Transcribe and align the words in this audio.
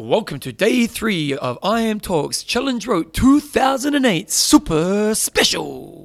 Welcome 0.00 0.40
to 0.40 0.50
day 0.50 0.86
three 0.86 1.34
of 1.34 1.58
I 1.62 1.82
Am 1.82 2.00
Talks 2.00 2.42
Challenge 2.42 2.86
Roth 2.86 3.12
2008 3.12 4.30
Super 4.30 5.14
Special. 5.14 5.99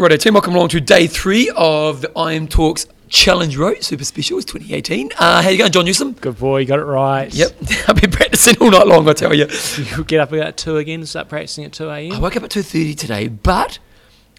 Right, 0.00 0.18
team, 0.18 0.32
welcome 0.32 0.54
along 0.54 0.70
to 0.70 0.80
day 0.80 1.06
three 1.06 1.52
of 1.54 2.00
the 2.00 2.10
I 2.16 2.32
Am 2.32 2.48
Talks 2.48 2.86
Challenge 3.10 3.54
Roth 3.58 3.82
Super 3.82 4.02
Specials 4.02 4.46
2018. 4.46 5.10
Uh, 5.18 5.42
how 5.42 5.50
you 5.50 5.58
going, 5.58 5.72
John 5.72 5.84
Newsom? 5.84 6.12
Good 6.12 6.38
boy, 6.38 6.60
you 6.60 6.66
got 6.66 6.78
it 6.78 6.84
right. 6.84 7.32
Yep, 7.34 7.56
I've 7.88 8.00
been 8.00 8.10
practicing 8.10 8.56
all 8.62 8.70
night 8.70 8.86
long, 8.86 9.06
I 9.06 9.12
tell 9.12 9.34
you. 9.34 9.46
You 9.76 10.02
get 10.04 10.20
up 10.20 10.32
about 10.32 10.56
2 10.56 10.78
again 10.78 11.00
and 11.00 11.08
start 11.08 11.28
practicing 11.28 11.66
at 11.66 11.74
2 11.74 11.90
a.m. 11.90 12.12
I 12.12 12.18
woke 12.18 12.34
up 12.34 12.44
at 12.44 12.50
2.30 12.50 12.96
today, 12.96 13.28
but 13.28 13.78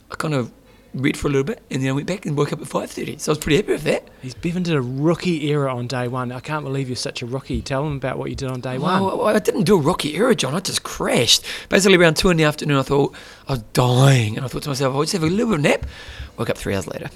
I 0.10 0.16
kind 0.16 0.34
of 0.34 0.52
read 0.94 1.16
for 1.16 1.28
a 1.28 1.32
little 1.32 1.46
bit 1.46 1.62
and 1.72 1.82
then 1.82 1.90
I 1.90 1.94
went 1.94 2.08
back 2.08 2.26
and 2.26 2.36
woke 2.36 2.52
up 2.52 2.62
at 2.62 2.68
5.30. 2.68 3.20
So 3.20 3.32
I 3.32 3.34
was 3.34 3.38
pretty 3.40 3.58
happy 3.58 3.72
with 3.72 3.84
that. 3.84 4.08
He's 4.22 4.34
Bevan 4.34 4.64
did 4.64 4.76
a 4.76 4.82
rookie 4.82 5.50
error 5.52 5.70
on 5.70 5.88
day 5.88 6.08
one. 6.08 6.32
I 6.32 6.40
can't 6.40 6.66
believe 6.66 6.90
you're 6.90 6.96
such 6.96 7.22
a 7.22 7.26
rookie. 7.26 7.62
Tell 7.62 7.86
him 7.86 7.96
about 7.96 8.18
what 8.18 8.30
you 8.30 8.36
did 8.36 8.50
on 8.50 8.60
day 8.60 8.78
one. 8.78 9.02
Well, 9.02 9.26
I 9.28 9.40
didn't 9.40 9.64
do 9.64 9.78
a 9.78 9.82
rocky 9.82 10.16
error, 10.16 10.34
John. 10.36 10.54
I 10.54 10.60
just 10.60 10.84
crashed. 10.84 11.46
Basically, 11.70 11.98
around 11.98 12.18
2 12.18 12.30
in 12.30 12.38
the 12.38 12.44
afternoon, 12.44 12.78
I 12.78 12.84
thought 12.84 13.16
I 13.48 13.54
was 13.54 13.64
dying. 13.74 14.36
And 14.36 14.46
I 14.46 14.50
thought 14.50 14.64
to 14.64 14.70
myself, 14.70 14.94
I'll 14.94 15.02
just 15.02 15.14
have 15.14 15.24
a 15.24 15.28
little 15.28 15.48
bit 15.48 15.56
of 15.56 15.62
nap. 15.62 15.86
Woke 16.38 16.50
up 16.50 16.58
three 16.58 16.76
hours 16.76 16.88
later. 16.88 17.10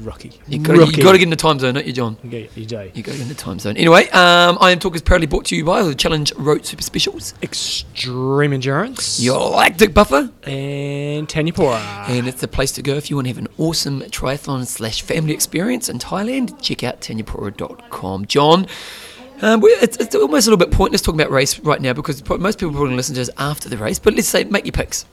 Rookie. 0.00 0.32
you 0.48 0.58
got 0.58 0.96
you 0.96 1.02
got 1.02 1.12
to 1.12 1.18
get 1.18 1.24
in 1.24 1.30
the 1.30 1.36
time 1.36 1.58
zone, 1.58 1.74
don't 1.74 1.86
you, 1.86 1.92
John? 1.92 2.16
You 2.22 2.30
do. 2.30 2.48
You 2.56 3.02
got 3.02 3.12
to 3.12 3.18
get 3.18 3.20
in 3.20 3.28
the 3.28 3.34
time 3.34 3.58
zone. 3.58 3.76
Anyway, 3.76 4.08
um, 4.10 4.58
I 4.60 4.70
Am 4.70 4.78
Talk 4.78 4.94
is 4.94 5.02
proudly 5.02 5.26
brought 5.26 5.44
to 5.46 5.56
you 5.56 5.64
by 5.64 5.82
the 5.82 5.94
Challenge 5.94 6.32
Roth 6.36 6.64
Super 6.64 6.82
Specials. 6.82 7.34
Extreme 7.42 8.52
endurance. 8.52 9.20
Your 9.20 9.50
lactic 9.50 9.94
buffer. 9.94 10.30
and 10.44 11.28
Thanyapura. 11.28 12.08
And 12.08 12.26
it's 12.26 12.40
the 12.40 12.48
place 12.48 12.72
to 12.72 12.82
go 12.82 12.94
if 12.94 13.10
you 13.10 13.16
want 13.16 13.26
to 13.26 13.30
have 13.30 13.38
an 13.38 13.48
awesome 13.58 14.00
triathlon 14.02 14.66
slash 14.66 15.02
family 15.02 15.32
experience 15.34 15.88
in 15.88 15.98
Thailand. 15.98 16.60
Check 16.62 16.82
out 16.82 17.00
thanyapura.com. 17.00 18.26
John, 18.26 18.66
um, 19.42 19.60
it's, 19.64 19.96
it's 19.96 20.14
almost 20.14 20.46
a 20.46 20.50
little 20.50 20.64
bit 20.64 20.74
pointless 20.74 21.02
talking 21.02 21.20
about 21.20 21.32
race 21.32 21.58
right 21.60 21.80
now 21.80 21.92
because 21.92 22.26
most 22.28 22.58
people 22.58 22.72
probably 22.74 22.94
listen 22.96 23.14
to 23.16 23.20
us 23.20 23.30
after 23.38 23.68
the 23.68 23.76
race. 23.76 23.98
But 23.98 24.14
let's 24.14 24.28
say, 24.28 24.44
make 24.44 24.64
your 24.64 24.72
picks. 24.72 25.04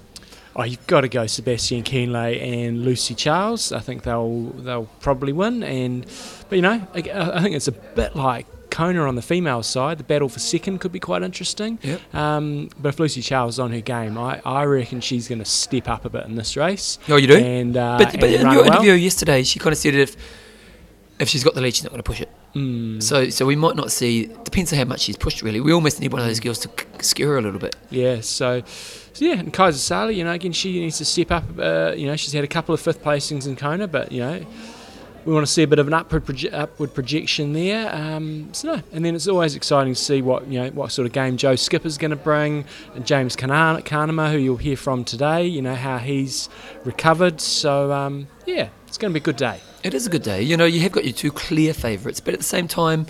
Oh, 0.56 0.64
you've 0.64 0.86
got 0.88 1.02
to 1.02 1.08
go 1.10 1.26
Sebastian 1.28 1.84
Kienle 1.84 2.42
and 2.42 2.84
Lucy 2.84 3.16
Charles. 3.16 3.72
I 3.72 3.80
think 3.80 4.04
they'll 4.04 4.46
they'll 4.52 4.86
probably 5.00 5.32
win. 5.32 5.64
And 5.64 6.06
but 6.50 6.56
you 6.58 6.62
know, 6.62 6.86
I, 6.94 7.00
I 7.38 7.42
think 7.42 7.56
it's 7.56 7.68
a 7.68 7.72
bit 7.72 8.16
like 8.16 8.46
Kona 8.70 9.08
on 9.08 9.16
the 9.16 9.22
female 9.22 9.64
side. 9.64 10.00
The 10.00 10.04
battle 10.04 10.28
for 10.28 10.40
second 10.40 10.80
could 10.80 10.92
be 10.92 11.00
quite 11.00 11.22
interesting. 11.24 11.80
Yep. 11.82 12.14
Um, 12.16 12.70
but 12.80 12.90
if 12.90 13.00
Lucy 13.00 13.22
Charles 13.22 13.56
is 13.56 13.60
on 13.60 13.72
her 13.72 13.80
game, 13.82 14.18
I, 14.18 14.42
I 14.44 14.64
reckon 14.66 15.02
she's 15.02 15.28
going 15.28 15.40
to 15.40 15.46
step 15.46 15.88
up 15.88 16.04
a 16.06 16.10
bit 16.10 16.26
in 16.26 16.36
this 16.36 16.58
race. 16.58 16.98
Oh, 17.08 17.16
you 17.16 17.28
do? 17.28 17.38
And 17.38 17.78
uh, 17.78 17.98
but 18.00 18.20
but 18.20 18.30
in 18.30 18.42
your 18.42 18.64
well. 18.64 18.66
interview 18.74 18.94
yesterday, 18.94 19.44
she 19.44 19.60
kind 19.60 19.72
of 19.72 19.78
said 19.78 19.96
if 19.96 20.16
if 21.20 21.30
she's 21.30 21.44
got 21.44 21.54
the 21.54 21.62
lead, 21.62 21.76
she's 21.76 21.84
not 21.84 21.92
going 21.92 22.02
to 22.04 22.10
push 22.10 22.22
it. 22.22 22.30
Mm, 22.56 23.02
So 23.04 23.30
so 23.30 23.46
we 23.46 23.56
might 23.56 23.76
not 23.76 23.92
see. 23.92 24.26
Depends 24.44 24.74
on 24.74 24.80
how 24.80 24.86
much 24.86 25.02
she's 25.02 25.16
pushed. 25.18 25.42
Really, 25.44 25.62
we 25.62 25.72
almost 25.72 26.00
need 26.02 26.12
one 26.12 26.22
of 26.22 26.28
those 26.28 26.40
girls 26.40 26.60
to 26.60 26.70
scare 27.02 27.28
her 27.28 27.38
a 27.38 27.42
little 27.42 27.60
bit. 27.60 27.76
yeah. 27.92 28.22
So. 28.22 28.64
So 29.14 29.26
yeah, 29.26 29.40
and 29.40 29.52
Kaisa 29.52 29.80
Sali, 29.80 30.16
you 30.16 30.24
know, 30.24 30.32
again, 30.32 30.52
she 30.52 30.80
needs 30.80 30.98
to 31.00 31.06
step 31.06 31.32
up. 31.32 31.44
Uh, 31.58 31.94
you 31.96 32.08
know, 32.08 32.16
she's 32.16 32.34
had 32.34 32.44
a 32.44 32.48
couple 32.48 32.74
of 32.74 32.82
fifth 32.82 33.04
placings 33.04 33.48
in 33.48 33.56
Kona, 33.56 33.88
but 33.88 34.12
you 34.12 34.22
know, 34.22 34.46
we 35.26 35.34
want 35.34 35.46
to 35.46 35.52
see 35.52 35.64
a 35.64 35.68
bit 35.68 35.80
of 35.80 35.88
an 35.88 35.94
upward 35.94 36.26
proje- 36.26 36.54
upward 36.54 36.94
projection 36.94 37.54
there. 37.54 37.94
Um, 37.94 38.54
so 38.54 38.76
no, 38.76 38.82
and 38.92 39.04
then 39.04 39.16
it's 39.16 39.28
always 39.28 39.56
exciting 39.56 39.94
to 39.94 40.00
see 40.00 40.22
what 40.22 40.48
you 40.48 40.60
know 40.60 40.70
what 40.72 40.92
sort 40.92 41.06
of 41.06 41.12
game 41.12 41.38
Joe 41.38 41.56
Skipper's 41.56 41.98
going 41.98 42.12
to 42.12 42.18
bring, 42.18 42.66
and 42.96 43.06
James 43.06 43.36
Cunnama, 43.36 44.32
who 44.32 44.38
you'll 44.38 44.58
hear 44.58 44.78
from 44.78 45.04
today. 45.04 45.46
You 45.46 45.62
know 45.62 45.76
how 45.76 45.98
he's 45.98 46.50
recovered. 46.86 47.42
So 47.42 47.92
um, 47.92 48.28
yeah, 48.46 48.70
it's 48.88 48.98
going 48.98 49.14
to 49.14 49.20
be 49.20 49.22
a 49.22 49.26
good 49.26 49.38
day. 49.38 49.60
It 49.84 49.94
is 49.94 50.08
a 50.08 50.10
good 50.10 50.24
day. 50.24 50.42
You 50.42 50.58
know, 50.58 50.66
you 50.66 50.82
have 50.82 50.92
got 50.92 51.06
your 51.06 51.14
two 51.14 51.32
clear 51.32 51.74
favourites, 51.74 52.20
but 52.20 52.34
at 52.34 52.40
the 52.40 52.46
same 52.46 52.68
time, 52.68 53.06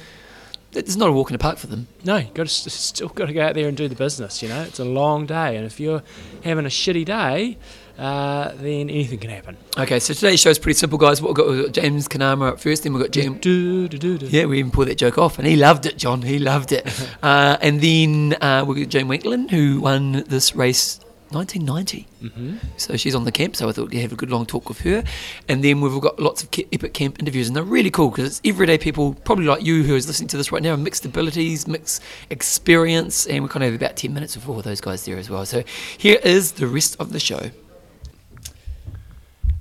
it's 0.74 0.96
not 0.96 1.10
a 1.10 1.12
walk 1.12 1.30
in 1.30 1.34
the 1.34 1.40
park 1.40 1.58
for 1.58 1.68
them. 1.68 1.88
No, 2.04 2.18
you 2.18 2.30
got 2.34 2.48
to 2.48 2.70
still 2.70 3.10
got 3.10 3.26
to 3.26 3.34
go 3.34 3.42
out 3.42 3.56
there 3.56 3.68
and 3.68 3.76
do 3.76 3.88
the 3.88 3.96
business. 3.96 4.42
You 4.44 4.50
know, 4.50 4.62
it's 4.62 4.80
a 4.80 4.86
long 4.86 5.26
day, 5.26 5.56
and 5.56 5.66
if 5.66 5.80
you're 5.80 6.04
having 6.44 6.66
a 6.66 6.70
shitty 6.70 7.06
day, 7.06 7.58
uh, 7.98 8.52
then 8.56 8.90
anything 8.90 9.20
can 9.20 9.30
happen. 9.30 9.58
Okay, 9.78 10.00
so 10.00 10.14
today's 10.14 10.40
show 10.40 10.50
is 10.50 10.60
pretty 10.60 10.78
simple, 10.78 10.98
guys. 10.98 11.22
What 11.22 11.30
we've 11.30 11.38
got, 11.38 11.48
we've 11.50 11.66
got 11.66 11.74
James 11.74 12.08
Cunnama 12.08 12.54
up 12.54 12.60
first, 12.60 12.84
then 12.84 12.94
we've 12.94 13.02
got 13.02 13.12
James. 13.12 13.40
Do, 13.42 13.88
do, 13.88 13.98
do, 13.98 14.18
do. 14.18 14.28
Yeah, 14.28 14.46
we 14.46 14.60
even 14.60 14.72
pulled 14.72 14.88
that 14.88 14.98
joke 14.98 15.18
off, 15.18 15.40
and 15.40 15.48
he 15.48 15.56
loved 15.56 15.86
it, 15.86 15.98
John. 15.98 16.22
He 16.22 16.40
loved 16.40 16.72
it. 16.72 16.88
uh, 17.24 17.58
and 17.62 17.82
then 17.82 18.38
uh, 18.42 18.64
we've 18.66 18.86
got 18.86 18.90
Jane 18.90 19.08
Winklin, 19.08 19.50
who 19.50 19.82
won 19.82 20.24
this 20.28 20.56
race 20.56 21.00
1990. 21.32 22.08
hmm 22.30 22.58
So 22.78 22.98
she's 22.98 23.16
on 23.16 23.24
the 23.24 23.32
camp, 23.32 23.56
so 23.56 23.70
I 23.70 23.72
thought 23.72 23.90
we'd 23.90 24.02
have 24.02 24.12
a 24.12 24.16
good 24.16 24.32
long 24.32 24.46
talk 24.46 24.68
with 24.70 24.80
her. 24.82 25.04
And 25.48 25.64
then 25.64 25.82
we've 25.82 26.00
got 26.02 26.20
lots 26.20 26.44
of 26.44 26.52
ca- 26.52 26.68
Epic 26.74 26.94
Camp 26.94 27.20
interviews, 27.20 27.48
and 27.48 27.56
they're 27.56 27.64
really 27.64 27.92
cool 27.92 28.10
because 28.10 28.26
it's 28.26 28.42
everyday 28.44 28.78
people, 28.78 29.14
probably 29.14 29.46
like 29.46 29.64
you 29.64 29.84
who 29.84 29.96
is 29.96 30.08
listening 30.08 30.28
to 30.30 30.38
this 30.38 30.52
right 30.52 30.64
now, 30.64 30.76
mixed 30.76 31.06
abilities, 31.06 31.68
mixed 31.68 32.02
experience, 32.30 33.28
and 33.28 33.44
we 33.44 33.50
kind 33.50 33.64
of 33.64 33.72
have 33.72 33.82
about 33.82 33.96
10 33.98 34.14
minutes 34.14 34.36
with 34.36 34.48
all 34.50 34.62
those 34.62 34.82
guys 34.82 35.06
there 35.06 35.18
as 35.18 35.30
well. 35.30 35.46
So 35.46 35.64
here 35.98 36.20
is 36.24 36.54
the 36.54 36.68
rest 36.68 36.96
of 37.00 37.12
the 37.12 37.20
show. 37.20 37.52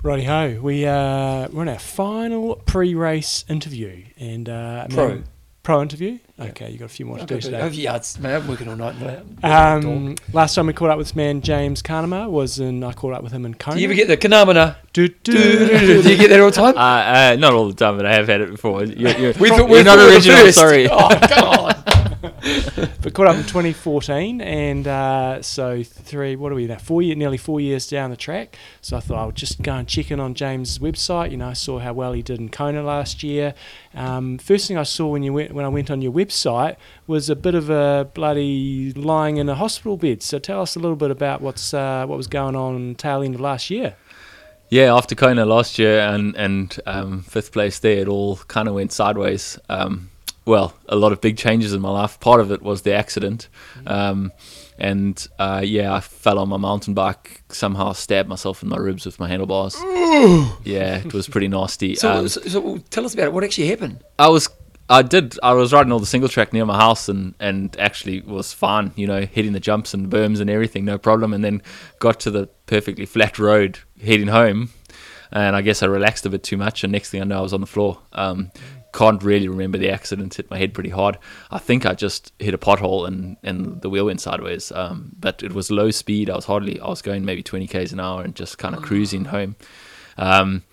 Righty 0.01 0.23
ho, 0.23 0.59
we 0.61 0.85
uh, 0.85 1.49
we're 1.51 1.61
on 1.61 1.67
our 1.69 1.77
final 1.79 2.55
pre-race 2.65 3.43
interview 3.49 4.05
and 4.17 4.47
uh, 4.47 4.87
Pro. 4.87 5.07
man- 5.09 5.23
pro 5.63 5.81
interview. 5.81 6.19
Okay, 6.39 6.69
you 6.71 6.77
got 6.77 6.85
a 6.85 6.87
few 6.89 7.05
more 7.05 7.17
to 7.17 7.25
do 7.25 7.39
today. 7.41 7.67
yeah, 7.69 7.97
it's, 7.97 8.17
man, 8.17 8.41
I'm 8.41 8.47
working 8.47 8.69
all 8.69 8.75
night. 8.77 8.95
Um, 9.43 10.15
last 10.31 10.55
time 10.55 10.67
we 10.67 10.73
caught 10.73 10.89
up 10.89 10.97
with 10.97 11.07
this 11.07 11.15
man 11.15 11.41
James 11.41 11.81
Cunnama 11.81 12.29
was 12.29 12.59
in. 12.59 12.83
I 12.83 12.93
caught 12.93 13.13
up 13.13 13.23
with 13.23 13.33
him 13.33 13.45
in 13.45 13.53
Kona. 13.55 13.75
Do 13.75 13.81
you 13.81 13.87
ever 13.89 13.95
get 13.95 14.07
the 14.07 14.15
Kanamana? 14.17 14.77
do, 14.93 15.07
Do 15.09 15.33
you 15.33 16.17
get 16.17 16.29
that 16.29 16.39
all 16.39 16.49
the 16.49 16.55
time? 16.55 16.77
Uh, 16.77 17.33
uh, 17.33 17.35
not 17.37 17.53
all 17.53 17.67
the 17.67 17.73
time, 17.75 17.97
but 17.97 18.05
I 18.05 18.13
have 18.13 18.27
had 18.27 18.39
it 18.41 18.51
before. 18.51 18.85
You're, 18.85 19.17
you're, 19.17 19.33
We 19.33 19.49
thought- 19.49 19.69
you're 19.69 19.83
not 19.83 19.97
thought 19.97 20.05
we 20.05 20.05
were 20.05 20.11
original. 20.13 20.51
Sorry. 20.53 20.87
Oh, 20.89 21.09
come 21.27 21.43
on. 21.45 21.78
but 23.01 23.13
caught 23.13 23.27
up 23.27 23.35
in 23.35 23.43
2014, 23.43 24.41
and 24.41 24.87
uh, 24.87 25.41
so 25.41 25.83
three. 25.83 26.35
What 26.35 26.51
are 26.51 26.55
we 26.55 26.67
now? 26.67 26.77
Four 26.77 27.01
year, 27.01 27.15
nearly 27.15 27.37
four 27.37 27.59
years 27.59 27.87
down 27.87 28.09
the 28.09 28.17
track. 28.17 28.57
So 28.81 28.97
I 28.97 28.99
thought 28.99 29.17
I 29.17 29.25
would 29.25 29.35
just 29.35 29.61
go 29.61 29.73
and 29.73 29.87
check 29.87 30.11
in 30.11 30.19
on 30.19 30.33
James' 30.33 30.79
website. 30.79 31.31
You 31.31 31.37
know, 31.37 31.49
I 31.49 31.53
saw 31.53 31.79
how 31.79 31.93
well 31.93 32.13
he 32.13 32.21
did 32.21 32.39
in 32.39 32.49
Kona 32.49 32.83
last 32.83 33.23
year. 33.23 33.53
Um, 33.93 34.37
first 34.37 34.67
thing 34.67 34.77
I 34.77 34.83
saw 34.83 35.07
when 35.07 35.23
you 35.23 35.33
went 35.33 35.53
when 35.53 35.65
I 35.65 35.69
went 35.69 35.91
on 35.91 36.01
your 36.01 36.11
website 36.11 36.75
was 37.07 37.29
a 37.29 37.35
bit 37.35 37.55
of 37.55 37.69
a 37.69 38.09
bloody 38.13 38.93
lying 38.93 39.37
in 39.37 39.49
a 39.49 39.55
hospital 39.55 39.97
bed. 39.97 40.21
So 40.23 40.39
tell 40.39 40.61
us 40.61 40.75
a 40.75 40.79
little 40.79 40.97
bit 40.97 41.11
about 41.11 41.41
what's 41.41 41.73
uh, 41.73 42.05
what 42.05 42.17
was 42.17 42.27
going 42.27 42.55
on 42.55 42.95
tail 42.95 43.21
end 43.21 43.35
of 43.35 43.41
last 43.41 43.69
year. 43.69 43.95
Yeah, 44.69 44.95
after 44.95 45.15
Kona 45.15 45.45
last 45.45 45.79
year 45.79 45.99
and 45.99 46.35
and 46.35 46.79
um, 46.85 47.23
fifth 47.23 47.51
place 47.51 47.79
there, 47.79 47.97
it 47.97 48.07
all 48.07 48.37
kind 48.47 48.67
of 48.67 48.75
went 48.75 48.91
sideways. 48.91 49.57
Um, 49.67 50.08
well, 50.49 50.73
a 50.87 50.95
lot 50.95 51.11
of 51.11 51.21
big 51.21 51.37
changes 51.37 51.73
in 51.73 51.79
my 51.81 51.91
life. 51.91 52.19
Part 52.19 52.41
of 52.41 52.51
it 52.51 52.61
was 52.61 52.81
the 52.81 52.93
accident, 52.93 53.47
um, 53.85 54.31
and 54.77 55.27
uh, 55.37 55.61
yeah, 55.63 55.93
I 55.93 55.99
fell 55.99 56.39
on 56.39 56.49
my 56.49 56.57
mountain 56.57 56.93
bike. 56.93 57.43
Somehow 57.49 57.93
stabbed 57.93 58.27
myself 58.27 58.63
in 58.63 58.69
my 58.69 58.77
ribs 58.77 59.05
with 59.05 59.19
my 59.19 59.27
handlebars. 59.27 59.75
yeah, 60.63 60.97
it 61.05 61.13
was 61.13 61.27
pretty 61.27 61.47
nasty. 61.47 61.95
So, 61.99 62.11
Um, 62.11 62.27
so, 62.27 62.41
so 62.41 62.77
tell 62.89 63.05
us 63.05 63.13
about 63.13 63.27
it. 63.27 63.33
What 63.33 63.43
actually 63.43 63.67
happened? 63.67 64.03
I 64.17 64.29
was 64.29 64.49
I 64.89 65.03
did 65.03 65.37
I 65.43 65.53
was 65.53 65.71
riding 65.71 65.91
all 65.91 65.99
the 65.99 66.05
single 66.07 66.29
track 66.29 66.51
near 66.51 66.65
my 66.65 66.77
house 66.77 67.09
and 67.09 67.35
and 67.39 67.75
actually 67.79 68.21
was 68.21 68.53
fine, 68.53 68.91
you 68.95 69.05
know, 69.05 69.21
hitting 69.21 69.53
the 69.53 69.59
jumps 69.59 69.93
and 69.93 70.09
berms 70.09 70.39
and 70.41 70.49
everything, 70.49 70.83
no 70.83 70.97
problem. 70.97 71.31
And 71.33 71.43
then 71.43 71.61
got 71.99 72.19
to 72.21 72.31
the 72.31 72.47
perfectly 72.65 73.05
flat 73.05 73.37
road 73.37 73.79
heading 74.01 74.29
home, 74.29 74.69
and 75.31 75.55
I 75.55 75.61
guess 75.61 75.83
I 75.83 75.85
relaxed 75.85 76.25
a 76.25 76.29
bit 76.29 76.41
too 76.41 76.57
much. 76.57 76.83
And 76.83 76.91
next 76.91 77.11
thing 77.11 77.21
I 77.21 77.25
know, 77.25 77.37
I 77.39 77.41
was 77.41 77.53
on 77.53 77.61
the 77.61 77.67
floor. 77.67 77.99
Um, 78.13 78.51
can't 78.93 79.21
really 79.23 79.47
remember 79.47 79.77
the 79.77 79.89
accident. 79.89 80.35
Hit 80.35 80.49
my 80.49 80.57
head 80.57 80.73
pretty 80.73 80.89
hard. 80.89 81.17
I 81.51 81.59
think 81.59 81.85
I 81.85 81.93
just 81.93 82.33
hit 82.39 82.53
a 82.53 82.57
pothole 82.57 83.07
and 83.07 83.37
and 83.43 83.81
the 83.81 83.89
wheel 83.89 84.05
went 84.05 84.21
sideways. 84.21 84.71
Um, 84.71 85.11
but 85.19 85.43
it 85.43 85.53
was 85.53 85.69
low 85.71 85.91
speed. 85.91 86.29
I 86.29 86.35
was 86.35 86.45
hardly. 86.45 86.79
I 86.79 86.87
was 86.87 87.01
going 87.01 87.25
maybe 87.25 87.43
20 87.43 87.67
k's 87.67 87.93
an 87.93 87.99
hour 87.99 88.21
and 88.23 88.35
just 88.35 88.57
kind 88.57 88.75
of 88.75 88.81
cruising 88.81 89.25
home. 89.25 89.55
Um, 90.17 90.63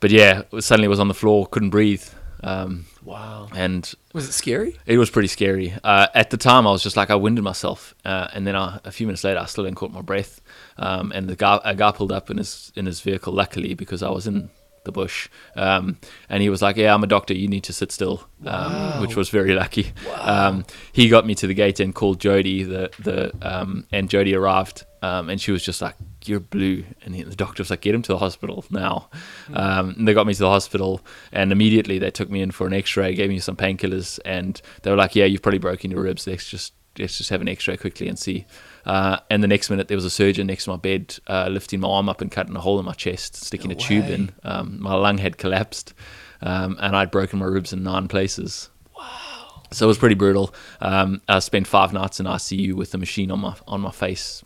but 0.00 0.10
yeah, 0.10 0.42
suddenly 0.60 0.88
was 0.88 1.00
on 1.00 1.08
the 1.08 1.14
floor, 1.14 1.46
couldn't 1.46 1.70
breathe. 1.70 2.04
Um, 2.42 2.84
Wow. 3.02 3.48
and 3.54 3.90
Was 4.12 4.28
it 4.28 4.32
scary? 4.32 4.78
it 4.86 4.98
was 4.98 5.08
pretty 5.10 5.28
scary. 5.28 5.74
Uh, 5.82 6.08
at 6.14 6.28
the 6.30 6.36
time, 6.36 6.66
I 6.66 6.70
was 6.72 6.82
just 6.82 6.96
like, 6.96 7.10
I 7.10 7.14
winded 7.14 7.42
myself, 7.44 7.94
uh, 8.04 8.28
and 8.34 8.46
then 8.46 8.54
I, 8.54 8.80
a 8.84 8.90
few 8.92 9.06
minutes 9.06 9.24
later, 9.24 9.40
I 9.40 9.46
still 9.46 9.64
didn't 9.64 9.76
caught 9.78 9.92
my 9.92 10.02
breath. 10.02 10.42
Um, 10.76 11.10
and 11.14 11.26
the 11.28 11.36
guy, 11.36 11.58
a 11.64 11.74
guy 11.74 11.90
pulled 11.92 12.12
up 12.12 12.30
in 12.30 12.36
his 12.38 12.70
in 12.76 12.84
his 12.86 13.00
vehicle, 13.00 13.32
luckily 13.32 13.72
because 13.74 14.02
I 14.02 14.10
was 14.10 14.26
in 14.26 14.50
the 14.84 14.92
bush, 14.92 15.28
um, 15.56 15.98
and 16.28 16.42
he 16.42 16.48
was 16.48 16.62
like, 16.62 16.76
"Yeah, 16.76 16.94
I'm 16.94 17.02
a 17.02 17.06
doctor. 17.06 17.34
You 17.34 17.48
need 17.48 17.64
to 17.64 17.72
sit 17.72 17.92
still," 17.92 18.26
um, 18.46 19.00
which 19.00 19.16
was 19.16 19.28
very 19.28 19.54
lucky. 19.54 19.92
Um, 20.20 20.64
he 20.92 21.08
got 21.08 21.26
me 21.26 21.34
to 21.36 21.46
the 21.46 21.54
gate 21.54 21.80
and 21.80 21.94
called 21.94 22.20
Jody, 22.20 22.62
the 22.62 22.90
the 22.98 23.32
um, 23.42 23.86
and 23.92 24.08
Jody 24.08 24.34
arrived, 24.34 24.84
um, 25.02 25.28
and 25.28 25.40
she 25.40 25.52
was 25.52 25.62
just 25.64 25.82
like, 25.82 25.96
"You're 26.24 26.40
blue," 26.40 26.84
and 27.02 27.14
he, 27.14 27.22
the 27.22 27.36
doctor 27.36 27.62
was 27.62 27.70
like, 27.70 27.80
"Get 27.80 27.94
him 27.94 28.02
to 28.02 28.12
the 28.12 28.18
hospital 28.18 28.64
now." 28.70 29.08
Um, 29.52 29.94
and 29.98 30.08
they 30.08 30.14
got 30.14 30.26
me 30.26 30.34
to 30.34 30.40
the 30.40 30.50
hospital, 30.50 31.00
and 31.32 31.52
immediately 31.52 31.98
they 31.98 32.10
took 32.10 32.30
me 32.30 32.40
in 32.40 32.50
for 32.50 32.66
an 32.66 32.72
X-ray, 32.72 33.14
gave 33.14 33.30
me 33.30 33.38
some 33.38 33.56
painkillers, 33.56 34.18
and 34.24 34.60
they 34.82 34.90
were 34.90 34.96
like, 34.96 35.14
"Yeah, 35.14 35.24
you've 35.24 35.42
probably 35.42 35.58
broken 35.58 35.90
your 35.90 36.02
ribs. 36.02 36.26
Let's 36.26 36.48
just 36.48 36.72
let's 36.98 37.18
just 37.18 37.30
have 37.30 37.40
an 37.40 37.48
X-ray 37.48 37.76
quickly 37.76 38.08
and 38.08 38.18
see." 38.18 38.46
Uh, 38.84 39.18
and 39.30 39.42
the 39.42 39.48
next 39.48 39.70
minute, 39.70 39.88
there 39.88 39.96
was 39.96 40.04
a 40.04 40.10
surgeon 40.10 40.46
next 40.46 40.64
to 40.64 40.70
my 40.70 40.76
bed, 40.76 41.16
uh, 41.26 41.48
lifting 41.50 41.80
my 41.80 41.88
arm 41.88 42.08
up 42.08 42.20
and 42.20 42.30
cutting 42.30 42.54
a 42.54 42.60
hole 42.60 42.78
in 42.78 42.84
my 42.84 42.92
chest, 42.92 43.36
sticking 43.36 43.70
No 43.70 43.76
a 43.76 43.78
tube 43.78 44.08
in. 44.08 44.32
Um, 44.42 44.80
my 44.80 44.94
lung 44.94 45.18
had 45.18 45.38
collapsed, 45.38 45.94
um, 46.42 46.76
and 46.80 46.94
I'd 46.94 47.10
broken 47.10 47.38
my 47.38 47.46
ribs 47.46 47.72
in 47.72 47.82
nine 47.82 48.08
places. 48.08 48.70
Wow! 48.96 49.62
So 49.72 49.86
it 49.86 49.88
was 49.88 49.98
pretty 49.98 50.14
brutal. 50.14 50.54
Um, 50.80 51.22
I 51.28 51.38
spent 51.38 51.66
five 51.66 51.92
nights 51.92 52.20
in 52.20 52.26
ICU 52.26 52.74
with 52.74 52.92
the 52.92 52.98
machine 52.98 53.30
on 53.30 53.40
my 53.40 53.56
on 53.66 53.80
my 53.80 53.90
face, 53.90 54.44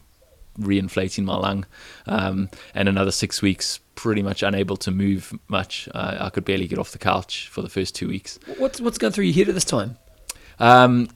reinflating 0.59 1.25
my 1.25 1.37
lung, 1.37 1.67
um, 2.07 2.49
and 2.75 2.89
another 2.89 3.11
six 3.11 3.43
weeks 3.43 3.81
pretty 3.95 4.23
much 4.23 4.45
unable 4.45 4.77
to 4.77 4.93
move 4.93 5.37
much. 5.49 5.89
Uh, 5.93 6.17
I 6.21 6.31
could 6.31 6.45
barely 6.45 6.69
get 6.69 6.79
off 6.79 6.93
the 6.93 6.99
couch 6.99 7.49
for 7.49 7.63
the 7.63 7.69
first 7.69 7.97
two 7.97 8.07
weeks. 8.07 8.39
What's 8.59 8.81
what's 8.81 8.99
going 8.99 9.13
through 9.13 9.25
your 9.25 9.35
head 9.35 9.49
at 9.49 9.55
this 9.55 9.65
time? 9.65 9.99
Um, 10.61 11.09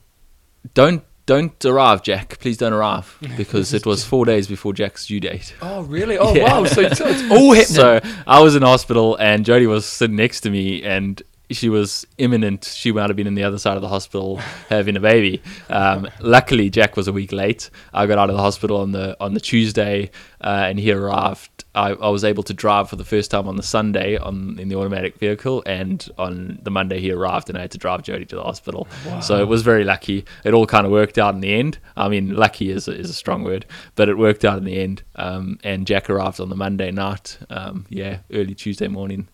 don't 0.73 1.03
don't 1.25 1.63
arrive, 1.65 2.03
Jack. 2.03 2.37
Please 2.39 2.57
don't 2.57 2.73
arrive 2.73 3.17
because 3.37 3.73
it 3.73 3.85
was 3.85 4.03
four 4.03 4.25
days 4.25 4.47
before 4.47 4.73
Jack's 4.73 5.05
due 5.07 5.19
date. 5.19 5.55
Oh, 5.61 5.83
really? 5.83 6.17
Oh, 6.17 6.33
Yeah. 6.35 6.59
wow. 6.59 6.65
So, 6.65 6.87
so 6.93 7.07
it's 7.07 7.21
all 7.31 7.53
happening. 7.53 7.65
So 7.65 8.01
I 8.27 8.41
was 8.41 8.55
in 8.55 8.61
hospital 8.63 9.15
and 9.17 9.45
Jodie 9.45 9.67
was 9.67 9.85
sitting 9.85 10.15
next 10.17 10.41
to 10.41 10.49
me 10.49 10.83
and 10.83 11.21
she 11.51 11.69
was 11.69 12.05
imminent. 12.17 12.65
She 12.65 12.91
might 12.91 13.09
have 13.09 13.15
been 13.15 13.27
in 13.27 13.35
the 13.35 13.43
other 13.43 13.59
side 13.59 13.75
of 13.75 13.81
the 13.81 13.87
hospital 13.87 14.37
having 14.69 14.95
a 14.97 14.99
baby. 14.99 15.41
Um, 15.69 16.09
luckily, 16.19 16.69
Jack 16.69 16.97
was 16.97 17.07
a 17.07 17.13
week 17.13 17.31
late. 17.31 17.69
I 17.93 18.05
got 18.07 18.17
out 18.17 18.29
of 18.29 18.35
the 18.35 18.41
hospital 18.41 18.77
on 18.77 18.91
the 18.91 19.15
on 19.19 19.33
the 19.33 19.39
Tuesday 19.39 20.09
uh, 20.41 20.65
and 20.67 20.79
he 20.79 20.91
arrived. 20.91 21.49
I, 21.75 21.89
I 21.91 22.09
was 22.09 22.23
able 22.23 22.43
to 22.43 22.53
drive 22.53 22.89
for 22.89 22.95
the 22.95 23.03
first 23.05 23.31
time 23.31 23.47
on 23.47 23.55
the 23.55 23.63
Sunday 23.63 24.17
on 24.17 24.57
in 24.59 24.69
the 24.69 24.75
automatic 24.75 25.17
vehicle, 25.17 25.63
and 25.65 26.07
on 26.17 26.59
the 26.61 26.69
Monday 26.71 26.99
he 26.99 27.11
arrived, 27.11 27.49
and 27.49 27.57
I 27.57 27.61
had 27.61 27.71
to 27.71 27.77
drive 27.77 28.03
Jodie 28.03 28.27
to 28.29 28.35
the 28.35 28.43
hospital. 28.43 28.87
So 29.21 29.41
it 29.41 29.47
was 29.47 29.61
very 29.63 29.83
lucky. 29.83 30.25
It 30.43 30.53
all 30.53 30.67
kind 30.67 30.85
of 30.85 30.91
worked 30.91 31.17
out 31.17 31.33
in 31.33 31.41
the 31.41 31.53
end. 31.53 31.79
I 31.97 32.09
mean, 32.09 32.35
lucky 32.35 32.69
is 32.69 32.87
a, 32.87 32.91
is 32.91 33.09
a 33.09 33.13
strong 33.13 33.43
word, 33.43 33.65
but 33.95 34.07
it 34.09 34.17
worked 34.17 34.45
out 34.45 34.57
in 34.57 34.65
the 34.65 34.79
end. 34.79 35.03
Um, 35.15 35.59
and 35.63 35.87
Jack 35.87 36.09
arrived 36.09 36.39
on 36.39 36.49
the 36.49 36.55
Monday 36.55 36.91
night. 36.91 37.37
Um, 37.49 37.85
yeah, 37.89 38.19
early 38.31 38.53
Tuesday 38.55 38.87
morning. 38.87 39.27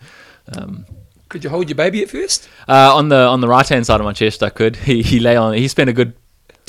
Um, 0.55 0.85
Could 1.27 1.43
you 1.43 1.49
hold 1.49 1.69
your 1.69 1.75
baby 1.75 2.01
at 2.01 2.09
first? 2.09 2.47
uh, 2.67 2.95
on 2.95 3.09
the 3.09 3.17
on 3.17 3.41
the 3.41 3.47
right 3.47 3.67
hand 3.67 3.85
side 3.85 3.99
of 3.99 4.05
my 4.05 4.13
chest, 4.13 4.41
I 4.43 4.49
could. 4.49 4.75
He 4.89 5.01
he 5.01 5.19
lay 5.19 5.35
on. 5.35 5.53
He 5.53 5.67
spent 5.67 5.89
a 5.89 5.93
good 5.93 6.13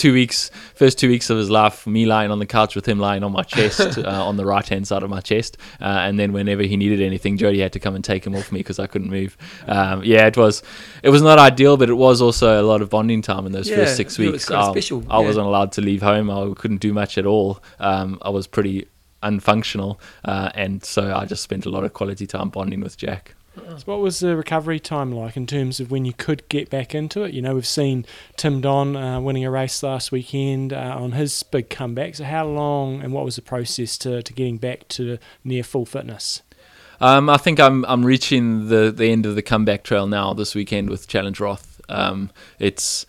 two 0.00 0.12
weeks, 0.12 0.50
first 0.74 0.98
two 0.98 1.08
weeks 1.08 1.28
of 1.30 1.36
his 1.36 1.50
life, 1.50 1.86
me 1.86 2.06
lying 2.06 2.30
on 2.30 2.38
the 2.38 2.46
couch 2.46 2.74
with 2.74 2.88
him 2.88 2.98
lying 2.98 3.22
on 3.22 3.32
my 3.32 3.42
chest, 3.42 3.80
uh, 3.98 4.26
on 4.26 4.36
the 4.36 4.44
right 4.46 4.66
hand 4.66 4.88
side 4.88 5.02
of 5.02 5.10
my 5.10 5.20
chest. 5.20 5.58
Uh, 5.80 5.84
and 5.84 6.18
then 6.18 6.32
whenever 6.32 6.62
he 6.62 6.76
needed 6.76 7.00
anything, 7.00 7.36
Jody 7.36 7.60
had 7.60 7.72
to 7.74 7.78
come 7.80 7.94
and 7.94 8.02
take 8.02 8.26
him 8.26 8.34
off 8.34 8.50
me 8.50 8.60
because 8.60 8.78
I 8.78 8.86
couldn't 8.86 9.10
move. 9.10 9.36
Um, 9.66 10.02
yeah, 10.02 10.26
it 10.26 10.36
was 10.36 10.62
it 11.02 11.10
was 11.10 11.22
not 11.22 11.38
ideal, 11.38 11.76
but 11.76 11.90
it 11.90 11.94
was 11.94 12.22
also 12.22 12.60
a 12.60 12.64
lot 12.64 12.80
of 12.82 12.88
bonding 12.90 13.22
time 13.22 13.44
in 13.46 13.52
those 13.52 13.68
Yeah, 13.68 13.76
first 13.76 13.96
six 13.96 14.18
it 14.18 14.22
was 14.24 14.32
weeks. 14.32 14.50
I, 14.50 14.70
special, 14.72 15.04
I 15.10 15.20
yeah. 15.20 15.26
wasn't 15.26 15.46
allowed 15.46 15.72
to 15.72 15.82
leave 15.82 16.02
home. 16.02 16.30
I 16.30 16.52
couldn't 16.56 16.80
do 16.80 16.92
much 16.92 17.18
at 17.18 17.26
all. 17.26 17.62
Um, 17.78 18.18
I 18.22 18.30
was 18.30 18.46
pretty 18.46 18.88
unfunctional, 19.22 19.98
uh, 20.24 20.50
and 20.54 20.82
so 20.84 21.14
I 21.14 21.26
just 21.26 21.42
spent 21.42 21.66
a 21.66 21.70
lot 21.70 21.84
of 21.84 21.92
quality 21.92 22.26
time 22.26 22.48
bonding 22.48 22.80
with 22.80 22.96
Jack. 22.96 23.34
So 23.56 23.78
what 23.84 24.00
was 24.00 24.20
the 24.20 24.36
recovery 24.36 24.78
time 24.78 25.10
like 25.10 25.36
in 25.36 25.46
terms 25.46 25.80
of 25.80 25.90
when 25.90 26.04
you 26.04 26.12
could 26.12 26.48
get 26.48 26.70
back 26.70 26.94
into 26.94 27.24
it? 27.24 27.34
You 27.34 27.42
know, 27.42 27.54
we've 27.54 27.66
seen 27.66 28.06
Tim 28.36 28.60
Don 28.60 28.96
uh, 28.96 29.20
winning 29.20 29.44
a 29.44 29.50
race 29.50 29.82
last 29.82 30.12
weekend 30.12 30.72
uh, 30.72 30.96
on 30.98 31.12
his 31.12 31.42
big 31.42 31.68
comeback. 31.68 32.14
So 32.14 32.24
how 32.24 32.46
long 32.46 33.02
and 33.02 33.12
what 33.12 33.24
was 33.24 33.36
the 33.36 33.42
process 33.42 33.98
to, 33.98 34.22
to 34.22 34.32
getting 34.32 34.58
back 34.58 34.86
to 34.88 35.18
near 35.42 35.62
full 35.62 35.84
fitness? 35.84 36.42
Um, 37.00 37.30
I 37.30 37.38
think 37.38 37.58
I'm 37.58 37.84
I'm 37.86 38.04
reaching 38.04 38.68
the, 38.68 38.92
the 38.94 39.10
end 39.10 39.24
of 39.24 39.34
the 39.34 39.42
comeback 39.42 39.84
trail 39.84 40.06
now 40.06 40.34
this 40.34 40.54
weekend 40.54 40.90
with 40.90 41.08
Challenge 41.08 41.40
Roth. 41.40 41.80
Um, 41.88 42.30
it's 42.58 43.06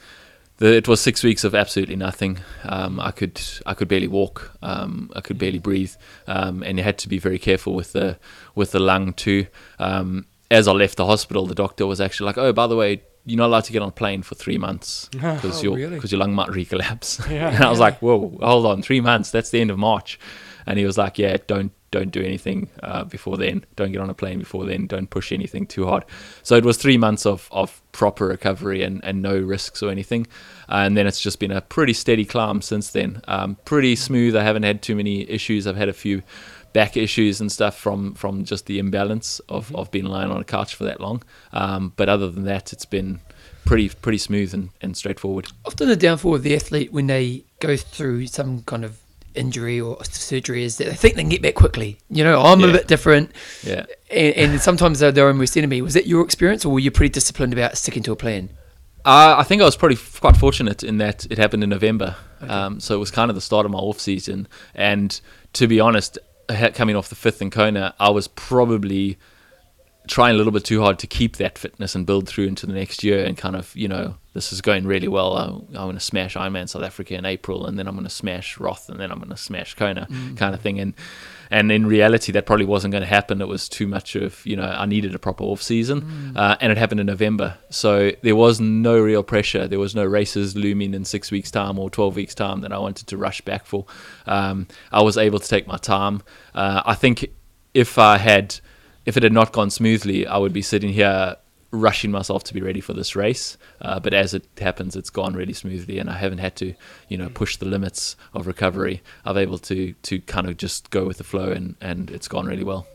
the, 0.58 0.76
it 0.76 0.88
was 0.88 1.02
six 1.02 1.24
weeks 1.24 1.44
of 1.44 1.54
absolutely 1.54 1.98
nothing. 1.98 2.40
Um, 2.64 3.00
I 3.00 3.12
could 3.12 3.42
I 3.66 3.74
could 3.74 3.90
barely 3.90 4.08
walk. 4.08 4.58
Um, 4.62 5.12
I 5.16 5.20
could 5.20 5.38
barely 5.38 5.60
breathe, 5.60 5.94
um, 6.26 6.64
and 6.64 6.78
you 6.78 6.84
had 6.84 6.98
to 7.00 7.10
be 7.10 7.18
very 7.18 7.38
careful 7.38 7.74
with 7.74 7.92
the 7.92 8.18
with 8.56 8.72
the 8.72 8.80
lung 8.80 9.12
too. 9.12 9.48
Um, 9.78 10.26
as 10.52 10.68
I 10.68 10.72
left 10.74 10.98
the 10.98 11.06
hospital, 11.08 11.48
the 11.48 11.56
doctor 11.56 11.88
was 11.88 12.00
actually 12.00 12.28
like, 12.28 12.38
"Oh, 12.38 12.54
by 12.54 12.68
the 12.68 12.76
way, 12.76 13.02
you're 13.26 13.38
not 13.38 13.48
allowed 13.48 13.64
to 13.66 13.72
get 13.74 13.82
on 13.82 13.90
a 13.90 13.92
plane 13.92 14.22
for 14.22 14.36
three 14.36 14.58
months 14.58 15.08
because 15.12 15.60
Oh, 15.60 15.64
your 15.64 15.76
really? 15.76 16.00
your 16.08 16.20
lung 16.20 16.34
might 16.36 16.50
recollapse." 16.50 17.28
Yeah. 17.32 17.50
and 17.56 17.64
I 17.64 17.70
was 17.70 17.80
like, 17.80 18.00
"Whoa, 18.02 18.38
hold 18.42 18.66
on, 18.68 18.82
three 18.84 19.02
months? 19.02 19.32
That's 19.32 19.50
the 19.50 19.62
end 19.62 19.72
of 19.72 19.80
March." 19.80 20.20
And 20.68 20.78
he 20.78 20.86
was 20.86 20.98
like, 20.98 21.18
"Yeah, 21.18 21.38
don't 21.48 21.72
don't 21.90 22.12
do 22.12 22.22
anything 22.22 22.70
uh, 22.84 23.04
before 23.04 23.36
then. 23.36 23.66
Don't 23.76 23.92
get 23.92 24.00
on 24.00 24.10
a 24.10 24.14
plane 24.14 24.40
before 24.40 24.66
then. 24.66 24.88
Don't 24.88 25.10
push 25.10 25.32
anything 25.32 25.66
too 25.68 25.86
hard." 25.88 26.06
So 26.44 26.56
it 26.56 26.64
was 26.66 26.78
three 26.78 26.98
months 26.98 27.26
of, 27.26 27.48
of 27.52 27.82
proper 27.92 28.28
recovery 28.28 28.84
and, 28.84 29.04
and 29.04 29.22
no 29.22 29.38
risks 29.38 29.82
or 29.84 29.90
anything. 29.92 30.28
and 30.70 30.96
then 30.96 31.06
it's 31.08 31.20
just 31.20 31.40
been 31.40 31.52
a 31.52 31.62
pretty 31.62 31.94
steady 31.94 32.26
climb 32.26 32.62
since 32.62 32.92
then. 32.92 33.22
Um, 33.28 33.58
pretty 33.66 33.96
smooth. 33.96 34.36
I 34.36 34.44
haven't 34.44 34.64
had 34.64 34.82
too 34.82 34.96
many 34.96 35.30
issues. 35.30 35.68
I've 35.68 35.76
had 35.76 35.90
a 35.90 35.94
few 35.94 36.22
back 36.74 36.96
issues 36.98 37.42
and 37.42 37.52
stuff 37.52 37.78
from, 37.78 38.14
from 38.14 38.46
just 38.46 38.66
the 38.66 38.80
imbalance 38.80 39.40
of, 39.50 39.74
of 39.76 39.92
being 39.92 40.06
lying 40.06 40.32
on 40.32 40.40
a 40.40 40.44
couch 40.44 40.76
for 40.76 40.84
that 40.86 41.00
long. 41.02 41.22
Um, 41.54 41.94
but 41.96 42.10
other 42.10 42.30
than 42.30 42.44
that, 42.46 42.72
it's 42.74 42.86
been 42.86 43.20
pretty 43.66 43.90
pretty 43.90 44.18
smooth 44.18 44.54
and, 44.54 44.70
and 44.82 44.98
straightforward. 44.98 45.48
Often 45.66 45.88
the 45.90 45.96
downfall 45.96 46.36
of 46.36 46.44
the 46.44 46.56
athlete 46.56 46.92
when 46.92 47.08
they 47.08 47.44
go 47.60 47.78
through 47.78 48.28
some 48.28 48.64
kind 48.64 48.84
of 48.84 48.98
injury 49.36 49.80
or 49.80 50.04
surgery 50.04 50.64
is 50.64 50.78
that 50.78 50.86
they 50.86 50.94
think 50.96 51.16
they 51.16 51.22
can 51.22 51.30
get 51.30 51.42
back 51.42 51.56
quickly. 51.56 51.98
You 52.10 52.24
know, 52.24 52.42
I'm 52.42 52.64
a 52.64 52.72
bit 52.72 52.88
different, 52.88 53.32
Yeah. 53.64 53.86
and, 54.10 54.36
and 54.36 54.62
sometimes 54.62 55.00
they're 55.00 55.12
their 55.12 55.28
own 55.30 55.38
worst 55.40 55.56
enemy. 55.58 55.82
Was 55.82 55.94
that 55.94 56.06
your 56.08 56.24
experience, 56.26 56.66
or 56.66 56.74
were 56.74 56.80
you 56.80 56.92
pretty 56.92 57.14
disciplined 57.14 57.54
about 57.54 57.78
sticking 57.78 58.04
to 58.04 58.12
a 58.12 58.16
plan? 58.16 58.50
Uh, 59.06 59.36
I 59.38 59.44
think 59.44 59.62
I 59.62 59.66
was 59.66 59.76
probably 59.78 59.96
f- 59.96 60.20
quite 60.22 60.38
fortunate 60.38 60.84
in 60.84 60.98
that 60.98 61.26
it 61.32 61.38
happened 61.38 61.64
in 61.64 61.70
November. 61.70 62.16
Um, 62.42 62.80
so 62.80 62.94
it 62.96 63.00
was 63.00 63.10
kind 63.10 63.30
of 63.32 63.36
the 63.36 63.42
start 63.42 63.66
of 63.66 63.72
my 63.72 63.80
off 63.80 64.00
season. 64.00 64.48
And 64.76 65.20
to 65.54 65.66
be 65.68 65.80
honest, 65.80 66.20
coming 66.74 66.96
off 66.96 67.10
the 67.10 67.16
fifth 67.16 67.42
in 67.42 67.50
Kona, 67.50 67.94
I 68.00 68.10
was 68.10 68.28
probably 68.28 69.18
trying 70.08 70.34
a 70.34 70.38
little 70.38 70.52
bit 70.52 70.66
too 70.66 70.82
hard 70.82 71.00
to 71.00 71.08
keep 71.08 71.38
that 71.38 71.58
fitness 71.58 71.96
and 71.96 72.06
build 72.06 72.28
through 72.28 72.46
into 72.46 72.66
the 72.66 72.74
next 72.74 73.04
year 73.04 73.24
and 73.24 73.38
kind 73.38 73.56
of, 73.56 73.76
you 73.76 73.88
know, 73.88 74.16
this 74.34 74.52
is 74.52 74.62
going 74.62 74.86
really 74.86 75.08
well. 75.08 75.38
I, 75.38 75.46
I'm 75.46 75.68
going 75.72 75.94
to 75.94 76.00
smash 76.00 76.36
Ironman 76.36 76.70
South 76.70 76.84
Africa 76.84 77.16
in 77.16 77.26
April 77.26 77.66
and 77.66 77.78
then 77.78 77.88
I'm 77.88 77.96
going 77.96 78.06
to 78.06 78.10
smash 78.10 78.60
Roth 78.60 78.90
and 78.90 79.00
then 79.00 79.12
I'm 79.12 79.20
going 79.20 79.30
to 79.30 79.38
smash 79.38 79.76
Kona 79.76 80.08
kind 80.36 80.56
of 80.56 80.62
thing. 80.62 80.80
And 80.80 80.94
and 81.54 81.70
in 81.70 81.86
reality, 81.86 82.32
that 82.32 82.46
probably 82.46 82.66
wasn't 82.66 82.94
going 82.94 83.02
to 83.02 83.08
happen. 83.08 83.42
It 83.42 83.48
was 83.48 83.68
too 83.68 83.86
much 83.86 84.16
of, 84.16 84.44
you 84.46 84.56
know, 84.56 84.64
I 84.64 84.86
needed 84.86 85.14
a 85.14 85.20
proper 85.20 85.44
off 85.44 85.62
season. 85.62 86.34
Uh, 86.34 86.56
and 86.62 86.72
it 86.72 86.78
happened 86.78 87.02
in 87.02 87.08
November. 87.08 87.58
So 87.70 88.14
there 88.22 88.38
was 88.38 88.62
no 88.62 88.98
real 88.98 89.22
pressure. 89.22 89.68
There 89.68 89.78
was 89.78 89.94
no 89.94 90.06
races 90.06 90.56
looming 90.56 90.94
in 90.94 91.04
six 91.04 91.30
weeks' 91.30 91.52
time 91.52 91.78
or 91.78 91.90
12 91.90 92.16
weeks' 92.16 92.34
time 92.34 92.62
that 92.62 92.72
I 92.72 92.78
wanted 92.78 93.08
to 93.08 93.18
rush 93.18 93.42
back 93.42 93.66
for. 93.66 93.86
Um, 94.28 94.68
I 94.94 95.02
was 95.02 95.18
able 95.18 95.40
to 95.40 95.48
take 95.48 95.68
my 95.68 95.76
time. 95.76 96.22
Uh, 96.56 96.84
I 96.86 96.96
think 96.96 97.30
if 97.74 97.98
I 97.98 98.18
had 98.18 98.62
if 99.06 99.18
it 99.18 99.24
had 99.24 99.34
not 99.34 99.52
gone 99.52 99.70
smoothly, 99.70 100.28
I 100.28 100.38
would 100.38 100.54
be 100.54 100.62
sitting 100.62 100.94
here 100.94 101.36
rushing 101.72 102.12
myself 102.12 102.44
to 102.44 102.54
be 102.54 102.62
ready 102.62 102.82
for 102.82 102.94
this 102.94 103.16
race. 103.16 103.58
Uh, 103.82 104.00
but 104.00 104.14
as 104.14 104.34
it 104.34 104.46
happens, 104.60 104.96
it's 104.96 105.10
gone 105.10 105.34
really 105.34 105.54
smoothly, 105.54 105.98
and 106.00 106.10
I 106.10 106.18
haven't 106.18 106.40
had 106.40 106.56
to, 106.58 106.74
you 107.08 107.18
know, 107.18 107.30
push 107.30 107.56
the 107.58 107.66
limits 107.66 108.16
of 108.34 108.46
recovery. 108.46 109.02
I've 109.26 109.38
able 109.38 109.58
to 109.60 109.94
to 109.94 110.20
kind 110.22 110.48
of 110.48 110.58
just 110.58 110.90
go 110.90 111.06
with 111.06 111.18
the 111.18 111.24
flow, 111.24 111.52
and 111.52 111.76
and 111.82 112.12
it's 112.12 112.28
gone 112.28 112.46
really 112.46 112.64
well. 112.64 112.88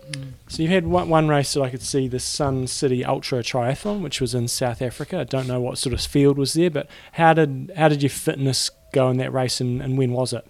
So 0.49 0.63
you 0.63 0.69
had 0.69 0.87
one, 0.87 1.09
one 1.09 1.29
race 1.29 1.55
that 1.55 1.63
I 1.63 1.71
could 1.71 1.83
see, 1.83 2.07
the 2.07 2.21
Sun 2.21 2.67
City 2.67 3.05
Ultra 3.05 3.43
Triathlon, 3.43 4.03
which 4.03 4.21
was 4.21 4.35
in 4.35 4.49
South 4.49 4.83
Africa. 4.83 5.21
I 5.21 5.25
don't 5.25 5.47
know 5.47 5.61
what 5.61 5.79
sort 5.79 5.93
of 5.93 6.01
field 6.01 6.39
was 6.39 6.53
there, 6.53 6.71
but 6.71 6.89
how 7.13 7.33
did 7.33 7.73
how 7.77 7.89
did 7.89 8.03
your 8.03 8.11
fitness 8.11 8.71
go 8.93 9.11
in 9.11 9.17
that 9.19 9.33
race, 9.33 9.61
and, 9.61 9.81
and 9.81 9.97
when 9.99 10.13
was 10.13 10.33
it? 10.33 10.47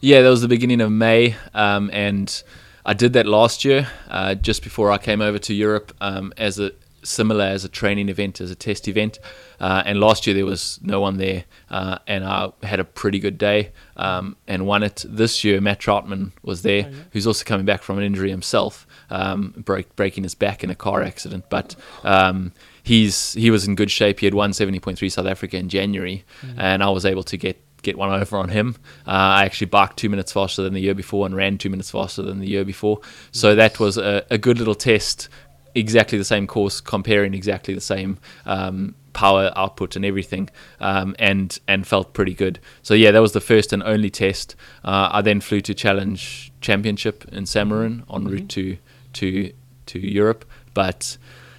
Yeah, 0.00 0.22
that 0.22 0.30
was 0.30 0.42
the 0.42 0.48
beginning 0.48 0.80
of 0.80 0.92
May, 0.92 1.36
um, 1.54 1.90
and 1.92 2.42
I 2.88 2.94
did 2.94 3.12
that 3.12 3.26
last 3.26 3.64
year, 3.66 3.86
uh, 4.08 4.34
just 4.34 4.62
before 4.62 4.90
I 4.90 4.96
came 4.98 5.20
over 5.20 5.38
to 5.38 5.52
Europe, 5.52 5.92
um, 6.00 6.32
as 6.38 6.58
a 6.58 6.72
similar 7.02 7.44
as 7.44 7.62
a 7.64 7.68
training 7.68 8.08
event, 8.08 8.40
as 8.40 8.50
a 8.50 8.54
test 8.54 8.88
event. 8.88 9.18
Uh, 9.60 9.82
and 9.84 10.00
last 10.00 10.26
year 10.26 10.34
there 10.34 10.46
was 10.46 10.80
no 10.82 10.98
one 11.00 11.18
there, 11.18 11.44
uh, 11.70 11.98
and 12.06 12.24
I 12.24 12.50
had 12.62 12.80
a 12.80 12.84
pretty 12.84 13.18
good 13.18 13.36
day 13.36 13.72
um, 13.96 14.36
and 14.46 14.66
won 14.66 14.82
it. 14.82 15.04
This 15.06 15.44
year, 15.44 15.60
Matt 15.60 15.80
Trautman 15.80 16.32
was 16.42 16.62
there, 16.62 16.84
Oh, 16.86 16.90
yeah. 16.90 17.02
who's 17.12 17.26
also 17.26 17.44
coming 17.44 17.66
back 17.66 17.82
from 17.82 17.98
an 17.98 18.04
injury 18.04 18.30
himself, 18.30 18.86
um, 19.10 19.52
break, 19.58 19.94
breaking 19.94 20.22
his 20.24 20.34
back 20.34 20.64
in 20.64 20.70
a 20.70 20.74
car 20.74 21.02
accident, 21.02 21.44
but. 21.50 21.76
Um, 22.04 22.52
He's 22.84 23.34
he 23.34 23.50
was 23.50 23.68
in 23.68 23.74
good 23.74 23.90
shape. 23.90 24.20
He 24.20 24.24
had 24.24 24.32
won 24.32 24.54
seventy 24.54 24.80
point 24.80 24.96
three 24.96 25.10
South 25.10 25.26
Africa 25.26 25.58
in 25.58 25.68
January, 25.68 26.24
and 26.56 26.82
I 26.82 26.88
was 26.88 27.04
able 27.04 27.22
to 27.24 27.36
get 27.36 27.60
get 27.82 27.96
one 27.96 28.10
over 28.10 28.36
on 28.36 28.48
him. 28.48 28.76
Uh, 29.06 29.10
I 29.10 29.44
actually 29.44 29.68
barked 29.68 29.96
two 29.96 30.08
minutes 30.08 30.32
faster 30.32 30.62
than 30.62 30.74
the 30.74 30.80
year 30.80 30.94
before 30.94 31.26
and 31.26 31.34
ran 31.34 31.58
two 31.58 31.70
minutes 31.70 31.90
faster 31.90 32.22
than 32.22 32.40
the 32.40 32.48
year 32.48 32.64
before. 32.64 33.00
So 33.32 33.54
that 33.54 33.78
was 33.78 33.96
a, 33.98 34.24
a 34.30 34.38
good 34.38 34.58
little 34.58 34.74
test. 34.74 35.28
Exactly 35.74 36.18
the 36.18 36.24
same 36.24 36.46
course, 36.46 36.80
comparing 36.80 37.34
exactly 37.34 37.74
the 37.74 37.80
same 37.80 38.18
um, 38.46 38.94
power 39.12 39.52
output 39.54 39.96
and 39.96 40.04
everything, 40.04 40.48
um, 40.80 41.14
and 41.18 41.58
and 41.68 41.86
felt 41.86 42.14
pretty 42.14 42.34
good. 42.34 42.58
So 42.82 42.94
yeah, 42.94 43.10
that 43.10 43.20
was 43.20 43.32
the 43.32 43.40
first 43.40 43.72
and 43.72 43.82
only 43.82 44.10
test. 44.10 44.56
Uh, 44.84 45.10
I 45.12 45.22
then 45.22 45.40
flew 45.40 45.60
to 45.60 45.74
Challenge 45.74 46.52
Championship 46.60 47.24
in 47.30 47.44
Samorin 47.44 48.02
en 48.12 48.24
route 48.24 48.48
to 48.50 48.78
to 49.14 49.52
to 49.86 49.98
Europe, 49.98 50.44
but 50.74 51.18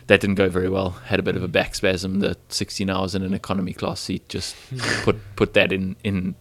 that 0.09 0.21
didn't 0.21 0.35
go 0.35 0.49
very 0.49 0.69
well. 0.69 0.89
Had 1.05 1.19
a 1.19 1.23
bit 1.23 1.35
of 1.35 1.43
a 1.43 1.47
back 1.47 1.75
spasm. 1.75 2.19
The 2.19 2.35
16 2.49 2.89
hours 2.89 3.13
in 3.13 3.21
an 3.21 3.35
economy 3.35 3.73
class 3.73 3.99
seat 3.99 4.27
just 4.27 4.55
put 5.03 5.17
put 5.35 5.53
that 5.53 5.71
in 5.71 5.95
in 6.03 6.35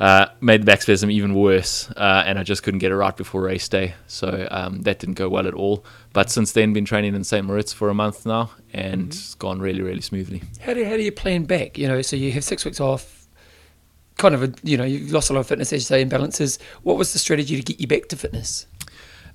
uh, 0.00 0.26
made 0.40 0.62
the 0.62 0.64
back 0.64 0.80
spasm 0.80 1.10
even 1.10 1.34
worse, 1.34 1.90
uh, 1.90 2.24
and 2.26 2.38
I 2.38 2.42
just 2.42 2.62
couldn't 2.62 2.80
get 2.80 2.90
it 2.90 2.96
right 2.96 3.14
before 3.14 3.42
race 3.42 3.68
day. 3.68 3.94
So 4.06 4.48
um, 4.50 4.82
that 4.82 4.98
didn't 4.98 5.16
go 5.16 5.28
well 5.28 5.46
at 5.46 5.52
all. 5.52 5.84
But 6.14 6.30
since 6.30 6.52
then, 6.52 6.72
been 6.72 6.86
training 6.86 7.14
in 7.14 7.24
St. 7.24 7.46
Moritz 7.46 7.74
for 7.74 7.90
a 7.90 7.94
month 7.94 8.24
now, 8.24 8.50
and 8.72 9.08
it's 9.08 9.34
gone 9.34 9.60
really, 9.60 9.82
really 9.82 10.00
smoothly. 10.00 10.42
How 10.60 10.72
do 10.72 10.82
how 10.82 10.96
do 10.96 11.02
you 11.02 11.12
plan 11.12 11.44
back? 11.44 11.76
You 11.76 11.86
know, 11.86 12.00
so 12.00 12.16
you 12.16 12.32
have 12.32 12.42
six 12.42 12.64
weeks 12.64 12.80
off. 12.80 13.28
Kind 14.16 14.34
of 14.34 14.42
a 14.42 14.54
you 14.62 14.78
know 14.78 14.84
you 14.84 15.12
lost 15.12 15.28
a 15.28 15.34
lot 15.34 15.40
of 15.40 15.46
fitness 15.46 15.74
as 15.74 15.82
you 15.82 15.84
say 15.84 16.02
imbalances. 16.02 16.58
What 16.82 16.96
was 16.96 17.12
the 17.12 17.18
strategy 17.18 17.56
to 17.56 17.62
get 17.62 17.80
you 17.80 17.86
back 17.86 18.08
to 18.08 18.16
fitness? 18.16 18.66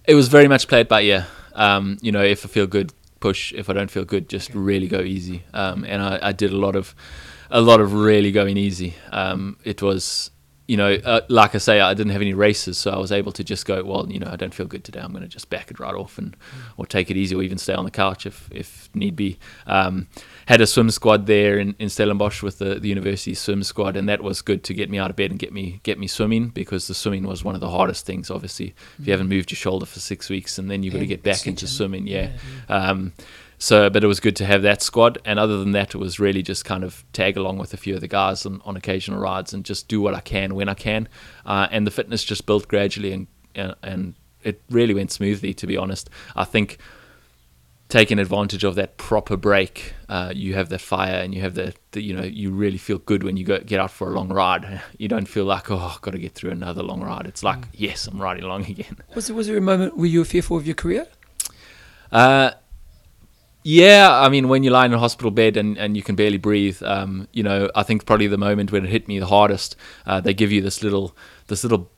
It 0.06 0.16
was 0.16 0.28
very 0.28 0.48
much 0.48 0.68
played 0.68 0.88
by 0.88 1.02
ear. 1.02 1.28
Um, 1.54 1.98
you 2.02 2.12
know, 2.12 2.24
if 2.24 2.46
I 2.46 2.48
feel 2.48 2.66
good, 2.66 2.94
push. 3.20 3.54
If 3.54 3.70
I 3.70 3.74
don't 3.74 3.92
feel 3.92 4.06
good, 4.06 4.30
just 4.30 4.54
really 4.54 4.88
go 4.88 5.02
easy. 5.02 5.44
Um, 5.54 5.84
and 5.84 6.02
I, 6.02 6.20
I 6.22 6.32
did 6.32 6.52
a 6.52 6.58
lot 6.58 6.76
of 6.76 6.96
a 7.52 7.62
lot 7.62 7.82
of 7.82 7.94
really 7.94 8.32
going 8.32 8.58
easy. 8.58 8.96
Um, 9.12 9.58
it 9.64 9.82
was 9.82 10.32
you 10.70 10.78
know, 10.78 10.94
uh, 11.04 11.22
like 11.30 11.56
I 11.56 11.58
say, 11.58 11.82
I 11.82 11.96
didn't 11.96 12.12
have 12.12 12.22
any 12.22 12.36
races, 12.36 12.78
so 12.78 12.92
I 12.92 13.00
was 13.00 13.12
able 13.12 13.32
to 13.32 13.44
just 13.44 13.66
go. 13.66 13.84
Well, 13.84 14.06
you 14.08 14.20
know, 14.20 14.30
I 14.32 14.36
don't 14.36 14.54
feel 14.54 14.68
good 14.68 14.84
today. 14.84 15.00
I'm 15.00 15.12
going 15.12 15.24
to 15.24 15.28
just 15.28 15.50
back 15.50 15.72
it 15.72 15.80
right 15.80 15.96
off, 15.96 16.20
and 16.20 16.38
or 16.78 16.86
take 16.86 17.10
it 17.10 17.18
easy, 17.18 17.34
or 17.34 17.42
even 17.42 17.58
stay 17.58 17.74
on 17.74 17.86
the 17.86 17.92
couch 17.92 18.28
if 18.28 18.48
if 18.52 18.88
need 18.94 19.16
be. 19.16 19.40
Um, 19.66 20.06
had 20.50 20.62
a 20.62 20.68
swim 20.68 20.90
squad 20.90 21.28
there 21.28 21.60
in, 21.60 21.76
in 21.78 21.90
Stellenbosch 21.90 22.42
with 22.42 22.58
the, 22.58 22.80
the 22.80 22.90
university 22.90 23.36
swim 23.36 23.62
squad, 23.62 23.96
and 23.96 24.10
that 24.10 24.24
was 24.24 24.42
good 24.42 24.64
to 24.64 24.74
get 24.74 24.90
me 24.90 24.98
out 24.98 25.12
of 25.12 25.16
bed 25.16 25.30
and 25.30 25.40
get 25.40 25.54
me 25.54 25.80
get 25.84 26.00
me 26.00 26.08
swimming 26.08 26.48
because 26.48 26.88
the 26.88 26.96
swimming 26.96 27.28
was 27.28 27.44
one 27.44 27.54
of 27.54 27.62
the 27.62 27.70
hardest 27.70 28.08
things. 28.08 28.32
Obviously, 28.32 28.74
if 28.98 29.06
you 29.06 29.14
haven't 29.14 29.30
moved 29.30 29.52
your 29.52 29.58
shoulder 29.58 29.86
for 29.86 30.00
six 30.00 30.28
weeks, 30.28 30.58
and 30.58 30.70
then 30.70 30.82
you've 30.82 30.94
got 30.94 31.02
to 31.02 31.06
get 31.06 31.22
back 31.22 31.46
into 31.46 31.68
swimming, 31.68 32.08
yeah. 32.08 32.32
Um, 32.68 33.14
so, 33.60 33.92
but 33.92 34.04
it 34.04 34.08
was 34.08 34.20
good 34.20 34.38
to 34.38 34.46
have 34.46 34.64
that 34.64 34.82
squad. 34.82 35.20
And 35.24 35.38
other 35.38 35.60
than 35.60 35.74
that, 35.74 35.94
it 35.94 36.00
was 36.00 36.20
really 36.20 36.42
just 36.42 36.66
kind 36.66 36.84
of 36.84 37.06
tag 37.14 37.38
along 37.38 37.60
with 37.60 37.74
a 37.76 37.78
few 37.78 37.94
of 37.94 38.02
the 38.02 38.08
guys 38.08 38.44
on, 38.46 38.60
on 38.66 38.76
occasional 38.76 39.20
rides 39.20 39.54
and 39.54 39.64
just 39.64 39.88
do 39.88 40.02
what 40.02 40.16
I 40.16 40.22
can 40.22 40.56
when 40.56 40.68
I 40.68 40.74
can. 40.74 41.10
Uh, 41.46 41.68
and 41.70 41.86
the 41.86 41.92
fitness 41.92 42.24
just 42.24 42.48
built 42.48 42.68
gradually 42.68 43.12
and, 43.12 43.28
and, 43.54 43.76
and 43.84 44.16
it 44.44 44.64
really 44.72 44.96
went 44.96 45.12
smoothly, 45.12 45.54
to 45.54 45.68
be 45.68 45.78
honest. 45.78 46.10
I 46.36 46.46
think 46.46 46.80
taking 47.90 48.20
advantage 48.20 48.64
of 48.64 48.76
that 48.76 48.98
proper 48.98 49.36
break, 49.36 49.96
uh, 50.08 50.32
you 50.34 50.54
have 50.54 50.70
that 50.70 50.80
fire 50.80 51.16
and 51.16 51.34
you 51.34 51.42
have 51.42 51.56
that, 51.56 51.76
the, 51.92 52.02
you 52.02 52.16
know, 52.16 52.24
you 52.24 52.52
really 52.52 52.78
feel 52.78 53.00
good 53.00 53.24
when 53.24 53.36
you 53.36 53.44
go 53.44 53.60
get 53.60 53.80
out 53.80 53.90
for 53.90 54.08
a 54.08 54.12
long 54.12 54.30
ride. 54.30 54.82
You 55.00 55.08
don't 55.08 55.28
feel 55.28 55.46
like, 55.46 55.72
oh, 55.72 55.78
I've 55.78 56.02
got 56.02 56.12
to 56.12 56.20
get 56.20 56.36
through 56.36 56.52
another 56.52 56.84
long 56.84 57.02
ride. 57.02 57.26
It's 57.26 57.42
like, 57.42 57.60
mm. 57.60 57.68
yes, 57.74 58.06
I'm 58.08 58.22
riding 58.22 58.44
along 58.44 58.66
again. 58.70 58.98
Was 59.16 59.28
there, 59.28 59.36
was 59.36 59.48
there 59.48 59.58
a 59.58 59.62
moment 59.62 59.98
where 59.98 60.08
you 60.08 60.20
were 60.20 60.26
fearful 60.26 60.58
of 60.58 60.66
your 60.66 60.76
career? 60.76 61.08
Uh, 62.12 62.52
yeah, 63.64 64.10
I 64.12 64.30
mean, 64.30 64.50
when 64.50 64.64
you 64.64 64.72
lie 64.72 64.86
in 64.86 64.94
a 64.94 65.00
hospital 65.00 65.32
bed 65.32 65.58
and, 65.58 65.78
and 65.78 65.98
you 65.98 66.04
can 66.04 66.16
barely 66.16 66.38
breathe, 66.38 66.82
um, 66.84 67.28
you 67.34 67.44
know, 67.44 67.70
I 67.76 67.84
think 67.84 68.06
probably 68.06 68.28
the 68.28 68.38
moment 68.38 68.72
when 68.72 68.86
it 68.86 68.90
hit 68.90 69.08
me 69.08 69.20
the 69.20 69.26
hardest, 69.26 69.76
uh, 70.06 70.22
they 70.22 70.34
give 70.34 70.52
you 70.52 70.62
this 70.62 70.84
little 70.84 71.16
this 71.48 71.64
little 71.64 71.90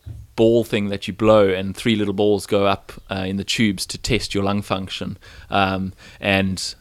ball 0.41 0.63
thing 0.63 0.89
that 0.89 1.07
you 1.07 1.13
blow, 1.13 1.50
and 1.50 1.77
three 1.77 1.95
little 1.95 2.15
balls 2.15 2.48
go 2.48 2.65
up 2.65 2.91
uh, 3.12 3.25
in 3.31 3.38
the 3.38 3.43
tubes 3.43 3.86
to 3.86 3.98
test 3.98 4.33
your 4.33 4.43
lung 4.43 4.63
function. 4.63 5.17
Um, 5.50 5.93
and 6.19 6.75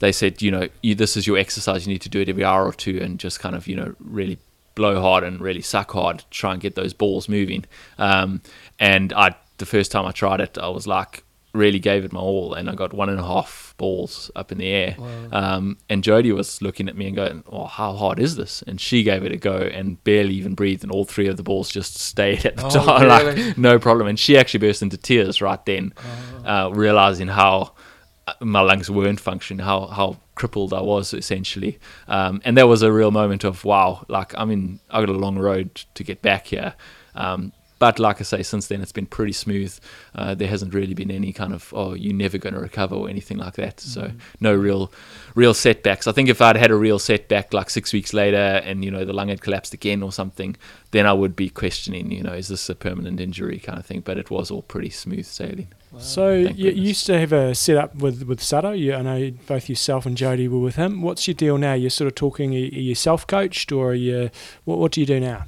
they 0.00 0.12
said, 0.12 0.42
you 0.42 0.50
know, 0.50 0.68
you, 0.82 0.94
this 0.94 1.16
is 1.16 1.26
your 1.26 1.38
exercise. 1.38 1.86
You 1.86 1.92
need 1.94 2.02
to 2.02 2.10
do 2.10 2.20
it 2.20 2.28
every 2.28 2.44
hour 2.44 2.64
or 2.66 2.74
two, 2.74 2.98
and 3.02 3.18
just 3.18 3.40
kind 3.40 3.56
of, 3.56 3.66
you 3.66 3.76
know, 3.76 3.94
really 4.20 4.36
blow 4.74 5.00
hard 5.00 5.24
and 5.24 5.40
really 5.40 5.62
suck 5.62 5.92
hard, 5.92 6.24
try 6.30 6.52
and 6.52 6.60
get 6.60 6.74
those 6.74 6.92
balls 6.92 7.28
moving. 7.28 7.64
Um, 7.96 8.42
and 8.78 9.12
I, 9.14 9.34
the 9.56 9.66
first 9.66 9.90
time 9.90 10.04
I 10.04 10.12
tried 10.12 10.40
it, 10.40 10.58
I 10.58 10.68
was 10.68 10.86
like, 10.86 11.24
really 11.56 11.78
gave 11.78 12.04
it 12.04 12.12
my 12.12 12.20
all, 12.20 12.54
and 12.54 12.68
I 12.68 12.74
got 12.74 12.92
one 12.92 13.08
and 13.08 13.18
a 13.18 13.24
half 13.24 13.74
balls 13.76 14.30
up 14.36 14.52
in 14.52 14.58
the 14.58 14.66
air. 14.66 14.96
Wow. 14.98 15.28
Um, 15.32 15.78
and 15.88 16.02
Jody 16.04 16.32
was 16.32 16.60
looking 16.62 16.88
at 16.88 16.96
me 16.96 17.06
and 17.06 17.16
going, 17.16 17.44
"Oh, 17.46 17.66
how 17.66 17.94
hard 17.94 18.18
is 18.18 18.36
this?" 18.36 18.62
And 18.62 18.80
she 18.80 19.02
gave 19.02 19.24
it 19.24 19.32
a 19.32 19.36
go 19.36 19.56
and 19.56 20.02
barely 20.04 20.34
even 20.34 20.54
breathed, 20.54 20.82
and 20.82 20.92
all 20.92 21.04
three 21.04 21.26
of 21.26 21.36
the 21.36 21.42
balls 21.42 21.70
just 21.70 21.96
stayed 21.98 22.44
at 22.44 22.56
the 22.56 22.66
oh, 22.66 22.70
top, 22.70 23.00
really? 23.00 23.44
like 23.44 23.58
no 23.58 23.78
problem. 23.78 24.08
And 24.08 24.18
she 24.18 24.36
actually 24.38 24.60
burst 24.60 24.82
into 24.82 24.96
tears 24.96 25.40
right 25.40 25.64
then, 25.66 25.92
oh. 26.44 26.48
uh, 26.48 26.68
realizing 26.70 27.28
how 27.28 27.72
uh, 28.26 28.34
my 28.40 28.60
lungs 28.60 28.90
weren't 28.90 29.20
functioning, 29.20 29.64
how 29.64 29.86
how 29.86 30.18
crippled 30.34 30.72
I 30.72 30.82
was 30.82 31.12
essentially. 31.12 31.78
Um, 32.06 32.40
and 32.44 32.56
that 32.56 32.68
was 32.68 32.82
a 32.82 32.92
real 32.92 33.10
moment 33.10 33.44
of 33.44 33.64
wow, 33.64 34.04
like 34.08 34.36
I 34.38 34.44
mean, 34.44 34.80
I 34.90 35.00
got 35.00 35.08
a 35.08 35.12
long 35.12 35.38
road 35.38 35.82
to 35.94 36.04
get 36.04 36.22
back 36.22 36.46
here. 36.48 36.74
Um, 37.14 37.52
but 37.78 37.98
like 37.98 38.20
I 38.20 38.24
say, 38.24 38.42
since 38.42 38.68
then 38.68 38.80
it's 38.80 38.92
been 38.92 39.06
pretty 39.06 39.32
smooth. 39.32 39.78
Uh, 40.14 40.34
there 40.34 40.48
hasn't 40.48 40.72
really 40.72 40.94
been 40.94 41.10
any 41.10 41.32
kind 41.32 41.52
of 41.52 41.72
oh 41.74 41.94
you're 41.94 42.14
never 42.14 42.38
going 42.38 42.54
to 42.54 42.60
recover 42.60 42.94
or 42.94 43.08
anything 43.08 43.38
like 43.38 43.54
that. 43.54 43.78
Mm-hmm. 43.78 43.88
So 43.88 44.12
no 44.40 44.54
real 44.54 44.92
real 45.34 45.54
setbacks. 45.54 46.06
I 46.06 46.12
think 46.12 46.28
if 46.28 46.40
I'd 46.40 46.56
had 46.56 46.70
a 46.70 46.76
real 46.76 46.98
setback 46.98 47.52
like 47.52 47.70
six 47.70 47.92
weeks 47.92 48.12
later 48.12 48.36
and 48.36 48.84
you 48.84 48.90
know 48.90 49.04
the 49.04 49.12
lung 49.12 49.28
had 49.28 49.40
collapsed 49.40 49.74
again 49.74 50.02
or 50.02 50.12
something, 50.12 50.56
then 50.92 51.06
I 51.06 51.12
would 51.12 51.36
be 51.36 51.50
questioning 51.50 52.10
you 52.10 52.22
know 52.22 52.32
is 52.32 52.48
this 52.48 52.68
a 52.68 52.74
permanent 52.74 53.20
injury 53.20 53.58
kind 53.58 53.78
of 53.78 53.84
thing. 53.84 54.00
But 54.00 54.18
it 54.18 54.30
was 54.30 54.50
all 54.50 54.62
pretty 54.62 54.90
smooth 54.90 55.26
sailing. 55.26 55.68
Wow. 55.92 56.00
So 56.00 56.34
you, 56.34 56.70
used 56.70 57.06
to 57.06 57.18
have 57.18 57.32
a 57.32 57.54
setup 57.54 57.94
with 57.96 58.22
with 58.24 58.40
Sutto. 58.40 58.78
You, 58.78 58.94
I 58.94 59.02
know 59.02 59.30
both 59.46 59.68
yourself 59.68 60.06
and 60.06 60.16
Jody 60.16 60.48
were 60.48 60.58
with 60.58 60.76
him. 60.76 61.02
What's 61.02 61.28
your 61.28 61.34
deal 61.34 61.58
now? 61.58 61.74
You're 61.74 61.90
sort 61.90 62.08
of 62.08 62.14
talking. 62.14 62.54
Are 62.54 62.58
you 62.58 62.94
self 62.94 63.26
coached 63.26 63.70
or 63.70 63.90
are 63.90 63.94
you? 63.94 64.30
What, 64.64 64.78
what 64.78 64.92
do 64.92 65.00
you 65.00 65.06
do 65.06 65.20
now? 65.20 65.44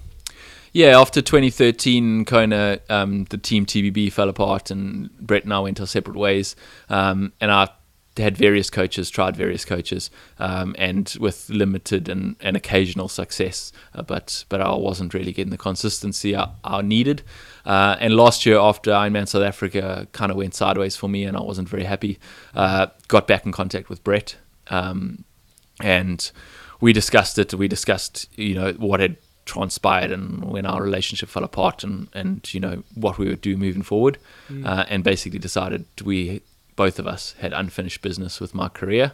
Yeah, 0.72 0.98
after 0.98 1.22
2013, 1.22 2.24
Kona, 2.24 2.80
um, 2.88 3.24
the 3.24 3.38
team 3.38 3.66
TBB 3.66 4.12
fell 4.12 4.28
apart, 4.28 4.70
and 4.70 5.10
Brett 5.18 5.44
and 5.44 5.52
I 5.52 5.60
went 5.60 5.80
our 5.80 5.86
separate 5.86 6.16
ways. 6.16 6.54
Um, 6.88 7.32
and 7.40 7.50
I 7.50 7.68
had 8.16 8.36
various 8.36 8.68
coaches, 8.70 9.10
tried 9.10 9.36
various 9.36 9.64
coaches, 9.64 10.10
um, 10.38 10.74
and 10.78 11.16
with 11.20 11.48
limited 11.50 12.08
and, 12.08 12.36
and 12.40 12.56
occasional 12.56 13.08
success. 13.08 13.72
Uh, 13.94 14.02
but 14.02 14.44
but 14.48 14.60
I 14.60 14.74
wasn't 14.74 15.14
really 15.14 15.32
getting 15.32 15.50
the 15.50 15.58
consistency 15.58 16.36
I, 16.36 16.50
I 16.64 16.82
needed. 16.82 17.22
Uh, 17.64 17.96
and 18.00 18.14
last 18.14 18.44
year, 18.44 18.58
after 18.58 18.90
Ironman 18.90 19.28
South 19.28 19.42
Africa, 19.42 20.06
kind 20.12 20.30
of 20.30 20.36
went 20.36 20.54
sideways 20.54 20.96
for 20.96 21.08
me, 21.08 21.24
and 21.24 21.36
I 21.36 21.40
wasn't 21.40 21.68
very 21.68 21.84
happy. 21.84 22.18
Uh, 22.54 22.88
got 23.08 23.26
back 23.26 23.46
in 23.46 23.52
contact 23.52 23.88
with 23.88 24.02
Brett, 24.04 24.36
um, 24.68 25.24
and 25.80 26.30
we 26.80 26.92
discussed 26.92 27.38
it. 27.38 27.54
We 27.54 27.68
discussed, 27.68 28.28
you 28.38 28.54
know, 28.54 28.72
what 28.72 29.00
had 29.00 29.16
transpired 29.48 30.12
and 30.12 30.44
when 30.44 30.66
our 30.66 30.82
relationship 30.82 31.28
fell 31.28 31.42
apart 31.42 31.82
and, 31.82 32.08
and 32.12 32.52
you 32.52 32.60
know 32.60 32.82
what 32.94 33.18
we 33.18 33.26
would 33.26 33.40
do 33.40 33.56
moving 33.56 33.82
forward 33.82 34.18
mm. 34.50 34.64
uh, 34.64 34.84
and 34.88 35.02
basically 35.02 35.38
decided 35.38 35.86
we 36.04 36.42
both 36.76 36.98
of 36.98 37.06
us 37.06 37.34
had 37.40 37.52
unfinished 37.52 38.02
business 38.02 38.40
with 38.40 38.54
my 38.54 38.68
career 38.68 39.12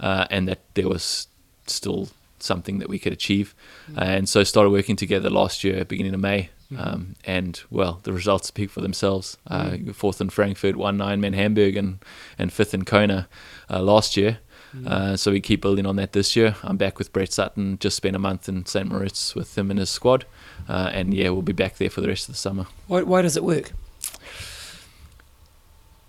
uh, 0.00 0.26
and 0.28 0.48
that 0.48 0.60
there 0.74 0.88
was 0.88 1.28
still 1.66 2.08
something 2.38 2.78
that 2.80 2.88
we 2.88 2.98
could 2.98 3.12
achieve 3.12 3.54
mm. 3.88 3.96
uh, 3.96 4.04
and 4.04 4.28
so 4.28 4.42
started 4.42 4.70
working 4.70 4.96
together 4.96 5.30
last 5.30 5.62
year 5.62 5.84
beginning 5.84 6.14
of 6.14 6.20
May 6.20 6.50
mm. 6.70 6.84
um, 6.84 7.14
and 7.24 7.62
well 7.70 8.00
the 8.02 8.12
results 8.12 8.48
speak 8.48 8.70
for 8.70 8.80
themselves 8.80 9.38
uh, 9.46 9.70
mm. 9.70 9.94
fourth 9.94 10.20
in 10.20 10.30
Frankfurt 10.30 10.74
one 10.74 10.98
Ironman 10.98 11.34
Hamburg 11.34 11.76
and, 11.76 12.00
and 12.38 12.52
fifth 12.52 12.74
in 12.74 12.84
Kona 12.84 13.28
uh, 13.70 13.80
last 13.80 14.16
year 14.16 14.40
Mm. 14.74 14.86
Uh, 14.86 15.16
so 15.16 15.30
we 15.30 15.40
keep 15.40 15.60
building 15.62 15.86
on 15.86 15.96
that 15.96 16.12
this 16.12 16.36
year. 16.36 16.56
I'm 16.62 16.76
back 16.76 16.98
with 16.98 17.12
Brett 17.12 17.32
Sutton. 17.32 17.78
Just 17.78 17.96
spent 17.96 18.16
a 18.16 18.18
month 18.18 18.48
in 18.48 18.66
St. 18.66 18.88
Moritz 18.88 19.34
with 19.34 19.56
him 19.56 19.70
and 19.70 19.78
his 19.78 19.90
squad, 19.90 20.26
uh, 20.68 20.90
and 20.92 21.14
yeah, 21.14 21.30
we'll 21.30 21.42
be 21.42 21.52
back 21.52 21.76
there 21.76 21.90
for 21.90 22.00
the 22.00 22.08
rest 22.08 22.28
of 22.28 22.34
the 22.34 22.38
summer. 22.38 22.66
Why, 22.86 23.02
why 23.02 23.22
does 23.22 23.36
it 23.36 23.44
work? 23.44 23.72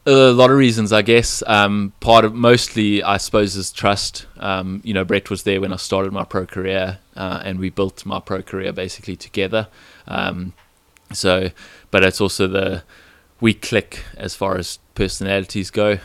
A 0.06 0.32
lot 0.32 0.52
of 0.52 0.58
reasons, 0.58 0.94
I 0.94 1.02
guess. 1.02 1.44
Um, 1.48 1.92
part 2.00 2.24
of 2.24 2.34
mostly, 2.34 3.04
I 3.04 3.18
suppose, 3.18 3.58
is 3.58 3.74
trust. 3.74 4.26
Um, 4.38 4.80
you 4.86 4.94
know, 4.94 5.04
Brett 5.04 5.30
was 5.30 5.44
there 5.44 5.60
when 5.60 5.74
I 5.74 5.76
started 5.76 6.14
my 6.14 6.24
pro 6.24 6.46
career, 6.46 7.00
uh, 7.18 7.42
and 7.44 7.60
we 7.60 7.70
built 7.70 8.06
my 8.06 8.22
pro 8.22 8.42
career 8.42 8.72
basically 8.72 9.18
together. 9.18 9.68
Um, 10.08 10.54
so, 11.12 11.52
but 11.92 12.06
it's 12.06 12.22
also 12.22 12.48
the 12.48 12.84
we 13.40 13.54
click 13.54 14.04
as 14.16 14.34
far 14.34 14.58
as 14.58 14.80
personalities 14.96 15.70
go. 15.72 16.00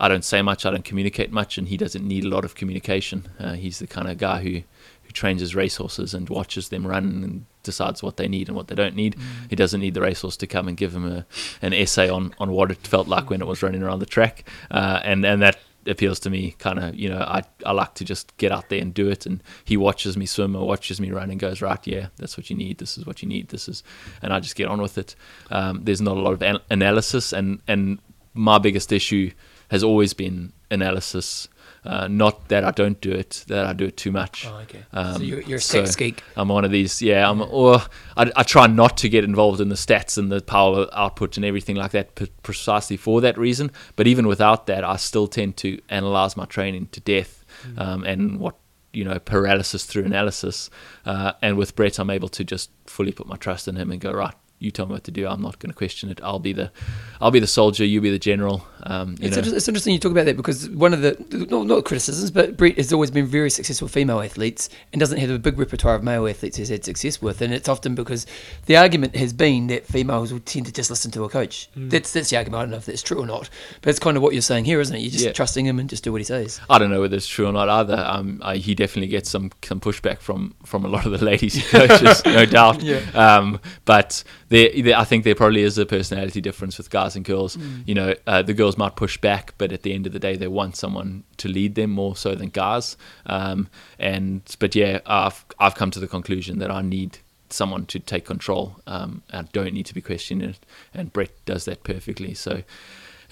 I 0.00 0.08
don't 0.08 0.24
say 0.24 0.40
much, 0.40 0.64
I 0.64 0.70
don't 0.70 0.84
communicate 0.84 1.30
much, 1.30 1.58
and 1.58 1.68
he 1.68 1.76
doesn't 1.76 2.06
need 2.06 2.24
a 2.24 2.28
lot 2.28 2.46
of 2.46 2.54
communication. 2.54 3.28
Uh, 3.38 3.52
he's 3.52 3.78
the 3.78 3.86
kind 3.86 4.08
of 4.08 4.16
guy 4.16 4.40
who, 4.40 4.62
who 5.02 5.12
trains 5.12 5.42
his 5.42 5.54
racehorses 5.54 6.14
and 6.14 6.28
watches 6.30 6.70
them 6.70 6.86
run 6.86 7.04
and 7.22 7.44
decides 7.62 8.02
what 8.02 8.16
they 8.16 8.26
need 8.26 8.48
and 8.48 8.56
what 8.56 8.68
they 8.68 8.74
don't 8.74 8.96
need. 8.96 9.14
Mm. 9.14 9.50
He 9.50 9.56
doesn't 9.56 9.80
need 9.80 9.92
the 9.92 10.00
racehorse 10.00 10.38
to 10.38 10.46
come 10.46 10.68
and 10.68 10.76
give 10.76 10.94
him 10.94 11.06
a, 11.06 11.26
an 11.60 11.74
essay 11.74 12.08
on, 12.08 12.34
on 12.38 12.50
what 12.50 12.70
it 12.70 12.78
felt 12.78 13.08
like 13.08 13.28
when 13.28 13.42
it 13.42 13.46
was 13.46 13.62
running 13.62 13.82
around 13.82 13.98
the 13.98 14.06
track, 14.06 14.48
uh, 14.70 15.00
and 15.04 15.24
and 15.26 15.42
that 15.42 15.58
appeals 15.86 16.20
to 16.20 16.28
me 16.28 16.54
kind 16.58 16.78
of 16.78 16.94
you 16.94 17.08
know 17.08 17.20
I, 17.20 17.42
I 17.64 17.72
like 17.72 17.94
to 17.94 18.04
just 18.04 18.36
get 18.36 18.52
out 18.52 18.68
there 18.68 18.82
and 18.82 18.92
do 18.92 19.08
it 19.08 19.24
and 19.24 19.42
he 19.64 19.78
watches 19.78 20.14
me 20.14 20.26
swim 20.26 20.54
or 20.54 20.66
watches 20.66 21.00
me 21.00 21.10
run 21.10 21.30
and 21.30 21.40
goes 21.40 21.62
right 21.62 21.84
yeah 21.86 22.08
that's 22.18 22.36
what 22.36 22.50
you 22.50 22.56
need 22.56 22.76
this 22.76 22.98
is 22.98 23.06
what 23.06 23.22
you 23.22 23.28
need 23.28 23.48
this 23.48 23.66
is 23.66 23.82
and 24.20 24.30
I 24.30 24.40
just 24.40 24.56
get 24.56 24.68
on 24.68 24.82
with 24.82 24.98
it 24.98 25.14
um, 25.50 25.80
there's 25.82 26.02
not 26.02 26.18
a 26.18 26.20
lot 26.20 26.34
of 26.34 26.42
an- 26.42 26.60
analysis 26.68 27.32
and 27.32 27.62
and 27.66 27.98
my 28.34 28.58
biggest 28.58 28.92
issue 28.92 29.30
has 29.70 29.82
always 29.82 30.14
been 30.14 30.52
analysis 30.70 31.48
Uh, 31.82 32.06
not 32.08 32.48
that 32.48 32.62
I 32.62 32.72
don't 32.72 33.00
do 33.00 33.10
it, 33.10 33.44
that 33.48 33.64
I 33.64 33.72
do 33.72 33.86
it 33.86 33.96
too 33.96 34.12
much. 34.12 34.46
Oh, 34.46 34.56
okay. 34.64 34.84
Um, 34.92 35.14
so 35.16 35.22
you're, 35.22 35.40
you're 35.40 35.58
a 35.58 35.60
so 35.62 35.86
geek. 35.96 36.22
I'm 36.36 36.48
one 36.48 36.66
of 36.66 36.70
these, 36.70 37.00
yeah. 37.00 37.28
I'm, 37.28 37.40
or 37.40 37.80
I, 38.16 38.30
I 38.36 38.42
try 38.42 38.66
not 38.66 38.98
to 38.98 39.08
get 39.08 39.24
involved 39.24 39.60
in 39.62 39.70
the 39.70 39.76
stats 39.76 40.18
and 40.18 40.30
the 40.30 40.42
power 40.42 40.88
output 40.92 41.38
and 41.38 41.44
everything 41.46 41.76
like 41.76 41.92
that, 41.92 42.16
p- 42.16 42.30
precisely 42.42 42.98
for 42.98 43.22
that 43.22 43.38
reason. 43.38 43.70
But 43.96 44.06
even 44.06 44.26
without 44.26 44.66
that, 44.66 44.84
I 44.84 44.96
still 44.96 45.26
tend 45.26 45.56
to 45.58 45.80
analyze 45.88 46.36
my 46.36 46.44
training 46.44 46.88
to 46.92 47.00
death, 47.00 47.44
um, 47.78 48.04
and 48.04 48.38
what 48.38 48.56
you 48.92 49.04
know, 49.04 49.18
paralysis 49.18 49.86
through 49.86 50.04
analysis. 50.04 50.68
Uh, 51.06 51.32
and 51.40 51.56
with 51.56 51.74
Brett, 51.76 51.98
I'm 51.98 52.10
able 52.10 52.28
to 52.28 52.44
just 52.44 52.70
fully 52.86 53.12
put 53.12 53.26
my 53.26 53.36
trust 53.36 53.68
in 53.68 53.76
him 53.76 53.90
and 53.90 54.00
go 54.00 54.12
right. 54.12 54.34
You 54.60 54.70
tell 54.70 54.84
me 54.86 54.92
what 54.92 55.04
to 55.04 55.10
do. 55.10 55.26
I'm 55.26 55.40
not 55.40 55.58
going 55.58 55.70
to 55.70 55.76
question 55.76 56.10
it. 56.10 56.20
I'll 56.22 56.38
be 56.38 56.52
the, 56.52 56.70
I'll 57.18 57.30
be 57.30 57.40
the 57.40 57.46
soldier. 57.46 57.82
You 57.82 58.02
be 58.02 58.10
the 58.10 58.18
general. 58.18 58.66
Um, 58.82 59.12
you 59.18 59.28
It's, 59.28 59.36
know. 59.36 59.42
inter- 59.42 59.56
it's 59.56 59.66
interesting 59.68 59.94
you 59.94 59.98
talk 59.98 60.12
about 60.12 60.26
that 60.26 60.36
because 60.36 60.68
one 60.68 60.92
of 60.92 61.00
the 61.00 61.16
not, 61.50 61.66
not 61.66 61.84
criticisms, 61.86 62.30
but 62.30 62.58
Brett 62.58 62.76
has 62.76 62.92
always 62.92 63.10
been 63.10 63.24
very 63.26 63.48
successful 63.48 63.88
female 63.88 64.20
athletes 64.20 64.68
and 64.92 65.00
doesn't 65.00 65.18
have 65.18 65.30
a 65.30 65.38
big 65.38 65.58
repertoire 65.58 65.94
of 65.94 66.02
male 66.04 66.26
athletes 66.28 66.58
he's 66.58 66.68
had 66.68 66.84
success 66.84 67.22
with, 67.22 67.40
and 67.40 67.54
it's 67.54 67.70
often 67.70 67.94
because 67.94 68.26
the 68.66 68.76
argument 68.76 69.16
has 69.16 69.32
been 69.32 69.66
that 69.68 69.86
females 69.86 70.30
will 70.30 70.40
tend 70.40 70.66
to 70.66 70.72
just 70.72 70.90
listen 70.90 71.10
to 71.12 71.24
a 71.24 71.28
coach. 71.30 71.70
That's 71.74 72.12
that's 72.12 72.28
the 72.28 72.36
argument. 72.36 72.58
I 72.60 72.62
don't 72.64 72.70
know 72.72 72.76
if 72.76 72.84
that's 72.86 73.02
true 73.02 73.20
or 73.20 73.26
not, 73.26 73.48
but 73.80 73.88
it's 73.88 73.98
kind 73.98 74.16
of 74.18 74.22
what 74.22 74.34
you're 74.34 74.42
saying 74.42 74.66
here, 74.66 74.78
isn't 74.80 74.94
it? 74.94 75.00
You're 75.00 75.10
just 75.10 75.24
Yeah. 75.24 75.32
trusting 75.32 75.64
him 75.64 75.78
and 75.78 75.88
just 75.88 76.04
do 76.04 76.12
what 76.12 76.20
he 76.20 76.24
says. 76.24 76.60
I 76.68 76.78
don't 76.78 76.90
know 76.90 77.00
whether 77.00 77.16
it's 77.16 77.26
true 77.26 77.46
or 77.46 77.52
not 77.52 77.70
either. 77.70 77.96
Um, 78.06 78.40
I, 78.44 78.56
he 78.56 78.74
definitely 78.74 79.08
gets 79.08 79.30
some 79.30 79.50
some 79.64 79.80
pushback 79.80 80.18
from 80.18 80.54
from 80.66 80.84
a 80.84 80.88
lot 80.88 81.06
of 81.06 81.12
the 81.18 81.24
ladies 81.24 81.66
coaches, 81.70 82.22
no 82.26 82.44
doubt. 82.44 82.82
Yeah. 82.82 83.00
Um, 83.14 83.58
but 83.86 84.22
there, 84.50 84.68
there, 84.82 84.96
I 84.98 85.04
think 85.04 85.24
there 85.24 85.34
probably 85.34 85.62
is 85.62 85.78
a 85.78 85.86
personality 85.86 86.40
difference 86.42 86.76
with 86.76 86.90
guys 86.90 87.16
and 87.16 87.24
girls. 87.24 87.56
You 87.86 87.94
know, 87.94 88.14
uh, 88.26 88.42
the 88.42 88.52
girls 88.52 88.76
might 88.76 88.94
push 88.96 89.16
back, 89.16 89.54
but 89.56 89.72
at 89.72 89.82
the 89.82 89.94
end 89.94 90.06
of 90.06 90.12
the 90.12 90.18
day, 90.18 90.36
they 90.36 90.48
want 90.48 90.76
someone 90.76 91.24
to 91.38 91.48
lead 91.48 91.74
them 91.76 91.90
more 91.90 92.14
so 92.16 92.34
than 92.34 92.50
guys. 92.50 92.96
Um, 93.26 93.68
and 93.98 94.42
but 94.58 94.74
yeah, 94.74 95.00
I've 95.06 95.44
I've 95.58 95.74
come 95.74 95.90
to 95.92 95.98
the 96.00 96.06
conclusion 96.08 96.58
that 96.58 96.70
I 96.70 96.82
need 96.82 97.18
someone 97.48 97.86
to 97.86 97.98
take 97.98 98.26
control. 98.26 98.76
Um, 98.86 99.22
I 99.32 99.42
don't 99.52 99.72
need 99.72 99.86
to 99.86 99.94
be 99.94 100.00
questioned, 100.02 100.42
it, 100.42 100.58
and 100.92 101.12
Brett 101.12 101.30
does 101.46 101.64
that 101.64 101.82
perfectly. 101.82 102.34
So. 102.34 102.62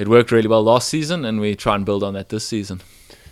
It 0.00 0.06
worked 0.06 0.30
really 0.30 0.46
well 0.46 0.62
last 0.62 0.88
season, 0.88 1.24
and 1.24 1.40
we 1.40 1.56
try 1.56 1.74
and 1.74 1.84
build 1.84 2.04
on 2.04 2.14
that 2.14 2.28
this 2.28 2.46
season. 2.46 2.80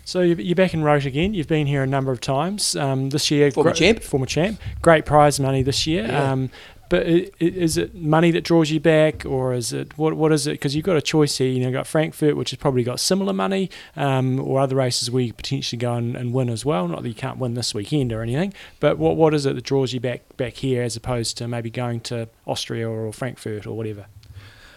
So 0.05 0.21
you- 0.23 0.35
you're 0.35 0.57
back 0.57 0.75
in 0.75 0.83
Roth 0.83 1.05
again. 1.05 1.33
You've 1.33 1.47
been 1.47 1.69
here 1.69 1.85
a 1.85 1.87
number 1.87 2.11
of 2.11 2.21
times 2.21 2.75
um, 2.75 3.11
this 3.11 3.31
year. 3.31 3.53
Former 3.53 3.73
champ. 3.73 4.03
former 4.03 4.27
champ. 4.27 4.61
Great 4.83 5.07
prize 5.07 5.39
money 5.39 5.63
this 5.63 5.87
year. 5.87 6.05
Yeah. 6.07 6.33
Um, 6.33 6.51
but 6.89 7.07
is 7.07 7.77
it 7.77 7.95
money 7.95 8.31
that 8.31 8.43
draws 8.45 8.71
you 8.71 8.81
back, 8.81 9.25
or 9.27 9.53
is 9.53 9.73
it 9.73 9.97
what? 9.99 10.15
What 10.15 10.33
is 10.33 10.47
it? 10.47 10.53
Because 10.53 10.77
you've 10.77 10.85
got 10.85 10.97
a 10.97 11.03
choice 11.03 11.39
here. 11.39 11.49
You 11.49 11.61
know, 11.61 11.67
you've 11.67 11.75
got 11.75 11.87
Frankfurt, 11.87 12.37
which 12.37 12.51
has 12.51 12.59
probably 12.59 12.85
got 12.85 13.01
similar 13.01 13.33
money, 13.33 13.71
um, 13.97 14.41
or 14.41 14.61
other 14.61 14.77
races 14.77 15.11
where 15.11 15.23
you 15.23 15.33
potentially 15.33 15.79
go 15.79 15.95
and, 15.95 16.17
and 16.17 16.33
win 16.33 16.49
as 16.49 16.65
well. 16.65 16.87
Not 16.89 17.03
that 17.03 17.09
you 17.09 17.15
can't 17.15 17.39
win 17.39 17.55
this 17.55 17.75
weekend 17.75 18.13
or 18.13 18.23
anything, 18.23 18.55
but 18.81 18.99
what 18.99 19.17
what 19.17 19.35
is 19.35 19.47
it 19.47 19.55
that 19.55 19.65
draws 19.65 19.93
you 19.93 20.01
back 20.01 20.37
back 20.37 20.55
here 20.55 20.83
as 20.83 20.97
opposed 20.97 21.37
to 21.39 21.49
maybe 21.49 21.71
going 21.71 22.01
to 22.01 22.29
Austria 22.47 22.89
or 22.89 23.13
Frankfurt 23.13 23.67
or 23.67 23.77
whatever? 23.77 24.07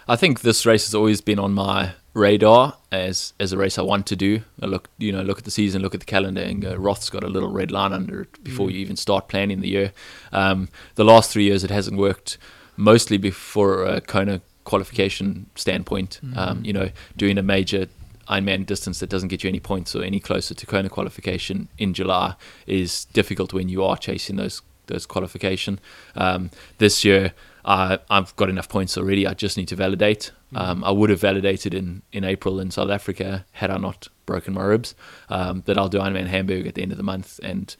I 0.08 0.16
think 0.16 0.40
this 0.40 0.66
race 0.66 0.86
has 0.86 0.94
always 0.94 1.20
been 1.20 1.38
on 1.38 1.52
my 1.52 1.92
radar 2.12 2.76
as 2.90 3.32
as 3.38 3.52
a 3.52 3.56
race 3.58 3.78
I 3.78 3.82
want 3.82 4.06
to 4.06 4.16
do. 4.16 4.42
I 4.60 4.66
look, 4.66 4.88
you 4.98 5.12
know, 5.12 5.22
look 5.22 5.38
at 5.38 5.44
the 5.44 5.50
season, 5.50 5.82
look 5.82 5.94
at 5.94 6.00
the 6.00 6.06
calendar, 6.06 6.42
and 6.42 6.60
go, 6.60 6.74
Roth's 6.74 7.10
got 7.10 7.24
a 7.24 7.28
little 7.28 7.50
red 7.50 7.70
line 7.70 7.92
under 7.92 8.22
it 8.22 8.44
before 8.44 8.70
you 8.70 8.78
even 8.78 8.96
start 8.96 9.28
planning 9.28 9.60
the 9.60 9.68
year. 9.68 9.92
Um, 10.32 10.68
the 10.96 11.04
last 11.04 11.30
three 11.30 11.44
years, 11.44 11.64
it 11.64 11.70
hasn't 11.70 11.96
worked, 11.96 12.38
mostly 12.76 13.16
before 13.16 13.84
a 13.84 14.00
Kona 14.00 14.40
qualification 14.64 15.46
standpoint. 15.54 16.20
Um, 16.36 16.64
you 16.64 16.72
know, 16.72 16.90
doing 17.16 17.38
a 17.38 17.42
major 17.42 17.86
Ironman 18.28 18.64
distance 18.64 19.00
that 19.00 19.10
doesn't 19.10 19.28
get 19.28 19.42
you 19.42 19.48
any 19.48 19.60
points 19.60 19.94
or 19.96 20.04
any 20.04 20.20
closer 20.20 20.54
to 20.54 20.66
Kona 20.66 20.88
qualification 20.88 21.68
in 21.78 21.94
July 21.94 22.36
is 22.66 23.06
difficult 23.06 23.52
when 23.52 23.68
you 23.68 23.82
are 23.84 23.96
chasing 23.96 24.36
those 24.36 24.62
those 24.86 25.06
qualification. 25.06 25.78
Um, 26.16 26.50
this 26.78 27.04
year, 27.04 27.32
I, 27.64 27.98
I've 28.08 28.34
got 28.36 28.48
enough 28.48 28.68
points 28.68 28.96
already. 28.96 29.26
I 29.26 29.34
just 29.34 29.56
need 29.56 29.68
to 29.68 29.76
validate. 29.76 30.30
Um, 30.54 30.82
I 30.84 30.90
would 30.90 31.10
have 31.10 31.20
validated 31.20 31.74
in, 31.74 32.02
in 32.12 32.24
April 32.24 32.58
in 32.58 32.70
South 32.70 32.90
Africa 32.90 33.44
had 33.52 33.70
I 33.70 33.76
not 33.76 34.08
broken 34.26 34.54
my 34.54 34.62
ribs. 34.62 34.94
Um, 35.28 35.62
but 35.64 35.76
I'll 35.76 35.88
do 35.88 35.98
Ironman 35.98 36.26
Hamburg 36.26 36.66
at 36.66 36.74
the 36.74 36.82
end 36.82 36.92
of 36.92 36.98
the 36.98 37.04
month, 37.04 37.40
and 37.42 37.74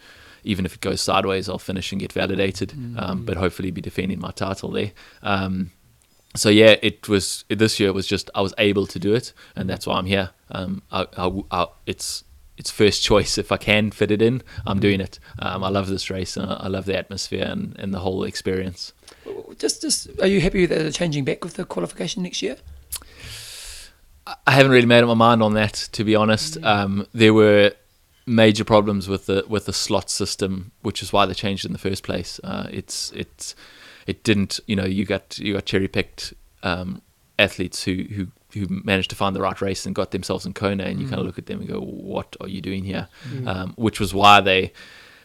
even 0.45 0.65
if 0.65 0.75
it 0.75 0.81
goes 0.81 1.01
sideways, 1.01 1.49
I'll 1.49 1.59
finish 1.59 1.93
and 1.93 2.01
get 2.01 2.13
validated. 2.13 2.73
Um, 2.99 3.25
but 3.25 3.37
hopefully, 3.37 3.71
be 3.71 3.81
defending 3.81 4.21
my 4.21 4.31
title 4.31 4.71
there. 4.71 4.93
Um, 5.23 5.71
so 6.37 6.49
yeah, 6.49 6.77
it 6.83 7.09
was 7.09 7.45
this 7.49 7.81
year 7.81 7.93
was 7.93 8.07
just 8.07 8.31
I 8.35 8.41
was 8.41 8.55
able 8.59 8.87
to 8.87 8.99
do 8.99 9.15
it, 9.15 9.33
and 9.57 9.69
that's 9.69 9.87
why 9.87 9.97
I'm 9.97 10.07
here. 10.07 10.31
Um, 10.51 10.83
I, 10.93 11.07
I, 11.17 11.43
I, 11.51 11.67
it's 11.87 12.25
it's 12.57 12.71
first 12.71 13.03
choice 13.03 13.39
if 13.39 13.51
I 13.51 13.57
can 13.57 13.91
fit 13.91 14.11
it 14.11 14.23
in. 14.23 14.43
I'm 14.67 14.81
doing 14.81 15.01
it. 15.01 15.19
Um, 15.39 15.65
I 15.65 15.71
love 15.71 15.89
this 15.89 16.11
race, 16.11 16.37
and 16.37 16.51
I, 16.51 16.55
I 16.55 16.69
love 16.69 16.85
the 16.85 16.97
atmosphere 16.97 17.47
and, 17.49 17.77
and 17.79 17.93
the 17.93 18.01
whole 18.01 18.23
experience. 18.25 18.93
Just, 19.59 19.83
just, 19.83 20.09
are 20.21 20.27
you 20.27 20.41
happy 20.41 20.65
that 20.67 20.79
they're 20.79 20.91
changing 20.93 21.25
back 21.25 21.45
with 21.45 21.55
the 21.55 21.65
qualification 21.65 22.23
next 22.23 22.41
year? 22.43 22.57
I- 24.27 24.53
haven't 24.53 24.73
really 24.73 24.87
made 24.87 25.03
up 25.03 25.09
my 25.09 25.15
mind 25.15 25.43
on 25.43 25.55
that, 25.55 25.75
to 25.93 26.05
be 26.05 26.15
honest. 26.15 26.61
Mm. 26.61 26.65
Um, 26.67 27.07
there 27.13 27.35
were 27.35 27.73
major 28.27 28.65
problems 28.65 29.09
with 29.09 29.27
the 29.27 29.45
with 29.49 29.67
the 29.67 29.73
slot 29.73 30.09
system, 30.11 30.71
which 30.83 31.03
is 31.03 31.13
why 31.13 31.27
they 31.27 31.35
changed 31.35 31.65
in 31.65 31.73
the 31.73 31.79
first 31.79 32.03
place. 32.03 32.41
Uh, 32.45 32.67
it's 32.71 33.11
it's 33.13 33.55
it 34.07 34.23
didn't, 34.23 34.61
you 34.67 34.77
know, 34.77 34.85
you 34.85 35.05
got 35.05 35.39
you 35.39 35.55
got 35.55 35.65
cherry 35.67 35.89
picked 35.89 36.33
um, 36.63 37.03
athletes 37.39 37.83
who 37.85 38.05
who 38.15 38.27
who 38.55 38.67
managed 38.85 39.11
to 39.11 39.17
find 39.17 39.35
the 39.35 39.41
right 39.41 39.61
race 39.61 39.87
and 39.87 39.95
got 39.95 40.11
themselves 40.11 40.45
in 40.47 40.53
Kona, 40.53 40.85
and 40.85 41.01
you 41.01 41.07
Mm. 41.07 41.11
kind 41.11 41.21
of 41.21 41.27
look 41.27 41.39
at 41.39 41.47
them 41.47 41.61
and 41.61 41.69
go, 41.69 41.81
"What 41.81 42.37
are 42.41 42.49
you 42.49 42.61
doing 42.61 42.85
here?" 42.85 43.09
Um, 43.47 43.73
which 43.77 43.99
was 44.01 44.13
why 44.15 44.41
they 44.41 44.73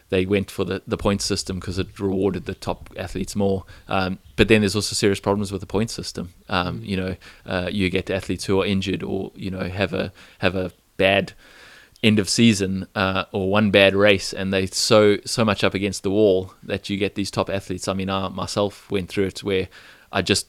they 0.08 0.24
went 0.24 0.50
for 0.50 0.64
the, 0.64 0.82
the 0.86 0.96
point 0.96 1.20
system 1.22 1.58
because 1.58 1.78
it 1.78 1.98
rewarded 1.98 2.44
the 2.44 2.54
top 2.54 2.90
athletes 2.96 3.34
more. 3.34 3.64
Um, 3.88 4.18
but 4.36 4.48
then 4.48 4.60
there's 4.60 4.76
also 4.76 4.94
serious 4.94 5.20
problems 5.20 5.50
with 5.50 5.60
the 5.60 5.66
point 5.66 5.90
system. 5.90 6.34
Um, 6.48 6.82
You 6.82 6.96
know, 6.96 7.16
uh, 7.44 7.68
you 7.72 7.90
get 7.90 8.10
athletes 8.10 8.44
who 8.44 8.60
are 8.60 8.66
injured 8.66 9.02
or 9.02 9.32
you 9.34 9.50
know 9.50 9.68
have 9.68 9.92
a 9.92 10.12
have 10.38 10.54
a 10.54 10.70
bad 10.96 11.32
end 12.02 12.18
of 12.18 12.28
season 12.28 12.86
uh, 12.94 13.24
or 13.32 13.50
one 13.50 13.70
bad 13.70 13.94
race, 13.94 14.32
and 14.32 14.52
they 14.52 14.66
so 14.66 15.18
so 15.24 15.44
much 15.44 15.64
up 15.64 15.74
against 15.74 16.02
the 16.02 16.10
wall 16.10 16.54
that 16.62 16.88
you 16.88 16.96
get 16.96 17.14
these 17.14 17.30
top 17.30 17.50
athletes. 17.50 17.88
I 17.88 17.94
mean, 17.94 18.10
I 18.10 18.28
myself 18.28 18.90
went 18.90 19.08
through 19.08 19.26
it 19.26 19.42
where 19.42 19.68
I 20.12 20.22
just 20.22 20.46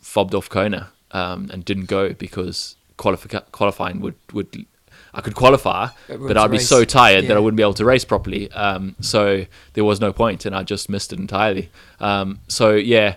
fobbed 0.00 0.34
off 0.34 0.48
Kona 0.48 0.92
um, 1.10 1.48
and 1.52 1.64
didn't 1.64 1.86
go 1.86 2.12
because 2.12 2.76
qualifi- 2.96 3.50
qualifying 3.52 4.00
would 4.00 4.16
would 4.32 4.66
I 5.16 5.20
could 5.20 5.34
qualify, 5.36 5.88
but 6.08 6.36
I'd 6.36 6.50
be 6.50 6.56
race. 6.58 6.68
so 6.68 6.84
tired 6.84 7.26
that 7.28 7.36
I 7.36 7.40
wouldn't 7.40 7.56
be 7.56 7.62
able 7.62 7.74
to 7.74 7.84
race 7.84 8.04
properly. 8.04 8.50
Um, 8.52 8.96
so 9.00 9.46
there 9.74 9.84
was 9.84 10.00
no 10.00 10.12
point, 10.12 10.44
and 10.44 10.54
I 10.56 10.62
just 10.64 10.88
missed 10.88 11.12
it 11.12 11.18
entirely. 11.20 11.70
Um, 12.00 12.40
so 12.48 12.72
yeah, 12.72 13.14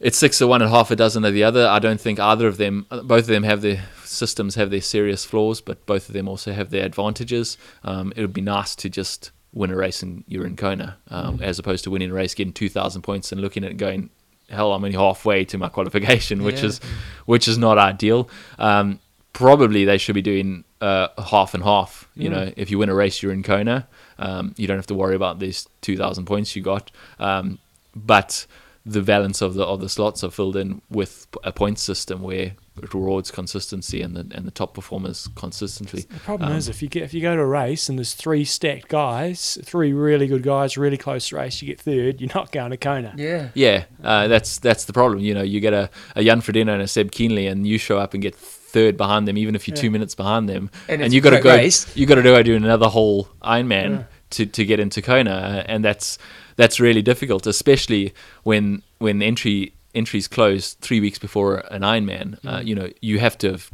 it's 0.00 0.16
six 0.18 0.40
of 0.40 0.48
one 0.48 0.62
and 0.62 0.70
half 0.70 0.90
a 0.90 0.96
dozen 0.96 1.24
of 1.24 1.34
the 1.34 1.44
other. 1.44 1.66
I 1.68 1.78
don't 1.78 2.00
think 2.00 2.18
either 2.18 2.46
of 2.48 2.56
them, 2.56 2.86
both 3.04 3.20
of 3.24 3.26
them 3.28 3.42
have 3.44 3.60
their 3.62 3.84
systems 4.04 4.54
have 4.56 4.70
their 4.70 4.80
serious 4.80 5.24
flaws, 5.24 5.60
but 5.60 5.84
both 5.86 6.08
of 6.08 6.14
them 6.14 6.28
also 6.28 6.52
have 6.52 6.70
their 6.70 6.84
advantages. 6.84 7.56
Um, 7.84 8.12
it 8.16 8.20
would 8.22 8.32
be 8.32 8.40
nice 8.40 8.74
to 8.76 8.88
just 8.88 9.30
win 9.54 9.70
a 9.70 9.76
race 9.76 10.02
and 10.02 10.24
you're 10.26 10.46
in 10.46 10.56
Kona, 10.56 10.96
um, 11.08 11.38
as 11.42 11.58
opposed 11.58 11.84
to 11.84 11.90
winning 11.90 12.10
a 12.10 12.14
race, 12.14 12.34
getting 12.34 12.52
two 12.54 12.68
thousand 12.70 13.02
points, 13.02 13.32
and 13.32 13.40
looking 13.40 13.64
at 13.64 13.70
it 13.72 13.76
going, 13.76 14.08
hell, 14.48 14.72
I'm 14.72 14.82
only 14.82 14.96
halfway 14.96 15.44
to 15.44 15.58
my 15.58 15.68
qualification, 15.76 16.42
which 16.42 16.60
Yeah. 16.60 16.66
is 16.68 16.80
which 17.26 17.46
is 17.48 17.58
not 17.58 17.76
ideal. 17.78 18.28
Um, 18.58 18.98
probably 19.34 19.84
they 19.84 19.98
should 19.98 20.14
be 20.14 20.22
doing 20.22 20.64
uh, 20.82 21.08
half 21.30 21.54
and 21.54 21.62
half. 21.64 22.08
You 22.16 22.28
Mm. 22.28 22.32
know, 22.32 22.52
if 22.56 22.70
you 22.70 22.78
win 22.78 22.88
a 22.90 22.94
race, 22.94 23.22
you're 23.22 23.32
in 23.32 23.42
Kona. 23.42 23.86
Um, 24.18 24.54
you 24.56 24.66
don't 24.66 24.78
have 24.78 24.86
to 24.88 24.94
worry 24.94 25.14
about 25.16 25.38
these 25.38 25.68
two 25.80 25.96
thousand 25.96 26.24
points 26.26 26.54
you 26.56 26.62
got. 26.62 26.90
Um, 27.18 27.58
but 27.94 28.46
the 28.84 29.00
balance 29.02 29.40
of 29.46 29.54
the 29.54 29.64
of 29.64 29.80
the 29.80 29.88
slots 29.88 30.24
are 30.24 30.30
filled 30.30 30.56
in 30.56 30.82
with 30.90 31.26
a 31.44 31.52
point 31.52 31.78
system 31.78 32.20
where 32.20 32.54
it 32.82 32.94
rewards 32.94 33.30
consistency 33.30 34.02
and 34.02 34.16
the 34.16 34.24
and 34.36 34.44
the 34.46 34.50
top 34.50 34.74
performers 34.74 35.28
consistently. 35.36 36.02
The 36.02 36.18
problem 36.20 36.50
Um, 36.52 36.56
is 36.58 36.68
if 36.68 36.82
you 36.82 36.88
get 36.88 37.02
if 37.04 37.14
you 37.14 37.20
go 37.20 37.36
to 37.36 37.42
a 37.42 37.46
race 37.46 37.88
and 37.88 37.96
there's 37.98 38.14
three 38.14 38.44
stacked 38.44 38.88
guys, 38.88 39.58
three 39.64 39.92
really 39.92 40.26
good 40.26 40.42
guys, 40.42 40.76
really 40.76 40.96
close 40.98 41.30
race, 41.32 41.62
you 41.62 41.68
get 41.68 41.80
third, 41.80 42.20
you're 42.20 42.34
not 42.34 42.50
going 42.50 42.70
to 42.70 42.76
Kona. 42.76 43.12
Yeah. 43.16 43.48
Yeah, 43.54 43.84
uh, 44.02 44.26
that's 44.28 44.58
that's 44.58 44.84
the 44.86 44.92
problem. 44.92 45.20
You 45.20 45.34
know, 45.34 45.42
you 45.42 45.60
get 45.60 45.74
a, 45.74 45.88
a 46.16 46.24
Jan 46.24 46.40
Frodeno 46.40 46.72
and 46.72 46.82
a 46.82 46.88
Seb 46.88 47.10
Kienle, 47.12 47.50
and 47.50 47.66
you 47.66 47.78
show 47.78 47.98
up 47.98 48.14
and 48.14 48.22
get 48.22 48.34
third 48.72 48.96
behind 48.96 49.26
them, 49.28 49.36
even 49.38 49.54
if 49.54 49.66
you're 49.66 49.76
Yeah. 49.76 49.82
two 49.82 49.90
minutes 49.90 50.14
behind 50.14 50.48
them, 50.48 50.70
And 50.88 51.02
and, 51.02 51.12
you 51.14 51.20
got 51.20 51.30
to 51.30 51.40
go. 51.40 51.54
race. 51.54 51.86
You 51.96 52.06
got 52.06 52.16
to 52.16 52.22
go 52.22 52.42
do 52.42 52.54
another 52.56 52.88
whole 52.88 53.28
Ironman 53.42 53.90
Yeah. 53.90 54.02
to, 54.30 54.46
to 54.46 54.64
get 54.64 54.78
into 54.80 55.00
Kona, 55.02 55.64
and 55.68 55.84
that's 55.84 56.18
that's 56.56 56.78
really 56.80 57.02
difficult, 57.02 57.46
especially 57.46 58.12
when 58.44 58.82
when 58.98 59.22
entry 59.22 59.72
entries 59.94 60.26
close 60.28 60.74
three 60.80 61.00
weeks 61.00 61.18
before 61.18 61.58
an 61.70 61.82
Ironman. 61.82 62.38
Uh, 62.46 62.58
Mm. 62.60 62.66
you 62.66 62.74
know, 62.74 62.88
you 63.00 63.18
have 63.20 63.36
to 63.38 63.50
have 63.52 63.70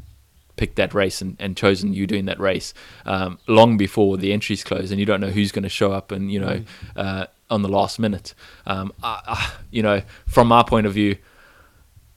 picked 0.56 0.74
that 0.76 0.92
race 0.92 1.22
and, 1.22 1.36
and 1.38 1.56
chosen 1.56 1.94
you 1.94 2.04
doing 2.06 2.24
that 2.26 2.40
race 2.40 2.74
um, 3.06 3.38
long 3.46 3.76
before 3.76 4.16
the 4.16 4.32
entries 4.32 4.64
close, 4.64 4.90
and 4.90 4.98
you 4.98 5.06
don't 5.06 5.20
know 5.20 5.30
who's 5.30 5.52
going 5.52 5.62
to 5.62 5.68
show 5.68 5.92
up 5.92 6.10
and 6.10 6.32
you 6.32 6.40
know 6.40 6.60
uh, 6.96 7.26
on 7.50 7.62
the 7.62 7.68
last 7.68 7.98
minute. 8.00 8.34
Um, 8.66 8.92
I, 9.02 9.20
I, 9.36 9.52
you 9.70 9.82
know, 9.82 10.02
from 10.26 10.48
my 10.48 10.62
point 10.64 10.86
of 10.88 10.92
view, 10.94 11.16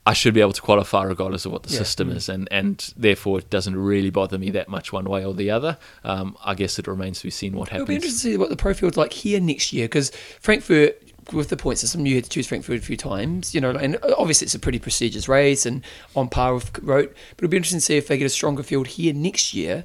I 0.04 0.14
should 0.14 0.34
be 0.34 0.40
able 0.40 0.52
to 0.52 0.60
qualify 0.60 1.04
regardless 1.04 1.46
of 1.46 1.52
what 1.52 1.62
the 1.62 1.72
Yeah. 1.72 1.78
system 1.78 2.10
is, 2.10 2.28
and, 2.28 2.48
and 2.50 2.92
therefore 2.96 3.38
it 3.38 3.50
doesn't 3.50 3.76
really 3.76 4.10
bother 4.10 4.36
me 4.36 4.50
that 4.50 4.68
much 4.68 4.92
one 4.92 5.04
way 5.04 5.24
or 5.24 5.32
the 5.32 5.50
other. 5.50 5.78
Um, 6.02 6.36
I 6.44 6.54
guess 6.54 6.78
it 6.78 6.88
remains 6.88 7.18
to 7.20 7.24
be 7.28 7.30
seen 7.30 7.54
what 7.54 7.68
happens. 7.68 7.82
It'll 7.82 7.88
be 7.88 7.94
interesting 7.94 8.30
to 8.30 8.34
see 8.34 8.36
what 8.36 8.50
the 8.50 8.56
pro 8.56 8.74
field's 8.74 8.96
like 8.96 9.12
here 9.12 9.38
next 9.40 9.72
year 9.72 9.84
because 9.84 10.10
Frankfurt, 10.40 11.00
with 11.32 11.50
the 11.50 11.56
point 11.56 11.78
system, 11.78 12.04
you 12.04 12.16
had 12.16 12.24
to 12.24 12.30
choose 12.30 12.48
Frankfurt 12.48 12.78
a 12.78 12.82
few 12.82 12.96
times, 12.96 13.54
you 13.54 13.60
know, 13.60 13.70
and 13.70 13.96
obviously 14.18 14.44
it's 14.46 14.56
a 14.56 14.58
pretty 14.58 14.80
prestigious 14.80 15.28
race 15.28 15.64
and 15.64 15.82
on 16.16 16.28
par 16.28 16.54
with 16.54 16.76
Roth. 16.82 17.08
But 17.36 17.44
it'll 17.44 17.50
be 17.50 17.56
interesting 17.56 17.78
to 17.78 17.84
see 17.84 17.96
if 17.96 18.08
they 18.08 18.18
get 18.18 18.24
a 18.26 18.28
stronger 18.28 18.64
field 18.64 18.88
here 18.88 19.14
next 19.14 19.54
year 19.54 19.84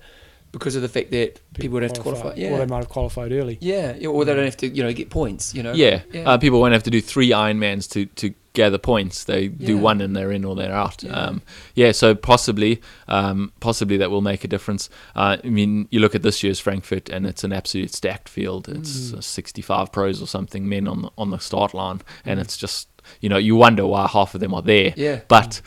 because 0.58 0.76
of 0.76 0.82
the 0.82 0.89
fact 0.89 1.12
that 1.12 1.39
people 1.54 1.74
would 1.76 1.84
have 1.84 1.93
to 1.93 2.02
qualify. 2.02 2.30
Or 2.30 2.58
they 2.58 2.65
might 2.65 2.78
have 2.80 2.89
qualified 2.89 3.32
early. 3.32 3.58
Yeah, 3.62 3.96
yeah, 3.98 4.10
or 4.10 4.26
they 4.26 4.34
don't 4.34 4.46
have 4.46 4.58
to, 4.58 4.67
you 4.67 4.84
know, 4.84 4.91
get 4.93 5.10
points. 5.10 5.54
You 5.54 5.63
know. 5.63 5.74
Yeah, 5.74 6.02
yeah. 6.12 6.30
Uh, 6.30 6.38
people 6.38 6.60
won't 6.60 6.74
have 6.74 6.84
to 6.84 6.89
do 6.91 7.02
three 7.02 7.30
Ironmans 7.30 7.89
to, 7.91 8.06
to 8.06 8.34
gather 8.54 8.78
points. 8.80 9.24
They 9.26 9.50
do 9.50 9.78
one 9.78 10.02
and 10.02 10.15
they're 10.15 10.32
in 10.32 10.43
or 10.43 10.56
they're 10.56 10.74
out. 10.74 11.04
Yeah. 11.04 11.12
Um, 11.12 11.41
yeah, 11.76 11.91
so 11.91 12.15
possibly, 12.15 12.82
um, 13.08 13.52
possibly 13.60 13.98
that 13.98 14.10
will 14.10 14.22
make 14.22 14.43
a 14.43 14.48
difference. 14.48 14.89
Uh, 15.15 15.38
I 15.43 15.48
mean, 15.48 15.88
you 15.91 16.00
look 16.00 16.15
at 16.15 16.24
this 16.24 16.41
year's 16.43 16.60
Frankfurt, 16.60 17.08
and 17.10 17.28
it's 17.28 17.43
an 17.43 17.54
absolute 17.54 17.93
stacked 17.93 18.28
field. 18.30 18.67
It's 18.67 19.12
Mm. 19.12 19.17
uh, 19.20 19.22
65 19.22 19.91
pros 19.91 20.22
or 20.22 20.28
something 20.28 20.67
men 20.67 20.88
on 20.88 21.04
the, 21.04 21.10
on 21.17 21.30
the 21.30 21.38
start 21.39 21.74
line, 21.74 22.02
and 22.26 22.39
Mm. 22.39 22.43
it's 22.43 22.58
just 22.58 22.88
you 23.22 23.30
know 23.30 23.38
you 23.38 23.56
wonder 23.56 23.86
why 23.88 24.06
half 24.08 24.34
of 24.36 24.41
them 24.41 24.54
are 24.54 24.62
there. 24.63 24.93
Yeah. 24.98 25.22
But 25.28 25.62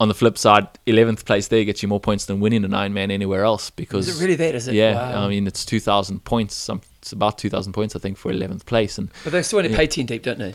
on 0.00 0.08
the 0.08 0.14
flip 0.14 0.36
side, 0.38 0.66
11th 0.86 1.24
place 1.26 1.46
there 1.48 1.62
gets 1.64 1.82
you 1.82 1.88
more 1.88 2.00
points 2.00 2.24
than 2.24 2.40
winning 2.40 2.64
an 2.64 2.70
Ironman 2.72 3.12
anywhere 3.12 3.44
else 3.44 3.70
because 3.70 4.08
Is 4.08 4.18
it 4.18 4.24
really 4.24 4.34
that? 4.36 4.54
Is 4.54 4.66
it? 4.66 4.74
yeah, 4.74 4.94
Wow. 4.94 5.26
I 5.26 5.28
mean 5.28 5.46
it's 5.46 5.64
2,000 5.64 6.24
points. 6.24 6.54
Some, 6.56 6.80
it's 7.00 7.12
about 7.12 7.38
2,000 7.38 7.72
points 7.74 7.94
I 7.94 7.98
think 7.98 8.16
for 8.16 8.32
11th 8.32 8.64
place, 8.66 8.98
and 8.98 9.10
but 9.24 9.32
they 9.32 9.42
still 9.42 9.58
only 9.58 9.70
Yeah. 9.70 9.76
pay 9.76 9.86
ten 9.86 10.06
deep, 10.06 10.22
don't 10.22 10.38
they? 10.38 10.54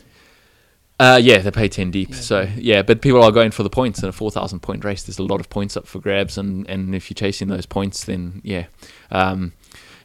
uh, 0.99 1.19
yeah, 1.21 1.39
they 1.39 1.51
pay 1.51 1.67
10 1.67 1.91
deep. 1.91 2.09
Yeah. 2.11 2.15
So, 2.15 2.47
yeah, 2.55 2.81
but 2.81 3.01
people 3.01 3.21
are 3.21 3.31
going 3.31 3.51
for 3.51 3.63
the 3.63 3.69
points 3.69 4.01
in 4.01 4.07
a 4.07 4.13
4,000 4.13 4.61
point 4.61 4.85
race. 4.85 5.03
There's 5.03 5.19
a 5.19 5.23
lot 5.23 5.41
of 5.41 5.49
points 5.49 5.75
up 5.75 5.85
for 5.87 5.99
grabs. 5.99 6.37
And, 6.37 6.65
and 6.69 6.95
if 6.95 7.09
you're 7.09 7.15
chasing 7.15 7.49
those 7.49 7.65
points, 7.65 8.05
then, 8.05 8.39
yeah. 8.45 8.67
Um, 9.11 9.51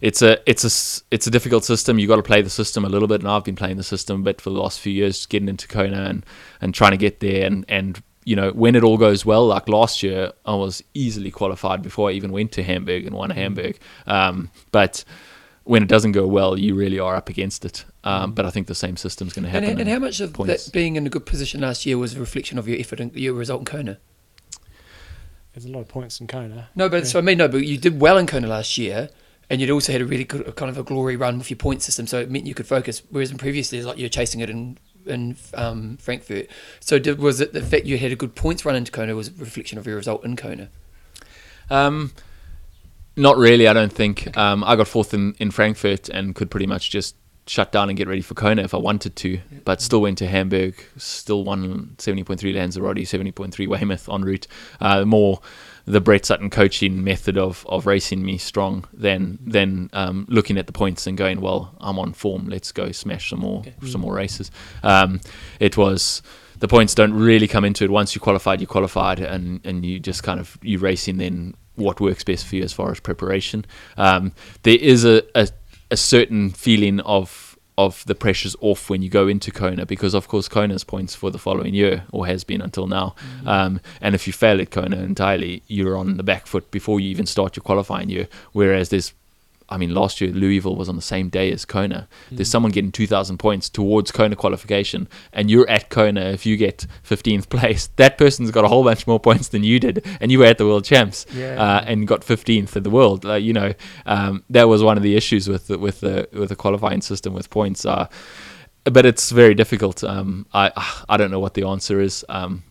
it's 0.00 0.20
a 0.22 0.38
it's 0.50 0.64
a 0.64 1.04
it's 1.14 1.26
a 1.26 1.30
difficult 1.30 1.64
system. 1.64 1.98
You 1.98 2.08
got 2.08 2.16
to 2.16 2.22
play 2.24 2.40
the 2.42 2.50
system 2.50 2.84
a 2.84 2.88
little 2.88 3.06
bit, 3.06 3.20
and 3.20 3.28
I've 3.30 3.44
been 3.44 3.54
playing 3.54 3.76
the 3.76 3.82
system 3.84 4.20
a 4.20 4.24
bit 4.24 4.40
for 4.40 4.48
the 4.50 4.58
last 4.58 4.80
few 4.80 4.92
years, 4.92 5.26
getting 5.26 5.48
into 5.48 5.68
Kona 5.68 6.04
and, 6.06 6.26
and 6.60 6.74
trying 6.74 6.90
to 6.92 6.96
get 6.96 7.20
there. 7.20 7.46
And, 7.46 7.64
and 7.68 8.02
you 8.30 8.36
know 8.36 8.50
when 8.52 8.74
it 8.76 8.84
all 8.84 8.96
goes 8.96 9.26
well, 9.26 9.44
like 9.54 9.68
last 9.68 10.02
year, 10.04 10.20
I 10.44 10.54
was 10.54 10.82
easily 10.94 11.30
qualified 11.30 11.82
before 11.82 12.10
I 12.10 12.12
even 12.12 12.30
went 12.30 12.52
to 12.52 12.62
Hamburg 12.62 13.04
and 13.06 13.14
won 13.20 13.30
Hamburg. 13.30 13.74
Um, 14.06 14.50
but 14.70 15.04
when 15.64 15.82
it 15.82 15.88
doesn't 15.88 16.12
go 16.12 16.26
well, 16.26 16.58
you 16.58 16.74
really 16.76 17.00
are 17.00 17.16
up 17.16 17.28
against 17.28 17.64
it. 17.64 17.84
Um, 18.04 18.32
but 18.32 18.46
I 18.46 18.50
think 18.50 18.66
the 18.68 18.74
same 18.86 18.96
system's 18.96 19.32
going 19.32 19.44
to 19.44 19.50
happen. 19.50 19.70
and 19.70 19.80
in 19.80 19.86
how 19.88 19.98
much 19.98 20.20
of 20.20 20.32
points. 20.32 20.66
that 20.66 20.72
being 20.72 20.94
in 20.96 21.06
a 21.06 21.10
good 21.10 21.26
position 21.26 21.60
last 21.60 21.84
year 21.86 21.98
was 21.98 22.14
a 22.14 22.20
reflection 22.20 22.56
of 22.58 22.68
your 22.68 22.78
effort 22.78 23.00
and 23.00 23.14
your 23.14 23.34
result 23.34 23.60
in 23.62 23.64
Kona? 23.66 23.98
There's 25.52 25.64
a 25.64 25.68
lot 25.68 25.80
of 25.80 25.88
points 25.88 26.20
in 26.20 26.26
Kona. 26.28 26.68
No, 26.76 26.88
but 26.88 26.98
Yeah. 27.02 27.10
so 27.10 27.18
I 27.18 27.22
mean, 27.22 27.38
no, 27.38 27.48
but 27.48 27.66
you 27.66 27.76
did 27.78 28.00
well 28.00 28.16
in 28.16 28.26
Kona 28.26 28.46
last 28.46 28.78
year, 28.78 29.10
and 29.50 29.60
you'd 29.60 29.70
also 29.70 29.90
had 29.92 30.00
a 30.00 30.06
really 30.06 30.24
good 30.24 30.54
kind 30.54 30.70
of 30.70 30.78
a 30.78 30.84
glory 30.84 31.16
run 31.16 31.38
with 31.38 31.50
your 31.50 31.56
point 31.56 31.82
system, 31.82 32.06
so 32.06 32.20
it 32.20 32.30
meant 32.30 32.46
you 32.46 32.54
could 32.54 32.68
focus. 32.68 33.02
Whereas 33.10 33.30
in 33.32 33.38
previously, 33.38 33.78
it's 33.78 33.86
like 33.86 33.98
you're 33.98 34.08
chasing 34.08 34.40
it 34.40 34.48
in 34.50 34.78
in 35.06 35.36
um, 35.54 35.96
Frankfurt. 35.96 36.48
So 36.80 36.98
did, 36.98 37.18
was 37.18 37.40
it 37.40 37.52
the 37.52 37.62
fact 37.62 37.86
you 37.86 37.98
had 37.98 38.12
a 38.12 38.16
good 38.16 38.34
points 38.34 38.64
run 38.64 38.76
into 38.76 38.92
Kona 38.92 39.14
was 39.14 39.28
a 39.28 39.32
reflection 39.32 39.78
of 39.78 39.86
your 39.86 39.96
result 39.96 40.24
in 40.24 40.36
Kona? 40.36 40.68
Um, 41.70 42.12
not 43.16 43.36
really, 43.36 43.68
I 43.68 43.72
don't 43.72 43.92
think. 43.92 44.36
Um, 44.36 44.64
I 44.64 44.76
got 44.76 44.88
fourth 44.88 45.14
in, 45.14 45.34
in 45.38 45.50
Frankfurt 45.50 46.08
and 46.08 46.34
could 46.34 46.50
pretty 46.50 46.66
much 46.66 46.90
just 46.90 47.16
shut 47.46 47.72
down 47.72 47.88
and 47.88 47.98
get 47.98 48.06
ready 48.06 48.20
for 48.20 48.34
Kona 48.34 48.62
if 48.62 48.74
I 48.74 48.76
wanted 48.76 49.16
to, 49.16 49.40
but 49.64 49.80
still 49.80 50.00
went 50.00 50.18
to 50.18 50.28
Hamburg, 50.28 50.74
still 50.96 51.44
won 51.44 51.94
70.3 51.98 52.54
Lanzarote, 52.54 52.98
70.3 52.98 53.66
Weymouth 53.66 54.08
en 54.08 54.22
route. 54.22 54.46
Uh, 54.80 55.04
more 55.04 55.40
the 55.84 56.00
Brett 56.00 56.26
Sutton 56.26 56.50
coaching 56.50 57.02
method 57.04 57.36
of, 57.38 57.66
of 57.68 57.86
racing 57.86 58.24
me 58.24 58.38
strong 58.38 58.84
than 58.92 59.38
than 59.44 59.90
um, 59.92 60.26
looking 60.28 60.58
at 60.58 60.66
the 60.66 60.72
points 60.72 61.06
and 61.06 61.16
going, 61.16 61.40
well, 61.40 61.74
I'm 61.80 61.98
on 61.98 62.12
form, 62.12 62.48
let's 62.48 62.72
go 62.72 62.92
smash 62.92 63.30
some 63.30 63.40
more 63.40 63.60
Okay. 63.60 63.74
some 63.86 64.00
more 64.00 64.14
races. 64.14 64.50
Um, 64.82 65.20
it 65.58 65.76
was 65.76 66.22
the 66.58 66.68
points 66.68 66.94
don't 66.94 67.14
really 67.14 67.48
come 67.48 67.64
into 67.64 67.84
it. 67.84 67.90
Once 67.90 68.14
you 68.14 68.20
qualified, 68.20 68.60
you 68.60 68.66
qualified, 68.66 69.18
and 69.20 69.60
and 69.64 69.84
you 69.84 69.98
just 69.98 70.22
kind 70.22 70.40
of 70.40 70.58
you 70.62 70.78
racing 70.78 71.18
then 71.18 71.54
what 71.76 72.00
works 72.00 72.24
best 72.24 72.46
for 72.46 72.56
you 72.56 72.62
as 72.62 72.72
far 72.72 72.90
as 72.90 73.00
preparation. 73.00 73.64
Um, 73.96 74.32
there 74.62 74.78
is 74.78 75.04
a, 75.04 75.22
a 75.34 75.48
a 75.90 75.96
certain 75.96 76.50
feeling 76.50 77.00
of 77.00 77.49
of 77.86 78.04
the 78.06 78.14
pressure's 78.14 78.56
off 78.60 78.90
when 78.90 79.02
you 79.02 79.08
go 79.08 79.28
into 79.28 79.50
Kona 79.50 79.86
because 79.86 80.14
of 80.14 80.28
course 80.28 80.48
Kona's 80.48 80.84
points 80.84 81.14
for 81.14 81.30
the 81.30 81.38
following 81.38 81.74
year 81.74 82.04
or 82.12 82.26
has 82.26 82.44
been 82.44 82.60
until 82.60 82.86
now. 82.86 83.14
Um, 83.46 83.80
and 84.00 84.14
if 84.14 84.26
you 84.26 84.32
fail 84.32 84.60
at 84.60 84.70
Kona 84.70 84.96
entirely, 84.96 85.62
you're 85.66 85.96
on 85.96 86.16
the 86.16 86.22
back 86.22 86.46
foot 86.46 86.70
before 86.70 87.00
you 87.00 87.08
even 87.08 87.26
start 87.26 87.56
your 87.56 87.62
qualifying 87.62 88.10
year. 88.10 88.28
Whereas 88.52 88.90
there's 88.90 89.12
I 89.70 89.76
mean, 89.76 89.94
last 89.94 90.20
year 90.20 90.30
Louisville 90.32 90.74
was 90.76 90.88
on 90.88 90.96
the 90.96 91.02
same 91.02 91.28
day 91.28 91.52
as 91.52 91.64
Kona. 91.64 92.08
There's 92.30 92.50
someone 92.50 92.72
getting 92.72 92.90
2,000 92.92 93.38
points 93.38 93.68
towards 93.70 94.10
Kona 94.10 94.34
qualification, 94.36 95.08
and 95.32 95.50
you're 95.50 95.68
at 95.70 95.88
Kona. 95.90 96.22
If 96.32 96.44
you 96.44 96.56
get 96.56 96.86
15th 97.08 97.48
place, 97.48 97.86
that 97.96 98.18
person's 98.18 98.50
got 98.50 98.64
a 98.64 98.68
whole 98.68 98.82
bunch 98.84 99.06
more 99.06 99.20
points 99.20 99.48
than 99.48 99.62
you 99.64 99.78
did, 99.78 100.04
and 100.20 100.32
you 100.32 100.38
were 100.40 100.46
at 100.46 100.58
the 100.58 100.66
World 100.66 100.84
Champs 100.84 101.24
Yeah. 101.34 101.54
uh, 101.62 101.84
and 101.86 102.06
got 102.08 102.22
15th 102.22 102.74
in 102.76 102.82
the 102.82 102.90
world. 102.90 103.24
Uh, 103.24 103.34
you 103.34 103.52
know, 103.52 103.72
um, 104.06 104.42
that 104.50 104.68
was 104.68 104.82
one 104.82 104.96
of 104.96 105.02
the 105.02 105.14
issues 105.16 105.48
with 105.48 105.68
the, 105.68 105.78
with 105.78 106.00
the 106.00 106.28
with 106.32 106.48
the 106.48 106.56
qualifying 106.56 107.00
system 107.02 107.32
with 107.34 107.48
points. 107.50 107.86
Uh, 107.86 108.06
but 108.84 109.04
it's 109.06 109.30
very 109.30 109.54
difficult. 109.54 110.02
Um, 110.02 110.46
I 110.54 110.72
I 111.08 111.16
don't 111.16 111.30
know 111.30 111.38
what 111.40 111.54
the 111.54 111.64
answer 111.66 112.00
is. 112.00 112.24
Um, 112.28 112.62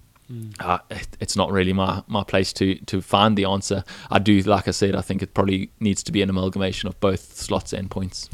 uh, 0.59 0.77
it, 0.89 1.07
it's 1.19 1.35
not 1.35 1.51
really 1.51 1.73
my, 1.73 2.03
my 2.07 2.23
place 2.23 2.53
to, 2.53 2.75
to 2.85 3.01
find 3.01 3.37
the 3.37 3.45
answer. 3.45 3.83
I 4.11 4.19
do, 4.19 4.39
like 4.41 4.67
I 4.67 4.71
said, 4.71 4.95
I 4.95 5.01
think 5.01 5.21
it 5.23 5.33
probably 5.33 5.71
needs 5.79 6.03
to 6.03 6.11
be 6.11 6.21
an 6.21 6.29
amalgamation 6.29 6.87
of 6.87 6.99
both 6.99 7.35
slots 7.35 7.73
and 7.73 7.89
points. 7.89 8.29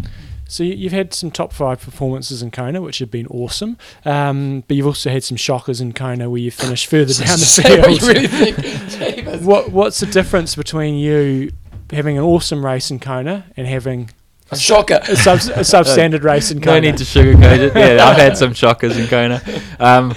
So 0.47 0.63
you- 0.63 0.73
you've 0.75 0.91
had 0.93 1.13
some 1.13 1.31
top 1.31 1.53
five 1.53 1.81
performances 1.81 2.41
in 2.41 2.51
Kona, 2.51 2.81
which 2.81 2.99
have 2.99 3.09
been 3.11 3.27
awesome. 3.27 3.77
Um, 4.03 4.63
but 4.67 4.75
you've 4.77 4.85
also 4.87 5.09
had 5.09 5.23
some 5.23 5.37
shockers 5.37 5.79
in 5.81 5.93
Kona 5.93 6.29
where 6.29 6.41
you 6.41 6.51
finished 6.51 6.87
further 6.87 7.13
down 7.25 7.39
the 7.39 7.45
field. 7.63 8.01
really 8.03 8.27
think. 8.27 9.41
What 9.45 9.71
What's 9.71 9.99
the 9.99 10.05
difference 10.05 10.55
between 10.55 10.95
you 10.95 11.51
having 11.91 12.17
an 12.17 12.23
awesome 12.23 12.65
race 12.65 12.89
in 12.91 12.99
Kona 12.99 13.45
and 13.57 13.67
having 13.67 14.09
A 14.51 14.57
shocker. 14.57 14.99
a, 15.03 15.15
sub, 15.15 15.37
a 15.55 15.61
substandard 15.61 16.23
race 16.31 16.51
in 16.51 16.61
Kona? 16.61 16.81
No 16.81 16.89
need 16.91 16.97
to 16.97 17.03
sugarcoat 17.03 17.57
it. 17.59 17.75
Yeah, 17.75 18.05
I've 18.05 18.17
had 18.17 18.37
some 18.37 18.53
shockers 18.53 18.97
in 18.97 19.07
Kona. 19.07 19.41
Um, 19.79 20.13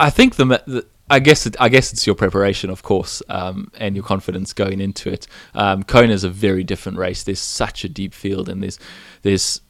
I 0.00 0.10
think 0.10 0.36
the, 0.36 0.44
the 0.44 0.86
I 1.08 1.18
guess 1.18 1.46
it, 1.46 1.56
I 1.60 1.68
guess 1.68 1.92
it's 1.92 2.06
your 2.06 2.14
preparation, 2.14 2.70
of 2.70 2.82
course, 2.82 3.22
um, 3.28 3.70
and 3.78 3.96
your 3.96 4.04
confidence 4.04 4.52
going 4.52 4.80
into 4.80 5.10
it. 5.10 5.26
Um, 5.54 5.82
Kona 5.82 6.12
is 6.12 6.24
a 6.24 6.30
very 6.30 6.64
different 6.64 6.98
race. 6.98 7.22
There's 7.24 7.40
such 7.40 7.84
a 7.84 7.88
deep 7.88 8.14
field, 8.14 8.48
and 8.48 8.62
there's 8.62 8.78
there's 9.22 9.60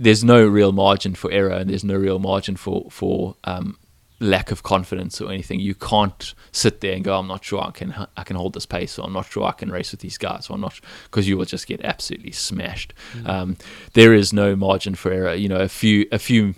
there's 0.00 0.22
no 0.22 0.46
real 0.46 0.72
margin 0.72 1.14
for 1.14 1.30
error, 1.30 1.50
and 1.50 1.68
there's 1.68 1.84
no 1.84 1.96
real 1.96 2.18
margin 2.18 2.56
for 2.56 2.88
for 2.90 3.36
um, 3.44 3.76
lack 4.20 4.50
of 4.50 4.62
confidence 4.62 5.20
or 5.20 5.30
anything. 5.30 5.60
You 5.60 5.74
can't 5.74 6.34
sit 6.52 6.80
there 6.80 6.94
and 6.94 7.04
go, 7.04 7.18
"I'm 7.18 7.26
not 7.26 7.44
sure 7.44 7.60
I 7.60 7.70
can 7.72 8.06
I 8.16 8.22
can 8.22 8.36
hold 8.36 8.54
this 8.54 8.66
pace," 8.66 8.98
or 8.98 9.06
"I'm 9.06 9.12
not 9.12 9.26
sure 9.26 9.44
I 9.44 9.52
can 9.52 9.70
race 9.70 9.90
with 9.90 10.00
these 10.00 10.18
guys," 10.18 10.48
or 10.48 10.54
"I'm 10.54 10.60
not," 10.60 10.80
because 11.04 11.28
you 11.28 11.36
will 11.36 11.44
just 11.44 11.66
get 11.66 11.84
absolutely 11.84 12.32
smashed. 12.32 12.94
Um, 13.26 13.56
there 13.94 14.14
is 14.14 14.32
no 14.32 14.54
margin 14.54 14.94
for 14.94 15.12
error. 15.12 15.34
You 15.34 15.48
know, 15.48 15.60
a 15.60 15.68
few 15.68 16.06
a 16.12 16.18
few 16.18 16.54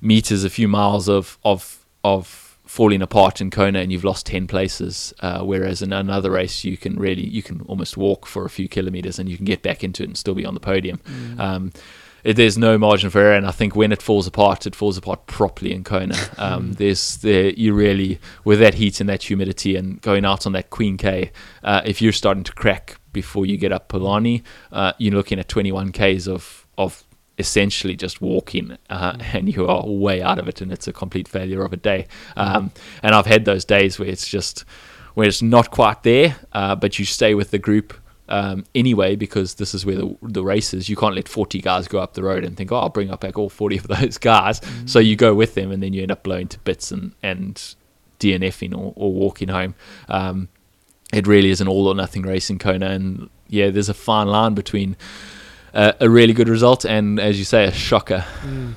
meters, 0.00 0.44
a 0.44 0.50
few 0.50 0.68
miles 0.68 1.08
of 1.08 1.38
of 1.42 1.83
of 2.04 2.58
falling 2.66 3.02
apart 3.02 3.40
in 3.40 3.50
Kona, 3.50 3.80
and 3.80 3.90
you've 3.90 4.04
lost 4.04 4.26
ten 4.26 4.46
places. 4.46 5.12
Uh, 5.20 5.42
whereas 5.42 5.82
in 5.82 5.92
another 5.92 6.30
race, 6.30 6.64
you 6.64 6.76
can 6.76 6.96
really 6.96 7.26
you 7.26 7.42
can 7.42 7.62
almost 7.62 7.96
walk 7.96 8.26
for 8.26 8.44
a 8.44 8.50
few 8.50 8.68
kilometers, 8.68 9.18
and 9.18 9.28
you 9.28 9.36
can 9.36 9.46
get 9.46 9.62
back 9.62 9.82
into 9.82 10.02
it 10.02 10.06
and 10.06 10.16
still 10.16 10.34
be 10.34 10.46
on 10.46 10.54
the 10.54 10.60
podium. 10.60 11.00
Um, 11.38 11.72
it, 12.24 12.36
there's 12.36 12.56
no 12.56 12.78
margin 12.78 13.10
for 13.10 13.20
error, 13.20 13.34
and 13.34 13.46
I 13.46 13.50
think 13.50 13.76
when 13.76 13.92
it 13.92 14.00
falls 14.00 14.26
apart, 14.26 14.66
it 14.66 14.74
falls 14.74 14.96
apart 14.96 15.26
properly 15.26 15.72
in 15.72 15.84
Kona. 15.84 16.16
Um, 16.36 16.72
there's 16.72 17.18
there 17.18 17.50
you 17.50 17.72
really 17.74 18.18
with 18.44 18.58
that 18.58 18.74
heat 18.74 19.00
and 19.00 19.08
that 19.08 19.22
humidity 19.22 19.76
and 19.76 20.00
going 20.02 20.24
out 20.24 20.46
on 20.46 20.52
that 20.52 20.68
Queen 20.68 20.96
K, 20.96 21.30
uh, 21.62 21.80
if 21.84 22.02
you're 22.02 22.12
starting 22.12 22.44
to 22.44 22.52
crack 22.52 22.98
before 23.12 23.46
you 23.46 23.56
get 23.56 23.72
up 23.72 23.88
Palani, 23.88 24.42
uh, 24.72 24.92
you're 24.98 25.14
looking 25.14 25.38
at 25.38 25.48
21 25.48 25.92
k's 25.92 26.26
of 26.26 26.66
of 26.76 27.04
essentially 27.38 27.96
just 27.96 28.20
walking 28.20 28.76
uh, 28.90 29.16
and 29.32 29.54
you 29.54 29.66
are 29.66 29.86
way 29.86 30.22
out 30.22 30.38
of 30.38 30.48
it 30.48 30.60
and 30.60 30.72
it's 30.72 30.86
a 30.86 30.92
complete 30.92 31.28
failure 31.28 31.64
of 31.64 31.72
a 31.72 31.76
day. 31.76 32.06
Um, 32.36 32.70
and 33.02 33.14
i've 33.14 33.26
had 33.26 33.44
those 33.44 33.64
days 33.64 33.98
where 33.98 34.08
it's 34.08 34.28
just 34.28 34.64
where 35.14 35.26
it's 35.26 35.42
not 35.42 35.70
quite 35.70 36.02
there 36.02 36.36
uh, 36.52 36.74
but 36.74 36.98
you 36.98 37.04
stay 37.04 37.34
with 37.34 37.50
the 37.50 37.58
group 37.58 37.94
um, 38.28 38.64
anyway 38.74 39.16
because 39.16 39.54
this 39.54 39.74
is 39.74 39.84
where 39.84 39.96
the, 39.96 40.16
the 40.22 40.42
race 40.42 40.72
is. 40.72 40.88
You 40.88 40.96
can't 40.96 41.14
let 41.14 41.28
40 41.28 41.60
guys 41.60 41.88
go 41.88 41.98
up 41.98 42.14
the 42.14 42.22
road 42.22 42.44
and 42.44 42.56
think 42.56 42.72
oh 42.72 42.76
i'll 42.76 42.88
bring 42.88 43.10
up 43.10 43.20
back 43.20 43.38
all 43.38 43.48
40 43.48 43.78
of 43.78 43.88
those 43.88 44.18
guys. 44.18 44.60
So 44.86 44.98
you 44.98 45.16
go 45.16 45.34
with 45.34 45.54
them 45.54 45.70
and 45.70 45.82
then 45.82 45.92
you 45.92 46.02
end 46.02 46.12
up 46.12 46.22
blowing 46.22 46.48
to 46.48 46.58
bits 46.60 46.90
and, 46.92 47.14
and 47.22 47.56
dnfing 48.20 48.72
or, 48.72 48.92
or 48.96 49.12
walking 49.12 49.48
home. 49.48 49.74
Um, 50.08 50.48
it 51.12 51.26
really 51.26 51.50
is 51.50 51.60
an 51.60 51.68
all 51.68 51.86
or 51.86 51.94
nothing 51.94 52.22
race 52.22 52.50
in 52.50 52.58
kona 52.58 52.88
and 52.88 53.30
yeah 53.48 53.70
there's 53.70 53.88
a 53.88 53.94
fine 53.94 54.26
line 54.26 54.54
between 54.54 54.96
uh, 55.74 55.92
a 56.00 56.08
really 56.08 56.32
good 56.32 56.48
result 56.48 56.84
and, 56.84 57.18
as 57.20 57.38
you 57.38 57.44
say, 57.44 57.64
a 57.64 57.72
shocker. 57.72 58.24
Mm. 58.42 58.74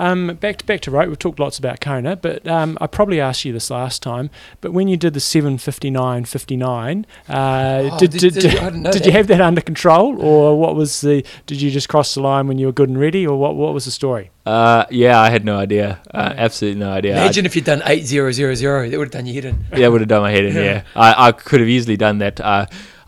Um, 0.00 0.36
back 0.36 0.58
to 0.58 0.64
back 0.64 0.80
to 0.82 0.92
Roth. 0.92 1.08
We've 1.08 1.18
talked 1.18 1.40
lots 1.40 1.58
about 1.58 1.80
Kona, 1.80 2.14
but 2.14 2.46
um, 2.46 2.78
I 2.80 2.86
probably 2.86 3.20
asked 3.20 3.44
you 3.44 3.52
this 3.52 3.68
last 3.68 4.00
time. 4.00 4.30
But 4.60 4.72
when 4.72 4.86
you 4.86 4.96
did 4.96 5.12
the 5.12 5.18
seven 5.18 5.58
fifty 5.58 5.90
nine 5.90 6.24
fifty 6.24 6.56
nine, 6.56 7.04
uh, 7.28 7.88
Oh, 7.90 7.98
did 7.98 8.12
did- 8.12 8.20
did, 8.20 8.34
did 8.34 8.42
did, 8.42 8.52
you- 8.52 8.58
I 8.60 8.64
didn't 8.66 8.82
know 8.82 8.92
did 8.92 9.02
that. 9.02 9.06
you 9.06 9.12
have 9.12 9.26
that 9.26 9.40
under 9.40 9.60
control, 9.60 10.22
or 10.22 10.56
what 10.56 10.76
was 10.76 11.00
the? 11.00 11.24
Did 11.46 11.60
you 11.60 11.72
just 11.72 11.88
cross 11.88 12.14
the 12.14 12.20
line 12.20 12.46
when 12.46 12.58
you 12.58 12.66
were 12.66 12.72
good 12.72 12.88
and 12.88 12.96
ready, 13.00 13.26
or 13.26 13.36
what? 13.40 13.56
What 13.56 13.74
was 13.74 13.86
the 13.86 13.90
story? 13.90 14.30
Uh, 14.46 14.84
yeah, 14.90 15.18
I 15.20 15.30
had 15.30 15.44
no 15.44 15.58
idea. 15.58 16.00
Uh, 16.14 16.32
absolutely 16.36 16.78
no 16.78 16.92
idea. 16.92 17.16
I- 17.16 17.22
Imagine 17.22 17.44
if 17.46 17.56
you'd 17.56 17.64
done 17.64 17.82
eight 17.86 18.04
zero 18.06 18.30
zero 18.30 18.54
zero. 18.54 18.88
That 18.88 18.98
would 18.98 19.06
have 19.06 19.12
done 19.12 19.26
your 19.26 19.34
head 19.34 19.46
in. 19.46 19.66
yeah, 19.76 19.88
would 19.88 20.00
have 20.00 20.06
done 20.08 20.22
my 20.22 20.30
head 20.30 20.44
in. 20.44 20.54
Yeah, 20.64 20.82
I, 20.94 21.26
I 21.26 21.32
could 21.32 21.58
have 21.58 21.68
easily 21.68 21.96
done 21.96 22.18
that. 22.18 22.40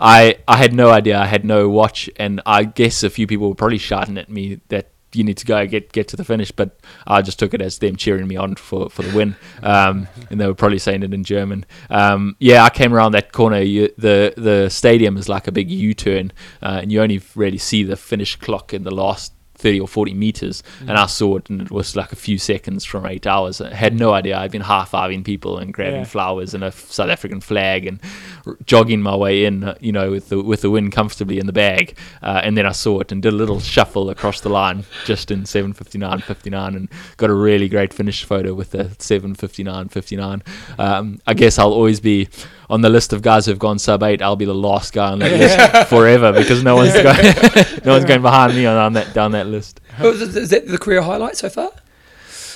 I 0.00 0.36
I 0.48 0.56
had 0.56 0.72
no 0.72 0.90
idea. 0.90 1.18
I 1.18 1.26
had 1.26 1.44
no 1.44 1.68
watch, 1.68 2.08
and 2.16 2.40
I 2.46 2.64
guess 2.64 3.02
a 3.02 3.10
few 3.10 3.26
people 3.26 3.48
were 3.48 3.54
probably 3.54 3.78
shouting 3.78 4.18
at 4.18 4.28
me 4.28 4.60
that 4.68 4.90
you 5.12 5.24
need 5.24 5.36
to 5.38 5.46
go 5.46 5.66
get 5.66 5.92
get 5.92 6.08
to 6.08 6.16
the 6.16 6.24
finish. 6.24 6.50
But 6.50 6.80
I 7.06 7.22
just 7.22 7.38
took 7.38 7.54
it 7.54 7.60
as 7.60 7.78
them 7.78 7.96
cheering 7.96 8.26
me 8.26 8.36
on 8.36 8.54
for, 8.54 8.88
for 8.90 9.02
the 9.02 9.14
win, 9.14 9.36
um, 9.62 10.08
and 10.30 10.40
they 10.40 10.46
were 10.46 10.54
probably 10.54 10.78
saying 10.78 11.02
it 11.02 11.12
in 11.12 11.24
German. 11.24 11.66
Um, 11.90 12.36
yeah, 12.38 12.64
I 12.64 12.70
came 12.70 12.94
around 12.94 13.12
that 13.12 13.32
corner. 13.32 13.60
You, 13.60 13.92
the 13.98 14.34
the 14.36 14.68
stadium 14.70 15.16
is 15.16 15.28
like 15.28 15.46
a 15.46 15.52
big 15.52 15.70
U 15.70 15.94
turn, 15.94 16.32
uh, 16.62 16.80
and 16.82 16.90
you 16.90 17.02
only 17.02 17.20
really 17.34 17.58
see 17.58 17.82
the 17.82 17.96
finish 17.96 18.36
clock 18.36 18.72
in 18.72 18.84
the 18.84 18.94
last 18.94 19.32
30 19.60 19.80
or 19.80 19.88
40 19.88 20.14
meters 20.14 20.62
and 20.80 20.92
I 20.92 21.06
saw 21.06 21.36
it 21.36 21.50
and 21.50 21.60
it 21.62 21.70
was 21.70 21.94
like 21.96 22.12
a 22.12 22.16
few 22.16 22.38
seconds 22.38 22.84
from 22.84 23.06
eight 23.06 23.26
hours. 23.26 23.60
I 23.60 23.74
had 23.74 23.98
no 23.98 24.12
idea. 24.12 24.38
I'd 24.38 24.50
been 24.50 24.62
high-fiving 24.62 25.24
people 25.24 25.58
and 25.58 25.72
grabbing 25.72 26.00
Yeah. 26.00 26.04
flowers 26.04 26.54
and 26.54 26.64
a 26.64 26.72
South 26.72 27.10
African 27.10 27.40
flag 27.40 27.86
and 27.86 28.00
r- 28.46 28.56
jogging 28.66 29.02
my 29.02 29.14
way 29.14 29.44
in, 29.44 29.64
uh, 29.64 29.74
you 29.80 29.92
know, 29.92 30.10
with 30.10 30.28
the 30.30 30.42
with 30.42 30.62
the 30.62 30.70
wind 30.70 30.92
comfortably 30.92 31.38
in 31.38 31.46
the 31.46 31.52
bag. 31.52 31.96
Uh, 32.22 32.40
and 32.42 32.56
then 32.56 32.66
I 32.66 32.72
saw 32.72 33.00
it 33.00 33.12
and 33.12 33.22
did 33.22 33.32
a 33.32 33.36
little 33.36 33.60
shuffle 33.60 34.10
across 34.10 34.40
the 34.40 34.48
line 34.48 34.84
just 35.04 35.30
in 35.30 35.44
7:59, 35.44 36.20
59, 36.22 36.74
and 36.74 36.88
got 37.16 37.30
a 37.30 37.34
really 37.34 37.68
great 37.68 37.92
finish 37.94 38.24
photo 38.24 38.54
with 38.54 38.70
the 38.70 38.84
7:59, 38.98 39.88
59. 39.90 40.42
Um, 40.78 41.20
I 41.26 41.34
guess 41.34 41.58
I'll 41.58 41.72
always 41.72 42.00
be 42.00 42.28
on 42.70 42.80
the 42.80 42.88
list 42.88 43.12
of 43.12 43.20
guys 43.20 43.44
who've 43.44 43.58
gone 43.58 43.78
sub 43.78 44.02
eight. 44.02 44.22
I'll 44.22 44.36
be 44.36 44.44
the 44.46 44.54
last 44.54 44.92
guy 44.92 45.10
on 45.10 45.18
that 45.18 45.32
list 45.32 45.88
forever 45.90 46.32
because 46.32 46.62
no 46.62 46.76
one's 46.76 46.92
going, 46.94 47.04
no 47.84 47.92
one's 47.92 48.06
going 48.06 48.22
behind 48.22 48.54
me 48.54 48.64
on, 48.64 48.76
on 48.76 48.92
that 48.94 49.12
down 49.12 49.32
that 49.32 49.48
list. 49.48 49.80
Is 50.00 50.36
is 50.36 50.50
that 50.50 50.66
the 50.66 50.78
career 50.78 51.02
highlight 51.02 51.36
so 51.36 51.50
far? 51.50 51.72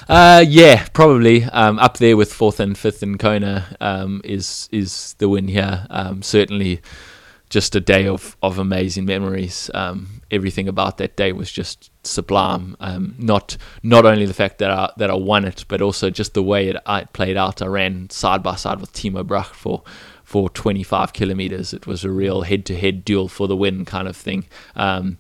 Uh, 0.09 0.44
yeah, 0.46 0.87
probably 0.92 1.44
um, 1.44 1.79
up 1.79 1.98
there 1.98 2.16
with 2.16 2.33
fourth 2.33 2.61
and 2.61 2.77
fifth 2.77 3.03
in 3.03 3.18
Kona 3.18 3.77
um, 3.81 4.20
is 4.24 4.68
is 4.70 5.14
the 5.18 5.29
win 5.29 5.48
here. 5.48 5.87
Um, 5.90 6.22
certainly, 6.22 6.81
just 7.50 7.74
a 7.74 7.81
day 7.81 8.07
of, 8.07 8.37
of 8.42 8.59
amazing 8.59 9.07
memories. 9.07 9.70
Um, 9.74 10.22
everything 10.31 10.68
about 10.68 10.98
that 10.98 11.16
day 11.16 11.33
was 11.33 11.50
just 11.50 11.90
sublime. 12.07 12.77
Um, 12.81 13.14
not 13.19 13.57
not 13.83 14.07
only 14.07 14.27
the 14.27 14.35
fact 14.35 14.59
that 14.59 14.71
I 14.71 14.90
that 14.97 15.11
I 15.11 15.14
won 15.14 15.45
it, 15.45 15.64
but 15.69 15.81
also 15.81 16.11
just 16.11 16.35
the 16.35 16.43
way 16.43 16.69
it, 16.69 16.77
it 16.87 17.12
played 17.12 17.37
out. 17.37 17.62
I 17.62 17.67
ran 17.67 18.11
side 18.11 18.43
by 18.43 18.57
side 18.57 18.81
with 18.81 18.93
Timo 18.93 19.27
Bracht 19.27 19.55
for 19.55 19.83
for 20.23 20.49
25 20.51 21.12
kilometers. 21.12 21.73
It 21.75 21.87
was 21.87 22.05
a 22.05 22.11
real 22.11 22.43
head 22.43 22.64
to 22.67 22.77
head 22.77 23.05
duel 23.05 23.29
for 23.29 23.47
the 23.47 23.57
win 23.57 23.85
kind 23.85 24.09
of 24.09 24.17
thing. 24.17 24.47
Um, 24.75 25.19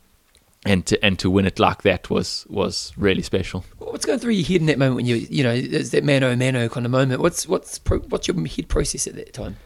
and 0.66 0.86
to 0.86 1.04
and 1.04 1.18
to 1.18 1.30
win 1.30 1.44
it 1.44 1.58
like 1.58 1.82
that 1.82 2.08
was 2.08 2.46
was 2.48 2.92
really 2.96 3.22
special. 3.22 3.64
What's 3.78 4.06
going 4.06 4.18
through 4.18 4.32
your 4.32 4.46
head 4.46 4.60
in 4.60 4.66
that 4.66 4.78
moment 4.78 4.96
when 4.96 5.06
you, 5.06 5.16
you 5.16 5.42
know, 5.44 5.60
there's 5.60 5.90
that 5.90 6.04
mano 6.04 6.34
mano 6.34 6.68
kind 6.68 6.86
of 6.86 6.92
moment? 6.92 7.20
What's 7.20 7.46
what's 7.46 7.78
pro, 7.78 7.98
what's 7.98 8.26
your 8.26 8.46
head 8.46 8.68
process 8.68 9.06
at 9.06 9.14
that 9.16 9.32
time? 9.34 9.56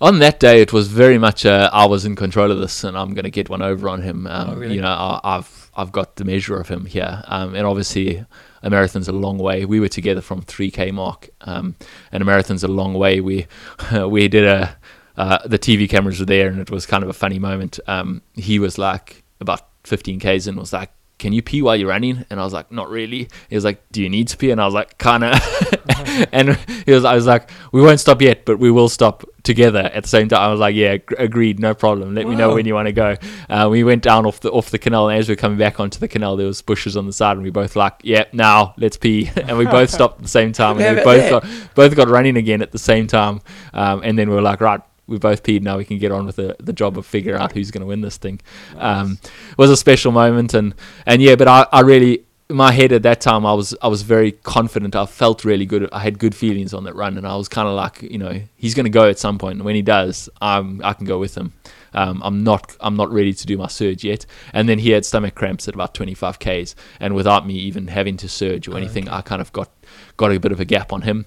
on 0.00 0.18
that 0.18 0.40
day, 0.40 0.60
it 0.60 0.72
was 0.72 0.88
very 0.88 1.18
much 1.18 1.46
uh, 1.46 1.70
I 1.72 1.86
was 1.86 2.04
in 2.04 2.16
control 2.16 2.50
of 2.50 2.58
this, 2.58 2.84
and 2.84 2.96
I'm 2.96 3.14
going 3.14 3.24
to 3.24 3.30
get 3.30 3.48
one 3.48 3.62
over 3.62 3.88
on 3.88 4.02
him. 4.02 4.26
Um, 4.26 4.50
Oh, 4.50 4.56
really? 4.56 4.74
You 4.74 4.82
know, 4.82 4.88
I, 4.88 5.20
I've 5.24 5.63
I've 5.76 5.92
got 5.92 6.16
the 6.16 6.24
measure 6.24 6.58
of 6.58 6.68
him 6.68 6.86
here, 6.86 7.22
um, 7.26 7.54
and 7.54 7.66
obviously, 7.66 8.24
a 8.62 8.70
marathon's 8.70 9.08
a 9.08 9.12
long 9.12 9.38
way. 9.38 9.64
We 9.64 9.80
were 9.80 9.88
together 9.88 10.20
from 10.20 10.42
3k 10.42 10.92
mark, 10.92 11.30
um, 11.42 11.76
and 12.12 12.22
a 12.22 12.26
marathon's 12.26 12.64
a 12.64 12.68
long 12.68 12.94
way. 12.94 13.20
We 13.20 13.46
we 14.06 14.28
did 14.28 14.44
a 14.44 14.76
uh, 15.16 15.38
the 15.46 15.58
TV 15.58 15.88
cameras 15.88 16.20
were 16.20 16.26
there, 16.26 16.48
and 16.48 16.60
it 16.60 16.70
was 16.70 16.86
kind 16.86 17.02
of 17.02 17.10
a 17.10 17.14
funny 17.14 17.38
moment. 17.38 17.78
Um, 17.86 18.22
he 18.34 18.58
was 18.58 18.78
like 18.78 19.24
about 19.40 19.68
15 19.84 20.20
k's 20.20 20.46
and 20.46 20.58
was 20.58 20.72
like. 20.72 20.90
Can 21.18 21.32
you 21.32 21.42
pee 21.42 21.62
while 21.62 21.76
you're 21.76 21.88
running? 21.88 22.24
And 22.28 22.40
I 22.40 22.44
was 22.44 22.52
like, 22.52 22.72
not 22.72 22.90
really. 22.90 23.28
He 23.48 23.54
was 23.54 23.64
like, 23.64 23.82
do 23.92 24.02
you 24.02 24.08
need 24.08 24.28
to 24.28 24.36
pee? 24.36 24.50
And 24.50 24.60
I 24.60 24.64
was 24.64 24.74
like, 24.74 24.98
kinda. 24.98 25.38
and 26.32 26.56
he 26.86 26.92
was, 26.92 27.04
I 27.04 27.14
was 27.14 27.26
like, 27.26 27.50
we 27.72 27.80
won't 27.80 28.00
stop 28.00 28.20
yet, 28.20 28.44
but 28.44 28.58
we 28.58 28.70
will 28.70 28.88
stop 28.88 29.24
together 29.44 29.90
at 29.92 30.02
the 30.02 30.08
same 30.08 30.28
time. 30.28 30.40
I 30.40 30.50
was 30.50 30.58
like, 30.58 30.74
yeah, 30.74 30.96
gr- 30.96 31.14
agreed, 31.18 31.60
no 31.60 31.74
problem. 31.74 32.14
Let 32.14 32.26
me 32.26 32.34
know 32.34 32.54
when 32.54 32.66
you 32.66 32.74
want 32.74 32.86
to 32.86 32.92
go. 32.92 33.16
Uh, 33.48 33.68
we 33.70 33.84
went 33.84 34.02
down 34.02 34.26
off 34.26 34.40
the 34.40 34.50
off 34.50 34.70
the 34.70 34.78
canal, 34.78 35.08
and 35.08 35.18
as 35.18 35.28
we 35.28 35.32
were 35.32 35.36
coming 35.36 35.58
back 35.58 35.78
onto 35.78 36.00
the 36.00 36.08
canal, 36.08 36.36
there 36.36 36.46
was 36.46 36.62
bushes 36.62 36.96
on 36.96 37.06
the 37.06 37.12
side, 37.12 37.36
and 37.36 37.42
we 37.42 37.50
both 37.50 37.76
like, 37.76 37.94
yeah, 38.02 38.24
now 38.32 38.74
let's 38.78 38.96
pee, 38.96 39.30
and 39.36 39.56
we 39.56 39.66
both 39.66 39.90
stopped 39.98 40.16
at 40.16 40.22
the 40.22 40.28
same 40.28 40.52
time, 40.52 40.80
and 40.80 40.96
we 40.96 41.04
both 41.04 41.30
got 41.30 41.46
both 41.74 41.94
got 41.94 42.08
running 42.08 42.36
again 42.36 42.62
at 42.62 42.72
the 42.72 42.78
same 42.78 43.06
time, 43.06 43.40
um, 43.72 44.00
and 44.02 44.18
then 44.18 44.28
we 44.28 44.34
were 44.34 44.42
like, 44.42 44.60
right. 44.60 44.80
We 45.06 45.18
both 45.18 45.42
peed. 45.42 45.62
Now 45.62 45.76
we 45.76 45.84
can 45.84 45.98
get 45.98 46.12
on 46.12 46.26
with 46.26 46.36
the, 46.36 46.56
the 46.58 46.72
job 46.72 46.96
of 46.96 47.06
figuring 47.06 47.40
out 47.40 47.52
who's 47.52 47.70
going 47.70 47.82
to 47.82 47.86
win 47.86 48.00
this 48.00 48.16
thing. 48.16 48.40
Um, 48.76 49.18
it 49.22 49.58
was 49.58 49.70
a 49.70 49.76
special 49.76 50.12
moment, 50.12 50.54
and 50.54 50.74
and 51.06 51.20
yeah, 51.20 51.36
but 51.36 51.48
I, 51.48 51.66
I 51.72 51.80
really 51.80 52.24
in 52.50 52.56
my 52.56 52.72
head 52.72 52.92
at 52.92 53.02
that 53.02 53.20
time 53.20 53.46
I 53.46 53.54
was 53.54 53.74
I 53.82 53.88
was 53.88 54.02
very 54.02 54.32
confident. 54.32 54.94
I 54.94 55.06
felt 55.06 55.44
really 55.44 55.66
good. 55.66 55.88
I 55.92 56.00
had 56.00 56.18
good 56.18 56.34
feelings 56.34 56.74
on 56.74 56.84
that 56.84 56.94
run, 56.94 57.16
and 57.16 57.26
I 57.26 57.36
was 57.36 57.48
kind 57.48 57.68
of 57.68 57.74
like, 57.74 58.02
you 58.02 58.18
know, 58.18 58.40
he's 58.56 58.74
going 58.74 58.84
to 58.84 58.90
go 58.90 59.08
at 59.08 59.18
some 59.18 59.38
point. 59.38 59.56
And 59.56 59.64
when 59.64 59.74
he 59.74 59.82
does, 59.82 60.28
I'm 60.40 60.80
I 60.84 60.92
can 60.92 61.06
go 61.06 61.18
with 61.18 61.36
him. 61.36 61.52
Um, 61.94 62.20
I'm 62.24 62.42
not 62.42 62.76
I'm 62.80 62.96
not 62.96 63.10
ready 63.12 63.32
to 63.32 63.46
do 63.46 63.56
my 63.56 63.68
surge 63.68 64.04
yet. 64.04 64.26
And 64.52 64.68
then 64.68 64.78
he 64.78 64.90
had 64.90 65.04
stomach 65.04 65.34
cramps 65.34 65.68
at 65.68 65.74
about 65.74 65.94
25 65.94 66.38
k's, 66.38 66.74
and 67.00 67.14
without 67.14 67.46
me 67.46 67.54
even 67.54 67.88
having 67.88 68.16
to 68.18 68.28
surge 68.28 68.68
or 68.68 68.76
anything, 68.76 69.08
I 69.08 69.22
kind 69.22 69.40
of 69.40 69.52
got 69.52 69.70
got 70.16 70.32
a 70.32 70.40
bit 70.40 70.52
of 70.52 70.60
a 70.60 70.64
gap 70.64 70.92
on 70.92 71.02
him. 71.02 71.26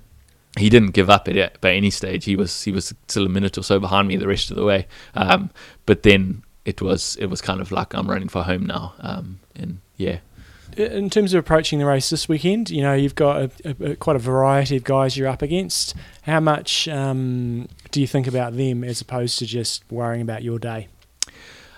He 0.58 0.70
didn't 0.70 0.92
give 0.92 1.10
up 1.10 1.28
at 1.28 1.36
it 1.38 1.58
by 1.62 1.74
any 1.74 1.90
stage. 1.90 2.26
He 2.26 2.36
was 2.36 2.64
he 2.64 2.72
was 2.72 2.94
still 3.08 3.26
a 3.26 3.30
minute 3.30 3.58
or 3.58 3.64
so 3.64 3.80
behind 3.80 4.08
me 4.08 4.18
the 4.18 4.28
rest 4.28 4.50
of 4.52 4.58
the 4.58 4.64
way. 4.66 4.88
Um, 5.16 5.50
but 5.86 6.04
then 6.04 6.44
it 6.66 6.82
was 6.82 7.16
it 7.20 7.28
was 7.28 7.42
kind 7.42 7.62
of 7.62 7.72
like 7.72 7.94
I'm 7.94 8.10
running 8.10 8.28
for 8.30 8.44
home 8.44 8.66
now. 8.66 8.94
Um, 9.00 9.40
and 9.56 9.80
yeah, 9.96 10.20
In 10.76 11.10
terms 11.10 11.34
of 11.34 11.40
approaching 11.40 11.80
the 11.80 11.86
race 11.86 12.10
this 12.10 12.28
weekend, 12.30 12.70
you 12.70 12.82
know 12.82 12.94
you've 12.94 13.16
got 13.16 13.38
a, 13.42 13.52
a, 13.66 13.92
a- 13.92 13.96
quite 13.96 14.16
a 14.16 14.20
variety 14.20 14.78
of 14.78 14.84
guys 14.84 15.16
you're 15.18 15.28
up 15.28 15.42
against. 15.42 15.96
How 16.24 16.40
much 16.40 16.88
um, 16.88 17.68
do 17.92 18.02
you 18.02 18.08
think 18.08 18.28
about 18.28 18.56
them 18.58 18.84
as 18.84 19.02
opposed 19.02 19.40
to 19.40 19.46
just 19.46 19.84
worrying 19.90 20.22
about 20.22 20.44
your 20.44 20.60
day? 20.60 20.88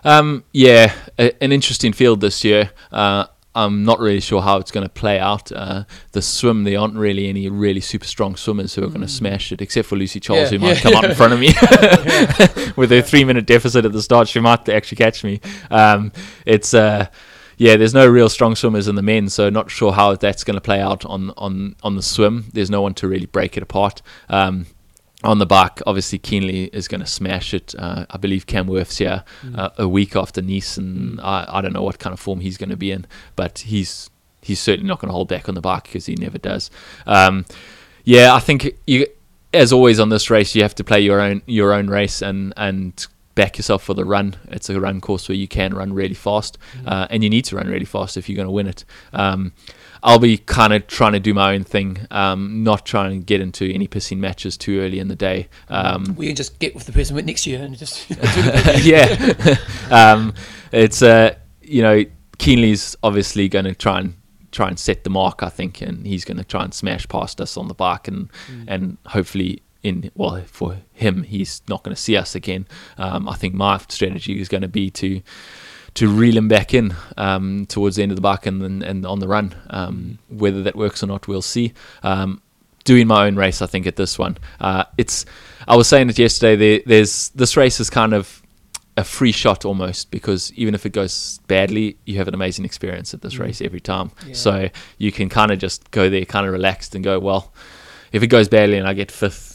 Um, 0.04 0.44
yeah, 0.54 0.94
a, 1.18 1.32
an 1.44 1.52
interesting 1.52 1.94
field 1.94 2.22
this 2.22 2.44
year. 2.44 2.72
Uh, 2.92 3.26
I'm 3.66 3.84
not 3.84 4.00
really 4.00 4.20
sure 4.22 4.42
how 4.42 4.58
it's 4.58 4.72
going 4.72 4.86
to 4.86 4.94
play 4.94 5.20
out. 5.20 5.52
Uh, 5.52 5.84
the 6.14 6.22
swim, 6.22 6.64
there 6.64 6.80
aren't 6.80 6.96
really 6.96 7.28
any 7.28 7.50
really 7.50 7.82
super 7.82 8.06
strong 8.06 8.36
swimmers 8.36 8.76
who 8.76 8.84
are 8.84 8.88
going 8.88 9.02
to 9.02 9.08
smash 9.08 9.52
it, 9.52 9.62
except 9.62 9.88
for 9.88 9.96
Lucy 9.96 10.20
Charles, 10.20 10.52
Yeah, 10.52 10.58
who 10.58 10.66
might 10.66 10.76
yeah. 10.78 10.82
come 10.82 10.96
out 10.96 11.06
in 11.06 11.16
front 11.16 11.34
of 11.34 11.40
me 11.40 11.48
with 12.76 12.92
a 12.92 13.02
three 13.02 13.24
minute 13.24 13.46
deficit 13.46 13.86
at 13.86 13.92
the 13.92 14.02
start. 14.02 14.28
She 14.28 14.40
might 14.40 14.68
actually 14.70 14.98
catch 14.98 15.24
me. 15.24 15.42
Um, 15.70 16.12
it's 16.46 16.74
uh, 16.74 17.08
yeah, 17.58 17.76
there's 17.76 17.94
no 17.94 18.08
real 18.08 18.30
strong 18.30 18.56
swimmers 18.56 18.88
in 18.88 18.96
the 18.96 19.02
men, 19.02 19.28
so 19.28 19.50
not 19.50 19.70
sure 19.70 19.92
how 19.92 20.16
that's 20.16 20.46
going 20.46 20.56
to 20.56 20.62
play 20.62 20.80
out 20.80 21.06
on 21.06 21.32
on 21.38 21.76
on 21.84 21.96
the 21.96 22.02
swim. 22.02 22.46
There's 22.54 22.70
no 22.70 22.82
one 22.82 22.94
to 22.96 23.08
really 23.08 23.26
break 23.26 23.58
it 23.58 23.64
apart. 23.64 24.02
Um, 24.30 24.68
on 25.24 25.40
the 25.40 25.46
bike, 25.46 25.82
obviously 25.86 26.18
Kienle 26.18 26.74
is 26.74 26.88
going 26.88 27.02
to 27.02 27.08
smash 27.08 27.54
it. 27.54 27.76
Uh, 27.78 28.06
I 28.10 28.18
believe 28.18 28.46
Cam 28.46 28.68
Wurf's 28.68 29.00
here 29.00 29.24
uh, 29.54 29.70
a 29.78 29.88
week 29.88 30.16
after 30.16 30.42
Nice, 30.42 30.78
and 30.78 31.20
I, 31.20 31.46
I 31.48 31.62
don't 31.62 31.74
know 31.74 31.84
what 31.84 32.00
kind 32.00 32.14
of 32.14 32.20
form 32.20 32.40
he's 32.40 32.58
going 32.58 32.70
to 32.70 32.78
be 32.78 32.92
in, 32.92 33.06
but 33.36 33.60
he's 33.60 34.10
he's 34.42 34.60
certainly 34.60 34.88
not 34.88 35.00
going 35.00 35.10
to 35.10 35.14
hold 35.14 35.28
back 35.28 35.50
on 35.50 35.56
the 35.56 35.62
bike 35.62 35.84
because 35.84 36.06
he 36.06 36.16
never 36.16 36.38
does. 36.38 36.72
Um, 37.06 37.46
yeah, 38.06 38.34
I 38.34 38.40
think 38.40 38.78
you, 38.88 39.08
as 39.54 39.74
always 39.74 40.00
on 40.00 40.10
this 40.10 40.30
race, 40.30 40.56
you 40.56 40.62
have 40.62 40.76
to 40.76 40.84
play 40.84 41.02
your 41.02 41.20
own 41.20 41.42
your 41.46 41.74
own 41.74 41.88
race 41.88 42.22
and 42.22 42.54
and 42.56 43.06
back 43.36 43.58
yourself 43.58 43.84
for 43.84 43.94
the 43.94 44.06
run. 44.06 44.36
It's 44.50 44.70
a 44.70 44.80
run 44.80 45.02
course 45.02 45.28
where 45.30 45.36
you 45.36 45.48
can 45.48 45.74
run 45.74 45.94
really 45.94 46.14
fast, 46.14 46.58
uh, 46.86 47.08
and 47.10 47.24
you 47.24 47.30
need 47.30 47.46
to 47.46 47.58
run 47.58 47.68
really 47.68 47.86
fast 47.86 48.16
if 48.16 48.30
you're 48.30 48.38
going 48.38 48.48
to 48.48 48.52
win 48.52 48.68
it. 48.68 48.86
Um, 49.12 49.52
I'll 50.02 50.20
be 50.20 50.38
kind 50.38 50.74
of 50.74 50.88
trying 50.88 51.14
to 51.14 51.20
do 51.20 51.34
my 51.34 51.54
own 51.54 51.64
thing, 51.64 52.08
um, 52.12 52.64
not 52.64 52.86
trying 52.86 53.20
to 53.20 53.26
get 53.26 53.42
into 53.42 53.72
any 53.72 53.88
pissing 53.88 54.18
matches 54.18 54.58
too 54.58 54.80
early 54.80 55.00
in 55.00 55.08
the 55.08 55.16
day. 55.16 55.50
Um, 55.70 56.16
We 56.16 56.28
can 56.28 56.36
just 56.36 56.60
get 56.60 56.74
with 56.74 56.86
the 56.86 56.92
person 56.92 57.16
with 57.16 57.26
next 57.26 57.46
year 57.46 57.62
and 57.62 57.78
just. 57.78 58.10
yeah, 58.82 59.58
um, 59.92 60.34
it's 60.72 61.02
uh, 61.02 61.36
you 61.62 61.82
know 61.82 62.06
Kienle's 62.38 62.96
obviously 63.04 63.50
going 63.50 63.66
to 63.66 63.76
try 63.76 64.00
and 64.00 64.16
try 64.52 64.68
and 64.68 64.80
set 64.80 65.04
the 65.04 65.10
mark, 65.10 65.44
I 65.44 65.50
think, 65.50 65.82
and 65.82 66.08
he's 66.08 66.26
going 66.26 66.38
to 66.38 66.44
try 66.44 66.64
and 66.64 66.74
smash 66.74 67.08
past 67.08 67.40
us 67.42 67.58
on 67.58 67.68
the 67.68 67.74
bike, 67.74 68.08
and 68.08 68.30
and 68.68 68.98
hopefully 69.08 69.62
in 69.82 70.12
well 70.16 70.42
for 70.46 70.78
him 70.92 71.24
he's 71.24 71.62
not 71.70 71.84
going 71.84 71.96
to 71.96 72.02
see 72.02 72.18
us 72.18 72.36
again. 72.36 72.68
Um, 72.98 73.30
I 73.30 73.36
think 73.36 73.54
my 73.54 73.78
strategy 73.90 74.40
is 74.40 74.50
going 74.50 74.62
to 74.62 74.68
be 74.68 74.90
to 74.92 75.22
to 75.96 76.08
reel 76.08 76.38
him 76.38 76.48
back 76.48 76.74
in 76.74 76.96
um, 77.18 77.66
towards 77.68 77.96
the 77.96 78.04
end 78.04 78.12
of 78.12 78.16
the 78.16 78.22
bike 78.22 78.46
and 78.46 78.62
and, 78.62 78.84
and 78.84 79.06
on 79.06 79.20
the 79.20 79.28
run. 79.28 79.56
Um, 79.70 80.20
whether 80.30 80.64
that 80.64 80.76
works 80.76 81.04
or 81.04 81.08
not, 81.08 81.28
we'll 81.28 81.42
see. 81.42 81.74
Um, 82.04 82.42
doing 82.86 83.08
my 83.08 83.28
own 83.28 83.36
race, 83.36 83.62
I 83.62 83.66
think 83.68 83.86
at 83.88 83.96
this 83.96 84.18
one, 84.18 84.38
uh, 84.60 84.84
it's. 84.98 85.26
I 85.68 85.76
was 85.76 85.88
saying 85.88 86.10
it 86.10 86.18
yesterday. 86.20 86.56
There, 86.56 86.82
there's 86.86 87.30
this 87.30 87.56
race 87.58 87.80
is 87.80 87.90
kind 87.90 88.14
of 88.14 88.42
a 88.98 89.04
free 89.04 89.32
shot 89.32 89.64
almost 89.64 90.12
because 90.12 90.52
even 90.54 90.76
if 90.76 90.86
it 90.86 90.92
goes 90.92 91.40
badly, 91.48 91.96
you 92.06 92.18
have 92.18 92.28
an 92.28 92.34
amazing 92.34 92.66
experience 92.66 93.14
at 93.14 93.22
this 93.22 93.36
Mm. 93.36 93.40
race 93.40 93.62
every 93.62 93.80
time. 93.80 94.12
Yeah. 94.28 94.34
So 94.34 94.70
you 94.98 95.12
can 95.14 95.30
kind 95.30 95.52
of 95.52 95.60
just 95.60 95.90
go 95.92 96.10
there, 96.10 96.26
kind 96.26 96.46
of 96.46 96.52
relaxed, 96.52 96.96
and 96.96 97.04
go, 97.04 97.18
well, 97.18 97.54
if 98.12 98.24
it 98.24 98.28
goes 98.28 98.50
badly 98.50 98.78
and 98.78 98.86
I 98.86 98.94
get 98.94 99.10
fifth, 99.10 99.49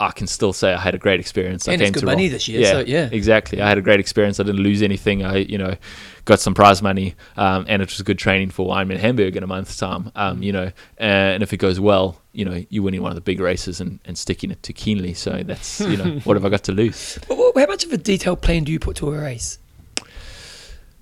I 0.00 0.10
can 0.10 0.26
still 0.26 0.52
say 0.52 0.74
I 0.74 0.80
had 0.80 0.94
a 0.94 0.98
great 0.98 1.20
experience. 1.20 1.68
I 1.68 1.72
And 1.72 1.82
it's 1.82 1.86
came 1.86 1.92
good 1.92 2.00
to 2.00 2.06
money 2.06 2.24
Rom- 2.24 2.32
this 2.32 2.48
year, 2.48 2.64
so 2.66 2.80
yeah. 2.80 3.08
exactly. 3.12 3.62
I 3.62 3.68
had 3.68 3.78
a 3.78 3.82
great 3.82 4.00
experience. 4.00 4.40
I 4.40 4.42
didn't 4.42 4.60
lose 4.60 4.82
anything. 4.82 5.24
I, 5.24 5.36
you 5.36 5.56
know, 5.56 5.76
got 6.24 6.40
some 6.40 6.52
prize 6.52 6.82
money, 6.82 7.14
um, 7.36 7.64
and 7.68 7.80
it 7.80 7.88
was 7.88 8.02
good 8.02 8.18
training 8.18 8.50
for 8.50 8.74
Ironman 8.74 8.98
Hamburg 8.98 9.36
in 9.36 9.44
a 9.44 9.46
month's 9.46 9.76
time. 9.76 10.10
Um, 10.16 10.42
you 10.42 10.52
know, 10.52 10.72
and 10.98 11.42
if 11.44 11.52
it 11.52 11.58
goes 11.58 11.78
well, 11.78 12.20
you 12.32 12.44
know, 12.44 12.64
you're 12.70 12.82
winning 12.82 13.02
one 13.02 13.12
of 13.12 13.14
the 13.14 13.20
big 13.20 13.38
races 13.38 13.80
and, 13.80 14.00
and 14.04 14.18
sticking 14.18 14.50
it 14.50 14.62
to 14.64 14.72
Kienle. 14.72 15.16
So 15.16 15.42
that's, 15.44 15.80
you 15.80 15.96
know, 15.96 16.18
what 16.24 16.36
have 16.36 16.44
I 16.44 16.48
got 16.48 16.64
to 16.64 16.72
lose? 16.72 17.18
How 17.28 17.52
much 17.54 17.84
of 17.84 17.92
a 17.92 17.96
detailed 17.96 18.42
plan 18.42 18.64
do 18.64 18.72
you 18.72 18.80
put 18.80 18.96
to 18.96 19.14
a 19.14 19.18
race? 19.18 19.58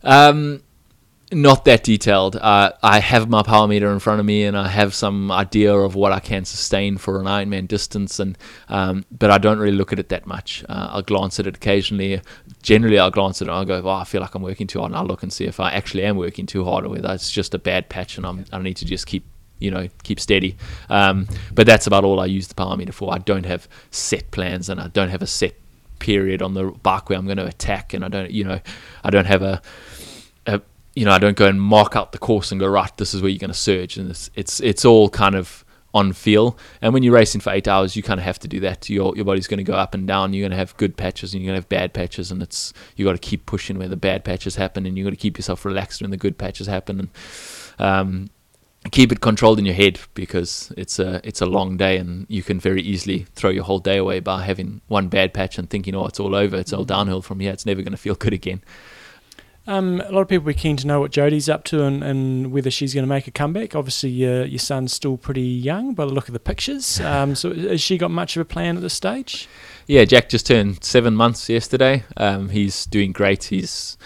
Um, 0.02 0.62
not 1.32 1.64
that 1.64 1.82
detailed. 1.82 2.36
Uh, 2.36 2.72
I 2.82 3.00
have 3.00 3.28
my 3.28 3.42
power 3.42 3.66
meter 3.66 3.90
in 3.90 3.98
front 3.98 4.20
of 4.20 4.26
me, 4.26 4.44
and 4.44 4.56
I 4.56 4.68
have 4.68 4.94
some 4.94 5.30
idea 5.30 5.74
of 5.74 5.94
what 5.94 6.12
I 6.12 6.20
can 6.20 6.44
sustain 6.44 6.98
for 6.98 7.18
an 7.18 7.26
Ironman 7.26 7.66
distance, 7.66 8.20
and 8.20 8.36
um, 8.68 9.04
but 9.10 9.30
I 9.30 9.38
don't 9.38 9.58
really 9.58 9.76
look 9.76 9.92
at 9.92 9.98
it 9.98 10.10
that 10.10 10.26
much. 10.26 10.64
Uh, 10.68 10.90
I'll 10.92 11.02
glance 11.02 11.40
at 11.40 11.46
it 11.46 11.56
occasionally. 11.56 12.20
Generally, 12.62 12.98
I'll 12.98 13.10
glance 13.10 13.40
at 13.40 13.48
it 13.48 13.50
and 13.50 13.58
I'll 13.58 13.64
go, 13.64 13.82
"Oh, 13.82 13.90
I 13.90 14.04
feel 14.04 14.20
like 14.20 14.34
I'm 14.34 14.42
working 14.42 14.66
too 14.66 14.78
hard," 14.80 14.90
and 14.90 14.98
I'll 14.98 15.06
look 15.06 15.22
and 15.22 15.32
see 15.32 15.44
if 15.44 15.58
I 15.58 15.72
actually 15.72 16.04
am 16.04 16.16
working 16.16 16.46
too 16.46 16.64
hard, 16.64 16.84
or 16.84 16.90
whether 16.90 17.12
it's 17.12 17.30
just 17.30 17.54
a 17.54 17.58
bad 17.58 17.88
patch, 17.88 18.16
and 18.16 18.26
I'm, 18.26 18.44
I 18.52 18.58
need 18.60 18.76
to 18.76 18.84
just 18.84 19.06
keep 19.06 19.24
you 19.58 19.70
know 19.70 19.88
keep 20.02 20.20
steady. 20.20 20.56
Um, 20.90 21.26
but 21.52 21.66
that's 21.66 21.86
about 21.86 22.04
all 22.04 22.20
I 22.20 22.26
use 22.26 22.48
the 22.48 22.54
power 22.54 22.76
meter 22.76 22.92
for. 22.92 23.12
I 23.12 23.18
don't 23.18 23.46
have 23.46 23.68
set 23.90 24.30
plans, 24.30 24.68
and 24.68 24.80
I 24.80 24.88
don't 24.88 25.08
have 25.10 25.22
a 25.22 25.26
set 25.26 25.54
period 25.98 26.42
on 26.42 26.54
the 26.54 26.64
bike 26.64 27.08
where 27.08 27.16
I'm 27.16 27.26
going 27.26 27.36
to 27.38 27.46
attack, 27.46 27.94
and 27.94 28.04
I 28.04 28.08
don't 28.08 28.30
you 28.30 28.44
know 28.44 28.60
I 29.02 29.10
don't 29.10 29.26
have 29.26 29.42
a 29.42 29.52
a, 29.52 29.62
you 30.94 31.04
know, 31.04 31.12
I 31.12 31.18
don't 31.18 31.36
go 31.36 31.46
and 31.46 31.60
mark 31.60 31.96
out 31.96 32.12
the 32.12 32.18
course 32.18 32.50
and 32.52 32.60
go 32.60 32.68
right. 32.68 32.94
This 32.96 33.14
is 33.14 33.22
where 33.22 33.30
you're 33.30 33.38
going 33.38 33.50
to 33.50 33.56
surge, 33.56 33.96
and 33.96 34.10
it's 34.10 34.30
it's 34.34 34.60
it's 34.60 34.84
all 34.84 35.08
kind 35.08 35.34
of 35.34 35.64
on 35.94 36.12
feel. 36.12 36.56
And 36.80 36.94
when 36.94 37.02
you're 37.02 37.14
racing 37.14 37.40
for 37.40 37.50
eight 37.50 37.68
hours, 37.68 37.96
you 37.96 38.02
kind 38.02 38.18
of 38.18 38.24
have 38.24 38.38
to 38.40 38.48
do 38.48 38.60
that. 38.60 38.88
Your 38.88 39.14
your 39.16 39.24
body's 39.24 39.46
going 39.46 39.58
to 39.58 39.64
go 39.64 39.74
up 39.74 39.94
and 39.94 40.06
down. 40.06 40.32
You're 40.32 40.42
going 40.42 40.52
to 40.52 40.56
have 40.56 40.76
good 40.76 40.96
patches 40.96 41.34
and 41.34 41.42
you're 41.42 41.50
going 41.50 41.60
to 41.60 41.64
have 41.64 41.68
bad 41.68 41.94
patches, 41.94 42.30
and 42.30 42.42
it's 42.42 42.72
you 42.96 43.04
got 43.04 43.12
to 43.12 43.18
keep 43.18 43.46
pushing 43.46 43.78
where 43.78 43.88
the 43.88 43.96
bad 43.96 44.24
patches 44.24 44.56
happen, 44.56 44.86
and 44.86 44.96
you 44.98 45.04
got 45.04 45.10
to 45.10 45.16
keep 45.16 45.38
yourself 45.38 45.64
relaxed 45.64 46.02
when 46.02 46.10
the 46.10 46.16
good 46.16 46.38
patches 46.38 46.66
happen, 46.66 47.00
and 47.00 47.08
um, 47.78 48.30
keep 48.90 49.12
it 49.12 49.20
controlled 49.20 49.58
in 49.58 49.64
your 49.64 49.74
head 49.74 49.98
because 50.14 50.72
it's 50.76 50.98
a 50.98 51.20
it's 51.24 51.40
a 51.40 51.46
long 51.46 51.76
day, 51.76 51.96
and 51.96 52.26
you 52.28 52.42
can 52.42 52.60
very 52.60 52.82
easily 52.82 53.26
throw 53.34 53.50
your 53.50 53.64
whole 53.64 53.78
day 53.78 53.96
away 53.96 54.20
by 54.20 54.42
having 54.42 54.82
one 54.88 55.08
bad 55.08 55.32
patch 55.32 55.58
and 55.58 55.70
thinking, 55.70 55.94
oh, 55.94 56.06
it's 56.06 56.20
all 56.20 56.34
over. 56.34 56.56
It's 56.56 56.72
all 56.72 56.84
downhill 56.84 57.22
from 57.22 57.40
here. 57.40 57.52
It's 57.52 57.66
never 57.66 57.82
going 57.82 57.92
to 57.92 57.98
feel 57.98 58.14
good 58.14 58.32
again. 58.32 58.62
Um, 59.66 60.00
a 60.00 60.10
lot 60.10 60.22
of 60.22 60.28
people 60.28 60.48
are 60.48 60.54
keen 60.54 60.76
to 60.78 60.86
know 60.86 61.00
what 61.00 61.12
Jodie's 61.12 61.48
up 61.48 61.62
to 61.64 61.84
and, 61.84 62.02
and 62.02 62.52
whether 62.52 62.70
she's 62.70 62.94
going 62.94 63.04
to 63.04 63.08
make 63.08 63.28
a 63.28 63.30
comeback. 63.30 63.76
Obviously, 63.76 64.10
uh, 64.26 64.44
your 64.44 64.58
son's 64.58 64.92
still 64.92 65.16
pretty 65.16 65.42
young 65.42 65.94
by 65.94 66.04
the 66.04 66.12
look 66.12 66.28
of 66.28 66.32
the 66.32 66.40
pictures. 66.40 67.00
Um, 67.00 67.34
so, 67.34 67.54
has 67.54 67.80
she 67.80 67.96
got 67.96 68.10
much 68.10 68.36
of 68.36 68.40
a 68.40 68.44
plan 68.44 68.76
at 68.76 68.82
this 68.82 68.94
stage? 68.94 69.48
Yeah, 69.86 70.04
Jack 70.04 70.28
just 70.28 70.46
turned 70.46 70.82
seven 70.82 71.14
months 71.14 71.48
yesterday. 71.48 72.04
Um, 72.16 72.48
he's 72.48 72.86
doing 72.86 73.12
great. 73.12 73.44
He's 73.44 73.96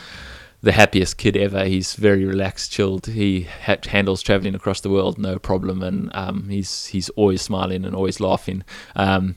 the 0.62 0.72
happiest 0.72 1.16
kid 1.16 1.36
ever. 1.36 1.64
He's 1.64 1.94
very 1.94 2.24
relaxed, 2.24 2.72
chilled. 2.72 3.06
He 3.06 3.42
ha- 3.64 3.76
handles 3.86 4.22
traveling 4.22 4.54
across 4.54 4.80
the 4.80 4.90
world 4.90 5.18
no 5.18 5.38
problem, 5.38 5.82
and 5.82 6.10
um, 6.14 6.48
he's 6.48 6.86
he's 6.86 7.08
always 7.10 7.40
smiling 7.40 7.84
and 7.84 7.94
always 7.94 8.20
laughing. 8.20 8.64
Um, 8.94 9.36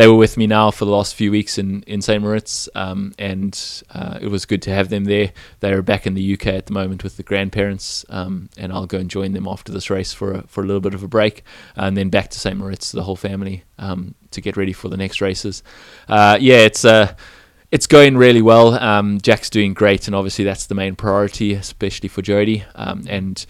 they 0.00 0.08
were 0.08 0.16
with 0.16 0.38
me 0.38 0.46
now 0.46 0.70
for 0.70 0.86
the 0.86 0.90
last 0.90 1.14
few 1.14 1.30
weeks 1.30 1.58
in 1.58 1.82
in 1.82 2.00
St 2.00 2.22
Moritz, 2.22 2.70
um, 2.74 3.12
and 3.18 3.82
uh, 3.90 4.18
it 4.18 4.28
was 4.28 4.46
good 4.46 4.62
to 4.62 4.70
have 4.70 4.88
them 4.88 5.04
there. 5.04 5.30
They 5.60 5.72
are 5.74 5.82
back 5.82 6.06
in 6.06 6.14
the 6.14 6.32
UK 6.32 6.46
at 6.46 6.64
the 6.64 6.72
moment 6.72 7.04
with 7.04 7.18
the 7.18 7.22
grandparents, 7.22 8.06
um, 8.08 8.48
and 8.56 8.72
I'll 8.72 8.86
go 8.86 8.96
and 8.96 9.10
join 9.10 9.32
them 9.32 9.46
after 9.46 9.72
this 9.72 9.90
race 9.90 10.14
for 10.14 10.32
a, 10.32 10.42
for 10.46 10.62
a 10.62 10.66
little 10.66 10.80
bit 10.80 10.94
of 10.94 11.02
a 11.02 11.08
break, 11.08 11.44
and 11.76 11.98
then 11.98 12.08
back 12.08 12.30
to 12.30 12.40
St 12.40 12.56
Moritz, 12.56 12.92
the 12.92 13.02
whole 13.02 13.14
family, 13.14 13.64
um, 13.78 14.14
to 14.30 14.40
get 14.40 14.56
ready 14.56 14.72
for 14.72 14.88
the 14.88 14.96
next 14.96 15.20
races. 15.20 15.62
Uh, 16.08 16.38
yeah, 16.40 16.60
it's 16.60 16.82
uh, 16.82 17.14
it's 17.70 17.86
going 17.86 18.16
really 18.16 18.40
well. 18.40 18.82
Um, 18.82 19.20
Jack's 19.20 19.50
doing 19.50 19.74
great, 19.74 20.06
and 20.06 20.16
obviously 20.16 20.46
that's 20.46 20.64
the 20.64 20.74
main 20.74 20.96
priority, 20.96 21.52
especially 21.52 22.08
for 22.08 22.22
Jodie, 22.22 22.64
Um, 22.74 23.04
and 23.06 23.44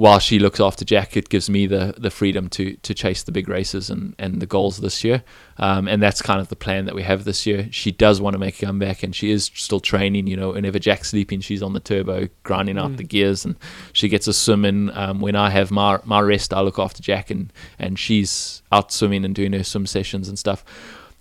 while 0.00 0.18
she 0.18 0.38
looks 0.38 0.60
after 0.60 0.82
Jack, 0.82 1.14
it 1.14 1.28
gives 1.28 1.50
me 1.50 1.66
the 1.66 1.94
the 1.98 2.10
freedom 2.10 2.48
to 2.48 2.74
to 2.76 2.94
chase 2.94 3.22
the 3.22 3.32
big 3.32 3.48
races 3.50 3.90
and, 3.90 4.14
and 4.18 4.40
the 4.40 4.46
goals 4.46 4.78
this 4.78 5.04
year. 5.04 5.22
Um, 5.58 5.88
and 5.88 6.02
that's 6.02 6.22
kind 6.22 6.40
of 6.40 6.48
the 6.48 6.56
plan 6.56 6.86
that 6.86 6.94
we 6.94 7.02
have 7.02 7.24
this 7.24 7.44
year. 7.46 7.68
She 7.70 7.92
does 7.92 8.18
want 8.18 8.32
to 8.32 8.38
make 8.38 8.62
a 8.62 8.66
comeback, 8.66 9.02
and 9.02 9.14
she 9.14 9.30
is 9.30 9.50
still 9.54 9.78
training. 9.80 10.26
You 10.26 10.38
know, 10.38 10.52
whenever 10.52 10.78
Jack's 10.78 11.10
sleeping, 11.10 11.42
she's 11.42 11.62
on 11.62 11.74
the 11.74 11.80
turbo 11.80 12.28
grinding 12.44 12.78
out 12.78 12.92
Mm. 12.92 12.96
the 12.96 13.04
gears, 13.04 13.44
and 13.44 13.56
she 13.92 14.08
gets 14.08 14.26
a 14.26 14.32
swim 14.32 14.64
in. 14.64 14.88
Um, 14.96 15.20
when 15.20 15.36
I 15.36 15.50
have 15.50 15.70
my 15.70 15.98
my 16.04 16.20
rest, 16.20 16.54
I 16.54 16.60
look 16.62 16.78
after 16.78 17.02
Jack, 17.02 17.30
and 17.30 17.52
and 17.78 17.98
she's 17.98 18.62
out 18.72 18.90
swimming 18.92 19.24
and 19.26 19.34
doing 19.34 19.52
her 19.52 19.64
swim 19.64 19.86
sessions 19.86 20.28
and 20.28 20.38
stuff 20.38 20.64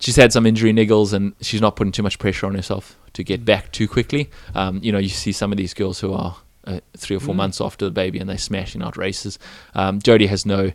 she's 0.01 0.15
had 0.15 0.31
some 0.31 0.45
injury 0.45 0.71
niggles 0.71 1.11
and 1.11 1.33
she's 1.41 1.59
not 1.59 1.75
putting 1.75 1.91
too 1.91 2.01
much 2.01 2.17
pressure 2.19 2.45
on 2.45 2.55
herself 2.55 2.95
to 3.11 3.21
get 3.21 3.43
back 3.43 3.69
too 3.73 3.85
quickly. 3.85 4.29
Um, 4.55 4.79
you 4.81 4.93
know, 4.93 4.97
you 4.97 5.09
see 5.09 5.33
some 5.33 5.51
of 5.51 5.57
these 5.57 5.73
girls 5.73 5.99
who 5.99 6.13
are 6.13 6.37
uh, 6.69 6.79
three 6.97 7.15
or 7.15 7.19
four 7.19 7.33
Mm. 7.33 7.37
months 7.37 7.61
after 7.61 7.85
the 7.85 7.91
baby 7.91 8.19
and 8.19 8.29
they're 8.29 8.37
smashing 8.37 8.81
out 8.81 8.95
races. 8.97 9.37
Um, 9.73 9.99
Jodie 9.99 10.27
has 10.27 10.45
no 10.45 10.71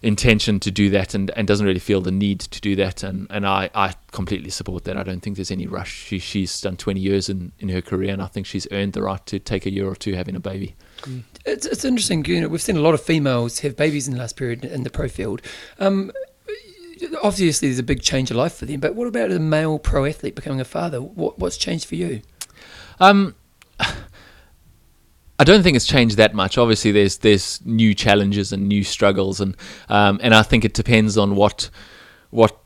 intention 0.00 0.60
to 0.60 0.70
do 0.70 0.88
that 0.90 1.12
and, 1.12 1.30
and 1.36 1.48
doesn't 1.48 1.66
really 1.66 1.80
feel 1.80 2.00
the 2.00 2.12
need 2.12 2.38
to 2.38 2.60
do 2.60 2.76
that 2.76 3.02
and, 3.02 3.26
and 3.30 3.44
I, 3.44 3.68
I 3.74 3.94
completely 4.12 4.48
support 4.50 4.84
that. 4.84 4.96
I 4.96 5.02
don't 5.02 5.20
think 5.20 5.34
there's 5.36 5.50
any 5.50 5.66
rush. 5.66 5.92
She, 5.92 6.20
she's 6.20 6.60
done 6.60 6.76
20 6.76 7.00
years 7.00 7.28
in, 7.28 7.50
in 7.58 7.68
her 7.70 7.82
career 7.82 8.12
and 8.12 8.22
I 8.22 8.26
think 8.26 8.46
she's 8.46 8.66
earned 8.70 8.92
the 8.92 9.02
right 9.02 9.24
to 9.26 9.40
take 9.40 9.66
a 9.66 9.72
year 9.72 9.88
or 9.88 9.96
two 9.96 10.14
having 10.14 10.36
a 10.36 10.40
baby. 10.40 10.76
It's, 11.44 11.66
it's 11.66 11.84
interesting. 11.84 12.24
You 12.26 12.42
know, 12.42 12.48
we've 12.48 12.62
seen 12.62 12.76
a 12.76 12.80
lot 12.80 12.94
of 12.94 13.00
females 13.02 13.58
have 13.60 13.76
babies 13.76 14.06
in 14.06 14.14
the 14.14 14.20
last 14.20 14.36
period 14.36 14.64
in 14.64 14.84
the 14.84 14.90
pro 14.90 15.08
field. 15.08 15.42
Um, 15.80 16.12
obviously, 17.22 17.68
there's 17.68 17.78
a 17.78 17.84
big 17.84 18.02
change 18.02 18.30
of 18.30 18.36
life 18.36 18.54
for 18.54 18.66
them. 18.66 18.80
But 18.80 18.94
what 18.94 19.08
about 19.08 19.32
a 19.32 19.38
male 19.40 19.78
pro 19.80 20.04
athlete 20.04 20.34
becoming 20.36 20.60
a 20.60 20.64
father? 20.64 21.00
What, 21.02 21.38
what's 21.38 21.56
changed 21.56 21.86
for 21.86 21.94
you? 21.96 22.22
Um, 23.00 23.34
I 25.38 25.44
don't 25.44 25.62
think 25.62 25.76
it's 25.76 25.86
changed 25.86 26.16
that 26.16 26.34
much. 26.34 26.58
Obviously, 26.58 26.90
there's 26.90 27.18
there's 27.18 27.64
new 27.64 27.94
challenges 27.94 28.52
and 28.52 28.68
new 28.68 28.82
struggles, 28.82 29.40
and 29.40 29.56
um, 29.88 30.18
and 30.22 30.34
I 30.34 30.42
think 30.42 30.64
it 30.64 30.74
depends 30.74 31.16
on 31.16 31.36
what 31.36 31.70
what 32.30 32.58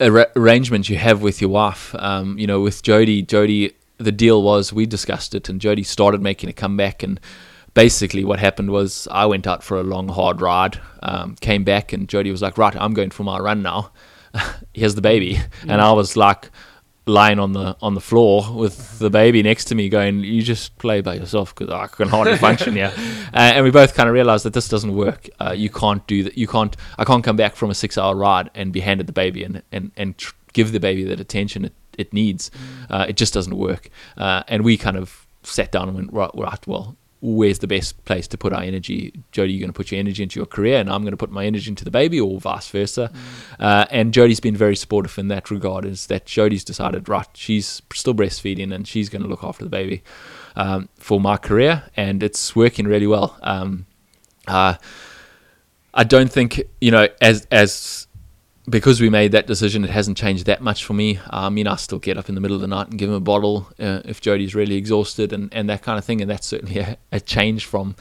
ar- 0.00 0.30
arrangement 0.36 0.88
you 0.88 0.98
have 0.98 1.22
with 1.22 1.40
your 1.40 1.50
wife. 1.50 1.94
Um, 1.98 2.38
you 2.38 2.46
know, 2.46 2.60
with 2.60 2.82
Jody, 2.82 3.22
Jodie, 3.22 3.72
the 3.98 4.12
deal 4.12 4.42
was 4.42 4.72
we 4.72 4.84
discussed 4.84 5.34
it, 5.34 5.48
and 5.48 5.60
Jodie 5.60 5.86
started 5.86 6.20
making 6.20 6.50
a 6.50 6.52
comeback, 6.52 7.02
and 7.02 7.18
basically 7.72 8.24
what 8.24 8.40
happened 8.40 8.70
was 8.70 9.08
I 9.10 9.24
went 9.24 9.46
out 9.46 9.62
for 9.62 9.78
a 9.78 9.82
long 9.82 10.08
hard 10.08 10.42
ride, 10.42 10.78
um, 11.02 11.36
came 11.36 11.64
back, 11.64 11.94
and 11.94 12.06
Jodie 12.06 12.30
was 12.30 12.42
like, 12.42 12.58
"Right, 12.58 12.76
I'm 12.76 12.92
going 12.92 13.10
for 13.10 13.24
my 13.24 13.38
run 13.38 13.62
now. 13.62 13.92
Here's 14.74 14.96
the 14.96 15.00
baby," 15.00 15.38
and 15.66 15.80
I 15.80 15.92
was 15.92 16.14
like 16.14 16.50
lying 17.08 17.38
on 17.38 17.52
the 17.52 17.76
on 17.80 17.94
the 17.94 18.00
floor 18.00 18.52
with 18.52 18.98
the 18.98 19.08
baby 19.08 19.40
next 19.40 19.66
to 19.66 19.76
me 19.76 19.88
going 19.88 20.24
you 20.24 20.42
just 20.42 20.76
play 20.78 21.00
by 21.00 21.14
yourself 21.14 21.54
because 21.54 21.72
i 21.72 21.86
can 21.86 22.08
hardly 22.08 22.36
function 22.48 22.74
here. 22.74 22.92
Uh, 23.32 23.52
and 23.54 23.64
we 23.64 23.70
both 23.70 23.94
kind 23.94 24.08
of 24.08 24.12
realized 24.12 24.44
that 24.44 24.54
this 24.54 24.68
doesn't 24.68 24.94
work. 24.94 25.28
Uh, 25.38 25.54
you 25.56 25.70
can't 25.70 26.04
do 26.08 26.24
that 26.24 26.36
you 26.36 26.48
can't 26.48 26.76
i 26.98 27.04
can't 27.04 27.22
come 27.22 27.36
back 27.36 27.54
from 27.54 27.70
a 27.70 27.74
six 27.74 27.96
hour 27.96 28.16
ride 28.16 28.50
and 28.54 28.72
be 28.72 28.80
handed 28.80 29.06
the 29.06 29.12
baby 29.12 29.44
and 29.44 29.62
and, 29.70 29.92
and 29.96 30.18
tr- 30.18 30.34
give 30.52 30.72
the 30.72 30.80
baby 30.80 31.04
that 31.04 31.20
attention 31.20 31.66
it, 31.66 31.74
it 31.96 32.12
needs. 32.12 32.50
Uh, 32.90 33.06
it 33.08 33.16
just 33.16 33.34
doesn't 33.34 33.56
work. 33.56 33.90
Uh, 34.16 34.42
and 34.48 34.64
we 34.64 34.76
kind 34.76 34.96
of 34.96 35.26
sat 35.42 35.70
down 35.70 35.88
and 35.88 35.96
went 35.96 36.12
right, 36.12 36.30
right 36.34 36.66
well 36.66 36.96
where's 37.34 37.58
the 37.58 37.66
best 37.66 38.02
place 38.04 38.28
to 38.28 38.38
put 38.38 38.52
our 38.52 38.62
energy? 38.62 39.12
Jodie, 39.32 39.52
you're 39.52 39.60
going 39.60 39.68
to 39.68 39.72
put 39.72 39.90
your 39.90 39.98
energy 39.98 40.22
into 40.22 40.38
your 40.38 40.46
career, 40.46 40.78
and 40.78 40.88
I'm 40.88 41.02
going 41.02 41.12
to 41.12 41.16
put 41.16 41.30
my 41.30 41.44
energy 41.44 41.68
into 41.68 41.84
the 41.84 41.90
baby, 41.90 42.20
or 42.20 42.38
vice 42.40 42.68
versa. 42.68 43.10
Uh, 43.58 43.86
and 43.90 44.14
Jodie's 44.14 44.40
been 44.40 44.56
very 44.56 44.76
supportive 44.76 45.18
in 45.18 45.28
that 45.28 45.50
regard. 45.50 45.84
Is 45.84 46.06
that 46.06 46.26
Jodie's 46.26 46.64
decided, 46.64 47.08
right? 47.08 47.26
She's 47.34 47.82
still 47.92 48.14
breastfeeding, 48.14 48.72
and 48.72 48.86
she's 48.86 49.08
going 49.08 49.22
to 49.22 49.28
look 49.28 49.42
after 49.42 49.64
the 49.64 49.70
baby 49.70 50.02
um, 50.54 50.88
for 50.98 51.20
my 51.20 51.36
career, 51.36 51.84
and 51.96 52.22
it's 52.22 52.54
working 52.54 52.86
really 52.86 53.08
well. 53.08 53.36
Um, 53.42 53.86
uh, 54.46 54.74
I 55.92 56.04
don't 56.04 56.30
think 56.30 56.62
you 56.80 56.90
know 56.90 57.08
as 57.20 57.46
as 57.50 58.05
because 58.68 59.00
we 59.00 59.10
made 59.10 59.32
that 59.32 59.46
decision, 59.46 59.84
it 59.84 59.90
hasn't 59.90 60.16
changed 60.16 60.46
that 60.46 60.60
much 60.60 60.84
for 60.84 60.92
me. 60.92 61.20
I 61.30 61.48
mean, 61.50 61.66
I 61.66 61.76
still 61.76 61.98
get 61.98 62.18
up 62.18 62.28
in 62.28 62.34
the 62.34 62.40
middle 62.40 62.56
of 62.56 62.60
the 62.60 62.66
night 62.66 62.88
and 62.88 62.98
give 62.98 63.08
him 63.08 63.14
a 63.14 63.20
bottle 63.20 63.68
uh, 63.78 64.02
if 64.04 64.20
Jodie's 64.20 64.54
really 64.54 64.76
exhausted 64.76 65.32
and, 65.32 65.52
and 65.52 65.70
that 65.70 65.82
kind 65.82 65.98
of 65.98 66.04
thing. 66.04 66.20
And 66.20 66.30
that's 66.30 66.46
certainly 66.46 66.78
a, 66.78 66.96
a 67.12 67.20
change 67.20 67.66
from 67.66 67.94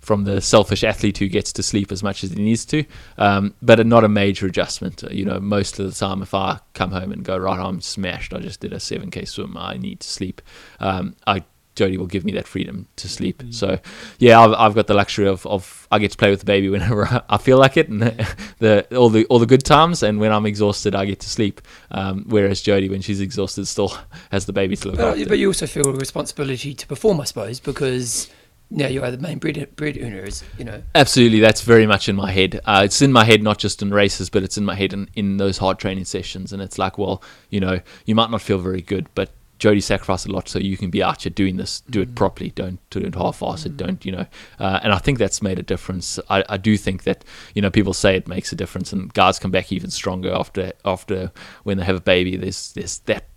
from 0.00 0.24
the 0.24 0.40
selfish 0.40 0.82
athlete 0.82 1.18
who 1.18 1.28
gets 1.28 1.52
to 1.52 1.62
sleep 1.62 1.92
as 1.92 2.02
much 2.02 2.24
as 2.24 2.30
he 2.30 2.42
needs 2.42 2.64
to, 2.64 2.84
um, 3.18 3.54
but 3.60 3.86
not 3.86 4.02
a 4.02 4.08
major 4.08 4.46
adjustment. 4.46 5.04
Uh, 5.04 5.08
you 5.10 5.26
know, 5.26 5.38
most 5.38 5.78
of 5.78 5.86
the 5.86 5.92
time, 5.92 6.22
if 6.22 6.32
I 6.32 6.58
come 6.72 6.90
home 6.90 7.12
and 7.12 7.22
go 7.22 7.36
right, 7.36 7.58
I'm 7.58 7.82
smashed. 7.82 8.32
I 8.32 8.40
just 8.40 8.60
did 8.60 8.72
a 8.72 8.76
7k 8.76 9.28
swim. 9.28 9.56
I 9.58 9.76
need 9.76 10.00
to 10.00 10.08
sleep. 10.08 10.40
Um, 10.80 11.16
I 11.26 11.44
Jodie 11.80 11.96
will 11.96 12.06
give 12.06 12.24
me 12.24 12.32
that 12.32 12.46
freedom 12.46 12.86
to 12.96 13.08
sleep. 13.08 13.42
So, 13.50 13.78
yeah, 14.18 14.38
I've, 14.40 14.52
I've 14.52 14.74
got 14.74 14.86
the 14.86 14.94
luxury 14.94 15.26
of, 15.26 15.46
of 15.46 15.88
I 15.90 15.98
get 15.98 16.10
to 16.12 16.16
play 16.18 16.30
with 16.30 16.40
the 16.40 16.46
baby 16.46 16.68
whenever 16.74 17.24
I, 17.28 17.38
feel 17.38 17.58
like 17.58 17.76
it, 17.76 17.88
and 17.88 18.02
the 18.58 18.86
all 18.96 19.08
the 19.08 19.24
all 19.26 19.38
the 19.38 19.46
good 19.46 19.64
times, 19.64 20.02
and 20.02 20.20
when 20.20 20.32
I'm 20.32 20.46
exhausted, 20.46 20.94
I 20.94 21.06
get 21.06 21.20
to 21.20 21.28
sleep. 21.28 21.60
Um, 21.90 22.24
whereas 22.28 22.62
Jodie, 22.62 22.90
when 22.90 23.00
she's 23.00 23.20
exhausted, 23.20 23.66
still 23.66 23.96
has 24.30 24.46
the 24.46 24.52
baby 24.52 24.76
to 24.76 24.88
look 24.88 24.96
But, 24.98 25.18
after. 25.18 25.26
but 25.28 25.38
you 25.38 25.48
also 25.48 25.66
feel 25.66 25.88
a 25.88 25.92
responsibility 25.92 26.74
to 26.74 26.86
perform, 26.86 27.20
I 27.20 27.24
suppose, 27.24 27.60
because 27.60 28.28
now 28.70 28.86
you 28.86 29.02
are 29.02 29.10
the 29.10 29.18
main 29.18 29.38
bread, 29.38 29.68
bread 29.74 29.98
earners, 30.00 30.44
you 30.56 30.64
know. 30.64 30.82
Absolutely, 30.94 31.40
that's 31.40 31.62
very 31.62 31.86
much 31.86 32.08
in 32.08 32.14
my 32.14 32.30
head. 32.30 32.60
Uh, 32.64 32.82
it's 32.84 33.02
in 33.02 33.12
my 33.12 33.24
head, 33.24 33.42
not 33.42 33.58
just 33.58 33.82
in 33.82 33.90
races, 33.92 34.30
but 34.30 34.42
it's 34.44 34.56
in 34.56 34.64
my 34.64 34.74
head 34.76 34.92
in, 34.92 35.08
in 35.14 35.38
those 35.38 35.58
hard 35.58 35.78
training 35.78 36.04
sessions. 36.04 36.52
And 36.52 36.62
it's 36.62 36.78
like, 36.78 36.96
well, 36.96 37.22
you 37.48 37.58
know, 37.58 37.80
you 38.04 38.14
might 38.14 38.30
not 38.30 38.42
feel 38.42 38.58
very 38.58 38.80
good, 38.82 39.08
but 39.14 39.30
Jodie 39.60 39.82
sacrificed 39.82 40.26
a 40.26 40.32
lot 40.32 40.48
so 40.48 40.58
you 40.58 40.76
can 40.76 40.90
be 40.90 41.02
out 41.02 41.22
here 41.22 41.30
doing 41.30 41.58
this, 41.58 41.82
do 41.82 42.00
it 42.00 42.14
properly, 42.14 42.50
don't 42.50 42.80
do 42.88 42.98
it 43.00 43.14
half-assed, 43.14 43.66
it, 43.66 43.76
don't, 43.76 44.04
you 44.06 44.12
know. 44.12 44.26
Uh, 44.58 44.80
and 44.82 44.92
I 44.92 44.98
think 44.98 45.18
that's 45.18 45.42
made 45.42 45.58
a 45.58 45.62
difference. 45.62 46.18
I, 46.30 46.42
I 46.48 46.56
do 46.56 46.76
think 46.78 47.04
that, 47.04 47.24
you 47.54 47.60
know, 47.60 47.70
people 47.70 47.92
say 47.92 48.16
it 48.16 48.26
makes 48.26 48.50
a 48.52 48.56
difference, 48.56 48.92
and 48.92 49.12
guys 49.12 49.38
come 49.38 49.50
back 49.50 49.70
even 49.70 49.90
stronger 49.90 50.32
after 50.32 50.72
after 50.84 51.30
when 51.62 51.78
they 51.78 51.84
have 51.84 51.96
a 51.96 52.00
baby. 52.00 52.36
There's 52.36 52.72
there's 52.72 52.98
that 53.00 53.29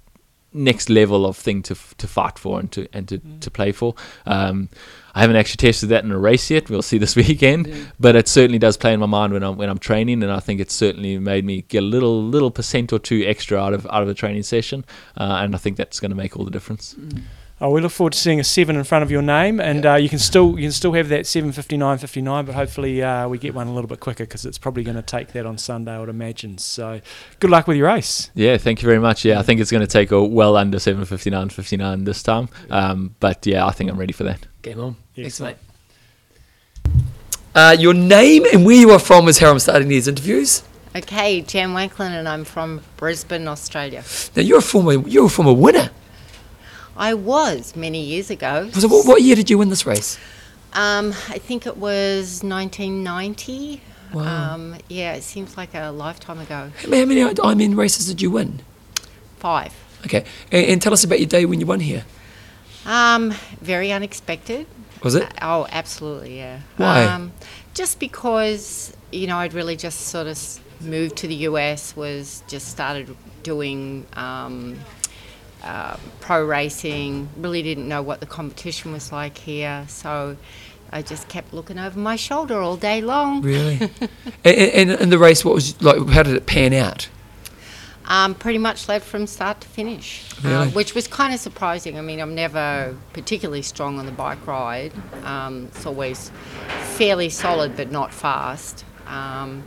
next 0.54 0.90
level 0.90 1.26
of 1.26 1.38
thing 1.38 1.62
to 1.64 1.76
to 1.98 2.08
fight 2.08 2.38
for 2.40 2.60
and 2.60 2.72
to 2.72 2.88
and 2.94 3.08
to, 3.10 3.20
to 3.42 3.52
play 3.52 3.72
for. 3.72 3.96
Um, 4.26 4.70
I 5.16 5.22
haven't 5.22 5.36
actually 5.36 5.58
tested 5.58 5.90
that 5.90 6.04
in 6.04 6.12
a 6.12 6.18
race 6.18 6.50
yet. 6.50 6.70
We'll 6.70 6.82
see 6.82 6.98
this 6.98 7.16
weekend, 7.28 7.92
but 8.00 8.16
it 8.16 8.28
certainly 8.28 8.60
does 8.60 8.78
play 8.78 8.94
in 8.94 9.00
my 9.00 9.06
mind 9.06 9.34
when 9.34 9.44
I'm 9.44 9.58
when 9.58 9.70
I'm 9.70 9.80
training, 9.80 10.24
and 10.24 10.32
I 10.32 10.40
think 10.40 10.60
it's 10.60 10.74
certainly 10.74 11.18
made 11.20 11.46
me 11.46 11.64
get 11.64 11.84
a 11.84 11.86
little 11.86 12.24
little 12.24 12.52
percent 12.52 12.92
or 12.92 13.00
two 13.00 13.24
extra 13.26 13.60
out 13.60 13.74
of 13.74 13.86
out 13.88 14.04
of 14.04 14.10
a 14.10 14.14
training 14.14 14.44
session, 14.44 14.86
uh, 15.18 15.40
and 15.42 15.56
I 15.56 15.58
think 15.58 15.78
that's 15.78 16.00
going 16.00 16.12
to 16.12 16.18
make 16.18 16.38
all 16.38 16.46
the 16.46 16.52
difference. 16.52 16.96
Oh, 17.64 17.70
we 17.70 17.80
look 17.80 17.94
forward 17.94 18.12
to 18.12 18.20
seeing 18.20 18.42
a 18.42 18.44
seven 18.44 18.76
in 18.76 18.84
front 18.84 19.04
of 19.04 19.10
your 19.10 19.22
name, 19.22 19.62
and 19.62 19.86
uh, 19.86 19.94
you 19.96 20.10
can 20.10 20.20
still 20.20 20.60
you 20.60 20.66
can 20.66 20.74
still 20.74 20.92
have 20.92 21.08
that 21.08 21.26
seven 21.26 21.54
fifty 21.54 21.78
nine 21.78 21.98
fifty 21.98 22.22
nine, 22.22 22.44
but 22.44 22.56
hopefully 22.56 23.02
uh, 23.02 23.26
we 23.30 23.38
get 23.38 23.56
one 23.56 23.68
a 23.68 23.74
little 23.74 23.88
bit 23.88 24.02
quicker 24.02 24.26
because 24.26 24.46
it's 24.46 24.58
probably 24.58 24.84
going 24.84 24.98
to 24.98 25.02
take 25.02 25.30
that 25.30 25.46
on 25.46 25.58
Sunday, 25.58 25.94
I 25.94 26.00
would 26.02 26.10
imagine. 26.10 26.58
So, 26.58 27.00
good 27.40 27.50
luck 27.50 27.66
with 27.66 27.78
your 27.78 27.88
race. 27.88 28.32
Yeah, 28.36 28.58
thank 28.58 28.82
you 28.82 28.86
very 28.86 29.00
much. 29.00 29.24
Yeah, 29.24 29.40
I 29.40 29.44
think 29.44 29.62
it's 29.62 29.72
going 29.72 29.80
to 29.80 29.88
take 29.88 30.12
a 30.12 30.22
well 30.22 30.58
under 30.58 30.78
7:59, 30.78 31.54
59 31.54 32.04
this 32.04 32.22
time, 32.22 32.50
um, 32.70 33.16
but 33.22 33.46
yeah, 33.46 33.66
I 33.66 33.72
think 33.72 33.90
I'm 33.90 33.98
ready 33.98 34.12
for 34.12 34.26
that. 34.26 34.46
Game 34.62 34.82
on. 34.82 34.98
Thanks, 35.16 35.40
mate. 35.40 35.56
Uh, 37.56 37.78
your 37.80 37.94
name 37.94 38.44
and 38.52 38.66
where 38.66 38.76
you 38.76 38.92
are 38.92 39.00
from 39.00 39.30
is 39.30 39.40
how 39.40 39.50
I'm 39.50 39.60
starting 39.60 39.88
these 39.88 40.10
interviews. 40.10 40.64
Okay, 40.98 41.40
Jan 41.40 41.70
Wanklyn, 41.70 42.12
and 42.12 42.28
I'm 42.28 42.44
from 42.44 42.82
Brisbane, 42.98 43.48
Australia. 43.48 44.04
Now 44.36 44.42
you're 44.42 44.60
a 44.60 44.62
former 44.62 45.08
you're 45.08 45.28
a 45.28 45.30
former 45.30 45.54
winner. 45.54 45.90
I 46.96 47.14
was 47.14 47.76
many 47.76 48.02
years 48.04 48.30
ago. 48.30 48.70
So 48.72 48.88
what, 48.88 49.08
what 49.08 49.22
year 49.22 49.36
did 49.36 49.50
you 49.50 49.58
win 49.58 49.70
this 49.70 49.86
race? 49.86 50.18
Um, 50.74 51.10
I 51.30 51.38
think 51.38 51.66
it 51.66 51.78
was 51.78 52.44
1990. 52.44 53.82
Wow. 54.14 54.54
Um, 54.54 54.76
yeah, 54.90 55.14
it 55.14 55.24
seems 55.24 55.58
like 55.58 55.74
a 55.74 55.90
lifetime 55.90 56.40
ago. 56.40 56.72
How 56.82 56.90
many, 56.90 57.22
Ironman 57.22 57.76
races 57.76 58.08
did 58.08 58.22
you 58.22 58.30
win? 58.30 58.62
Five. 59.38 59.74
Okay, 60.06 60.26
and, 60.52 60.66
and 60.68 60.82
tell 60.82 60.94
us 60.94 61.04
about 61.04 61.20
your 61.20 61.28
day 61.28 61.46
when 61.46 61.60
you 61.60 61.66
won 61.66 61.80
here. 61.80 62.06
Um, 62.86 63.34
very 63.62 63.92
unexpected. 63.92 64.68
Was 65.04 65.16
it? 65.16 65.28
Oh, 65.42 65.68
absolutely, 65.72 66.38
yeah. 66.38 66.60
Why? 66.78 67.06
Um, 67.06 67.34
just 67.74 68.00
because, 68.00 68.96
you 69.12 69.28
know, 69.28 69.38
I'd 69.38 69.54
really 69.54 69.76
just 69.76 70.02
sort 70.02 70.28
of 70.28 70.60
moved 70.82 71.18
to 71.18 71.28
the 71.28 71.36
US, 71.36 71.96
was 71.96 72.44
just 72.48 72.68
started 72.70 73.16
doing 73.42 74.06
um, 74.14 74.80
uh, 75.64 75.98
pro 76.20 76.46
racing, 76.46 77.30
really 77.38 77.64
didn't 77.64 77.88
know 77.88 78.02
what 78.02 78.20
the 78.20 78.26
competition 78.26 78.92
was 78.92 79.12
like 79.12 79.38
here. 79.38 79.86
So 79.88 80.38
I 80.92 81.02
just 81.02 81.28
kept 81.28 81.54
looking 81.54 81.80
over 81.80 81.98
my 81.98 82.16
shoulder 82.16 82.60
all 82.60 82.78
day 82.78 83.02
long. 83.02 83.42
Really? 83.42 83.80
and, 84.44 84.56
and, 84.56 84.92
and 84.92 85.12
the 85.12 85.18
race, 85.18 85.44
what 85.44 85.56
was 85.56 85.82
like? 85.82 86.08
How 86.10 86.24
did 86.24 86.36
it 86.36 86.46
pan 86.46 86.74
out? 86.74 87.10
Um, 88.06 88.36
pretty 88.36 88.58
much 88.58 88.90
led 88.90 89.02
from 89.02 89.26
start 89.28 89.62
to 89.62 89.68
finish, 89.68 90.30
Really? 90.44 90.56
uh, 90.56 90.70
which 90.72 90.94
was 90.94 91.08
kind 91.08 91.34
of 91.34 91.40
surprising. 91.40 91.98
I 91.98 92.02
mean, 92.02 92.20
I'm 92.20 92.36
never 92.36 92.98
particularly 93.14 93.62
strong 93.62 93.98
on 93.98 94.06
the 94.06 94.12
bike 94.12 94.46
ride. 94.46 94.92
Um, 95.24 95.68
it's 95.74 95.86
always 95.86 96.30
fairly 96.98 97.30
solid, 97.30 97.78
but 97.78 97.92
not 97.92 98.14
fast. 98.14 98.84
Um, 99.08 99.64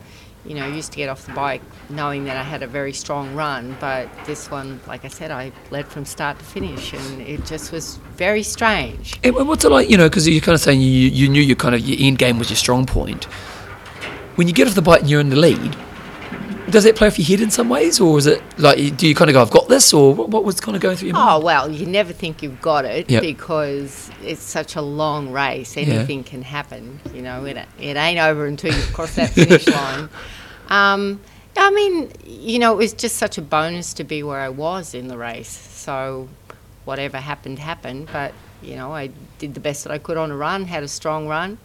you 0.46 0.54
know, 0.54 0.64
I 0.64 0.68
used 0.68 0.92
to 0.92 0.96
get 0.96 1.08
off 1.08 1.26
the 1.26 1.32
bike 1.32 1.62
knowing 1.88 2.24
that 2.24 2.36
I 2.36 2.42
had 2.42 2.62
a 2.62 2.66
very 2.66 2.92
strong 2.92 3.34
run, 3.34 3.76
but 3.80 4.08
this 4.26 4.50
one, 4.50 4.80
like 4.86 5.04
I 5.04 5.08
said, 5.08 5.30
I 5.30 5.52
led 5.70 5.86
from 5.88 6.04
start 6.04 6.38
to 6.38 6.44
finish, 6.44 6.92
and 6.92 7.22
it 7.22 7.44
just 7.44 7.72
was 7.72 7.96
very 8.16 8.42
strange. 8.42 9.18
And 9.24 9.34
what's 9.48 9.64
it 9.64 9.70
like? 9.70 9.90
You 9.90 9.96
know, 9.96 10.08
because 10.08 10.28
you're 10.28 10.40
kind 10.40 10.54
of 10.54 10.60
saying 10.60 10.80
you 10.80 10.88
you 10.88 11.28
knew 11.28 11.42
your 11.42 11.56
kind 11.56 11.74
of 11.74 11.80
your 11.80 11.96
end 12.00 12.18
game 12.18 12.38
was 12.38 12.50
your 12.50 12.56
strong 12.56 12.86
point. 12.86 13.24
When 14.36 14.46
you 14.48 14.54
get 14.54 14.68
off 14.68 14.74
the 14.74 14.82
bike 14.82 15.00
and 15.00 15.10
you're 15.10 15.20
in 15.20 15.30
the 15.30 15.36
lead, 15.36 15.76
does 16.76 16.84
that 16.84 16.94
play 16.94 17.06
off 17.06 17.18
your 17.18 17.26
head 17.26 17.40
in 17.40 17.50
some 17.50 17.70
ways, 17.70 17.98
or 18.00 18.18
is 18.18 18.26
it 18.26 18.42
like 18.58 18.76
do 18.98 19.08
you 19.08 19.14
kind 19.14 19.30
of 19.30 19.32
go, 19.32 19.40
"I've 19.40 19.50
got 19.50 19.66
this," 19.66 19.94
or 19.94 20.14
what, 20.14 20.28
what 20.28 20.44
was 20.44 20.60
kind 20.60 20.76
of 20.76 20.82
going 20.82 20.94
through 20.98 21.08
your 21.08 21.16
mind? 21.16 21.42
Oh 21.42 21.42
well, 21.42 21.70
you 21.70 21.86
never 21.86 22.12
think 22.12 22.42
you've 22.42 22.60
got 22.60 22.84
it 22.84 23.08
Yep. 23.08 23.22
because 23.22 24.10
it's 24.22 24.42
such 24.42 24.76
a 24.76 24.82
long 24.82 25.32
race. 25.32 25.78
Anything 25.78 26.22
can 26.22 26.42
happen. 26.42 27.00
You 27.14 27.22
know, 27.22 27.46
it, 27.46 27.56
it 27.80 27.96
ain't 27.96 28.20
over 28.20 28.44
until 28.44 28.74
you 28.74 28.82
cross 28.92 29.14
that 29.14 29.30
finish 29.30 29.66
line. 29.78 30.10
Um, 30.68 31.18
I 31.56 31.70
mean, 31.70 32.12
you 32.26 32.58
know, 32.58 32.74
it 32.74 32.76
was 32.76 32.92
just 32.92 33.16
such 33.16 33.38
a 33.38 33.42
bonus 33.42 33.94
to 33.94 34.04
be 34.04 34.22
where 34.22 34.40
I 34.40 34.50
was 34.50 34.92
in 34.92 35.08
the 35.08 35.16
race. 35.16 35.48
So, 35.48 36.28
whatever 36.84 37.16
happened, 37.16 37.58
happened. 37.58 38.10
But 38.12 38.34
you 38.60 38.76
know, 38.76 38.92
I 38.92 39.12
did 39.38 39.54
the 39.54 39.60
best 39.60 39.84
that 39.84 39.94
I 39.94 39.96
could 39.98 40.18
on 40.18 40.30
a 40.30 40.36
run, 40.36 40.66
had 40.66 40.82
a 40.82 40.88
strong 40.88 41.26
run. 41.26 41.56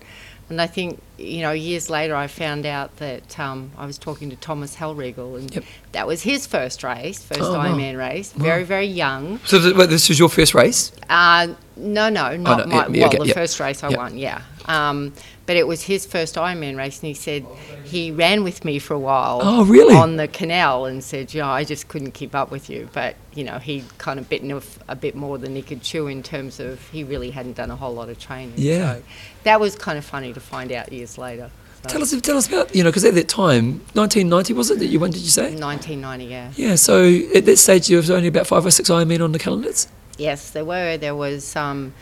And 0.51 0.61
I 0.61 0.67
think, 0.67 1.01
you 1.17 1.39
know, 1.39 1.53
years 1.53 1.89
later 1.89 2.13
I 2.13 2.27
found 2.27 2.65
out 2.65 2.97
that 2.97 3.39
um, 3.39 3.71
I 3.77 3.85
was 3.85 3.97
talking 3.97 4.29
to 4.31 4.35
Thomas 4.35 4.75
Hellriegel, 4.75 5.37
and 5.39 5.55
Yep. 5.55 5.63
that 5.93 6.05
was 6.07 6.23
his 6.23 6.45
first 6.45 6.83
race, 6.83 7.23
first 7.23 7.39
Oh, 7.39 7.53
wow. 7.53 7.67
Ironman 7.73 7.97
race. 7.97 8.33
Very, 8.33 8.65
very 8.65 8.85
young. 8.85 9.39
So 9.45 9.59
th- 9.61 9.75
wait, 9.75 9.87
this 9.89 10.09
was 10.09 10.19
your 10.19 10.27
first 10.27 10.53
race. 10.53 10.91
Uh, 11.09 11.53
no, 11.77 12.09
no, 12.09 12.35
not 12.35 12.67
no, 12.67 12.75
my. 12.75 12.87
yeah, 12.87 13.05
well, 13.07 13.15
okay, 13.15 13.27
the 13.29 13.33
first 13.33 13.61
race 13.61 13.81
I 13.81 13.89
won, 13.95 14.17
yeah. 14.17 14.41
Um, 14.65 15.13
but 15.51 15.57
it 15.57 15.67
was 15.67 15.81
his 15.81 16.05
first 16.05 16.35
Ironman 16.35 16.77
race, 16.77 17.01
and 17.01 17.09
he 17.09 17.13
said 17.13 17.45
he 17.83 18.09
ran 18.09 18.45
with 18.45 18.63
me 18.63 18.79
for 18.79 18.93
a 18.93 18.99
while. 18.99 19.41
Oh, 19.43 19.65
really? 19.65 19.93
On 19.93 20.15
the 20.15 20.29
canal, 20.29 20.85
and 20.85 21.03
said, 21.03 21.33
"Yeah, 21.33 21.49
I 21.49 21.65
just 21.65 21.89
couldn't 21.89 22.11
keep 22.11 22.33
up 22.33 22.51
with 22.51 22.69
you." 22.69 22.87
But 22.93 23.17
you 23.33 23.43
know, 23.43 23.59
he'd 23.59 23.83
kind 23.97 24.17
of 24.17 24.29
bitten 24.29 24.49
off 24.53 24.79
a 24.87 24.95
bit 24.95 25.13
more 25.13 25.37
than 25.37 25.53
he 25.53 25.61
could 25.61 25.81
chew 25.81 26.07
in 26.07 26.23
terms 26.23 26.61
of 26.61 26.87
he 26.91 27.03
really 27.03 27.31
hadn't 27.31 27.57
done 27.57 27.69
a 27.69 27.75
whole 27.75 27.93
lot 27.93 28.07
of 28.07 28.17
training. 28.17 28.53
Yeah. 28.55 28.95
So 28.95 29.03
that 29.43 29.59
was 29.59 29.75
kind 29.75 29.97
of 29.97 30.05
funny 30.05 30.31
to 30.31 30.39
find 30.39 30.71
out 30.71 30.93
years 30.93 31.17
later. 31.17 31.51
So, 31.83 31.89
Tell 31.89 32.01
us, 32.01 32.21
tell 32.21 32.37
us 32.37 32.47
about 32.47 32.73
you 32.73 32.85
know, 32.85 32.89
because 32.91 33.03
at 33.03 33.15
that 33.15 33.27
time, 33.27 33.81
1990 33.91 34.53
was 34.53 34.71
it 34.71 34.79
that 34.79 34.85
you 34.85 35.01
won? 35.01 35.11
Did 35.11 35.19
you 35.19 35.27
say? 35.31 35.53
1990, 35.53 36.25
yeah. 36.27 36.51
Yeah. 36.55 36.75
So 36.75 37.03
at 37.35 37.45
that 37.45 37.57
stage, 37.57 37.89
there 37.89 37.97
was 37.97 38.09
only 38.09 38.29
about 38.29 38.47
five 38.47 38.65
or 38.65 38.71
six 38.71 38.89
Ironmen 38.89 39.21
on 39.21 39.33
the 39.33 39.39
calendars. 39.39 39.89
Yes, 40.17 40.51
there 40.51 40.63
were. 40.63 40.95
There 40.95 41.13
was 41.13 41.57
um, 41.57 41.93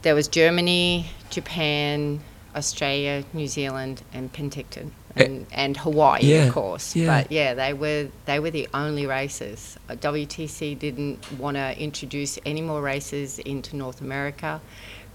there 0.00 0.14
was 0.14 0.28
Germany, 0.28 1.10
Japan, 1.28 2.20
Australia, 2.56 3.24
New 3.32 3.46
Zealand, 3.46 4.02
and 4.12 4.32
Penticton, 4.32 4.90
Eh, 5.16 5.24
and, 5.24 5.46
and 5.52 5.76
Hawaii, 5.76 6.20
yeah, 6.22 6.44
of 6.46 6.52
course. 6.54 6.94
yeah. 6.94 7.06
But 7.22 7.32
yeah, 7.32 7.54
they 7.54 7.72
were 7.72 8.08
they 8.26 8.38
were 8.38 8.50
the 8.50 8.68
only 8.72 9.06
races. 9.06 9.76
Uh, 9.88 9.94
WTC 9.94 10.78
didn't 10.78 11.18
want 11.38 11.56
to 11.56 11.76
introduce 11.78 12.38
any 12.46 12.60
more 12.60 12.80
races 12.80 13.38
into 13.40 13.74
North 13.76 14.00
America. 14.00 14.60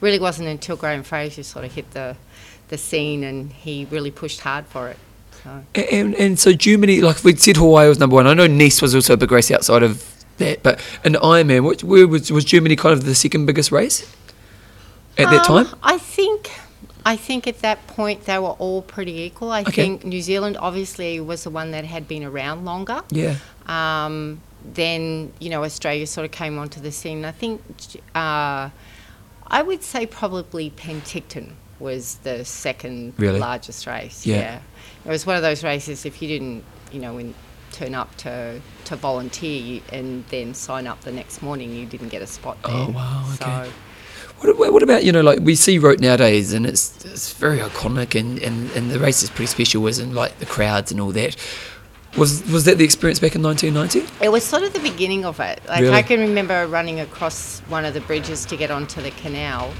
Really 0.02 0.20
wasn't 0.20 0.50
until 0.50 0.76
Graham 0.76 1.04
Fraser 1.04 1.44
sort 1.44 1.64
of 1.66 1.74
hit 1.74 1.92
the 1.92 2.16
the 2.68 2.78
scene, 2.78 3.24
and 3.24 3.52
he 3.54 3.86
really 3.90 4.12
pushed 4.12 4.42
hard 4.42 4.66
for 4.66 4.90
it. 4.90 4.98
So. 5.44 5.64
A- 5.76 5.94
And 6.00 6.14
and 6.16 6.38
so 6.40 6.52
Germany, 6.52 7.00
like 7.02 7.24
we 7.24 7.36
said, 7.36 7.56
Hawaii 7.58 7.88
was 7.88 8.00
number 8.00 8.16
one. 8.16 8.28
I 8.28 8.34
know 8.34 8.48
Nice 8.48 8.82
was 8.82 8.94
also 8.96 9.14
a 9.14 9.18
big 9.18 9.32
race 9.32 9.50
outside 9.52 9.84
of 9.84 10.04
that, 10.38 10.62
but 10.64 10.82
an 11.06 11.14
Ironman, 11.14 11.64
what, 11.64 11.84
where 11.84 12.06
was 12.08 12.32
was 12.32 12.44
Germany 12.44 12.76
kind 12.76 12.92
of 12.92 13.06
the 13.06 13.16
second 13.16 13.46
biggest 13.46 13.72
race 13.72 14.02
at 15.18 15.30
that 15.30 15.50
Um, 15.50 15.66
time? 15.66 15.80
I 15.84 15.98
think, 15.98 16.52
I 17.08 17.16
think 17.16 17.46
at 17.48 17.60
that 17.60 17.86
point 17.88 18.26
they 18.26 18.40
were 18.40 18.56
all 18.58 18.82
pretty 18.82 19.22
equal. 19.22 19.52
I 19.52 19.62
Okay. 19.62 19.72
think 19.72 20.04
New 20.06 20.22
Zealand 20.22 20.58
obviously 20.60 21.20
was 21.20 21.44
the 21.44 21.52
one 21.52 21.72
that 21.72 21.86
had 21.86 22.08
been 22.08 22.24
around 22.24 22.66
longer. 22.66 23.02
Yeah. 23.12 23.36
Um, 23.68 24.42
then 24.74 25.32
you 25.40 25.50
know 25.52 25.64
Australia 25.64 26.08
sort 26.08 26.26
of 26.26 26.32
came 26.32 26.58
onto 26.58 26.80
the 26.82 26.92
scene. 26.92 27.24
I 27.24 27.32
think 27.32 27.62
uh, 28.16 28.70
I 29.48 29.62
would 29.62 29.84
say 29.84 30.08
probably 30.08 30.72
Penticton 30.72 31.52
was 31.80 32.16
the 32.24 32.44
second 32.46 33.14
Really? 33.18 33.40
largest 33.40 33.86
race. 33.86 34.26
Yeah. 34.26 34.60
it 35.06 35.10
was 35.10 35.26
one 35.26 35.36
of 35.36 35.44
those 35.44 35.64
races. 35.64 36.06
If 36.06 36.22
you 36.22 36.28
didn't, 36.28 36.64
you 36.92 37.00
know, 37.00 37.14
when 37.14 37.36
turn 37.72 37.94
up 37.94 38.16
to 38.16 38.60
to 38.86 38.96
volunteer 38.96 39.82
and 39.92 40.24
then 40.30 40.54
sign 40.56 40.88
up 40.88 41.02
the 41.02 41.12
next 41.12 41.42
morning, 41.44 41.76
you 41.76 41.86
didn't 41.86 42.10
get 42.10 42.22
a 42.24 42.28
spot 42.28 42.58
there. 42.64 42.72
Oh, 42.74 42.90
wow, 42.90 43.24
okay. 43.36 43.66
So, 43.68 43.72
What, 44.40 44.74
what 44.74 44.84
about 44.84 45.04
you 45.04 45.12
know 45.12 45.22
like 45.22 45.40
we 45.40 45.56
see 45.56 45.80
Roth 45.80 46.00
nowadays 46.00 46.54
and 46.54 46.66
it's 46.66 47.04
it's 47.06 47.34
very 47.34 47.60
iconic 47.60 48.20
and, 48.20 48.38
and, 48.40 48.70
and 48.72 48.92
the 48.92 49.00
race 49.00 49.24
is 49.24 49.30
pretty 49.30 49.48
special 49.48 49.88
in 49.88 50.14
like 50.14 50.40
the 50.40 50.46
crowds 50.46 50.92
and 50.92 51.00
all 51.00 51.12
that. 51.14 51.36
Was 52.18 52.46
was 52.50 52.66
that 52.66 52.78
the 52.78 52.86
experience 52.86 53.20
back 53.20 53.36
in 53.36 53.44
1990? 53.44 54.24
It 54.24 54.30
was 54.30 54.44
sort 54.44 54.64
of 54.64 54.74
the 54.74 54.80
beginning 54.80 55.26
of 55.26 55.40
it. 55.40 55.62
Like 55.68 55.82
Really? 55.82 55.94
I 55.94 56.02
can 56.02 56.20
remember 56.22 56.68
running 56.68 57.00
across 57.02 57.60
one 57.68 57.86
of 57.86 57.94
the 57.94 58.02
bridges 58.02 58.46
to 58.46 58.58
get 58.58 58.72
onto 58.72 59.02
the 59.02 59.12
canal, 59.12 59.74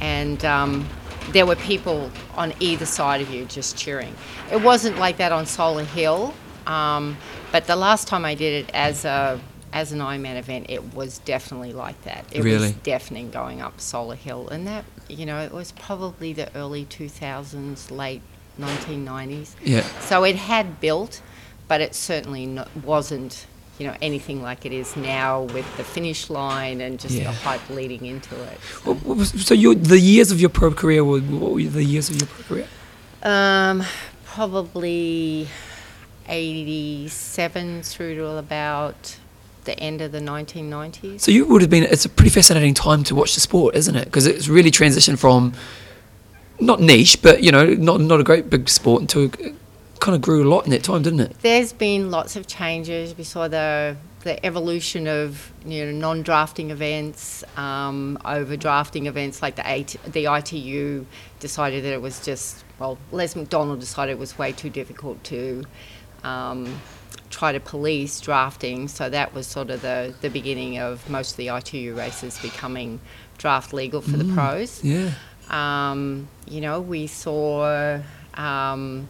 and 0.00 0.44
um, 0.44 0.86
there 1.30 1.46
were 1.46 1.56
people 1.56 2.10
on 2.36 2.52
either 2.60 2.86
side 2.86 3.20
of 3.20 3.30
you 3.30 3.44
just 3.46 3.76
cheering. 3.76 4.14
It 4.50 4.62
wasn't 4.62 4.98
like 4.98 5.16
that 5.16 5.32
on 5.32 5.46
Solar 5.46 5.84
Hill, 5.84 6.34
um, 6.66 7.16
but 7.50 7.66
the 7.66 7.76
last 7.76 8.06
time 8.06 8.24
I 8.24 8.34
did 8.34 8.64
it 8.64 8.70
as 8.74 9.04
a 9.04 9.40
as 9.72 9.92
an 9.92 10.00
Ironman 10.00 10.36
event, 10.36 10.66
it 10.68 10.94
was 10.94 11.18
definitely 11.18 11.72
like 11.72 12.00
that. 12.02 12.24
It 12.32 12.42
Really? 12.42 12.58
was 12.68 12.72
deafening 12.72 13.30
going 13.30 13.60
up 13.60 13.80
Solar 13.80 14.16
Hill, 14.16 14.48
and 14.48 14.66
that 14.66 14.84
you 15.08 15.24
know 15.26 15.40
it 15.40 15.52
was 15.52 15.72
probably 15.72 16.32
the 16.32 16.54
early 16.56 16.84
2000s, 16.84 17.90
late 17.90 18.22
1990s. 18.60 19.54
Yeah. 19.64 19.82
So 20.00 20.24
it 20.24 20.36
had 20.36 20.80
built, 20.80 21.22
but 21.68 21.80
it 21.80 21.94
certainly 21.94 22.58
wasn't, 22.84 23.46
you 23.78 23.86
know, 23.86 23.96
anything 24.02 24.42
like 24.42 24.66
it 24.66 24.72
is 24.74 24.94
now 24.94 25.42
with 25.42 25.64
the 25.78 25.84
finish 25.84 26.28
line 26.28 26.80
and 26.82 27.00
just 27.00 27.14
Yeah. 27.14 27.24
the 27.24 27.32
hype 27.32 27.66
leading 27.70 28.04
into 28.04 28.34
it. 28.34 28.58
What, 28.84 28.96
what 29.04 29.16
was, 29.16 29.30
so 29.46 29.54
you 29.54 29.74
the 29.74 29.98
years 29.98 30.30
of 30.30 30.38
your 30.40 30.50
pro 30.50 30.70
career 30.72 31.02
were 31.02 31.20
what 31.20 31.52
were 31.52 31.62
the 31.62 31.82
years 31.84 32.10
of 32.10 32.16
your 32.16 32.26
pro 32.26 32.44
career? 32.44 32.68
Um, 33.22 33.84
probably 34.24 35.48
87 36.28 37.82
through 37.82 38.16
to 38.16 38.26
about 38.36 39.16
the 39.64 39.78
end 39.78 40.00
of 40.00 40.12
the 40.12 40.20
1990s. 40.20 41.20
So 41.20 41.30
you 41.30 41.46
would 41.46 41.60
have 41.60 41.70
been. 41.70 41.84
It's 41.84 42.04
a 42.04 42.08
pretty 42.08 42.30
fascinating 42.30 42.74
time 42.74 43.04
to 43.04 43.14
watch 43.14 43.34
the 43.34 43.40
sport, 43.40 43.74
isn't 43.74 43.94
it? 43.94 44.06
Because 44.06 44.26
it's 44.26 44.48
really 44.48 44.70
transitioned 44.70 45.18
from 45.18 45.54
not 46.60 46.80
niche, 46.80 47.20
but 47.22 47.42
you 47.42 47.52
know, 47.52 47.66
not 47.66 48.00
not 48.00 48.20
a 48.20 48.24
great 48.24 48.50
big 48.50 48.68
sport 48.68 49.02
into 49.02 49.30
it 49.38 49.54
kind 50.02 50.16
of 50.16 50.20
grew 50.20 50.42
a 50.42 50.48
lot 50.48 50.64
in 50.64 50.72
that 50.72 50.82
time, 50.82 51.00
didn't 51.00 51.20
it? 51.20 51.38
There's 51.42 51.72
been 51.72 52.10
lots 52.10 52.34
of 52.34 52.48
changes. 52.48 53.16
We 53.16 53.24
saw 53.24 53.48
the 53.48 53.96
the 54.24 54.44
evolution 54.44 55.08
of 55.08 55.52
you 55.64 55.84
know 55.84 55.92
non-drafting 55.92 56.70
events 56.70 57.42
um, 57.56 58.18
over 58.24 58.56
drafting 58.56 59.06
events 59.06 59.42
like 59.42 59.56
the 59.56 59.66
AT, 59.66 59.96
the 60.06 60.32
ITU 60.32 61.04
decided 61.40 61.84
that 61.84 61.92
it 61.92 62.02
was 62.02 62.24
just 62.24 62.64
well 62.78 62.98
Les 63.10 63.34
McDonald 63.34 63.80
decided 63.80 64.12
it 64.12 64.18
was 64.18 64.36
way 64.38 64.52
too 64.52 64.70
difficult 64.70 65.22
to 65.24 65.64
um, 66.24 66.80
try 67.32 67.50
to 67.50 67.58
police 67.58 68.20
drafting. 68.20 68.86
So 68.86 69.08
that 69.10 69.34
was 69.34 69.46
sort 69.46 69.70
of 69.70 69.82
the, 69.82 70.14
the 70.20 70.30
beginning 70.30 70.78
of 70.78 71.08
most 71.10 71.32
of 71.32 71.36
the 71.38 71.48
ITU 71.48 71.94
races 71.94 72.38
becoming 72.38 73.00
draft 73.38 73.72
legal 73.72 74.00
for 74.00 74.16
the 74.16 74.32
pros. 74.34 74.84
Yeah. 74.84 75.10
um, 75.50 76.28
you 76.46 76.60
know, 76.60 76.80
we 76.80 77.08
saw 77.08 78.00
um, 78.34 79.08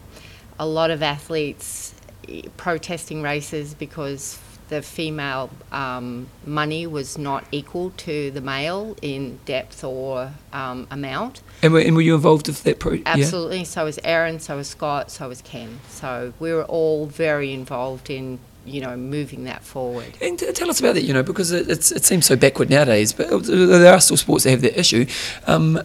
a 0.58 0.66
lot 0.66 0.90
of 0.90 1.02
athletes 1.02 1.94
eh, 2.28 2.42
protesting 2.56 3.22
races 3.22 3.74
because 3.74 4.38
the 4.72 4.80
female 4.80 5.50
um, 5.70 6.26
money 6.46 6.86
was 6.86 7.18
not 7.18 7.44
equal 7.52 7.90
to 7.90 8.30
the 8.30 8.40
male 8.40 8.96
in 9.02 9.38
depth 9.44 9.84
or 9.84 10.32
um, 10.54 10.86
amount. 10.90 11.42
And 11.62 11.74
were, 11.74 11.80
and 11.80 11.94
were 11.94 12.00
you 12.00 12.14
involved 12.14 12.46
with 12.46 12.62
that 12.62 12.78
pro? 12.80 12.92
Yeah? 12.92 13.02
Absolutely. 13.04 13.64
So 13.64 13.84
was 13.84 13.98
Erin, 14.02 14.40
so 14.40 14.56
was 14.56 14.68
Scott, 14.68 15.10
so 15.10 15.28
was 15.28 15.42
Ken. 15.42 15.80
So 15.90 16.32
we 16.38 16.54
were 16.54 16.64
all 16.64 17.04
very 17.04 17.52
involved 17.52 18.08
in, 18.08 18.38
you 18.64 18.80
know, 18.80 18.96
moving 18.96 19.44
that 19.44 19.62
forward. 19.62 20.16
And 20.22 20.38
t- 20.38 20.50
tell 20.52 20.70
us 20.70 20.80
about 20.80 20.94
that, 20.94 21.04
you 21.04 21.12
know, 21.12 21.22
because 21.22 21.52
it, 21.52 21.68
it's, 21.68 21.92
it 21.92 22.06
seems 22.06 22.24
so 22.24 22.34
backward 22.34 22.70
nowadays, 22.70 23.12
but 23.12 23.28
there 23.44 23.92
are 23.92 24.00
still 24.00 24.16
sports 24.16 24.44
that 24.44 24.52
have 24.52 24.62
that 24.62 24.80
issue. 24.80 25.04
Um, 25.46 25.82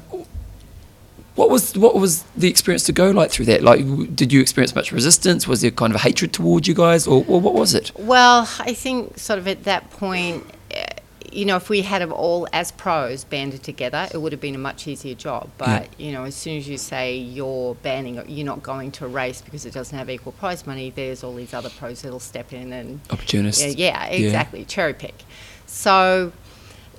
what 1.37 1.51
was 1.51 1.77
what 1.77 1.93
was 1.95 2.23
the 2.35 2.49
experience 2.49 2.83
to 2.85 2.91
go 2.91 3.11
like 3.11 3.29
through 3.31 3.45
that? 3.45 3.61
Like, 3.61 3.85
did 4.15 4.33
you 4.33 4.41
experience 4.41 4.73
much 4.75 4.91
resistance? 4.91 5.47
Was 5.47 5.61
there 5.61 5.71
kind 5.71 5.93
of 5.93 5.97
a 5.97 6.03
hatred 6.03 6.33
towards 6.33 6.67
you 6.67 6.73
guys, 6.73 7.07
or, 7.07 7.23
or 7.27 7.39
what 7.39 7.53
was 7.53 7.73
it? 7.75 7.91
Well, 7.95 8.49
I 8.59 8.73
think 8.73 9.19
sort 9.19 9.37
of 9.37 9.47
at 9.47 9.63
that 9.65 9.91
point, 9.91 10.43
eh, 10.71 10.85
you 11.31 11.45
know, 11.45 11.55
if 11.55 11.69
we 11.69 11.83
had 11.83 12.01
them 12.01 12.11
all 12.11 12.47
as 12.51 12.71
pros 12.71 13.23
banded 13.23 13.61
together, 13.61 14.07
it 14.11 14.17
would 14.17 14.31
have 14.31 14.41
been 14.41 14.55
a 14.55 14.57
much 14.57 14.87
easier 14.87 15.13
job. 15.13 15.51
But 15.59 15.87
you 15.99 16.11
know, 16.11 16.23
as 16.23 16.33
soon 16.35 16.57
as 16.57 16.67
you 16.67 16.79
say 16.79 17.15
you're 17.15 17.75
banning, 17.75 18.15
you're 18.27 18.45
not 18.45 18.63
going 18.63 18.91
to 18.93 19.05
a 19.05 19.07
race 19.07 19.43
because 19.43 19.63
it 19.63 19.73
doesn't 19.73 19.95
have 19.95 20.09
equal 20.09 20.31
prize 20.31 20.65
money, 20.65 20.89
there's 20.89 21.23
all 21.23 21.35
these 21.35 21.53
other 21.53 21.69
pros 21.69 22.01
that'll 22.01 22.19
step 22.19 22.51
in 22.51 22.73
and 22.73 22.99
Opportunists. 23.11 23.63
yeah, 23.75 24.09
yeah, 24.09 24.25
exactly, 24.25 24.65
cherry 24.65 24.95
pick. 24.95 25.23
So 25.67 26.31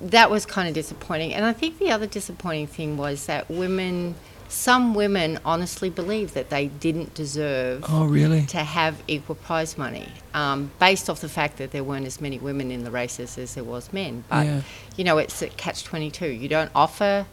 that 0.01 0.31
was 0.31 0.47
kind 0.47 0.69
of 0.69 0.75
disappointing. 0.75 1.35
And 1.35 1.45
I 1.45 1.53
think 1.53 1.79
the 1.79 1.91
other 1.91 2.07
disappointing 2.07 2.67
thing 2.69 2.97
was 2.97 3.27
that 3.27 3.51
women, 3.51 4.15
some 4.49 4.95
women 4.95 5.39
honestly 5.45 5.91
believed 5.91 6.35
that 6.35 6.51
they 6.51 6.69
didn't 6.69 7.15
deserve 7.15 7.85
Oh, 7.89 8.05
really? 8.07 8.47
to 8.47 8.59
have 8.59 9.03
equal 9.09 9.35
prize 9.37 9.77
money, 9.77 10.09
um, 10.35 10.71
based 10.79 11.11
off 11.11 11.21
the 11.21 11.29
fact 11.29 11.59
that 11.59 11.71
there 11.73 11.85
weren't 11.85 12.07
as 12.07 12.21
many 12.21 12.39
women 12.39 12.71
in 12.71 12.85
the 12.85 12.91
races 12.91 13.37
as 13.39 13.55
there 13.55 13.65
was 13.65 13.93
men. 13.93 14.25
But 14.29 14.47
Yeah. 14.47 14.61
you 14.97 15.05
know, 15.05 15.19
it's 15.19 15.43
a 15.43 15.49
catch 15.49 15.85
twenty 15.85 16.11
two. 16.11 16.29
You 16.29 16.49
don't 16.49 16.71
offer 16.75 17.27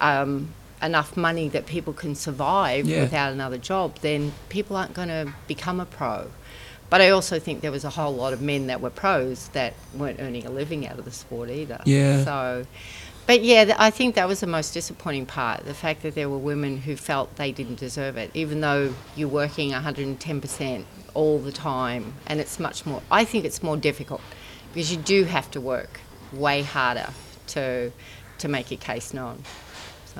um, 0.00 0.48
enough 0.80 1.16
money 1.16 1.48
that 1.48 1.66
people 1.66 1.92
can 1.92 2.14
survive 2.14 2.86
Yeah. 2.86 3.00
without 3.02 3.32
another 3.32 3.58
job, 3.58 3.96
then 4.00 4.32
people 4.48 4.76
aren't 4.76 4.94
going 4.94 5.08
to 5.08 5.32
become 5.48 5.80
a 5.80 5.84
pro. 5.86 6.28
But 6.90 7.00
I 7.00 7.10
also 7.10 7.38
think 7.38 7.60
there 7.60 7.72
was 7.72 7.84
a 7.84 7.90
whole 7.90 8.14
lot 8.14 8.32
of 8.32 8.40
men 8.40 8.66
that 8.68 8.80
were 8.80 8.90
pros 8.90 9.48
that 9.48 9.74
weren't 9.94 10.20
earning 10.20 10.46
a 10.46 10.50
living 10.50 10.86
out 10.86 10.98
of 10.98 11.04
the 11.04 11.10
sport 11.10 11.50
either. 11.50 11.80
Yeah. 11.84 12.24
So, 12.24 12.66
but 13.26 13.42
yeah, 13.42 13.66
th- 13.66 13.76
I 13.78 13.90
think 13.90 14.14
that 14.14 14.26
was 14.26 14.40
the 14.40 14.46
most 14.46 14.72
disappointing 14.72 15.26
part 15.26 15.66
the 15.66 15.74
fact 15.74 16.02
that 16.02 16.14
there 16.14 16.30
were 16.30 16.38
women 16.38 16.78
who 16.78 16.96
felt 16.96 17.36
they 17.36 17.52
didn't 17.52 17.78
deserve 17.78 18.16
it, 18.16 18.30
even 18.32 18.60
though 18.62 18.94
you're 19.16 19.28
working 19.28 19.70
110% 19.72 20.84
all 21.12 21.38
the 21.38 21.52
time. 21.52 22.14
And 22.26 22.40
it's 22.40 22.58
much 22.58 22.86
more, 22.86 23.02
I 23.10 23.24
think 23.24 23.44
it's 23.44 23.62
more 23.62 23.76
difficult 23.76 24.22
because 24.72 24.90
you 24.90 24.96
do 24.96 25.24
have 25.24 25.50
to 25.50 25.60
work 25.60 26.00
way 26.32 26.62
harder 26.62 27.08
to, 27.48 27.92
to 28.38 28.48
make 28.48 28.70
your 28.70 28.80
case 28.80 29.12
known. 29.12 29.42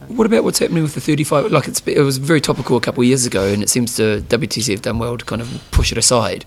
What 0.07 0.27
about 0.27 0.45
what's 0.45 0.59
happening 0.59 0.83
with 0.83 0.95
the 0.95 1.01
35? 1.01 1.51
Like 1.51 1.69
it's, 1.69 1.87
it 1.87 2.01
was 2.01 2.19
very 2.19 2.41
topical 2.41 2.77
a 2.77 2.81
couple 2.81 3.03
of 3.03 3.07
years 3.07 3.27
ago, 3.27 3.47
and 3.47 3.63
it 3.63 3.69
seems 3.69 3.97
to 3.97 4.23
WTC 4.29 4.71
have 4.73 4.83
done 4.83 4.99
well 4.99 5.19
to 5.19 5.25
kind 5.25 5.43
of 5.43 5.63
push 5.71 5.93
it 5.93 5.99
aside. 5.99 6.45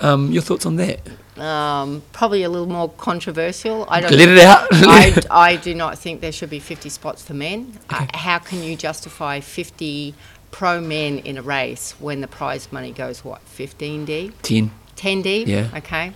Um, 0.00 0.32
your 0.32 0.42
thoughts 0.42 0.66
on 0.66 0.76
that? 0.76 1.00
Um, 1.36 2.02
probably 2.12 2.42
a 2.42 2.48
little 2.48 2.68
more 2.68 2.90
controversial. 2.90 3.86
I 3.88 4.00
don't 4.00 4.12
Let 4.12 4.28
it 4.28 4.38
out. 4.38 4.68
I, 4.72 5.22
I 5.30 5.56
do 5.56 5.74
not 5.74 5.98
think 5.98 6.20
there 6.20 6.32
should 6.32 6.50
be 6.50 6.60
50 6.60 6.88
spots 6.88 7.22
for 7.24 7.34
men. 7.34 7.78
Uh, 7.88 8.06
how 8.14 8.38
can 8.38 8.62
you 8.62 8.76
justify 8.76 9.40
50 9.40 10.14
pro 10.50 10.80
men 10.80 11.18
in 11.18 11.38
a 11.38 11.42
race 11.42 11.92
when 11.98 12.20
the 12.20 12.28
prize 12.28 12.70
money 12.70 12.92
goes, 12.92 13.24
what, 13.24 13.44
15D? 13.46 14.32
Ten. 14.42 14.70
10D? 14.96 15.46
Yeah. 15.46 15.70
Okay. 15.74 16.12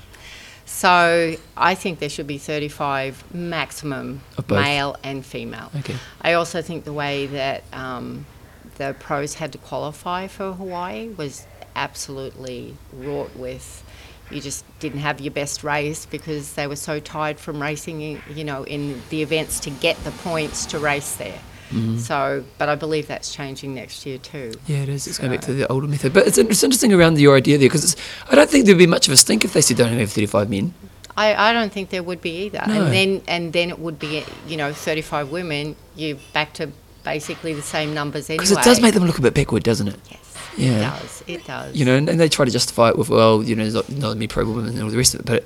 So 0.66 1.36
I 1.56 1.74
think 1.76 2.00
there 2.00 2.08
should 2.08 2.26
be 2.26 2.38
35 2.38 3.32
maximum, 3.32 4.20
male 4.50 4.96
and 5.04 5.24
female. 5.24 5.70
Okay. 5.76 5.96
I 6.20 6.32
also 6.32 6.60
think 6.60 6.84
the 6.84 6.92
way 6.92 7.26
that 7.26 7.62
um, 7.72 8.26
the 8.76 8.96
pros 8.98 9.34
had 9.34 9.52
to 9.52 9.58
qualify 9.58 10.26
for 10.26 10.52
Hawaii 10.52 11.08
was 11.08 11.46
absolutely 11.76 12.76
wrought 12.92 13.34
with. 13.36 13.84
You 14.28 14.40
just 14.40 14.64
didn't 14.80 14.98
have 14.98 15.20
your 15.20 15.32
best 15.32 15.62
race 15.62 16.04
because 16.04 16.54
they 16.54 16.66
were 16.66 16.74
so 16.74 16.98
tired 16.98 17.38
from 17.38 17.62
racing, 17.62 18.00
in, 18.00 18.22
you 18.34 18.42
know, 18.42 18.64
in 18.64 19.00
the 19.10 19.22
events 19.22 19.60
to 19.60 19.70
get 19.70 19.96
the 20.02 20.10
points 20.10 20.66
to 20.66 20.80
race 20.80 21.14
there. 21.14 21.38
Mm-hmm. 21.70 21.98
So, 21.98 22.44
but 22.58 22.68
I 22.68 22.74
believe 22.74 23.06
that's 23.08 23.34
changing 23.34 23.74
next 23.74 24.06
year 24.06 24.18
too. 24.18 24.52
Yeah, 24.66 24.78
it 24.78 24.88
is. 24.88 25.06
It's 25.06 25.18
going 25.18 25.32
back 25.32 25.40
to 25.42 25.52
the 25.52 25.66
older 25.70 25.86
method. 25.88 26.12
But 26.12 26.26
it's, 26.26 26.38
it's 26.38 26.62
interesting 26.62 26.92
around 26.92 27.18
your 27.18 27.36
idea 27.36 27.58
there 27.58 27.68
because 27.68 27.96
I 28.30 28.34
don't 28.34 28.48
think 28.48 28.66
there'd 28.66 28.78
be 28.78 28.86
much 28.86 29.08
of 29.08 29.12
a 29.12 29.16
stink 29.16 29.44
if 29.44 29.52
they 29.52 29.60
said 29.60 29.76
don't 29.76 29.92
have 29.98 30.12
35 30.12 30.48
men. 30.50 30.74
I, 31.16 31.50
I 31.50 31.52
don't 31.52 31.72
think 31.72 31.90
there 31.90 32.02
would 32.02 32.20
be 32.20 32.44
either. 32.44 32.62
No. 32.66 32.84
And 32.84 32.92
then 32.92 33.22
and 33.26 33.52
then 33.52 33.70
it 33.70 33.78
would 33.78 33.98
be 33.98 34.24
you 34.46 34.56
know 34.56 34.72
35 34.72 35.30
women. 35.30 35.74
You're 35.96 36.18
back 36.32 36.52
to 36.54 36.70
basically 37.04 37.54
the 37.54 37.62
same 37.62 37.94
numbers 37.94 38.28
anyway. 38.28 38.44
Because 38.44 38.52
it 38.52 38.62
does 38.64 38.80
make 38.80 38.92
them 38.94 39.04
look 39.04 39.18
a 39.18 39.22
bit 39.22 39.32
backward, 39.34 39.62
doesn't 39.62 39.88
it? 39.88 39.98
Yes, 40.10 40.36
Yeah. 40.58 40.70
it 40.70 41.00
does. 41.00 41.24
It 41.26 41.44
does. 41.46 41.76
You 41.76 41.84
know, 41.84 41.96
and, 41.96 42.08
and 42.08 42.20
they 42.20 42.28
try 42.28 42.44
to 42.44 42.50
justify 42.50 42.88
it 42.90 42.98
with, 42.98 43.08
well, 43.08 43.42
you 43.44 43.54
know, 43.54 43.62
there's 43.62 43.74
not, 43.74 43.88
not 43.90 44.14
many 44.16 44.26
pro 44.26 44.44
women 44.44 44.66
and 44.66 44.82
all 44.82 44.90
the 44.90 44.96
rest 44.96 45.14
of 45.14 45.20
it, 45.20 45.26
but 45.26 45.44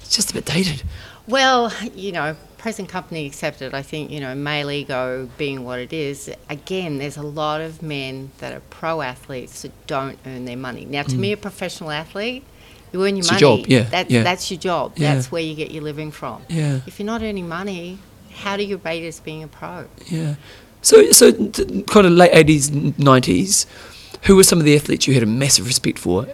it's 0.00 0.14
just 0.14 0.32
a 0.32 0.34
bit 0.34 0.44
dated. 0.44 0.82
Well, 1.28 1.72
you 1.94 2.10
know, 2.12 2.36
present 2.66 2.88
company 2.88 3.26
accepted. 3.26 3.72
I 3.74 3.82
think 3.82 4.10
you 4.10 4.18
know 4.18 4.34
male 4.34 4.72
ego 4.72 5.28
being 5.38 5.62
what 5.64 5.78
it 5.78 5.92
is. 5.92 6.28
Again, 6.50 6.98
there's 6.98 7.16
a 7.16 7.22
lot 7.22 7.60
of 7.60 7.80
men 7.80 8.32
that 8.38 8.52
are 8.52 8.58
pro 8.70 9.02
athletes 9.02 9.62
that 9.62 9.70
don't 9.86 10.18
earn 10.26 10.46
their 10.46 10.56
money. 10.56 10.84
Now, 10.84 11.04
to 11.04 11.14
me, 11.16 11.30
a 11.30 11.36
professional 11.36 11.92
athlete, 11.92 12.42
you 12.92 13.04
earn 13.06 13.14
your 13.14 13.24
Mm. 13.24 13.30
It's 13.32 13.40
your 13.40 13.50
money. 13.50 13.62
job, 13.62 13.70
yeah, 13.70 13.82
That, 13.94 14.10
yeah. 14.10 14.24
That's 14.24 14.50
your 14.50 14.58
job. 14.58 14.94
Yeah. 14.96 15.14
That's 15.14 15.30
where 15.30 15.42
you 15.42 15.54
get 15.54 15.70
your 15.70 15.84
living 15.84 16.10
from. 16.10 16.42
Yeah. 16.48 16.80
If 16.88 16.98
you're 16.98 17.06
not 17.06 17.22
earning 17.22 17.48
money, 17.48 17.98
how 18.42 18.56
do 18.56 18.64
you 18.64 18.80
rate 18.84 19.06
as 19.06 19.20
being 19.20 19.44
a 19.44 19.48
pro? 19.48 19.84
Yeah. 20.06 20.34
So, 20.82 21.12
so 21.12 21.30
kind 21.94 22.04
of 22.08 22.12
late 22.22 22.32
80s, 22.32 22.70
90s, 22.98 23.66
who 24.22 24.34
were 24.34 24.42
some 24.42 24.58
of 24.58 24.64
the 24.64 24.74
athletes 24.74 25.06
you 25.06 25.14
had 25.14 25.22
a 25.22 25.26
massive 25.42 25.66
respect 25.68 26.00
for? 26.00 26.26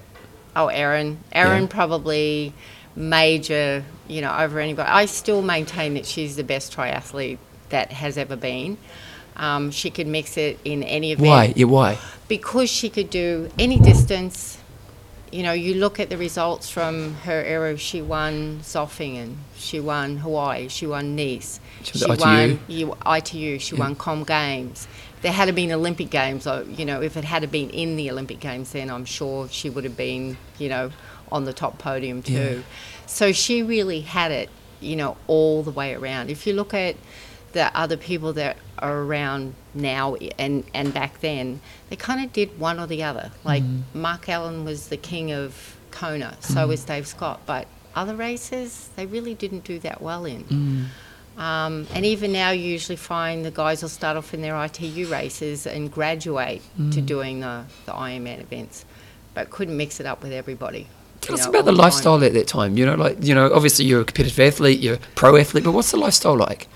Oh, 0.57 0.68
Erin. 0.68 1.18
Erin 1.33 1.64
Yeah. 1.64 1.68
probably 1.68 2.55
major, 2.97 3.84
you 4.09 4.20
know, 4.20 4.34
over 4.36 4.59
anybody. 4.61 4.88
I 4.88 5.07
still 5.07 5.43
maintain 5.43 5.95
that 5.95 6.07
she's 6.07 6.36
the 6.36 6.45
best 6.45 6.74
triathlete 6.76 7.38
that 7.70 7.93
has 7.93 8.18
ever 8.18 8.36
been. 8.36 8.78
Um, 9.36 9.70
she 9.70 9.90
could 9.90 10.07
mix 10.07 10.36
it 10.36 10.59
in 10.64 10.82
any 10.82 11.12
event. 11.12 11.26
Why? 11.28 11.53
Yeah, 11.57 11.66
why? 11.66 11.99
Because 12.28 12.68
she 12.70 12.90
could 12.90 13.09
do 13.11 13.51
any 13.59 13.78
distance, 13.78 14.59
you 15.30 15.43
know, 15.43 15.53
you 15.53 15.74
look 15.74 15.99
at 15.99 16.11
the 16.11 16.18
results 16.18 16.68
from 16.68 17.14
her 17.24 17.43
era. 17.43 17.76
She 17.78 18.03
won 18.03 18.61
Zofingen, 18.62 19.36
she 19.57 19.80
won 19.80 20.18
Hawaii, 20.18 20.68
she 20.68 20.86
won 20.86 21.16
Nice, 21.16 21.61
She 21.82 21.99
she 21.99 22.05
at 22.05 22.18
won 22.20 22.61
ITU. 22.68 22.95
ITU, 23.07 23.59
she 23.59 23.74
Yeah. 23.74 23.80
won 23.80 23.95
Com 23.97 24.24
Games. 24.24 24.86
There 25.23 25.33
had 25.33 25.55
been 25.55 25.73
Olympic 25.73 26.11
Games, 26.11 26.47
or, 26.47 26.64
you 26.64 26.85
know, 26.85 27.01
if 27.01 27.16
it 27.16 27.25
had 27.25 27.49
been 27.51 27.70
in 27.70 27.97
the 27.97 28.11
Olympic 28.11 28.41
Games, 28.41 28.73
then 28.73 28.91
I'm 28.91 29.05
sure 29.05 29.49
she 29.49 29.70
would 29.70 29.85
have 29.85 29.97
been, 29.97 30.37
you 30.59 30.68
know, 30.68 30.91
on 31.31 31.45
the 31.45 31.53
top 31.53 31.79
podium 31.79 32.23
too. 32.23 32.33
Yeah. 32.59 32.62
So 33.07 33.33
she 33.33 33.62
really 33.62 34.03
had 34.03 34.31
it, 34.33 34.51
you 34.81 34.97
know, 34.97 35.16
all 35.27 35.62
the 35.62 35.70
way 35.70 35.95
around. 35.95 36.31
If 36.31 36.47
you 36.47 36.53
look 36.53 36.75
at 36.75 36.97
the 37.53 37.75
other 37.77 37.97
people 37.97 38.33
that 38.35 38.57
are 38.79 38.99
around 39.03 39.55
now 39.75 40.16
and, 40.39 40.64
and 40.75 40.93
back 40.93 41.20
then, 41.20 41.61
they 41.89 41.97
kind 41.97 42.25
of 42.25 42.33
did 42.33 42.59
one 42.59 42.81
or 42.81 42.87
the 42.87 43.03
other. 43.03 43.31
Like 43.45 43.62
mm-hmm. 43.62 44.01
Mark 44.01 44.29
Allen 44.29 44.64
was 44.64 44.89
the 44.89 44.97
king 44.97 45.31
of 45.33 45.77
Kona, 45.91 46.37
so 46.41 46.55
mm-hmm. 46.55 46.68
was 46.68 46.85
Dave 46.85 47.07
Scott. 47.07 47.41
But 47.47 47.68
other 47.95 48.16
races, 48.16 48.91
they 48.97 49.07
really 49.07 49.35
didn't 49.35 49.64
do 49.64 49.79
that 49.81 50.01
well 50.01 50.25
in. 50.25 50.45
Mm. 50.45 50.85
Um, 51.39 51.87
and 51.95 52.05
even 52.05 52.33
now, 52.33 52.51
you 52.51 52.62
usually 52.62 52.97
find 52.97 53.45
the 53.45 53.51
guys 53.51 53.83
will 53.83 53.89
start 53.89 54.16
off 54.16 54.35
in 54.35 54.43
their 54.43 54.62
ITU 54.62 55.09
races 55.09 55.66
and 55.66 55.91
graduate 55.91 56.62
to 56.93 57.01
doing 57.01 57.41
the, 57.41 57.64
the 57.87 57.93
Ironman 57.93 58.41
events, 58.41 58.85
but 59.35 59.51
couldn't 59.51 59.76
mix 59.76 59.99
it 59.99 60.07
up 60.07 60.22
with 60.22 60.33
everybody. 60.33 60.89
Tell 61.22 61.37
us 61.37 61.45
know, 61.45 61.51
about 61.51 61.64
the 61.64 61.70
time. 61.70 61.78
lifestyle 61.78 62.24
at 62.24 62.33
that 62.35 62.49
time. 62.49 62.76
You 62.76 62.85
know, 62.85 62.97
like 62.97 63.22
you 63.22 63.35
know, 63.35 63.53
obviously 63.53 63.85
you're 63.85 64.01
a 64.01 64.05
competitive 64.05 64.41
athlete, 64.41 64.80
you're 64.80 64.97
a 64.97 65.01
pro 65.14 65.37
athlete, 65.37 65.64
but 65.64 65.72
what's 65.72 65.93
the 65.93 65.97
lifestyle 65.97 66.37
like? 66.37 66.68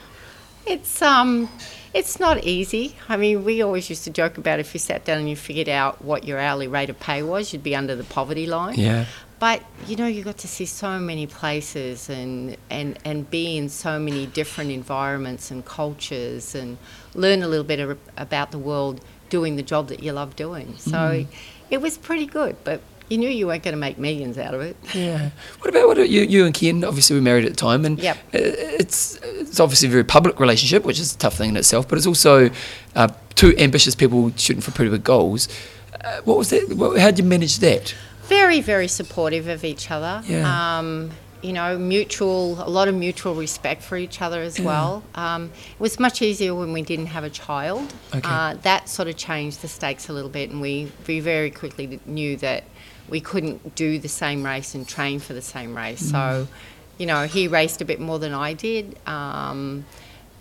It's 0.66 1.02
um, 1.02 1.48
it's 1.92 2.20
not 2.20 2.44
easy. 2.44 2.94
I 3.08 3.16
mean, 3.16 3.44
we 3.44 3.62
always 3.62 3.90
used 3.90 4.04
to 4.04 4.10
joke 4.10 4.38
about 4.38 4.60
if 4.60 4.72
you 4.72 4.78
sat 4.78 5.04
down 5.04 5.18
and 5.18 5.28
you 5.28 5.34
figured 5.36 5.68
out 5.68 6.02
what 6.02 6.24
your 6.24 6.38
hourly 6.38 6.68
rate 6.68 6.90
of 6.90 7.00
pay 7.00 7.22
was, 7.22 7.52
you'd 7.52 7.62
be 7.62 7.74
under 7.74 7.96
the 7.96 8.04
poverty 8.04 8.46
line. 8.46 8.78
Yeah. 8.78 9.06
But 9.38 9.62
you 9.86 9.96
know, 9.96 10.06
you 10.06 10.22
got 10.24 10.38
to 10.38 10.48
see 10.48 10.64
so 10.66 10.98
many 10.98 11.26
places 11.26 12.08
and, 12.08 12.56
and, 12.70 12.98
and 13.04 13.30
be 13.30 13.56
in 13.58 13.68
so 13.68 13.98
many 13.98 14.26
different 14.26 14.70
environments 14.70 15.50
and 15.50 15.64
cultures 15.64 16.54
and 16.54 16.78
learn 17.14 17.42
a 17.42 17.48
little 17.48 17.64
bit 17.64 17.98
about 18.16 18.50
the 18.50 18.58
world 18.58 19.00
doing 19.28 19.56
the 19.56 19.62
job 19.62 19.88
that 19.88 20.02
you 20.02 20.12
love 20.12 20.36
doing. 20.36 20.74
So 20.78 21.26
it 21.68 21.80
was 21.82 21.98
pretty 21.98 22.26
good, 22.26 22.56
but 22.64 22.80
you 23.10 23.18
knew 23.18 23.28
you 23.28 23.46
weren't 23.46 23.62
going 23.62 23.74
to 23.74 23.78
make 23.80 23.98
millions 23.98 24.38
out 24.38 24.54
of 24.54 24.60
it. 24.62 24.76
Yeah. 24.94 25.30
What 25.60 25.68
about 25.70 25.86
what 25.86 26.08
you? 26.08 26.22
You 26.22 26.44
and 26.46 26.54
Ken 26.54 26.82
obviously 26.82 27.14
we 27.16 27.20
married 27.22 27.44
at 27.44 27.50
the 27.52 27.56
time, 27.56 27.84
and 27.84 27.98
Yep. 27.98 28.16
uh, 28.16 28.20
it's 28.32 29.16
it's 29.22 29.60
obviously 29.60 29.88
a 29.88 29.90
very 29.92 30.04
public 30.04 30.40
relationship, 30.40 30.84
which 30.84 30.98
is 30.98 31.14
a 31.14 31.18
tough 31.18 31.36
thing 31.36 31.50
in 31.50 31.56
itself. 31.56 31.86
But 31.88 31.98
it's 31.98 32.06
also 32.06 32.50
uh, 32.96 33.08
two 33.34 33.54
ambitious 33.58 33.94
people 33.94 34.32
shooting 34.36 34.60
for 34.62 34.70
pretty 34.72 34.90
big 34.90 35.04
goals. 35.04 35.48
Uh, 36.04 36.20
what 36.24 36.36
was 36.38 36.50
that? 36.50 36.62
How 36.98 37.10
did 37.10 37.18
you 37.18 37.24
manage 37.24 37.58
that? 37.60 37.94
Very 38.28 38.60
very 38.60 38.88
supportive 38.88 39.48
of 39.48 39.64
each 39.64 39.90
other. 39.90 40.22
Yeah. 40.26 40.78
um, 40.78 41.10
you 41.42 41.52
know 41.52 41.78
mutual 41.78 42.60
a 42.66 42.70
lot 42.70 42.88
of 42.88 42.94
mutual 42.94 43.34
respect 43.34 43.82
for 43.82 43.96
each 43.96 44.22
other 44.22 44.40
as 44.40 44.58
well. 44.58 45.02
Um, 45.14 45.52
it 45.74 45.80
was 45.80 46.00
much 46.00 46.22
easier 46.22 46.54
when 46.54 46.72
we 46.72 46.82
didn't 46.82 47.06
have 47.06 47.24
a 47.24 47.30
child. 47.30 47.92
Okay. 48.14 48.20
uh, 48.24 48.54
that 48.62 48.88
sort 48.88 49.08
of 49.08 49.16
changed 49.16 49.62
the 49.62 49.68
stakes 49.68 50.08
a 50.08 50.12
little 50.12 50.30
bit 50.30 50.50
and 50.50 50.60
we, 50.60 50.90
we 51.06 51.20
very 51.20 51.50
quickly 51.50 52.00
knew 52.06 52.36
that 52.38 52.64
we 53.08 53.20
couldn't 53.20 53.74
do 53.74 53.98
the 53.98 54.08
same 54.08 54.44
race 54.44 54.74
and 54.74 54.88
train 54.88 55.20
for 55.20 55.34
the 55.34 55.42
same 55.42 55.76
race. 55.76 56.10
So 56.10 56.48
you 56.98 57.06
know 57.06 57.26
he 57.26 57.48
raced 57.48 57.80
a 57.80 57.84
bit 57.84 58.00
more 58.00 58.18
than 58.18 58.32
i 58.32 58.52
did 58.52 58.98
um, 59.06 59.84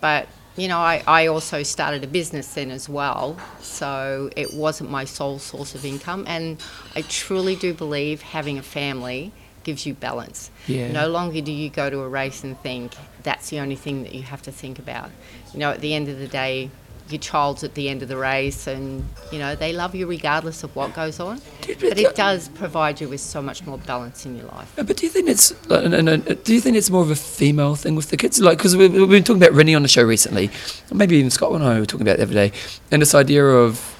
but 0.00 0.28
you 0.56 0.68
know, 0.68 0.78
I, 0.78 1.02
I 1.06 1.26
also 1.26 1.62
started 1.62 2.02
a 2.02 2.06
business 2.06 2.54
then 2.54 2.70
as 2.70 2.88
well, 2.88 3.38
so 3.60 4.30
it 4.36 4.54
wasn't 4.54 4.90
my 4.90 5.04
sole 5.04 5.38
source 5.38 5.74
of 5.74 5.84
income. 5.84 6.24
And 6.26 6.62
I 6.94 7.02
truly 7.02 7.56
do 7.56 7.74
believe 7.74 8.22
having 8.22 8.58
a 8.58 8.62
family 8.62 9.32
gives 9.64 9.84
you 9.84 9.94
balance. 9.94 10.50
Yeah. 10.66 10.92
No 10.92 11.08
longer 11.08 11.40
do 11.40 11.52
you 11.52 11.68
go 11.68 11.90
to 11.90 12.00
a 12.00 12.08
race 12.08 12.44
and 12.44 12.58
think 12.60 12.94
that's 13.22 13.50
the 13.50 13.58
only 13.58 13.76
thing 13.76 14.04
that 14.04 14.14
you 14.14 14.22
have 14.22 14.40
to 14.42 14.52
think 14.52 14.78
about. 14.78 15.10
You 15.52 15.58
know, 15.58 15.72
at 15.72 15.80
the 15.80 15.92
end 15.92 16.08
of 16.08 16.18
the 16.18 16.28
day, 16.28 16.70
your 17.08 17.20
child's 17.20 17.62
at 17.62 17.74
the 17.74 17.88
end 17.88 18.02
of 18.02 18.08
the 18.08 18.16
race, 18.16 18.66
and 18.66 19.04
you 19.30 19.38
know 19.38 19.54
they 19.54 19.72
love 19.72 19.94
you 19.94 20.06
regardless 20.06 20.64
of 20.64 20.74
what 20.74 20.94
goes 20.94 21.20
on. 21.20 21.40
But 21.60 21.98
it 21.98 22.14
does 22.16 22.48
provide 22.48 23.00
you 23.00 23.08
with 23.08 23.20
so 23.20 23.40
much 23.40 23.64
more 23.64 23.78
balance 23.78 24.26
in 24.26 24.36
your 24.36 24.46
life. 24.46 24.72
But 24.76 24.96
do 24.96 25.06
you 25.06 25.10
think 25.10 25.28
it's 25.28 25.50
do 25.50 26.54
you 26.54 26.60
think 26.60 26.76
it's 26.76 26.90
more 26.90 27.02
of 27.02 27.10
a 27.10 27.16
female 27.16 27.76
thing 27.76 27.94
with 27.94 28.10
the 28.10 28.16
kids? 28.16 28.40
Like, 28.40 28.58
because 28.58 28.76
we, 28.76 28.88
we've 28.88 29.08
been 29.08 29.24
talking 29.24 29.42
about 29.42 29.56
Rinny 29.56 29.76
on 29.76 29.82
the 29.82 29.88
show 29.88 30.02
recently, 30.02 30.50
maybe 30.92 31.16
even 31.16 31.30
Scott 31.30 31.52
and 31.52 31.64
I 31.64 31.78
were 31.78 31.86
talking 31.86 32.06
about 32.06 32.14
it 32.14 32.18
the 32.18 32.22
other 32.24 32.34
day, 32.34 32.52
and 32.90 33.02
this 33.02 33.14
idea 33.14 33.44
of, 33.44 33.96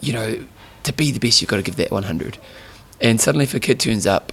you 0.00 0.12
know, 0.12 0.44
to 0.84 0.92
be 0.92 1.10
the 1.10 1.18
best, 1.18 1.40
you've 1.40 1.50
got 1.50 1.56
to 1.56 1.62
give 1.62 1.76
that 1.76 1.90
100. 1.90 2.38
And 3.00 3.20
suddenly, 3.20 3.44
if 3.44 3.54
a 3.54 3.60
kid 3.60 3.78
turns 3.80 4.06
up, 4.06 4.32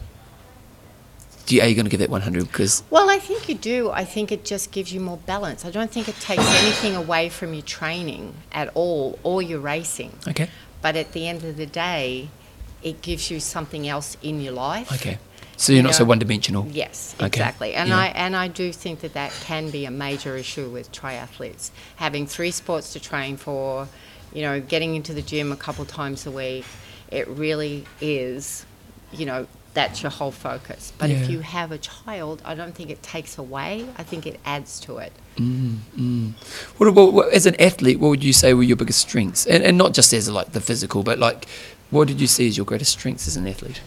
you, 1.48 1.62
are 1.62 1.68
you 1.68 1.76
going 1.76 1.86
to 1.86 1.90
give 1.92 2.02
it 2.02 2.10
100? 2.10 2.48
Because 2.48 2.84
Well, 2.90 3.10
I 3.10 3.20
think 3.20 3.50
you 3.50 3.56
do. 3.56 3.90
I 3.92 4.06
think 4.06 4.32
it 4.32 4.46
just 4.46 4.72
gives 4.72 4.94
you 4.94 5.00
more 5.00 5.18
balance. 5.18 5.66
I 5.66 5.72
don't 5.72 5.92
think 5.92 6.08
it 6.08 6.16
takes 6.20 6.46
anything 6.64 6.96
away 6.96 7.30
from 7.30 7.54
your 7.54 7.64
training 7.64 8.34
at 8.52 8.70
all 8.76 9.20
or 9.24 9.42
your 9.42 9.60
racing. 9.60 10.12
okay, 10.28 10.50
But 10.82 10.96
at 10.96 11.12
the 11.14 11.28
end 11.28 11.44
of 11.44 11.58
the 11.58 11.66
day, 11.66 12.30
it 12.82 13.02
gives 13.02 13.30
you 13.32 13.40
something 13.40 13.88
else 13.88 14.18
in 14.22 14.42
your 14.42 14.54
life. 14.54 14.92
okay, 14.92 15.18
so 15.58 15.72
you're 15.72 15.78
You 15.78 15.84
not 15.84 15.96
so 15.96 16.04
one-dimensional. 16.06 16.68
Yes, 16.72 17.16
Okay, 17.18 17.28
exactly. 17.28 17.74
And 17.76 17.90
yeah. 17.90 17.98
I 18.00 18.06
and 18.08 18.36
I 18.36 18.48
do 18.50 18.72
think 18.74 19.00
that 19.02 19.14
that 19.14 19.32
can 19.46 19.70
be 19.70 19.86
a 19.86 19.92
major 19.92 20.36
issue 20.38 20.70
with 20.70 20.92
triathletes. 20.92 21.72
Having 21.98 22.28
three 22.28 22.52
sports 22.52 22.92
to 22.94 23.00
train 23.00 23.38
for, 23.38 23.88
you 24.34 24.42
know, 24.42 24.60
getting 24.60 24.96
into 24.96 25.14
the 25.14 25.22
gym 25.22 25.52
a 25.52 25.56
couple 25.56 25.86
times 25.86 26.26
a 26.26 26.32
week, 26.32 26.66
it 27.12 27.28
really 27.28 27.86
is, 28.02 28.66
you 29.14 29.26
know, 29.26 29.48
that's 29.74 30.04
your 30.04 30.12
whole 30.12 30.32
focus. 30.32 30.94
But 30.98 31.10
Yeah. 31.10 31.18
if 31.18 31.30
you 31.30 31.40
have 31.40 31.72
a 31.72 31.78
child, 31.78 32.42
I 32.46 32.54
don't 32.56 32.76
think 32.76 32.90
it 32.90 33.02
takes 33.02 33.38
away. 33.38 33.88
I 33.98 34.04
think 34.04 34.26
it 34.28 34.40
adds 34.46 34.80
to 34.82 34.98
it. 34.98 35.12
What, 36.78 36.88
about 36.88 37.14
what, 37.14 37.34
as 37.34 37.46
an 37.46 37.60
athlete, 37.60 38.00
what 38.00 38.10
would 38.10 38.24
you 38.24 38.34
say 38.34 38.54
were 38.54 38.64
your 38.64 38.76
biggest 38.78 39.00
strengths? 39.00 39.46
And, 39.46 39.64
and 39.64 39.78
not 39.78 39.94
just 39.94 40.14
as 40.14 40.30
like 40.30 40.52
the 40.52 40.62
physical, 40.62 41.04
but 41.04 41.20
like, 41.20 41.48
what 41.90 42.08
did 42.08 42.22
you 42.22 42.28
see 42.28 42.48
as 42.48 42.58
your 42.58 42.66
greatest 42.66 42.92
strengths 42.92 43.28
as 43.28 43.36
an 43.36 43.48
athlete? 43.48 43.82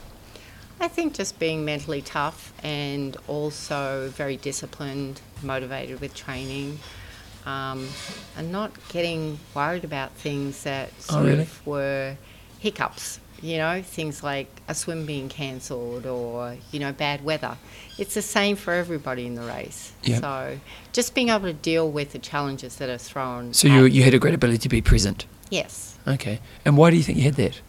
I 0.81 0.89
think 0.89 1.15
just 1.15 1.39
being 1.39 1.65
mentally 1.65 2.03
tough 2.03 2.53
and 2.63 3.17
also 3.29 4.11
very 4.15 4.37
disciplined, 4.37 5.21
motivated 5.43 6.01
with 6.01 6.15
training, 6.15 6.79
um, 7.47 7.89
and 8.37 8.53
not 8.53 8.73
getting 8.89 9.39
worried 9.55 9.85
about 9.85 10.13
things 10.13 10.65
that 10.65 10.91
Oh, 11.11 11.25
really? 11.25 11.43
of 11.43 11.67
were 11.67 12.17
hiccups. 12.59 13.21
You 13.43 13.59
know, 13.59 13.83
things 13.83 14.23
like 14.23 14.49
a 14.67 14.75
swim 14.75 15.05
being 15.05 15.29
cancelled 15.29 16.07
or, 16.07 16.57
you 16.73 16.81
know, 16.81 16.93
bad 16.93 17.23
weather. 17.23 17.59
It's 17.99 18.15
the 18.15 18.23
same 18.23 18.57
for 18.57 18.73
everybody 18.73 19.27
in 19.27 19.35
the 19.35 19.43
race. 19.43 19.93
Yep. 20.05 20.21
So 20.23 20.59
just 20.93 21.15
being 21.15 21.29
able 21.29 21.45
to 21.47 21.53
deal 21.53 21.91
with 21.91 22.13
the 22.13 22.19
challenges 22.19 22.77
that 22.77 22.89
are 22.89 22.97
thrown. 22.99 23.53
So 23.53 23.69
you 23.69 23.85
you 23.85 24.03
had 24.05 24.15
a 24.15 24.19
great 24.19 24.35
ability 24.35 24.59
to 24.59 24.69
be 24.69 24.81
present. 24.81 25.27
Yes. 25.51 25.99
Okay. 26.09 26.41
And 26.65 26.77
why 26.79 26.91
do 26.91 26.97
you 26.97 27.03
think 27.03 27.19
you 27.19 27.25
had 27.25 27.35
that? 27.35 27.61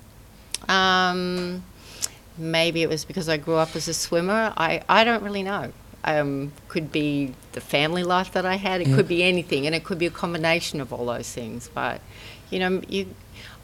Um, 0.70 1.64
maybe 2.38 2.82
it 2.82 2.90
was 2.90 3.06
because 3.06 3.30
I 3.30 3.38
grew 3.38 3.56
up 3.56 3.76
as 3.76 3.88
a 3.88 3.94
swimmer. 3.94 4.54
I, 4.58 4.82
I 4.88 5.04
don't 5.04 5.24
really 5.24 5.44
know. 5.44 5.72
Um, 6.04 6.54
could 6.70 6.92
be 6.92 7.34
the 7.52 7.62
family 7.62 8.04
life 8.04 8.32
that 8.32 8.46
I 8.46 8.56
had. 8.56 8.82
It 8.82 8.88
Yeah. 8.88 8.96
could 8.96 9.08
be 9.08 9.24
anything, 9.24 9.66
and 9.66 9.76
it 9.76 9.84
could 9.84 10.00
be 10.00 10.06
a 10.06 10.12
combination 10.12 10.80
of 10.80 10.94
all 10.94 11.06
those 11.08 11.32
things. 11.32 11.70
But 11.74 12.00
you 12.50 12.60
know, 12.60 12.82
you, 12.88 13.14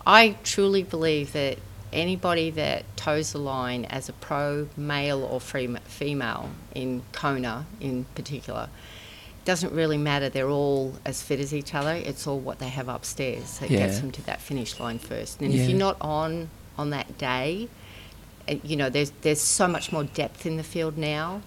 I 0.05 0.35
truly 0.43 0.83
believe 0.83 1.31
that 1.33 1.57
anybody 1.93 2.49
that 2.51 2.83
toes 2.97 3.31
the 3.33 3.37
line 3.39 3.85
as 3.85 4.09
a 4.09 4.13
pro, 4.13 4.67
male 4.75 5.23
or 5.23 5.39
free, 5.39 5.67
female 5.85 6.49
in 6.75 7.03
Kona 7.11 7.65
in 7.79 8.05
particular, 8.15 8.69
doesn't 9.45 9.73
really 9.73 9.97
matter. 9.97 10.29
They're 10.29 10.49
all 10.49 10.95
as 11.05 11.21
fit 11.21 11.39
as 11.39 11.53
each 11.53 11.73
other. 11.75 11.91
It's 11.93 12.25
all 12.27 12.39
what 12.39 12.59
they 12.59 12.69
have 12.69 12.87
upstairs 12.89 13.59
that 13.59 13.69
Yeah. 13.69 13.79
gets 13.79 13.99
them 13.99 14.11
to 14.11 14.21
that 14.25 14.41
finish 14.41 14.79
line 14.79 14.99
first. 14.99 15.41
And 15.41 15.53
Yeah. 15.53 15.61
if 15.63 15.69
you're 15.69 15.77
not 15.79 15.97
on 16.01 16.49
on 16.77 16.89
that 16.89 17.17
day, 17.19 17.67
uh, 18.49 18.55
you 18.63 18.75
know, 18.75 18.89
there's 18.89 19.11
there's 19.21 19.41
so 19.41 19.67
much 19.67 19.91
more 19.91 20.03
depth 20.05 20.45
in 20.45 20.57
the 20.57 20.63
field 20.63 20.97
now. 20.97 21.41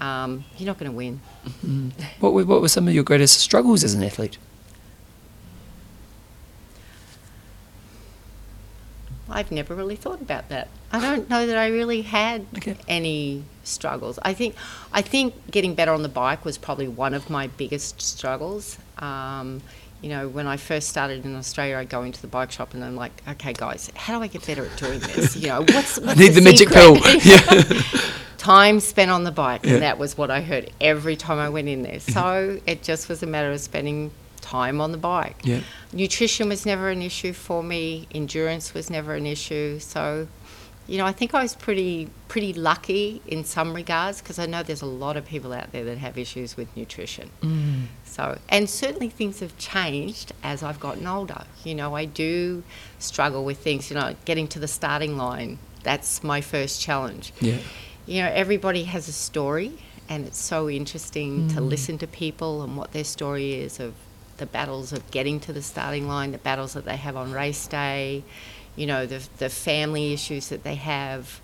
Um, 0.00 0.44
you're 0.56 0.66
not 0.66 0.78
going 0.78 0.90
to 0.92 0.96
win. 0.96 1.20
What 2.20 2.32
were, 2.32 2.44
what 2.44 2.60
were 2.60 2.68
some 2.68 2.86
of 2.86 2.94
your 2.94 3.02
greatest 3.02 3.38
struggles 3.40 3.82
as 3.82 3.94
an 3.94 4.02
athlete? 4.04 4.38
I've 9.38 9.52
never 9.52 9.74
really 9.74 9.94
thought 9.96 10.20
about 10.20 10.48
that. 10.48 10.66
I 10.92 11.00
don't 11.00 11.30
know 11.30 11.46
that 11.46 11.56
I 11.56 11.68
really 11.68 12.02
had 12.02 12.44
Okay. 12.56 12.76
any 12.88 13.44
struggles. 13.62 14.18
I 14.22 14.34
think 14.34 14.54
I 14.92 15.00
think 15.02 15.34
getting 15.50 15.74
better 15.74 15.92
on 15.92 16.02
the 16.02 16.08
bike 16.08 16.44
was 16.44 16.58
probably 16.58 16.88
one 16.88 17.14
of 17.14 17.30
my 17.30 17.46
biggest 17.46 18.00
struggles. 18.02 18.78
Um, 18.98 19.62
you 20.02 20.08
know, 20.08 20.28
when 20.28 20.46
I 20.46 20.56
first 20.56 20.88
started 20.88 21.24
in 21.24 21.36
Australia, 21.36 21.76
I'd 21.78 21.88
go 21.88 22.02
into 22.02 22.20
the 22.20 22.26
bike 22.28 22.50
shop 22.50 22.74
and 22.74 22.84
I'm 22.84 22.96
like, 22.96 23.12
okay, 23.28 23.52
guys, 23.52 23.90
how 23.94 24.16
do 24.18 24.22
I 24.24 24.26
get 24.28 24.46
better 24.46 24.64
at 24.64 24.76
doing 24.76 25.00
this? 25.00 25.36
You 25.36 25.48
know, 25.48 25.60
what's, 25.74 25.98
what's 26.00 26.18
need 26.18 26.30
the 26.34 26.40
magic 26.40 26.68
pill. 26.70 26.96
Yeah. 27.24 27.82
time 28.38 28.80
spent 28.80 29.10
on 29.10 29.24
the 29.24 29.32
bike, 29.32 29.62
Yeah. 29.64 29.74
and 29.74 29.82
that 29.82 29.98
was 29.98 30.16
what 30.16 30.30
I 30.30 30.40
heard 30.40 30.70
every 30.80 31.16
time 31.16 31.38
I 31.38 31.48
went 31.48 31.68
in 31.68 31.82
there. 31.82 32.00
So 32.00 32.60
it 32.66 32.82
just 32.82 33.08
was 33.08 33.22
a 33.22 33.26
matter 33.26 33.50
of 33.52 33.60
spending 33.60 34.10
time 34.48 34.80
on 34.80 34.90
the 34.92 34.98
bike. 34.98 35.36
Yeah. 35.44 35.60
Nutrition 35.92 36.48
was 36.48 36.64
never 36.64 36.86
an 36.90 37.02
issue 37.02 37.32
for 37.32 37.62
me. 37.62 38.06
Endurance 38.20 38.74
was 38.74 38.88
never 38.90 39.14
an 39.14 39.26
issue. 39.26 39.78
So, 39.78 40.26
you 40.86 40.96
know, 40.98 41.06
I 41.06 41.12
think 41.12 41.34
I 41.34 41.42
was 41.42 41.54
pretty 41.54 42.08
pretty 42.28 42.52
lucky 42.54 43.20
in 43.26 43.44
some 43.44 43.74
regards 43.74 44.20
because 44.20 44.38
I 44.38 44.46
know 44.46 44.62
there's 44.62 44.82
a 44.82 44.92
lot 45.04 45.16
of 45.16 45.24
people 45.26 45.52
out 45.52 45.72
there 45.72 45.84
that 45.84 45.98
have 45.98 46.16
issues 46.18 46.56
with 46.56 46.68
nutrition. 46.76 47.30
Mm. 47.42 47.86
So, 48.04 48.38
and 48.48 48.68
certainly 48.68 49.10
things 49.10 49.40
have 49.40 49.54
changed 49.58 50.32
as 50.42 50.62
I've 50.62 50.80
gotten 50.80 51.06
older. 51.06 51.42
You 51.64 51.74
know, 51.74 51.94
I 51.94 52.04
do 52.06 52.62
struggle 52.98 53.44
with 53.44 53.58
things. 53.58 53.90
You 53.90 53.96
know, 54.00 54.14
getting 54.24 54.48
to 54.48 54.58
the 54.58 54.68
starting 54.68 55.16
line. 55.16 55.58
That's 55.82 56.24
my 56.24 56.40
first 56.40 56.80
challenge. 56.80 57.32
Yeah. 57.40 57.58
You 58.06 58.22
know, 58.22 58.30
everybody 58.44 58.84
has 58.84 59.08
a 59.08 59.12
story, 59.12 59.72
and 60.08 60.26
it's 60.26 60.42
so 60.52 60.68
interesting 60.70 61.48
to 61.54 61.60
Mm. 61.60 61.68
listen 61.68 61.98
to 61.98 62.06
people 62.06 62.62
and 62.64 62.76
what 62.78 62.92
their 62.92 63.04
story 63.04 63.48
is 63.54 63.78
of 63.78 63.92
the 64.38 64.46
battles 64.46 64.92
of 64.92 65.08
getting 65.10 65.38
to 65.40 65.52
the 65.52 65.62
starting 65.62 66.08
line, 66.08 66.32
the 66.32 66.38
battles 66.38 66.72
that 66.72 66.84
they 66.84 66.96
have 66.96 67.16
on 67.16 67.32
race 67.32 67.66
day, 67.66 68.24
you 68.76 68.86
know, 68.86 69.06
the 69.06 69.26
the 69.38 69.48
family 69.48 70.12
issues 70.12 70.48
that 70.48 70.62
they 70.64 70.76
have. 70.76 71.40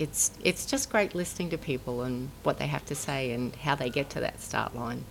It's 0.00 0.30
it's 0.42 0.64
just 0.64 0.88
great 0.90 1.14
listening 1.14 1.50
to 1.50 1.58
people 1.58 2.00
and 2.02 2.30
what 2.42 2.58
they 2.58 2.66
have 2.68 2.86
to 2.86 2.94
say 2.94 3.32
and 3.32 3.54
how 3.54 3.74
they 3.74 3.90
get 3.90 4.08
to 4.10 4.20
that 4.20 4.40
start 4.40 4.74
line. 4.74 5.04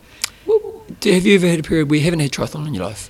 Well, 0.48 0.84
have 1.04 1.28
you 1.28 1.36
ever 1.36 1.48
had 1.48 1.60
a 1.60 1.64
period 1.64 1.92
where 1.92 2.00
you 2.00 2.06
haven't 2.06 2.22
had 2.22 2.32
triathlon 2.32 2.66
in 2.66 2.74
your 2.74 2.86
life? 2.86 3.08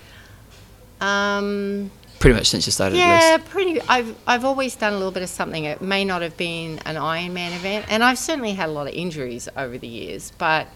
Um, 1.00 1.90
Pretty 2.20 2.36
much 2.36 2.48
since 2.48 2.66
you 2.66 2.74
started, 2.74 2.98
yeah, 2.98 3.38
pretty. 3.38 3.80
I've 3.88 4.14
I've 4.28 4.44
always 4.44 4.76
done 4.76 4.92
a 4.92 4.98
little 4.98 5.14
bit 5.14 5.24
of 5.24 5.30
something. 5.30 5.64
It 5.64 5.80
may 5.82 6.04
not 6.04 6.22
have 6.22 6.36
been 6.36 6.80
an 6.80 6.96
Ironman 6.98 7.56
event, 7.56 7.86
and 7.88 8.04
I've 8.04 8.20
certainly 8.20 8.52
had 8.52 8.68
a 8.68 8.74
lot 8.74 8.88
of 8.88 8.94
injuries 8.94 9.48
over 9.56 9.78
the 9.78 9.88
years. 9.88 10.34
But 10.38 10.68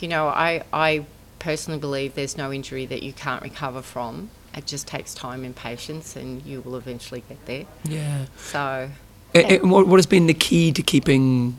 you 0.00 0.08
know, 0.08 0.26
I 0.26 0.64
I 0.72 1.06
personally 1.42 1.80
believe 1.80 2.14
there's 2.14 2.36
no 2.36 2.52
injury 2.52 2.86
that 2.86 3.02
you 3.02 3.12
can't 3.12 3.42
recover 3.42 3.82
from. 3.82 4.30
It 4.54 4.66
just 4.66 4.86
takes 4.86 5.12
time 5.14 5.44
and 5.44 5.54
patience, 5.56 6.14
and 6.16 6.42
you 6.44 6.60
will 6.60 6.76
eventually 6.76 7.22
get 7.28 7.44
there. 7.46 7.64
Yeah. 7.84 8.26
So 8.36 8.90
And, 9.34 9.46
and 9.50 9.70
what, 9.70 9.86
what 9.88 9.96
has 9.96 10.06
been 10.06 10.26
the 10.28 10.34
key 10.34 10.72
to 10.72 10.82
keeping 10.82 11.56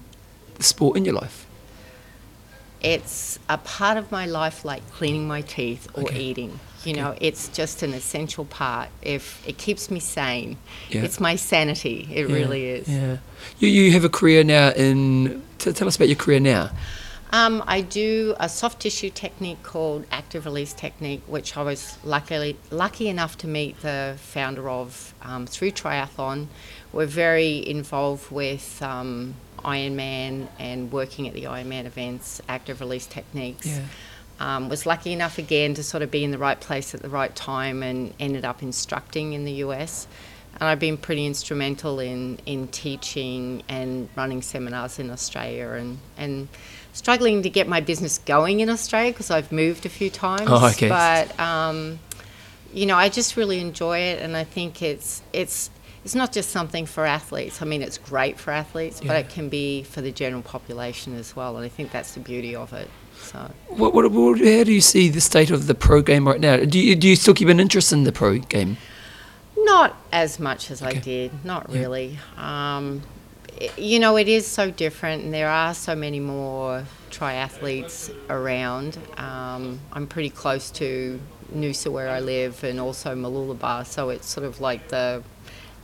the 0.55 0.63
sport 0.63 0.97
in 0.97 1.05
your 1.05 1.15
life? 1.15 1.45
it's 2.81 3.39
a 3.47 3.57
part 3.57 3.97
of 3.97 4.11
my 4.11 4.25
life 4.25 4.65
like 4.65 4.83
cleaning 4.91 5.25
my 5.25 5.39
teeth 5.41 5.87
or 5.93 6.03
Okay. 6.03 6.19
eating. 6.19 6.59
You 6.83 6.91
know, 6.93 7.15
it's 7.21 7.47
just 7.47 7.81
an 7.81 7.93
essential 7.93 8.43
part. 8.43 8.89
If 9.01 9.41
it 9.47 9.57
keeps 9.57 9.89
me 9.89 10.01
sane, 10.01 10.57
Yeah. 10.89 11.03
it's 11.03 11.17
my 11.17 11.37
sanity. 11.37 12.09
It 12.13 12.27
Yeah, 12.27 12.35
really 12.35 12.65
is. 12.65 12.89
Yeah. 12.89 13.17
You, 13.59 13.69
you 13.69 13.91
have 13.93 14.03
a 14.03 14.09
career 14.09 14.43
now 14.43 14.71
in. 14.71 15.41
T- 15.59 15.71
tell 15.71 15.87
us 15.87 15.95
about 15.95 16.09
your 16.09 16.17
career 16.17 16.41
now. 16.41 16.71
Um, 17.33 17.63
I 17.65 17.81
do 17.81 18.35
a 18.39 18.47
soft 18.47 18.81
tissue 18.81 19.09
technique 19.09 19.63
called 19.63 20.05
active 20.11 20.45
release 20.45 20.71
technique, 20.71 21.23
which 21.25 21.57
I 21.57 21.63
was 21.63 21.97
luckily 22.03 22.57
lucky 22.69 23.07
enough 23.07 23.39
to 23.39 23.47
meet 23.47 23.81
the 23.81 24.17
founder 24.19 24.69
of 24.69 25.15
um, 25.23 25.47
through 25.47 25.71
triathlon. 25.71 26.45
We're 26.91 27.07
very 27.07 27.67
involved 27.67 28.31
with 28.31 28.79
um, 28.83 29.33
Ironman 29.65 30.47
and 30.59 30.91
working 30.91 31.27
at 31.27 31.33
the 31.33 31.45
Ironman 31.45 31.85
events, 31.85 32.39
active 32.47 32.79
release 32.81 33.07
techniques. 33.07 33.65
Yeah. 33.65 33.85
Um, 34.39 34.69
was 34.69 34.85
lucky 34.85 35.11
enough 35.11 35.39
again 35.39 35.73
to 35.73 35.83
sort 35.83 36.03
of 36.03 36.11
be 36.11 36.23
in 36.23 36.29
the 36.29 36.37
right 36.37 36.59
place 36.59 36.93
at 36.93 37.01
the 37.01 37.09
right 37.09 37.35
time 37.35 37.81
and 37.81 38.13
ended 38.19 38.45
up 38.45 38.61
instructing 38.61 39.33
in 39.33 39.43
the 39.43 39.53
US. 39.53 40.05
And 40.59 40.69
I've 40.69 40.79
been 40.79 40.97
pretty 40.97 41.25
instrumental 41.25 41.99
in, 41.99 42.37
in 42.45 42.67
teaching 42.67 43.63
and 43.67 44.07
running 44.15 44.43
seminars 44.43 44.99
in 44.99 45.09
Australia 45.09 45.69
and, 45.69 45.97
and 46.15 46.47
struggling 46.93 47.43
to 47.43 47.49
get 47.49 47.67
my 47.67 47.81
business 47.81 48.17
going 48.19 48.61
in 48.61 48.69
Australia 48.69 49.11
because 49.11 49.29
I've 49.31 49.51
moved 49.51 49.85
a 49.85 49.89
few 49.89 50.09
times. 50.09 50.47
Oh, 50.47 50.67
okay. 50.69 50.87
But, 50.89 51.37
um, 51.39 51.99
you 52.73 52.85
know, 52.85 52.95
I 52.95 53.09
just 53.09 53.35
really 53.35 53.59
enjoy 53.59 53.99
it 53.99 54.21
and 54.21 54.37
I 54.37 54.43
think 54.45 54.81
it's, 54.81 55.21
it's, 55.33 55.69
it's 56.05 56.15
not 56.15 56.31
just 56.31 56.49
something 56.51 56.85
for 56.85 57.05
athletes. 57.05 57.61
I 57.61 57.65
mean, 57.65 57.81
it's 57.81 57.97
great 57.97 58.39
for 58.39 58.51
athletes, 58.51 59.01
Yeah. 59.01 59.07
but 59.09 59.17
it 59.17 59.29
can 59.29 59.49
be 59.49 59.83
for 59.83 60.01
the 60.01 60.11
general 60.11 60.41
population 60.41 61.15
as 61.15 61.35
well. 61.35 61.55
And 61.57 61.65
I 61.65 61.69
think 61.69 61.91
that's 61.91 62.13
the 62.13 62.19
beauty 62.19 62.55
of 62.55 62.73
it. 62.73 62.89
So. 63.21 63.51
What, 63.69 63.93
what, 63.93 64.11
what, 64.11 64.37
how 64.39 64.63
do 64.63 64.73
you 64.73 64.81
see 64.81 65.07
the 65.09 65.21
state 65.21 65.49
of 65.49 65.67
the 65.67 65.75
pro 65.75 66.01
game 66.01 66.27
right 66.27 66.39
now? 66.41 66.57
Do 66.57 66.77
you, 66.79 66.95
do 66.95 67.07
you 67.07 67.15
still 67.15 67.33
keep 67.33 67.47
an 67.47 67.59
interest 67.59 67.93
in 67.93 68.03
the 68.03 68.11
pro 68.11 68.37
game? 68.39 68.77
Not 69.57 69.95
as 70.11 70.39
much 70.39 70.69
as 70.71 70.81
I 70.81 70.93
did, 70.93 71.31
not 71.45 71.67
Yeah. 71.69 71.79
really. 71.79 72.19
Um, 72.37 73.01
you 73.77 73.99
know, 73.99 74.17
it 74.17 74.27
is 74.27 74.45
so 74.47 74.71
different, 74.71 75.23
and 75.23 75.33
there 75.33 75.49
are 75.49 75.73
so 75.73 75.95
many 75.95 76.19
more 76.19 76.85
triathletes 77.11 78.13
around. 78.29 78.97
Um, 79.17 79.79
I'm 79.91 80.07
pretty 80.07 80.29
close 80.29 80.71
to 80.71 81.19
Noosa, 81.55 81.91
where 81.91 82.09
I 82.09 82.19
live, 82.19 82.63
and 82.63 82.79
also 82.79 83.15
Mooloolaba, 83.15 83.85
so 83.85 84.09
it's 84.09 84.27
sort 84.27 84.45
of 84.45 84.59
like 84.61 84.87
the 84.89 85.23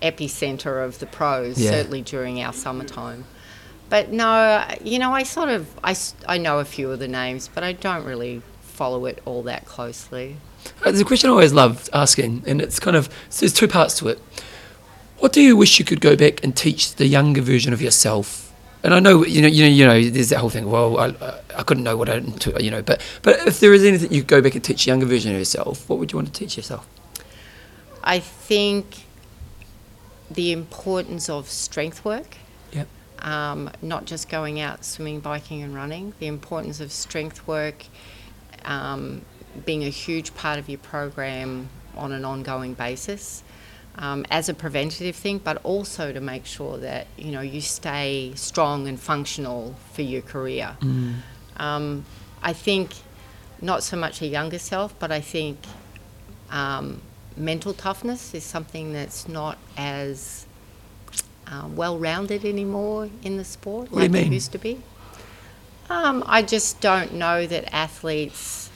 epicenter 0.02 0.84
of 0.84 1.00
the 1.00 1.06
pros, 1.06 1.60
Yeah. 1.60 1.72
certainly 1.72 2.02
during 2.02 2.42
our 2.42 2.54
summertime. 2.54 3.26
But 3.90 4.12
no, 4.12 4.64
you 4.84 5.00
know, 5.00 5.14
I 5.14 5.24
sort 5.24 5.50
of 5.50 5.68
I, 5.84 5.96
I 6.28 6.38
know 6.38 6.60
a 6.60 6.66
few 6.66 6.92
of 6.92 7.00
the 7.00 7.08
names, 7.08 7.50
but 7.54 7.64
I 7.64 7.74
don't 7.74 8.06
really 8.06 8.42
follow 8.62 9.06
it 9.06 9.20
all 9.26 9.44
that 9.44 9.66
closely. 9.66 10.38
Uh, 10.82 10.86
There's 10.86 11.02
a 11.02 11.06
question 11.06 11.30
I 11.30 11.32
always 11.34 11.54
love 11.54 11.90
asking, 11.92 12.44
and 12.46 12.62
it's 12.62 12.80
kind 12.80 12.96
of 12.96 13.10
so 13.30 13.42
there's 13.42 13.54
two 13.54 13.68
parts 13.68 13.96
to 14.00 14.08
it. 14.10 14.20
What 15.20 15.34
do 15.34 15.42
you 15.42 15.58
wish 15.58 15.80
you 15.80 15.86
could 15.86 16.02
go 16.02 16.16
back 16.16 16.44
and 16.44 16.56
teach 16.56 16.96
the 16.96 17.06
younger 17.06 17.42
version 17.42 17.74
of 17.74 17.82
yourself? 17.82 18.54
And 18.84 18.94
I 18.94 19.00
know 19.02 19.26
you 19.26 19.42
know 19.42 19.48
you 19.50 19.64
know 19.64 19.70
you 19.70 19.86
know 19.86 20.10
there's 20.10 20.30
that 20.30 20.40
whole 20.40 20.50
thing. 20.50 20.70
Well, 20.72 20.98
I, 20.98 21.08
I- 21.56 21.64
couldn't 21.64 21.84
know 21.84 21.98
what 21.98 22.10
I 22.10 22.16
you 22.60 22.72
know, 22.72 22.82
but 22.82 23.02
but 23.22 23.46
if 23.46 23.60
there 23.60 23.74
is 23.74 23.84
anything 23.84 24.14
you 24.14 24.22
could 24.22 24.28
go 24.30 24.42
back 24.42 24.56
and 24.56 24.64
teach 24.64 24.86
the 24.86 24.92
younger 24.92 25.06
version 25.06 25.32
of 25.34 25.38
yourself, 25.38 25.90
what 25.90 26.00
would 26.00 26.12
you 26.12 26.18
want 26.18 26.34
to 26.34 26.34
teach 26.34 26.56
yourself? 26.56 26.88
I 28.02 28.20
think 28.20 29.04
the 30.32 30.52
importance 30.54 31.30
of 31.30 31.50
strength 31.50 32.06
work. 32.06 32.38
Yep. 32.72 32.88
Um, 33.20 33.70
not 33.82 34.06
just 34.06 34.30
going 34.30 34.62
out 34.62 34.86
swimming, 34.86 35.20
biking, 35.20 35.62
and 35.62 35.76
running. 35.76 36.14
The 36.20 36.28
importance 36.28 36.80
of 36.80 36.94
strength 36.94 37.46
work 37.46 37.86
um, 38.64 39.24
being 39.66 39.84
a 39.84 39.90
huge 39.90 40.34
part 40.34 40.60
of 40.60 40.70
your 40.70 40.80
program 40.80 41.68
on 41.96 42.14
an 42.14 42.24
ongoing 42.24 42.74
basis. 42.74 43.44
Um, 44.02 44.26
as 44.32 44.47
a 44.47 44.54
preventative 44.54 45.14
thing, 45.18 45.39
but 45.39 45.58
also 45.66 46.14
to 46.14 46.22
make 46.22 46.45
sure 46.45 46.78
that 46.78 47.08
you 47.18 47.32
know 47.32 47.41
you 47.41 47.60
stay 47.60 48.32
strong 48.36 48.88
and 48.88 48.97
functional 48.97 49.76
for 49.91 50.04
your 50.04 50.22
career. 50.22 50.78
Um, 51.58 52.06
I 52.41 52.54
think 52.54 52.93
not 53.62 53.84
so 53.84 53.97
much 53.97 54.22
a 54.22 54.26
younger 54.28 54.58
self, 54.58 54.97
but 55.00 55.12
I 55.12 55.20
think 55.20 55.58
um, 56.50 57.02
mental 57.36 57.74
toughness 57.74 58.34
is 58.34 58.43
something 58.43 58.93
that's 58.93 59.28
not 59.28 59.58
as 59.76 60.45
um, 61.47 61.76
well 61.76 61.97
rounded 61.97 62.45
anymore 62.45 63.10
in 63.24 63.38
the 63.38 63.43
sport 63.43 63.91
What 63.91 64.12
like 64.12 64.28
it 64.28 64.32
used 64.32 64.52
to 64.54 64.58
be. 64.58 64.82
Um, 65.89 66.24
I 66.28 66.43
just 66.43 66.80
don't 66.82 67.16
know 67.16 67.47
that 67.47 67.74
athletes 67.74 68.69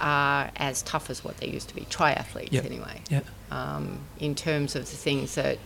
are 0.00 0.50
as 0.56 0.82
tough 0.82 1.10
as 1.10 1.22
what 1.24 1.36
they 1.38 1.46
used 1.48 1.68
to 1.68 1.74
be, 1.74 1.82
triathletes 1.82 2.52
Yep. 2.52 2.64
anyway 2.66 3.00
Yeah. 3.10 3.20
um, 3.50 3.98
in 4.18 4.34
terms 4.34 4.74
of 4.76 4.82
the 4.90 4.96
things 4.96 5.34
that 5.34 5.58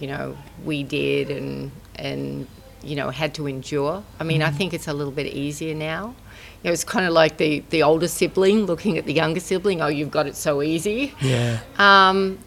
you 0.00 0.06
know 0.08 0.36
we 0.64 0.82
did 0.82 1.30
and 1.30 1.70
and 1.96 2.46
you 2.82 2.96
know 2.96 3.10
had 3.10 3.34
to 3.34 3.46
endure. 3.46 4.02
I 4.20 4.24
mean, 4.24 4.42
I 4.42 4.50
think 4.50 4.74
it's 4.74 4.88
a 4.88 4.92
little 4.92 5.12
bit 5.12 5.26
easier 5.26 5.74
now. 5.74 6.14
You 6.62 6.68
know, 6.68 6.72
it's 6.72 6.84
kind 6.84 7.06
of 7.06 7.12
like 7.12 7.36
the 7.38 7.62
the 7.70 7.82
older 7.82 8.08
sibling 8.08 8.66
looking 8.66 8.98
at 8.98 9.04
the 9.06 9.12
younger 9.12 9.40
sibling. 9.40 9.80
Oh, 9.80 9.86
you've 9.88 10.10
got 10.10 10.26
it 10.26 10.36
so 10.36 10.60
easy. 10.62 11.12
Yeah. 11.20 11.60
Um, 11.78 12.38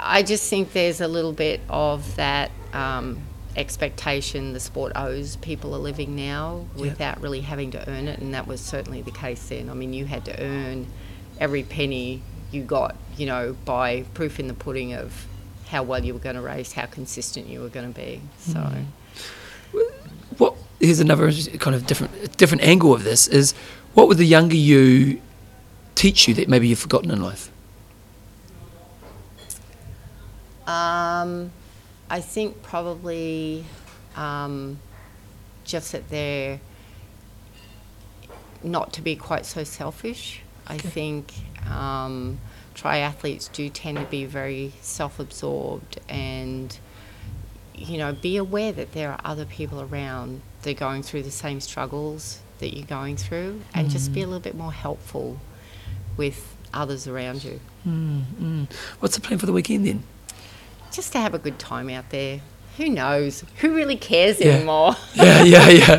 I 0.00 0.22
just 0.22 0.48
think 0.48 0.72
there's 0.72 1.00
a 1.00 1.08
little 1.08 1.32
bit 1.32 1.60
of 1.68 2.14
that 2.16 2.50
um, 2.72 3.18
expectation 3.58 4.52
the 4.52 4.60
sport 4.60 4.92
owes 4.94 5.36
people 5.36 5.74
are 5.74 5.78
living 5.78 6.14
now 6.14 6.66
without 6.76 7.20
really 7.20 7.40
having 7.40 7.70
to 7.72 7.90
earn 7.90 8.08
it, 8.08 8.20
and 8.20 8.32
that 8.34 8.46
was 8.46 8.60
certainly 8.60 9.02
the 9.02 9.10
case 9.10 9.48
then. 9.48 9.68
I 9.68 9.74
mean, 9.74 9.92
you 9.92 10.06
had 10.06 10.24
to 10.26 10.42
earn 10.42 10.86
every 11.40 11.62
penny 11.62 12.22
you 12.50 12.62
got, 12.62 12.96
you 13.16 13.26
know, 13.26 13.56
by 13.64 14.02
proof 14.14 14.40
in 14.40 14.48
the 14.48 14.54
pudding 14.54 14.94
of 14.94 15.26
how 15.66 15.82
well 15.82 16.02
you 16.02 16.14
were 16.14 16.20
going 16.20 16.36
to 16.36 16.40
race, 16.40 16.72
how 16.72 16.86
consistent 16.86 17.46
you 17.46 17.60
were 17.60 17.68
going 17.68 17.92
to 17.92 17.98
be. 17.98 18.20
So. 18.38 18.70
What 20.38 20.54
here's 20.80 21.00
another 21.00 21.30
kind 21.58 21.74
of 21.74 21.86
different 21.86 22.36
different 22.36 22.62
angle 22.62 22.94
of 22.94 23.04
this 23.04 23.26
is 23.26 23.52
what 23.94 24.08
would 24.08 24.16
the 24.16 24.24
younger 24.24 24.56
you 24.56 25.20
teach 25.94 26.28
you 26.28 26.34
that 26.34 26.48
maybe 26.48 26.68
you've 26.68 26.78
forgotten 26.78 27.10
in 27.10 27.20
life? 27.20 27.50
Um, 30.66 31.50
I 32.10 32.20
think 32.20 32.62
probably 32.62 33.64
um, 34.16 34.78
just 35.64 35.92
that 35.92 36.08
they're 36.08 36.60
not 38.62 38.92
to 38.94 39.02
be 39.02 39.14
quite 39.16 39.46
so 39.46 39.64
selfish. 39.64 40.40
I 40.66 40.74
Okay. 40.74 40.88
think 40.88 41.32
um, 41.70 42.38
triathletes 42.74 43.50
do 43.52 43.68
tend 43.68 43.98
to 43.98 44.04
be 44.04 44.24
very 44.24 44.72
self-absorbed 44.82 45.98
and 46.08 46.76
you 47.74 47.96
know 47.98 48.12
be 48.12 48.36
aware 48.36 48.72
that 48.72 48.92
there 48.92 49.10
are 49.12 49.20
other 49.24 49.44
people 49.44 49.80
around 49.80 50.40
that 50.62 50.70
are 50.70 50.74
going 50.74 51.02
through 51.02 51.22
the 51.22 51.30
same 51.30 51.60
struggles 51.60 52.40
that 52.58 52.76
you're 52.76 52.86
going 52.86 53.16
through 53.16 53.60
and 53.72 53.88
just 53.88 54.12
be 54.12 54.20
a 54.20 54.26
little 54.26 54.40
bit 54.40 54.56
more 54.56 54.72
helpful 54.72 55.38
with 56.16 56.56
others 56.74 57.06
around 57.06 57.44
you. 57.44 57.60
Mm, 57.86 58.22
mm. 58.40 58.72
What's 58.98 59.14
the 59.14 59.20
plan 59.20 59.38
for 59.38 59.46
the 59.46 59.52
weekend 59.52 59.86
then? 59.86 60.02
Just 60.98 61.12
to 61.12 61.20
have 61.20 61.32
a 61.32 61.38
good 61.38 61.60
time 61.60 61.88
out 61.88 62.10
there. 62.10 62.40
Who 62.76 62.88
knows? 62.88 63.44
Who 63.60 63.72
really 63.72 63.94
cares 63.94 64.40
Yeah. 64.40 64.54
anymore? 64.54 64.96
yeah, 65.14 65.44
yeah, 65.44 65.68
yeah. 65.68 65.94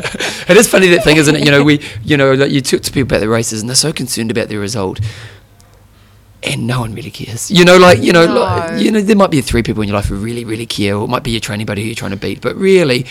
It 0.46 0.56
is 0.58 0.68
funny 0.68 0.88
that 0.88 1.02
thing, 1.04 1.16
isn't 1.16 1.34
it? 1.34 1.42
You 1.42 1.50
know, 1.50 1.62
we, 1.62 1.80
you 2.04 2.18
know, 2.18 2.34
like 2.34 2.50
you 2.50 2.60
talk 2.60 2.82
to 2.82 2.92
people 2.92 3.08
about 3.08 3.20
the 3.20 3.28
races, 3.30 3.60
and 3.62 3.68
they're 3.70 3.76
so 3.76 3.94
concerned 3.94 4.30
about 4.30 4.48
the 4.48 4.58
result, 4.58 5.00
and 6.42 6.66
no 6.66 6.80
one 6.80 6.94
really 6.94 7.10
cares. 7.10 7.50
You 7.50 7.64
know, 7.64 7.78
like 7.78 8.02
you 8.02 8.12
know, 8.12 8.26
No. 8.26 8.34
like, 8.40 8.78
you 8.82 8.90
know, 8.90 9.00
there 9.00 9.16
might 9.16 9.30
be 9.30 9.40
three 9.40 9.62
people 9.62 9.82
in 9.82 9.88
your 9.88 9.96
life 9.96 10.06
who 10.06 10.16
really, 10.16 10.44
really 10.44 10.66
care, 10.66 10.96
or 10.96 11.04
it 11.04 11.08
might 11.08 11.22
be 11.22 11.30
your 11.30 11.40
training 11.40 11.64
buddy 11.64 11.80
who 11.80 11.88
you're 11.88 11.94
trying 11.94 12.10
to 12.12 12.16
beat, 12.18 12.42
but 12.42 12.54
really. 12.56 13.06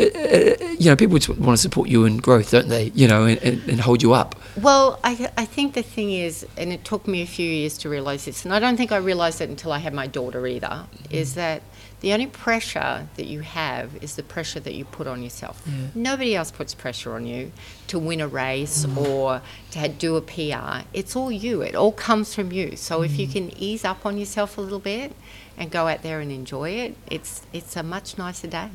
You 0.00 0.90
know, 0.90 0.96
people 0.96 1.18
just 1.18 1.28
want 1.38 1.56
to 1.56 1.62
support 1.62 1.88
you 1.88 2.04
in 2.04 2.18
growth, 2.18 2.50
don't 2.50 2.68
they? 2.68 2.90
You 2.94 3.06
know, 3.06 3.24
and, 3.24 3.38
and, 3.42 3.62
and 3.68 3.80
hold 3.80 4.02
you 4.02 4.12
up. 4.12 4.34
Well, 4.60 4.98
I, 5.04 5.30
I 5.36 5.44
think 5.44 5.74
the 5.74 5.82
thing 5.82 6.10
is, 6.12 6.46
and 6.56 6.72
it 6.72 6.84
took 6.84 7.06
me 7.06 7.22
a 7.22 7.26
few 7.26 7.48
years 7.48 7.76
to 7.78 7.88
realise 7.88 8.24
this, 8.24 8.44
and 8.44 8.54
I 8.54 8.58
don't 8.58 8.76
think 8.76 8.92
I 8.92 8.96
realised 8.96 9.40
it 9.40 9.50
until 9.50 9.72
I 9.72 9.78
had 9.78 9.94
my 9.94 10.06
daughter 10.06 10.46
either, 10.46 10.86
is 11.10 11.32
mm. 11.32 11.34
that 11.36 11.62
the 12.00 12.14
only 12.14 12.26
pressure 12.26 13.08
that 13.16 13.26
you 13.26 13.40
have 13.40 14.02
is 14.02 14.16
the 14.16 14.22
pressure 14.22 14.60
that 14.60 14.74
you 14.74 14.86
put 14.86 15.06
on 15.06 15.22
yourself. 15.22 15.62
Nobody 15.94 16.34
else 16.34 16.50
puts 16.50 16.74
pressure 16.74 17.14
on 17.14 17.26
you 17.26 17.52
to 17.88 17.98
win 17.98 18.20
a 18.22 18.28
race 18.28 18.86
mm. 18.86 18.96
or 18.96 19.42
to 19.72 19.88
do 19.88 20.16
a 20.16 20.22
PR. 20.22 20.86
It's 20.94 21.14
all 21.14 21.30
you, 21.30 21.60
it 21.60 21.74
all 21.74 21.92
comes 21.92 22.34
from 22.34 22.52
you. 22.52 22.76
So 22.76 23.02
if 23.02 23.18
you 23.18 23.26
mm. 23.26 23.32
can 23.32 23.58
ease 23.58 23.84
up 23.84 24.06
on 24.06 24.16
yourself 24.16 24.56
a 24.56 24.62
little 24.62 24.78
bit 24.78 25.12
and 25.58 25.70
go 25.70 25.88
out 25.88 26.02
there 26.02 26.20
and 26.20 26.32
enjoy 26.32 26.70
it, 26.70 26.96
it's, 27.06 27.42
it's 27.52 27.76
a 27.76 27.82
much 27.82 28.16
nicer 28.16 28.48
day. 28.48 28.70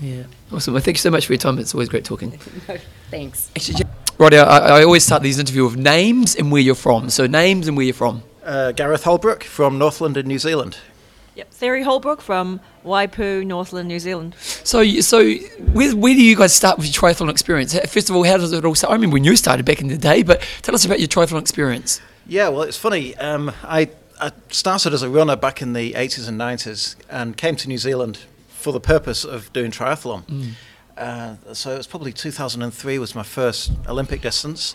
Yeah. 0.00 0.24
Awesome. 0.52 0.74
Well, 0.74 0.82
thank 0.82 0.96
you 0.96 1.00
so 1.00 1.10
much 1.10 1.26
for 1.26 1.32
your 1.32 1.38
time. 1.38 1.58
It's 1.58 1.74
always 1.74 1.88
great 1.88 2.04
talking. 2.04 2.30
Thanks. 3.10 3.50
Actually, 3.56 3.84
right, 4.18 4.34
I, 4.34 4.78
I 4.78 4.84
always 4.84 5.04
start 5.04 5.22
these 5.22 5.38
interviews 5.38 5.74
with 5.74 5.82
names 5.82 6.36
and 6.36 6.52
where 6.52 6.60
you're 6.60 6.74
from. 6.74 7.08
So 7.10 7.26
names 7.26 7.68
and 7.68 7.76
where 7.76 7.86
you're 7.86 7.94
from. 7.94 8.22
Uh, 8.44 8.72
Gareth 8.72 9.04
Holbrook 9.04 9.42
from 9.44 9.78
Northland 9.78 10.16
in 10.16 10.26
New 10.26 10.38
Zealand. 10.38 10.78
Yep, 11.34 11.50
Theory 11.50 11.82
Holbrook 11.82 12.22
from 12.22 12.60
Waipu, 12.82 13.44
Northland, 13.44 13.88
New 13.88 13.98
Zealand. 13.98 14.34
So, 14.38 14.82
so 15.00 15.34
where, 15.34 15.94
where 15.94 16.14
do 16.14 16.22
you 16.22 16.34
guys 16.34 16.54
start 16.54 16.78
with 16.78 16.86
your 16.86 16.94
triathlon 16.94 17.28
experience? 17.30 17.78
First 17.90 18.08
of 18.08 18.16
all, 18.16 18.24
how 18.24 18.38
does 18.38 18.54
it 18.54 18.64
all 18.64 18.74
start? 18.74 18.92
I 18.92 18.94
remember 18.94 19.14
when 19.14 19.24
you 19.24 19.36
started 19.36 19.66
back 19.66 19.82
in 19.82 19.88
the 19.88 19.98
day, 19.98 20.22
but 20.22 20.40
tell 20.62 20.74
us 20.74 20.86
about 20.86 20.98
your 20.98 21.08
triathlon 21.08 21.40
experience. 21.40 22.00
Yeah, 22.26 22.48
well, 22.48 22.62
it's 22.62 22.78
funny. 22.78 23.14
Um, 23.16 23.52
I, 23.62 23.90
I 24.18 24.32
started 24.48 24.94
as 24.94 25.02
a 25.02 25.10
runner 25.10 25.36
back 25.36 25.60
in 25.60 25.74
the 25.74 25.92
80s 25.92 26.26
and 26.26 26.40
90s 26.40 26.96
and 27.10 27.36
came 27.36 27.54
to 27.56 27.68
New 27.68 27.78
Zealand 27.78 28.20
for 28.66 28.72
the 28.72 28.80
purpose 28.80 29.24
of 29.24 29.52
doing 29.52 29.70
triathlon. 29.70 30.24
Uh, 30.96 31.36
so 31.52 31.70
it 31.74 31.76
was 31.76 31.86
probably 31.86 32.12
2003 32.12 32.98
was 32.98 33.14
my 33.14 33.22
first 33.22 33.70
Olympic 33.88 34.20
distance, 34.22 34.74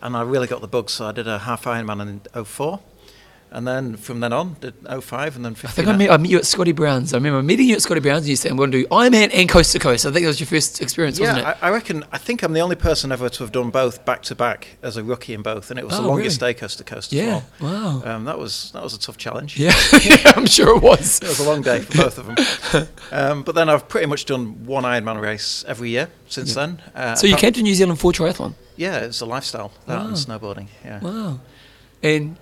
and 0.00 0.16
I 0.16 0.22
really 0.22 0.46
got 0.46 0.60
the 0.60 0.68
bug. 0.68 0.88
So 0.88 1.06
I 1.06 1.12
did 1.12 1.26
a 1.26 1.40
half 1.40 1.64
Ironman 1.64 2.20
in 2.34 2.44
04, 2.44 2.78
and 3.52 3.66
then 3.68 3.96
from 3.96 4.20
then 4.20 4.32
on 4.32 4.56
did 4.60 4.74
05 5.02 5.36
and 5.36 5.44
then 5.44 5.54
15. 5.54 5.68
I 5.68 5.72
think 5.72 5.88
I 5.88 5.96
met, 5.96 6.10
I 6.10 6.16
met 6.16 6.30
you 6.30 6.38
at 6.38 6.46
Scotty 6.46 6.72
Brown's. 6.72 7.12
I 7.14 7.18
remember 7.18 7.42
meeting 7.42 7.68
you 7.68 7.74
at 7.76 7.82
Scotty 7.82 8.00
Brown's 8.00 8.22
and 8.22 8.28
you 8.28 8.36
said, 8.36 8.50
I'm 8.50 8.56
going 8.56 8.70
to 8.72 8.82
do 8.82 8.86
Ironman 8.88 9.30
and 9.32 9.48
Coast 9.48 9.72
to 9.72 9.78
Coast. 9.78 10.04
I 10.06 10.10
think 10.10 10.24
that 10.24 10.28
was 10.28 10.40
your 10.40 10.46
first 10.46 10.80
experience, 10.82 11.20
wasn't 11.20 11.38
it? 11.38 11.44
I, 11.44 11.56
I 11.62 11.70
reckon. 11.70 12.04
I 12.10 12.18
think 12.18 12.42
I'm 12.42 12.52
the 12.52 12.60
only 12.60 12.76
person 12.76 13.12
ever 13.12 13.28
to 13.28 13.42
have 13.44 13.52
done 13.52 13.70
both 13.70 14.04
back 14.04 14.22
to 14.22 14.34
back 14.34 14.76
as 14.82 14.96
a 14.96 15.04
rookie 15.04 15.34
in 15.34 15.42
both, 15.42 15.70
and 15.70 15.78
it 15.78 15.84
was 15.86 15.94
Oh, 15.98 16.02
the 16.02 16.08
longest 16.08 16.40
really? 16.40 16.54
day 16.54 16.58
coast 16.60 16.78
to 16.78 16.84
coast. 16.84 17.12
yeah. 17.12 17.22
as 17.22 17.60
well. 17.60 18.02
Wow. 18.04 18.16
Um, 18.16 18.24
that 18.24 18.38
was 18.38 18.70
that 18.72 18.82
was 18.82 18.94
a 18.94 18.98
tough 18.98 19.16
challenge. 19.18 19.58
yeah. 19.58 19.72
yeah, 20.02 20.32
I'm 20.36 20.46
sure 20.46 20.76
it 20.76 20.82
was. 20.82 21.18
It 21.22 21.28
was 21.28 21.38
a 21.40 21.44
long 21.48 21.62
day 21.62 21.80
for 21.80 21.98
both 22.04 22.18
of 22.18 22.26
them. 22.26 22.88
Um, 23.12 23.42
but 23.42 23.54
then 23.54 23.68
I've 23.68 23.88
pretty 23.88 24.06
much 24.06 24.24
done 24.24 24.64
one 24.66 24.84
Ironman 24.84 25.20
race 25.20 25.64
every 25.68 25.90
year 25.90 26.08
since 26.28 26.54
then. 26.54 26.80
Uh, 26.94 27.14
So 27.14 27.26
you 27.26 27.36
came 27.36 27.52
to 27.52 27.62
New 27.62 27.74
Zealand 27.74 27.98
for 28.00 28.12
triathlon? 28.12 28.54
Yeah, 28.76 29.00
it's 29.00 29.20
a 29.20 29.26
lifestyle, 29.26 29.70
that 29.86 29.98
Wow. 29.98 30.06
and 30.08 30.16
snowboarding. 30.16 30.68
Yeah. 30.84 31.00
Wow. 31.00 31.40
And 32.02 32.36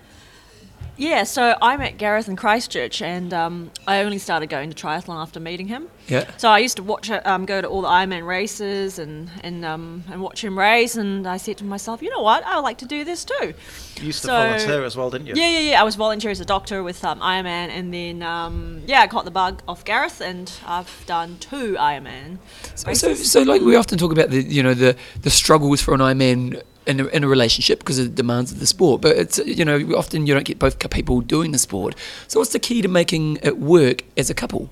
Yeah, 1.00 1.22
so 1.22 1.56
I 1.62 1.78
met 1.78 1.96
Gareth 1.96 2.28
in 2.28 2.36
Christchurch, 2.36 3.00
and 3.00 3.32
um, 3.32 3.70
I 3.86 4.02
only 4.02 4.18
started 4.18 4.50
going 4.50 4.68
to 4.70 4.76
triathlon 4.76 5.16
after 5.16 5.40
meeting 5.40 5.66
him. 5.66 5.88
yeah. 6.08 6.30
So 6.36 6.50
I 6.50 6.58
used 6.58 6.76
to 6.76 6.82
watch, 6.82 7.08
it, 7.08 7.26
um, 7.26 7.46
go 7.46 7.62
to 7.62 7.66
all 7.66 7.80
the 7.80 7.88
Ironman 7.88 8.26
races 8.26 8.98
and 8.98 9.30
and 9.42 9.64
um, 9.64 10.04
and 10.10 10.20
watch 10.20 10.44
him 10.44 10.58
race, 10.58 10.96
and 10.96 11.26
I 11.26 11.38
said 11.38 11.56
to 11.56 11.64
myself, 11.64 12.02
you 12.02 12.10
know 12.10 12.20
what, 12.20 12.44
I 12.44 12.56
would 12.56 12.64
like 12.64 12.76
to 12.78 12.84
do 12.84 13.02
this 13.02 13.24
too. 13.24 13.54
You 13.96 14.06
used 14.08 14.20
to 14.22 14.28
volunteer 14.28 14.84
as 14.84 14.94
well, 14.94 15.08
didn't 15.08 15.28
you? 15.28 15.34
Yeah, 15.36 15.48
yeah, 15.48 15.70
yeah. 15.70 15.80
I 15.80 15.84
was 15.84 15.96
volunteer 15.96 16.32
as 16.32 16.40
a 16.40 16.44
doctor 16.44 16.82
with 16.82 17.02
um, 17.02 17.18
Ironman, 17.20 17.70
and 17.70 17.94
then 17.94 18.22
um, 18.22 18.82
yeah, 18.86 19.00
I 19.00 19.06
caught 19.06 19.24
the 19.24 19.30
bug 19.30 19.62
off 19.66 19.86
Gareth, 19.86 20.20
and 20.20 20.52
I've 20.66 21.04
done 21.06 21.38
two 21.40 21.76
Ironman. 21.76 22.36
So, 22.74 22.92
so, 22.92 23.14
so 23.14 23.40
like 23.40 23.62
we 23.62 23.74
often 23.74 23.96
talk 23.96 24.12
about 24.12 24.28
the 24.28 24.42
you 24.42 24.62
know 24.62 24.74
the 24.74 24.96
the 25.22 25.30
struggles 25.30 25.80
for 25.80 25.94
an 25.94 26.00
Ironman 26.00 26.62
in 26.90 27.00
a, 27.00 27.06
in 27.06 27.24
a 27.24 27.28
relationship 27.28 27.78
because 27.78 27.98
of 27.98 28.04
the 28.06 28.10
demands 28.14 28.52
of 28.52 28.60
the 28.60 28.66
sport, 28.66 29.00
but 29.00 29.16
it's 29.16 29.38
you 29.38 29.64
know 29.64 29.78
often 29.96 30.26
you 30.26 30.34
don't 30.34 30.44
get 30.44 30.58
both 30.58 30.78
people 30.90 31.20
doing 31.20 31.52
the 31.52 31.58
sport. 31.58 31.94
So 32.28 32.40
what's 32.40 32.52
the 32.52 32.58
key 32.58 32.82
to 32.82 32.88
making 32.88 33.38
it 33.42 33.58
work 33.58 34.02
as 34.16 34.28
a 34.30 34.34
couple? 34.34 34.70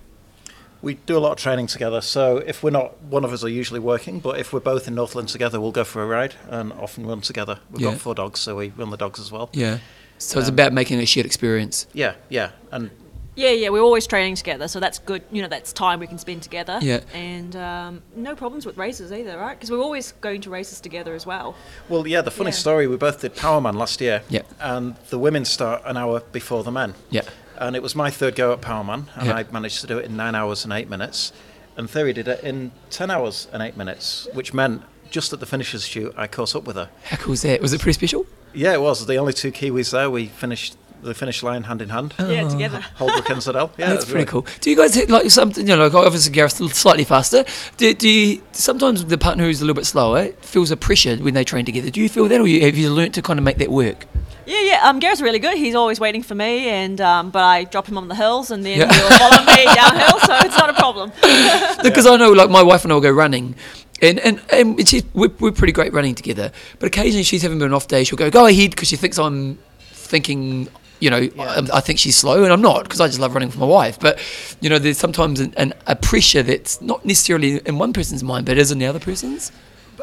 We 0.81 0.95
do 0.95 1.16
a 1.16 1.19
lot 1.19 1.33
of 1.33 1.39
training 1.39 1.66
together, 1.66 2.01
so 2.01 2.37
if 2.39 2.62
we're 2.62 2.71
not, 2.71 3.03
one 3.03 3.25
of 3.25 3.33
us 3.33 3.43
are 3.43 3.49
usually 3.49 3.81
working, 3.81 4.21
but 4.21 4.39
if 4.39 4.53
we're 4.53 4.61
both 4.61 4.87
in 4.87 4.95
Northland 4.95 5.29
together, 5.29 5.61
we'll 5.61 5.73
go 5.73 5.83
for 5.83 6.03
a 6.03 6.07
ride 6.07 6.35
and 6.49 6.73
often 6.75 7.05
run 7.05 7.21
together. 7.21 7.59
We've 7.73 7.81
Yeah. 7.83 7.91
got 7.93 8.01
four 8.01 8.14
dogs, 8.14 8.39
so 8.39 8.55
we 8.57 8.69
run 8.77 8.91
the 8.91 8.97
dogs 8.97 9.19
as 9.19 9.33
well. 9.33 9.51
Yeah. 9.53 9.79
So 10.19 10.39
it's 10.39 10.49
um, 10.49 10.55
about 10.55 10.73
making 10.73 11.01
a 11.01 11.07
shared 11.07 11.27
experience. 11.27 11.87
Yeah, 11.93 12.14
yeah. 12.29 12.51
And 12.71 12.91
Yeah, 13.39 13.51
yeah, 13.51 13.68
we're 13.68 13.82
always 13.82 14.05
training 14.05 14.34
together, 14.34 14.66
so 14.66 14.80
that's 14.80 14.99
good. 14.99 15.22
You 15.30 15.43
know, 15.43 15.49
that's 15.49 15.72
time 15.72 16.01
we 16.01 16.09
can 16.09 16.18
spend 16.18 16.43
together. 16.43 16.80
Yeah. 16.82 17.03
And 17.14 17.55
um, 17.55 18.03
no 18.16 18.34
problems 18.34 18.66
with 18.66 18.76
races 18.76 19.12
either, 19.12 19.39
right? 19.39 19.57
Because 19.57 19.70
we're 19.70 19.78
always 19.80 20.11
going 20.20 20.41
to 20.41 20.51
races 20.51 20.80
together 20.80 21.14
as 21.14 21.24
well. 21.24 21.55
Well, 21.89 22.05
yeah, 22.09 22.20
the 22.20 22.32
funny 22.32 22.51
Yeah. 22.51 22.55
story, 22.57 22.89
we 22.89 22.97
both 22.97 23.20
did 23.20 23.36
Powerman 23.36 23.74
last 23.76 24.01
year. 24.01 24.22
Yeah. 24.28 24.43
And 24.59 24.97
the 25.11 25.20
women 25.20 25.45
start 25.45 25.82
an 25.84 25.97
hour 25.97 26.18
before 26.32 26.64
the 26.64 26.72
men. 26.72 26.95
Yeah. 27.11 27.22
And 27.59 27.76
it 27.76 27.82
was 27.82 27.95
my 27.95 28.11
third 28.11 28.34
go 28.34 28.53
at 28.53 28.61
Powerman, 28.61 29.05
and 29.14 29.28
Yeah. 29.28 29.36
I 29.36 29.45
managed 29.53 29.82
to 29.82 29.86
do 29.86 29.99
it 29.99 30.07
in 30.07 30.16
nine 30.16 30.34
hours 30.34 30.64
and 30.64 30.72
eight 30.72 30.91
minutes. 30.91 31.32
And 31.76 31.89
Theory 31.89 32.12
did 32.12 32.26
it 32.26 32.43
in 32.43 32.72
10 32.91 33.09
hours 33.09 33.47
and 33.53 33.62
eight 33.62 33.76
minutes, 33.76 34.26
which 34.32 34.53
meant 34.53 34.82
just 35.11 35.32
at 35.32 35.39
the 35.39 35.47
finishers 35.47 35.86
shoot, 35.86 36.12
I 36.16 36.26
caught 36.26 36.57
up 36.57 36.64
with 36.64 36.74
her. 36.74 36.89
How 37.05 37.18
cool 37.18 37.30
was 37.30 37.43
that? 37.43 37.62
Was 37.62 37.72
it 37.72 37.80
pretty 37.80 37.95
special? 37.95 38.26
Yeah, 38.53 38.72
it 38.72 38.80
was. 38.80 39.07
The 39.07 39.14
only 39.16 39.32
two 39.32 39.53
Kiwis 39.53 39.93
there, 39.93 40.11
we 40.11 40.26
finished 40.26 40.76
the 41.03 41.14
finish 41.14 41.42
line 41.42 41.62
hand 41.64 41.80
in 41.82 41.88
hand. 41.88 42.14
Yeah, 42.18 42.49
together. 42.49 42.80
Holbrook 42.96 43.28
and 43.30 43.38
Zadell. 43.40 43.70
Yeah, 43.78 43.90
That's 43.90 44.05
it 44.05 44.07
pretty 44.07 44.14
really- 44.14 44.26
cool. 44.26 44.46
Do 44.61 44.70
you 44.70 44.76
guys 44.76 44.94
hit 44.94 45.09
like 45.11 45.30
something? 45.30 45.66
You 45.66 45.76
know, 45.76 45.86
like 45.86 45.94
obviously 45.94 46.32
Gareth's 46.32 46.57
slightly 46.78 47.05
faster. 47.05 47.44
Do, 47.76 47.94
do 47.94 48.09
you 48.09 48.42
sometimes 48.53 49.05
the 49.05 49.18
partner 49.18 49.44
who's 49.44 49.61
a 49.61 49.64
little 49.64 49.74
bit 49.76 49.86
slower 49.86 50.28
feels 50.40 50.70
a 50.70 50.76
pressure 50.76 51.16
when 51.16 51.34
they 51.34 51.44
train 51.44 51.64
together? 51.64 51.90
Do 51.90 52.01
you 52.01 52.09
feel 52.09 52.26
that, 52.28 52.40
or 52.40 52.46
you, 52.46 52.61
have 52.62 52.76
you 52.76 52.90
learnt 52.90 53.14
to 53.14 53.22
kind 53.22 53.38
of 53.38 53.44
make 53.44 53.59
that 53.59 53.70
work? 53.70 54.07
Yeah, 54.46 54.61
yeah. 54.62 54.80
Um, 54.88 54.99
Gareth's 54.99 55.20
really 55.20 55.38
good. 55.38 55.59
He's 55.59 55.74
always 55.74 56.01
waiting 56.01 56.22
for 56.22 56.34
me, 56.34 56.68
and 56.70 57.01
um, 57.03 57.30
but 57.30 57.42
I 57.44 57.64
drop 57.64 57.86
him 57.86 57.99
on 57.99 58.09
the 58.09 58.14
hills, 58.14 58.51
and 58.51 58.64
then 58.64 58.78
Yeah. 58.78 58.92
he'll 58.92 59.18
follow 59.18 59.44
me 59.44 59.64
downhill, 59.74 60.18
so 60.20 60.34
it's 60.46 60.57
not 60.57 60.70
a 60.70 60.74
problem. 60.74 61.12
Because 61.82 62.07
I 62.07 62.16
know, 62.16 62.32
like 62.32 62.51
my 62.51 62.62
wife 62.62 62.82
and 62.84 62.92
I 62.92 62.94
will 62.96 63.03
go 63.03 63.11
running, 63.11 63.55
and 64.03 64.18
and, 64.20 64.40
and 64.51 64.88
she's, 64.88 65.05
we're, 65.14 65.30
we're 65.38 65.53
pretty 65.53 65.72
great 65.72 65.92
running 65.92 66.14
together. 66.14 66.51
But 66.78 66.86
occasionally 66.86 67.22
she's 67.24 67.42
having 67.42 67.61
an 67.62 67.72
off 67.74 67.88
day. 67.88 68.05
She'll 68.05 68.16
go, 68.18 68.30
go 68.30 68.46
ahead 68.46 68.70
because 68.70 68.88
she 68.88 68.96
thinks 68.96 69.18
I'm 69.18 69.59
thinking. 69.92 70.68
You 71.01 71.11
know, 71.11 71.28
I, 71.38 71.68
I 71.74 71.80
think 71.80 71.99
she's 71.99 72.16
slow, 72.16 72.44
and 72.44 72.53
I'm 72.53 72.62
not 72.62 72.84
because 72.84 73.01
I 73.01 73.07
just 73.07 73.20
love 73.20 73.34
running 73.34 73.51
for 73.51 73.59
my 73.59 73.66
wife. 73.66 73.99
But 74.01 74.20
you 74.61 74.68
know, 74.68 74.78
there's 74.78 74.99
sometimes 74.99 75.40
an, 75.40 75.55
an, 75.57 75.74
a 75.86 75.96
pressure 75.96 76.42
that's 76.42 76.80
not 76.80 77.05
necessarily 77.05 77.61
in 77.66 77.78
one 77.78 77.92
person's 77.92 78.24
mind, 78.24 78.46
but 78.46 78.59
is 78.59 78.72
in 78.72 78.78
the 78.78 78.86
other 78.86 79.01
person's. 79.01 79.53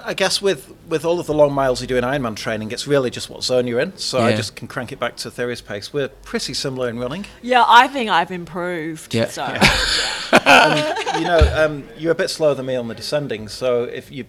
I 0.03 0.13
guess 0.13 0.41
with, 0.41 0.73
with 0.87 1.05
all 1.05 1.19
of 1.19 1.25
the 1.25 1.33
long 1.33 1.53
miles 1.53 1.81
you 1.81 1.87
do 1.87 1.97
in 1.97 2.03
Ironman 2.03 2.35
training, 2.35 2.71
it's 2.71 2.85
really 2.85 3.09
just 3.09 3.29
what 3.29 3.43
zone 3.43 3.65
you're 3.65 3.79
in. 3.79 3.97
So 3.97 4.19
I 4.19 4.35
just 4.35 4.55
can 4.55 4.67
crank 4.67 4.91
it 4.91 4.99
back 4.99 5.15
to 5.17 5.31
Theory's 5.31 5.61
pace. 5.61 5.93
We're 5.93 6.09
pretty 6.09 6.53
similar 6.53 6.89
in 6.89 6.99
running. 6.99 7.25
Yeah, 7.41 7.63
I 7.65 7.87
think 7.87 8.09
I've 8.09 8.31
improved. 8.31 9.13
Yeah. 9.13 9.27
So 9.27 9.45
you 11.17 11.25
know, 11.25 11.51
um, 11.55 11.87
you're 11.97 12.11
a 12.11 12.15
bit 12.15 12.29
slower 12.29 12.53
than 12.55 12.65
me 12.65 12.75
on 12.75 12.87
the 12.87 12.95
descending. 12.95 13.47
So 13.47 13.83
if 13.83 14.11
you 14.11 14.25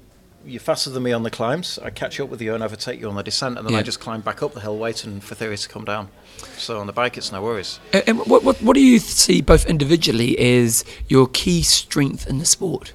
you're 0.46 0.60
faster 0.60 0.90
than 0.90 1.02
me 1.02 1.12
on 1.12 1.22
the 1.22 1.30
climbs, 1.30 1.78
I 1.82 1.90
catch 1.90 2.18
up 2.20 2.28
with 2.28 2.40
you 2.40 2.54
and 2.54 2.62
overtake 2.62 3.00
you 3.00 3.08
on 3.08 3.16
the 3.16 3.22
descent, 3.22 3.58
and 3.58 3.66
then 3.66 3.74
Yeah. 3.74 3.80
I 3.80 3.82
just 3.82 4.00
climb 4.00 4.20
back 4.20 4.42
up 4.42 4.54
the 4.54 4.60
hill, 4.60 4.76
waiting 4.78 5.20
for 5.20 5.34
Theory 5.34 5.56
to 5.58 5.68
come 5.68 5.84
down. 5.84 6.08
So 6.56 6.78
on 6.78 6.86
the 6.86 6.92
bike, 6.92 7.16
it's 7.18 7.32
no 7.32 7.42
worries. 7.42 7.80
And, 7.92 8.04
and 8.06 8.18
what, 8.20 8.44
what 8.44 8.60
what 8.62 8.74
do 8.74 8.80
you 8.80 8.98
see 8.98 9.40
both 9.42 9.66
individually 9.66 10.38
as 10.38 10.84
your 11.08 11.26
key 11.28 11.62
strength 11.62 12.26
in 12.26 12.38
the 12.38 12.46
sport? 12.46 12.92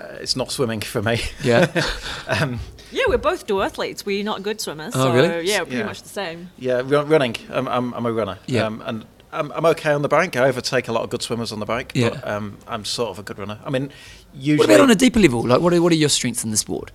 Uh, 0.00 0.04
it's 0.20 0.36
not 0.36 0.50
swimming 0.50 0.80
for 0.80 1.02
me. 1.02 1.20
Yeah. 1.42 1.66
um, 2.28 2.60
yeah, 2.90 3.04
we're 3.08 3.16
both 3.18 3.46
duathletes. 3.46 4.04
We're 4.04 4.22
not 4.24 4.42
good 4.42 4.60
swimmers. 4.60 4.92
Oh, 4.94 5.04
so 5.04 5.14
really? 5.14 5.48
yeah, 5.48 5.60
pretty 5.62 5.76
Yeah. 5.78 5.84
much 5.86 6.02
the 6.02 6.08
same. 6.10 6.50
yeah, 6.58 6.82
run, 6.84 7.08
running. 7.08 7.36
I'm, 7.50 7.66
I'm, 7.66 7.94
I'm 7.94 8.04
a 8.04 8.12
runner. 8.12 8.38
Yeah. 8.46 8.66
Um, 8.66 8.82
and 8.84 9.06
I'm, 9.32 9.50
I'm 9.52 9.64
okay 9.66 9.92
on 9.92 10.02
the 10.02 10.08
bike. 10.10 10.36
I 10.36 10.46
overtake 10.48 10.88
a 10.88 10.92
lot 10.92 11.02
of 11.02 11.08
good 11.08 11.22
swimmers 11.22 11.52
on 11.52 11.58
the 11.60 11.64
bike. 11.64 11.92
Yeah. 11.94 12.10
But 12.10 12.28
um, 12.28 12.58
I'm 12.66 12.84
sort 12.84 13.08
of 13.10 13.18
a 13.18 13.22
good 13.22 13.38
runner. 13.38 13.58
I 13.64 13.70
mean, 13.70 13.90
what 14.32 14.42
usually. 14.42 14.64
about 14.74 14.80
on 14.82 14.90
a 14.90 14.94
deeper 14.94 15.20
level? 15.20 15.42
Like, 15.42 15.60
what 15.60 15.72
are, 15.72 15.82
what 15.82 15.92
are 15.92 15.96
your 15.96 16.08
strengths 16.08 16.44
in 16.44 16.50
the 16.50 16.56
sport? 16.56 16.90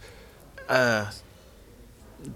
uh, 0.69 1.11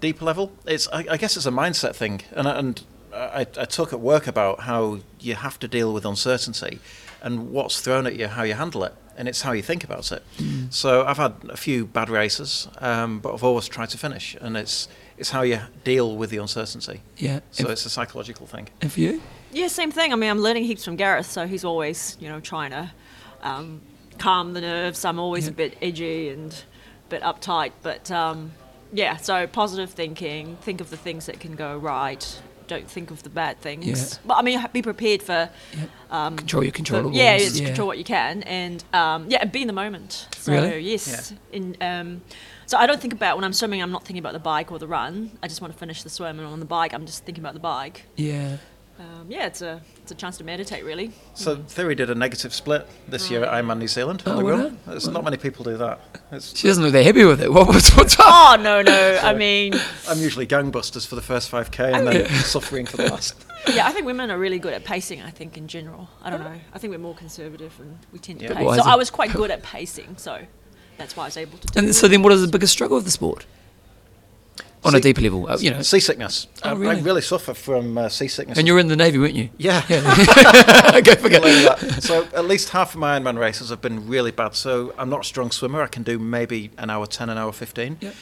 deeper 0.00 0.24
level. 0.24 0.52
It's 0.66 0.88
I, 0.88 1.04
I 1.10 1.16
guess 1.16 1.36
it's 1.36 1.46
a 1.46 1.50
mindset 1.50 1.94
thing, 1.94 2.22
and 2.32 2.48
I- 2.48 2.58
and 2.58 2.82
I, 3.14 3.40
I 3.40 3.64
talk 3.66 3.92
at 3.92 4.00
work 4.00 4.26
about 4.26 4.60
how 4.60 5.00
you 5.20 5.34
have 5.34 5.58
to 5.60 5.68
deal 5.68 5.92
with 5.92 6.06
uncertainty, 6.06 6.78
and 7.20 7.50
what's 7.50 7.80
thrown 7.80 8.06
at 8.06 8.16
you, 8.16 8.28
how 8.28 8.42
you 8.42 8.54
handle 8.54 8.84
it, 8.84 8.94
and 9.18 9.28
it's 9.28 9.42
how 9.42 9.52
you 9.52 9.62
think 9.62 9.84
about 9.84 10.10
it. 10.12 10.22
So 10.70 11.04
I've 11.04 11.18
had 11.18 11.34
a 11.50 11.56
few 11.58 11.84
bad 11.84 12.08
races, 12.08 12.68
um, 12.78 13.20
but 13.20 13.34
I've 13.34 13.44
always 13.44 13.68
tried 13.68 13.90
to 13.90 13.98
finish, 13.98 14.34
and 14.40 14.56
it's 14.56 14.88
it's 15.18 15.28
how 15.30 15.42
you 15.42 15.60
deal 15.84 16.16
with 16.16 16.30
the 16.30 16.38
uncertainty. 16.38 17.02
Yeah. 17.18 17.40
So 17.50 17.64
and, 17.64 17.72
it's 17.72 17.84
a 17.84 17.90
psychological 17.90 18.46
thing. 18.46 18.68
and 18.80 18.90
for 18.90 19.00
you? 19.00 19.20
Yeah, 19.52 19.66
same 19.68 19.90
thing. 19.92 20.12
I 20.14 20.16
mean, 20.16 20.30
I'm 20.30 20.38
learning 20.40 20.64
heaps 20.64 20.84
from 20.84 20.96
Gareth, 20.96 21.26
so 21.30 21.46
he's 21.46 21.64
always, 21.66 22.16
you 22.18 22.30
know, 22.30 22.40
trying 22.40 22.70
to 22.70 22.90
um, 23.42 23.82
calm 24.22 24.52
the 24.54 24.60
nerves. 24.60 25.04
I'm 25.04 25.18
always 25.18 25.48
a 25.48 25.52
bit 25.52 25.76
edgy 25.82 26.28
and 26.28 26.52
a 27.06 27.10
bit 27.10 27.22
uptight, 27.22 27.72
but 27.82 28.10
um, 28.10 28.52
yeah. 28.92 29.16
So 29.16 29.46
positive 29.46 29.90
thinking. 29.90 30.56
Think 30.62 30.80
of 30.80 30.90
the 30.90 30.96
things 30.96 31.26
that 31.26 31.40
can 31.40 31.56
go 31.56 31.76
right. 31.76 32.40
Don't 32.68 32.88
think 32.88 33.10
of 33.10 33.22
the 33.24 33.28
bad 33.28 33.58
things. 33.60 33.86
Yeah. 33.86 34.18
But 34.24 34.34
I 34.38 34.42
mean, 34.42 34.64
be 34.72 34.80
prepared 34.82 35.22
for. 35.22 35.50
Um, 36.10 36.36
Control 36.36 36.62
your 36.62 36.72
controllables. 36.72 37.14
yeah, 37.14 37.34
it's 37.34 37.60
control 37.60 37.86
what 37.88 37.98
you 37.98 38.04
can, 38.04 38.42
and 38.44 38.82
um, 38.94 39.26
yeah, 39.28 39.38
and 39.42 39.50
be 39.50 39.62
in 39.62 39.66
the 39.66 39.72
moment. 39.72 40.28
So 40.36 40.52
Really? 40.52 40.78
yes, 40.80 41.34
in 41.50 41.76
um, 41.80 42.22
so 42.66 42.78
I 42.78 42.86
don't 42.86 43.00
think 43.00 43.12
about 43.12 43.36
when 43.36 43.44
I'm 43.44 43.52
swimming. 43.52 43.82
I'm 43.82 43.90
not 43.90 44.04
thinking 44.04 44.20
about 44.20 44.32
the 44.34 44.38
bike 44.38 44.70
or 44.72 44.78
the 44.78 44.86
run. 44.86 45.32
I 45.42 45.48
just 45.48 45.60
want 45.60 45.72
to 45.72 45.78
finish 45.78 46.02
the 46.04 46.10
swim, 46.10 46.38
and 46.38 46.46
on 46.46 46.60
the 46.60 46.66
bike, 46.66 46.94
I'm 46.94 47.04
just 47.06 47.24
thinking 47.24 47.42
about 47.42 47.54
the 47.54 47.60
bike. 47.60 48.04
Yeah. 48.16 48.58
Um, 49.00 49.26
yeah, 49.28 49.46
it's 49.46 49.62
a 49.62 49.80
it's 50.02 50.10
a 50.10 50.14
chance 50.14 50.36
to 50.38 50.44
meditate, 50.44 50.84
really. 50.84 51.12
So 51.34 51.56
Theory 51.56 51.94
did 51.94 52.10
a 52.10 52.14
negative 52.14 52.52
split 52.52 52.86
this 53.08 53.30
year 53.30 53.44
at 53.44 53.52
Ironman 53.64 53.78
New 53.78 53.86
Zealand. 53.88 54.22
Oh, 54.26 54.32
on 54.32 54.36
Oh, 54.36 54.38
the 54.40 54.44
well 54.44 54.58
run. 54.58 54.78
done. 54.98 55.12
Not 55.12 55.24
many 55.24 55.36
people 55.36 55.64
do 55.64 55.76
that. 55.76 56.00
It's, 56.32 56.58
She 56.58 56.66
doesn't 56.66 56.82
look 56.82 56.92
that 56.92 57.04
happy 57.04 57.24
with 57.24 57.40
it. 57.40 57.52
What, 57.52 57.68
what's, 57.68 57.96
what's 57.96 58.18
up? 58.18 58.26
Oh 58.28 58.56
no, 58.60 58.82
no. 58.82 59.20
I 59.22 59.32
mean, 59.34 59.74
I'm 60.08 60.18
usually 60.18 60.46
gangbusters 60.46 61.06
for 61.06 61.14
the 61.14 61.22
first 61.22 61.50
5k 61.50 61.94
and 61.94 62.06
then 62.06 62.28
suffering 62.42 62.84
for 62.86 62.96
the 62.96 63.08
last. 63.10 63.34
yeah, 63.72 63.86
I 63.86 63.92
think 63.92 64.06
women 64.06 64.30
are 64.30 64.38
really 64.38 64.58
good 64.58 64.72
at 64.72 64.84
pacing. 64.84 65.22
I 65.22 65.30
think 65.30 65.56
in 65.56 65.68
general. 65.68 66.08
I 66.22 66.30
don't 66.30 66.40
know. 66.40 66.58
I 66.74 66.78
think 66.78 66.90
we're 66.90 66.98
more 66.98 67.14
conservative 67.14 67.78
and 67.78 67.98
we 68.12 68.18
tend 68.18 68.40
to 68.40 68.46
Yeah. 68.46 68.54
pace. 68.54 68.76
So? 68.76 68.82
I 68.90 68.96
was 68.96 69.08
quite 69.10 69.32
good 69.32 69.50
at 69.52 69.62
pacing, 69.62 70.16
so 70.16 70.40
that's 70.98 71.16
why 71.16 71.24
I 71.24 71.26
was 71.28 71.36
able 71.36 71.58
to. 71.58 71.66
Do 71.68 71.78
And 71.78 71.88
it. 71.90 71.94
so 71.94 72.08
then, 72.08 72.22
what 72.22 72.32
is 72.32 72.40
the 72.42 72.48
biggest 72.48 72.72
struggle 72.72 72.96
of 72.96 73.04
the 73.04 73.10
sport? 73.12 73.46
On 74.84 74.94
a 74.94 74.98
See- 74.98 75.02
deeper 75.02 75.20
level, 75.20 75.48
uh, 75.48 75.56
you 75.58 75.70
know. 75.70 75.80
Seasickness. 75.82 76.48
Oh, 76.64 76.70
I, 76.70 76.72
really? 76.72 76.96
I 76.96 77.00
really 77.00 77.20
suffer 77.20 77.54
from 77.54 77.96
uh, 77.96 78.08
seasickness. 78.08 78.58
And 78.58 78.66
you 78.66 78.74
were 78.74 78.80
in 78.80 78.88
the 78.88 78.96
navy, 78.96 79.18
weren't 79.18 79.34
you? 79.34 79.48
yeah. 79.56 79.82
Go 81.04 81.14
forget. 81.14 81.42
So 82.02 82.24
at 82.34 82.46
least 82.46 82.70
half 82.70 82.94
of 82.94 83.00
my 83.00 83.18
Ironman 83.18 83.38
races 83.38 83.70
have 83.70 83.80
been 83.80 84.08
really 84.08 84.30
bad. 84.32 84.54
So 84.54 84.92
I'm 84.98 85.08
not 85.08 85.20
a 85.20 85.24
strong 85.24 85.50
swimmer. 85.50 85.82
I 85.82 85.86
can 85.86 86.02
do 86.02 86.18
maybe 86.18 86.70
an 86.78 86.90
hour 86.90 87.06
10, 87.06 87.28
an 87.30 87.38
hour 87.38 87.52
15. 87.52 87.98
Yep. 88.00 88.14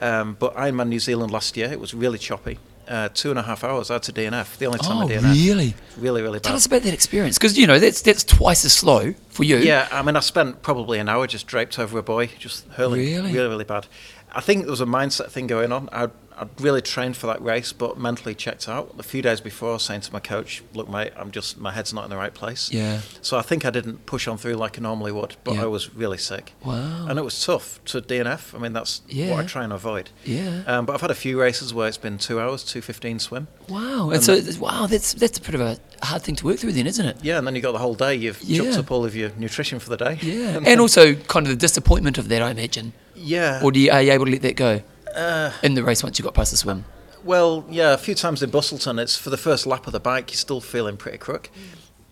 Um, 0.00 0.36
but 0.38 0.54
Ironman 0.56 0.88
New 0.88 0.98
Zealand 1.00 1.30
last 1.32 1.56
year, 1.56 1.70
it 1.70 1.80
was 1.80 1.94
really 1.94 2.18
choppy. 2.18 2.58
Uh, 2.88 3.08
two 3.12 3.28
and 3.30 3.38
a 3.38 3.42
half 3.42 3.62
hours 3.64 3.90
out 3.90 4.02
to 4.04 4.12
DNF. 4.12 4.56
The 4.56 4.64
only 4.66 4.78
time 4.78 4.96
Oh, 5.02 5.08
I 5.08 5.12
DNF. 5.12 5.22
really? 5.34 5.74
Really, 5.98 6.22
really 6.22 6.40
Tell 6.40 6.56
us 6.56 6.64
about 6.66 6.82
that 6.82 6.94
experience, 6.94 7.36
because 7.36 7.58
you 7.58 7.66
know 7.66 7.78
that's 7.78 8.00
that's 8.00 8.24
twice 8.24 8.64
as 8.64 8.72
slow 8.72 9.12
for 9.38 9.44
you. 9.44 9.56
Yeah, 9.58 9.88
I 9.90 10.02
mean, 10.02 10.16
I 10.16 10.20
spent 10.20 10.62
probably 10.62 10.98
an 10.98 11.08
hour 11.08 11.26
just 11.26 11.46
draped 11.46 11.78
over 11.78 11.98
a 11.98 12.02
buoy, 12.02 12.26
just 12.38 12.66
hurling. 12.68 13.00
Really? 13.00 13.32
Really, 13.32 13.48
really 13.48 13.64
bad. 13.64 13.86
I 14.32 14.40
think 14.42 14.62
there 14.62 14.70
was 14.70 14.80
a 14.82 14.86
mindset 14.86 15.30
thing 15.30 15.46
going 15.46 15.72
on. 15.72 15.88
I'd, 15.90 16.10
I'd 16.36 16.60
really 16.60 16.82
trained 16.82 17.16
for 17.16 17.26
that 17.28 17.40
race, 17.42 17.72
but 17.72 17.98
mentally 17.98 18.34
checked 18.34 18.68
out. 18.68 18.94
A 18.98 19.02
few 19.02 19.22
days 19.22 19.40
before, 19.40 19.80
saying 19.80 20.02
to 20.02 20.12
my 20.12 20.20
coach, 20.20 20.62
"Look, 20.74 20.88
mate, 20.88 21.12
I'm 21.16 21.30
just 21.30 21.58
my 21.58 21.72
head's 21.72 21.92
not 21.94 22.04
in 22.04 22.10
the 22.10 22.16
right 22.16 22.32
place." 22.34 22.70
Yeah. 22.70 23.00
So 23.22 23.38
I 23.38 23.42
think 23.42 23.64
I 23.64 23.70
didn't 23.70 24.04
push 24.06 24.28
on 24.28 24.36
through 24.36 24.54
like 24.54 24.78
I 24.78 24.82
normally 24.82 25.12
would, 25.12 25.34
but 25.44 25.54
Yeah. 25.54 25.62
I 25.62 25.66
was 25.66 25.92
really 25.94 26.18
sick. 26.18 26.52
Wow. 26.62 27.06
And 27.08 27.18
it 27.18 27.22
was 27.22 27.42
tough 27.44 27.80
to 27.86 28.00
DNF. 28.02 28.54
I 28.54 28.58
mean, 28.58 28.72
that's 28.74 29.00
Yeah. 29.08 29.30
what 29.30 29.40
I 29.44 29.46
try 29.48 29.64
and 29.64 29.72
avoid. 29.72 30.10
Yeah. 30.24 30.62
Um, 30.66 30.84
but 30.86 30.92
I've 30.92 31.00
had 31.00 31.10
a 31.10 31.14
few 31.26 31.40
races 31.40 31.72
where 31.72 31.88
it's 31.88 31.96
been 31.96 32.18
two 32.18 32.38
hours, 32.38 32.62
two 32.64 32.82
fifteen 32.82 33.18
swim. 33.18 33.48
Wow. 33.68 34.10
And 34.10 34.22
so, 34.22 34.38
wow, 34.60 34.86
that's 34.86 35.14
that's 35.14 35.38
a 35.38 35.40
bit 35.42 35.54
of 35.54 35.60
a 35.62 35.78
hard 36.04 36.22
thing 36.22 36.36
to 36.36 36.44
work 36.44 36.58
through, 36.58 36.72
then, 36.72 36.86
isn't 36.86 37.04
it? 37.06 37.16
Yeah, 37.22 37.38
and 37.38 37.46
then 37.46 37.54
you've 37.56 37.64
got 37.64 37.72
the 37.72 37.78
whole 37.78 37.94
day. 37.94 38.14
You've 38.14 38.38
chucked 38.40 38.50
Yeah. 38.50 38.78
up 38.78 38.90
all 38.92 39.04
of 39.06 39.16
your 39.16 39.27
nutrition 39.36 39.78
for 39.78 39.90
the 39.90 39.96
day. 39.96 40.18
Yeah. 40.22 40.60
And 40.66 40.80
also, 40.80 41.14
kind 41.14 41.46
of 41.46 41.50
the 41.50 41.56
disappointment 41.56 42.18
of 42.18 42.28
that, 42.28 42.42
I 42.42 42.50
imagine. 42.50 42.92
yeah. 43.14 43.60
Or 43.62 43.72
do 43.72 43.80
you, 43.80 43.90
are 43.90 44.02
you 44.02 44.12
able 44.12 44.24
to 44.26 44.30
let 44.32 44.42
that 44.42 44.56
go 44.56 44.82
Uh, 45.14 45.50
in 45.62 45.74
the 45.74 45.82
race 45.82 46.02
once 46.02 46.18
you 46.18 46.22
got 46.24 46.34
past 46.34 46.50
the 46.50 46.56
swim? 46.56 46.84
Well, 47.24 47.64
yeah, 47.68 47.92
a 47.94 47.98
few 47.98 48.14
times 48.14 48.42
in 48.42 48.50
Busselton, 48.50 48.98
it's 49.00 49.16
for 49.16 49.30
the 49.30 49.36
first 49.36 49.66
lap 49.66 49.86
of 49.86 49.92
the 49.92 50.00
bike, 50.00 50.30
you're 50.30 50.36
still 50.38 50.60
feeling 50.60 50.96
pretty 50.96 51.18
crook. 51.18 51.50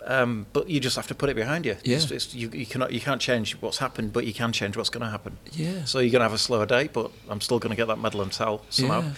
Um, 0.05 0.47
but 0.53 0.69
you 0.69 0.79
just 0.79 0.95
have 0.97 1.07
to 1.09 1.15
put 1.17 1.29
it 1.31 1.35
behind 1.37 1.67
you. 1.67 1.77
Yeah. 1.83 1.97
It's, 1.97 2.11
it's, 2.13 2.35
you, 2.35 2.49
you 2.53 2.65
cannot 2.67 2.93
you 2.93 3.01
can't 3.01 3.21
change 3.21 3.57
what's 3.61 3.79
happened, 3.79 4.13
but 4.13 4.25
you 4.25 4.33
can 4.33 4.53
change 4.53 4.77
what's 4.77 4.89
going 4.91 5.03
to 5.05 5.11
happen. 5.11 5.37
Yeah. 5.53 5.85
So 5.85 5.99
you're 5.99 6.11
going 6.13 6.21
to 6.21 6.25
have 6.29 6.33
a 6.33 6.39
slower 6.39 6.65
day, 6.67 6.89
but 6.93 7.11
I'm 7.29 7.41
still 7.41 7.59
going 7.59 7.71
to 7.71 7.77
get 7.77 7.89
that 7.89 7.99
medal 7.99 8.23
and 8.23 8.31
towel 8.31 8.63
somehow. 8.71 9.01
Yeah. 9.03 9.11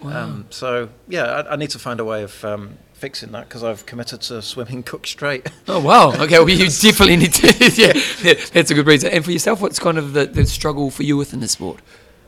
Wow. 0.00 0.24
Um, 0.24 0.46
so 0.50 0.88
yeah, 1.08 1.24
I, 1.26 1.52
I 1.52 1.56
need 1.56 1.70
to 1.70 1.78
find 1.78 2.00
a 2.00 2.04
way 2.04 2.24
of 2.24 2.44
um, 2.44 2.78
fixing 2.96 3.32
that 3.32 3.48
because 3.48 3.62
I've 3.62 3.84
committed 3.86 4.20
to 4.22 4.40
swimming 4.42 4.82
Cook 4.82 5.06
Strait. 5.06 5.46
Oh 5.68 5.80
wow! 5.80 6.12
Okay, 6.12 6.38
well 6.38 6.48
you 6.48 6.66
definitely 6.80 7.16
need 7.16 7.32
to. 7.34 7.46
Yeah, 7.76 7.92
yeah, 8.22 8.34
that's 8.52 8.70
a 8.70 8.74
good 8.74 8.86
reason. 8.86 9.10
And 9.12 9.24
for 9.24 9.30
yourself, 9.32 9.60
what's 9.60 9.78
kind 9.78 9.98
of 9.98 10.12
the, 10.12 10.26
the 10.26 10.46
struggle 10.46 10.90
for 10.90 11.02
you 11.02 11.16
within 11.16 11.40
the 11.40 11.48
sport? 11.48 11.80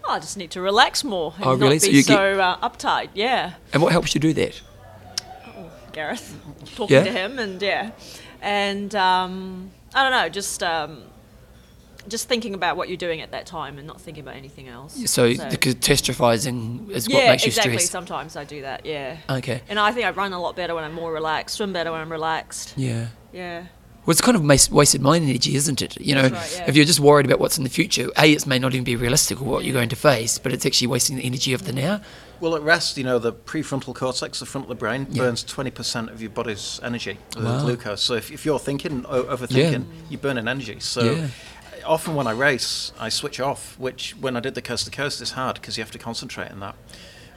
Oh, 0.05 0.13
I 0.13 0.19
just 0.21 0.37
need 0.37 0.51
to 0.53 0.61
relax 0.61 1.05
more 1.05 1.35
and 1.37 1.45
Oh, 1.45 1.51
not 1.57 1.61
really? 1.61 1.75
be 1.77 1.79
So 1.81 1.91
you 1.91 2.03
so, 2.03 2.17
get- 2.35 2.41
uh, 2.41 2.57
uptight. 2.63 3.09
Yeah, 3.15 3.55
And 3.73 3.83
what 3.83 3.93
helps 3.93 4.15
you 4.15 4.21
do 4.21 4.33
that? 4.35 4.61
Gareth, 5.93 6.37
talking 6.77 6.97
Yeah? 6.97 7.05
to 7.05 7.11
him 7.13 7.39
and 7.39 7.61
yeah, 7.61 7.91
and 8.41 8.95
um, 8.95 9.71
I 9.95 10.03
don't 10.03 10.13
know, 10.13 10.29
just 10.29 10.63
um, 10.63 11.03
just 12.09 12.29
thinking 12.29 12.55
about 12.55 12.77
what 12.77 12.89
you're 12.89 12.97
doing 12.97 13.21
at 13.21 13.31
that 13.33 13.47
time 13.47 13.79
and 13.79 13.87
not 13.87 14.01
thinking 14.01 14.23
about 14.23 14.37
anything 14.37 14.69
else. 14.69 15.11
So, 15.11 15.29
the 15.29 15.57
catastrophizing 15.57 16.91
is 16.91 17.09
what 17.09 17.25
makes 17.27 17.45
you 17.45 17.49
exactly. 17.49 17.73
stress. 17.79 17.91
Sometimes 17.91 18.37
I 18.37 18.45
do 18.45 18.63
that. 18.63 18.87
Yeah. 18.87 19.19
Okay. 19.29 19.63
And 19.69 19.79
I 19.79 19.93
think 19.93 20.07
I 20.07 20.11
run 20.11 20.33
a 20.33 20.41
lot 20.41 20.57
better 20.57 20.75
when 20.75 20.85
I'm 20.85 20.95
more 20.95 21.13
relaxed, 21.13 21.57
swim 21.57 21.73
better 21.73 21.91
when 21.93 22.01
I'm 22.01 22.11
relaxed. 22.13 22.75
Yeah. 22.77 23.09
Yeah. 23.33 23.67
Well, 24.07 24.13
it's 24.13 24.23
kind 24.23 24.37
of 24.39 24.73
wasted 24.73 25.03
mind 25.03 25.29
energy, 25.29 25.55
isn't 25.55 25.83
it? 25.83 26.01
You 26.01 26.15
know, 26.15 26.23
right, 26.29 26.57
yeah. 26.57 26.65
if 26.67 26.75
you're 26.75 26.87
just 26.87 26.99
worried 27.01 27.27
about 27.27 27.41
what's 27.41 27.59
in 27.59 27.65
the 27.65 27.69
future, 27.71 28.09
a 28.17 28.33
it 28.33 28.47
may 28.47 28.59
not 28.59 28.73
even 28.73 28.83
be 28.85 28.97
realistic 28.97 29.39
or 29.39 29.45
what 29.45 29.65
you're 29.65 29.75
going 29.75 29.91
to 29.91 29.97
face, 29.97 30.39
but 30.39 30.51
it's 30.51 30.65
actually 30.65 30.87
wasting 30.87 31.17
the 31.17 31.25
energy 31.27 31.53
of 31.53 31.67
the 31.67 31.75
now. 31.75 32.01
well, 32.41 32.55
at 32.55 32.63
rest, 32.63 32.97
you 32.97 33.03
know, 33.05 33.19
the 33.19 33.33
prefrontal 33.33 33.93
cortex, 33.95 34.39
the 34.39 34.47
front 34.47 34.65
of 34.65 34.69
the 34.69 34.75
brain, 34.77 35.09
Yeah. 35.11 35.25
burns 35.25 35.43
20% 35.45 36.09
of 36.11 36.23
your 36.23 36.31
body's 36.31 36.79
energy 36.83 37.19
with 37.37 37.45
Wow. 37.45 37.61
glucose. 37.65 38.01
So 38.01 38.15
if, 38.15 38.31
if 38.31 38.47
you're 38.47 38.61
thinking, 38.61 39.05
o- 39.09 39.25
overthinking, 39.25 39.85
you're 40.09 40.21
burning 40.21 40.47
energy. 40.49 40.79
So 40.81 41.03
Yeah. 41.03 41.27
Often 41.89 42.15
when 42.15 42.27
I 42.27 42.33
race, 42.33 42.93
I 42.99 43.09
switch 43.09 43.41
off, 43.41 43.79
which 43.79 44.15
when 44.21 44.37
I 44.37 44.41
did 44.41 44.55
the 44.55 44.63
coast 44.63 44.85
to 44.85 44.91
coast 44.91 45.21
is 45.21 45.33
hard 45.33 45.55
because 45.57 45.77
you 45.77 45.83
have 45.83 45.91
to 45.93 45.99
concentrate 45.99 46.51
on 46.51 46.61
that. 46.61 46.75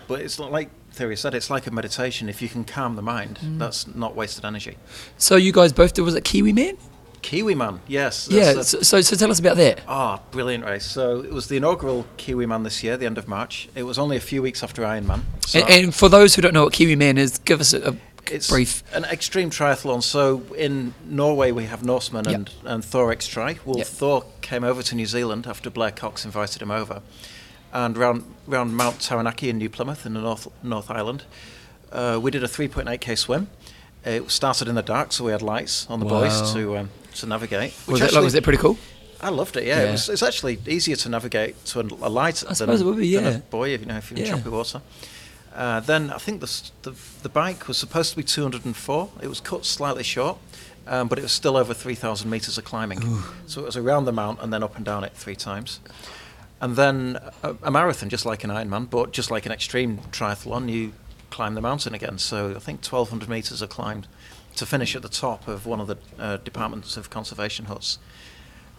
But 0.08 0.22
it's 0.22 0.38
like 0.40 0.70
Theory 0.92 1.16
said, 1.16 1.34
it's 1.34 1.50
like 1.50 1.68
a 1.68 1.72
meditation. 1.72 2.28
If 2.28 2.42
you 2.42 2.50
can 2.50 2.64
calm 2.66 2.96
the 2.96 3.02
mind, 3.02 3.40
Mm. 3.42 3.60
that's 3.60 3.88
not 3.88 4.16
wasted 4.16 4.44
energy. 4.46 4.78
So 5.18 5.36
you 5.38 5.54
guys 5.54 5.72
both 5.74 5.94
did 5.94 6.02
was 6.02 6.16
it 6.16 6.24
Kiwi 6.26 6.52
Man? 6.54 6.78
Kiwi 7.22 7.54
Man, 7.56 7.80
yes. 7.88 8.28
Yeah. 8.32 8.50
a- 8.60 8.64
So, 8.64 8.82
so 8.82 9.00
so 9.02 9.16
tell 9.16 9.30
us 9.32 9.40
about 9.40 9.56
that. 9.58 9.82
Ah, 9.88 10.20
brilliant 10.32 10.66
race. 10.66 10.86
So 10.86 11.20
it 11.22 11.32
was 11.32 11.48
the 11.48 11.56
inaugural 11.58 12.06
Kiwi 12.18 12.46
Man 12.48 12.64
this 12.64 12.84
year, 12.84 12.98
the 12.98 13.06
end 13.06 13.18
of 13.20 13.28
March. 13.28 13.70
It 13.76 13.84
was 13.84 14.00
only 14.00 14.18
a 14.18 14.20
few 14.20 14.42
weeks 14.42 14.64
after 14.64 14.82
Ironman. 14.82 15.22
So 15.46 15.60
And, 15.60 15.70
and 15.70 15.96
for 15.96 16.10
those 16.10 16.34
who 16.36 16.42
don't 16.42 16.54
know 16.54 16.64
what 16.64 16.74
Kiwi 16.74 16.96
Man 16.96 17.18
is, 17.20 17.38
give 17.38 17.62
us 17.62 17.74
a, 17.74 17.92
a 17.92 17.96
it's 18.30 18.50
brief. 18.50 18.84
an 18.94 19.06
extreme 19.06 19.50
triathlon. 19.50 20.04
So 20.04 20.44
in 20.58 20.94
Norway 21.06 21.52
we 21.52 21.66
have 21.66 21.84
Norseman 21.84 22.26
Yep. 22.26 22.34
and, 22.36 22.50
and 22.66 22.86
Thor 22.86 23.12
X 23.12 23.28
Tri. 23.28 23.58
Well, 23.66 23.78
Yep. 23.78 23.88
Thor 23.88 24.26
came 24.42 24.64
over 24.64 24.84
to 24.84 24.96
New 24.96 25.06
Zealand 25.06 25.48
after 25.48 25.70
Blair 25.70 25.92
Cox 25.92 26.26
invited 26.26 26.62
him 26.62 26.72
over. 26.72 27.02
And 27.74 27.98
round, 27.98 28.26
round 28.48 28.76
Mount 28.76 29.00
Taranaki 29.00 29.50
in 29.50 29.58
New 29.58 29.70
Plymouth 29.70 30.06
in 30.06 30.14
the 30.14 30.20
North, 30.22 30.48
North 30.62 30.92
Island, 30.92 31.24
uh, 31.92 32.20
we 32.22 32.30
did 32.32 32.44
a 32.44 32.48
3.8k 32.48 33.18
swim. 33.18 33.50
It 34.04 34.30
started 34.32 34.68
in 34.68 34.76
the 34.76 34.82
dark, 34.82 35.12
so 35.14 35.24
we 35.24 35.32
had 35.32 35.42
lights 35.42 35.86
on 35.90 36.00
the 36.00 36.06
Wow. 36.06 36.22
buoys 36.22 36.54
to 36.54 36.78
um, 36.78 36.90
to 37.16 37.26
navigate. 37.28 37.74
Was 37.88 38.00
that, 38.00 38.14
like, 38.14 38.24
was 38.24 38.34
that 38.34 38.44
pretty 38.44 38.58
cool? 38.58 38.78
I 39.22 39.30
loved 39.30 39.56
it. 39.58 39.66
Yeah, 39.66 39.84
Yeah. 39.84 39.90
It 39.90 39.92
was, 39.92 40.10
it's 40.10 40.24
actually 40.24 40.58
easier 40.68 40.96
to 40.96 41.10
navigate 41.10 41.64
to 41.68 41.82
a, 41.82 41.84
light 42.10 42.44
I 42.50 42.54
than, 42.56 42.70
a, 42.72 42.74
it 42.74 42.82
would 42.84 42.98
be, 42.98 43.16
than 43.16 43.36
a 43.36 43.40
buoy, 43.40 43.74
if 43.76 43.82
you 43.82 43.86
know, 43.88 43.98
if 43.98 44.10
you're 44.10 44.20
in 44.20 44.26
choppy 44.26 44.50
water. 44.50 44.82
Uh, 45.54 45.80
then 45.82 46.10
I 46.12 46.18
think 46.18 46.40
the, 46.42 46.62
the 46.84 46.94
the 47.24 47.30
bike 47.30 47.68
was 47.68 47.78
supposed 47.78 48.12
to 48.12 48.18
be 48.18 48.24
204. 48.24 49.10
It 49.22 49.28
was 49.28 49.42
cut 49.42 49.66
slightly 49.66 50.04
short, 50.04 50.38
um, 50.88 51.08
but 51.08 51.20
it 51.20 51.24
was 51.24 51.32
still 51.32 51.58
over 51.58 51.74
3,000 51.74 52.30
meters 52.30 52.58
of 52.58 52.64
climbing. 52.64 53.02
So 53.48 53.62
it 53.62 53.66
was 53.66 53.78
around 53.78 54.06
the 54.06 54.14
mount 54.14 54.40
and 54.42 54.54
then 54.54 54.64
up 54.64 54.76
and 54.78 54.86
down 54.86 55.04
it 55.04 55.14
three 55.14 55.36
times. 55.36 55.80
And 56.62 56.76
then 56.76 57.20
a, 57.44 57.56
a 57.64 57.72
marathon, 57.72 58.10
just 58.10 58.26
like 58.26 58.44
an 58.44 58.50
Ironman, 58.50 58.90
but 58.90 59.12
just 59.12 59.32
like 59.32 59.46
an 59.46 59.52
extreme 59.52 59.98
triathlon, 60.12 60.70
you 60.70 60.94
climb 61.32 61.56
the 61.56 61.62
mountain 61.62 61.94
again. 61.94 62.18
So 62.18 62.52
I 62.56 62.60
think 62.60 62.86
1,200 62.86 63.28
meters 63.28 63.62
of 63.62 63.70
climbed 63.70 64.08
to 64.56 64.66
finish 64.66 64.96
at 64.96 65.02
the 65.02 65.10
top 65.10 65.48
of 65.48 65.66
one 65.66 65.80
of 65.82 65.88
the 65.88 65.98
uh, 66.20 66.38
departments 66.38 66.98
of 66.98 67.10
conservation 67.10 67.66
huts. 67.66 67.98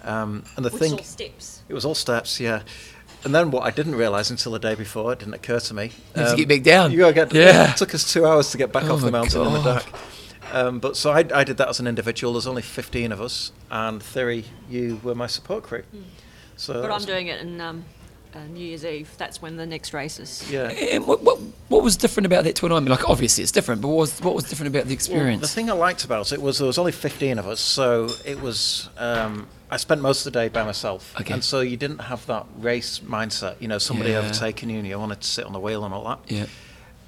Um, 0.04 0.44
and 0.56 0.64
the 0.64 0.70
Which 0.70 0.82
thing, 0.82 0.92
all 0.92 0.98
steps. 0.98 1.62
it 1.68 1.74
was 1.74 1.84
all 1.84 1.94
steps, 1.94 2.40
yeah. 2.40 2.62
And 3.24 3.34
then 3.34 3.50
what 3.50 3.62
I 3.64 3.70
didn't 3.70 3.94
realise 3.94 4.30
until 4.30 4.52
the 4.52 4.58
day 4.58 4.74
before, 4.74 5.12
it 5.12 5.20
didn't 5.20 5.34
occur 5.34 5.60
to 5.60 5.74
me. 5.74 5.92
You 6.16 6.22
have 6.22 6.30
to 6.32 6.36
get 6.36 6.48
back 6.48 6.62
down. 6.62 6.90
You 6.90 6.98
gotta 6.98 7.12
get. 7.14 7.32
Yeah. 7.32 7.70
It 7.70 7.76
took 7.76 7.94
us 7.94 8.12
two 8.12 8.26
hours 8.26 8.50
to 8.50 8.58
get 8.58 8.72
back 8.72 8.84
Oh 8.84 8.94
off 8.94 9.00
the 9.00 9.10
my 9.10 9.18
mountain 9.20 9.46
in 9.46 9.52
the 9.52 9.60
God. 9.62 9.84
dark. 9.84 10.00
Um, 10.52 10.80
but 10.80 10.96
so 10.96 11.12
I, 11.12 11.24
I 11.34 11.44
did 11.44 11.56
that 11.58 11.68
as 11.68 11.80
an 11.80 11.86
individual. 11.86 12.32
There's 12.34 12.46
only 12.46 12.62
15 12.62 13.10
of 13.12 13.20
us, 13.22 13.52
and 13.70 14.02
Theory, 14.02 14.44
you 14.68 15.00
were 15.02 15.14
my 15.14 15.26
support 15.26 15.62
crew. 15.64 15.84
So 16.56 16.74
Hmm. 16.74 16.82
But 16.82 16.90
I'm 16.90 17.04
doing 17.06 17.28
it 17.28 17.40
in 17.40 17.60
um, 17.60 17.84
uh, 18.34 18.40
New 18.52 18.64
Year's 18.64 18.84
Eve. 18.84 19.10
That's 19.18 19.40
when 19.42 19.56
the 19.56 19.66
next 19.66 19.92
race 19.92 20.18
is. 20.18 20.50
Yeah. 20.50 20.68
And 20.68 21.06
what, 21.06 21.22
what 21.22 21.38
what 21.68 21.82
was 21.82 21.96
different 21.96 22.26
about 22.26 22.44
that 22.44 22.56
to 22.56 22.66
an 22.66 22.72
Ironman? 22.72 22.88
Like 22.88 23.08
obviously 23.08 23.42
it's 23.42 23.52
different, 23.52 23.80
but 23.82 23.88
what 23.88 23.96
was 23.98 24.20
what 24.20 24.34
was 24.34 24.44
different 24.44 24.68
about 24.68 24.84
the 24.84 24.88
Well, 24.90 24.94
experience? 24.94 25.42
the 25.42 25.48
thing 25.48 25.70
I 25.70 25.74
liked 25.74 26.04
about 26.04 26.32
it 26.32 26.40
was 26.40 26.58
there 26.58 26.66
was 26.66 26.78
only 26.78 26.92
15 26.92 27.38
of 27.38 27.46
us, 27.46 27.60
so 27.60 28.10
it 28.24 28.40
was. 28.40 28.88
Um, 28.98 29.46
I 29.70 29.76
spent 29.78 30.02
most 30.02 30.26
of 30.26 30.32
the 30.32 30.38
day 30.38 30.48
by 30.48 30.64
myself, 30.64 31.14
Okay. 31.18 31.32
and 31.32 31.42
so 31.42 31.60
you 31.60 31.78
didn't 31.78 32.00
have 32.00 32.26
that 32.26 32.44
race 32.58 32.98
mindset. 33.00 33.56
You 33.60 33.68
know, 33.68 33.78
somebody 33.78 34.10
Yeah. 34.10 34.18
overtaking 34.18 34.68
you, 34.68 34.78
and 34.78 34.86
you 34.86 34.98
wanted 34.98 35.20
to 35.22 35.26
sit 35.28 35.46
on 35.46 35.52
the 35.54 35.60
wheel 35.60 35.84
and 35.84 35.94
all 35.94 36.04
that. 36.04 36.18
yeah. 36.28 36.46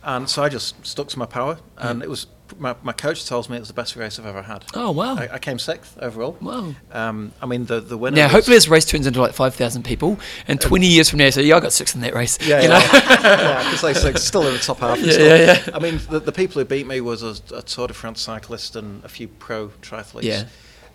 And 0.03 0.29
so 0.29 0.43
I 0.43 0.49
just 0.51 0.85
stuck 0.87 1.09
to 1.09 1.19
my 1.19 1.27
power, 1.27 1.59
and 1.79 2.03
it 2.03 2.09
was 2.11 2.27
my, 2.59 2.75
my 2.83 2.93
coach 2.93 3.27
tells 3.27 3.49
me 3.49 3.57
it 3.57 3.61
was 3.61 3.69
the 3.69 3.75
best 3.75 3.97
race 3.97 4.19
I've 4.19 4.27
ever 4.27 4.43
had. 4.43 4.65
Oh 4.75 4.91
wow. 4.91 5.17
I, 5.17 5.29
I 5.35 5.39
came 5.39 5.59
sixth 5.59 5.99
overall. 6.01 6.37
Wow. 6.41 6.75
Um, 6.93 7.33
I 7.41 7.47
mean, 7.47 7.67
the 7.67 7.81
the 7.81 7.97
winner. 7.97 8.17
Now, 8.17 8.29
hopefully, 8.29 8.57
this 8.57 8.69
race 8.69 8.85
turns 8.85 9.07
into 9.07 9.21
like 9.21 9.33
5,000 9.33 9.83
people, 9.83 10.19
and 10.49 10.61
20 10.61 10.87
years 10.87 11.11
from 11.11 11.19
now, 11.19 11.31
so 11.31 11.41
yeah, 11.41 11.57
I 11.57 11.61
got 11.61 11.73
sixth 11.73 11.95
in 11.95 12.01
that 12.03 12.15
race. 12.15 12.39
Yeah, 12.41 12.61
you 12.61 12.69
yeah, 12.69 12.79
know? 12.79 12.85
yeah, 13.23 13.59
because 13.65 13.81
they 13.83 13.95
say 13.95 14.13
still 14.15 14.47
in 14.47 14.55
the 14.55 14.61
top 14.61 14.79
half. 14.79 14.99
Yeah, 14.99 15.13
yeah, 15.19 15.37
yeah. 15.37 15.63
I 15.75 15.79
mean, 15.79 16.01
the, 16.11 16.21
the 16.21 16.33
people 16.33 16.61
who 16.61 16.65
beat 16.65 16.87
me 16.87 17.01
was 17.01 17.23
a, 17.23 17.37
a 17.55 17.63
Tour 17.63 17.89
de 17.89 17.95
France 17.95 18.21
cyclist 18.21 18.77
and 18.77 19.05
a 19.05 19.09
few 19.09 19.29
pro 19.29 19.69
triathletes. 19.83 20.23
Yeah. 20.23 20.45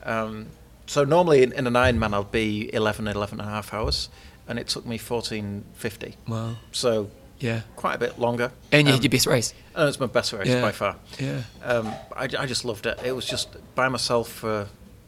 Um, 0.03 0.47
so 0.85 1.03
normally 1.03 1.43
in, 1.43 1.51
in 1.53 1.67
an 1.67 1.73
Ironman 1.73 2.13
I'd 2.13 2.31
be 2.31 2.73
11, 2.73 3.07
11 3.07 3.39
and 3.39 3.47
a 3.47 3.51
half 3.51 3.73
hours, 3.73 4.09
and 4.47 4.57
it 4.57 4.67
took 4.67 4.85
me 4.85 4.97
14.50. 4.97 6.15
Wow. 6.27 6.55
So 6.71 7.11
Yeah. 7.39 7.61
quite 7.75 7.95
a 7.95 7.97
bit 7.97 8.19
longer. 8.19 8.51
And 8.71 8.87
you 8.87 8.93
Um, 8.93 8.97
had 8.99 9.03
your 9.03 9.11
best 9.11 9.25
race. 9.27 9.53
and 9.75 9.87
it's 9.87 9.99
my 9.99 10.05
best 10.07 10.33
race 10.33 10.47
Yeah. 10.47 10.61
by 10.61 10.71
far. 10.71 10.95
Yeah. 11.19 11.41
Um, 11.63 11.87
I, 12.15 12.23
I 12.37 12.45
just 12.45 12.65
loved 12.65 12.85
it. 12.85 12.99
It 13.03 13.13
was 13.13 13.25
just 13.25 13.49
by 13.75 13.87
myself 13.89 14.29
for. 14.29 14.67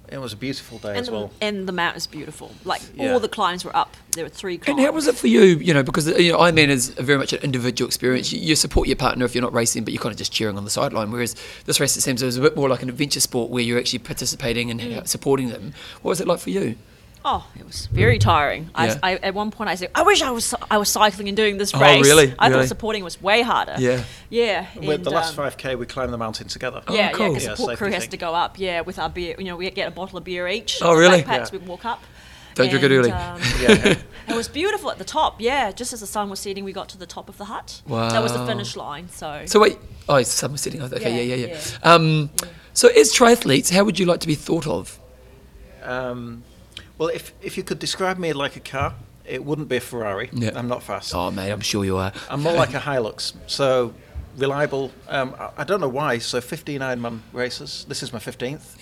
It 0.10 0.20
was 0.20 0.34
a 0.34 0.36
beautiful 0.36 0.78
day 0.78 0.90
And 0.90 0.98
as 0.98 1.06
the, 1.08 1.14
well. 1.14 1.32
and 1.40 1.66
the 1.70 1.72
mountain 1.72 1.96
is 1.96 2.06
beautiful. 2.06 2.52
Like 2.66 2.82
Yeah. 2.96 3.14
all 3.14 3.22
the 3.22 3.30
climbs 3.30 3.64
were 3.64 3.74
up. 3.74 3.96
There 4.12 4.26
were 4.26 4.30
three 4.30 4.58
climbs. 4.58 4.78
And 4.78 4.86
how 4.86 4.92
was 4.92 5.08
it 5.08 5.16
for 5.16 5.28
you? 5.28 5.42
You 5.42 5.74
know, 5.74 5.84
because 5.84 6.06
you 6.08 6.34
know, 6.34 6.38
Ironman 6.40 6.68
is 6.68 6.90
very 6.90 7.18
much 7.18 7.32
an 7.32 7.40
individual 7.44 7.88
experience. 7.88 8.30
You, 8.34 8.42
you 8.42 8.58
support 8.58 8.90
your 8.90 8.98
partner 8.98 9.24
if 9.24 9.34
you're 9.34 9.42
not 9.42 9.54
racing, 9.54 9.86
but 9.86 9.94
you're 9.94 10.02
kind 10.04 10.12
of 10.12 10.18
just 10.18 10.34
cheering 10.34 10.58
on 10.58 10.66
the 10.66 10.70
sideline. 10.70 11.12
Whereas 11.12 11.34
this 11.66 11.80
race, 11.80 11.96
it 11.96 12.02
seems, 12.02 12.22
it 12.22 12.26
was 12.26 12.36
a 12.36 12.42
bit 12.42 12.58
more 12.58 12.68
like 12.68 12.84
an 12.84 12.90
adventure 12.90 13.22
sport 13.22 13.52
where 13.52 13.64
you're 13.64 13.80
actually 13.80 14.00
participating 14.00 14.70
and 14.70 14.82
Mm. 14.82 15.08
supporting 15.08 15.48
them. 15.48 15.74
What 16.02 16.10
was 16.10 16.20
it 16.20 16.28
like 16.28 16.40
for 16.42 16.50
you? 16.50 16.76
Oh, 17.24 17.48
it 17.56 17.66
was 17.66 17.86
very 17.88 18.18
tiring. 18.18 18.72
Yeah. 18.76 18.98
I, 19.04 19.12
I, 19.12 19.16
at 19.18 19.34
one 19.36 19.52
point, 19.52 19.70
I 19.70 19.76
said, 19.76 19.92
"I 19.94 20.02
wish 20.02 20.22
I 20.24 20.32
was 20.32 20.56
I 20.72 20.78
was 20.78 20.90
cycling 20.90 21.28
and 21.28 21.38
doing 21.38 21.58
this 21.58 21.74
Oh, 21.76 21.80
race." 21.80 22.04
really? 22.04 22.34
I 22.40 22.48
Really? 22.48 22.62
thought 22.62 22.68
supporting 22.70 23.04
was 23.04 23.22
way 23.22 23.44
harder. 23.44 23.76
Yeah. 23.78 24.04
yeah. 24.30 24.66
With 24.76 24.90
and, 24.90 25.06
the 25.06 25.12
last 25.12 25.38
um, 25.38 25.46
5k, 25.52 25.78
we 25.78 25.86
climbed 25.86 26.12
the 26.12 26.18
mountain 26.18 26.48
together. 26.48 26.82
Oh, 26.88 26.94
yeah, 26.96 27.00
yeah, 27.02 27.12
cool. 27.12 27.28
because 27.30 27.44
Yeah, 27.44 27.50
the 27.52 27.56
support 27.58 27.72
safety 27.74 27.86
crew 27.86 27.92
has 27.94 28.08
to 28.08 28.18
go 28.18 28.34
up. 28.34 28.58
Yeah, 28.58 28.82
with 28.82 28.98
our 28.98 29.10
beer. 29.10 29.36
You 29.38 29.46
know, 29.46 29.56
we 29.58 29.70
get 29.70 29.88
a 29.88 29.92
bottle 29.92 30.18
of 30.18 30.24
beer 30.24 30.48
each. 30.48 30.80
Oh, 30.82 30.90
our 30.90 30.98
really? 30.98 31.22
Backpacks. 31.22 31.52
Yeah. 31.54 31.60
We 31.60 31.66
walk 31.68 31.86
up. 31.86 32.02
Don't 32.56 32.70
drink 32.70 32.84
it 32.84 32.92
early. 32.92 33.12
um, 33.12 33.40
Yeah. 33.62 33.96
it 34.28 34.36
was 34.36 34.48
beautiful 34.50 34.92
at 34.92 34.98
the 34.98 35.06
top. 35.06 35.40
Yeah, 35.40 35.72
just 35.72 35.94
as 35.94 36.02
the 36.02 36.08
sun 36.08 36.30
was 36.30 36.40
setting, 36.40 36.64
we 36.66 36.74
got 36.74 36.90
to 36.90 36.98
the 36.98 37.06
top 37.06 37.30
of 37.30 37.38
the 37.38 37.46
hut. 37.46 37.82
Wow. 37.88 38.10
That 38.10 38.22
was 38.22 38.34
the 38.34 38.46
finish 38.46 38.76
line. 38.76 39.08
So. 39.10 39.44
So 39.46 39.60
wait, 39.60 39.78
oh, 40.10 40.16
it's 40.16 40.32
summer 40.32 40.58
sitting. 40.58 40.82
Okay, 40.82 41.16
yeah, 41.26 41.36
Yeah, 41.36 41.46
yeah, 41.48 41.56
yeah. 41.84 41.94
Um, 41.94 42.30
so 42.74 42.90
as 42.90 43.14
triathletes, 43.14 43.72
how 43.72 43.84
would 43.84 44.00
you 44.00 44.06
like 44.06 44.20
to 44.22 44.28
be 44.28 44.36
thought 44.36 44.68
of? 44.68 45.00
Um, 45.84 46.44
well, 47.02 47.10
if 47.10 47.34
if 47.42 47.58
you 47.58 47.64
could 47.64 47.80
describe 47.80 48.20
me 48.20 48.32
like 48.32 48.56
a 48.56 48.60
car, 48.60 48.94
it 49.26 49.44
wouldn't 49.44 49.68
be 49.68 49.78
a 49.78 49.80
Ferrari. 49.80 50.30
Yeah. 50.32 50.52
I'm 50.54 50.68
not 50.68 50.84
fast. 50.84 51.16
Oh, 51.16 51.32
mate, 51.32 51.50
I'm 51.50 51.60
sure 51.60 51.84
you 51.84 51.98
are. 51.98 52.14
I'm 52.30 52.44
more 52.44 52.54
like 52.54 52.76
a 52.76 52.80
Hilux. 52.80 53.34
So 53.48 53.96
reliable. 54.38 54.92
Um, 55.08 55.36
I, 55.40 55.50
I 55.58 55.64
don't 55.64 55.82
know 55.82 55.90
why. 55.90 56.20
So 56.20 56.40
15 56.40 56.80
Ironman 56.80 57.22
races. 57.34 57.86
This 57.90 58.04
is 58.04 58.14
my 58.14 58.20
15th, 58.20 58.78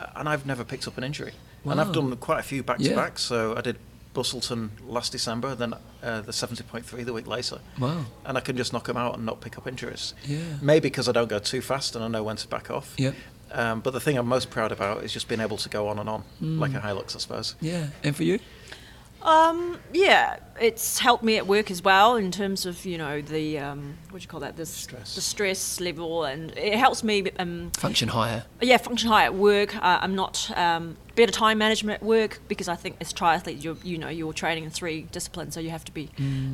uh, 0.00 0.06
and 0.16 0.28
I've 0.28 0.44
never 0.44 0.64
picked 0.64 0.88
up 0.88 0.98
an 0.98 1.04
injury. 1.04 1.34
And 1.64 1.80
I've 1.80 1.92
done 1.92 2.16
quite 2.16 2.40
a 2.40 2.42
few 2.42 2.64
back 2.64 2.78
to 2.78 2.94
back. 2.96 3.16
So 3.20 3.56
I 3.56 3.60
did 3.60 3.76
Busselton 4.14 4.70
last 4.86 5.12
December, 5.12 5.54
then 5.54 5.74
uh, 6.02 6.20
the 6.20 6.32
70.3 6.32 7.04
the 7.04 7.12
week 7.12 7.26
later. 7.26 7.60
Wow. 7.78 8.04
And 8.24 8.36
I 8.36 8.40
can 8.40 8.56
just 8.56 8.72
knock 8.72 8.86
them 8.86 8.96
out 8.96 9.14
and 9.14 9.24
not 9.24 9.40
pick 9.40 9.56
up 9.56 9.66
injuries. 9.66 10.14
Yeah. 10.24 10.38
Maybe 10.60 10.88
because 10.88 11.08
I 11.08 11.12
don't 11.12 11.28
go 11.28 11.38
too 11.38 11.60
fast 11.60 11.96
and 11.96 12.04
I 12.04 12.08
know 12.08 12.22
when 12.22 12.36
to 12.36 12.48
back 12.48 12.70
off. 12.70 12.94
Yep. 12.98 13.14
Um, 13.52 13.80
but 13.80 13.92
the 13.92 14.00
thing 14.00 14.16
I'm 14.18 14.26
most 14.26 14.50
proud 14.50 14.72
about 14.72 15.04
is 15.04 15.12
just 15.12 15.28
being 15.28 15.40
able 15.40 15.56
to 15.58 15.68
go 15.68 15.88
on 15.88 15.98
and 15.98 16.08
on, 16.08 16.24
Mm. 16.42 16.58
like 16.58 16.72
a 16.74 16.80
Hilux, 16.80 17.14
I 17.14 17.18
suppose. 17.18 17.54
Yeah, 17.60 17.88
and 18.02 18.16
for 18.16 18.22
you? 18.24 18.38
Um, 19.22 19.78
yeah, 19.92 20.38
it's 20.60 20.98
helped 20.98 21.22
me 21.22 21.36
at 21.36 21.46
work 21.46 21.70
as 21.70 21.82
well 21.82 22.16
in 22.16 22.30
terms 22.32 22.66
of 22.66 22.84
you 22.84 22.98
know 22.98 23.20
the 23.22 23.58
um, 23.58 23.96
what 24.10 24.18
do 24.20 24.24
you 24.24 24.28
call 24.28 24.40
that 24.40 24.56
this 24.56 24.70
Stress. 24.70 25.14
the 25.14 25.20
stress 25.20 25.80
level, 25.80 26.24
and 26.24 26.50
it 26.56 26.74
helps 26.76 27.04
me 27.04 27.30
um, 27.38 27.70
Function 27.76 28.08
higher. 28.08 28.44
yeah 28.60 28.76
function 28.78 29.08
higher 29.08 29.26
at 29.26 29.34
work. 29.34 29.76
Uh, 29.76 29.98
I'm 30.00 30.14
not 30.16 30.50
um, 30.56 30.96
better 31.14 31.30
time 31.30 31.58
management 31.58 32.00
at 32.00 32.06
work 32.06 32.40
because 32.48 32.68
I 32.68 32.74
think 32.74 32.96
as 33.00 33.12
triathlete 33.12 33.62
you're 33.62 33.76
you 33.84 33.96
know 33.96 34.08
you're 34.08 34.32
training 34.32 34.64
in 34.64 34.70
three 34.70 35.02
disciplines, 35.12 35.54
so 35.54 35.60
you 35.60 35.70
have 35.70 35.84
to 35.84 35.92
be 35.92 36.08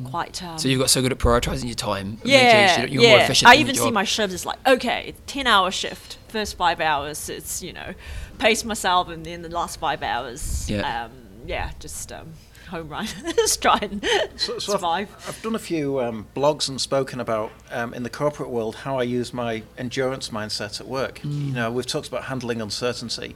quite. 0.05 0.41
Um, 0.43 0.49
Mm. 0.55 0.59
So 0.59 0.67
you've 0.67 0.79
got 0.79 0.89
so 0.89 1.01
good 1.01 1.11
at 1.11 1.17
prioritising 1.17 1.65
your 1.65 1.75
time. 1.75 2.19
Yeah, 2.23 2.79
you're, 2.81 2.87
you're 2.89 3.03
yeah. 3.03 3.09
more 3.09 3.19
efficient. 3.19 3.49
I 3.49 3.55
even 3.55 3.75
see 3.75 3.89
my 3.91 4.03
shifts. 4.03 4.33
It's 4.35 4.45
like 4.45 4.59
okay, 4.67 5.15
ten 5.25 5.47
hour 5.47 5.71
shift. 5.71 6.17
First 6.27 6.55
five 6.57 6.79
hours, 6.79 7.29
it's 7.29 7.63
you 7.63 7.73
know, 7.73 7.95
pace 8.37 8.63
myself, 8.63 9.09
and 9.09 9.25
then 9.25 9.41
the 9.41 9.49
last 9.49 9.79
five 9.79 10.03
hours, 10.03 10.69
Yeah. 10.69 11.05
um, 11.05 11.11
yeah, 11.47 11.71
just 11.79 12.11
um, 12.11 12.33
home 12.69 12.89
run, 12.89 13.05
just 13.35 13.61
try 13.61 13.77
and 13.81 14.03
So, 14.35 14.57
so 14.59 14.73
I've, 14.73 14.79
survive. 14.79 15.25
I've 15.27 15.41
done 15.41 15.55
a 15.55 15.59
few 15.59 15.99
um, 15.99 16.27
blogs 16.35 16.69
and 16.69 16.79
spoken 16.79 17.19
about 17.19 17.51
um, 17.71 17.93
in 17.93 18.03
the 18.03 18.09
corporate 18.09 18.49
world 18.49 18.75
how 18.75 18.97
I 18.97 19.03
use 19.03 19.33
my 19.33 19.63
endurance 19.77 20.29
mindset 20.29 20.79
at 20.79 20.87
work. 20.87 21.19
Mm. 21.19 21.47
You 21.47 21.53
know, 21.53 21.71
we've 21.71 21.85
talked 21.85 22.07
about 22.07 22.23
handling 22.25 22.61
uncertainty 22.61 23.35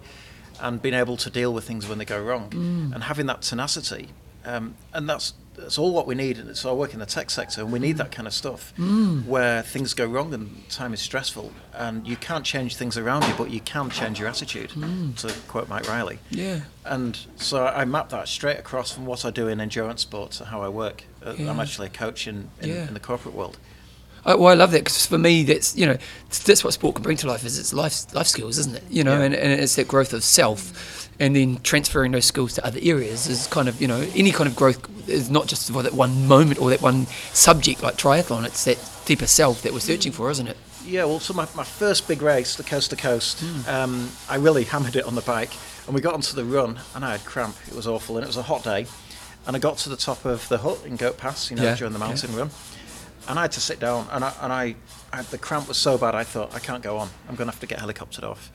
and 0.61 0.81
being 0.81 0.95
able 0.95 1.17
to 1.17 1.29
deal 1.29 1.53
with 1.53 1.65
things 1.65 1.87
when 1.89 1.97
they 1.97 2.05
go 2.05 2.21
wrong, 2.21 2.49
Mm. 2.51 2.93
and 2.93 3.03
having 3.03 3.25
that 3.27 3.41
tenacity. 3.41 4.09
Um, 4.45 4.75
and 4.93 5.09
that's 5.09 5.33
that's 5.55 5.77
all 5.77 5.93
what 5.93 6.07
we 6.07 6.15
need. 6.15 6.37
And 6.37 6.55
So 6.57 6.69
I 6.69 6.73
work 6.73 6.93
in 6.93 6.99
the 6.99 7.05
tech 7.05 7.29
sector, 7.29 7.61
and 7.61 7.71
we 7.71 7.79
need 7.79 7.97
that 7.97 8.11
kind 8.11 8.27
of 8.27 8.33
stuff 8.33 8.73
Mm. 8.77 9.25
where 9.25 9.61
things 9.61 9.93
go 9.93 10.05
wrong 10.05 10.33
and 10.33 10.67
time 10.69 10.93
is 10.93 11.01
stressful, 11.01 11.51
and 11.73 12.07
you 12.07 12.15
can't 12.17 12.43
change 12.45 12.75
things 12.75 12.97
around 12.97 13.23
you, 13.27 13.33
but 13.37 13.49
you 13.51 13.59
can 13.61 13.89
change 13.89 14.19
your 14.19 14.27
attitude. 14.29 14.71
Mm. 14.71 15.15
To 15.17 15.33
quote 15.47 15.69
Mike 15.69 15.87
Riley. 15.87 16.19
Yeah. 16.29 16.61
And 16.85 17.17
so 17.35 17.65
I 17.67 17.85
map 17.85 18.09
that 18.09 18.27
straight 18.27 18.57
across 18.59 18.91
from 18.91 19.05
what 19.05 19.25
I 19.25 19.29
do 19.31 19.47
in 19.47 19.59
endurance 19.61 20.01
sports 20.01 20.37
to 20.39 20.45
how 20.45 20.61
I 20.61 20.69
work. 20.69 21.03
Uh, 21.25 21.33
Yeah. 21.37 21.49
I'm 21.51 21.59
actually 21.59 21.87
a 21.87 21.91
coach 21.91 22.27
in, 22.27 22.49
in, 22.61 22.69
Yeah. 22.69 22.87
in 22.87 22.93
the 22.93 22.99
corporate 22.99 23.35
world. 23.35 23.57
I, 24.25 24.35
well, 24.35 24.49
I 24.49 24.53
love 24.53 24.71
that 24.71 24.79
because 24.85 25.05
for 25.05 25.17
me, 25.17 25.43
that's 25.43 25.75
you 25.75 25.85
know, 25.85 25.97
that's 26.45 26.63
what 26.63 26.73
sport 26.73 26.95
can 26.95 27.03
bring 27.03 27.17
to 27.17 27.27
life 27.27 27.43
is 27.45 27.59
it's 27.59 27.73
life 27.73 28.13
life 28.15 28.27
skills, 28.27 28.57
isn't 28.57 28.75
it? 28.75 28.83
You 28.89 29.03
know, 29.03 29.17
Yeah. 29.17 29.25
and, 29.25 29.35
and 29.35 29.61
it's 29.61 29.75
that 29.75 29.87
growth 29.87 30.13
of 30.13 30.23
self, 30.23 31.09
and 31.19 31.35
then 31.35 31.59
transferring 31.63 32.11
those 32.13 32.25
skills 32.25 32.53
to 32.53 32.65
other 32.65 32.79
areas 32.81 33.27
is 33.27 33.47
kind 33.47 33.67
of 33.67 33.81
you 33.81 33.87
know 33.87 34.05
any 34.15 34.31
kind 34.31 34.47
of 34.47 34.55
growth 34.55 34.87
is 35.09 35.29
not 35.29 35.47
just 35.47 35.69
for 35.71 35.83
that 35.83 35.93
one 35.93 36.27
moment 36.27 36.59
or 36.61 36.69
that 36.69 36.81
one 36.81 37.05
subject 37.33 37.83
like 37.83 37.95
triathlon. 37.97 38.45
It's 38.45 38.63
that 38.65 38.77
deeper 39.05 39.27
self 39.27 39.61
that 39.63 39.73
we're 39.73 39.79
searching 39.79 40.11
for, 40.13 40.29
isn't 40.31 40.47
it? 40.47 40.57
Yeah, 40.85 41.05
well, 41.05 41.19
so 41.21 41.33
my, 41.33 41.47
my 41.55 41.63
first 41.63 42.09
big 42.09 42.21
race, 42.21 42.55
the 42.57 42.63
coast 42.63 42.89
to 42.89 42.97
coast, 42.97 43.41
um, 43.69 44.11
I 44.29 44.35
really 44.35 44.65
hammered 44.65 44.97
it 44.97 45.05
on 45.05 45.15
the 45.15 45.21
bike. 45.21 45.51
And 45.85 45.95
we 45.95 46.01
got 46.01 46.13
onto 46.13 46.35
the 46.35 46.43
run, 46.43 46.79
and 46.93 47.05
I 47.05 47.11
had 47.13 47.23
cramp. 47.25 47.55
It 47.67 47.73
was 47.73 47.87
awful, 47.87 48.17
and 48.17 48.23
it 48.25 48.27
was 48.27 48.35
a 48.35 48.41
hot 48.43 48.63
day. 48.65 48.85
And 49.47 49.55
I 49.55 49.59
got 49.59 49.77
to 49.79 49.89
the 49.89 49.95
top 49.95 50.25
of 50.25 50.47
the 50.49 50.57
hut 50.57 50.79
in 50.85 50.97
Goat 50.97 51.17
Pass, 51.17 51.49
you 51.49 51.55
know, 51.57 51.63
Yeah, 51.63 51.75
during 51.75 51.93
the 51.93 51.99
yeah. 51.99 52.07
mountain 52.07 52.35
run. 52.35 52.49
And 53.27 53.39
I 53.39 53.43
had 53.43 53.51
to 53.53 53.61
sit 53.61 53.79
down, 53.79 54.07
and 54.11 54.23
I, 54.23 54.33
and 54.41 54.51
I, 54.53 54.75
I, 55.13 55.21
the 55.23 55.37
cramp 55.37 55.67
was 55.67 55.77
so 55.77 55.97
bad, 55.97 56.13
I 56.15 56.23
thought, 56.23 56.53
I 56.53 56.59
can't 56.59 56.83
go 56.83 56.97
on. 56.97 57.09
I'm 57.29 57.35
going 57.35 57.47
to 57.47 57.51
have 57.53 57.59
to 57.61 57.67
get 57.67 57.79
helicoptered 57.79 58.23
off. 58.23 58.51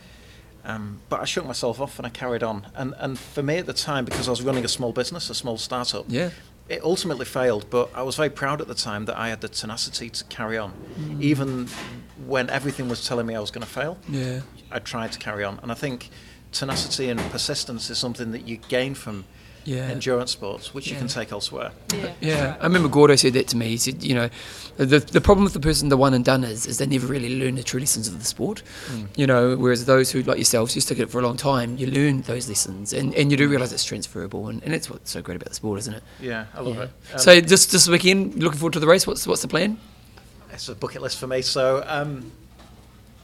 Um, 0.64 1.00
but 1.08 1.20
I 1.20 1.24
shook 1.24 1.46
myself 1.46 1.80
off 1.80 1.98
and 1.98 2.06
I 2.06 2.10
carried 2.10 2.42
on. 2.42 2.66
And, 2.74 2.94
and 2.98 3.18
for 3.18 3.42
me 3.42 3.56
at 3.56 3.66
the 3.66 3.72
time, 3.72 4.04
because 4.04 4.28
I 4.28 4.30
was 4.30 4.42
running 4.42 4.64
a 4.64 4.68
small 4.68 4.92
business, 4.92 5.30
a 5.30 5.34
small 5.34 5.56
startup, 5.56 6.04
Yeah. 6.08 6.30
it 6.68 6.82
ultimately 6.84 7.24
failed, 7.24 7.70
but 7.70 7.90
I 7.94 8.02
was 8.02 8.16
very 8.16 8.28
proud 8.28 8.60
at 8.60 8.68
the 8.68 8.74
time 8.74 9.06
that 9.06 9.16
I 9.16 9.28
had 9.30 9.40
the 9.40 9.48
tenacity 9.48 10.10
to 10.10 10.24
carry 10.24 10.58
on, 10.58 10.72
Mm. 10.98 11.22
even 11.22 11.68
when 12.26 12.50
everything 12.50 12.88
was 12.90 13.06
telling 13.06 13.24
me 13.26 13.34
I 13.34 13.40
was 13.40 13.50
going 13.50 13.64
to 13.64 13.70
fail. 13.72 13.96
Yeah. 14.08 14.40
I 14.70 14.80
tried 14.80 15.12
to 15.12 15.18
carry 15.18 15.44
on, 15.44 15.58
and 15.62 15.72
I 15.72 15.74
think 15.74 16.10
tenacity 16.52 17.08
and 17.08 17.18
persistence 17.30 17.88
is 17.88 17.96
something 17.96 18.32
that 18.32 18.46
you 18.46 18.58
gain 18.68 18.94
from 18.94 19.24
Yeah. 19.68 19.88
endurance 19.90 20.30
sports, 20.32 20.72
which 20.74 20.86
you 20.90 20.96
can 20.96 21.08
take 21.08 21.30
elsewhere. 21.32 21.70
Yeah, 21.92 22.12
Yeah, 22.20 22.56
I 22.60 22.64
remember 22.64 22.88
Gordo 22.88 23.16
said 23.16 23.34
that 23.34 23.48
to 23.48 23.56
me. 23.56 23.66
He 23.68 23.76
said, 23.76 24.02
you 24.02 24.14
know, 24.14 24.28
the 24.78 24.98
the 25.00 25.20
problem 25.20 25.44
with 25.44 25.52
the 25.52 25.60
person, 25.60 25.88
the 25.90 25.96
one 25.96 26.14
and 26.14 26.24
done 26.24 26.42
is, 26.44 26.64
is 26.66 26.78
they 26.78 26.86
never 26.86 27.06
really 27.06 27.38
learn 27.38 27.56
the 27.56 27.62
true 27.62 27.80
lessons 27.80 28.08
of 28.08 28.18
the 28.18 28.24
sport. 28.24 28.62
You 29.16 29.26
know, 29.26 29.56
whereas 29.56 29.84
those 29.84 30.10
who, 30.12 30.22
like 30.22 30.38
yourselves, 30.38 30.72
who 30.74 30.80
stick 30.80 30.98
at 30.98 31.02
it 31.04 31.10
for 31.10 31.18
a 31.20 31.22
long 31.22 31.36
time, 31.36 31.76
you 31.76 31.86
learn 31.88 32.22
those 32.22 32.48
lessons, 32.48 32.92
and, 32.94 33.14
and 33.14 33.30
you 33.30 33.36
do 33.36 33.46
realise 33.48 33.72
it's 33.72 33.84
transferable, 33.84 34.48
and, 34.48 34.62
and 34.64 34.72
that's 34.72 34.88
what's 34.88 35.10
so 35.10 35.20
great 35.20 35.36
about 35.36 35.48
the 35.50 35.54
sport, 35.54 35.78
isn't 35.80 35.94
it? 35.94 36.02
Yeah, 36.20 36.46
I 36.54 36.60
love 36.62 36.76
Yeah. 36.76 36.82
it. 36.84 36.90
Um, 37.12 37.18
so 37.18 37.40
just 37.40 37.70
this 37.72 37.86
weekend, 37.88 38.42
looking 38.42 38.58
forward 38.58 38.72
to 38.74 38.80
the 38.80 38.86
race. 38.86 39.06
What's 39.06 39.26
what's 39.26 39.42
the 39.42 39.48
plan? 39.48 39.78
it's 40.50 40.68
a 40.70 40.74
bucket 40.74 41.02
list 41.02 41.18
for 41.18 41.26
me. 41.26 41.42
So 41.42 41.84
um, 41.86 42.32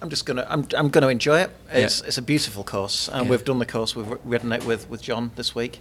I'm 0.02 0.10
just 0.10 0.26
gonna 0.26 0.46
I'm, 0.50 0.66
I'm 0.76 0.88
gonna 0.90 1.08
enjoy 1.08 1.40
it. 1.40 1.50
It's 1.72 2.00
Yeah. 2.00 2.06
it's 2.08 2.18
a 2.18 2.22
beautiful 2.22 2.64
course, 2.64 3.08
and 3.08 3.24
Yeah. 3.24 3.30
we've 3.30 3.44
done 3.44 3.58
the 3.60 3.66
course. 3.66 3.96
We've 3.96 4.18
ridden 4.24 4.52
it 4.52 4.66
with 4.66 4.90
with 4.90 5.00
John 5.02 5.30
this 5.36 5.54
week. 5.54 5.80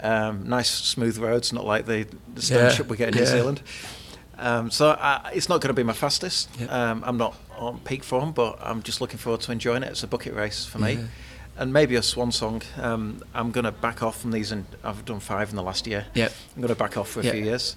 Um, 0.00 0.48
nice 0.48 0.70
smooth 0.70 1.18
roads, 1.18 1.52
not 1.52 1.64
like 1.64 1.86
the 1.86 2.06
the 2.34 2.42
stone 2.42 2.58
Yeah, 2.64 2.70
ship 2.70 2.88
we 2.88 2.96
get 2.96 3.08
in 3.14 3.20
New. 3.20 3.26
Zealand. 3.26 3.62
Um, 4.38 4.70
so 4.70 4.90
I, 4.90 5.30
it's 5.34 5.48
not 5.48 5.60
going 5.60 5.68
to 5.68 5.74
be 5.74 5.84
my 5.84 5.92
fastest. 5.92 6.48
Yeah. 6.58 6.66
Um, 6.66 7.04
I'm 7.06 7.16
not 7.16 7.36
on 7.56 7.78
peak 7.80 8.02
form, 8.02 8.32
but 8.32 8.58
I'm 8.60 8.82
just 8.82 9.00
looking 9.00 9.18
forward 9.18 9.40
to 9.42 9.52
enjoying 9.52 9.82
it. 9.84 9.90
It's 9.90 10.02
a 10.02 10.08
bucket 10.08 10.34
race 10.34 10.64
for 10.64 10.78
me. 10.78 10.94
Yeah. 10.94 11.04
And 11.58 11.72
maybe 11.72 11.94
a 11.96 12.02
swan 12.02 12.32
song. 12.32 12.62
Um, 12.80 13.22
I'm 13.34 13.50
going 13.52 13.64
to 13.64 13.70
back 13.72 14.02
off 14.02 14.20
from 14.20 14.32
these, 14.32 14.50
and 14.50 14.64
I've 14.82 15.04
done 15.04 15.20
five 15.20 15.50
in 15.50 15.56
the 15.56 15.62
last 15.62 15.86
year. 15.86 16.06
Yeah. 16.14 16.30
I'm 16.56 16.62
going 16.62 16.74
to 16.74 16.78
back 16.78 16.96
off 16.96 17.10
for 17.10 17.20
a 17.20 17.24
Yeah. 17.24 17.32
few 17.32 17.44
years. 17.44 17.76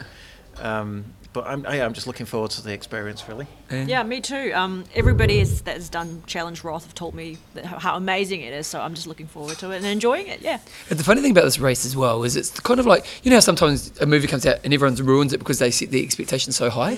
Um, 0.60 1.14
but 1.36 1.46
I'm, 1.48 1.66
I, 1.68 1.80
am 1.80 1.92
just 1.92 2.08
looking 2.08 2.26
forward 2.26 2.52
to 2.52 2.64
the 2.64 2.72
experience, 2.72 3.28
really. 3.28 3.46
Yeah, 3.70 4.04
me 4.04 4.22
too. 4.22 4.54
Um, 4.56 4.86
everybody 4.96 5.42
is, 5.42 5.64
that 5.64 5.76
has 5.76 5.90
done 5.90 6.24
Challenge 6.26 6.64
Roth 6.64 6.86
have 6.86 6.96
told 6.96 7.14
me 7.14 7.38
that 7.56 7.66
how, 7.66 7.78
how 7.78 7.98
amazing 7.98 8.40
it 8.40 8.54
is, 8.54 8.68
so 8.68 8.80
I'm 8.80 8.94
just 8.94 9.06
looking 9.06 9.28
forward 9.28 9.58
to 9.58 9.72
it 9.72 9.78
and 9.78 9.86
enjoying 9.86 10.28
it. 10.28 10.42
Yeah. 10.42 10.60
And 10.90 10.98
the 10.98 11.04
funny 11.04 11.22
thing 11.22 11.32
about 11.32 11.44
this 11.44 11.60
race 11.60 11.86
as 11.86 11.94
well 11.98 12.24
is 12.24 12.38
it's 12.38 12.58
kind 12.62 12.80
of 12.80 12.86
like 12.86 13.06
you 13.24 13.32
know 13.32 13.36
how 13.36 13.42
sometimes 13.42 13.92
a 14.00 14.06
movie 14.06 14.28
comes 14.28 14.46
out 14.46 14.60
and 14.64 14.74
everyone 14.74 14.96
ruins 14.96 15.34
it 15.34 15.40
because 15.40 15.60
they 15.60 15.72
set 15.72 15.92
the 15.92 16.02
expectations 16.02 16.56
so 16.56 16.70
high, 16.70 16.98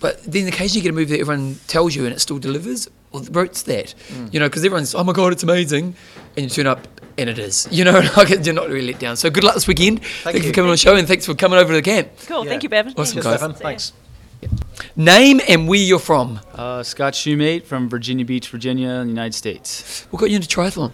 but 0.00 0.22
then 0.24 0.46
occasionally 0.46 0.80
you 0.80 0.82
get 0.82 0.90
a 0.90 0.92
movie 0.92 1.16
that 1.16 1.20
everyone 1.20 1.58
tells 1.66 1.94
you 1.96 2.04
and 2.04 2.12
it 2.12 2.20
still 2.20 2.38
delivers. 2.38 2.88
Well, 3.10 3.22
the 3.22 3.32
road's 3.32 3.62
that, 3.62 3.94
you 4.32 4.38
know, 4.38 4.50
because 4.50 4.66
everyone's 4.66 4.94
oh 4.94 5.02
my 5.02 5.14
god, 5.14 5.32
it's 5.32 5.44
amazing, 5.44 5.94
and 6.36 6.44
you 6.44 6.50
turn 6.50 6.66
up 6.66 6.86
and 7.18 7.30
it 7.30 7.38
is, 7.38 7.68
you 7.70 7.84
know, 7.84 8.00
like 8.16 8.30
you're 8.44 8.54
not 8.54 8.68
really 8.68 8.92
let 8.92 9.00
down. 9.00 9.16
So 9.16 9.30
good 9.30 9.44
luck 9.44 9.54
this 9.54 9.66
weekend. 9.66 10.04
Thank, 10.04 10.36
you 10.36 10.42
you. 10.42 10.48
for 10.48 10.54
coming 10.54 10.68
on 10.68 10.74
the 10.74 10.78
show 10.78 10.96
and 10.96 11.06
thanks 11.06 11.26
for 11.26 11.34
coming 11.34 11.58
over 11.58 11.68
to 11.68 11.76
the 11.76 11.82
camp. 11.82 12.08
Cool. 12.26 12.44
Yeah. 12.44 12.50
Thank 12.50 12.62
you, 12.62 12.68
Bevan. 12.68 12.94
Awesome, 12.96 13.14
Cheers, 13.14 13.24
guys. 13.24 13.38
Stefan. 13.38 13.56
See 13.56 13.62
ya. 13.62 13.68
Thanks. 13.68 13.92
Name 14.96 15.40
and 15.48 15.68
where 15.68 15.78
you're 15.78 15.98
from. 15.98 16.40
Uh, 16.54 16.82
Scott 16.82 17.12
Shoemate 17.14 17.64
from 17.64 17.88
Virginia 17.88 18.24
Beach, 18.24 18.48
Virginia, 18.48 18.90
in 18.90 19.06
the 19.06 19.12
United 19.12 19.34
States. 19.34 20.06
What 20.10 20.20
got 20.20 20.30
you 20.30 20.36
into 20.36 20.48
triathlon? 20.48 20.92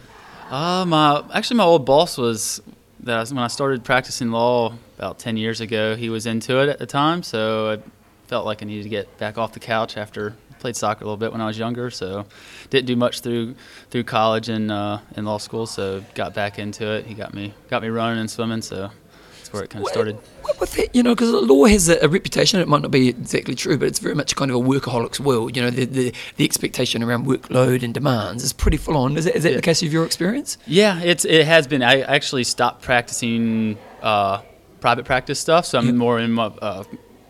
Uh, 0.51 0.85
my 0.86 1.24
actually 1.32 1.57
my 1.57 1.65
old 1.65 1.85
boss 1.85 2.16
was 2.16 2.61
that 3.01 3.20
was, 3.20 3.32
when 3.32 3.43
I 3.43 3.49
started 3.49 3.85
practicing 3.85 4.31
law 4.31 4.74
about 4.99 5.19
ten 5.19 5.36
years 5.36 5.61
ago. 5.61 5.97
He 5.97 6.11
was 6.11 6.27
into 6.27 6.61
it 6.62 6.69
at 6.69 6.78
the 6.78 6.86
time, 6.86 7.23
so 7.23 7.73
I 7.73 7.90
felt 8.28 8.47
like 8.47 8.62
I 8.62 8.66
needed 8.66 8.85
to 8.85 8.89
get 8.89 9.19
back 9.19 9.39
off 9.39 9.53
the 9.53 9.61
couch 9.61 9.97
after 9.97 10.35
I 10.48 10.48
played 10.59 10.76
soccer 10.76 11.05
a 11.05 11.06
little 11.06 11.16
bit 11.16 11.32
when 11.32 11.40
I 11.40 11.47
was 11.47 11.59
younger. 11.59 11.90
So 11.90 12.26
didn't 12.70 12.86
do 12.86 12.97
much 12.97 13.20
through 13.20 13.55
through 13.90 14.05
college 14.05 14.48
and 14.48 14.70
uh, 14.70 14.98
in 15.16 15.24
law 15.24 15.39
school. 15.39 15.66
So 15.66 16.05
got 16.14 16.35
back 16.35 16.59
into 16.59 16.86
it. 16.93 17.06
He 17.06 17.14
got 17.14 17.35
me 17.35 17.55
got 17.68 17.82
me 17.82 17.89
running 17.89 18.18
and 18.20 18.30
swimming. 18.30 18.62
So 18.62 18.90
that's 19.36 19.52
where 19.52 19.64
it 19.64 19.70
kind 19.70 19.85
of 19.85 19.90
started. 19.90 20.16
What 20.43 20.60
with 20.60 20.78
it, 20.78 20.94
you 20.94 21.02
know, 21.02 21.14
because 21.14 21.30
law 21.30 21.64
has 21.66 21.89
a, 21.89 21.98
a 22.05 22.09
reputation. 22.09 22.60
It 22.60 22.68
might 22.68 22.82
not 22.82 22.90
be 22.90 23.09
exactly 23.09 23.55
true, 23.55 23.78
but 23.78 23.86
it's 23.89 23.98
very 23.98 24.14
much 24.14 24.35
kind 24.36 24.51
of 24.51 24.56
a 24.56 24.60
workaholic's 24.60 25.20
world. 25.20 25.56
You 25.56 25.62
know, 25.62 25.70
the 25.70 25.85
the, 25.85 26.12
the 26.36 26.44
expectation 26.44 27.02
around 27.02 27.26
workload 27.26 27.82
and 27.82 27.94
demands 27.94 28.43
is 28.44 28.52
pretty 28.52 28.76
full 28.76 28.97
on. 28.97 29.16
Is 29.16 29.24
that, 29.24 29.36
is 29.36 29.43
that 29.44 29.51
Yeah. 29.51 29.56
the 29.56 29.62
case 29.62 29.82
of 29.82 29.93
your 29.93 30.05
experience? 30.05 30.59
Yeah, 30.66 31.01
it's 31.01 31.24
it 31.24 31.47
has 31.47 31.66
been. 31.66 31.82
I 31.82 32.01
actually 32.01 32.44
stopped 32.44 32.82
practicing 32.82 33.78
uh, 34.02 34.43
private 34.80 35.05
practice 35.06 35.39
stuff, 35.40 35.64
so 35.66 35.78
I'm 35.78 35.86
Yeah. 35.86 35.93
more 35.93 36.18
in 36.20 36.39
a 36.39 36.43
uh, 36.43 36.85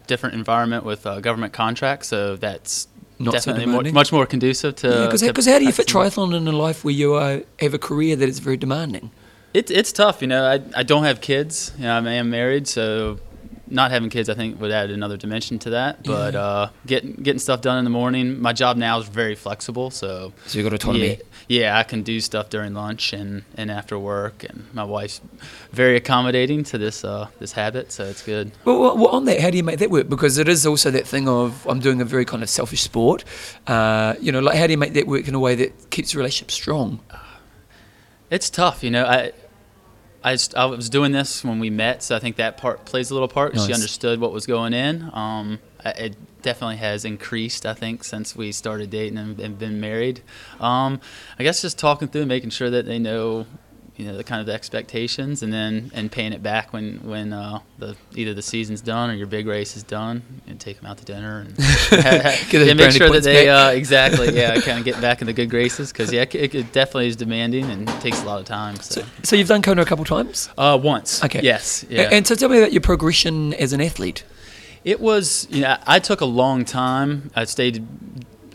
different 0.06 0.34
environment 0.34 0.84
with 0.84 1.06
uh, 1.06 1.20
government 1.20 1.52
contracts. 1.52 2.08
So 2.08 2.36
that's 2.36 2.88
Not 3.18 3.32
so 3.32 3.38
definitely 3.38 3.66
more, 3.66 3.72
demanding? 3.72 3.94
much 3.94 4.12
more 4.12 4.26
conducive 4.26 4.76
to. 4.76 4.88
Yeah, 4.88 5.06
because 5.06 5.44
to 5.44 5.50
how 5.50 5.58
do 5.58 5.64
you 5.64 5.72
fit 5.72 5.86
triathlon 5.86 6.36
in 6.36 6.46
a 6.46 6.52
life 6.52 6.84
where 6.84 6.94
you 6.94 7.14
uh, 7.14 7.40
have 7.58 7.74
a 7.74 7.78
career 7.78 8.16
that 8.16 8.28
is 8.28 8.38
very 8.38 8.56
demanding? 8.56 9.10
It's 9.54 9.70
it's 9.70 9.92
tough, 9.92 10.20
you 10.20 10.28
know. 10.28 10.44
I, 10.44 10.60
I 10.76 10.82
don't 10.82 11.04
have 11.04 11.20
kids. 11.20 11.72
You 11.78 11.84
know, 11.84 11.96
I 11.96 12.12
am 12.12 12.30
married, 12.30 12.68
so 12.68 13.18
not 13.70 13.90
having 13.90 14.10
kids, 14.10 14.28
I 14.28 14.34
think, 14.34 14.60
would 14.60 14.70
add 14.70 14.90
another 14.90 15.16
dimension 15.16 15.58
to 15.60 15.70
that. 15.70 16.02
But 16.04 16.34
Yeah. 16.34 16.40
uh, 16.40 16.70
getting 16.86 17.12
getting 17.12 17.38
stuff 17.38 17.60
done 17.60 17.78
in 17.78 17.84
the 17.84 17.90
morning. 17.90 18.40
My 18.40 18.52
job 18.52 18.76
now 18.76 18.98
is 18.98 19.08
very 19.08 19.34
flexible, 19.34 19.90
so 19.90 20.32
So 20.46 20.58
you've 20.58 20.64
got 20.66 20.74
autonomy. 20.74 21.08
Yeah, 21.08 21.16
yeah, 21.48 21.78
I 21.78 21.82
can 21.82 22.02
do 22.02 22.20
stuff 22.20 22.50
during 22.50 22.74
lunch 22.74 23.12
and, 23.12 23.42
and 23.56 23.70
after 23.70 23.98
work, 23.98 24.44
and 24.48 24.64
my 24.72 24.84
wife's 24.84 25.20
very 25.72 25.96
accommodating 25.96 26.64
to 26.64 26.78
this 26.78 27.04
uh, 27.04 27.28
this 27.38 27.52
habit, 27.52 27.92
so 27.92 28.04
it's 28.04 28.22
good. 28.22 28.52
Well, 28.64 28.78
well, 28.80 28.96
well, 28.96 29.08
on 29.08 29.24
that, 29.26 29.40
how 29.40 29.50
do 29.50 29.56
you 29.56 29.64
make 29.64 29.78
that 29.78 29.90
work? 29.90 30.08
Because 30.08 30.38
it 30.38 30.48
is 30.48 30.66
also 30.66 30.90
that 30.90 31.06
thing 31.06 31.28
of 31.28 31.66
I'm 31.68 31.80
doing 31.80 32.00
a 32.00 32.04
very 32.04 32.24
kind 32.24 32.42
of 32.42 32.48
selfish 32.50 32.82
sport. 32.82 33.24
Uh, 33.66 34.14
you 34.20 34.30
know, 34.32 34.40
like 34.40 34.56
how 34.58 34.66
do 34.66 34.72
you 34.72 34.78
make 34.78 34.92
that 34.94 35.06
work 35.06 35.26
in 35.28 35.34
a 35.34 35.40
way 35.40 35.54
that 35.56 35.90
keeps 35.90 36.12
the 36.12 36.18
relationship 36.18 36.50
strong? 36.50 37.00
It's 38.30 38.50
tough, 38.50 38.82
you 38.84 38.90
know. 38.90 39.04
I, 39.06 39.32
I, 40.24 40.32
s- 40.32 40.52
I 40.54 40.64
was 40.66 40.88
doing 40.90 41.12
this 41.12 41.44
when 41.44 41.58
we 41.60 41.70
met, 41.70 42.02
so 42.02 42.16
I 42.16 42.18
think 42.18 42.36
that 42.36 42.56
part 42.56 42.84
plays 42.84 43.10
a 43.10 43.14
little 43.14 43.28
part. 43.28 43.52
She 43.66 43.72
understood 43.74 44.20
what 44.20 44.32
was 44.32 44.46
going 44.46 44.72
in. 44.74 45.10
Um, 45.12 45.58
it 45.84 46.16
definitely 46.42 46.76
has 46.78 47.04
increased, 47.04 47.64
I 47.64 47.74
think, 47.74 48.02
since 48.04 48.34
we 48.34 48.50
started 48.52 48.90
dating 48.90 49.16
and, 49.18 49.38
and 49.38 49.58
been 49.58 49.80
married. 49.80 50.20
Um, 50.60 51.00
I 51.38 51.44
guess 51.44 51.62
just 51.62 51.78
talking 51.78 52.08
through, 52.08 52.22
and 52.22 52.28
making 52.28 52.50
sure 52.50 52.68
that 52.68 52.84
they 52.86 52.98
know, 52.98 53.46
you 53.98 54.04
know, 54.04 54.16
the 54.16 54.22
kind 54.22 54.40
of 54.40 54.46
the 54.46 54.52
expectations, 54.54 55.42
and 55.42 55.52
then 55.52 55.90
and 55.92 56.10
paying 56.10 56.32
it 56.32 56.40
back 56.40 56.72
when 56.72 57.00
when 57.02 57.32
uh, 57.32 57.58
the 57.78 57.96
either 58.14 58.32
the 58.32 58.42
season's 58.42 58.80
done 58.80 59.10
or 59.10 59.14
your 59.14 59.26
big 59.26 59.46
race 59.48 59.76
is 59.76 59.82
done, 59.82 60.22
and 60.46 60.60
take 60.60 60.76
them 60.80 60.86
out 60.86 60.98
to 60.98 61.04
dinner 61.04 61.40
and, 61.40 61.48
and 61.92 62.78
make 62.78 62.92
sure 62.92 63.10
that 63.10 63.24
they 63.24 63.48
uh, 63.48 63.70
exactly 63.70 64.28
yeah 64.36 64.54
kind 64.60 64.78
of 64.78 64.84
get 64.84 65.00
back 65.00 65.20
in 65.20 65.26
the 65.26 65.32
good 65.32 65.50
graces 65.50 65.92
because 65.92 66.12
yeah, 66.12 66.22
it, 66.22 66.54
it 66.54 66.72
definitely 66.72 67.08
is 67.08 67.16
demanding 67.16 67.64
and 67.64 67.88
takes 68.00 68.22
a 68.22 68.24
lot 68.24 68.38
of 68.38 68.46
time. 68.46 68.76
So. 68.76 69.02
So 69.24 69.34
you've 69.34 69.48
done 69.48 69.62
Kona 69.62 69.82
a 69.82 69.84
couple 69.84 70.04
times. 70.04 70.48
Uh, 70.56 70.78
once. 70.80 71.24
Okay. 71.24 71.40
Yes. 71.42 71.84
Yeah. 71.90 72.08
And 72.12 72.24
so 72.24 72.36
tell 72.36 72.48
me 72.48 72.58
about 72.58 72.72
your 72.72 72.80
progression 72.80 73.52
as 73.54 73.72
an 73.72 73.80
athlete. 73.80 74.22
it 74.84 75.00
was. 75.00 75.48
You 75.50 75.62
know, 75.62 75.76
I 75.88 75.98
took 75.98 76.20
a 76.20 76.24
long 76.24 76.64
time. 76.64 77.32
I 77.34 77.44
stayed. 77.44 77.84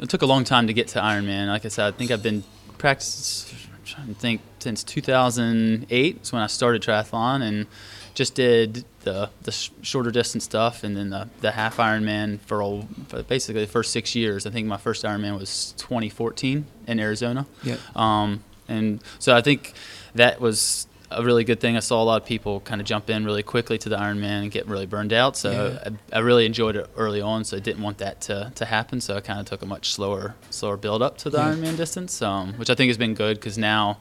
It 0.02 0.08
took 0.08 0.22
a 0.22 0.26
long 0.26 0.46
time 0.46 0.68
to 0.68 0.74
get 0.74 0.88
to 0.90 1.00
Ironman. 1.00 1.48
Like 1.48 1.66
I 1.66 1.68
said, 1.68 1.94
I 1.94 1.98
think 1.98 2.12
I've 2.12 2.24
been 2.24 2.46
practicing. 2.78 3.53
I'm 3.84 3.88
trying 3.88 4.08
to 4.08 4.14
think 4.14 4.42
since 4.60 4.82
2008 4.84 6.22
is 6.22 6.32
when 6.32 6.42
I 6.42 6.48
started 6.48 6.82
triathlon 6.82 7.42
and 7.42 7.68
just 8.14 8.36
did 8.36 8.86
the 9.02 9.30
the 9.42 9.52
sh- 9.52 9.72
shorter 9.82 10.10
distance 10.10 10.46
stuff 10.46 10.84
and 10.86 10.96
then 10.96 11.10
the, 11.10 11.28
the 11.42 11.52
half 11.52 11.78
Ironman 11.78 12.40
for, 12.42 12.62
all, 12.62 12.88
for 13.10 13.24
basically 13.24 13.66
the 13.66 13.72
first 13.72 13.92
six 13.92 14.16
years. 14.16 14.46
I 14.46 14.52
think 14.52 14.68
my 14.68 14.78
first 14.78 15.04
Ironman 15.04 15.38
was 15.38 15.74
2014 15.78 16.66
in 16.88 17.00
Arizona. 17.00 17.46
Yeah. 17.62 17.76
Um, 17.96 18.44
and 18.70 19.04
so 19.20 19.36
I 19.36 19.42
think 19.42 19.74
that 20.16 20.40
was 20.40 20.88
a 21.20 21.24
really 21.24 21.44
good 21.44 21.60
thing. 21.60 21.76
I 21.78 21.80
saw 21.80 22.02
a 22.02 22.06
lot 22.06 22.22
of 22.22 22.28
people 22.28 22.60
kind 22.62 22.80
of 22.82 22.88
jump 22.88 23.10
in 23.10 23.26
really 23.26 23.44
quickly 23.44 23.78
to 23.80 23.90
the 23.90 23.98
Ironman 23.98 24.44
and 24.44 24.52
get 24.52 24.68
really 24.68 24.86
burned 24.86 25.14
out. 25.14 25.36
So 25.38 25.52
Yeah. 25.52 25.92
I, 26.14 26.18
I 26.18 26.20
really 26.20 26.46
enjoyed 26.46 26.76
it 26.76 26.90
early 26.98 27.22
on. 27.22 27.44
So 27.44 27.58
I 27.58 27.60
didn't 27.60 27.84
want 27.84 27.98
that 28.00 28.22
to, 28.22 28.52
to 28.56 28.66
happen. 28.66 29.02
So 29.02 29.16
I 29.16 29.22
kind 29.22 29.40
of 29.40 29.46
took 29.46 29.62
a 29.62 29.66
much 29.66 29.92
slower 29.94 30.36
slower 30.50 30.78
build 30.78 31.02
up 31.02 31.18
to 31.20 31.30
the 31.30 31.38
Yeah. 31.38 31.54
Ironman 31.54 31.78
distance, 31.78 32.22
um, 32.22 32.54
which 32.54 32.70
I 32.70 32.76
think 32.76 32.90
has 32.90 32.98
been 32.98 33.14
good 33.14 33.38
because 33.38 33.58
now 33.58 34.00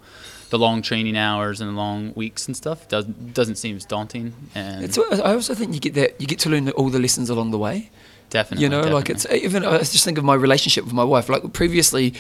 the 0.51 0.59
long 0.59 0.83
training 0.83 1.17
hours 1.17 1.61
and 1.61 1.71
the 1.71 1.75
long 1.75 2.13
weeks 2.15 2.47
and 2.47 2.55
stuff 2.57 2.87
does, 2.89 3.07
doesn't 3.07 3.57
seem 3.57 3.77
as 3.77 3.85
daunting. 3.87 4.35
And 4.55 4.85
It's, 4.85 4.99
I 4.99 5.33
also 5.35 5.55
think 5.55 5.73
you 5.75 5.81
get 5.81 5.95
that 5.95 6.21
you 6.21 6.27
get 6.27 6.39
to 6.41 6.51
learn 6.51 6.69
all 6.71 6.91
the 6.91 6.99
lessons 6.99 7.31
along 7.31 7.53
the 7.53 7.59
way. 7.59 7.91
definitely, 8.29 8.63
you 8.65 8.69
know, 8.71 8.83
like 8.83 9.09
it's 9.11 9.27
even 9.31 9.65
I 9.65 9.79
just 9.79 10.05
think 10.05 10.19
of 10.19 10.25
my 10.25 10.35
relationship 10.35 10.85
with 10.85 10.93
my 10.95 11.05
wife. 11.05 11.29
Like 11.31 11.53
previously, 11.55 12.15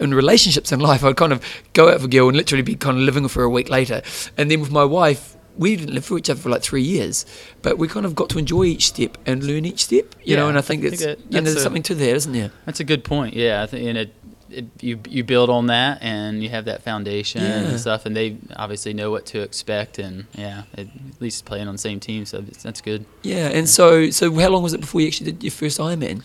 in 0.00 0.14
relationships 0.14 0.72
in 0.72 0.80
life, 0.80 1.04
I'd 1.04 1.16
kind 1.16 1.32
of 1.32 1.40
go 1.72 1.88
out 1.88 1.94
with 1.94 2.04
a 2.04 2.08
girl 2.08 2.28
and 2.28 2.36
literally 2.36 2.62
be 2.62 2.74
kind 2.74 2.96
of 2.96 3.02
living 3.04 3.28
for 3.28 3.42
a 3.42 3.50
week 3.50 3.68
later, 3.70 4.02
and 4.36 4.50
then 4.50 4.60
with 4.60 4.70
my 4.72 4.84
wife. 4.84 5.36
We 5.58 5.76
didn't 5.76 5.94
live 5.94 6.06
for 6.06 6.16
each 6.16 6.30
other 6.30 6.40
for 6.40 6.48
like 6.48 6.62
three 6.62 6.80
years, 6.80 7.26
but 7.60 7.76
we 7.76 7.86
kind 7.86 8.06
of 8.06 8.14
got 8.14 8.30
to 8.30 8.38
enjoy 8.38 8.64
each 8.64 8.86
step 8.86 9.18
and 9.26 9.42
learn 9.44 9.66
each 9.66 9.84
step, 9.84 10.14
you 10.24 10.34
know. 10.36 10.48
And 10.48 10.56
I 10.56 10.62
think 10.62 10.80
I 10.84 10.90
think 10.90 10.92
it's 10.94 11.04
that- 11.04 11.18
you 11.18 11.24
know, 11.24 11.30
that's 11.32 11.44
there's 11.44 11.56
a- 11.56 11.60
something 11.60 11.82
to 11.82 11.94
that, 11.96 12.08
isn't 12.16 12.32
there? 12.32 12.50
That's 12.64 12.80
a 12.80 12.84
good 12.84 13.04
point. 13.04 13.34
Yeah, 13.34 13.62
I 13.62 13.66
think 13.66 13.86
and 13.86 13.98
it, 13.98 14.14
it 14.48 14.64
you 14.80 15.00
you 15.06 15.22
build 15.24 15.50
on 15.50 15.66
that 15.66 15.98
and 16.00 16.42
you 16.42 16.48
have 16.50 16.64
that 16.66 16.82
foundation 16.82 17.42
Yeah. 17.42 17.58
and 17.68 17.80
stuff, 17.80 18.06
and 18.06 18.16
they 18.16 18.36
obviously 18.56 18.94
know 18.94 19.10
what 19.10 19.26
to 19.26 19.40
expect, 19.42 19.98
and 19.98 20.24
yeah, 20.38 20.62
at 20.78 20.86
least 21.18 21.44
playing 21.44 21.66
on 21.68 21.74
the 21.74 21.78
same 21.78 22.00
team, 22.00 22.24
so 22.24 22.40
that's 22.40 22.80
good. 22.80 23.04
Yeah. 23.22 23.48
And 23.48 23.68
so, 23.68 24.08
so 24.10 24.32
how 24.32 24.48
long 24.48 24.62
was 24.62 24.72
it 24.72 24.80
before 24.80 25.02
you 25.02 25.08
actually 25.08 25.32
did 25.32 25.42
your 25.42 25.50
first 25.50 25.78
Ironman? 25.78 26.22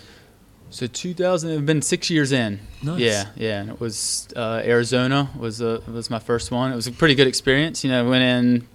So 0.75 0.87
2000, 0.87 1.51
it's 1.51 1.61
been 1.61 1.81
six 1.81 2.09
years 2.09 2.33
in. 2.33 2.59
Nice. 2.83 2.99
Yeah, 2.99 3.27
yeah, 3.37 3.61
and 3.61 3.69
it 3.69 3.79
was 3.79 4.27
uh, 4.35 4.61
Arizona 4.61 5.29
was 5.39 5.61
a, 5.61 5.81
was 5.87 6.09
my 6.09 6.19
first 6.19 6.51
one. 6.51 6.73
It 6.73 6.75
was 6.75 6.85
a 6.85 6.91
pretty 6.91 7.15
good 7.15 7.27
experience. 7.27 7.85
You 7.85 7.91
know, 7.91 8.09
went 8.09 8.23
in 8.23 8.67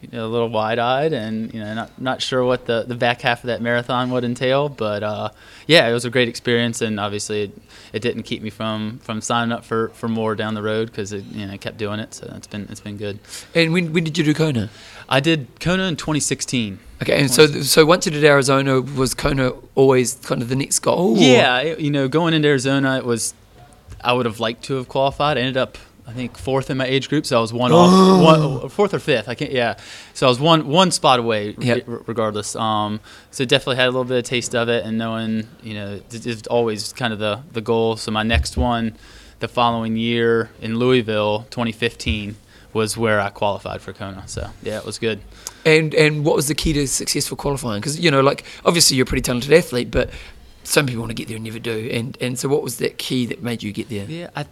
you 0.00 0.08
know, 0.12 0.26
a 0.26 0.28
little 0.28 0.48
wide-eyed 0.48 1.12
and 1.12 1.52
you 1.52 1.60
know 1.60 1.74
not 1.74 2.00
not 2.00 2.22
sure 2.22 2.44
what 2.44 2.66
the, 2.66 2.84
the 2.86 2.94
back 2.94 3.20
half 3.22 3.42
of 3.42 3.48
that 3.48 3.60
marathon 3.60 4.10
would 4.10 4.22
entail, 4.24 4.68
but 4.68 5.02
uh, 5.02 5.30
yeah, 5.66 5.88
it 5.88 5.92
was 5.92 6.04
a 6.04 6.10
great 6.10 6.28
experience, 6.28 6.80
and 6.80 7.00
obviously 7.00 7.42
it, 7.42 7.52
it 7.92 8.00
didn't 8.02 8.22
keep 8.22 8.40
me 8.42 8.50
from, 8.50 8.98
from 8.98 9.20
signing 9.20 9.50
up 9.52 9.64
for, 9.64 9.88
for 9.90 10.08
more 10.08 10.34
down 10.34 10.54
the 10.54 10.62
road 10.62 10.86
because 10.88 11.12
it 11.12 11.24
you 11.26 11.46
know 11.46 11.56
kept 11.58 11.78
doing 11.78 11.98
it, 12.00 12.14
so 12.14 12.32
it's 12.36 12.46
been 12.46 12.66
it's 12.70 12.80
been 12.80 12.96
good. 12.96 13.18
And 13.54 13.72
when 13.72 13.92
when 13.92 14.04
did 14.04 14.16
you 14.16 14.24
do 14.24 14.34
Kona? 14.34 14.70
I 15.08 15.20
did 15.20 15.46
Kona 15.60 15.84
in 15.84 15.96
2016. 15.96 16.78
Okay, 17.02 17.20
and 17.20 17.30
so 17.30 17.46
so 17.46 17.84
once 17.86 18.06
you 18.06 18.12
did 18.12 18.24
Arizona, 18.24 18.80
was 18.80 19.14
Kona 19.14 19.52
always 19.74 20.14
kind 20.14 20.42
of 20.42 20.48
the 20.48 20.56
next 20.56 20.78
goal? 20.80 21.16
or- 21.16 21.20
Yeah, 21.20 21.58
it- 21.60 21.80
you 21.80 21.90
know, 21.90 22.08
going 22.08 22.34
into 22.34 22.46
Arizona, 22.48 22.98
it 22.98 23.04
was 23.04 23.34
I 24.00 24.12
would 24.12 24.26
have 24.26 24.38
liked 24.38 24.62
to 24.64 24.74
have 24.74 24.88
qualified. 24.88 25.38
I 25.38 25.40
ended 25.40 25.56
up, 25.56 25.76
I 26.08 26.12
think, 26.12 26.38
fourth 26.38 26.70
in 26.70 26.78
my 26.78 26.86
age 26.86 27.08
group, 27.10 27.26
so 27.26 27.36
I 27.36 27.40
was 27.40 27.52
one 27.52 27.70
off, 27.70 28.60
one, 28.62 28.68
fourth 28.70 28.94
or 28.94 28.98
fifth. 28.98 29.28
I 29.28 29.34
can't. 29.34 29.52
Yeah, 29.52 29.76
so 30.14 30.26
I 30.26 30.30
was 30.30 30.40
one 30.40 30.66
one 30.66 30.90
spot 30.90 31.18
away, 31.20 31.54
Yep. 31.58 31.84
re- 31.86 31.98
regardless. 32.06 32.56
Um, 32.56 33.00
so 33.30 33.44
definitely 33.44 33.76
had 33.76 33.84
a 33.86 33.90
little 33.90 34.04
bit 34.04 34.16
of 34.16 34.24
taste 34.24 34.54
of 34.54 34.68
it, 34.70 34.84
and 34.86 34.96
knowing, 34.96 35.46
you 35.62 35.74
know, 35.74 36.00
it's 36.10 36.46
always 36.48 36.92
kind 36.94 37.12
of 37.12 37.18
the 37.18 37.42
the 37.52 37.60
goal. 37.60 37.96
So 37.96 38.10
my 38.10 38.22
next 38.22 38.56
one, 38.56 38.96
the 39.40 39.48
following 39.48 39.96
year 39.96 40.50
in 40.62 40.78
Louisville, 40.78 41.46
2015. 41.50 42.36
Was 42.74 42.98
where 42.98 43.18
I 43.18 43.30
qualified 43.30 43.80
for 43.80 43.94
Kona, 43.94 44.24
so 44.28 44.50
yeah, 44.62 44.76
it 44.76 44.84
was 44.84 44.98
good. 44.98 45.20
And 45.64 45.94
and 45.94 46.22
what 46.22 46.36
was 46.36 46.48
the 46.48 46.54
key 46.54 46.74
to 46.74 46.86
successful 46.86 47.34
qualifying? 47.34 47.80
Because 47.80 47.98
you 47.98 48.10
know, 48.10 48.20
like 48.20 48.44
obviously 48.62 48.96
you're 48.98 49.04
a 49.04 49.06
pretty 49.06 49.22
talented 49.22 49.50
athlete, 49.54 49.90
but 49.90 50.10
some 50.64 50.84
people 50.84 51.00
want 51.00 51.10
to 51.10 51.14
get 51.14 51.28
there 51.28 51.36
and 51.36 51.44
never 51.46 51.58
do. 51.58 51.88
And 51.90 52.16
and 52.20 52.38
so 52.38 52.46
what 52.46 52.62
was 52.62 52.76
that 52.76 52.98
key 52.98 53.24
that 53.26 53.42
made 53.42 53.62
you 53.62 53.72
get 53.72 53.88
there? 53.88 54.04
Yeah, 54.04 54.28
I, 54.36 54.44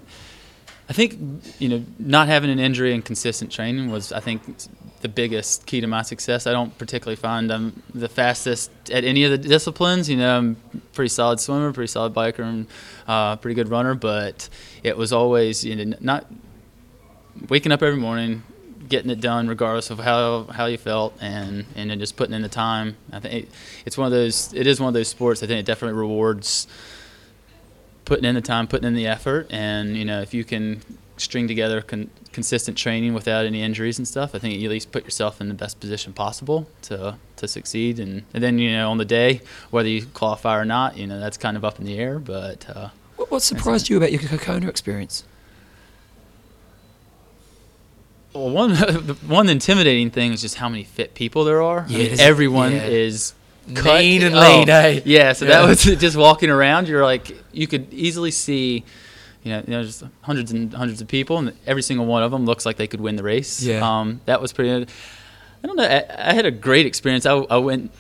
I 0.88 0.92
think 0.92 1.18
you 1.58 1.68
know 1.68 1.84
not 1.98 2.28
having 2.28 2.50
an 2.50 2.58
injury 2.58 2.94
and 2.94 3.04
consistent 3.04 3.50
training 3.50 3.90
was 3.90 4.12
I 4.12 4.20
think 4.20 4.42
the 5.00 5.08
biggest 5.08 5.66
key 5.66 5.80
to 5.80 5.86
my 5.86 6.02
success. 6.02 6.46
I 6.46 6.52
don't 6.52 6.76
particularly 6.78 7.16
find 7.16 7.52
I'm 7.52 7.82
the 7.94 8.08
fastest 8.08 8.70
at 8.90 9.04
any 9.04 9.24
of 9.24 9.30
the 9.30 9.38
disciplines. 9.38 10.08
You 10.08 10.16
know, 10.16 10.36
I'm 10.36 10.56
pretty 10.92 11.08
solid 11.08 11.40
swimmer, 11.40 11.72
pretty 11.72 11.88
solid 11.88 12.14
biker, 12.14 12.40
and 12.40 12.66
uh, 13.06 13.36
pretty 13.36 13.54
good 13.54 13.68
runner. 13.68 13.94
But 13.94 14.48
it 14.82 14.96
was 14.96 15.12
always 15.12 15.64
you 15.64 15.76
know 15.76 15.96
not 16.00 16.26
waking 17.48 17.72
up 17.72 17.82
every 17.82 17.98
morning, 18.00 18.42
getting 18.88 19.10
it 19.10 19.20
done 19.20 19.48
regardless 19.48 19.90
of 19.90 19.98
how 19.98 20.44
how 20.44 20.66
you 20.66 20.78
felt, 20.78 21.14
and 21.20 21.66
and 21.74 21.90
then 21.90 21.98
just 21.98 22.16
putting 22.16 22.34
in 22.34 22.42
the 22.42 22.48
time. 22.48 22.96
I 23.12 23.18
think 23.20 23.34
it, 23.34 23.48
it's 23.84 23.98
one 23.98 24.06
of 24.06 24.12
those. 24.12 24.52
It 24.54 24.66
is 24.66 24.80
one 24.80 24.88
of 24.88 24.94
those 24.94 25.08
sports. 25.08 25.42
I 25.42 25.46
think 25.46 25.58
it 25.58 25.66
definitely 25.66 25.98
rewards 25.98 26.68
putting 28.06 28.24
in 28.24 28.34
the 28.34 28.40
time, 28.40 28.66
putting 28.66 28.86
in 28.88 28.94
the 28.94 29.06
effort, 29.06 29.46
and 29.50 29.96
you 29.96 30.04
know 30.06 30.22
if 30.22 30.32
you 30.32 30.42
can 30.44 30.80
string 31.18 31.48
together 31.48 31.80
con- 31.80 32.10
consistent 32.32 32.76
training 32.76 33.14
without 33.14 33.46
any 33.46 33.62
injuries 33.62 33.96
and 33.98 34.06
stuff, 34.06 34.34
I 34.34 34.38
think 34.38 34.58
you 34.58 34.68
at 34.68 34.70
least 34.70 34.92
put 34.92 35.04
yourself 35.04 35.40
in 35.40 35.48
the 35.48 35.54
best 35.54 35.78
position 35.80 36.12
possible 36.14 36.66
to 36.82 37.16
to 37.36 37.48
succeed. 37.48 37.98
And, 37.98 38.22
and 38.32 38.42
then 38.42 38.58
you 38.58 38.72
know 38.72 38.90
on 38.90 38.96
the 38.98 39.04
day, 39.04 39.40
whether 39.70 39.88
you 39.88 40.06
qualify 40.06 40.56
or 40.58 40.64
not, 40.64 40.96
you 40.96 41.06
know 41.06 41.20
that's 41.20 41.36
kind 41.36 41.56
of 41.56 41.64
up 41.64 41.78
in 41.78 41.84
the 41.84 41.98
air. 41.98 42.18
But 42.18 42.68
uh, 42.68 42.88
What, 43.16 43.30
what 43.30 43.42
surprised 43.42 43.88
you 43.90 43.96
about 43.96 44.12
your 44.12 44.20
Kona 44.38 44.68
experience? 44.68 45.24
well, 48.32 48.50
one 48.50 48.74
one 49.26 49.48
intimidating 49.48 50.10
thing 50.10 50.32
is 50.32 50.42
just 50.42 50.56
how 50.56 50.68
many 50.68 50.84
fit 50.84 51.14
people 51.14 51.44
there 51.44 51.62
are. 51.62 51.80
I 51.88 51.92
Yeah, 51.92 52.08
mean, 52.10 52.20
everyone 52.20 52.72
yeah. 52.72 52.84
is 52.86 53.32
Lean 53.68 54.22
and 54.22 54.34
oh, 54.34 54.40
lean, 54.40 54.68
eh? 54.70 55.01
Yeah, 55.05 55.32
so 55.32 55.44
Yeah. 55.44 55.60
that 55.62 55.68
was 55.68 55.82
just 56.01 56.16
walking 56.16 56.51
around. 56.51 56.88
You're 56.88 57.05
like, 57.05 57.36
you 57.52 57.66
could 57.66 57.93
easily 57.93 58.30
see, 58.30 58.84
you 59.43 59.52
know, 59.52 59.59
you 59.66 59.70
know, 59.72 59.82
just 59.82 60.02
hundreds 60.22 60.52
and 60.52 60.72
hundreds 60.72 61.01
of 61.01 61.09
people, 61.09 61.38
and 61.38 61.52
every 61.66 61.82
single 61.82 62.06
one 62.06 62.22
of 62.22 62.30
them 62.30 62.44
looks 62.47 62.64
like 62.66 62.76
they 62.76 62.86
could 62.86 63.01
win 63.01 63.16
the 63.16 63.22
race. 63.22 63.62
Yeah. 63.62 63.80
Um, 64.01 64.20
that 64.26 64.40
was 64.40 64.52
pretty. 64.52 64.70
I 65.64 65.66
don't 65.66 65.76
know. 65.76 65.84
I, 65.84 66.05
I 66.30 66.32
had 66.34 66.47
a 66.47 66.51
great 66.51 66.86
experience. 66.86 67.26
I, 67.26 67.32
I 67.34 67.56
went 67.56 67.90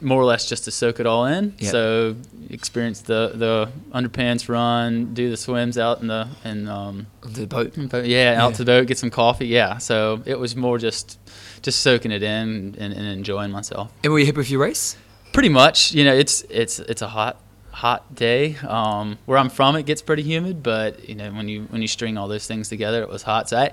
more 0.00 0.20
or 0.20 0.24
less 0.24 0.46
just 0.48 0.64
to 0.64 0.70
soak 0.70 1.00
it 1.00 1.06
all 1.06 1.24
in. 1.24 1.54
Yeah. 1.58 1.70
So 1.70 2.16
experienced 2.50 3.06
the 3.06 3.32
the 3.34 3.70
underpants 3.98 4.48
run, 4.48 5.14
do 5.14 5.30
the 5.30 5.36
swims 5.36 5.78
out 5.78 6.00
in 6.02 6.08
the 6.08 6.28
and 6.44 6.68
um, 6.68 7.06
The 7.22 7.46
boat. 7.46 7.74
yeah, 7.76 8.34
out 8.42 8.50
Yeah. 8.50 8.50
to 8.50 8.58
the 8.58 8.64
boat, 8.64 8.86
get 8.88 8.98
some 8.98 9.10
coffee. 9.10 9.46
Yeah, 9.46 9.78
so 9.78 10.22
it 10.26 10.38
was 10.38 10.54
more 10.54 10.76
just 10.78 11.18
just 11.62 11.80
soaking 11.80 12.10
it 12.12 12.22
in 12.22 12.74
and, 12.78 12.92
and 12.92 13.06
enjoying 13.06 13.50
myself. 13.50 13.90
And 14.02 14.12
were 14.12 14.18
you 14.18 14.26
happy 14.26 14.36
with 14.38 14.50
your 14.50 14.60
race? 14.60 14.96
Pretty 15.34 15.48
much, 15.50 15.92
you 15.92 16.04
know, 16.04 16.14
it's 16.14 16.42
it's 16.48 16.78
it's 16.78 17.02
a 17.02 17.08
hot 17.08 17.40
hot 17.72 18.14
day. 18.14 18.54
Um, 18.66 19.18
where 19.26 19.36
I'm 19.36 19.50
from, 19.50 19.74
it 19.74 19.84
gets 19.84 20.00
pretty 20.00 20.22
humid, 20.22 20.62
but 20.62 21.08
you 21.08 21.16
know, 21.16 21.30
when 21.32 21.48
you 21.48 21.64
when 21.70 21.82
you 21.82 21.88
string 21.88 22.16
all 22.16 22.28
those 22.28 22.46
things 22.46 22.68
together, 22.68 23.02
it 23.02 23.08
was 23.08 23.24
hot. 23.24 23.48
So 23.48 23.58
I, 23.58 23.72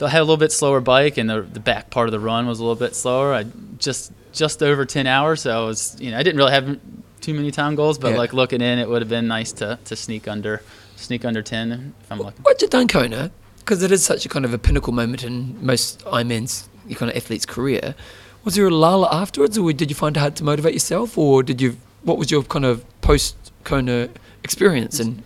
I 0.00 0.08
had 0.08 0.20
a 0.20 0.22
little 0.22 0.36
bit 0.36 0.52
slower 0.52 0.80
bike, 0.80 1.18
and 1.18 1.28
the 1.28 1.42
the 1.42 1.58
back 1.58 1.90
part 1.90 2.06
of 2.06 2.12
the 2.12 2.20
run 2.20 2.46
was 2.46 2.60
a 2.60 2.62
little 2.62 2.76
bit 2.76 2.94
slower. 2.94 3.34
I 3.34 3.44
just 3.78 4.12
just 4.32 4.62
over 4.62 4.86
ten 4.86 5.08
hours, 5.08 5.42
so 5.42 5.64
I 5.64 5.66
was 5.66 5.96
you 6.00 6.12
know 6.12 6.16
I 6.18 6.22
didn't 6.22 6.38
really 6.38 6.52
have 6.52 6.78
too 7.20 7.34
many 7.34 7.50
time 7.50 7.74
goals, 7.74 7.98
but 7.98 8.12
Yeah. 8.12 8.18
like 8.18 8.32
looking 8.32 8.60
in, 8.60 8.78
it 8.78 8.88
would 8.88 9.02
have 9.02 9.08
been 9.08 9.26
nice 9.26 9.50
to 9.54 9.80
to 9.86 9.96
sneak 9.96 10.28
under 10.28 10.62
sneak 10.94 11.24
under 11.24 11.42
ten 11.42 11.92
if 12.02 12.12
I'm 12.12 12.20
lucky. 12.20 12.38
What'd 12.42 12.62
you 12.62 12.68
done 12.68 12.86
Kona? 12.86 13.32
Because 13.58 13.82
it 13.82 13.90
is 13.90 14.04
such 14.04 14.26
a 14.26 14.28
kind 14.28 14.44
of 14.44 14.54
a 14.54 14.58
pinnacle 14.58 14.92
moment 14.92 15.24
in 15.24 15.56
most 15.64 16.04
Ironman's 16.04 16.68
kind 16.94 17.10
of 17.10 17.16
athlete's 17.16 17.46
career. 17.46 17.96
Was 18.44 18.56
there 18.56 18.66
a 18.66 18.70
lull 18.70 19.06
afterwards, 19.06 19.56
or 19.56 19.72
did 19.72 19.90
you 19.90 19.94
find 19.94 20.16
it 20.16 20.20
hard 20.20 20.36
to 20.36 20.44
motivate 20.44 20.74
yourself, 20.74 21.16
or 21.16 21.42
did 21.42 21.60
you? 21.62 21.78
What 22.02 22.18
was 22.18 22.30
your 22.30 22.42
kind 22.42 22.66
of 22.66 22.84
post 23.00 23.36
Kona 23.64 24.10
experience? 24.42 25.00
And 25.00 25.22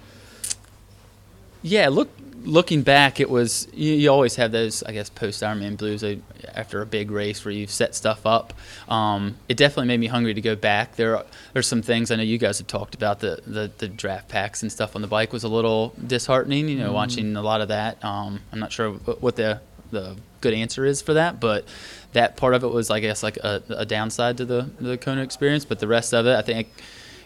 Yeah, 1.63 1.89
look 1.89 2.11
looking 2.45 2.83
back, 2.83 3.19
it 3.19 3.29
was 3.29 3.67
you, 3.75 3.93
you 3.93 4.09
always 4.09 4.37
have 4.37 4.53
those 4.53 4.85
I 4.85 4.93
guess 4.93 5.11
post 5.11 5.43
Ironman 5.43 5.77
blues 5.77 6.05
uh, 6.05 6.17
after 6.55 6.81
a 6.81 6.87
big 6.87 7.11
race 7.11 7.45
where 7.45 7.53
you've 7.53 7.71
set 7.71 7.97
stuff 7.97 8.25
up. 8.25 8.55
Um, 8.89 9.37
it 9.49 9.57
definitely 9.57 9.89
made 9.89 10.01
me 10.01 10.07
hungry 10.07 10.35
to 10.35 10.41
go 10.41 10.55
back. 10.55 10.95
There 10.95 11.17
are, 11.17 11.27
there's 11.53 11.67
some 11.67 11.83
things 11.83 12.13
I 12.13 12.17
know 12.17 12.23
you 12.23 12.39
guys 12.39 12.59
have 12.59 12.69
talked 12.69 12.95
about 12.95 13.19
the, 13.21 13.41
the 13.47 13.71
the 13.79 13.89
draft 13.89 14.29
packs 14.29 14.63
and 14.63 14.71
stuff 14.71 14.95
on 14.95 15.03
the 15.03 15.09
bike 15.09 15.33
was 15.33 15.43
a 15.43 15.49
little 15.49 15.93
disheartening. 16.07 16.69
You 16.69 16.79
know, 16.79 16.93
watching 16.93 17.35
a 17.37 17.43
lot 17.43 17.61
of 17.61 17.69
that. 17.69 18.03
Um, 18.05 18.41
I'm 18.53 18.61
not 18.61 18.71
sure 18.73 18.93
what 18.93 19.21
what 19.21 19.37
the 19.37 19.61
the 19.91 20.17
good 20.41 20.55
answer 20.55 20.85
is 20.85 21.03
for 21.03 21.15
that, 21.15 21.41
but 21.41 21.65
that 22.13 22.37
part 22.37 22.55
of 22.55 22.65
it 22.65 22.69
was 22.69 22.91
I 22.91 23.01
guess 23.01 23.23
like 23.23 23.37
a, 23.39 23.63
a 23.71 23.87
downside 23.87 24.37
to 24.39 24.45
the 24.45 24.71
the 24.81 24.97
Kona 24.99 25.23
experience. 25.23 25.65
But 25.65 25.79
the 25.79 25.89
rest 25.89 26.15
of 26.15 26.27
it, 26.27 26.35
I 26.35 26.43
think 26.43 26.69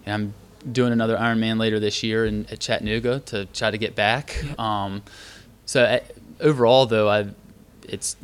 I'm 0.07 0.35
doing 0.71 0.93
another 0.93 1.17
Ironman 1.17 1.59
later 1.59 1.81
this 1.81 2.03
year 2.03 2.25
in 2.25 2.47
at 2.47 2.61
Chattanooga 2.61 3.21
to 3.27 3.47
try 3.47 3.71
to 3.71 3.79
get 3.79 3.95
back. 3.95 4.45
Um, 4.59 5.03
so 5.67 6.01
overall, 6.41 6.87
though, 6.87 7.09
I 7.09 7.29
it's 7.89 8.17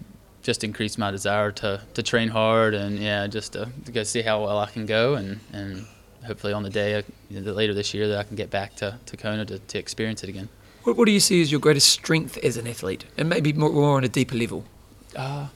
just 0.48 0.64
increased 0.64 0.98
my 0.98 1.10
desire 1.10 1.52
to, 1.52 1.82
to 1.92 2.02
train 2.02 2.28
hard 2.28 2.72
and 2.72 2.98
yeah, 2.98 3.26
just 3.26 3.52
to, 3.52 3.68
to 3.84 3.92
go 3.92 4.02
see 4.02 4.22
how 4.22 4.44
well 4.44 4.58
I 4.58 4.66
can 4.66 4.86
go 4.86 5.14
and, 5.14 5.40
and 5.52 5.86
hopefully 6.26 6.54
on 6.54 6.62
the 6.62 6.70
day 6.70 7.02
you 7.28 7.40
know, 7.40 7.52
later 7.52 7.74
this 7.74 7.92
year 7.92 8.08
that 8.08 8.18
I 8.18 8.22
can 8.22 8.34
get 8.34 8.48
back 8.48 8.74
to, 8.76 8.98
to 9.04 9.16
Kona 9.18 9.44
to, 9.44 9.58
to 9.58 9.78
experience 9.78 10.22
it 10.22 10.30
again. 10.30 10.48
what, 10.84 10.96
what 10.96 11.04
do 11.04 11.12
you 11.12 11.20
see 11.20 11.42
as 11.42 11.52
your 11.52 11.60
greatest 11.60 11.88
strength 11.88 12.38
as 12.38 12.56
an 12.56 12.66
athlete, 12.66 13.04
and 13.18 13.28
maybe 13.28 13.52
more, 13.52 13.70
more 13.70 13.96
on 13.98 14.04
a 14.04 14.08
deeper 14.08 14.36
level? 14.36 14.64
Uh, 15.14 15.48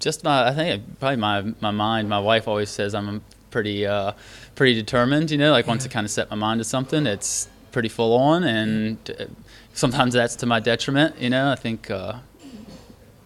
just 0.00 0.24
my, 0.24 0.48
I 0.48 0.54
think 0.54 0.98
probably 0.98 1.16
my 1.16 1.42
my 1.60 1.70
mind. 1.70 2.08
My 2.08 2.18
wife 2.18 2.48
always 2.48 2.70
says 2.70 2.94
I'm 2.94 3.22
pretty 3.50 3.86
uh, 3.86 4.12
pretty 4.56 4.74
determined. 4.74 5.30
You 5.30 5.38
know, 5.38 5.52
like 5.52 5.66
once 5.66 5.84
I 5.84 5.88
kind 5.88 6.04
of 6.04 6.10
set 6.10 6.30
my 6.30 6.36
mind 6.36 6.58
to 6.58 6.64
something, 6.64 7.06
it's 7.06 7.48
pretty 7.70 7.88
full 7.88 8.16
on, 8.16 8.42
and 8.42 8.98
uh, 9.18 9.26
sometimes 9.74 10.14
that's 10.14 10.34
to 10.36 10.46
my 10.46 10.58
detriment. 10.58 11.18
You 11.18 11.30
know, 11.30 11.50
I 11.50 11.54
think. 11.54 11.90
Uh, 11.90 12.14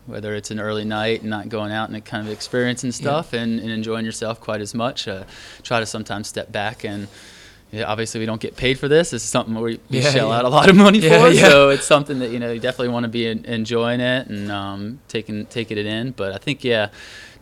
whether 0.07 0.35
it's 0.35 0.51
an 0.51 0.61
early 0.61 0.85
night 0.85 1.23
and 1.23 1.31
not 1.31 1.49
going 1.49 1.73
out 1.73 1.89
and 1.89 2.05
kind 2.05 2.27
of 2.27 2.31
experiencing 2.31 2.93
stuff 2.93 3.33
and, 3.33 3.59
and 3.59 3.71
enjoying 3.71 4.05
yourself 4.05 4.39
quite 4.39 4.61
as 4.61 4.75
much, 4.75 5.09
uh, 5.09 5.25
try 5.63 5.81
to 5.81 5.87
sometimes 5.87 6.29
step 6.29 6.53
back 6.53 6.85
and 6.85 7.09
yeah, 7.75 7.85
obviously 7.85 8.21
we 8.21 8.27
don't 8.27 8.41
get 8.41 8.57
paid 8.57 8.79
for 8.79 8.89
this. 8.89 9.11
This 9.11 9.25
is 9.25 9.29
something 9.29 9.55
we 9.55 9.81
we 9.91 9.99
Yeah, 10.01 10.11
shell 10.11 10.29
yeah. 10.29 10.39
out 10.39 10.45
a 10.45 10.49
lot 10.49 10.69
of 10.69 10.77
money 10.77 11.01
for. 11.01 11.33
So 11.35 11.71
it's 11.71 11.87
something 11.87 12.19
that 12.21 12.31
you 12.31 12.39
know 12.39 12.53
you 12.53 12.61
definitely 12.61 12.89
want 12.93 13.05
to 13.05 13.09
be 13.09 13.27
en- 13.27 13.45
enjoying 13.45 14.01
it 14.01 14.29
and 14.29 14.51
um, 14.51 15.01
taking 15.09 15.47
taking 15.47 15.79
it 15.79 15.87
in. 15.87 16.13
But 16.13 16.33
I 16.33 16.39
think 16.39 16.63
yeah, 16.65 16.89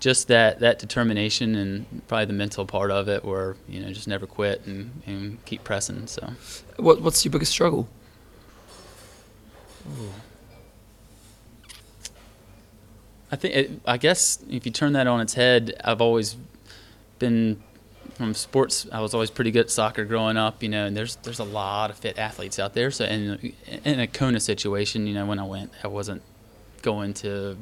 just 0.01 0.29
that 0.29 0.61
that 0.61 0.79
determination 0.79 1.55
and 1.55 2.03
probably 2.09 2.27
the 2.27 2.33
mental 2.33 2.65
part 2.67 2.91
of 2.91 3.09
it, 3.09 3.25
where 3.25 3.57
you 3.69 3.81
know 3.81 3.93
just 3.93 4.09
never 4.09 4.27
quit 4.27 4.65
and, 4.67 5.03
and 5.07 5.45
keep 5.45 5.65
pressing. 5.65 6.07
So 6.07 6.33
What, 6.77 7.03
what's 7.03 7.25
your 7.25 7.33
biggest 7.33 7.53
struggle? 7.53 7.89
I 13.31 13.37
think 13.37 13.55
it, 13.55 13.71
I 13.87 13.97
guess 13.97 14.39
if 14.51 14.67
you 14.67 14.73
turn 14.73 14.93
that 14.93 15.07
on 15.07 15.21
its 15.21 15.35
head, 15.35 15.75
I've 15.85 16.01
always 16.01 16.37
been 17.19 17.63
from 18.23 18.35
sports. 18.35 18.87
I 18.93 19.01
was 19.01 19.15
always 19.15 19.31
pretty 19.31 19.51
good 19.51 19.67
at 19.67 19.71
soccer 19.71 20.05
growing 20.05 20.37
up, 20.37 20.63
you 20.63 20.69
know. 20.69 20.87
And 20.87 20.97
there's 20.97 21.17
there's 21.17 21.41
a 21.41 21.45
lot 21.45 21.91
of 21.91 21.97
fit 21.97 22.19
athletes 22.19 22.59
out 22.59 22.75
there. 22.75 22.91
So 22.91 23.05
in 23.05 23.53
in 23.85 24.01
a 24.01 24.07
Kona 24.07 24.41
situation, 24.41 25.07
you 25.07 25.15
know, 25.15 25.27
when 25.27 25.39
I 25.39 25.45
went, 25.45 25.73
I 25.83 25.89
wasn't 25.89 26.23
going 26.83 27.15
to 27.15 27.57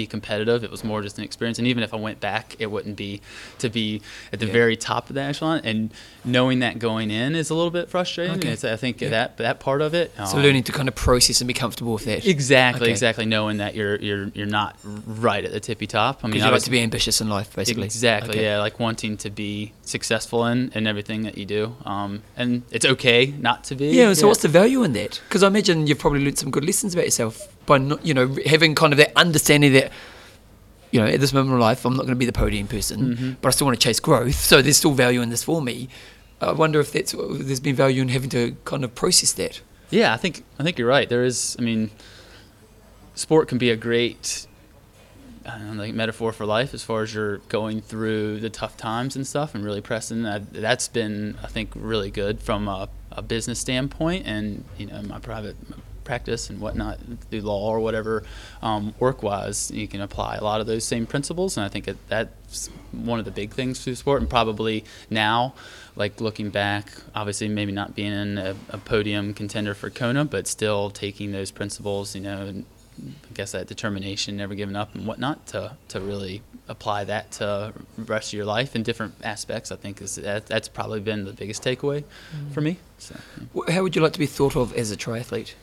be 0.00 0.06
competitive. 0.06 0.62
It 0.62 0.70
was 0.70 0.82
more 0.84 1.00
just 1.02 1.18
an 1.18 1.24
experience. 1.24 1.58
And 1.58 1.66
even 1.66 1.82
if 1.82 1.92
I 1.92 1.96
went 2.08 2.20
back, 2.20 2.44
it 2.60 2.68
wouldn't 2.74 2.96
be 2.96 3.20
to 3.58 3.68
be 3.78 4.00
at 4.32 4.38
the 4.38 4.46
Yeah. 4.46 4.52
very 4.60 4.76
top 4.76 5.02
of 5.10 5.14
the 5.16 5.22
echelon. 5.22 5.60
And 5.64 5.90
knowing 6.24 6.60
that 6.60 6.78
going 6.78 7.10
in 7.10 7.34
is 7.34 7.50
a 7.50 7.54
little 7.54 7.72
bit 7.78 7.88
frustrating. 7.94 8.36
Okay. 8.38 8.50
It's, 8.54 8.64
I 8.64 8.76
think 8.76 9.00
Yeah. 9.00 9.08
that 9.16 9.28
that 9.38 9.58
part 9.60 9.80
of 9.86 9.94
it. 9.94 10.12
So 10.30 10.36
um, 10.36 10.42
learning 10.44 10.62
to 10.68 10.72
kind 10.72 10.88
of 10.88 10.94
process 10.94 11.40
and 11.40 11.48
be 11.48 11.54
comfortable 11.64 11.94
with 11.94 12.04
that. 12.10 12.24
Exactly, 12.26 12.84
Okay. 12.84 12.90
exactly. 12.96 13.26
Knowing 13.26 13.56
that 13.58 13.74
you're 13.74 13.96
you're 14.06 14.26
you're 14.36 14.54
not 14.60 14.76
right 14.84 15.44
at 15.44 15.52
the 15.52 15.60
tippy 15.68 15.86
top. 15.88 16.14
I 16.22 16.28
mean, 16.28 16.40
you 16.42 16.50
like 16.50 16.62
to 16.62 16.70
be 16.70 16.80
ambitious 16.80 17.20
in 17.20 17.28
life, 17.28 17.48
basically. 17.56 17.84
Exactly. 17.84 18.30
Okay. 18.36 18.44
Yeah, 18.44 18.60
like 18.66 18.78
wanting 18.86 19.16
to 19.24 19.30
be 19.30 19.72
successful 19.82 20.46
in, 20.46 20.70
in 20.76 20.86
everything 20.86 21.20
that 21.22 21.36
you 21.40 21.44
do. 21.58 21.62
Um, 21.84 22.22
and 22.36 22.62
it's 22.70 22.86
okay 22.94 23.34
not 23.48 23.64
to 23.68 23.74
be. 23.74 23.88
Yeah, 24.00 24.12
so 24.14 24.28
what's 24.28 24.42
the 24.42 24.48
value 24.60 24.80
in 24.84 24.92
that? 25.00 25.20
Because 25.28 25.42
I 25.42 25.48
imagine 25.48 25.86
you've 25.88 25.98
probably 25.98 26.22
learned 26.24 26.38
some 26.38 26.50
good 26.56 26.64
lessons 26.64 26.94
about 26.94 27.06
yourself 27.06 27.34
by 27.68 27.78
not, 27.78 28.04
you 28.04 28.14
know, 28.14 28.36
having 28.46 28.74
kind 28.74 28.92
of 28.92 28.96
that 28.96 29.12
understanding 29.14 29.72
that, 29.74 29.92
you 30.90 30.98
know, 31.00 31.06
at 31.06 31.20
this 31.20 31.32
moment 31.32 31.54
in 31.54 31.60
life, 31.60 31.84
I'm 31.84 31.92
not 31.94 32.02
going 32.06 32.16
to 32.16 32.16
be 32.16 32.26
the 32.26 32.32
podium 32.32 32.66
person, 32.66 33.16
Mhm. 33.16 33.36
but 33.40 33.48
I 33.48 33.50
still 33.52 33.66
want 33.66 33.78
to 33.78 33.84
chase 33.84 34.00
growth. 34.00 34.34
So 34.34 34.60
there's 34.62 34.78
still 34.78 34.94
value 34.94 35.20
in 35.22 35.28
this 35.30 35.44
for 35.44 35.62
me. 35.62 35.88
I 36.40 36.52
wonder 36.52 36.80
if 36.80 36.90
that's 36.92 37.12
there's 37.12 37.60
been 37.60 37.76
value 37.76 38.00
in 38.02 38.08
having 38.08 38.30
to 38.30 38.56
kind 38.64 38.82
of 38.84 38.94
process 38.94 39.32
that. 39.34 39.60
Yeah, 39.90 40.12
I 40.12 40.16
think 40.16 40.44
I 40.58 40.62
think 40.64 40.78
you're 40.78 40.88
right. 40.88 41.08
There 41.08 41.24
is. 41.24 41.56
I 41.58 41.62
mean, 41.62 41.90
sport 43.14 43.48
can 43.48 43.58
be 43.58 43.70
a 43.70 43.76
great. 43.76 44.46
I 45.46 45.52
don't 45.58 45.76
know, 45.76 45.82
like 45.82 45.94
metaphor 45.94 46.32
for 46.32 46.44
life 46.44 46.74
as 46.74 46.82
far 46.84 47.02
as 47.02 47.14
you're 47.14 47.38
going 47.48 47.80
through 47.80 48.40
the 48.40 48.50
tough 48.50 48.76
times 48.76 49.16
and 49.16 49.26
stuff 49.26 49.54
and 49.54 49.64
really 49.64 49.80
pressing 49.80 50.22
that 50.24 50.52
that's 50.52 50.88
been 50.88 51.38
I 51.42 51.46
think 51.46 51.70
really 51.74 52.10
good 52.10 52.40
from 52.42 52.68
a, 52.68 52.88
a 53.12 53.22
business 53.22 53.58
standpoint 53.58 54.26
and 54.26 54.64
you 54.76 54.86
know 54.88 55.00
my 55.02 55.18
private 55.18 55.56
practice 56.08 56.48
and 56.48 56.58
whatnot 56.58 56.98
through 57.30 57.42
law 57.42 57.68
or 57.68 57.80
whatever 57.80 58.24
um, 58.62 58.94
work 58.98 59.22
wise 59.22 59.70
you 59.70 59.86
can 59.86 60.00
apply 60.00 60.36
a 60.36 60.42
lot 60.42 60.58
of 60.58 60.66
those 60.66 60.82
same 60.82 61.04
principles 61.04 61.58
and 61.58 61.66
I 61.66 61.68
think 61.68 61.84
that 61.84 61.98
that's 62.08 62.68
one 62.92 63.18
of 63.18 63.26
the 63.26 63.30
big 63.30 63.50
things 63.52 63.84
through 63.84 63.96
sport 63.96 64.22
and 64.22 64.30
probably 64.30 64.84
now 65.10 65.52
like 65.96 66.18
looking 66.18 66.48
back 66.48 66.90
obviously 67.14 67.46
maybe 67.48 67.72
not 67.72 67.94
being 67.94 68.14
in 68.14 68.38
a, 68.38 68.56
a 68.70 68.78
podium 68.78 69.34
contender 69.34 69.74
for 69.74 69.90
Kona 69.90 70.24
but 70.24 70.46
still 70.46 70.88
taking 70.88 71.32
those 71.32 71.50
principles 71.50 72.14
you 72.14 72.22
know 72.22 72.46
and 72.46 72.64
I 72.98 73.34
guess 73.34 73.52
that 73.52 73.66
determination, 73.66 74.36
never 74.36 74.54
giving 74.54 74.76
up, 74.76 74.94
and 74.94 75.06
whatnot 75.06 75.46
to 75.48 75.76
to 75.88 76.00
really 76.00 76.42
apply 76.68 77.04
that 77.04 77.30
to 77.32 77.72
the 77.96 78.04
rest 78.04 78.30
of 78.30 78.36
your 78.36 78.44
life 78.44 78.74
in 78.74 78.82
different 78.82 79.14
aspects. 79.22 79.70
I 79.70 79.76
think 79.76 80.02
is 80.02 80.16
that, 80.16 80.46
that's 80.46 80.68
probably 80.68 81.00
been 81.00 81.24
the 81.24 81.32
biggest 81.32 81.62
takeaway 81.62 82.04
for 82.52 82.60
me. 82.60 82.78
So, 82.98 83.14
yeah. 83.54 83.74
How 83.74 83.82
would 83.82 83.94
you 83.94 84.02
like 84.02 84.14
to 84.14 84.18
be 84.18 84.26
thought 84.26 84.56
of 84.56 84.74
as 84.74 84.90
a 84.90 84.96
triathlete? 84.96 85.54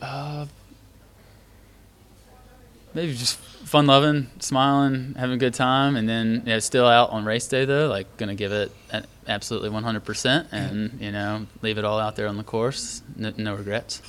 Uh, 0.00 0.46
maybe 2.94 3.14
just 3.14 3.38
fun 3.38 3.86
loving, 3.86 4.30
smiling, 4.40 5.14
having 5.18 5.34
a 5.34 5.38
good 5.38 5.54
time, 5.54 5.96
and 5.96 6.08
then 6.08 6.42
you 6.46 6.52
know, 6.52 6.58
still 6.58 6.86
out 6.86 7.10
on 7.10 7.24
race 7.24 7.46
day 7.46 7.64
though, 7.64 7.88
like 7.88 8.16
gonna 8.16 8.34
give 8.34 8.52
it 8.52 8.72
absolutely 9.28 9.70
100%, 9.70 10.46
and 10.52 10.98
you 11.00 11.12
know, 11.12 11.46
leave 11.62 11.78
it 11.78 11.84
all 11.84 11.98
out 11.98 12.16
there 12.16 12.28
on 12.28 12.36
the 12.36 12.44
course, 12.44 13.02
no, 13.16 13.32
no 13.36 13.54
regrets. 13.54 14.02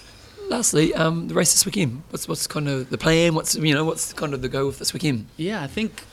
Lastly, 0.50 0.94
um, 0.94 1.28
the 1.28 1.34
race 1.34 1.52
this 1.52 1.66
weekend. 1.66 2.04
What's 2.10 2.28
what's 2.28 2.48
kind 2.48 2.70
of 2.70 2.90
the 2.90 2.98
plan? 2.98 3.36
What's 3.36 3.56
you 3.56 3.74
know 3.74 3.84
what's 3.84 4.14
kind 4.14 4.34
of 4.34 4.42
the 4.42 4.48
go 4.48 4.66
with 4.66 4.80
this 4.80 4.94
weekend? 4.94 5.28
Yeah, 5.36 5.62
I 5.62 5.68
think 5.68 6.04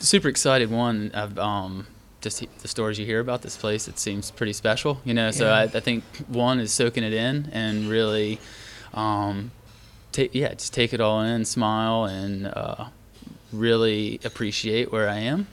super 0.00 0.28
excited. 0.28 0.70
One, 0.70 1.10
I've 1.12 1.38
um, 1.38 1.86
just 2.24 2.44
the 2.60 2.68
stories 2.68 2.98
you 2.98 3.06
hear 3.06 3.20
about 3.20 3.42
this 3.42 3.56
place. 3.56 3.86
It 3.86 3.98
seems 3.98 4.30
pretty 4.32 4.52
special, 4.52 5.00
you 5.04 5.14
know. 5.14 5.30
So 5.30 5.44
Yeah. 5.46 5.54
I, 5.54 5.62
I 5.62 5.80
think 5.80 6.02
one 6.28 6.58
is 6.58 6.72
soaking 6.72 7.04
it 7.04 7.12
in 7.12 7.48
and 7.52 7.88
really, 7.88 8.40
um, 8.94 9.52
take 10.10 10.34
yeah, 10.34 10.54
just 10.54 10.74
take 10.74 10.92
it 10.92 11.00
all 11.00 11.20
in, 11.22 11.44
smile, 11.44 12.04
and 12.06 12.46
uh, 12.46 12.86
really 13.52 14.18
appreciate 14.24 14.90
where 14.90 15.08
I 15.08 15.18
am. 15.18 15.46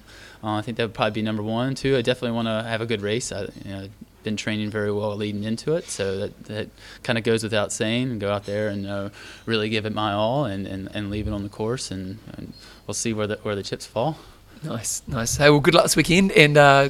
Uh, 0.44 0.54
I 0.56 0.62
think 0.62 0.78
that 0.78 0.84
would 0.84 0.96
probably 0.96 1.12
be 1.12 1.22
number 1.22 1.44
one. 1.44 1.76
Two, 1.76 1.96
I 1.96 2.02
definitely 2.02 2.36
want 2.36 2.48
to 2.48 2.68
have 2.68 2.82
a 2.82 2.86
good 2.88 3.02
race. 3.02 3.32
I, 3.32 3.42
you 3.64 3.72
know, 3.72 3.88
been 4.24 4.38
training 4.38 4.70
very 4.70 4.92
well 4.92 5.16
leading 5.16 5.44
into 5.44 5.76
it, 5.76 5.86
so 5.90 6.18
that, 6.20 6.44
that 6.46 6.70
kind 7.04 7.18
of 7.18 7.24
goes 7.24 7.44
without 7.44 7.72
saying. 7.72 8.12
And 8.12 8.22
go 8.22 8.32
out 8.32 8.46
there 8.46 8.70
and 8.70 8.88
uh, 8.88 9.10
really 9.46 9.70
give 9.70 9.86
it 9.86 9.94
my 9.94 10.14
all, 10.14 10.46
and, 10.46 10.66
and, 10.66 10.90
and 10.96 11.10
leave 11.10 11.28
it 11.28 11.34
on 11.34 11.44
the 11.44 11.50
course, 11.50 11.92
and, 11.92 12.20
and 12.38 12.54
we'll 12.88 12.94
see 12.94 13.14
where 13.14 13.28
the 13.28 13.38
where 13.44 13.56
the 13.56 13.64
chips 13.64 13.86
fall. 13.86 14.18
Nice, 14.64 15.02
nice. 15.08 15.38
Hey, 15.38 15.50
well, 15.50 15.60
good 15.60 15.74
luck 15.74 15.84
this 15.84 15.96
weekend 15.96 16.32
and 16.34 16.58
uh, 16.58 16.90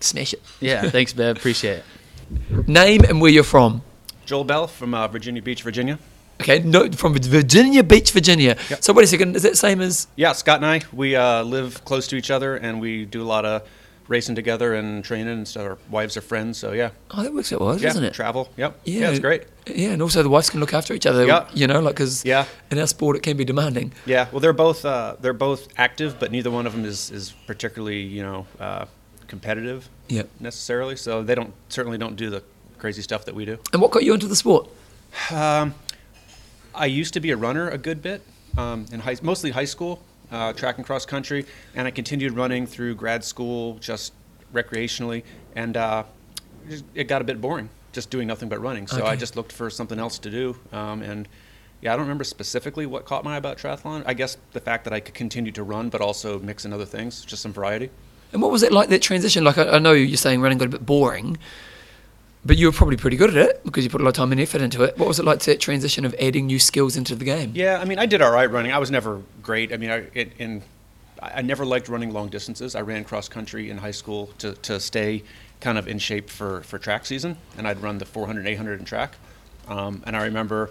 smash 0.00 0.32
it. 0.32 0.42
Yeah, 0.60 0.88
thanks, 0.90 1.12
Bev. 1.12 1.36
Appreciate 1.36 1.82
it. 1.82 2.68
Name 2.68 3.04
and 3.04 3.20
where 3.20 3.30
you're 3.30 3.44
from. 3.44 3.82
Joel 4.24 4.44
Bell 4.44 4.66
from 4.66 4.94
uh, 4.94 5.08
Virginia 5.08 5.42
Beach, 5.42 5.62
Virginia. 5.62 5.98
Okay, 6.40 6.60
no, 6.60 6.90
from 6.90 7.14
Virginia 7.14 7.82
Beach, 7.82 8.10
Virginia. 8.10 8.56
Yep. 8.70 8.82
So 8.82 8.92
wait 8.92 9.04
a 9.04 9.06
second, 9.06 9.36
is 9.36 9.42
that 9.42 9.56
same 9.56 9.80
as? 9.80 10.06
Yeah, 10.16 10.32
Scott 10.32 10.56
and 10.56 10.66
I, 10.66 10.80
we 10.92 11.14
uh, 11.14 11.42
live 11.42 11.84
close 11.84 12.06
to 12.08 12.16
each 12.16 12.30
other 12.30 12.56
and 12.56 12.80
we 12.80 13.04
do 13.04 13.22
a 13.22 13.24
lot 13.24 13.44
of 13.44 13.68
racing 14.12 14.34
together 14.36 14.74
and 14.74 15.02
training 15.02 15.32
and 15.32 15.48
stuff. 15.48 15.62
Our 15.64 15.78
wives 15.90 16.16
are 16.16 16.20
friends, 16.20 16.58
so 16.58 16.72
yeah. 16.72 16.90
Oh, 17.10 17.22
that 17.22 17.32
works 17.34 17.50
out 17.52 17.60
well, 17.60 17.76
yeah, 17.76 17.88
doesn't 17.88 18.04
it? 18.04 18.12
travel. 18.14 18.48
Yep. 18.58 18.80
Yeah. 18.84 19.00
Yeah, 19.00 19.10
it's 19.10 19.18
great. 19.18 19.42
Yeah, 19.66 19.90
and 19.90 20.02
also 20.02 20.22
the 20.22 20.28
wives 20.28 20.50
can 20.50 20.60
look 20.60 20.74
after 20.74 20.92
each 20.94 21.06
other. 21.06 21.26
Yeah. 21.26 21.48
You 21.54 21.66
know, 21.66 21.80
like 21.80 21.94
because 21.96 22.24
Yeah. 22.24 22.44
in 22.70 22.78
our 22.78 22.86
sport 22.86 23.16
it 23.16 23.22
can 23.22 23.36
be 23.36 23.44
demanding. 23.44 23.92
Yeah, 24.06 24.28
well, 24.30 24.40
they're 24.40 24.52
both 24.52 24.84
uh, 24.84 25.16
they're 25.20 25.32
both 25.48 25.66
active, 25.78 26.18
but 26.20 26.30
neither 26.30 26.50
one 26.50 26.66
of 26.66 26.72
them 26.72 26.84
is, 26.84 27.10
is 27.10 27.32
particularly 27.46 28.02
you 28.02 28.22
know 28.22 28.46
uh, 28.60 28.84
competitive 29.28 29.88
Yeah. 30.08 30.24
necessarily. 30.40 30.96
So 30.96 31.22
they 31.22 31.34
don't 31.34 31.52
certainly 31.70 31.98
don't 31.98 32.16
do 32.16 32.28
the 32.30 32.42
crazy 32.78 33.02
stuff 33.02 33.24
that 33.24 33.34
we 33.34 33.44
do. 33.46 33.58
And 33.72 33.80
what 33.80 33.90
got 33.90 34.04
you 34.04 34.12
into 34.14 34.28
the 34.28 34.36
sport? 34.36 34.68
Um, 35.30 35.74
I 36.74 36.86
used 36.86 37.14
to 37.14 37.20
be 37.20 37.30
a 37.30 37.36
runner 37.36 37.68
a 37.68 37.78
good 37.78 38.00
bit, 38.02 38.20
um, 38.58 38.86
in 38.92 39.00
high, 39.00 39.16
mostly 39.22 39.50
high 39.52 39.66
school, 39.66 40.00
uh, 40.32 40.52
track 40.52 40.78
and 40.78 40.86
cross 40.86 41.06
country, 41.06 41.46
and 41.74 41.86
I 41.86 41.90
continued 41.90 42.32
running 42.32 42.66
through 42.66 42.96
grad 42.96 43.22
school 43.22 43.74
just 43.74 44.12
recreationally, 44.52 45.22
and 45.54 45.76
uh, 45.76 46.04
it 46.94 47.04
got 47.04 47.20
a 47.20 47.24
bit 47.24 47.40
boring 47.40 47.68
just 47.92 48.10
doing 48.10 48.26
nothing 48.26 48.48
but 48.48 48.58
running. 48.60 48.86
So 48.86 49.04
I 49.04 49.16
just 49.16 49.36
looked 49.36 49.52
for 49.52 49.68
something 49.68 49.98
else 49.98 50.18
to 50.20 50.30
do, 50.30 50.56
um, 50.72 51.02
and 51.02 51.28
yeah, 51.82 51.92
I 51.92 51.96
don't 51.96 52.04
remember 52.04 52.24
specifically 52.24 52.86
what 52.86 53.04
caught 53.04 53.24
my 53.24 53.34
eye 53.34 53.36
about 53.36 53.58
triathlon. 53.58 54.02
I 54.06 54.14
guess 54.14 54.36
the 54.52 54.60
fact 54.60 54.84
that 54.84 54.92
I 54.92 55.00
could 55.00 55.14
continue 55.14 55.52
to 55.52 55.62
run, 55.62 55.90
but 55.90 56.00
also 56.00 56.38
mix 56.38 56.64
in 56.64 56.72
other 56.72 56.86
things, 56.86 57.24
just 57.24 57.42
some 57.42 57.52
variety. 57.52 57.90
And 58.32 58.40
what 58.40 58.50
was 58.50 58.62
it 58.62 58.72
like 58.72 58.88
that 58.88 59.02
transition? 59.02 59.44
Like 59.44 59.58
I, 59.58 59.72
I 59.72 59.78
know 59.78 59.92
you're 59.92 60.16
saying 60.16 60.40
running 60.40 60.58
got 60.58 60.68
a 60.68 60.70
bit 60.70 60.86
boring, 60.86 61.38
but 62.44 62.56
you 62.56 62.66
were 62.66 62.72
probably 62.72 62.96
pretty 62.96 63.16
good 63.16 63.30
at 63.30 63.36
it 63.36 63.64
because 63.64 63.84
you 63.84 63.90
put 63.90 64.00
a 64.00 64.04
lot 64.04 64.10
of 64.10 64.14
time 64.14 64.32
and 64.32 64.40
effort 64.40 64.60
into 64.60 64.82
it. 64.82 64.98
What 64.98 65.08
was 65.08 65.18
it 65.18 65.24
like 65.24 65.40
to 65.40 65.56
transition 65.56 66.04
of 66.04 66.14
adding 66.20 66.46
new 66.46 66.58
skills 66.58 66.96
into 66.96 67.14
the 67.14 67.24
game? 67.24 67.52
Yeah, 67.54 67.78
I 67.80 67.84
mean, 67.84 67.98
I 67.98 68.06
did 68.06 68.22
all 68.22 68.32
right 68.32 68.50
running. 68.50 68.72
I 68.72 68.78
was 68.78 68.90
never 68.90 69.22
great. 69.42 69.72
I 69.72 69.76
mean, 69.76 69.90
I 69.90 70.06
it, 70.14 70.32
in 70.38 70.62
I 71.22 71.40
never 71.40 71.64
liked 71.64 71.88
running 71.88 72.12
long 72.12 72.28
distances. 72.28 72.74
I 72.74 72.80
ran 72.80 73.04
cross 73.04 73.28
country 73.28 73.70
in 73.70 73.78
high 73.78 73.92
school 73.92 74.28
to, 74.38 74.54
to 74.54 74.80
stay 74.80 75.22
kind 75.60 75.78
of 75.78 75.86
in 75.86 76.00
shape 76.00 76.28
for, 76.28 76.62
for 76.62 76.78
track 76.80 77.06
season, 77.06 77.36
and 77.56 77.68
I'd 77.68 77.80
run 77.80 77.98
the 77.98 78.04
400, 78.04 78.44
800 78.44 78.80
in 78.80 78.84
track. 78.84 79.14
Um, 79.68 80.02
and 80.04 80.16
I 80.16 80.24
remember 80.24 80.70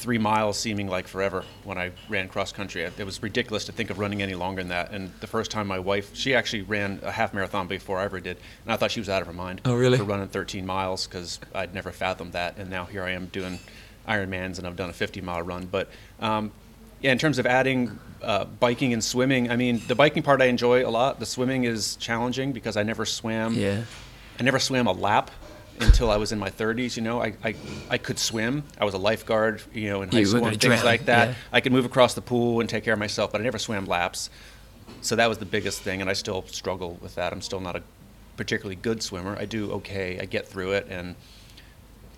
three 0.00 0.18
miles 0.18 0.58
seeming 0.58 0.88
like 0.88 1.06
forever 1.06 1.44
when 1.64 1.78
I 1.78 1.92
ran 2.08 2.28
cross 2.28 2.52
country. 2.52 2.82
It 2.82 3.04
was 3.04 3.22
ridiculous 3.22 3.66
to 3.66 3.72
think 3.72 3.90
of 3.90 3.98
running 3.98 4.22
any 4.22 4.34
longer 4.34 4.62
than 4.62 4.70
that. 4.70 4.90
And 4.92 5.12
the 5.20 5.26
first 5.26 5.50
time 5.50 5.66
my 5.66 5.78
wife, 5.78 6.14
she 6.14 6.34
actually 6.34 6.62
ran 6.62 7.00
a 7.02 7.10
half 7.10 7.34
marathon 7.34 7.68
before 7.68 7.98
I 7.98 8.04
ever 8.04 8.18
did, 8.18 8.38
and 8.64 8.72
I 8.72 8.76
thought 8.76 8.90
she 8.90 9.00
was 9.00 9.08
out 9.08 9.20
of 9.20 9.26
her 9.26 9.34
mind. 9.34 9.60
Oh, 9.64 9.74
really? 9.74 9.98
For 9.98 10.04
running 10.04 10.28
13 10.28 10.64
miles 10.64 11.06
because 11.06 11.38
I'd 11.54 11.74
never 11.74 11.92
fathomed 11.92 12.32
that, 12.32 12.56
and 12.56 12.70
now 12.70 12.86
here 12.86 13.02
I 13.02 13.10
am 13.10 13.26
doing 13.26 13.58
Ironmans 14.08 14.58
and 14.58 14.66
I've 14.66 14.76
done 14.76 14.90
a 14.90 14.94
50 14.94 15.20
mile 15.20 15.42
run. 15.42 15.66
But 15.66 15.88
um, 16.18 16.50
yeah, 17.00 17.12
in 17.12 17.18
terms 17.18 17.38
of 17.38 17.46
adding 17.46 17.98
uh, 18.22 18.44
biking 18.44 18.92
and 18.92 19.02
swimming, 19.04 19.50
I 19.50 19.56
mean, 19.56 19.82
the 19.86 19.94
biking 19.94 20.22
part 20.22 20.40
I 20.42 20.46
enjoy 20.46 20.86
a 20.86 20.90
lot. 20.90 21.20
The 21.20 21.26
swimming 21.26 21.64
is 21.64 21.96
challenging 21.96 22.52
because 22.52 22.76
I 22.76 22.82
never 22.82 23.04
swam. 23.04 23.54
Yeah. 23.54 23.84
I 24.38 24.42
never 24.42 24.58
swam 24.58 24.86
a 24.86 24.92
lap 24.92 25.30
until 25.82 26.10
I 26.10 26.16
was 26.16 26.32
in 26.32 26.38
my 26.38 26.50
30s. 26.50 26.96
You 26.96 27.02
know, 27.02 27.22
I, 27.22 27.34
I, 27.44 27.54
I 27.90 27.98
could 27.98 28.18
swim. 28.18 28.64
I 28.78 28.84
was 28.84 28.94
a 28.94 28.98
lifeguard, 28.98 29.62
you 29.72 29.88
know, 29.90 30.02
in 30.02 30.10
high 30.10 30.18
You 30.20 30.26
school 30.26 30.44
and 30.46 30.60
things 30.60 30.74
drown, 30.74 30.84
like 30.84 31.04
that. 31.06 31.28
yeah. 31.28 31.34
I 31.52 31.60
could 31.60 31.72
move 31.72 31.84
across 31.84 32.14
the 32.14 32.20
pool 32.22 32.60
and 32.60 32.68
take 32.68 32.84
care 32.84 32.92
of 32.94 32.98
myself, 33.00 33.32
but 33.32 33.40
I 33.40 33.44
never 33.44 33.58
swam 33.58 33.86
laps. 33.86 34.30
So 35.02 35.16
that 35.16 35.28
was 35.28 35.38
the 35.38 35.46
biggest 35.46 35.80
thing, 35.82 36.00
and 36.00 36.10
I 36.10 36.12
still 36.14 36.44
struggle 36.48 36.98
with 37.00 37.14
that. 37.14 37.32
I'm 37.32 37.40
still 37.42 37.60
not 37.60 37.76
a 37.76 37.82
particularly 38.36 38.76
good 38.76 39.02
swimmer. 39.02 39.36
I 39.38 39.44
do 39.44 39.70
okay. 39.72 40.18
I 40.20 40.24
get 40.24 40.46
through 40.48 40.72
it, 40.72 40.86
and 40.90 41.14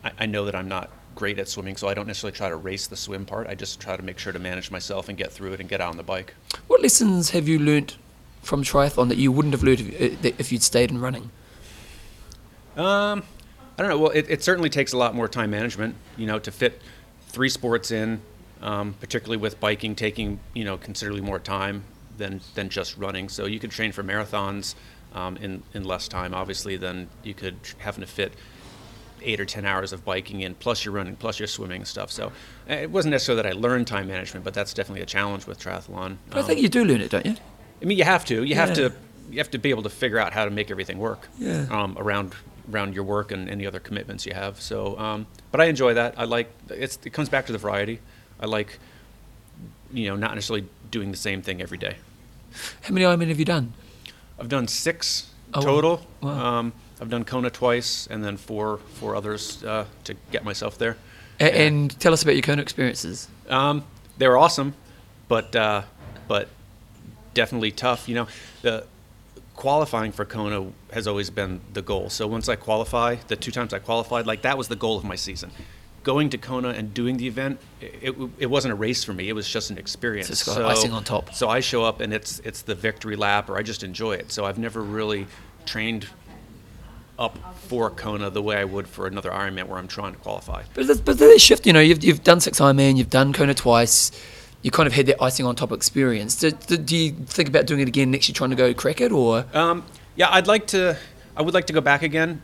I, 0.05 0.12
I 0.20 0.26
know 0.26 0.44
that 0.47 0.55
I'm 0.55 0.68
not 0.68 0.90
great 1.14 1.39
at 1.39 1.47
swimming, 1.48 1.76
so 1.76 1.89
I 1.89 1.94
don't 1.94 2.06
necessarily 2.06 2.36
try 2.36 2.48
to 2.48 2.56
race 2.56 2.86
the 2.86 2.97
swim 2.97 3.26
part. 3.26 3.47
I 3.47 3.55
just 3.55 3.78
try 3.80 3.97
to 3.97 4.02
make 4.02 4.18
sure 4.18 4.32
to 4.32 4.39
manage 4.39 4.70
myself 4.70 5.09
and 5.09 5.18
get 5.18 5.30
through 5.30 5.52
it 5.52 5.60
and 5.60 5.68
get 5.68 5.80
out 5.80 5.90
on 5.90 5.97
the 5.98 6.02
bike. 6.02 6.34
What 6.68 6.80
lessons 6.80 7.30
have 7.30 7.47
you 7.48 7.59
learnt 7.59 7.98
from 8.43 8.64
triathlon 8.64 9.09
that 9.10 9.18
you 9.18 9.30
wouldn't 9.30 9.52
have 9.52 9.62
learnt 9.62 9.80
if, 9.80 9.94
uh, 10.14 10.16
that- 10.22 10.40
if 10.40 10.51
you'd 10.51 10.62
stayed 10.62 10.90
in 10.90 10.98
running? 11.01 11.30
Um, 12.76 13.22
I 13.82 13.88
don't 13.88 13.96
know. 13.96 14.02
Well, 14.04 14.12
it, 14.12 14.26
it 14.28 14.44
certainly 14.44 14.70
takes 14.70 14.92
a 14.92 14.96
lot 14.96 15.12
more 15.12 15.26
time 15.26 15.50
management, 15.50 15.96
you 16.16 16.24
know, 16.24 16.38
to 16.38 16.52
fit 16.52 16.80
three 17.28 17.48
sports 17.48 17.90
in, 17.90 18.20
um, 18.60 18.94
particularly 19.00 19.38
with 19.38 19.59
biking 19.59 19.96
taking, 19.96 20.38
you 20.54 20.62
know, 20.64 20.76
considerably 20.76 21.20
more 21.20 21.40
time 21.40 21.82
than, 22.16 22.40
than 22.54 22.68
just 22.68 22.96
running. 22.96 23.28
So 23.28 23.44
you 23.46 23.59
could 23.59 23.72
train 23.72 23.90
for 23.90 24.04
marathons 24.04 24.76
um, 25.14 25.36
in, 25.38 25.64
in 25.74 25.82
less 25.82 26.06
time, 26.06 26.32
obviously, 26.32 26.76
than 26.76 27.09
you 27.24 27.34
could 27.34 27.56
having 27.78 28.02
to 28.02 28.06
fit 28.06 28.34
eight 29.20 29.40
or 29.40 29.44
10 29.44 29.64
hours 29.64 29.92
of 29.92 30.04
biking 30.04 30.42
in, 30.42 30.54
plus 30.54 30.84
your 30.84 30.94
running, 30.94 31.16
plus 31.16 31.40
your 31.40 31.48
swimming 31.48 31.78
and 31.80 31.88
stuff. 31.88 32.12
So 32.12 32.30
uh, 32.70 32.74
it 32.74 32.90
wasn't 32.92 33.10
necessarily 33.10 33.42
that 33.42 33.48
I 33.48 33.59
learned 33.59 33.88
time 33.88 34.06
management, 34.06 34.44
but 34.44 34.54
that's 34.54 34.72
definitely 34.74 35.02
a 35.02 35.06
challenge 35.06 35.44
with 35.48 35.59
triathlon. 35.59 36.18
But 36.28 36.38
I 36.38 36.40
Um, 36.42 36.46
think 36.46 36.60
you 36.60 36.68
do 36.68 36.84
learn 36.84 37.00
it, 37.00 37.10
don't 37.10 37.26
you? 37.26 37.34
I 37.80 37.84
mean, 37.84 37.98
you 37.98 38.04
have 38.04 38.24
to. 38.26 38.44
You 38.44 38.54
have 38.54 38.74
to. 38.74 38.92
You 39.32 39.38
have 39.38 39.50
to 39.50 39.59
be 39.59 39.70
able 39.70 39.82
to 39.82 39.90
figure 39.90 40.18
out 40.18 40.32
how 40.32 40.44
to 40.44 40.50
make 40.50 40.70
everything 40.70 40.98
work. 40.98 41.28
Yeah. 41.38 41.66
Um, 41.70 41.96
around 41.98 42.34
around 42.70 42.94
your 42.94 43.02
work 43.04 43.32
and 43.32 43.48
any 43.50 43.66
other 43.66 43.80
commitments 43.80 44.24
you 44.24 44.34
have. 44.34 44.60
So, 44.60 44.96
um, 44.98 45.26
but 45.50 45.60
I 45.60 45.64
enjoy 45.64 45.94
that. 45.94 46.14
I 46.16 46.24
like. 46.24 46.48
It's. 46.68 46.98
It 47.04 47.10
comes 47.12 47.28
back 47.28 47.46
to 47.46 47.52
the 47.52 47.59
variety. 47.59 47.98
I 48.38 48.46
like. 48.46 48.78
You 49.92 50.09
know, 50.09 50.16
not 50.16 50.34
necessarily 50.34 50.66
doing 50.90 51.10
the 51.10 51.16
same 51.16 51.42
thing 51.42 51.60
every 51.60 51.78
day. 51.78 51.96
How 52.82 52.92
many 52.94 53.04
Ironman 53.04 53.28
have 53.28 53.38
you 53.38 53.44
done? 53.44 53.72
I've 54.38 54.48
done 54.48 54.68
six 54.68 55.28
Oh, 55.54 55.60
total. 55.60 56.06
Wow. 56.22 56.59
Um, 56.59 56.72
I've 57.00 57.10
done 57.10 57.24
Kona 57.24 57.50
twice, 57.50 58.06
and 58.10 58.24
then 58.24 58.36
four 58.36 58.78
four 58.94 59.16
others 59.16 59.62
uh, 59.64 59.84
to 60.04 60.14
get 60.30 60.44
myself 60.44 60.78
there. 60.78 60.96
A- 61.40 61.44
Yeah. 61.44 61.62
And 61.62 62.00
tell 62.00 62.12
us 62.12 62.22
about 62.22 62.32
your 62.36 62.42
Kona 62.42 62.62
experiences. 62.62 63.28
Um, 63.48 63.84
they 64.18 64.28
were 64.28 64.38
awesome, 64.38 64.74
but 65.28 65.54
uh, 65.56 65.82
but 66.28 66.48
definitely 67.34 67.70
tough. 67.70 68.09
You 68.09 68.14
know, 68.14 68.28
the 68.62 68.84
qualifying 69.62 70.10
for 70.10 70.24
Kona 70.24 70.72
has 70.93 71.06
always 71.06 71.30
been 71.30 71.60
the 71.72 71.82
goal. 71.82 72.10
So 72.10 72.26
once 72.26 72.48
I 72.48 72.56
qualify, 72.56 73.14
the 73.28 73.36
two 73.36 73.52
times 73.52 73.72
I 73.72 73.78
qualified, 73.78 74.26
like 74.26 74.43
that 74.43 74.59
was 74.59 74.66
the 74.66 74.74
goal 74.74 74.97
of 74.98 75.05
my 75.05 75.14
season. 75.14 75.52
Going 76.02 76.30
to 76.30 76.39
Kona 76.39 76.70
and 76.70 76.93
doing 76.93 77.16
the 77.16 77.28
event, 77.28 77.60
it, 77.80 77.94
it, 78.02 78.30
it 78.39 78.47
wasn't 78.47 78.72
a 78.72 78.74
race 78.74 79.05
for 79.05 79.14
me. 79.14 79.28
It 79.28 79.34
was 79.34 79.48
just 79.48 79.70
an 79.70 79.78
experience. 79.78 80.26
So 80.26 80.32
it's 80.32 80.44
got 80.44 80.62
icing 80.64 80.90
on 80.90 81.05
top. 81.05 81.32
So 81.32 81.48
I 81.48 81.60
show 81.60 81.84
up 81.84 82.01
and 82.01 82.12
it's 82.12 82.40
it's 82.40 82.62
the 82.62 82.74
victory 82.74 83.14
lap, 83.14 83.48
or 83.48 83.56
I 83.56 83.62
just 83.62 83.84
enjoy 83.84 84.14
it. 84.14 84.32
So 84.32 84.44
I've 84.44 84.59
never 84.59 84.82
really 84.82 85.28
trained 85.64 86.09
up 87.16 87.39
for 87.68 87.89
Kona 87.89 88.30
the 88.30 88.43
way 88.43 88.56
I 88.56 88.64
would 88.64 88.89
for 88.89 89.06
another 89.06 89.30
Ironman 89.30 89.68
where 89.68 89.78
I'm 89.78 89.86
trying 89.86 90.14
to 90.14 90.18
qualify. 90.18 90.64
But 90.74 90.89
there's, 90.89 91.01
but 91.01 91.20
there's 91.20 91.36
a 91.36 91.39
shift, 91.39 91.68
you 91.68 91.72
know, 91.72 91.78
you've, 91.78 92.02
you've 92.02 92.24
done 92.24 92.40
six 92.40 92.59
Ironman, 92.59 92.97
you've 92.97 93.10
done 93.10 93.32
Kona 93.32 93.55
twice, 93.55 94.10
you 94.62 94.70
kind 94.70 94.86
of 94.86 94.93
had 94.93 95.06
that 95.06 95.22
icing 95.22 95.44
on 95.47 95.55
top 95.56 95.72
experience. 95.72 96.36
Do, 96.36 96.51
do, 96.52 96.76
do 96.76 96.97
you 96.97 97.12
think 97.12 97.48
about 97.48 97.66
doing 97.66 97.80
it 97.80 97.89
again 97.89 98.10
next 98.10 98.28
year, 98.28 98.34
trying 98.34 98.51
to 98.51 98.56
go 98.56 98.72
crack 98.74 99.01
it, 99.01 99.12
or? 99.12 99.44
Um, 99.52 99.84
yeah, 100.16 100.28
I'd 100.30 100.47
like 100.47 100.66
to. 100.68 100.97
I 101.36 101.43
would 101.43 101.55
like 101.55 101.66
to 101.68 101.72
go 101.72 101.80
back 101.80 102.02
again 102.02 102.43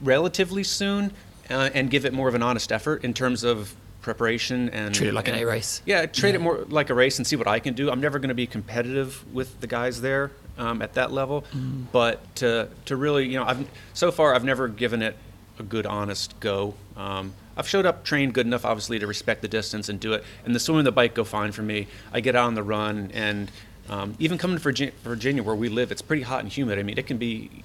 relatively 0.00 0.62
soon 0.64 1.12
uh, 1.50 1.70
and 1.74 1.90
give 1.90 2.04
it 2.04 2.12
more 2.12 2.28
of 2.28 2.34
an 2.34 2.42
honest 2.42 2.70
effort 2.72 3.04
in 3.04 3.14
terms 3.14 3.42
of 3.44 3.74
preparation 4.02 4.68
and 4.70 4.94
Treat 4.94 5.08
it 5.08 5.14
like 5.14 5.28
an 5.28 5.34
A 5.34 5.44
race. 5.44 5.82
Yeah, 5.84 6.06
treat 6.06 6.34
it 6.34 6.40
more 6.40 6.64
like 6.68 6.90
a 6.90 6.94
race 6.94 7.18
and 7.18 7.26
see 7.26 7.36
what 7.36 7.48
I 7.48 7.58
can 7.58 7.74
do. 7.74 7.90
I'm 7.90 8.00
never 8.00 8.18
going 8.18 8.28
to 8.28 8.34
be 8.34 8.46
competitive 8.46 9.24
with 9.34 9.60
the 9.60 9.66
guys 9.66 10.00
there 10.00 10.30
um, 10.56 10.82
at 10.82 10.94
that 10.94 11.10
level, 11.12 11.42
Mm-hmm. 11.52 11.84
but 11.92 12.34
to 12.36 12.68
to 12.86 12.96
really, 12.96 13.26
you 13.26 13.38
know, 13.38 13.44
I've 13.44 13.66
so 13.94 14.10
far 14.12 14.34
I've 14.34 14.44
never 14.44 14.68
given 14.68 15.02
it 15.02 15.16
a 15.58 15.62
good, 15.62 15.86
honest 15.86 16.38
go. 16.40 16.74
Um, 16.96 17.34
I've 17.58 17.68
showed 17.68 17.84
up 17.84 18.04
trained 18.04 18.34
good 18.34 18.46
enough, 18.46 18.64
obviously, 18.64 19.00
to 19.00 19.06
respect 19.06 19.42
the 19.42 19.48
distance 19.48 19.88
and 19.88 19.98
do 19.98 20.12
it. 20.12 20.24
And 20.44 20.54
the 20.54 20.60
swim 20.60 20.78
and 20.78 20.86
the 20.86 20.92
bike 20.92 21.14
go 21.14 21.24
fine 21.24 21.50
for 21.50 21.62
me. 21.62 21.88
I 22.12 22.20
get 22.20 22.36
out 22.36 22.46
on 22.46 22.54
the 22.54 22.62
run, 22.62 23.10
and 23.12 23.50
um, 23.90 24.14
even 24.20 24.38
coming 24.38 24.56
to 24.56 24.62
Virgi- 24.62 24.92
Virginia, 25.02 25.42
where 25.42 25.56
we 25.56 25.68
live, 25.68 25.90
it's 25.90 26.02
pretty 26.02 26.22
hot 26.22 26.40
and 26.40 26.52
humid. 26.52 26.78
I 26.78 26.84
mean, 26.84 26.98
it 26.98 27.06
can 27.06 27.18
be 27.18 27.64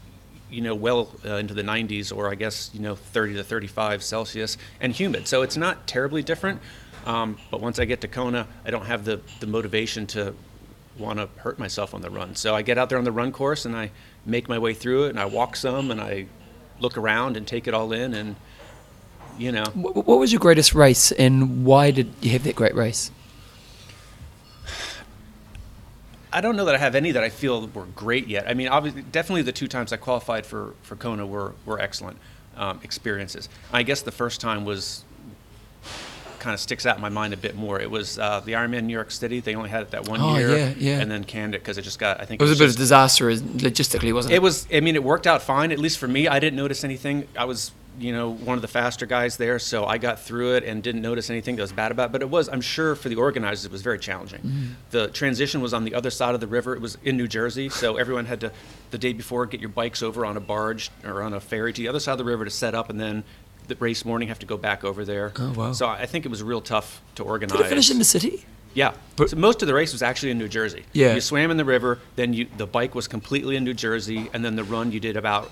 you 0.49 0.61
know, 0.61 0.75
well 0.75 1.09
uh, 1.25 1.35
into 1.35 1.53
the 1.53 1.63
90s 1.63 2.15
or 2.15 2.29
I 2.29 2.35
guess, 2.35 2.69
you 2.73 2.79
know, 2.79 2.95
30 2.95 3.35
to 3.35 3.43
35 3.43 4.03
Celsius 4.03 4.57
and 4.79 4.93
humid. 4.93 5.27
So 5.27 5.41
it's 5.41 5.57
not 5.57 5.87
terribly 5.87 6.21
different. 6.21 6.61
Um, 7.05 7.37
but 7.49 7.59
once 7.59 7.79
I 7.79 7.85
get 7.85 8.01
to 8.01 8.07
Kona, 8.07 8.47
I 8.63 8.69
don't 8.69 8.85
have 8.85 9.03
the, 9.03 9.19
the 9.39 9.47
motivation 9.47 10.05
to 10.07 10.35
want 10.97 11.17
to 11.17 11.27
hurt 11.37 11.57
myself 11.57 11.93
on 11.95 12.01
the 12.01 12.09
run. 12.09 12.35
So 12.35 12.53
I 12.53 12.61
get 12.61 12.77
out 12.77 12.89
there 12.89 12.99
on 12.99 13.03
the 13.03 13.11
run 13.11 13.31
course 13.31 13.65
and 13.65 13.75
I 13.75 13.89
make 14.25 14.47
my 14.47 14.59
way 14.59 14.75
through 14.75 15.05
it 15.05 15.09
and 15.09 15.19
I 15.19 15.25
walk 15.25 15.55
some 15.55 15.89
and 15.89 15.99
I 15.99 16.27
look 16.79 16.97
around 16.97 17.35
and 17.35 17.47
take 17.47 17.67
it 17.67 17.73
all 17.73 17.91
in 17.91 18.13
and, 18.13 18.35
you 19.37 19.51
know. 19.51 19.63
What 19.75 20.19
was 20.19 20.31
your 20.31 20.39
greatest 20.39 20.73
race, 20.75 21.11
and 21.11 21.65
why 21.65 21.91
did 21.91 22.13
you 22.21 22.31
have 22.31 22.43
that 22.43 22.55
great 22.55 22.75
race? 22.75 23.11
I 26.31 26.41
don't 26.41 26.55
know 26.55 26.65
that 26.65 26.73
I 26.75 26.79
have 26.79 26.95
any 26.95 27.11
that 27.11 27.23
I 27.23 27.29
feel 27.29 27.67
were 27.67 27.85
great 27.85 28.27
yet. 28.27 28.47
I 28.49 28.55
mean, 28.55 28.67
obviously, 28.67 29.03
definitely 29.03 29.43
the 29.43 29.51
two 29.51 29.67
times 29.67 29.93
I 29.93 29.97
qualified 29.97 30.45
for, 30.47 30.73
for 30.81 30.95
Kona 30.95 31.25
were, 31.27 31.53
were 31.65 31.79
excellent 31.79 32.17
um, 32.57 32.79
experiences. 32.83 33.49
I 33.71 33.83
guess 33.83 34.01
the 34.01 34.11
first 34.11 34.41
time 34.41 34.65
was 34.65 35.03
kind 36.39 36.55
of 36.55 36.59
sticks 36.59 36.85
out 36.87 36.95
in 36.95 37.01
my 37.03 37.09
mind 37.09 37.33
a 37.35 37.37
bit 37.37 37.55
more. 37.55 37.79
It 37.79 37.89
was 37.91 38.17
uh, 38.17 38.39
the 38.39 38.53
Ironman 38.53 38.85
New 38.85 38.93
York 38.93 39.11
City. 39.11 39.41
They 39.41 39.53
only 39.53 39.69
had 39.69 39.83
it 39.83 39.91
that 39.91 40.07
one 40.09 40.19
Oh, 40.21 40.35
year, 40.37 40.57
yeah, 40.57 40.73
yeah. 40.75 40.99
and 40.99 41.09
then 41.11 41.23
canned 41.23 41.53
it 41.53 41.59
because 41.61 41.77
it 41.77 41.83
just 41.83 41.99
got. 41.99 42.19
I 42.19 42.25
think 42.25 42.41
It 42.41 42.43
was 42.43 42.51
a 42.51 42.55
bit 42.59 42.65
just- 42.65 42.77
of 42.77 42.79
disaster 42.79 43.29
logistically, 43.31 44.11
wasn't 44.11 44.33
it? 44.33 44.37
it 44.37 44.41
was. 44.41 44.67
I 44.73 44.79
mean, 44.79 44.95
it 44.95 45.03
worked 45.03 45.27
out 45.27 45.43
fine. 45.43 45.71
At 45.71 45.77
least 45.77 45.99
for 45.99 46.07
me, 46.07 46.27
I 46.27 46.39
didn't 46.39 46.57
notice 46.57 46.83
anything. 46.83 47.27
I 47.37 47.45
was, 47.45 47.71
you 47.99 48.11
know, 48.11 48.31
one 48.31 48.57
of 48.57 48.61
the 48.61 48.67
faster 48.67 49.05
guys 49.05 49.37
there, 49.37 49.59
so 49.59 49.85
I 49.85 49.97
got 49.97 50.19
through 50.19 50.55
it 50.55 50.63
and 50.63 50.81
didn't 50.81 51.01
notice 51.01 51.29
anything 51.29 51.55
that 51.57 51.61
was 51.61 51.71
bad 51.71 51.91
about. 51.91 52.09
it. 52.09 52.11
But 52.13 52.21
it 52.21 52.29
was. 52.29 52.49
I'm 52.49 52.61
sure 52.61 52.95
for 52.95 53.09
the 53.09 53.15
organizers, 53.15 53.65
it 53.65 53.71
was 53.71 53.81
very 53.81 53.99
challenging. 53.99 54.39
Mm-hmm. 54.41 54.65
The 54.91 55.07
transition 55.09 55.61
was 55.61 55.73
on 55.73 55.83
the 55.83 55.93
other 55.95 56.09
side 56.09 56.33
of 56.35 56.41
the 56.41 56.47
river. 56.47 56.73
It 56.73 56.81
was 56.81 56.97
in 57.03 57.17
New 57.17 57.27
Jersey, 57.27 57.69
so 57.69 57.97
everyone 57.97 58.25
had 58.25 58.41
to, 58.41 58.51
the 58.91 58.97
day 58.97 59.13
before, 59.13 59.45
get 59.45 59.59
your 59.59 59.69
bikes 59.69 60.01
over 60.01 60.25
on 60.25 60.37
a 60.37 60.39
barge 60.41 60.89
or 61.05 61.21
on 61.21 61.33
a 61.33 61.39
ferry 61.39 61.71
to 61.73 61.81
the 61.81 61.87
other 61.87 61.99
side 61.99 62.13
of 62.13 62.17
the 62.17 62.25
river 62.25 62.45
to 62.45 62.51
set 62.51 62.73
up, 62.73 62.89
and 62.89 62.99
then 62.99 63.23
the 63.67 63.75
race 63.75 64.03
morning 64.05 64.27
have 64.27 64.39
to 64.39 64.45
go 64.45 64.57
back 64.57 64.83
over 64.83 65.05
there. 65.05 65.31
Oh, 65.37 65.53
wow. 65.53 65.71
So 65.71 65.87
I 65.87 66.05
think 66.05 66.25
it 66.25 66.29
was 66.29 66.43
real 66.43 66.61
tough 66.61 67.01
to 67.15 67.23
organize. 67.23 67.57
Did 67.57 67.65
it 67.65 67.69
finish 67.69 67.89
in 67.91 67.97
the 67.99 68.03
city? 68.05 68.45
Yeah, 68.73 68.93
But- 69.17 69.29
so 69.29 69.35
most 69.37 69.61
of 69.61 69.67
the 69.67 69.73
race 69.75 69.93
was 69.93 70.01
actually 70.01 70.31
in 70.31 70.39
New 70.39 70.47
Jersey. 70.49 70.83
Yeah. 70.93 71.13
you 71.13 71.21
swam 71.21 71.51
in 71.51 71.57
the 71.57 71.63
river, 71.65 71.99
then 72.15 72.33
you 72.33 72.47
the 72.57 72.65
bike 72.65 72.95
was 72.95 73.07
completely 73.07 73.55
in 73.55 73.63
New 73.63 73.75
Jersey, 73.75 74.31
and 74.33 74.43
then 74.43 74.55
the 74.55 74.63
run 74.63 74.91
you 74.91 74.99
did 74.99 75.15
about 75.15 75.51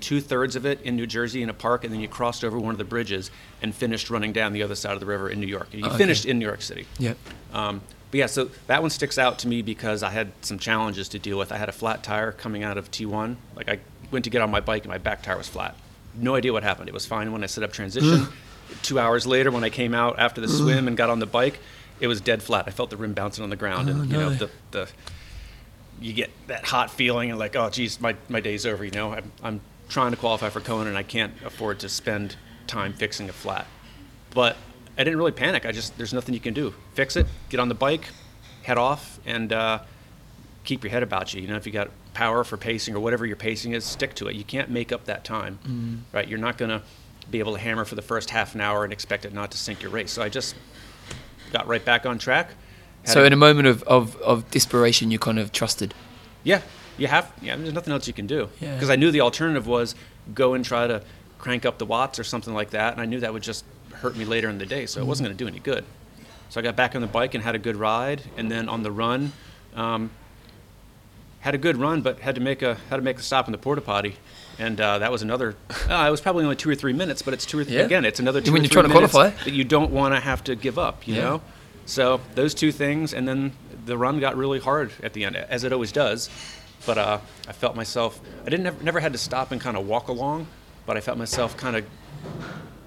two 0.00 0.20
thirds 0.20 0.56
of 0.56 0.64
it 0.66 0.80
in 0.82 0.96
New 0.96 1.06
Jersey 1.06 1.42
in 1.42 1.48
a 1.48 1.54
park, 1.54 1.84
and 1.84 1.92
then 1.92 2.00
you 2.00 2.08
crossed 2.08 2.44
over 2.44 2.58
one 2.58 2.72
of 2.72 2.78
the 2.78 2.84
bridges 2.84 3.30
and 3.62 3.74
finished 3.74 4.10
running 4.10 4.32
down 4.32 4.52
the 4.52 4.62
other 4.62 4.74
side 4.74 4.92
of 4.94 5.00
the 5.00 5.06
river 5.06 5.28
in 5.28 5.40
New 5.40 5.46
York. 5.46 5.68
You 5.72 5.86
Okay. 5.86 5.96
finished 5.98 6.24
in 6.24 6.38
New 6.38 6.46
York 6.46 6.62
City. 6.62 6.86
Yeah. 6.98 7.14
Um, 7.52 7.80
but 8.10 8.18
yeah, 8.18 8.26
so 8.26 8.50
that 8.68 8.80
one 8.80 8.90
sticks 8.90 9.18
out 9.18 9.38
to 9.40 9.48
me 9.48 9.60
because 9.62 10.02
I 10.02 10.10
had 10.10 10.32
some 10.40 10.58
challenges 10.58 11.08
to 11.10 11.18
deal 11.18 11.36
with. 11.38 11.52
I 11.52 11.56
had 11.58 11.68
a 11.68 11.72
flat 11.72 12.02
tire 12.02 12.32
coming 12.32 12.62
out 12.64 12.78
of 12.78 12.90
T1. 12.90 13.36
Like 13.54 13.68
I 13.68 13.80
went 14.10 14.24
to 14.24 14.30
get 14.30 14.40
on 14.40 14.50
my 14.50 14.60
bike 14.60 14.84
and 14.84 14.90
my 14.90 14.98
back 14.98 15.22
tire 15.22 15.36
was 15.36 15.48
flat. 15.48 15.74
No 16.14 16.34
idea 16.34 16.52
what 16.52 16.62
happened. 16.62 16.88
It 16.88 16.94
was 16.94 17.04
fine 17.06 17.30
when 17.32 17.42
I 17.44 17.46
set 17.46 17.62
up 17.64 17.72
transition. 17.72 18.28
Two 18.82 18.98
hours 18.98 19.26
later, 19.26 19.50
when 19.50 19.62
I 19.64 19.70
came 19.70 19.94
out 19.94 20.18
after 20.18 20.40
the 20.40 20.48
swim 20.48 20.88
and 20.88 20.96
got 20.96 21.10
on 21.10 21.18
the 21.18 21.26
bike, 21.26 21.58
it 22.00 22.06
was 22.06 22.20
dead 22.20 22.42
flat. 22.42 22.64
I 22.66 22.70
felt 22.70 22.90
the 22.90 22.96
rim 22.96 23.12
bouncing 23.12 23.44
on 23.44 23.50
the 23.50 23.56
ground, 23.56 23.88
and 23.90 24.10
you 24.10 24.16
know 24.18 24.30
the 24.30 24.50
the 24.70 24.88
you 26.00 26.12
get 26.12 26.30
that 26.46 26.64
hot 26.64 26.90
feeling 26.90 27.30
and 27.30 27.38
like, 27.38 27.56
oh, 27.56 27.68
geez, 27.70 28.00
my, 28.00 28.14
my 28.28 28.40
day's 28.40 28.64
over. 28.66 28.84
You 28.84 28.90
know, 28.92 29.12
I'm, 29.12 29.32
I'm 29.42 29.60
trying 29.88 30.10
to 30.10 30.16
qualify 30.16 30.50
for 30.50 30.60
Kona 30.60 30.88
and 30.88 30.98
I 30.98 31.02
can't 31.02 31.32
afford 31.44 31.78
to 31.80 31.88
spend 31.88 32.36
time 32.66 32.92
fixing 32.92 33.28
a 33.28 33.32
flat. 33.32 33.66
But 34.30 34.56
I 34.96 35.04
didn't 35.04 35.18
really 35.18 35.32
panic. 35.32 35.64
I 35.64 35.72
just 35.72 35.96
there's 35.96 36.12
nothing 36.12 36.34
you 36.34 36.40
can 36.40 36.54
do. 36.54 36.74
Fix 36.94 37.16
it, 37.16 37.26
get 37.48 37.60
on 37.60 37.68
the 37.68 37.74
bike, 37.74 38.08
head 38.62 38.78
off, 38.78 39.18
and 39.24 39.52
uh, 39.52 39.80
keep 40.64 40.84
your 40.84 40.90
head 40.90 41.02
about 41.02 41.32
you. 41.32 41.40
You 41.40 41.48
know, 41.48 41.56
if 41.56 41.66
you 41.66 41.72
got 41.72 41.90
power 42.14 42.44
for 42.44 42.56
pacing 42.56 42.94
or 42.94 43.00
whatever 43.00 43.24
your 43.24 43.36
pacing 43.36 43.72
is, 43.72 43.84
stick 43.84 44.14
to 44.16 44.28
it. 44.28 44.34
You 44.34 44.44
can't 44.44 44.70
make 44.70 44.92
up 44.92 45.04
that 45.06 45.24
time, 45.24 46.04
right? 46.12 46.26
You're 46.28 46.38
not 46.38 46.58
gonna 46.58 46.82
be 47.30 47.38
able 47.38 47.52
to 47.54 47.58
hammer 47.60 47.84
for 47.84 47.94
the 47.94 48.02
first 48.02 48.30
half 48.30 48.54
an 48.54 48.60
hour 48.60 48.84
and 48.84 48.92
expect 48.92 49.24
it 49.24 49.32
not 49.32 49.50
to 49.52 49.58
sink 49.58 49.82
your 49.82 49.90
race. 49.90 50.10
So 50.12 50.22
I 50.22 50.28
just 50.28 50.54
got 51.52 51.66
right 51.66 51.84
back 51.84 52.04
on 52.06 52.18
track. 52.18 52.50
So 53.04 53.24
in 53.24 53.32
a 53.32 53.36
moment 53.36 53.68
of, 53.68 53.82
of, 53.84 54.16
of 54.16 54.50
desperation, 54.50 55.10
you 55.10 55.18
kind 55.18 55.38
of 55.38 55.52
trusted. 55.52 55.94
yeah, 56.44 56.60
you 56.98 57.06
have. 57.06 57.32
Yeah, 57.40 57.56
there's 57.56 57.72
nothing 57.72 57.92
else 57.92 58.06
you 58.06 58.12
can 58.12 58.26
do. 58.26 58.48
Yeah. 58.60 58.74
Because 58.74 58.90
I 58.90 58.96
knew 58.96 59.10
the 59.10 59.20
alternative 59.22 59.66
was 59.66 59.94
go 60.34 60.54
and 60.54 60.64
try 60.64 60.86
to 60.86 61.02
crank 61.38 61.64
up 61.64 61.78
the 61.78 61.86
watts 61.86 62.18
or 62.18 62.24
something 62.24 62.52
like 62.54 62.70
that, 62.70 62.92
and 62.92 63.00
I 63.00 63.04
knew 63.06 63.20
that 63.20 63.32
would 63.32 63.42
just 63.42 63.64
hurt 63.94 64.16
me 64.16 64.24
later 64.24 64.48
in 64.48 64.58
the 64.58 64.66
day, 64.66 64.86
so 64.86 65.00
it 65.00 65.06
wasn't 65.06 65.28
going 65.28 65.36
to 65.36 65.44
do 65.44 65.48
any 65.48 65.60
good. 65.60 65.84
So 66.50 66.60
I 66.60 66.62
got 66.62 66.76
back 66.76 66.94
on 66.94 67.00
the 67.00 67.06
bike 67.06 67.34
and 67.34 67.42
had 67.44 67.54
a 67.54 67.58
good 67.58 67.76
ride, 67.76 68.22
and 68.36 68.50
then 68.50 68.68
on 68.68 68.82
the 68.82 68.90
run, 68.90 69.32
um, 69.74 70.10
had 71.40 71.54
a 71.54 71.58
good 71.58 71.76
run, 71.76 72.00
but 72.02 72.18
had 72.20 72.34
to 72.34 72.40
make 72.40 72.62
a 72.62 72.74
had 72.90 72.96
to 72.96 73.02
make 73.02 73.18
a 73.18 73.22
stop 73.22 73.46
in 73.46 73.52
the 73.52 73.58
porta 73.58 73.80
potty, 73.80 74.16
and 74.58 74.80
uh, 74.80 74.98
that 74.98 75.12
was 75.12 75.22
another. 75.22 75.54
Uh, 75.88 76.06
it 76.06 76.10
was 76.10 76.20
probably 76.20 76.44
only 76.44 76.54
two 76.56 76.68
or 76.68 76.74
three 76.74 76.92
minutes, 76.92 77.22
but 77.22 77.32
it's 77.32 77.46
two 77.46 77.58
or 77.58 77.64
three 77.64 77.76
Yeah. 77.76 77.82
again. 77.84 78.04
It's 78.04 78.20
another 78.20 78.42
two 78.42 78.52
When 78.52 78.62
you're 78.62 78.68
trying 78.68 78.84
to 78.84 78.90
qualify. 78.90 79.30
that 79.44 79.52
you 79.54 79.64
don't 79.64 79.90
want 79.90 80.12
to 80.14 80.20
have 80.20 80.44
to 80.44 80.54
give 80.54 80.78
up. 80.78 81.06
You 81.08 81.14
Yeah. 81.14 81.20
know. 81.22 81.42
So 81.86 82.20
those 82.34 82.52
two 82.52 82.72
things, 82.72 83.14
and 83.14 83.26
then 83.26 83.52
the 83.86 83.96
run 83.96 84.20
got 84.20 84.36
really 84.36 84.58
hard 84.60 84.92
at 85.02 85.14
the 85.14 85.24
end, 85.24 85.36
as 85.36 85.64
it 85.64 85.72
always 85.72 85.90
does. 85.92 86.28
But 86.86 86.98
uh, 86.98 87.18
I 87.46 87.52
felt 87.52 87.76
myself. 87.76 88.20
I 88.42 88.50
didn't 88.50 88.64
never, 88.64 88.82
never 88.82 89.00
had 89.00 89.12
to 89.12 89.18
stop 89.18 89.52
and 89.52 89.60
kind 89.60 89.76
of 89.76 89.86
walk 89.86 90.08
along, 90.08 90.46
but 90.86 90.96
I 90.96 91.00
felt 91.00 91.18
myself 91.18 91.56
kind 91.56 91.76
of 91.76 91.84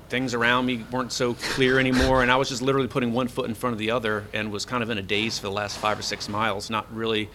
things 0.09 0.33
around 0.33 0.65
me 0.65 0.83
weren't 0.91 1.13
so 1.13 1.35
clear 1.35 1.79
anymore, 1.79 2.21
and 2.21 2.29
I 2.29 2.35
was 2.35 2.49
just 2.49 2.61
literally 2.61 2.87
putting 2.87 3.13
one 3.13 3.29
foot 3.29 3.47
in 3.47 3.55
front 3.55 3.73
of 3.73 3.79
the 3.79 3.91
other, 3.91 4.25
and 4.33 4.51
was 4.51 4.65
kind 4.65 4.83
of 4.83 4.89
in 4.89 4.97
a 4.97 5.01
daze 5.01 5.39
for 5.39 5.47
the 5.47 5.53
last 5.53 5.77
five 5.77 5.97
or 5.97 6.01
six 6.01 6.27
miles, 6.27 6.69
not 6.69 6.93
really, 6.93 7.29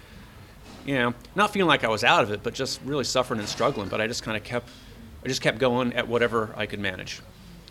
you 0.84 0.94
know, 0.94 1.14
not 1.34 1.52
feeling 1.52 1.68
like 1.68 1.84
I 1.84 1.88
was 1.88 2.04
out 2.04 2.22
of 2.22 2.30
it, 2.30 2.42
but 2.42 2.52
just 2.52 2.80
really 2.84 3.04
suffering 3.04 3.40
and 3.40 3.48
struggling. 3.48 3.88
But 3.88 4.02
I 4.02 4.06
just 4.06 4.22
kind 4.22 4.36
of 4.36 4.44
kept, 4.44 4.68
I 5.24 5.28
just 5.28 5.40
kept 5.40 5.58
going 5.58 5.94
at 5.94 6.06
whatever 6.06 6.52
I 6.54 6.66
could 6.66 6.80
manage, 6.80 7.22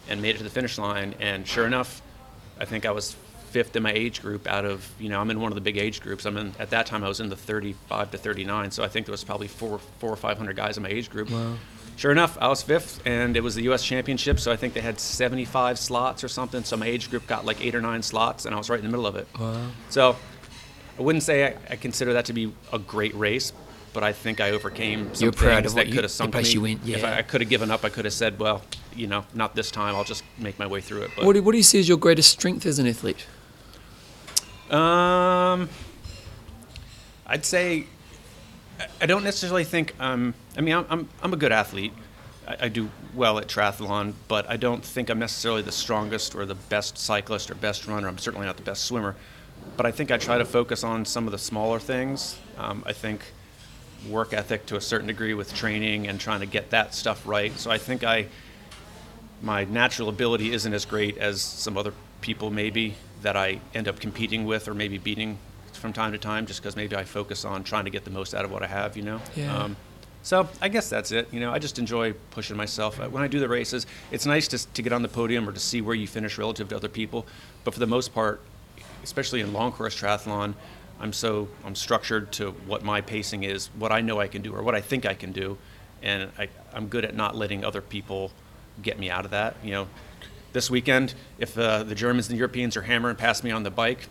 and 0.10 0.22
made 0.22 0.36
it 0.36 0.38
to 0.40 0.44
the 0.44 0.50
finish 0.50 0.78
line. 0.80 1.14
And 1.20 1.48
sure 1.48 1.68
enough, 1.68 2.02
I 2.60 2.66
think 2.66 2.86
I 2.86 2.92
was 2.92 3.16
fifth 3.56 3.74
in 3.78 3.84
my 3.84 3.94
age 3.94 4.22
group 4.22 4.48
out 4.48 4.66
of 4.66 4.86
you 5.00 5.08
know 5.08 5.22
I'm 5.22 5.32
in 5.32 5.40
one 5.40 5.50
of 5.50 5.56
the 5.56 5.62
big 5.62 5.78
age 5.78 6.02
groups. 6.02 6.26
I'm 6.26 6.36
in 6.36 6.52
at 6.60 6.72
that 6.72 6.86
time 6.86 7.06
I 7.06 7.08
was 7.08 7.22
in 7.22 7.30
the 7.30 7.38
35 7.38 8.12
to 8.12 8.18
39, 8.18 8.72
so 8.72 8.84
I 8.84 8.90
think 8.90 9.06
there 9.06 9.14
was 9.14 9.24
probably 9.24 9.48
four 9.48 9.80
four 10.00 10.12
or 10.12 10.18
five 10.18 10.38
hundred 10.38 10.58
guys 10.58 10.76
in 10.76 10.84
my 10.84 10.90
age 10.90 11.10
group. 11.10 11.30
Sure 11.96 12.12
enough, 12.12 12.38
I 12.42 12.50
was 12.50 12.62
fifth, 12.62 13.02
and 13.08 13.38
it 13.38 13.42
was 13.42 13.56
the 13.56 13.64
U.S. 13.64 13.82
Championship, 13.82 14.42
so 14.42 14.52
I 14.52 14.58
think 14.58 14.74
they 14.74 14.82
had 14.82 15.00
75 15.00 15.80
slots 15.80 16.26
or 16.26 16.28
something. 16.28 16.66
So 16.66 16.76
my 16.76 16.88
age 16.88 17.10
group 17.10 17.26
got 17.26 17.46
like 17.46 17.64
eight 17.66 17.74
or 17.74 17.80
nine 17.80 18.04
slots, 18.04 18.46
and 18.46 18.54
I 18.54 18.58
was 18.58 18.70
right 18.70 18.80
in 18.80 18.84
the 18.84 18.92
middle 18.92 19.08
of 19.08 19.16
it. 19.16 19.26
Wow. 19.40 19.70
So 19.88 20.18
I 21.00 21.02
wouldn't 21.02 21.24
say 21.24 21.46
I, 21.48 21.56
I 21.70 21.76
consider 21.78 22.12
that 22.12 22.26
to 22.26 22.34
be 22.34 22.54
a 22.74 22.80
great 22.80 23.16
race, 23.16 23.54
but 23.94 24.04
I 24.04 24.12
think 24.12 24.42
I 24.42 24.52
overcame 24.52 25.16
some 25.16 25.24
You're 25.24 25.32
proud 25.32 25.64
things 25.64 25.68
of 25.72 25.76
that 25.76 25.86
could 25.86 25.96
have 25.96 26.04
the 26.04 26.10
sunk 26.10 26.34
place 26.34 26.48
me. 26.48 26.54
you 26.56 26.62
went, 26.64 26.82
If 26.82 27.02
yeah. 27.02 27.12
I, 27.12 27.18
I 27.20 27.22
could 27.22 27.40
have 27.40 27.50
given 27.50 27.72
up, 27.72 27.86
I 27.86 27.90
could 27.90 28.04
have 28.04 28.14
said, 28.14 28.40
well, 28.40 28.62
you 28.94 29.08
know, 29.08 29.24
not 29.34 29.56
this 29.56 29.72
time. 29.72 29.96
I'll 29.96 30.04
just 30.04 30.26
make 30.38 30.60
my 30.60 30.68
way 30.68 30.82
through 30.82 31.04
it. 31.04 31.12
But 31.16 31.24
What 31.24 31.34
do, 31.34 31.44
what 31.44 31.54
do 31.54 31.58
you 31.58 31.64
see 31.64 31.80
as 31.80 31.88
your 31.88 31.98
greatest 31.98 32.30
strength 32.30 32.66
as 32.66 32.78
an 32.78 32.88
athlete? 32.88 33.26
Um, 34.72 35.70
I'd 37.28 37.46
say 37.46 37.86
I- 39.02 39.06
don't 39.06 39.24
necessarily 39.24 39.64
think. 39.64 39.94
Um, 40.00 40.34
I 40.58 40.62
mean, 40.62 40.76
I'm 40.76 40.86
I'm, 40.90 41.10
I'm 41.22 41.34
a 41.34 41.38
good 41.38 41.52
athlete. 41.52 41.94
I, 42.48 42.58
I 42.62 42.70
do 42.70 42.90
well 43.14 43.38
at 43.38 43.48
triathlon, 43.48 44.14
but 44.28 44.50
I 44.50 44.58
don't 44.58 44.84
think 44.84 45.10
I'm 45.10 45.20
necessarily 45.20 45.62
the 45.62 45.72
strongest 45.72 46.36
or 46.36 46.46
the 46.46 46.56
best 46.56 46.98
cyclist 46.98 47.50
or 47.52 47.56
best 47.56 47.88
runner. 47.88 48.08
I'm 48.08 48.18
certainly 48.18 48.46
not 48.46 48.58
the 48.58 48.64
best 48.64 48.86
swimmer, 48.86 49.16
but 49.78 49.86
I 49.86 49.92
think 49.92 50.12
I 50.12 50.18
try 50.18 50.38
to 50.38 50.46
focus 50.46 50.84
on 50.84 51.06
some 51.06 51.26
of 51.26 51.32
the 51.32 51.38
smaller 51.38 51.80
things. 51.80 52.38
Um, 52.58 52.84
I 52.86 52.94
think 52.94 53.22
work 54.10 54.34
ethic 54.34 54.66
to 54.68 54.76
a 54.76 54.82
certain 54.82 55.08
degree 55.08 55.34
with 55.34 55.54
training 55.56 56.08
and 56.08 56.20
trying 56.20 56.42
to 56.42 56.46
get 56.46 56.70
that 56.72 56.94
stuff 56.94 57.26
right. 57.26 57.58
So 57.58 57.72
I 57.72 57.78
think 57.78 58.04
I 58.04 58.28
my 59.42 59.64
natural 59.66 60.10
ability 60.10 60.54
isn't 60.54 60.74
as 60.74 60.86
great 60.86 61.18
as 61.18 61.42
some 61.42 61.78
other 61.78 61.94
people 62.22 62.50
maybe 62.52 62.96
that 63.22 63.36
I 63.36 63.60
end 63.74 63.88
up 63.88 64.00
competing 64.00 64.46
with 64.46 64.68
or 64.68 64.74
maybe 64.74 64.98
beating 64.98 65.38
from 65.74 65.94
time 65.94 66.12
to 66.12 66.18
time 66.18 66.46
just 66.46 66.62
because 66.62 66.76
maybe 66.76 66.96
I 66.96 67.04
focus 67.04 67.46
on 67.46 67.64
trying 67.64 67.86
to 67.86 67.92
get 67.92 68.06
the 68.06 68.12
most 68.12 68.34
out 68.34 68.46
of 68.46 68.52
what 68.52 68.64
I 68.64 68.68
have, 68.68 68.96
you 68.98 69.04
know? 69.04 69.22
Yeah. 69.36 69.56
Um, 69.56 69.76
so 70.24 70.50
I 70.60 70.70
guess 70.70 70.90
that's 70.90 71.12
it. 71.12 71.32
You 71.32 71.40
know, 71.40 71.52
I 71.52 71.60
just 71.60 71.78
enjoy 71.78 72.14
pushing 72.32 72.58
myself. 72.58 72.98
When 72.98 73.22
I 73.22 73.28
do 73.28 73.40
the 73.40 73.48
races, 73.48 73.86
it's 74.10 74.26
nice 74.26 74.48
to, 74.48 74.74
to 74.74 74.82
get 74.82 74.92
on 74.92 75.04
the 75.04 75.08
podium 75.08 75.48
or 75.48 75.52
to 75.52 75.60
see 75.60 75.82
where 75.82 75.94
you 75.96 76.08
finish 76.08 76.40
relative 76.40 76.70
to 76.70 76.76
other 76.76 76.90
people. 76.90 77.28
But 77.64 77.76
for 77.76 77.80
the 77.80 77.88
most 77.88 78.14
part, 78.14 78.42
especially 79.04 79.42
in 79.42 79.54
long 79.54 79.72
course 79.72 79.96
triathlon, 80.00 80.56
I'm 81.00 81.14
so 81.14 81.48
I'm 81.64 81.76
structured 81.76 82.32
to 82.34 82.52
what 82.66 82.84
my 82.84 83.02
pacing 83.02 83.44
is, 83.44 83.68
what 83.78 83.92
I 83.92 84.02
know 84.02 84.20
I 84.20 84.28
can 84.28 84.42
do 84.42 84.56
or 84.56 84.64
what 84.64 84.74
I 84.74 84.82
think 84.82 85.06
I 85.06 85.14
can 85.14 85.32
do, 85.32 85.58
and 86.02 86.32
I, 86.40 86.50
I'm 86.74 86.88
good 86.88 87.06
at 87.06 87.16
not 87.16 87.36
letting 87.36 87.64
other 87.64 87.82
people 87.82 88.32
get 88.82 88.98
me 88.98 89.10
out 89.12 89.26
of 89.26 89.32
that. 89.32 89.58
You 89.64 89.72
know, 89.72 89.88
this 90.56 90.72
weekend, 90.72 91.14
if 91.38 91.58
uh, 91.58 91.84
the 91.84 91.94
Germans 91.94 92.30
and 92.30 92.34
the 92.34 92.38
Europeans 92.38 92.78
are 92.78 92.82
hammering 92.82 93.18
past 93.18 93.44
me 93.44 93.52
on 93.52 93.64
the 93.64 93.70
bike, 93.70 94.08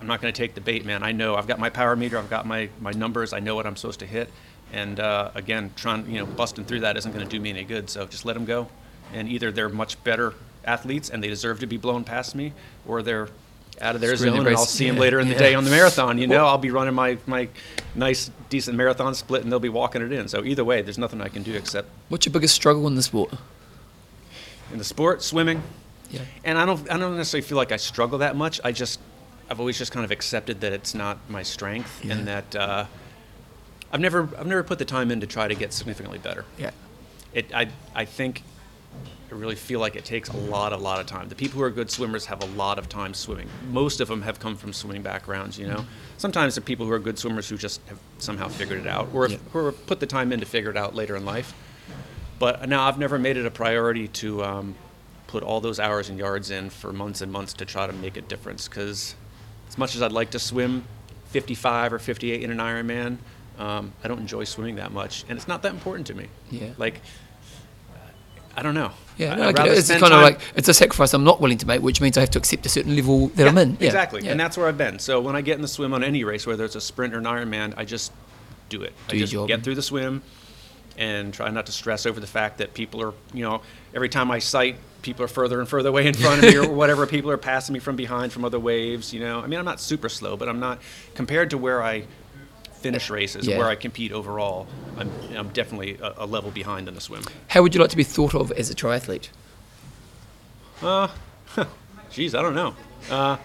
I'm 0.00 0.06
not 0.06 0.22
going 0.22 0.32
to 0.32 0.38
take 0.38 0.54
the 0.54 0.60
bait, 0.60 0.86
man. 0.86 1.02
I 1.02 1.10
know 1.10 1.34
I've 1.34 1.48
got 1.48 1.58
my 1.58 1.68
power 1.68 1.96
meter, 1.96 2.16
I've 2.16 2.30
got 2.30 2.46
my, 2.46 2.68
my 2.80 2.92
numbers, 2.92 3.32
I 3.32 3.40
know 3.40 3.56
what 3.56 3.66
I'm 3.66 3.74
supposed 3.74 3.98
to 3.98 4.06
hit. 4.06 4.30
And 4.72 5.00
uh, 5.00 5.32
again, 5.34 5.72
trying, 5.74 6.08
you 6.08 6.20
know, 6.20 6.26
busting 6.26 6.64
through 6.64 6.80
that 6.80 6.96
isn't 6.96 7.10
going 7.10 7.24
to 7.24 7.30
do 7.30 7.40
me 7.40 7.50
any 7.50 7.64
good. 7.64 7.90
So 7.90 8.06
just 8.06 8.24
let 8.24 8.34
them 8.34 8.44
go. 8.44 8.68
And 9.12 9.28
either 9.28 9.50
they're 9.50 9.68
much 9.68 10.02
better 10.04 10.34
athletes 10.64 11.10
and 11.10 11.24
they 11.24 11.28
deserve 11.28 11.58
to 11.58 11.66
be 11.66 11.76
blown 11.76 12.04
past 12.04 12.36
me, 12.36 12.52
or 12.86 13.02
they're 13.02 13.28
out 13.80 13.96
of 13.96 14.00
their 14.00 14.10
really 14.10 14.30
zone 14.30 14.46
and 14.46 14.56
I'll 14.56 14.64
see 14.64 14.86
them 14.86 14.94
yeah, 14.94 15.02
later 15.02 15.18
in 15.18 15.26
the 15.26 15.34
yeah. 15.34 15.40
day 15.40 15.54
on 15.54 15.64
the 15.64 15.70
marathon. 15.70 16.18
You 16.18 16.28
know, 16.28 16.46
I'll 16.46 16.58
be 16.58 16.70
running 16.70 16.94
my, 16.94 17.18
my 17.26 17.48
nice, 17.96 18.30
decent 18.48 18.76
marathon 18.76 19.12
split 19.12 19.42
and 19.42 19.50
they'll 19.50 19.58
be 19.58 19.68
walking 19.68 20.02
it 20.02 20.12
in. 20.12 20.28
So 20.28 20.44
either 20.44 20.64
way, 20.64 20.82
there's 20.82 20.98
nothing 20.98 21.20
I 21.20 21.28
can 21.28 21.42
do 21.42 21.54
except 21.54 21.88
What's 22.08 22.26
your 22.26 22.32
biggest 22.32 22.54
struggle 22.54 22.86
in 22.86 22.94
the 22.94 23.02
sport? 23.02 23.34
In 24.72 24.78
the 24.78 24.84
sport, 24.84 25.22
swimming. 25.22 25.62
Yeah. 26.10 26.20
And 26.44 26.58
I 26.58 26.64
don't, 26.66 26.90
I 26.90 26.96
don't 26.98 27.16
necessarily 27.16 27.46
feel 27.46 27.56
like 27.58 27.72
I 27.72 27.76
struggle 27.76 28.18
that 28.18 28.34
much. 28.36 28.60
I 28.64 28.72
just, 28.72 29.00
I've 29.50 29.60
always 29.60 29.76
just 29.78 29.92
kind 29.92 30.04
of 30.04 30.10
accepted 30.10 30.60
that 30.62 30.72
it's 30.72 30.94
not 30.94 31.18
my 31.28 31.42
strength, 31.42 32.04
Yeah. 32.04 32.12
and 32.14 32.26
that 32.28 32.56
uh, 32.56 32.86
I've 33.92 34.00
never, 34.00 34.28
I've 34.38 34.46
never 34.46 34.62
put 34.62 34.78
the 34.78 34.84
time 34.84 35.10
in 35.10 35.20
to 35.20 35.26
try 35.26 35.48
to 35.48 35.54
get 35.54 35.72
significantly 35.72 36.18
better. 36.18 36.44
Yeah. 36.58 36.70
It, 37.34 37.54
I, 37.54 37.68
I 37.94 38.04
think, 38.06 38.42
I 39.30 39.34
really 39.34 39.54
feel 39.56 39.80
like 39.80 39.96
it 39.96 40.06
takes 40.06 40.30
a 40.30 40.36
lot, 40.36 40.72
a 40.72 40.76
lot 40.78 41.00
of 41.00 41.06
time. 41.06 41.28
The 41.28 41.34
people 41.34 41.58
who 41.58 41.64
are 41.64 41.70
good 41.70 41.90
swimmers 41.90 42.24
have 42.26 42.42
a 42.42 42.46
lot 42.46 42.78
of 42.78 42.88
time 42.88 43.12
swimming. 43.12 43.48
Most 43.70 44.00
of 44.00 44.08
them 44.08 44.22
have 44.22 44.40
come 44.40 44.56
from 44.56 44.72
swimming 44.72 45.02
backgrounds. 45.02 45.58
You 45.58 45.66
know, 45.68 45.84
sometimes 46.16 46.54
the 46.54 46.62
people 46.62 46.86
who 46.86 46.92
are 46.92 46.98
good 46.98 47.18
swimmers 47.18 47.46
who 47.50 47.58
just 47.58 47.82
have 47.88 47.98
somehow 48.18 48.48
figured 48.48 48.80
it 48.80 48.86
out, 48.86 49.08
or 49.12 49.28
Yeah. 49.28 49.36
who 49.52 49.70
put 49.72 50.00
the 50.00 50.06
time 50.06 50.32
in 50.32 50.40
to 50.40 50.46
figure 50.46 50.70
it 50.70 50.76
out 50.78 50.94
later 50.94 51.14
in 51.16 51.26
life. 51.26 51.52
But 52.38 52.68
now 52.68 52.86
I've 52.86 52.98
never 52.98 53.18
made 53.18 53.36
it 53.36 53.46
a 53.46 53.50
priority 53.50 54.08
to 54.08 54.44
um, 54.44 54.74
put 55.26 55.42
all 55.42 55.60
those 55.60 55.80
hours 55.80 56.08
and 56.08 56.18
yards 56.18 56.50
in 56.50 56.70
for 56.70 56.92
months 56.92 57.20
and 57.20 57.32
months 57.32 57.52
to 57.54 57.64
try 57.64 57.86
to 57.86 57.92
make 57.92 58.16
a 58.16 58.20
difference. 58.20 58.68
Because 58.68 59.14
as 59.68 59.78
much 59.78 59.94
as 59.94 60.02
I'd 60.02 60.12
like 60.12 60.30
to 60.30 60.38
swim 60.38 60.84
55 61.26 61.92
or 61.92 61.98
58 61.98 62.42
in 62.42 62.50
an 62.50 62.58
Ironman, 62.58 63.18
um, 63.58 63.92
I 64.04 64.08
don't 64.08 64.20
enjoy 64.20 64.44
swimming 64.44 64.76
that 64.76 64.92
much, 64.92 65.24
and 65.28 65.36
it's 65.36 65.48
not 65.48 65.62
that 65.62 65.72
important 65.72 66.06
to 66.08 66.14
me. 66.14 66.28
Yeah. 66.50 66.70
Like, 66.78 67.00
I 68.56 68.62
don't 68.62 68.74
know. 68.74 68.92
Yeah, 69.16 69.34
no, 69.34 69.48
I'd 69.48 69.56
get 69.56 69.66
it. 69.66 69.78
it's 69.78 69.88
kind 69.88 70.04
of 70.04 70.22
like 70.22 70.40
it's 70.54 70.68
a 70.68 70.74
sacrifice 70.74 71.12
I'm 71.12 71.24
not 71.24 71.40
willing 71.40 71.58
to 71.58 71.66
make, 71.66 71.82
which 71.82 72.00
means 72.00 72.16
I 72.16 72.20
have 72.20 72.30
to 72.30 72.38
accept 72.38 72.66
a 72.66 72.68
certain 72.68 72.94
level 72.94 73.28
that 73.28 73.48
I'm 73.48 73.58
in. 73.58 73.76
Yeah, 73.80 73.86
Exactly, 73.86 74.24
yeah. 74.24 74.30
and 74.30 74.40
that's 74.40 74.56
where 74.56 74.68
I've 74.68 74.78
been. 74.78 75.00
So 75.00 75.20
when 75.20 75.34
I 75.34 75.40
get 75.40 75.56
in 75.56 75.62
the 75.62 75.68
swim 75.68 75.92
on 75.92 76.04
any 76.04 76.22
race, 76.22 76.46
whether 76.46 76.64
it's 76.64 76.76
a 76.76 76.80
sprint 76.80 77.14
or 77.14 77.18
an 77.18 77.24
Ironman, 77.24 77.74
I 77.76 77.84
just 77.84 78.12
do 78.68 78.82
it. 78.82 78.92
Do 79.08 79.16
I 79.16 79.20
just 79.20 79.32
job. 79.32 79.48
get 79.48 79.64
through 79.64 79.74
the 79.74 79.82
swim 79.82 80.22
and 80.98 81.32
try 81.32 81.48
not 81.50 81.64
to 81.66 81.72
stress 81.72 82.04
over 82.04 82.20
the 82.20 82.26
fact 82.26 82.58
that 82.58 82.74
people 82.74 83.00
are, 83.00 83.14
you 83.32 83.42
know, 83.44 83.62
every 83.94 84.08
time 84.08 84.30
I 84.30 84.40
sight, 84.40 84.76
people 85.00 85.24
are 85.24 85.28
further 85.28 85.60
and 85.60 85.68
further 85.68 85.88
away 85.90 86.06
in 86.08 86.12
front 86.14 86.42
of 86.44 86.50
me 86.50 86.56
or 86.58 86.68
whatever. 86.74 87.06
People 87.06 87.30
are 87.30 87.38
passing 87.38 87.72
me 87.72 87.78
from 87.78 87.94
behind 87.96 88.32
from 88.32 88.44
other 88.44 88.58
waves. 88.58 89.14
You 89.14 89.20
know, 89.20 89.40
I 89.40 89.46
mean, 89.46 89.58
I'm 89.60 89.64
not 89.64 89.80
super 89.80 90.08
slow, 90.08 90.36
but 90.36 90.48
I'm 90.48 90.58
not 90.60 90.80
compared 91.14 91.50
to 91.50 91.58
where 91.58 91.82
I 91.82 92.04
finish 92.80 93.10
races, 93.10 93.46
Yeah. 93.46 93.58
where 93.58 93.68
I 93.68 93.76
compete 93.76 94.12
overall. 94.12 94.66
I'm, 94.98 95.10
I'm 95.36 95.48
definitely 95.50 95.98
a, 96.02 96.14
a 96.18 96.26
level 96.26 96.50
behind 96.50 96.88
in 96.88 96.94
the 96.94 97.00
swim. 97.00 97.22
How 97.48 97.62
would 97.62 97.74
you 97.74 97.80
like 97.80 97.90
to 97.90 97.96
be 97.96 98.04
thought 98.04 98.34
of 98.34 98.50
as 98.52 98.68
a 98.70 98.74
triathlete? 98.74 99.28
Uh, 100.82 101.08
geez, 102.10 102.34
I 102.34 102.42
don't 102.42 102.54
know. 102.54 102.74
Uh, 103.10 103.36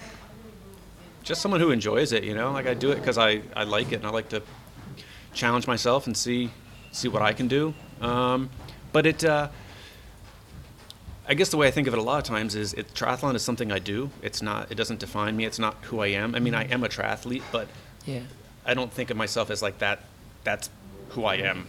just 1.23 1.41
someone 1.41 1.61
who 1.61 1.71
enjoys 1.71 2.11
it, 2.11 2.23
you 2.23 2.33
know. 2.35 2.51
Like 2.51 2.67
I 2.67 2.73
do 2.73 2.91
it 2.91 2.95
because 2.95 3.17
I, 3.17 3.41
I 3.55 3.63
like 3.63 3.91
it 3.91 3.95
and 3.97 4.05
I 4.07 4.09
like 4.09 4.29
to 4.29 4.41
challenge 5.33 5.67
myself 5.67 6.05
and 6.07 6.15
see 6.17 6.51
see 6.93 7.09
what 7.09 7.21
I 7.21 7.33
can 7.33 7.47
do. 7.49 7.73
Um, 8.01 8.49
but 8.93 9.05
it, 9.05 9.23
uh, 9.25 9.49
I 11.27 11.33
guess 11.35 11.49
the 11.49 11.57
way 11.57 11.67
I 11.67 11.71
think 11.71 11.87
of 11.87 11.93
it 11.93 11.97
a 11.97 12.03
lot 12.03 12.17
of 12.19 12.23
times 12.25 12.53
is 12.55 12.73
it 12.73 12.93
triathlon 12.93 13.35
is 13.35 13.41
something 13.41 13.71
I 13.71 13.79
do. 13.79 14.09
It's 14.21 14.41
not. 14.41 14.71
It 14.71 14.75
doesn't 14.75 14.99
define 14.99 15.35
me. 15.37 15.45
It's 15.45 15.59
not 15.59 15.75
who 15.83 15.99
I 15.99 16.07
am. 16.07 16.35
I 16.35 16.39
mean, 16.39 16.53
I 16.53 16.63
am 16.65 16.83
a 16.83 16.89
triathlete, 16.89 17.43
but 17.51 17.67
Yeah. 18.05 18.21
I 18.65 18.73
don't 18.73 18.91
think 18.93 19.09
of 19.09 19.17
myself 19.17 19.49
as 19.49 19.61
like 19.61 19.79
that. 19.79 19.99
That's 20.43 20.69
who 21.09 21.25
I 21.25 21.35
am. 21.35 21.67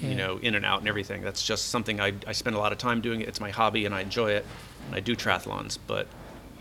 yeah. 0.00 0.08
You 0.10 0.14
know, 0.14 0.38
in 0.38 0.54
and 0.54 0.64
out 0.64 0.80
and 0.80 0.88
everything. 0.88 1.22
That's 1.22 1.44
just 1.44 1.68
something 1.68 2.00
I, 2.00 2.12
I 2.26 2.32
spend 2.32 2.54
a 2.56 2.58
lot 2.58 2.72
of 2.72 2.78
time 2.78 3.00
doing. 3.00 3.20
It. 3.20 3.28
It's 3.28 3.40
my 3.40 3.50
hobby 3.50 3.84
and 3.86 3.94
I 3.94 4.00
enjoy 4.02 4.32
it. 4.32 4.44
And 4.86 4.94
I 4.94 5.00
do 5.00 5.16
triathlons, 5.16 5.78
but 5.86 6.06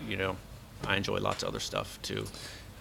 you 0.07 0.17
know, 0.17 0.37
I 0.85 0.95
enjoy 0.95 1.19
lots 1.19 1.43
of 1.43 1.49
other 1.49 1.59
stuff 1.59 1.99
too. 2.01 2.25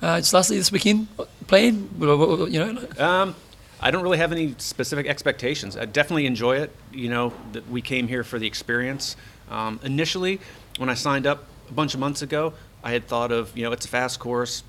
Uh, 0.01 0.19
just 0.19 0.33
lastly, 0.33 0.57
this 0.57 0.73
weekend, 0.73 1.09
what- 1.17 1.29
playing, 1.47 1.89
you 2.01 2.59
know, 2.59 2.89
Um, 2.99 3.35
I 3.83 3.91
don't 3.91 4.03
really 4.03 4.19
have 4.19 4.31
any 4.33 4.55
specific 4.59 5.07
expectations. 5.07 5.77
I 5.77 5.85
definitely 5.87 6.27
enjoy 6.27 6.57
it. 6.57 6.71
You 6.93 7.09
know, 7.11 7.33
that 7.53 7.69
we 7.69 7.83
came 7.83 8.07
here 8.09 8.23
for 8.23 8.39
the 8.39 8.47
experience. 8.47 9.17
Um, 9.51 9.81
initially, 9.83 10.41
when 10.79 10.89
I 10.89 10.95
signed 10.95 11.27
up 11.27 11.45
a 11.69 11.73
bunch 11.73 11.95
of 11.95 12.01
months 12.01 12.23
ago, 12.23 12.55
I 12.85 12.93
had 12.93 13.07
thought 13.07 13.33
of, 13.33 13.57
you 13.57 13.65
know, 13.65 13.73
it's 13.73 13.85
a 13.85 13.89
fast 13.89 14.21
course. 14.21 14.63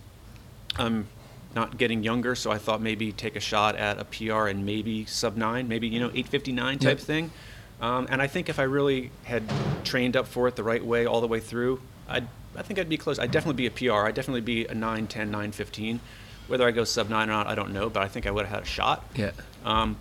I'm 0.77 1.07
not 1.55 1.77
getting 1.77 2.03
younger, 2.03 2.33
so 2.33 2.51
I 2.51 2.57
thought 2.57 2.81
maybe 2.81 3.11
take 3.11 3.35
a 3.35 3.39
shot 3.39 3.75
at 3.75 3.99
a 3.99 4.05
PR 4.05 4.47
and 4.47 4.65
maybe 4.65 5.05
sub 5.05 5.37
nine, 5.37 5.67
maybe 5.67 5.87
you 5.87 5.99
know 5.99 6.07
859 6.07 6.79
type 6.79 6.97
Yep. 6.97 6.99
thing. 6.99 7.31
Um, 7.79 8.07
and 8.09 8.21
I 8.21 8.27
think 8.27 8.49
if 8.49 8.57
I 8.57 8.63
really 8.63 9.11
had 9.25 9.43
trained 9.83 10.17
up 10.17 10.27
for 10.27 10.47
it 10.47 10.55
the 10.55 10.63
right 10.63 10.83
way 10.83 11.05
all 11.05 11.21
the 11.21 11.27
way 11.27 11.39
through, 11.39 11.79
I'd, 12.07 12.27
I 12.55 12.63
think 12.63 12.79
I'd 12.79 12.89
be 12.89 12.97
close. 12.97 13.19
I'd 13.19 13.29
definitely 13.31 13.67
be 13.69 13.87
a 13.87 13.91
PR. 13.91 14.07
I'd 14.07 14.15
definitely 14.15 14.41
be 14.41 14.65
a 14.65 14.73
9, 14.73 15.05
10, 15.05 15.29
9, 15.29 15.51
15. 15.51 15.99
Whether 16.47 16.67
I 16.67 16.71
go 16.71 16.83
sub 16.83 17.09
9 17.09 17.29
or 17.29 17.31
not, 17.31 17.47
I 17.47 17.55
don't 17.55 17.71
know, 17.71 17.89
but 17.89 18.03
I 18.03 18.07
think 18.07 18.27
I 18.27 18.31
would 18.31 18.45
have 18.45 18.53
had 18.53 18.63
a 18.63 18.65
shot. 18.65 19.05
yeah. 19.15 19.31
Um, 19.65 19.97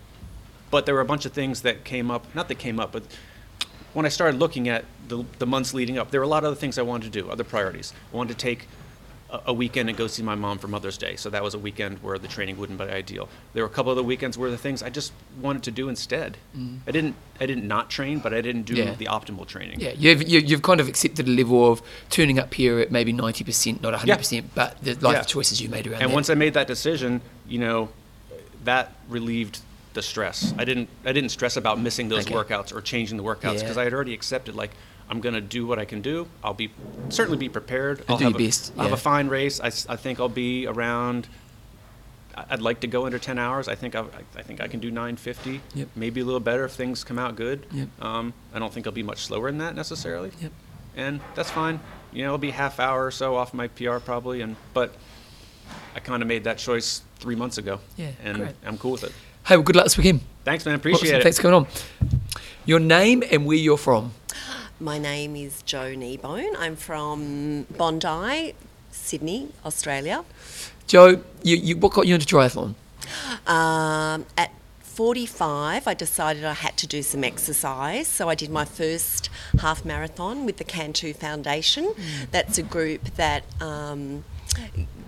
but 0.71 0.87
there 0.87 0.95
were 0.95 1.03
a 1.03 1.05
bunch 1.07 1.27
of 1.27 1.33
things 1.33 1.63
that 1.63 1.85
came 1.85 2.11
up, 2.11 2.25
not 2.35 2.49
that 2.49 2.55
came 2.57 2.81
up, 2.81 2.93
but 2.93 3.03
when 3.93 4.07
I 4.07 4.09
started 4.09 4.41
looking 4.41 4.69
at 4.69 4.85
the, 5.07 5.25
the 5.39 5.47
months 5.47 5.75
leading 5.75 5.99
up, 5.99 6.11
there 6.11 6.21
were 6.21 6.25
a 6.25 6.29
lot 6.29 6.45
of 6.45 6.49
other 6.49 6.57
things 6.57 6.79
I 6.79 6.83
wanted 6.83 7.13
to 7.13 7.21
do, 7.23 7.31
other 7.31 7.45
priorities. 7.45 7.93
I 8.13 8.17
wanted 8.17 8.39
to 8.39 8.39
take 8.39 8.67
a, 9.47 9.53
weekend 9.53 9.89
and 9.89 9.97
go 9.97 10.07
see 10.07 10.23
my 10.23 10.35
mom 10.35 10.59
for 10.59 10.69
Mother's 10.69 10.99
Day. 10.99 11.17
So 11.17 11.31
that 11.31 11.43
was 11.43 11.55
a 11.55 11.59
weekend 11.59 12.03
where 12.03 12.19
the 12.19 12.29
training 12.29 12.59
wouldn't 12.59 12.79
be 12.79 12.85
ideal. 12.85 13.29
There 13.55 13.63
were 13.63 13.69
a 13.71 13.73
couple 13.73 13.91
other 13.93 14.03
weekends 14.03 14.37
where 14.37 14.51
the 14.51 14.59
things 14.59 14.83
I 14.83 14.91
just 14.91 15.13
wanted 15.41 15.63
to 15.65 15.71
do 15.71 15.89
instead. 15.89 16.37
I 16.87 16.91
didn't, 16.91 17.15
I 17.41 17.47
didn't 17.47 17.67
not 17.67 17.89
train, 17.91 18.19
but 18.19 18.35
I 18.35 18.41
didn't 18.43 18.63
do 18.65 18.75
Mm. 18.75 18.85
Yeah. 18.85 18.95
the 18.95 19.07
optimal 19.07 19.47
training. 19.47 19.81
Yeah, 19.81 19.93
you've, 19.97 20.29
you, 20.29 20.41
you've 20.41 20.63
kind 20.63 20.81
of 20.81 20.89
accepted 20.89 21.27
a 21.27 21.31
level 21.31 21.71
of 21.71 21.81
turning 22.11 22.39
up 22.39 22.53
here 22.53 22.79
at 22.81 22.91
maybe 22.93 23.13
90%, 23.13 23.81
not 23.81 23.95
100%, 23.95 24.45
but 24.55 24.79
the 24.83 24.95
life 24.95 25.15
Yeah. 25.17 25.23
choices 25.23 25.61
you 25.61 25.69
made 25.69 25.87
around 25.87 26.03
And 26.03 26.11
that. 26.11 26.15
once 26.15 26.29
I 26.31 26.35
made 26.35 26.55
that 26.55 26.67
decision, 26.67 27.21
you 27.49 27.59
know, 27.59 27.89
that 28.65 28.93
relieved 29.09 29.61
the 29.95 30.03
stress. 30.03 30.55
I 30.57 30.65
didn't 30.65 30.89
I 31.05 31.13
didn't 31.13 31.31
stress 31.31 31.57
about 31.59 31.79
missing 31.79 32.09
those 32.09 32.25
Okay. 32.27 32.35
workouts 32.35 32.75
or 32.75 32.81
changing 32.81 33.19
the 33.19 33.23
workouts 33.23 33.55
Yeah. 33.57 33.61
because 33.61 33.77
I 33.77 33.85
had 33.85 33.93
already 33.93 34.15
accepted 34.15 34.55
like 34.55 34.71
I'm 35.09 35.21
gonna 35.21 35.41
do 35.41 35.67
what 35.67 35.79
I 35.79 35.85
can 35.85 36.01
do. 36.01 36.27
I'll 36.43 36.55
be 36.55 36.71
certainly 37.11 37.39
be 37.39 37.49
prepared. 37.49 38.05
I'll 38.09 38.17
do 38.19 38.25
have 38.25 38.35
a, 38.35 38.39
best, 38.39 38.73
I'll 38.77 38.85
have 38.85 38.93
a 38.93 38.97
fine 38.97 39.29
race. 39.29 39.61
I 39.61 39.71
think 39.71 40.21
I'll 40.21 40.29
be 40.29 40.67
around. 40.67 41.29
I- 42.35 42.45
I'd 42.51 42.63
like 42.63 42.81
to 42.81 42.87
go 42.87 43.05
under 43.05 43.19
10 43.19 43.39
hours. 43.39 43.69
I 43.69 43.75
think 43.75 43.95
I, 43.95 44.05
I 44.37 44.43
think 44.43 44.61
I 44.63 44.67
can 44.69 44.81
do 44.81 44.91
950. 44.91 45.61
Yep. 45.75 45.89
Maybe 45.95 46.21
a 46.23 46.25
little 46.25 46.41
better 46.41 46.65
if 46.65 46.73
things 46.73 47.05
come 47.05 47.19
out 47.19 47.37
good. 47.37 47.67
Yep. 47.73 47.89
Um, 48.01 48.33
I 48.55 48.59
don't 48.59 48.73
think 48.73 48.87
I'll 48.87 48.93
be 48.93 49.03
much 49.03 49.25
slower 49.27 49.51
than 49.51 49.59
that 49.59 49.75
necessarily. 49.75 50.31
Yep. 50.41 50.53
And 50.97 51.21
that's 51.35 51.51
fine. 51.51 51.79
You 52.11 52.23
know, 52.23 52.29
it'll 52.29 52.39
be 52.39 52.51
half 52.51 52.81
hour 52.81 53.05
or 53.07 53.11
so 53.11 53.37
off 53.37 53.53
my 53.53 53.69
PR 53.69 53.99
probably. 53.99 54.41
And 54.41 54.57
but 54.73 54.95
I 55.95 56.01
kind 56.01 56.23
of 56.23 56.29
made 56.29 56.45
that 56.45 56.57
choice 56.59 57.03
three 57.19 57.35
months 57.37 57.59
ago. 57.59 57.81
Yeah, 57.97 58.13
And 58.23 58.39
great. 58.39 58.55
I'm 58.67 58.79
cool 58.79 58.93
with 58.93 59.05
it. 59.05 59.13
Hey, 59.47 59.57
well, 59.57 59.63
good 59.65 59.77
luck 59.77 59.85
this 59.85 59.99
weekend. 59.99 60.21
Thanks, 60.45 60.65
man. 60.65 60.75
Appreciate 60.77 61.09
Awesome, 61.11 61.21
it. 61.21 61.23
Thanks 61.23 61.37
for 61.39 61.43
coming 61.43 61.67
on. 61.67 61.67
Your 62.65 62.79
name 62.81 63.23
and 63.31 63.45
where 63.45 63.57
you're 63.57 63.77
from. 63.77 64.13
My 64.83 64.99
name 64.99 65.37
is 65.37 65.63
Jo 65.63 65.95
Kneebone. 65.95 66.57
I'm 66.59 66.75
from 66.75 67.69
Bondi, 67.79 68.57
Sydney, 68.91 69.51
Australia. 69.65 70.25
Joe, 70.89 71.23
you, 71.45 71.57
you, 71.57 71.77
what 71.77 71.93
got 71.93 72.09
you 72.09 72.17
into 72.17 72.27
triathlon? 72.27 72.75
Um, 73.47 74.27
at 74.37 74.51
45, 74.81 75.87
I 75.87 75.95
decided 75.95 76.45
I 76.45 76.55
had 76.55 76.77
to 76.79 76.89
do 76.89 77.01
some 77.05 77.23
exercise, 77.23 78.09
so 78.09 78.29
I 78.29 78.35
did 78.35 78.51
my 78.51 78.65
first 78.65 79.31
half 79.61 79.85
marathon 79.85 80.45
with 80.47 80.57
the 80.57 80.65
Can 80.65 80.93
Too 80.93 81.15
Foundation. 81.15 81.95
That's 82.33 82.59
a 82.59 82.65
group 82.65 83.05
that 83.15 83.45
um, 83.63 84.25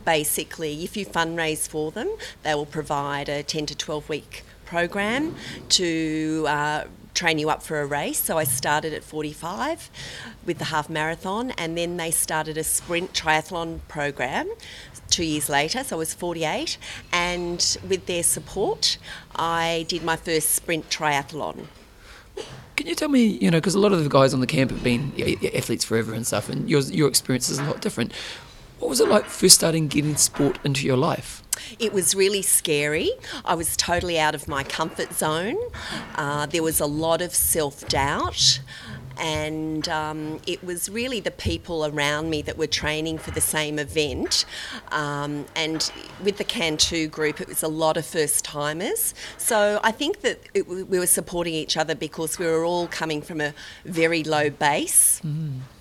basically, 0.05 0.85
if 0.85 0.97
you 0.97 1.05
fundraise 1.05 1.69
for 1.69 1.91
them, 1.91 2.17
they 2.45 2.55
will 2.55 2.65
provide 2.65 3.29
a 3.29 3.43
10 3.43 3.67
to 3.67 3.75
12 3.75 4.09
week 4.09 4.45
program 4.67 5.35
to 5.71 6.45
uh, 6.47 6.85
train 7.15 7.39
you 7.39 7.49
up 7.49 7.63
for 7.63 7.81
a 7.81 7.87
race. 7.87 8.23
So 8.23 8.37
I 8.37 8.45
started 8.45 8.93
at 8.93 9.05
45 9.05 9.91
with 10.45 10.59
the 10.59 10.67
half 10.67 10.91
marathon, 10.91 11.53
and 11.53 11.79
then 11.79 11.97
they 11.97 12.11
started 12.11 12.59
a 12.59 12.65
sprint 12.65 13.13
triathlon 13.13 13.81
program 13.89 14.51
two 15.11 15.25
years 15.25 15.49
later, 15.49 15.85
so 15.85 15.97
I 15.97 15.99
was 15.99 16.13
48, 16.15 16.77
and 17.13 17.77
with 17.89 18.07
their 18.07 18.23
support, 18.23 18.99
I 19.37 19.87
did 19.89 20.03
my 20.03 20.17
first 20.17 20.51
sprint 20.51 20.91
triathlon. 20.91 21.67
Can 22.77 22.89
you 22.89 22.97
tell 22.97 23.09
me, 23.09 23.25
you 23.25 23.51
know, 23.51 23.59
because 23.59 23.77
a 23.77 23.79
lot 23.79 23.93
of 23.93 24.03
the 24.03 24.11
guys 24.11 24.35
on 24.35 24.41
the 24.41 24.47
camp 24.47 24.73
have 24.73 24.83
been 24.83 25.13
athletes 25.55 25.85
forever 25.85 26.13
and 26.15 26.27
stuff, 26.27 26.49
and 26.49 26.69
your, 26.69 26.81
your 26.81 27.09
experience 27.09 27.49
is 27.49 27.61
a 27.61 27.65
lot 27.65 27.81
different. 27.81 28.13
What 28.81 28.89
was 28.89 29.01
it 29.01 29.09
like 29.09 29.27
first 29.27 29.55
starting 29.55 29.87
getting 29.87 30.17
sport 30.17 30.59
into 30.65 30.85
your 30.85 30.97
life? 30.97 31.44
It 31.79 31.93
was 31.93 32.15
really 32.15 32.43
scary. 32.43 33.11
I 33.45 33.55
was 33.55 33.77
totally 33.77 34.19
out 34.19 34.35
of 34.35 34.49
my 34.49 34.63
comfort 34.65 35.13
zone. 35.15 35.57
Uh, 36.17 36.47
there 36.47 36.63
was 36.63 36.81
a 36.81 36.87
lot 36.87 37.21
of 37.23 37.35
self 37.35 37.87
doubt. 37.89 38.61
and 39.17 39.89
um, 39.89 40.41
it 40.45 40.65
was 40.65 40.89
really 40.89 41.21
the 41.21 41.31
people 41.31 41.87
around 41.87 42.31
me 42.31 42.43
that 42.43 42.59
were 42.59 42.67
training 42.67 43.17
for 43.19 43.31
the 43.31 43.41
same 43.41 43.79
event. 43.79 44.45
Um, 44.91 45.47
and 45.55 45.89
with 46.25 46.37
the 46.39 46.43
Can 46.45 46.77
Too 46.77 47.07
group, 47.07 47.41
it 47.41 47.47
was 47.47 47.63
a 47.63 47.69
lot 47.69 47.97
of 47.97 48.05
first 48.05 48.45
timers. 48.45 49.15
So 49.39 49.79
I 49.85 49.93
think 49.93 50.23
that 50.23 50.41
it, 50.53 50.67
we 50.67 50.99
were 50.99 51.07
supporting 51.07 51.55
each 51.55 51.77
other 51.77 51.95
because 51.95 52.41
we 52.41 52.47
were 52.47 52.65
all 52.65 52.89
coming 52.89 53.23
from 53.23 53.41
a 53.41 53.55
very 53.85 54.25
low 54.25 54.51
base. 54.51 55.21
A- 55.23 55.74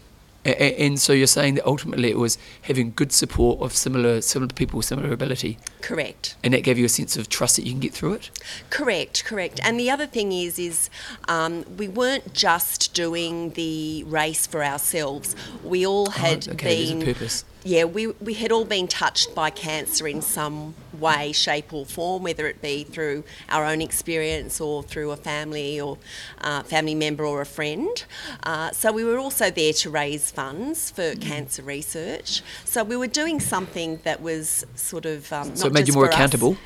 And 0.46 1.00
so 1.00 1.14
you're 1.14 1.28
saying 1.28 1.56
that 1.56 1.66
ultimately 1.66 2.10
it 2.10 2.18
was 2.18 2.38
having 2.64 2.92
good 2.96 3.12
support 3.14 3.62
of 3.62 3.74
similar 3.74 4.20
similar 4.22 4.52
people, 4.54 4.78
with 4.78 4.86
similar 4.86 5.12
ability, 5.14 5.58
Correct. 5.82 6.36
and 6.44 6.54
that 6.54 6.64
gave 6.64 6.78
you 6.78 6.86
a 6.86 6.90
sense 6.90 7.16
of 7.16 7.30
trust 7.30 7.56
that 7.56 7.64
you 7.66 7.72
can 7.72 7.80
get 7.80 7.94
through 7.94 8.14
it. 8.14 8.30
Correct, 8.70 9.24
correct. 9.24 9.60
And 9.64 9.80
the 9.80 9.90
other 9.90 10.06
thing 10.06 10.32
is, 10.34 10.60
is 10.60 10.90
um, 11.30 11.64
we 11.78 11.88
weren't 11.88 12.34
just 12.34 12.94
doing 12.94 13.52
the 13.52 14.04
race 14.06 14.46
for 14.46 14.64
ourselves. 14.64 15.36
We 15.64 15.86
all 15.88 16.10
had 16.10 16.48
Oh, 16.50 16.54
okay, 16.54 16.94
been 16.94 17.06
purpose. 17.06 17.46
Yeah, 17.66 17.86
we, 17.86 18.08
we 18.08 18.34
had 18.34 18.52
all 18.52 18.66
been 18.66 18.88
touched 18.90 19.34
by 19.34 19.50
cancer 19.50 20.06
in 20.08 20.22
some 20.22 20.76
way, 21.00 21.32
shape, 21.32 21.72
or 21.74 21.86
form, 21.86 22.24
whether 22.24 22.46
it 22.48 22.62
be 22.62 22.84
through 22.84 23.24
our 23.48 23.66
own 23.66 23.82
experience 23.82 24.60
or 24.60 24.84
through 24.84 25.12
a 25.12 25.16
family 25.16 25.80
or 25.80 25.98
uh, 26.42 26.64
family 26.64 26.94
member 26.96 27.26
or 27.26 27.40
a 27.42 27.46
friend. 27.46 28.04
Uh, 28.44 28.72
so 28.72 28.92
we 28.92 29.04
were 29.06 29.18
also 29.18 29.50
there 29.50 29.74
to 29.74 29.90
raise 29.90 30.30
funds 30.32 30.92
Mm. 30.92 30.96
for 30.96 31.20
cancer 31.22 31.62
research. 31.64 32.42
So 32.66 32.84
we 32.84 32.98
were 32.98 33.08
doing 33.08 33.40
something 33.40 34.00
that 34.04 34.22
was 34.22 34.66
sort 34.76 35.06
of 35.06 35.32
um, 35.32 35.56
So 35.56 35.68
it 35.68 35.74
made 35.74 35.88
you 35.88 35.94
more 35.94 36.06
for 36.06 36.10
us. 36.10 36.16
accountable? 36.16 36.58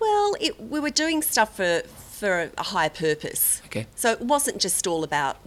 Well, 0.00 0.34
it, 0.40 0.60
we 0.60 0.80
were 0.80 0.90
doing 0.90 1.22
stuff 1.22 1.56
for 1.56 1.82
for 2.20 2.50
a 2.58 2.62
higher 2.62 2.90
purpose. 2.90 3.62
Okay. 3.66 3.86
So 3.96 4.10
it 4.12 4.20
wasn't 4.20 4.58
just 4.60 4.86
all 4.86 5.04
about 5.04 5.38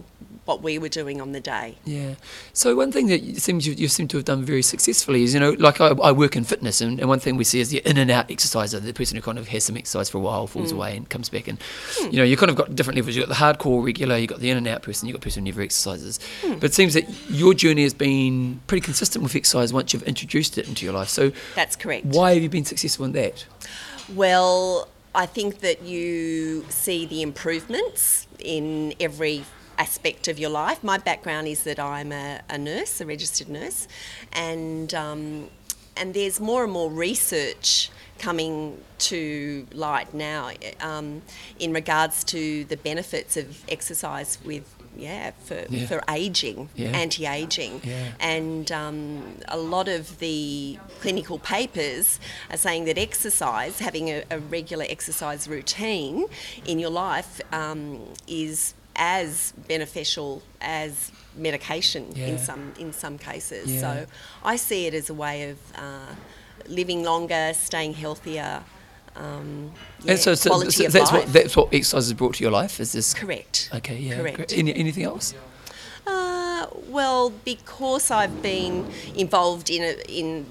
what 0.44 0.62
we 0.62 0.78
were 0.78 0.88
doing 0.88 1.20
on 1.20 1.32
the 1.32 1.40
day. 1.40 1.76
Yeah. 1.84 2.14
So 2.52 2.76
one 2.76 2.92
thing 2.92 3.06
that 3.06 3.22
it 3.22 3.40
seems 3.40 3.66
you, 3.66 3.74
you 3.74 3.88
seem 3.88 4.08
to 4.08 4.18
have 4.18 4.26
done 4.26 4.44
very 4.44 4.62
successfully 4.62 5.22
is, 5.22 5.32
you 5.32 5.40
know, 5.40 5.52
like 5.52 5.80
I, 5.80 5.88
I 5.88 6.12
work 6.12 6.36
in 6.36 6.44
fitness, 6.44 6.80
and, 6.80 7.00
and 7.00 7.08
one 7.08 7.18
thing 7.18 7.36
we 7.36 7.44
see 7.44 7.60
is 7.60 7.70
the 7.70 7.78
in 7.84 7.96
and 7.96 8.10
out 8.10 8.30
exerciser, 8.30 8.80
the 8.80 8.92
person 8.92 9.16
who 9.16 9.22
kind 9.22 9.38
of 9.38 9.48
has 9.48 9.64
some 9.64 9.76
exercise 9.76 10.10
for 10.10 10.18
a 10.18 10.20
while, 10.20 10.46
falls 10.46 10.70
hmm. 10.70 10.76
away, 10.76 10.96
and 10.96 11.08
comes 11.08 11.28
back, 11.28 11.48
and 11.48 11.58
hmm. 11.96 12.10
you 12.10 12.18
know, 12.18 12.24
you 12.24 12.36
kind 12.36 12.50
of 12.50 12.56
got 12.56 12.74
different 12.76 12.96
levels. 12.96 13.16
You 13.16 13.22
have 13.22 13.30
got 13.30 13.58
the 13.58 13.68
hardcore 13.68 13.84
regular, 13.84 14.16
you 14.16 14.22
have 14.22 14.30
got 14.30 14.40
the 14.40 14.50
in 14.50 14.56
and 14.58 14.66
out 14.68 14.82
person, 14.82 15.08
you 15.08 15.14
have 15.14 15.20
got 15.20 15.24
the 15.24 15.30
person 15.30 15.46
who 15.46 15.52
never 15.52 15.62
exercises. 15.62 16.20
Hmm. 16.42 16.54
But 16.54 16.64
it 16.64 16.74
seems 16.74 16.94
that 16.94 17.08
your 17.30 17.54
journey 17.54 17.82
has 17.84 17.94
been 17.94 18.60
pretty 18.66 18.84
consistent 18.84 19.22
with 19.22 19.34
exercise 19.34 19.72
once 19.72 19.92
you've 19.92 20.02
introduced 20.02 20.58
it 20.58 20.68
into 20.68 20.84
your 20.84 20.94
life. 20.94 21.08
So 21.08 21.32
That's 21.54 21.76
correct. 21.76 22.06
why 22.06 22.34
have 22.34 22.42
you 22.42 22.48
been 22.48 22.64
successful 22.64 23.06
in 23.06 23.12
that? 23.12 23.46
Well, 24.14 24.88
I 25.14 25.26
think 25.26 25.60
that 25.60 25.82
you 25.82 26.64
see 26.68 27.06
the 27.06 27.22
improvements 27.22 28.26
in 28.40 28.94
every 28.98 29.44
aspect 29.78 30.28
of 30.28 30.38
your 30.38 30.50
life. 30.50 30.82
My 30.82 30.98
background 30.98 31.48
is 31.48 31.64
that 31.64 31.78
I'm 31.78 32.12
a, 32.12 32.40
a 32.48 32.58
nurse, 32.58 33.00
a 33.00 33.06
registered 33.06 33.48
nurse, 33.48 33.88
and 34.32 34.92
um, 34.94 35.48
and 35.96 36.14
there's 36.14 36.40
more 36.40 36.64
and 36.64 36.72
more 36.72 36.90
research 36.90 37.90
coming 38.18 38.78
to 38.98 39.66
light 39.72 40.14
now 40.14 40.50
um, 40.80 41.22
in 41.58 41.72
regards 41.72 42.24
to 42.24 42.64
the 42.64 42.76
benefits 42.76 43.36
of 43.36 43.64
exercise 43.68 44.38
with 44.44 44.64
yeah 44.96 45.32
for 45.44 45.64
Yeah. 45.68 45.86
for 45.86 46.00
aging, 46.08 46.68
Yeah. 46.76 46.90
anti-aging, 46.90 47.80
Yeah. 47.84 48.12
and 48.20 48.70
um, 48.70 49.38
a 49.48 49.56
lot 49.58 49.88
of 49.88 50.18
the 50.20 50.78
clinical 51.00 51.38
papers 51.40 52.20
are 52.50 52.56
saying 52.56 52.84
that 52.84 52.96
exercise, 52.98 53.80
having 53.80 54.08
a, 54.10 54.22
a 54.30 54.38
regular 54.38 54.86
exercise 54.88 55.48
routine 55.48 56.26
in 56.64 56.78
your 56.78 56.90
life, 56.90 57.40
um, 57.52 58.00
is 58.28 58.74
as 58.96 59.52
beneficial 59.68 60.42
as 60.60 61.10
medication 61.36 62.12
Yeah. 62.14 62.26
in 62.28 62.38
some 62.38 62.72
in 62.78 62.92
some 62.92 63.18
cases. 63.18 63.72
Yeah. 63.72 63.80
So 63.80 64.06
I 64.44 64.56
see 64.56 64.86
it 64.86 64.94
as 64.94 65.10
a 65.10 65.14
way 65.14 65.50
of 65.50 65.58
uh, 65.76 66.14
living 66.68 67.02
longer, 67.02 67.52
staying 67.54 67.94
healthier. 67.94 68.62
Um, 69.16 69.70
yeah, 70.02 70.12
and 70.12 70.20
so, 70.20 70.34
so, 70.34 70.50
quality 70.50 70.70
so 70.72 70.86
of 70.86 70.92
that's 70.92 71.12
life. 71.12 71.24
what 71.24 71.32
that's 71.32 71.56
what 71.56 71.68
exercise 71.72 72.06
has 72.08 72.12
brought 72.14 72.34
to 72.36 72.42
your 72.44 72.50
life. 72.52 72.80
Is 72.80 72.92
this 72.92 73.14
Correct. 73.14 73.70
Okay, 73.74 73.98
yeah. 73.98 74.16
Correct. 74.16 74.52
Any, 74.52 74.74
anything 74.74 75.04
else? 75.04 75.34
Uh, 76.06 76.66
well, 76.88 77.30
because 77.44 78.10
I've 78.10 78.42
been 78.42 78.86
involved 79.14 79.70
in 79.70 79.82
a, 79.82 79.92
in 80.08 80.46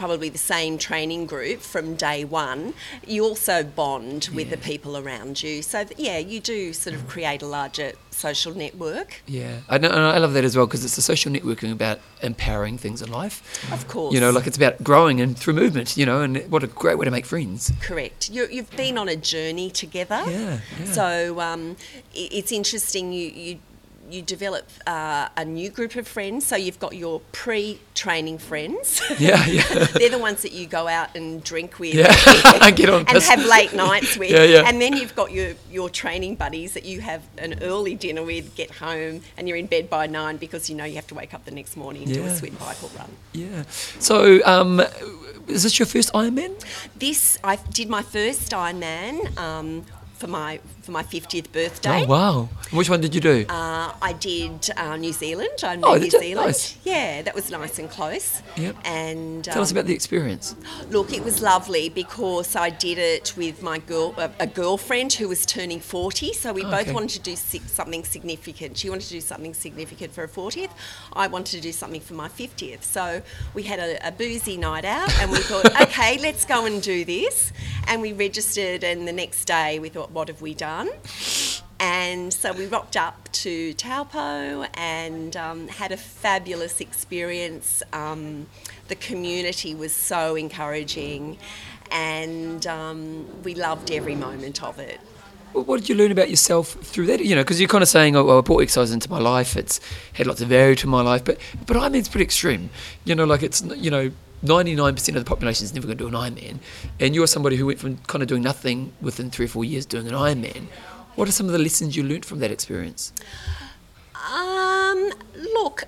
probably 0.00 0.30
the 0.30 0.38
same 0.38 0.78
training 0.78 1.26
group 1.26 1.60
from 1.60 1.94
day 1.94 2.24
one, 2.24 2.72
you 3.06 3.22
also 3.22 3.62
bond 3.62 4.30
with 4.34 4.48
the 4.48 4.56
people 4.56 4.96
around 4.96 5.42
you. 5.42 5.60
So 5.60 5.84
th- 5.84 6.00
yeah, 6.00 6.16
you 6.16 6.40
do 6.40 6.72
sort 6.72 6.96
of 6.96 7.06
create 7.06 7.42
a 7.42 7.46
larger 7.46 7.92
social 8.10 8.54
network. 8.56 9.20
Yeah, 9.26 9.58
I 9.68 9.76
know, 9.76 9.90
and 9.90 10.00
I 10.00 10.16
love 10.16 10.32
that 10.32 10.42
as 10.42 10.56
well 10.56 10.66
because 10.66 10.86
it's 10.86 10.96
the 10.96 11.02
social 11.02 11.30
networking 11.30 11.70
about 11.70 12.00
empowering 12.22 12.78
things 12.78 13.02
in 13.02 13.12
life. 13.12 13.36
Of 13.70 13.88
course. 13.88 14.14
You 14.14 14.20
know, 14.20 14.30
like 14.30 14.46
it's 14.46 14.56
about 14.56 14.82
growing 14.82 15.20
and 15.20 15.38
through 15.38 15.52
movement. 15.52 15.98
You 15.98 16.06
know, 16.06 16.22
and 16.22 16.50
what 16.50 16.64
a 16.64 16.66
great 16.66 16.96
way 16.96 17.04
to 17.04 17.10
make 17.10 17.26
friends. 17.26 17.70
Correct. 17.82 18.30
you 18.30 18.48
you've 18.50 18.74
been 18.76 18.96
on 18.96 19.06
a 19.06 19.16
journey 19.16 19.70
together. 19.70 20.22
Yeah, 20.26 20.60
yeah. 20.78 20.92
So 20.92 21.40
um, 21.40 21.76
it's 22.14 22.52
interesting. 22.52 23.12
You 23.12 23.28
you 23.28 23.58
you 24.12 24.22
develop 24.22 24.68
uh, 24.86 25.28
a 25.36 25.44
new 25.44 25.70
group 25.70 25.96
of 25.96 26.06
friends. 26.06 26.46
So 26.46 26.56
you've 26.56 26.78
got 26.78 26.94
your 26.94 27.20
pre-training 27.32 28.38
friends. 28.38 29.00
Yeah, 29.20 29.44
yeah. 29.46 29.62
They're 29.94 30.08
the 30.08 30.18
ones 30.18 30.40
that 30.42 30.52
you 30.52 30.66
go 30.66 30.88
out 30.88 31.14
and 31.14 31.44
drink 31.44 31.78
with. 31.78 31.94
Yeah, 31.94 32.14
and 32.62 32.74
get 32.74 32.88
on 32.88 33.00
and 33.00 33.08
piss. 33.08 33.28
have 33.28 33.44
late 33.44 33.74
nights 33.74 34.16
with. 34.16 34.30
Yeah, 34.30 34.44
yeah. 34.44 34.62
And 34.64 34.80
then 34.80 34.96
you've 34.96 35.14
got 35.14 35.30
your 35.30 35.54
your 35.70 35.90
training 35.90 36.36
buddies 36.36 36.72
that 36.72 36.84
you 36.84 37.02
have 37.02 37.22
an 37.36 37.62
early 37.62 37.94
dinner 37.94 38.22
with, 38.22 38.54
get 38.54 38.70
home, 38.70 39.20
and 39.36 39.46
you're 39.46 39.58
in 39.58 39.66
bed 39.66 39.90
by 39.90 40.06
nine 40.06 40.38
because 40.38 40.70
you 40.70 40.76
know 40.76 40.84
you 40.84 40.94
have 40.94 41.06
to 41.08 41.14
wake 41.14 41.34
up 41.34 41.44
the 41.44 41.50
next 41.50 41.76
morning 41.76 42.04
and 42.04 42.14
do 42.14 42.24
a 42.24 42.34
swim 42.34 42.54
bike 42.54 42.82
or 42.82 42.88
run. 42.98 43.10
Yeah. 43.32 43.64
So, 43.98 44.40
um, 44.46 44.80
is 45.48 45.64
this 45.64 45.78
your 45.78 45.86
first 45.86 46.12
Ironman? 46.12 46.64
This 46.96 47.38
I 47.44 47.56
did 47.56 47.88
my 47.90 48.02
first 48.02 48.50
Ironman 48.52 49.36
um, 49.38 49.84
for 50.20 50.26
my 50.26 50.60
for 50.82 50.92
my 50.92 51.02
50th 51.02 51.50
birthday. 51.50 52.02
Oh 52.04 52.06
wow! 52.06 52.48
Which 52.72 52.90
one 52.90 53.00
did 53.00 53.14
you 53.14 53.20
do? 53.22 53.46
Uh, 53.48 53.92
I 54.02 54.12
did 54.12 54.68
uh, 54.76 54.96
New 54.96 55.12
Zealand. 55.12 55.58
I 55.62 55.78
Oh, 55.82 55.96
New? 55.96 56.10
Zealand. 56.10 56.46
Nice. 56.46 56.76
Yeah, 56.84 57.22
that 57.22 57.34
was 57.34 57.50
nice 57.50 57.78
and 57.78 57.88
close. 57.90 58.42
Yep. 58.56 58.76
And 58.84 59.42
Tell 59.44 59.62
us 59.62 59.70
um, 59.72 59.78
about 59.78 59.86
the 59.86 59.94
experience. 59.94 60.54
Look, 60.90 61.12
it 61.12 61.24
was 61.24 61.40
lovely 61.40 61.88
because 61.88 62.54
I 62.54 62.68
did 62.70 62.98
it 62.98 63.32
with 63.36 63.62
my 63.62 63.78
girl, 63.78 64.14
a, 64.18 64.30
a 64.40 64.46
girlfriend 64.46 65.14
who 65.14 65.26
was 65.28 65.46
turning 65.46 65.80
40. 65.80 66.32
So 66.34 66.52
we 66.52 66.62
both 66.62 66.80
Okay. 66.82 66.92
wanted 66.92 67.10
to 67.10 67.30
do 67.30 67.36
something 67.36 68.04
significant. 68.04 68.76
She 68.76 68.90
wanted 68.90 69.06
to 69.08 69.14
do 69.14 69.20
something 69.20 69.54
significant 69.54 70.12
for 70.12 70.20
her 70.22 70.28
40th. 70.28 70.70
I 71.14 71.26
wanted 71.28 71.52
to 71.56 71.60
do 71.62 71.72
something 71.72 72.00
for 72.00 72.14
my 72.14 72.28
50th. 72.28 72.82
So 72.82 73.22
we 73.54 73.62
had 73.64 73.78
a, 73.78 74.08
a 74.08 74.12
boozy 74.12 74.56
night 74.58 74.84
out 74.84 75.10
and 75.20 75.30
we 75.30 75.38
thought, 75.38 75.66
okay, 75.88 76.18
let's 76.18 76.44
go 76.44 76.66
and 76.66 76.82
do 76.82 77.04
this. 77.04 77.52
And 77.86 78.02
we 78.02 78.12
registered, 78.12 78.84
and 78.84 79.08
the 79.08 79.12
next 79.12 79.46
day 79.46 79.78
we 79.78 79.88
thought, 79.88 80.09
what 80.12 80.28
have 80.28 80.42
we 80.42 80.54
done? 80.54 80.90
And 81.78 82.32
so 82.32 82.52
we 82.52 82.66
rocked 82.66 82.96
up 82.96 83.32
to 83.32 83.72
Taupo 83.72 84.64
and 84.74 85.34
um, 85.34 85.68
had 85.68 85.92
a 85.92 85.96
fabulous 85.96 86.80
experience. 86.80 87.82
Um, 87.94 88.48
the 88.88 88.96
community 88.96 89.74
was 89.74 89.92
so 89.92 90.36
encouraging, 90.36 91.38
and 91.90 92.66
um, 92.66 93.42
we 93.42 93.54
loved 93.54 93.90
every 93.90 94.14
moment 94.14 94.62
of 94.62 94.78
it. 94.78 95.00
Well, 95.54 95.64
what 95.64 95.80
did 95.80 95.88
you 95.88 95.94
learn 95.94 96.12
about 96.12 96.28
yourself 96.28 96.68
through 96.68 97.06
that? 97.06 97.24
You 97.24 97.34
know, 97.34 97.42
because 97.42 97.58
you're 97.60 97.68
kind 97.68 97.82
of 97.82 97.88
saying, 97.88 98.14
"Oh, 98.14 98.24
well, 98.24 98.38
I 98.38 98.40
brought 98.42 98.62
exercise 98.62 98.92
into 98.92 99.10
my 99.10 99.18
life. 99.18 99.56
It's 99.56 99.80
had 100.12 100.26
lots 100.26 100.42
of 100.42 100.48
value 100.48 100.74
to 100.76 100.86
my 100.86 101.00
life." 101.00 101.24
But 101.24 101.38
but 101.66 101.76
I 101.76 101.88
mean, 101.88 102.00
it's 102.00 102.08
pretty 102.08 102.24
extreme. 102.24 102.68
You 103.04 103.14
know, 103.14 103.24
like 103.24 103.42
it's 103.42 103.62
you 103.62 103.90
know. 103.90 104.10
99% 104.44 105.08
of 105.08 105.14
the 105.14 105.24
population 105.24 105.64
is 105.64 105.74
never 105.74 105.86
going 105.86 105.98
to 105.98 106.04
do 106.04 106.08
an 106.08 106.14
Ironman. 106.14 106.58
And 106.98 107.14
you're 107.14 107.26
somebody 107.26 107.56
who 107.56 107.66
went 107.66 107.78
from 107.78 107.98
kind 107.98 108.22
of 108.22 108.28
doing 108.28 108.42
nothing 108.42 108.92
within 109.00 109.30
three 109.30 109.44
or 109.46 109.48
four 109.48 109.64
years 109.64 109.84
doing 109.84 110.08
an 110.08 110.14
Ironman. 110.14 110.66
What 111.16 111.28
are 111.28 111.32
some 111.32 111.46
of 111.46 111.52
the 111.52 111.58
lessons 111.58 111.96
you 111.96 112.02
learnt 112.02 112.24
from 112.24 112.38
that 112.38 112.50
experience? 112.50 113.12
Um, 114.14 115.12
look, 115.54 115.84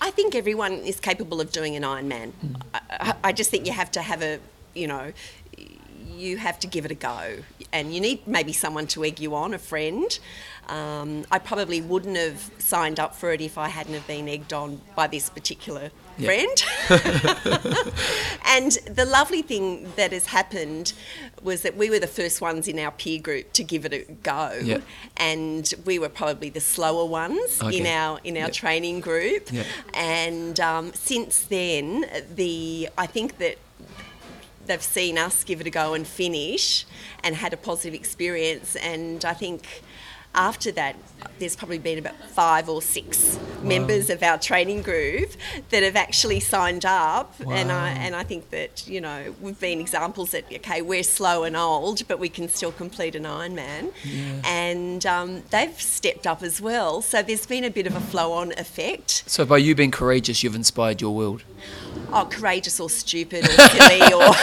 I 0.00 0.10
think 0.10 0.34
everyone 0.34 0.72
is 0.72 1.00
capable 1.00 1.40
of 1.40 1.52
doing 1.52 1.76
an 1.76 1.82
Ironman. 1.82 2.32
I, 2.72 2.80
I, 2.90 3.14
I 3.24 3.32
just 3.32 3.50
think 3.50 3.66
you 3.66 3.72
have 3.72 3.90
to 3.92 4.02
have 4.02 4.22
a, 4.22 4.38
you 4.74 4.86
know, 4.86 5.12
you 6.16 6.36
have 6.38 6.58
to 6.60 6.66
give 6.66 6.84
it 6.84 6.90
a 6.90 6.94
go, 6.94 7.38
and 7.72 7.94
you 7.94 8.00
need 8.00 8.26
maybe 8.26 8.52
someone 8.52 8.86
to 8.88 9.04
egg 9.04 9.20
you 9.20 9.34
on, 9.34 9.54
a 9.54 9.58
friend. 9.58 10.18
Um, 10.68 11.24
I 11.30 11.38
probably 11.38 11.80
wouldn't 11.80 12.16
have 12.16 12.50
signed 12.58 12.98
up 12.98 13.14
for 13.14 13.32
it 13.32 13.40
if 13.40 13.56
I 13.56 13.68
hadn't 13.68 13.94
have 13.94 14.06
been 14.06 14.28
egged 14.28 14.52
on 14.52 14.80
by 14.96 15.06
this 15.06 15.30
particular. 15.30 15.90
Friend. 16.18 16.64
and 18.46 18.72
the 18.86 19.04
lovely 19.04 19.42
thing 19.42 19.92
that 19.96 20.12
has 20.12 20.26
happened 20.26 20.92
was 21.42 21.62
that 21.62 21.76
we 21.76 21.88
were 21.90 21.98
the 21.98 22.06
first 22.06 22.40
ones 22.40 22.66
in 22.68 22.78
our 22.78 22.90
peer 22.90 23.20
group 23.20 23.52
to 23.52 23.62
give 23.64 23.84
it 23.84 23.92
a 23.92 24.04
go, 24.22 24.58
Yeah. 24.62 24.78
and 25.16 25.72
we 25.84 25.98
were 25.98 26.08
probably 26.08 26.50
the 26.50 26.60
slower 26.60 27.04
ones 27.04 27.60
in 27.62 27.86
our 27.86 28.18
in 28.24 28.36
our 28.36 28.44
Yeah. 28.44 28.50
training 28.50 29.00
group. 29.00 29.52
Yeah. 29.52 29.64
And 29.94 30.58
um, 30.60 30.92
since 30.94 31.42
then, 31.42 32.06
the 32.34 32.88
I 32.98 33.06
think 33.06 33.38
that 33.38 33.58
they've 34.66 34.82
seen 34.82 35.16
us 35.16 35.44
give 35.44 35.60
it 35.60 35.66
a 35.66 35.70
go 35.70 35.94
and 35.94 36.06
finish, 36.06 36.84
and 37.24 37.36
had 37.36 37.52
a 37.52 37.56
positive 37.56 37.94
experience. 37.94 38.76
And 38.76 39.24
I 39.24 39.32
think 39.32 39.82
after 40.34 40.70
that, 40.72 40.96
there's 41.38 41.56
probably 41.56 41.78
been 41.78 41.98
about 41.98 42.16
five 42.30 42.68
or 42.68 42.80
six 42.82 43.38
members 43.62 44.08
of 44.08 44.22
our 44.22 44.38
training 44.38 44.82
group 44.82 45.30
that 45.70 45.82
have 45.82 45.96
actually 45.96 46.38
signed 46.40 46.84
up, 46.84 47.34
and 47.48 47.72
I 47.72 47.90
and 47.90 48.14
I 48.14 48.22
think 48.22 48.50
that 48.50 48.86
you 48.86 49.00
know 49.00 49.34
we've 49.40 49.58
been 49.58 49.80
examples 49.80 50.30
that 50.30 50.44
okay 50.52 50.82
we're 50.82 51.02
slow 51.02 51.44
and 51.44 51.56
old, 51.56 52.06
but 52.06 52.18
we 52.18 52.28
can 52.28 52.48
still 52.48 52.72
complete 52.72 53.14
an 53.14 53.24
Ironman, 53.24 53.92
and 54.44 55.04
um, 55.06 55.42
they've 55.50 55.80
stepped 55.80 56.26
up 56.26 56.42
as 56.42 56.60
well. 56.60 57.02
So 57.02 57.22
there's 57.22 57.46
been 57.46 57.64
a 57.64 57.70
bit 57.70 57.86
of 57.86 57.96
a 57.96 58.00
flow-on 58.00 58.52
effect. 58.52 59.24
So 59.26 59.44
by 59.44 59.58
you 59.58 59.74
being 59.74 59.90
courageous, 59.90 60.42
you've 60.42 60.54
inspired 60.54 61.00
your 61.00 61.14
world. 61.14 61.42
Oh, 62.12 62.26
courageous 62.30 62.78
or 62.80 62.88
stupid 62.88 63.44
or 63.44 63.50
silly 63.50 64.12
or 64.12 64.34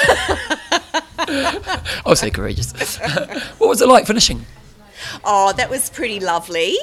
I'll 2.05 2.15
say 2.15 2.29
courageous. 2.29 2.97
what 3.57 3.67
was 3.67 3.81
it 3.81 3.87
like 3.87 4.05
finishing? 4.05 4.45
Oh, 5.23 5.53
that 5.53 5.69
was 5.69 5.89
pretty 5.89 6.19
lovely. 6.19 6.75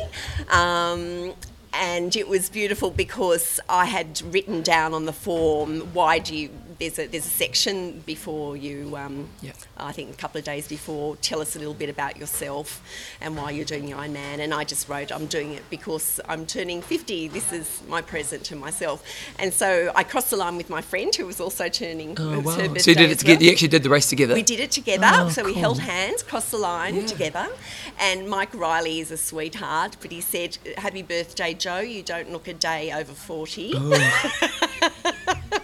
Um, 0.50 1.32
and 1.74 2.14
it 2.16 2.28
was 2.28 2.50
beautiful 2.50 2.90
because 2.90 3.58
I 3.68 3.86
had 3.86 4.20
written 4.32 4.62
down 4.62 4.92
on 4.92 5.06
the 5.06 5.12
form 5.12 5.80
why 5.94 6.18
do 6.18 6.36
you 6.36 6.50
there's 6.82 6.98
a 6.98 7.06
there's 7.06 7.26
a 7.26 7.30
section 7.30 8.02
before 8.06 8.56
you 8.56 8.96
um, 8.96 9.28
Yep. 9.40 9.56
I 9.76 9.92
think 9.92 10.10
a 10.10 10.14
couple 10.14 10.38
of 10.38 10.44
days 10.44 10.66
before 10.68 11.16
tell 11.16 11.40
us 11.40 11.54
a 11.54 11.58
little 11.58 11.74
bit 11.74 11.88
about 11.88 12.16
yourself 12.16 12.82
and 13.20 13.36
why 13.36 13.50
you're 13.52 13.64
doing 13.64 13.86
the 13.86 13.92
Ironman 13.92 14.38
and 14.40 14.52
I 14.52 14.64
just 14.64 14.88
wrote 14.88 15.12
I'm 15.12 15.26
doing 15.26 15.52
it 15.52 15.62
because 15.70 16.20
I'm 16.28 16.44
turning 16.46 16.82
50 16.82 17.28
this 17.28 17.52
is 17.52 17.82
my 17.88 18.02
present 18.02 18.42
to 18.46 18.56
myself 18.56 19.04
and 19.38 19.52
so 19.54 19.92
I 19.94 20.02
crossed 20.02 20.30
the 20.30 20.36
line 20.36 20.56
with 20.56 20.68
my 20.70 20.80
friend 20.80 21.14
who 21.14 21.26
was 21.26 21.40
also 21.40 21.68
turning 21.68 22.16
Oh 22.18 22.32
it 22.38 22.44
was 22.44 22.56
her 22.56 22.68
wow! 22.68 22.74
So 22.78 22.90
you 22.90 22.96
did 22.96 23.10
it 23.10 23.18
together. 23.20 23.36
well. 23.38 23.44
You 23.44 23.52
actually 23.52 23.68
did 23.68 23.82
the 23.84 23.90
race 23.90 24.08
together. 24.08 24.34
We 24.34 24.42
did 24.42 24.60
it 24.60 24.70
together, 24.72 25.08
Oh, 25.08 25.28
so 25.28 25.44
we 25.44 25.54
held 25.54 25.78
hands, 25.78 26.22
crossed 26.24 26.50
the 26.50 26.58
line 26.58 26.96
Yeah. 26.96 27.06
together. 27.06 27.48
And 27.98 28.28
Mike 28.28 28.52
Reilly 28.54 28.98
is 29.00 29.10
a 29.12 29.16
sweetheart, 29.16 29.96
but 30.00 30.10
he 30.10 30.20
said, 30.20 30.58
"Happy 30.78 31.02
birthday, 31.02 31.54
Joe! 31.54 31.80
You 31.80 32.02
don't 32.02 32.30
look 32.32 32.48
a 32.48 32.54
day 32.54 32.92
over 32.92 33.12
40. 33.12 33.74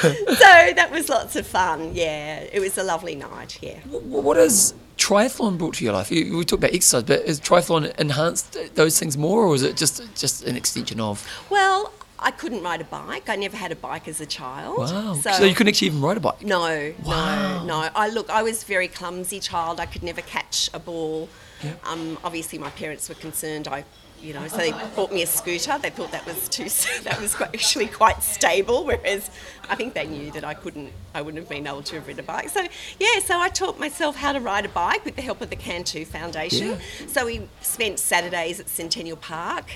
so 0.28 0.72
that 0.76 0.88
was 0.90 1.08
lots 1.08 1.36
of 1.36 1.46
fun. 1.46 1.94
Yeah, 1.94 2.40
it 2.52 2.60
was 2.60 2.78
a 2.78 2.82
lovely 2.82 3.14
night. 3.14 3.58
Yeah. 3.62 3.78
Wh- 3.80 4.04
What 4.26 4.36
has 4.36 4.74
triathlon 4.96 5.58
brought 5.58 5.74
to 5.74 5.84
your 5.84 5.92
life? 5.94 6.10
You, 6.10 6.36
we 6.36 6.44
talked 6.44 6.62
about 6.62 6.74
exercise, 6.74 7.02
but 7.04 7.26
has 7.26 7.40
triathlon 7.40 7.94
enhanced 7.98 8.56
those 8.74 8.98
things 8.98 9.16
more, 9.16 9.44
or 9.46 9.54
is 9.54 9.62
it 9.62 9.76
just 9.76 10.02
just 10.14 10.44
an 10.44 10.56
extension 10.56 11.00
of? 11.00 11.26
Well, 11.50 11.92
I 12.18 12.30
couldn't 12.30 12.62
ride 12.62 12.80
a 12.82 12.84
bike. 12.84 13.28
I 13.30 13.36
never 13.36 13.56
had 13.56 13.72
a 13.72 13.76
bike 13.76 14.06
as 14.08 14.20
a 14.20 14.26
child. 14.26 14.78
Wow! 14.78 15.14
So, 15.14 15.44
you 15.44 15.54
couldn't 15.54 15.68
actually 15.72 15.88
even 15.88 16.02
ride 16.02 16.18
a 16.18 16.20
bike. 16.20 16.42
No, 16.42 16.92
Wow. 17.04 17.64
no, 17.64 17.80
no. 17.82 17.88
I 17.94 18.08
look. 18.08 18.28
I 18.30 18.42
was 18.42 18.62
a 18.62 18.66
very 18.66 18.88
clumsy 18.88 19.40
child. 19.40 19.80
I 19.80 19.86
could 19.86 20.02
never 20.02 20.20
catch 20.22 20.68
a 20.74 20.78
ball. 20.78 21.28
Yeah. 21.64 21.72
Um, 21.84 22.18
obviously, 22.24 22.58
my 22.58 22.70
parents 22.70 23.08
were 23.08 23.14
concerned. 23.14 23.68
I, 23.68 23.84
you 24.22 24.34
know, 24.34 24.46
so 24.48 24.58
they 24.58 24.72
bought 24.94 25.12
me 25.12 25.22
a 25.22 25.26
scooter. 25.26 25.78
They 25.78 25.90
thought 25.90 26.12
that 26.12 26.26
was 26.26 26.48
too. 26.48 26.68
That 27.04 27.20
was 27.20 27.34
quite, 27.34 27.54
actually 27.54 27.86
quite 27.86 28.22
stable. 28.22 28.84
Whereas, 28.84 29.30
I 29.68 29.74
think 29.74 29.94
they 29.94 30.06
knew 30.06 30.30
that 30.32 30.44
I 30.44 30.54
couldn't. 30.54 30.92
I 31.14 31.22
wouldn't 31.22 31.42
have 31.42 31.48
been 31.48 31.66
able 31.66 31.82
to 31.82 31.96
have 31.96 32.06
ridden 32.06 32.24
a 32.24 32.26
bike. 32.26 32.50
So 32.50 32.66
yeah. 32.98 33.20
So 33.24 33.40
I 33.40 33.48
taught 33.48 33.78
myself 33.78 34.16
how 34.16 34.32
to 34.32 34.40
ride 34.40 34.66
a 34.66 34.68
bike 34.68 35.04
with 35.04 35.16
the 35.16 35.22
help 35.22 35.40
of 35.40 35.50
the 35.50 35.56
Can 35.56 35.84
Too 35.84 36.04
Foundation. 36.04 36.68
Yeah. 36.68 37.06
So 37.06 37.26
we 37.26 37.48
spent 37.62 37.98
Saturdays 37.98 38.60
at 38.60 38.68
Centennial 38.68 39.16
Park. 39.16 39.66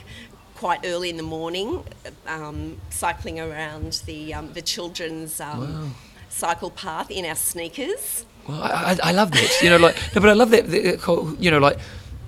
Quite 0.56 0.86
early 0.86 1.10
in 1.10 1.16
the 1.16 1.24
morning, 1.24 1.82
um, 2.26 2.80
cycling 2.88 3.40
around 3.40 4.02
the 4.06 4.32
um, 4.32 4.52
the 4.52 4.62
children's 4.62 5.40
um, 5.40 5.94
cycle 6.28 6.70
path 6.70 7.10
in 7.10 7.24
our 7.26 7.34
sneakers. 7.34 8.24
Well, 8.48 8.62
I, 8.62 8.92
I, 9.02 9.08
I 9.08 9.12
love 9.12 9.32
that. 9.32 9.58
You 9.62 9.70
know, 9.70 9.78
like 9.78 9.96
no, 10.14 10.20
but 10.20 10.30
I 10.30 10.32
love 10.32 10.50
that. 10.50 10.70
that 10.70 11.36
You 11.40 11.50
know, 11.50 11.58
like 11.58 11.78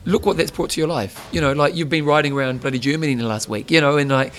look 0.07 0.25
what 0.25 0.39
that's 0.39 0.51
brought 0.51 0.71
to 0.71 0.81
your 0.81 0.89
life. 0.89 1.29
You 1.33 1.41
know, 1.43 1.53
like 1.53 1.75
you've 1.75 1.91
been 1.91 2.07
riding 2.07 2.33
around 2.33 2.63
bloody 2.63 2.79
Germany 2.79 3.13
in 3.13 3.19
the 3.19 3.27
last 3.27 3.49
week. 3.49 3.71
You 3.71 3.81
know, 3.81 3.99
and 3.99 4.11
like 4.11 4.33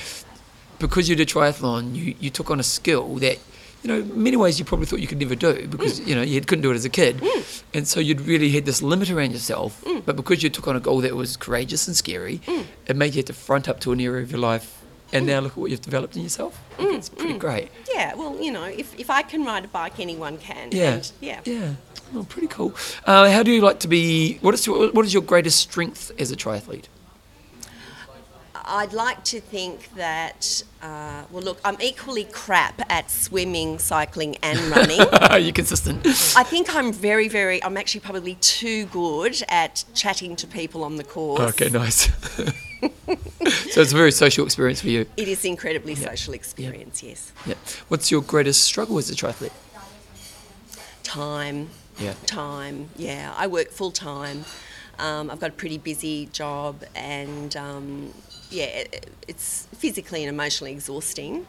because 0.80 1.08
you 1.08 1.16
did 1.16 1.28
triathlon, 1.28 1.96
you 1.96 2.16
you 2.20 2.30
took 2.32 2.50
on 2.50 2.60
a 2.60 2.64
skill 2.64 3.16
that. 3.18 3.38
You 3.84 3.90
know, 3.90 4.00
in 4.00 4.24
many 4.24 4.36
ways 4.36 4.58
you 4.58 4.66
probably 4.66 4.88
thought 4.88 5.02
you 5.02 5.08
could 5.08 5.20
never 5.20 5.36
do 5.36 5.68
because 5.68 6.00
mm. 6.00 6.08
you 6.08 6.16
know 6.16 6.24
you 6.24 6.42
couldn't 6.42 6.64
do 6.64 6.72
it 6.72 6.76
as 6.76 6.84
a 6.84 6.90
kid, 6.90 7.18
mm. 7.18 7.64
and 7.76 7.88
so 7.88 8.00
you'd 8.00 8.22
really 8.22 8.50
had 8.50 8.66
this 8.66 8.82
limit 8.82 9.12
around 9.12 9.34
yourself. 9.34 9.84
Mm. 9.86 10.04
But 10.04 10.16
because 10.16 10.42
you 10.42 10.50
took 10.50 10.68
on 10.68 10.76
a 10.76 10.80
goal 10.80 11.00
that 11.02 11.16
was 11.16 11.38
courageous 11.38 11.88
and 11.88 11.96
scary, 11.96 12.42
it 12.88 12.96
made 12.96 13.14
you 13.14 13.20
have 13.20 13.26
to 13.26 13.34
front 13.34 13.70
up 13.70 13.80
to 13.82 13.92
an 13.92 14.02
area 14.02 14.24
of 14.24 14.32
your 14.32 14.40
life. 14.40 14.82
And 15.14 15.26
now 15.26 15.40
look 15.40 15.54
at 15.54 15.58
what 15.58 15.72
you've 15.72 15.82
developed 15.82 16.16
in 16.16 16.24
yourself. 16.24 16.60
Think 16.78 16.94
it's 16.94 17.10
pretty 17.10 17.38
great. 17.38 17.70
Yeah, 17.94 18.14
well, 18.16 18.38
you 18.42 18.52
know, 18.52 18.66
if, 18.66 18.98
if 19.00 19.10
I 19.10 19.22
can 19.22 19.46
ride 19.46 19.66
a 19.66 19.68
bike, 19.70 20.00
anyone 20.00 20.38
can. 20.38 20.70
Yeah. 20.72 20.94
And, 20.96 21.12
yeah. 21.22 21.40
Yeah. 21.46 21.74
Oh, 22.14 22.24
pretty 22.24 22.48
cool. 22.48 22.74
Uh, 23.06 23.30
how 23.32 23.44
do 23.44 23.52
you 23.52 23.62
like 23.62 23.80
to 23.82 23.88
be? 23.88 24.38
What 24.42 24.54
is 24.54 24.66
your, 24.66 24.92
what 24.92 25.06
is 25.06 25.14
your 25.14 25.24
greatest 25.24 25.60
strength 25.60 26.12
as 26.20 26.32
a 26.32 26.36
triathlete? 26.36 26.86
I'd 28.68 28.94
like 28.94 29.24
to 29.26 29.40
think 29.40 29.94
that, 29.96 30.62
uh, 30.82 31.24
well, 31.32 31.42
look, 31.42 31.60
I'm 31.64 31.78
equally 31.82 32.26
crap 32.26 32.82
at 32.92 33.10
swimming, 33.10 33.80
cycling, 33.80 34.36
and 34.44 34.60
running. 34.70 35.02
Are 35.30 35.40
You're 35.40 35.54
consistent. 35.54 36.06
I 36.36 36.44
think 36.44 36.76
I'm 36.76 36.92
very, 36.92 37.30
very, 37.30 37.64
I'm 37.64 37.78
actually 37.78 38.02
probably 38.02 38.36
too 38.36 38.86
good 38.88 39.42
at 39.48 39.86
chatting 39.94 40.36
to 40.38 40.48
people 40.48 40.84
on 40.84 40.98
the 40.98 41.04
course. 41.04 41.40
Okay, 41.40 41.70
nice. 41.70 42.10
so 43.72 43.82
it's 43.82 43.94
a 43.94 43.96
very 43.96 44.12
social 44.12 44.46
experience 44.46 44.82
for 44.82 44.90
you. 44.90 45.06
It 45.16 45.28
is 45.28 45.46
incredibly 45.46 45.96
social 45.96 46.34
experience, 46.34 47.02
yes. 47.02 47.32
Yeah. 47.46 47.56
What's 47.88 48.12
your 48.12 48.22
greatest 48.22 48.64
struggle 48.64 48.98
as 48.98 49.10
a 49.10 49.16
triathlete? 49.16 49.52
Time. 51.04 51.70
Yeah. 52.00 52.14
Time, 52.26 52.90
yeah. 52.98 53.34
I 53.38 53.48
work 53.48 53.72
full 53.72 53.92
time. 53.92 54.44
Um, 55.00 55.30
I've 55.30 55.40
got 55.40 55.52
a 55.52 55.54
pretty 55.54 55.78
busy 55.78 56.26
job, 56.28 56.84
and 56.96 57.56
um, 57.56 58.14
yeah, 58.50 58.66
it, 58.66 59.10
it's 59.28 59.68
physically 59.78 60.24
and 60.24 60.30
emotionally 60.30 60.72
exhausting. 60.72 61.46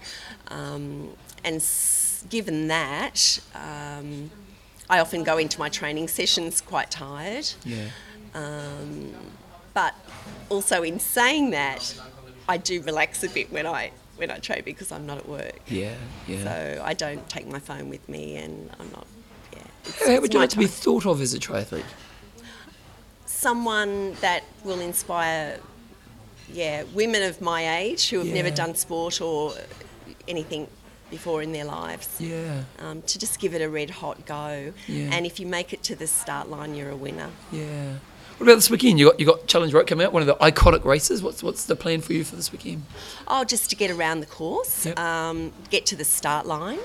Um, 0.48 1.10
and 1.44 1.56
s- 1.56 2.24
given 2.28 2.68
that, 2.68 3.40
um, 3.54 4.30
I 4.90 4.98
often 5.00 5.22
go 5.24 5.38
into 5.38 5.58
my 5.58 5.68
training 5.68 6.08
sessions 6.08 6.60
quite 6.60 6.90
tired. 6.90 7.48
Yeah. 7.64 7.86
Um, 8.34 9.14
but 9.74 9.94
also, 10.48 10.82
in 10.82 10.98
saying 10.98 11.50
that, 11.50 11.94
I 12.48 12.56
do 12.56 12.80
relax 12.82 13.22
a 13.22 13.28
bit 13.28 13.52
when 13.52 13.66
I 13.66 13.92
when 14.16 14.30
I 14.32 14.38
train 14.38 14.62
because 14.64 14.90
I'm 14.90 15.06
not 15.06 15.18
at 15.18 15.28
work. 15.28 15.60
Yeah. 15.68 15.94
Yeah. 16.26 16.42
So 16.44 16.82
I 16.84 16.94
don't 16.94 17.28
take 17.28 17.46
my 17.46 17.60
phone 17.60 17.88
with 17.88 18.08
me, 18.08 18.36
and 18.36 18.70
I'm 18.80 18.90
not. 18.90 19.06
Yeah. 19.52 19.62
It's, 19.84 20.06
how 20.08 20.20
would 20.20 20.34
you 20.34 20.40
like 20.40 20.50
to 20.50 20.58
be 20.58 20.66
thought 20.66 21.06
of 21.06 21.20
as 21.20 21.34
a 21.34 21.38
triathlete? 21.38 21.84
Someone 23.26 24.14
that 24.20 24.42
will 24.64 24.80
inspire, 24.80 25.60
yeah, 26.52 26.84
women 26.94 27.22
of 27.22 27.40
my 27.40 27.78
age 27.78 28.10
who 28.10 28.18
have 28.18 28.28
never 28.28 28.50
done 28.50 28.74
sport 28.74 29.20
or 29.20 29.54
anything 30.26 30.66
before 31.10 31.42
in 31.42 31.52
their 31.52 31.64
lives. 31.64 32.08
Yeah. 32.20 32.64
Um, 32.80 33.02
to 33.02 33.18
just 33.18 33.40
give 33.40 33.54
it 33.54 33.62
a 33.62 33.68
red 33.68 33.90
hot 33.90 34.26
go, 34.26 34.72
Yeah. 34.86 35.10
and 35.12 35.24
if 35.26 35.40
you 35.40 35.46
make 35.46 35.72
it 35.72 35.82
to 35.84 35.96
the 35.96 36.06
start 36.06 36.48
line, 36.50 36.74
you're 36.74 36.90
a 36.90 36.96
winner. 36.96 37.30
Yeah. 37.50 37.94
What 38.36 38.44
about 38.46 38.54
this 38.56 38.70
weekend? 38.70 39.00
You 39.00 39.06
got 39.06 39.18
you 39.18 39.26
got 39.26 39.46
Challenge 39.48 39.72
Roth 39.74 39.86
coming 39.86 40.06
out, 40.06 40.12
one 40.12 40.22
of 40.22 40.28
the 40.28 40.36
iconic 40.36 40.84
races. 40.84 41.22
What's 41.22 41.42
what's 41.42 41.64
the 41.64 41.74
plan 41.74 42.00
for 42.02 42.12
you 42.12 42.22
for 42.22 42.36
this 42.36 42.52
weekend? 42.52 42.84
Oh, 43.26 43.42
just 43.42 43.68
to 43.70 43.76
get 43.76 43.90
around 43.90 44.20
the 44.20 44.26
course, 44.26 44.86
Yep. 44.86 44.96
um, 44.98 45.52
get 45.70 45.86
to 45.86 45.96
the 45.96 46.04
start 46.04 46.46
line. 46.46 46.78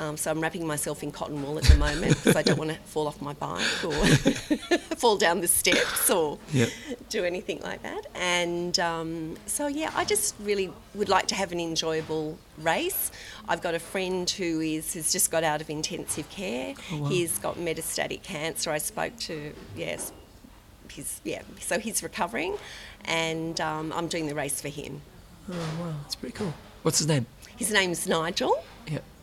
Um, 0.00 0.16
so 0.16 0.30
I'm 0.30 0.40
wrapping 0.40 0.66
myself 0.66 1.02
in 1.02 1.12
cotton 1.12 1.42
wool 1.42 1.58
at 1.58 1.64
the 1.64 1.76
moment 1.76 2.16
because 2.16 2.34
I 2.34 2.40
don't 2.42 2.58
want 2.58 2.70
to 2.70 2.76
fall 2.86 3.06
off 3.06 3.20
my 3.20 3.34
bike 3.34 3.84
or 3.84 3.92
fall 4.96 5.18
down 5.18 5.42
the 5.42 5.46
steps 5.48 6.08
or 6.08 6.38
Yep. 6.54 6.70
do 7.10 7.22
anything 7.24 7.60
like 7.60 7.82
that. 7.82 8.06
And 8.14 8.78
um, 8.80 9.36
so 9.44 9.66
yeah, 9.66 9.90
I 9.94 10.06
just 10.06 10.34
really 10.40 10.72
would 10.94 11.10
like 11.10 11.26
to 11.28 11.34
have 11.34 11.52
an 11.52 11.60
enjoyable 11.60 12.38
race. 12.56 13.10
I've 13.46 13.60
got 13.60 13.74
a 13.74 13.78
friend 13.78 14.28
who 14.30 14.60
is 14.60 14.94
has 14.94 15.12
just 15.12 15.30
got 15.30 15.44
out 15.44 15.60
of 15.60 15.68
intensive 15.68 16.30
care. 16.30 16.74
He's 17.08 17.36
got 17.38 17.56
metastatic 17.56 18.22
cancer. 18.22 18.70
I 18.70 18.78
spoke 18.78 19.18
to 19.28 19.52
yes, 19.76 20.12
he's 20.90 21.20
yeah, 21.24 21.42
so 21.60 21.78
he's 21.78 22.02
recovering, 22.02 22.56
and 23.04 23.60
um, 23.60 23.92
I'm 23.94 24.08
doing 24.08 24.26
the 24.28 24.34
race 24.34 24.62
for 24.62 24.68
him. 24.68 25.02
Oh 25.52 25.54
wow, 25.78 25.94
that's 26.02 26.14
pretty 26.16 26.34
cool. 26.36 26.54
What's 26.82 26.98
his 26.98 27.06
name? 27.06 27.26
His 27.56 27.70
name's 27.70 28.06
Nigel. 28.08 28.64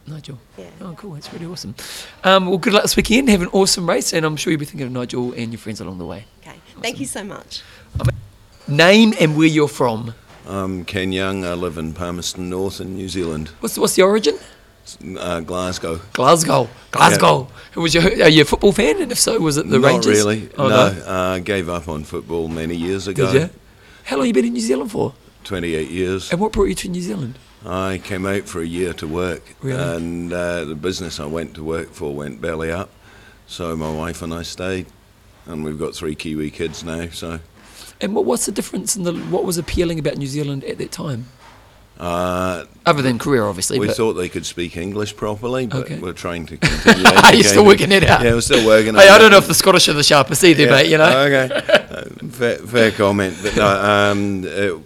Yeah, 0.07 0.13
Nigel. 0.13 0.39
Yeah. 0.57 0.65
Oh, 0.81 0.93
cool. 0.97 1.13
That's 1.13 1.31
really 1.33 1.45
awesome. 1.45 1.75
Um, 2.23 2.47
well, 2.47 2.57
good 2.57 2.73
luck 2.73 2.83
this 2.83 2.95
weekend. 2.95 3.29
Have 3.29 3.41
an 3.41 3.49
awesome 3.49 3.87
race, 3.89 4.13
and 4.13 4.25
I'm 4.25 4.35
sure 4.35 4.51
you'll 4.51 4.59
be 4.59 4.65
thinking 4.65 4.87
of 4.87 4.93
Nigel 4.93 5.33
and 5.33 5.51
your 5.51 5.59
friends 5.59 5.81
along 5.81 5.97
the 5.97 6.05
way. 6.05 6.25
Okay, 6.41 6.57
thank 6.81 6.99
you 6.99 7.05
so 7.05 7.23
much. 7.23 7.61
Name 8.67 9.13
and 9.19 9.37
where 9.37 9.47
you're 9.47 9.67
from. 9.67 10.13
I'm 10.45 10.85
Ken 10.85 11.11
Young. 11.11 11.45
I 11.45 11.53
live 11.53 11.77
in 11.77 11.93
Palmerston 11.93 12.49
North 12.49 12.79
in 12.79 12.95
New 12.95 13.09
Zealand, 13.09 13.49
What's 13.59 13.77
what's 13.77 13.95
the 13.95 14.01
origin? 14.03 14.37
uh, 15.19 15.41
Glasgow. 15.41 15.99
Glasgow. 16.13 16.69
Glasgow. 16.91 17.49
Was 17.75 17.93
you 17.93 18.01
are 18.01 18.29
you 18.29 18.41
a 18.43 18.45
football 18.45 18.71
fan? 18.71 19.01
And 19.01 19.11
if 19.11 19.19
so, 19.19 19.39
was 19.39 19.57
it 19.57 19.69
the 19.69 19.79
Not 19.79 19.87
Rangers? 19.87 20.17
really. 20.17 20.49
Oh, 20.57 20.69
no, 20.69 20.75
uh, 20.75 21.39
gave 21.39 21.67
up 21.69 21.87
on 21.89 22.03
football 22.05 22.47
many 22.47 22.75
years 22.75 23.07
ago. 23.07 23.31
Did 23.31 23.41
you? 23.41 23.49
How 24.05 24.17
long 24.17 24.25
you 24.27 24.33
been 24.33 24.45
in 24.45 24.53
New 24.53 24.61
Zealand 24.61 24.91
for? 24.91 25.13
28 25.43 25.89
years. 25.89 26.31
And 26.31 26.39
what 26.41 26.51
brought 26.53 26.65
you 26.65 26.75
to 26.75 26.89
New 26.89 27.01
Zealand? 27.01 27.37
I 27.67 27.99
came 28.03 28.25
out 28.25 28.43
for 28.47 28.61
a 28.61 28.65
year 28.65 28.93
to 28.93 29.07
work, 29.07 29.43
Really? 29.61 29.81
and 29.81 30.31
uh, 30.31 30.63
the 30.65 30.75
business 30.75 31.19
I 31.19 31.25
went 31.25 31.53
to 31.55 31.63
work 31.63 31.91
for 31.91 32.15
went 32.15 32.39
belly 32.41 32.71
up. 32.71 32.89
So 33.47 33.75
my 33.75 33.91
wife 33.91 34.21
and 34.21 34.33
I 34.33 34.43
stayed. 34.43 34.85
and 35.45 35.63
we've 35.63 35.79
got 35.79 35.93
three 35.95 36.15
Kiwi 36.15 36.49
kids 36.51 36.83
now. 36.83 37.09
So 37.09 37.39
And 38.01 38.15
what, 38.15 38.25
what's 38.25 38.45
the 38.45 38.51
difference 38.51 38.95
in 38.95 39.03
the 39.03 39.13
what 39.13 39.43
was 39.43 39.57
appealing 39.57 39.99
about 39.99 40.17
New 40.17 40.27
Zealand 40.27 40.63
at 40.65 40.77
that 40.77 40.91
time, 40.91 41.25
uh, 41.99 42.65
other 42.85 43.01
than 43.01 43.17
career, 43.19 43.43
obviously? 43.45 43.79
we 43.79 43.87
thought 43.89 44.13
they 44.13 44.29
could 44.29 44.45
speak 44.45 44.77
English 44.77 45.15
properly, 45.15 45.65
but 45.67 45.85
Okay. 45.85 45.99
we're 45.99 46.13
trying 46.13 46.45
to 46.47 46.57
continue. 46.61 47.03
You're 47.33 47.43
still 47.43 47.65
working 47.65 47.91
it 47.91 48.03
out. 48.03 48.23
Yeah, 48.23 48.33
we're 48.33 48.41
still 48.41 48.65
working. 48.65 48.95
Hey, 48.95 49.09
I 49.09 49.17
don't 49.17 49.31
know 49.31 49.37
if 49.37 49.47
the 49.47 49.53
Scottish 49.53 49.87
are 49.89 49.93
the 49.93 50.03
sharpest 50.03 50.43
either, 50.43 50.63
Yeah, 50.65 50.71
mate. 50.71 50.87
You 50.89 50.97
know. 50.99 51.19
Okay. 51.21 51.73
Uh, 51.87 52.03
fair, 52.29 52.57
fair 52.57 52.91
comment, 52.91 53.33
but 53.41 53.55
no, 53.55 53.65
um, 53.65 54.43
it 54.45 54.77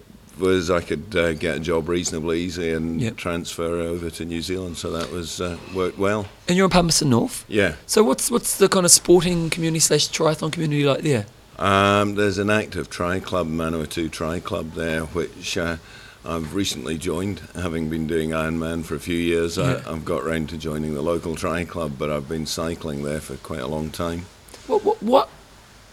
was 0.41 0.69
I 0.69 0.81
could 0.81 1.15
uh, 1.15 1.34
get 1.34 1.57
a 1.57 1.59
job 1.59 1.88
reasonably 1.88 2.41
easy 2.41 2.72
and 2.73 2.99
Yep. 3.01 3.15
transfer 3.18 3.80
over 3.80 4.09
to 4.09 4.26
New 4.26 4.41
Zealand, 4.41 4.77
so 4.77 4.91
that 4.91 5.11
was 5.11 5.39
uh, 5.39 5.57
worked 5.73 5.97
well. 5.97 6.27
And 6.47 6.57
you're 6.57 6.65
in 6.65 6.72
Palmerston 6.72 7.09
North. 7.11 7.45
Yeah. 7.47 7.76
So 7.85 8.03
what's 8.03 8.30
what's 8.30 8.57
the 8.57 8.68
kind 8.68 8.85
of 8.85 8.91
sporting 8.91 9.49
community 9.49 9.80
slash 9.80 10.09
triathlon 10.09 10.51
community 10.51 10.84
like 10.84 11.01
there? 11.03 11.26
Um, 11.59 12.15
there's 12.15 12.38
an 12.39 12.49
active 12.49 12.89
tri 12.89 13.19
club, 13.19 13.47
Manawatu 13.47 14.09
Tri 14.11 14.39
Club 14.39 14.73
there, 14.73 15.01
which 15.01 15.57
uh, 15.57 15.77
I've 16.26 16.55
recently 16.55 16.97
joined. 16.97 17.39
Having 17.53 17.89
been 17.89 18.07
doing 18.07 18.31
Ironman 18.31 18.84
for 18.84 18.95
a 18.95 18.99
few 18.99 19.15
years, 19.18 19.57
Yeah. 19.57 19.81
I, 19.85 19.91
I've 19.93 20.03
got 20.05 20.23
round 20.26 20.49
to 20.49 20.57
joining 20.57 20.95
the 20.95 21.01
local 21.03 21.35
tri 21.35 21.63
club, 21.65 21.93
but 21.99 22.09
I've 22.09 22.27
been 22.27 22.47
cycling 22.47 23.03
there 23.03 23.22
for 23.22 23.35
quite 23.38 23.59
a 23.59 23.68
long 23.68 23.91
time. 23.91 24.26
What 24.68 24.84
what, 24.84 25.03
what 25.03 25.30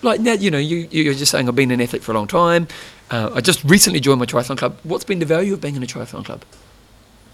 like 0.03 0.21
now? 0.21 0.33
You 0.35 0.51
know, 0.51 0.59
you 0.59 0.89
you're 0.91 1.13
just 1.15 1.33
saying 1.33 1.49
I've 1.49 1.57
been 1.57 1.71
an 1.71 1.81
athlete 1.83 2.03
for 2.03 2.13
a 2.13 2.15
long 2.15 2.29
time. 2.29 2.67
Uh, 3.11 3.31
I 3.35 3.41
just 3.41 3.65
recently 3.65 4.01
joined 4.01 4.21
my 4.21 4.27
triathlon 4.27 4.59
club. 4.59 4.79
What's 4.83 5.05
been 5.05 5.19
the 5.19 5.27
value 5.27 5.55
of 5.55 5.61
being 5.61 5.77
in 5.77 5.83
a 5.83 5.87
triathlon 5.87 6.25
club? 6.25 6.43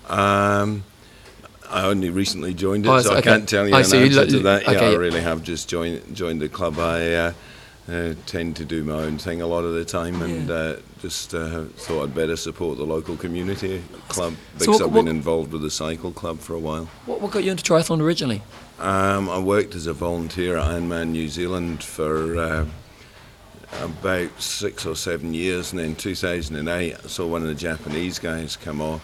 Um, 0.08 0.84
I 1.70 1.84
only 1.86 2.10
recently 2.10 2.54
joined 2.54 2.86
it, 2.86 2.88
Oh, 2.88 3.00
so 3.00 3.08
so- 3.10 3.16
I 3.16 3.20
can't 3.22 3.48
tell 3.48 3.66
you 3.66 3.74
Oh, 3.74 3.78
an 3.78 3.84
so 3.84 3.98
answer 3.98 4.26
to 4.26 4.38
that. 4.40 4.62
Yeah. 4.64 4.80
I 4.80 4.94
really 4.94 5.20
have 5.20 5.42
just 5.42 5.68
joined 5.68 6.14
joined 6.14 6.40
the 6.40 6.48
club. 6.48 6.78
I 6.78 7.14
uh, 7.14 7.32
uh, 7.90 8.14
tend 8.26 8.56
to 8.56 8.64
do 8.64 8.84
my 8.84 8.94
own 8.94 9.18
thing 9.18 9.42
a 9.42 9.46
lot 9.46 9.64
of 9.64 9.74
the 9.74 9.84
time, 9.84 10.22
and 10.22 10.48
Yeah. 10.48 10.54
uh, 10.54 10.76
just 11.02 11.34
uh, 11.34 11.64
thought 11.76 12.04
I'd 12.04 12.14
better 12.14 12.36
support 12.36 12.78
the 12.78 12.84
local 12.84 13.16
community 13.16 13.82
club 14.08 14.34
So 14.58 14.66
because 14.66 14.80
what- 14.80 14.88
I've 14.88 14.94
been 14.94 15.08
involved 15.08 15.52
with 15.52 15.62
the 15.62 15.70
cycle 15.70 16.12
club 16.12 16.38
for 16.38 16.54
a 16.54 16.58
while. 16.60 16.88
What 17.06 17.20
what 17.20 17.30
got 17.32 17.42
you 17.44 17.50
into 17.50 17.64
triathlon 17.64 18.00
originally? 18.00 18.42
Um, 18.78 19.28
I 19.30 19.38
worked 19.38 19.74
as 19.74 19.86
a 19.86 19.92
volunteer 19.92 20.56
at 20.56 20.66
Ironman 20.68 21.08
New 21.08 21.28
Zealand 21.28 21.82
for 21.82 22.36
uh, 22.38 22.64
about 23.80 24.30
six 24.40 24.86
or 24.86 24.94
seven 24.96 25.34
years, 25.34 25.72
and 25.72 25.80
in 25.80 25.94
2008, 25.96 26.94
I 26.94 27.06
saw 27.08 27.26
one 27.26 27.42
of 27.42 27.48
the 27.48 27.54
Japanese 27.54 28.18
guys 28.18 28.56
come 28.56 28.80
off, 28.80 29.02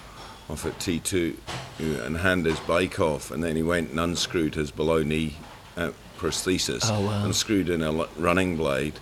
off 0.49 0.65
at 0.67 0.79
T2 0.79 1.35
uh, 1.81 2.03
and 2.05 2.17
hand 2.17 2.47
his 2.47 2.59
bike 2.61 3.01
off, 3.01 3.31
and 3.31 3.43
then 3.43 3.57
he 3.57 3.63
went 3.63 3.91
and 3.91 4.01
unscrewed 4.01 4.55
his 4.55 4.71
below 4.71 5.03
knee 5.03 5.37
uh, 5.77 5.91
prosthesis 6.19 6.83
Oh, 6.91 7.01
wow. 7.07 7.25
and 7.25 7.35
screwed 7.35 7.69
in 7.69 7.83
a 7.83 7.93
running 8.17 8.57
blade. 8.57 8.95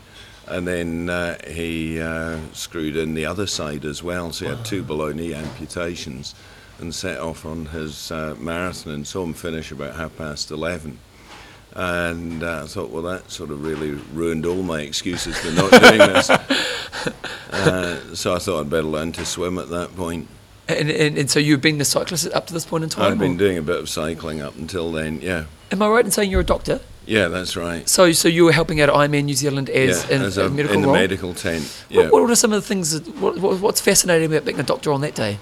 And 0.47 0.67
then 0.67 1.11
uh, 1.11 1.37
he 1.47 2.01
uh, 2.01 2.39
screwed 2.55 2.97
in 2.97 3.13
the 3.15 3.27
other 3.27 3.47
side 3.47 3.85
as 3.85 4.03
well, 4.03 4.33
so 4.33 4.47
he 4.47 4.51
had 4.55 4.65
two 4.65 4.83
below 4.83 5.13
knee 5.13 5.35
amputations 5.35 6.35
and 6.81 6.95
set 6.95 7.19
off 7.19 7.45
on 7.45 7.67
his 7.67 8.11
uh, 8.11 8.35
marathon 8.39 8.95
and 8.95 9.07
saw 9.07 9.25
him 9.25 9.35
finish 9.35 9.71
about 9.73 9.97
half 9.97 10.17
past 10.17 10.51
11. 10.51 10.99
And 11.75 12.43
uh, 12.43 12.63
I 12.65 12.67
thought, 12.67 12.91
well, 12.91 13.03
that 13.03 13.31
sort 13.31 13.51
of 13.51 13.65
really 13.65 13.93
ruined 14.13 14.47
all 14.47 14.63
my 14.63 14.81
excuses 14.81 15.39
for 15.39 15.51
not 15.53 15.71
doing 15.71 15.99
this. 15.99 16.31
Uh, 17.51 18.15
so 18.15 18.35
I 18.35 18.39
thought 18.39 18.61
I'd 18.61 18.71
better 18.71 18.83
learn 18.83 19.13
to 19.13 19.25
swim 19.25 19.59
at 19.59 19.71
that 19.71 19.97
point. 19.97 20.29
And, 20.69 20.91
and, 20.91 21.17
and 21.17 21.31
so 21.31 21.41
you've 21.41 21.63
been 21.63 21.79
the 21.79 21.85
cyclist 21.85 22.31
up 22.35 22.47
to 22.49 22.53
this 22.53 22.67
point 22.67 22.85
in 22.85 22.91
time? 22.91 23.13
I've 23.13 23.19
been 23.19 23.37
or- 23.37 23.39
doing 23.39 23.57
a 23.57 23.63
bit 23.63 23.77
of 23.77 23.89
cycling 23.89 24.43
up 24.43 24.55
until 24.57 24.93
then, 24.93 25.21
yeah. 25.23 25.47
Am 25.73 25.81
I 25.83 25.89
right 25.89 26.05
in 26.05 26.11
saying 26.11 26.31
you're 26.31 26.43
a 26.43 26.45
doctor? 26.45 26.81
Yeah, 27.07 27.29
that's 27.29 27.57
right. 27.57 27.89
So 27.89 28.13
so 28.13 28.29
you 28.29 28.45
were 28.45 28.53
helping 28.53 28.83
out 28.83 28.91
at 28.91 28.95
Ironman 28.95 29.25
New 29.25 29.35
Zealand 29.35 29.71
as, 29.71 30.05
yeah, 30.05 30.17
in, 30.17 30.23
as 30.23 30.37
a, 30.37 30.47
a, 30.47 30.51
medical 30.51 30.75
in 30.75 30.83
the 30.83 30.89
role? 30.89 30.97
medical 30.97 31.35
tent. 31.35 31.85
Yeah. 31.89 32.03
What, 32.11 32.23
what 32.23 32.31
are 32.31 32.37
some 32.37 32.53
of 32.53 32.63
the 32.63 32.69
things? 32.69 32.91
That, 32.91 33.17
what, 33.17 33.61
what's 33.61 33.81
fascinating 33.81 34.31
about 34.31 34.45
being 34.45 34.61
a 34.61 34.63
doctor 34.63 34.93
on 34.93 35.01
that 35.01 35.15
day? 35.15 35.39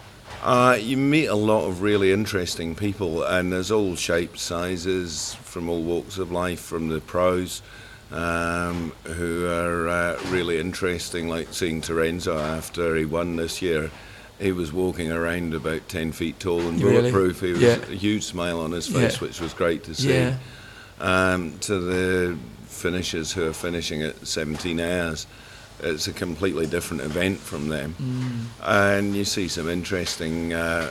Uh, 0.47 0.78
you 0.81 0.97
meet 0.97 1.27
a 1.27 1.35
lot 1.35 1.66
of 1.66 1.82
really 1.82 2.12
interesting 2.12 2.77
people, 2.77 3.24
and 3.24 3.52
there's 3.52 3.73
all 3.73 3.97
shapes, 3.97 4.43
sizes, 4.43 5.35
from 5.43 5.68
all 5.68 5.82
walks 5.82 6.18
of 6.18 6.31
life, 6.31 6.60
from 6.60 6.86
the 6.89 7.01
pros, 7.01 7.62
um, 8.12 8.93
who 9.02 9.44
are 9.48 9.89
uh, 9.89 10.16
really 10.28 10.60
interesting, 10.60 11.27
like 11.28 11.48
seeing 11.52 11.81
Terenzo 11.81 12.40
after 12.40 12.94
he 12.94 13.05
won 13.05 13.35
this 13.35 13.60
year. 13.60 13.90
He 14.39 14.52
was 14.52 14.73
walking 14.73 15.10
around 15.10 15.52
about 15.52 15.89
10 15.89 16.12
feet 16.12 16.39
tall 16.39 16.60
and 16.60 16.81
Really? 16.81 17.10
bulletproof. 17.10 17.40
He 17.40 17.51
was 17.51 17.60
Yeah. 17.62 17.78
a 17.90 17.94
huge 17.97 18.23
smile 18.23 18.60
on 18.60 18.70
his 18.70 18.86
face, 18.86 19.14
Yeah. 19.14 19.18
which 19.27 19.40
was 19.40 19.52
great 19.52 19.82
to 19.85 19.97
see. 19.97 20.10
Yeah. 20.14 20.36
Um, 21.01 21.55
to 21.62 21.81
the 21.81 22.36
finishers 22.68 23.32
who 23.32 23.44
are 23.48 23.52
finishing 23.52 24.01
at 24.05 24.24
17 24.28 24.78
hours, 24.78 25.27
it's 25.80 26.06
a 26.06 26.12
completely 26.12 26.66
different 26.66 27.02
event 27.02 27.38
from 27.38 27.68
them. 27.68 27.94
And 28.62 29.14
you 29.14 29.24
see 29.24 29.48
some 29.48 29.68
interesting 29.68 30.52
uh, 30.52 30.90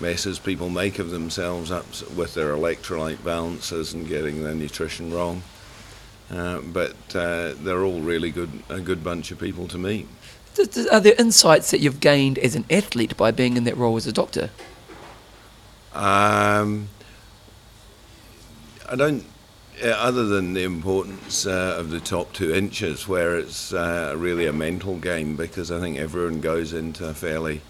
messes 0.00 0.38
people 0.38 0.68
make 0.68 0.98
of 0.98 1.10
themselves 1.10 1.70
up 1.70 1.86
with 2.16 2.34
their 2.34 2.54
electrolyte 2.54 3.22
balances 3.24 3.92
and 3.92 4.08
getting 4.08 4.42
their 4.42 4.54
nutrition 4.54 5.12
wrong. 5.12 5.42
Uh, 6.30 6.60
but 6.60 6.94
uh, 7.14 7.54
they're 7.62 7.82
all 7.82 8.00
really 8.00 8.30
good, 8.30 8.62
a 8.68 8.80
good 8.80 9.02
bunch 9.02 9.30
of 9.32 9.38
people 9.38 9.66
to 9.68 9.78
meet. 9.78 10.06
Are 10.92 11.00
there 11.00 11.14
insights 11.18 11.70
that 11.70 11.80
you've 11.80 12.00
gained 12.00 12.38
as 12.38 12.54
an 12.54 12.64
athlete 12.70 13.16
by 13.16 13.30
being 13.30 13.56
in 13.56 13.64
that 13.64 13.76
role 13.76 13.96
as 13.96 14.06
a 14.06 14.12
doctor? 14.12 14.50
Um, 15.92 16.88
I 18.88 18.96
don't, 18.96 19.24
other 19.82 20.26
than 20.26 20.52
the 20.54 20.62
importance 20.64 21.46
uh, 21.46 21.76
of 21.78 21.90
the 21.90 22.00
top 22.00 22.32
two 22.32 22.52
inches, 22.54 23.08
where 23.08 23.36
it's 23.38 23.72
uh, 23.72 24.14
really 24.16 24.46
a 24.46 24.52
mental 24.52 24.96
game 24.98 25.36
because 25.36 25.70
I 25.70 25.80
think 25.80 25.98
everyone 25.98 26.40
goes 26.40 26.72
into 26.72 27.06
a 27.08 27.14
fairly 27.14 27.60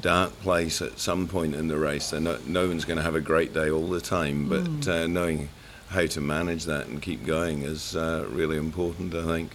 dark 0.00 0.32
place 0.40 0.80
at 0.80 0.98
some 0.98 1.26
point 1.26 1.54
in 1.54 1.68
the 1.68 1.76
race. 1.76 2.12
And 2.12 2.24
no, 2.24 2.38
no 2.46 2.68
one's 2.68 2.84
going 2.84 2.98
to 2.98 3.02
have 3.02 3.14
a 3.16 3.20
great 3.20 3.52
day 3.52 3.70
all 3.70 3.88
the 3.88 4.00
time, 4.00 4.48
but 4.48 4.88
uh, 4.88 5.06
knowing 5.06 5.48
how 5.88 6.06
to 6.06 6.20
manage 6.20 6.64
that 6.64 6.86
and 6.86 7.00
keep 7.02 7.24
going 7.24 7.62
is 7.62 7.96
uh, 7.96 8.26
really 8.30 8.56
important, 8.56 9.14
I 9.14 9.24
think. 9.24 9.52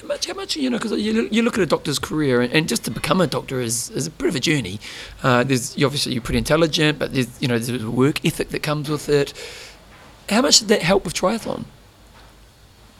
How 0.00 0.06
much? 0.06 0.26
How 0.26 0.32
much? 0.32 0.56
You 0.56 0.70
know, 0.70 0.78
because 0.78 0.92
you, 0.92 1.12
look- 1.12 1.32
you 1.32 1.42
look 1.42 1.58
at 1.58 1.60
a 1.62 1.66
doctor's 1.66 1.98
career, 1.98 2.40
and, 2.40 2.50
and 2.54 2.66
just 2.68 2.84
to 2.84 2.90
become 2.90 3.20
a 3.20 3.26
doctor 3.26 3.60
is, 3.60 3.90
is 3.90 4.06
a 4.06 4.10
bit 4.10 4.28
of 4.28 4.34
a 4.34 4.40
journey. 4.40 4.80
Uh, 5.22 5.44
there's 5.44 5.76
you 5.76 5.84
obviously 5.84 6.14
you're 6.14 6.22
pretty 6.22 6.38
intelligent, 6.38 6.98
but 6.98 7.12
there's 7.12 7.40
you 7.42 7.46
know 7.48 7.58
there's 7.58 7.82
a 7.82 7.90
work 7.90 8.24
ethic 8.24 8.48
that 8.50 8.62
comes 8.62 8.88
with 8.88 9.10
it. 9.10 9.34
How 10.28 10.42
much 10.42 10.60
did 10.60 10.68
that 10.68 10.82
help 10.82 11.04
with 11.04 11.14
triathlon? 11.14 11.64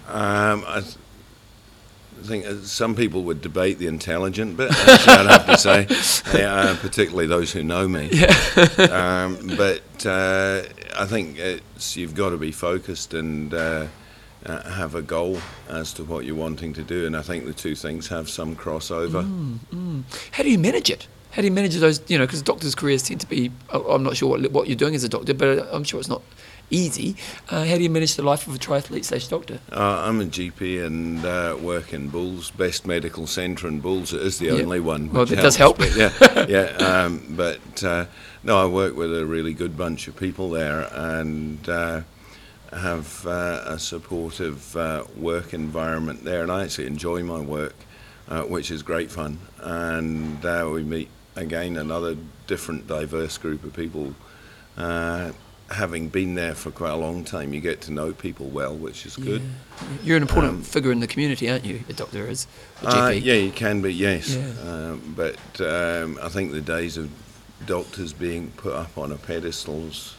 Um, 0.09 0.65
I 0.67 0.81
th- 0.81 0.97
think 2.23 2.47
uh, 2.47 2.57
some 2.63 2.95
people 2.95 3.23
would 3.25 3.41
debate 3.41 3.79
the 3.79 3.87
intelligent 3.87 4.57
bit, 4.57 4.71
I'd 4.71 5.27
have 5.27 5.47
to 5.47 5.59
say, 5.59 5.87
yeah, 6.39 6.55
uh, 6.55 6.77
particularly 6.77 7.27
those 7.27 7.53
who 7.53 7.63
know 7.63 7.89
me. 7.89 8.11
um, 8.91 9.39
but 9.57 10.07
uh, 10.07 10.63
I 10.97 11.07
think 11.07 11.39
it's, 11.39 11.97
you've 11.97 12.15
got 12.15 12.31
to 12.31 12.37
be 12.37 12.53
focused 12.53 13.15
and 13.15 13.53
uh, 13.53 13.87
uh, 14.47 14.71
have 14.71 14.95
a 14.95 15.03
goal 15.03 15.39
as 15.69 15.93
to 15.95 16.05
what 16.05 16.25
you're 16.25 16.37
wanting 16.37 16.73
to 16.75 16.83
do, 16.83 17.07
and 17.07 17.17
I 17.17 17.23
think 17.23 17.47
the 17.47 17.53
two 17.53 17.75
things 17.75 18.09
have 18.09 18.29
some 18.29 18.57
crossover. 18.57 19.23
How 20.33 20.43
do 20.43 20.51
you 20.51 20.59
manage 20.59 20.91
it? 20.91 21.07
How 21.33 21.41
do 21.41 21.49
you 21.49 21.53
manage 21.53 21.75
those? 21.77 22.03
You 22.09 22.19
know, 22.19 22.27
because 22.27 22.43
doctors' 22.43 22.75
careers 22.75 23.03
tend 23.03 23.21
to 23.23 23.27
be. 23.27 23.51
I'm 23.71 24.03
not 24.03 24.17
sure 24.17 24.29
what, 24.29 24.51
what 24.53 24.69
you're 24.69 24.77
doing 24.77 24.95
as 24.95 25.03
a 25.03 25.09
doctor, 25.09 25.33
but 25.33 25.67
I'm 25.73 25.85
sure 25.85 25.99
it's 25.99 26.09
not 26.09 26.23
easy. 26.73 27.15
Uh, 27.51 27.65
how 27.65 27.77
do 27.77 27.83
you 27.83 27.91
manage 27.91 28.17
the 28.17 28.23
life 28.23 28.47
of 28.49 28.55
a 28.55 28.59
triathlete 28.59 29.05
slash 29.05 29.29
doctor? 29.29 29.61
Uh, 29.71 30.03
I'm 30.07 30.21
a 30.21 30.25
GP 30.25 30.85
and 30.85 31.25
uh, 31.25 31.57
work 31.61 31.93
in 31.93 32.09
Bulls, 32.09 32.51
Best 32.51 32.87
Medical 32.87 33.27
Centre 33.27 33.69
in 33.69 33.81
Bulls. 33.81 34.13
It 34.13 34.23
is 34.23 34.39
the 34.39 34.47
Yeah. 34.47 34.53
only 34.63 34.81
one. 34.81 35.13
Well, 35.13 35.27
that 35.27 35.37
does 35.37 35.57
help. 35.57 35.79
but 35.79 35.95
yeah, 35.95 36.11
yeah. 36.49 36.65
Um, 37.05 37.23
but 37.31 37.85
uh, 37.85 38.07
no, 38.43 38.59
I 38.61 38.67
work 38.67 38.97
with 38.97 39.17
a 39.17 39.25
really 39.27 39.53
good 39.55 39.77
bunch 39.77 40.09
of 40.09 40.17
people 40.17 40.51
there 40.51 40.89
and 40.93 41.69
uh, 41.69 42.01
have 42.73 43.27
uh, 43.27 43.63
a 43.67 43.79
supportive 43.79 44.75
uh, 44.77 45.05
work 45.17 45.53
environment 45.55 46.25
there. 46.25 46.43
And 46.43 46.51
I 46.51 46.65
actually 46.65 46.87
enjoy 46.87 47.23
my 47.23 47.41
work, 47.41 47.77
uh, 48.29 48.43
which 48.43 48.71
is 48.71 48.83
great 48.83 49.11
fun. 49.11 49.39
And 49.61 50.45
uh, 50.45 50.69
we 50.73 50.83
meet 50.83 51.09
again 51.37 51.77
another 51.77 52.17
different, 52.47 52.87
diverse 52.87 53.39
group 53.39 53.63
of 53.65 53.73
people. 53.75 54.15
Uh, 54.77 55.33
having 55.73 56.09
been 56.09 56.35
there 56.35 56.55
for 56.55 56.71
quite 56.71 56.91
a 56.91 56.97
long 56.97 57.25
time, 57.25 57.53
you 57.53 57.61
get 57.61 57.81
to 57.83 57.93
know 57.93 58.13
people 58.13 58.47
well, 58.47 58.75
which 58.75 59.07
is 59.07 59.17
good. 59.17 59.43
You're 60.05 60.17
an 60.17 60.23
important 60.23 60.53
Um, 60.55 60.63
figure 60.63 60.93
in 60.93 61.01
the 61.01 61.07
community, 61.07 61.51
aren't 61.51 61.65
you? 61.65 61.81
A 61.89 61.93
doctor 61.93 62.29
is. 62.29 62.47
A 62.83 62.89
Uh, 62.89 63.09
yeah, 63.11 63.35
you 63.35 63.51
can 63.51 63.83
be, 63.83 63.93
yes. 63.93 64.35
Yeah. 64.37 64.71
Um, 64.71 65.15
but 65.17 65.39
um, 65.61 66.19
I 66.23 66.29
think 66.29 66.53
the 66.53 66.61
days 66.61 66.97
of 66.97 67.09
doctors 67.67 68.13
being 68.13 68.51
put 68.57 68.73
up 68.75 68.97
on 68.99 69.13
a 69.13 69.17
pedestal's 69.17 70.15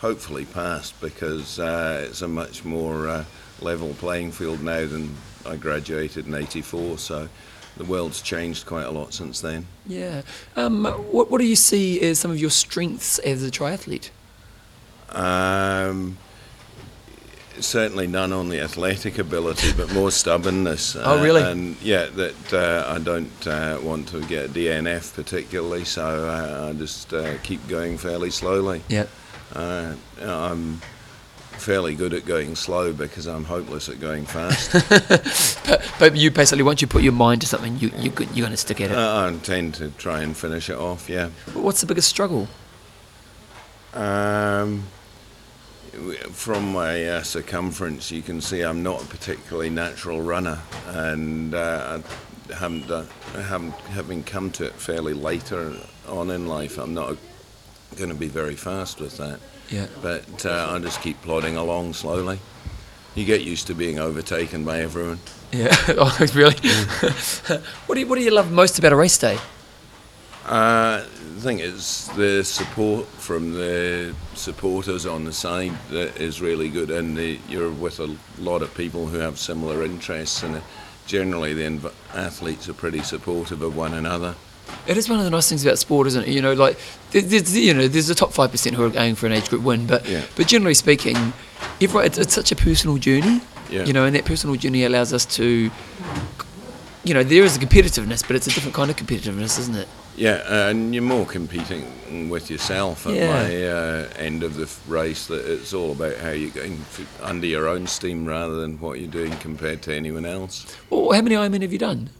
hopefully 0.00 0.44
past 0.44 1.00
because 1.00 1.58
uh, 1.58 2.06
it's 2.08 2.22
a 2.22 2.28
much 2.28 2.64
more 2.64 3.08
uh, 3.08 3.24
level 3.60 3.94
playing 3.94 4.30
field 4.32 4.62
now 4.62 4.86
than 4.86 5.14
I 5.44 5.56
graduated 5.56 6.26
in 6.26 6.34
84. 6.34 6.98
So 6.98 7.28
the 7.76 7.84
world's 7.84 8.22
changed 8.22 8.66
quite 8.66 8.84
a 8.86 8.90
lot 8.90 9.12
since 9.12 9.40
then. 9.40 9.66
Yeah. 9.86 10.22
Um, 10.56 10.84
what 10.84 11.30
What 11.30 11.40
do 11.40 11.46
you 11.46 11.56
see 11.56 12.00
as 12.00 12.18
some 12.18 12.30
of 12.30 12.38
your 12.38 12.50
strengths 12.50 13.18
as 13.20 13.42
a 13.42 13.50
triathlete? 13.50 14.10
Um, 15.10 16.18
certainly 17.60 18.06
none 18.06 18.32
on 18.32 18.48
the 18.48 18.60
athletic 18.60 19.18
ability, 19.18 19.72
but 19.72 19.92
more 19.92 20.10
stubbornness. 20.10 20.96
Oh, 21.08 21.22
really? 21.22 21.42
And 21.42 21.80
yeah, 21.80 22.06
that 22.06 22.52
uh, 22.52 22.92
I 22.92 22.98
don't 22.98 23.46
uh, 23.46 23.78
want 23.82 24.08
to 24.08 24.20
get 24.26 24.50
DNF 24.50 25.14
particularly, 25.14 25.84
so 25.84 26.28
uh, 26.28 26.68
I 26.68 26.72
just 26.78 27.14
uh, 27.14 27.38
keep 27.42 27.66
going 27.68 27.96
fairly 27.98 28.30
slowly. 28.30 28.82
Yeah. 28.88 29.06
Uh, 29.54 29.94
I'm 30.20 30.80
fairly 31.52 31.94
good 31.94 32.14
at 32.14 32.24
going 32.26 32.54
slow 32.56 32.92
because 32.92 33.26
I'm 33.26 33.44
hopeless 33.44 33.88
at 33.88 34.00
going 34.00 34.26
fast. 34.26 34.74
But, 35.68 35.92
but 35.98 36.16
you 36.16 36.30
basically, 36.30 36.62
once 36.62 36.80
you 36.80 36.86
put 36.86 37.02
your 37.02 37.12
mind 37.12 37.42
to 37.42 37.46
something, 37.46 37.78
you, 37.78 37.90
you, 37.98 38.10
you're 38.32 38.46
going 38.46 38.52
to 38.52 38.56
stick 38.56 38.80
at 38.80 38.90
it. 38.90 38.96
Uh, 38.96 39.24
I 39.24 39.28
intend 39.28 39.74
to 39.74 39.90
try 39.90 40.22
and 40.22 40.34
finish 40.34 40.70
it 40.70 40.78
off, 40.78 41.10
yeah. 41.10 41.28
What's 41.52 41.82
the 41.82 41.86
biggest 41.86 42.08
struggle? 42.08 42.48
Um, 43.92 44.84
from 46.32 46.72
my 46.72 47.04
uh, 47.06 47.22
circumference, 47.22 48.10
you 48.10 48.22
can 48.22 48.40
see 48.40 48.62
I'm 48.62 48.82
not 48.82 49.02
a 49.02 49.06
particularly 49.06 49.70
natural 49.70 50.20
runner, 50.22 50.60
and 50.88 51.54
uh, 51.54 52.00
I 52.50 52.54
haven't, 52.54 52.88
done, 52.88 53.06
I 53.36 53.42
haven't 53.42 53.72
having 53.92 54.22
come 54.22 54.50
to 54.52 54.66
it 54.66 54.72
fairly 54.74 55.14
later 55.14 55.74
on 56.08 56.30
in 56.30 56.46
life. 56.48 56.78
I'm 56.78 56.94
not 56.94 57.16
going 57.96 58.10
to 58.10 58.16
be 58.16 58.28
very 58.28 58.54
fast 58.56 59.00
with 59.00 59.16
that, 59.18 59.40
Yeah. 59.70 59.86
but 60.02 60.46
uh, 60.46 60.68
I 60.70 60.78
just 60.78 61.00
keep 61.02 61.20
plodding 61.22 61.56
along 61.56 61.94
slowly. 61.94 62.38
You 63.14 63.24
get 63.24 63.42
used 63.42 63.66
to 63.66 63.74
being 63.74 63.98
overtaken 63.98 64.64
by 64.64 64.80
everyone. 64.80 65.18
Yeah. 65.52 65.74
oh, 65.88 66.16
really? 66.34 66.54
what 67.86 67.94
do 67.94 68.00
you 68.00 68.06
What 68.06 68.16
do 68.18 68.22
you 68.24 68.30
love 68.30 68.50
most 68.52 68.78
about 68.78 68.92
a 68.92 68.96
race 68.96 69.18
day? 69.18 69.38
Uh, 70.46 71.04
the 71.38 71.44
thing 71.44 71.60
is, 71.60 72.08
the 72.16 72.42
support 72.44 73.06
from 73.06 73.52
the 73.54 74.14
supporters 74.34 75.06
on 75.06 75.24
the 75.24 75.32
side 75.32 75.72
that 75.90 76.16
is 76.20 76.40
really 76.40 76.68
good, 76.68 76.90
and 76.90 77.16
the, 77.16 77.38
you're 77.48 77.70
with 77.70 78.00
a 78.00 78.16
lot 78.38 78.60
of 78.62 78.74
people 78.74 79.06
who 79.06 79.18
have 79.18 79.38
similar 79.38 79.84
interests, 79.84 80.42
and 80.42 80.60
generally 81.06 81.54
the 81.54 81.92
athletes 82.14 82.68
are 82.68 82.74
pretty 82.74 83.02
supportive 83.02 83.62
of 83.62 83.76
one 83.76 83.94
another. 83.94 84.34
It 84.86 84.96
is 84.96 85.08
one 85.08 85.18
of 85.18 85.24
the 85.24 85.30
nice 85.30 85.48
things 85.48 85.64
about 85.64 85.78
sport, 85.78 86.06
isn't 86.08 86.24
it? 86.24 86.28
You 86.28 86.42
know, 86.42 86.52
like 86.54 86.78
there's, 87.12 87.56
you 87.56 87.72
know, 87.72 87.88
there's 87.88 88.08
the 88.08 88.14
top 88.14 88.32
five 88.32 88.50
percent 88.50 88.74
who 88.76 88.84
are 88.84 88.90
going 88.90 89.14
for 89.14 89.26
an 89.26 89.32
age 89.32 89.48
group 89.48 89.62
win, 89.62 89.86
but 89.86 90.06
Yeah. 90.08 90.24
but 90.36 90.46
generally 90.48 90.74
speaking, 90.74 91.16
everyone, 91.80 92.06
it's, 92.06 92.18
it's 92.18 92.34
such 92.34 92.52
a 92.52 92.56
personal 92.56 92.96
journey. 92.98 93.40
Yeah. 93.70 93.84
You 93.84 93.92
know, 93.92 94.04
and 94.06 94.14
that 94.16 94.24
personal 94.24 94.56
journey 94.56 94.84
allows 94.84 95.12
us 95.12 95.24
to, 95.36 95.70
you 97.08 97.14
know, 97.14 97.22
there 97.22 97.42
is 97.42 97.56
a 97.56 97.60
competitiveness, 97.60 98.26
but 98.26 98.36
it's 98.36 98.46
a 98.46 98.50
different 98.50 98.74
kind 98.74 98.90
of 98.90 98.96
competitiveness, 98.96 99.58
isn't 99.58 99.76
it? 99.76 99.88
Yeah, 100.14 100.68
and 100.68 100.92
you're 100.94 101.02
more 101.02 101.24
competing 101.24 102.28
with 102.28 102.50
yourself 102.50 103.06
at 103.06 103.14
Yeah. 103.14 103.32
my 103.32 103.64
uh, 103.66 104.08
end 104.18 104.42
of 104.42 104.56
the 104.56 104.68
race. 104.86 105.26
That 105.28 105.46
it's 105.50 105.72
all 105.72 105.92
about 105.92 106.16
how 106.16 106.30
you're 106.30 106.50
going 106.50 106.78
under 107.22 107.46
your 107.46 107.66
own 107.68 107.86
steam 107.86 108.26
rather 108.26 108.56
than 108.60 108.78
what 108.80 108.98
you're 109.00 109.10
doing 109.10 109.32
compared 109.38 109.80
to 109.82 109.94
anyone 109.94 110.26
else. 110.26 110.66
Well, 110.90 111.12
how 111.12 111.22
many 111.22 111.34
Ironman 111.36 111.62
have 111.62 111.72
you 111.72 111.78
done? 111.78 112.10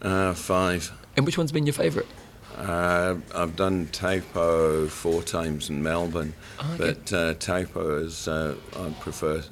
Uh, 0.00 0.32
five. 0.32 0.90
And 1.16 1.26
which 1.26 1.36
one's 1.36 1.52
been 1.52 1.66
your 1.66 1.72
favourite? 1.74 2.08
Uh, 2.56 3.16
I've 3.34 3.56
done 3.56 3.88
Taupo 3.92 4.86
four 4.88 5.22
times 5.22 5.68
in 5.70 5.82
Melbourne, 5.82 6.34
Oh, 6.60 6.74
okay. 6.74 6.94
but 6.94 7.12
uh, 7.12 7.34
Taupo 7.34 7.98
is 8.04 8.26
uh, 8.28 8.54
I 8.78 8.90
prefer 9.00 9.42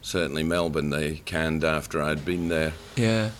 certainly 0.00 0.42
Melbourne. 0.42 0.90
They 0.90 1.16
canned 1.24 1.64
after 1.64 2.00
I'd 2.02 2.24
been 2.24 2.48
there. 2.48 2.72
Yeah. 2.96 3.30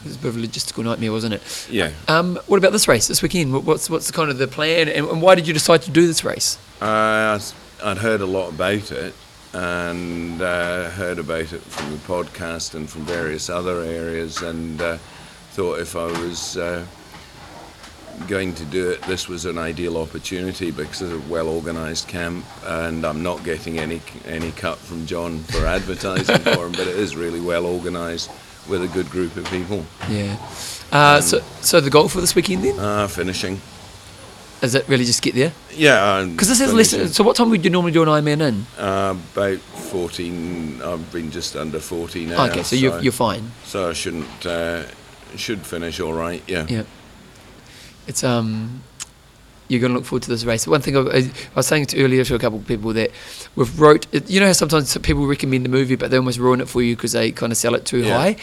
It 0.00 0.06
was 0.06 0.16
a 0.16 0.18
bit 0.18 0.28
of 0.28 0.36
a 0.36 0.40
logistical 0.40 0.82
nightmare, 0.84 1.12
wasn't 1.12 1.34
it? 1.34 1.68
Yeah, 1.70 1.90
Um, 2.08 2.38
what 2.46 2.56
about 2.58 2.72
this 2.72 2.88
race 2.88 3.06
this 3.06 3.20
weekend? 3.22 3.52
What's 3.66 3.90
what's 3.90 4.06
the 4.06 4.12
kind 4.12 4.30
of 4.30 4.38
the 4.38 4.48
plan, 4.48 4.88
and, 4.88 5.06
and 5.06 5.20
why 5.22 5.34
did 5.34 5.46
you 5.46 5.52
decide 5.54 5.82
to 5.82 5.90
do 5.90 6.06
this 6.06 6.24
race? 6.24 6.56
uh, 6.80 7.38
I'd 7.82 7.98
heard 7.98 8.20
a 8.20 8.26
lot 8.26 8.48
about 8.50 8.90
it 8.92 9.14
and 9.52 10.40
uh, 10.40 10.90
heard 10.90 11.18
about 11.18 11.52
it 11.52 11.60
from 11.62 11.90
the 11.92 11.98
podcast 11.98 12.74
and 12.74 12.88
from 12.88 13.02
various 13.04 13.48
other 13.50 13.80
areas, 13.82 14.40
and 14.42 14.80
uh, 14.80 14.96
thought 15.52 15.80
if 15.80 15.96
I 15.96 16.06
was. 16.06 16.56
Uh, 16.56 16.84
Going 18.28 18.54
to 18.56 18.64
do 18.66 18.90
it. 18.90 19.00
This 19.02 19.28
was 19.28 19.46
an 19.46 19.56
ideal 19.56 19.96
opportunity 19.96 20.70
because 20.70 21.00
it's 21.00 21.12
a 21.12 21.28
well-organised 21.30 22.06
camp, 22.06 22.44
and 22.66 23.06
I'm 23.06 23.22
not 23.22 23.44
getting 23.44 23.78
any 23.78 24.02
any 24.26 24.50
cut 24.52 24.76
from 24.76 25.06
John 25.06 25.38
for 25.44 25.64
advertising 25.64 26.36
for 26.40 26.66
him. 26.66 26.72
But 26.72 26.80
it 26.86 26.96
is 26.96 27.16
really 27.16 27.40
well 27.40 27.64
organised 27.64 28.30
with 28.70 28.82
a 28.82 28.88
good 28.88 29.10
group 29.10 29.36
of 29.36 29.44
people. 29.50 29.84
Yeah. 30.08 30.36
Uh, 30.92 31.20
so 31.20 31.40
so 31.60 31.80
the 31.80 31.90
goal 31.90 32.08
for 32.08 32.20
this 32.20 32.34
weekend 32.34 32.64
then 32.64 32.78
Uh, 32.78 33.06
finishing, 33.08 33.60
is 34.62 34.74
it 34.74 34.88
really 34.88 35.04
just 35.04 35.22
get 35.22 35.34
there? 35.34 35.52
yeah. 35.76 36.24
Because 36.24 36.48
this 36.48 36.60
is 36.60 36.72
less. 36.72 37.14
So 37.16 37.22
what 37.24 37.36
time 37.36 37.50
would 37.50 37.64
you 37.64 37.70
normally 37.70 37.92
do 37.92 38.02
an 38.02 38.08
Ironman 38.08 38.40
in? 38.40 38.66
Uh, 38.78 39.14
about 39.34 39.58
14. 39.58 40.80
I've 40.82 41.12
been 41.12 41.30
just 41.30 41.56
under 41.56 41.80
14 41.80 42.28
now. 42.28 42.46
okay, 42.46 42.62
so 42.62 42.76
you're 42.76 43.00
you're 43.02 43.12
fine. 43.12 43.50
so 43.64 43.90
I 43.90 43.92
shouldn't 43.92 44.46
uh, 44.46 44.82
should 45.36 45.60
finish 45.66 46.00
all 46.00 46.12
right. 46.14 46.42
Yeah. 46.46 46.66
Yeah. 46.68 46.84
It's 48.06 48.24
um. 48.24 48.82
You're 49.70 49.80
going 49.80 49.92
to 49.92 49.98
look 49.98 50.04
forward 50.04 50.24
to 50.24 50.30
this 50.30 50.44
race. 50.44 50.66
One 50.66 50.80
thing 50.82 50.96
I, 50.96 51.00
I 51.00 51.30
was 51.54 51.66
saying 51.66 51.86
to 51.86 52.02
earlier 52.02 52.24
to 52.24 52.34
a 52.34 52.38
couple 52.40 52.58
of 52.58 52.66
people 52.66 52.92
that 52.94 53.10
we've 53.54 53.78
wrote, 53.80 54.04
you 54.28 54.40
know 54.40 54.46
how 54.46 54.52
sometimes 54.52 54.96
people 54.98 55.26
recommend 55.28 55.64
the 55.64 55.68
movie, 55.68 55.94
but 55.94 56.10
they 56.10 56.16
almost 56.16 56.38
ruin 56.38 56.60
it 56.60 56.68
for 56.68 56.82
you 56.82 56.96
because 56.96 57.12
they 57.12 57.30
kind 57.30 57.52
of 57.52 57.56
sell 57.56 57.76
it 57.76 57.84
too 57.86 57.98
Yeah. 58.02 58.18
high. 58.18 58.36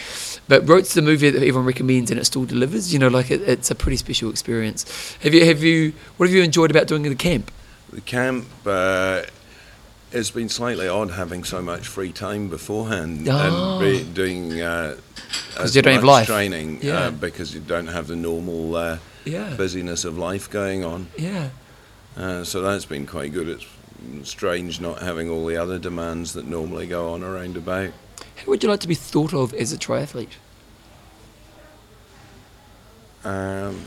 But 0.48 0.66
Roth's 0.66 0.94
the 0.94 1.02
movie 1.02 1.28
that 1.28 1.36
everyone 1.38 1.66
recommends 1.66 2.10
and 2.10 2.18
it 2.18 2.24
still 2.24 2.46
delivers. 2.46 2.92
You 2.94 2.98
know, 2.98 3.08
like 3.08 3.30
it, 3.30 3.42
it's 3.42 3.70
a 3.70 3.74
pretty 3.74 3.98
special 3.98 4.30
experience. 4.30 4.86
Have 5.22 5.34
you 5.34 5.44
have 5.44 5.62
you 5.62 5.92
what 6.16 6.28
have 6.28 6.34
you 6.34 6.42
enjoyed 6.42 6.70
about 6.70 6.86
doing 6.86 7.02
the 7.02 7.14
camp? 7.14 7.50
The 7.92 8.00
camp. 8.00 8.46
Uh, 8.66 9.22
it's 10.10 10.30
been 10.30 10.48
slightly 10.48 10.88
odd 10.88 11.10
having 11.10 11.44
so 11.44 11.60
much 11.60 11.86
free 11.86 12.12
time 12.12 12.48
beforehand 12.48 13.28
Oh. 13.28 13.78
and 13.78 13.80
be 13.80 14.02
doing 14.14 14.58
uh, 14.62 14.96
as 15.58 15.76
you 15.76 15.82
don't 15.82 15.92
have 15.96 16.04
life. 16.04 16.26
training 16.26 16.78
Yeah. 16.80 16.98
uh, 17.00 17.10
because 17.10 17.52
you 17.54 17.60
don't 17.60 17.88
have 17.88 18.06
the 18.06 18.16
normal 18.16 18.74
uh, 18.76 18.96
Yeah. 19.28 19.54
busyness 19.56 20.04
of 20.04 20.18
life 20.18 20.50
going 20.50 20.84
on. 20.84 21.08
Yeah. 21.16 21.50
Uh, 22.16 22.44
so 22.44 22.62
that's 22.62 22.84
been 22.84 23.06
quite 23.06 23.32
good. 23.32 23.48
It's 23.48 23.66
strange 24.28 24.80
not 24.80 25.02
having 25.02 25.28
all 25.30 25.46
the 25.46 25.56
other 25.56 25.78
demands 25.78 26.32
that 26.34 26.46
normally 26.46 26.86
go 26.86 27.12
on 27.12 27.22
around 27.22 27.56
about. 27.56 27.90
How 28.36 28.44
would 28.46 28.62
you 28.62 28.68
like 28.68 28.80
to 28.80 28.88
be 28.88 28.94
thought 28.94 29.34
of 29.34 29.54
as 29.54 29.72
a 29.72 29.78
triathlete? 29.78 30.36
Um, 33.24 33.84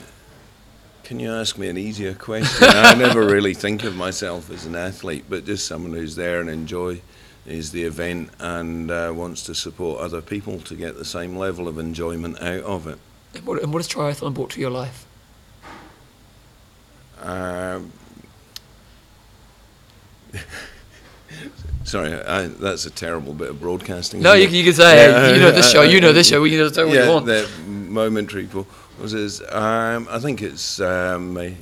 can 1.04 1.20
you 1.20 1.32
ask 1.32 1.58
me 1.58 1.68
an 1.70 1.78
easier 1.78 2.14
question? 2.14 2.68
I 2.70 2.94
never 2.98 3.26
really 3.26 3.54
think 3.54 3.84
of 3.84 3.96
myself 3.96 4.50
as 4.50 4.66
an 4.66 4.76
athlete, 4.76 5.26
but 5.30 5.46
just 5.46 5.66
someone 5.68 5.94
who's 5.94 6.16
there 6.16 6.42
and 6.42 6.50
enjoy 6.50 7.02
is 7.46 7.72
the 7.72 7.84
event 7.84 8.30
and 8.40 8.92
uh, 8.92 9.12
wants 9.16 9.44
to 9.44 9.56
support 9.56 10.00
other 10.00 10.22
people 10.22 10.60
to 10.60 10.76
get 10.76 10.96
the 10.96 11.06
same 11.06 11.36
level 11.36 11.68
of 11.68 11.80
enjoyment 11.80 12.42
out 12.42 12.64
of 12.64 12.88
it. 12.88 13.00
And 13.34 13.46
what, 13.46 13.62
and 13.62 13.74
what 13.74 13.80
has 13.80 13.88
triathlon 13.88 14.34
brought 14.34 14.52
to 14.52 14.62
your 14.62 14.70
life? 14.70 15.06
Um, 17.22 17.92
sorry, 21.84 22.14
I, 22.14 22.48
that's 22.48 22.86
a 22.86 22.90
terrible 22.90 23.34
bit 23.34 23.50
of 23.50 23.60
broadcasting. 23.60 24.22
No, 24.22 24.34
you, 24.34 24.48
you 24.48 24.64
can 24.64 24.74
say, 24.74 25.08
Yeah, 25.08 25.22
hey, 25.28 25.36
you 25.36 25.42
know 25.42 25.52
this 25.52 25.72
show, 25.72 25.82
you 25.82 26.02
know 26.02 26.14
this 26.14 26.28
show, 26.30 26.42
we 26.42 26.50
can 26.50 26.60
just 26.60 26.76
say 26.76 26.84
what 26.84 26.94
yeah, 26.94 27.06
you 27.06 27.12
want. 27.12 27.26
the 27.26 27.50
momentary 27.68 28.48
pause 28.48 29.14
is. 29.14 29.42
Um, 29.50 30.08
I 30.10 30.20
think 30.20 30.42
it's 30.42 30.80
um, 30.80 31.56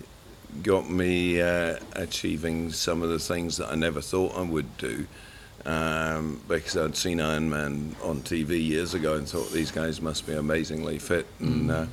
got 0.64 0.90
me 0.90 1.42
uh, 1.42 1.78
achieving 1.94 2.72
some 2.72 3.02
of 3.02 3.10
the 3.10 3.20
things 3.20 3.58
that 3.58 3.72
I 3.72 3.76
never 3.76 4.02
thought 4.02 4.36
I 4.38 4.42
would 4.42 4.78
do. 4.78 5.08
Um, 5.66 6.42
because 6.48 6.78
I'd 6.78 6.96
seen 6.96 7.20
Iron 7.20 7.50
Man 7.50 7.96
on 8.02 8.22
TV 8.22 8.66
years 8.66 8.94
ago 8.94 9.16
and 9.16 9.28
thought 9.28 9.52
these 9.52 9.72
guys 9.72 10.02
must 10.02 10.26
be 10.26 10.34
amazingly 10.34 11.00
fit, 11.00 11.28
and 11.40 11.70
uh, 11.70 11.86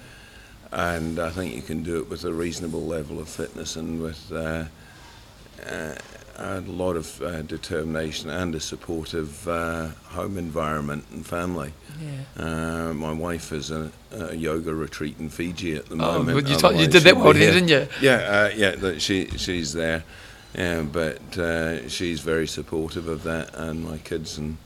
and 0.77 1.19
I 1.19 1.31
think 1.31 1.55
you 1.57 1.62
can 1.62 1.82
do 1.82 1.97
it 1.97 2.11
with 2.11 2.24
a 2.24 2.32
reasonable 2.32 2.82
level 2.82 3.19
of 3.19 3.28
fitness 3.31 3.77
and 3.77 4.03
with 4.03 4.31
uh, 4.31 4.65
uh, 5.66 5.94
a 6.36 6.61
lot 6.61 6.97
of 6.97 7.23
uh, 7.23 7.40
determination 7.40 8.28
and 8.28 8.55
a 8.55 8.61
supportive 8.61 9.48
uh, 9.48 9.86
home 10.05 10.36
environment 10.36 11.07
and 11.12 11.24
family. 11.27 11.73
Yeah. 11.98 12.44
Uh, 12.90 12.93
my 12.93 13.11
wife 13.12 13.53
is 13.53 13.70
a, 13.70 13.90
a 14.12 14.35
yoga 14.35 14.74
retreat 14.74 15.16
in 15.19 15.31
Fiji 15.31 15.77
at 15.77 15.86
the 15.86 15.94
Oh, 15.94 16.23
moment. 16.23 16.47
you, 16.47 16.57
you 16.78 16.86
did 16.86 17.05
that 17.05 17.16
well, 17.16 17.32
didn't 17.32 17.69
you? 17.69 17.89
Yeah, 18.03 18.16
uh, 18.16 18.51
yeah, 18.55 18.73
that 18.73 19.01
she 19.01 19.28
she's 19.39 19.73
there, 19.73 20.05
yeah, 20.55 20.82
but 20.82 21.39
uh, 21.39 21.89
she's 21.89 22.20
very 22.20 22.47
supportive 22.47 23.09
of 23.09 23.23
that, 23.23 23.55
and 23.55 23.82
my 23.82 23.97
kids 23.97 24.36
and 24.36 24.59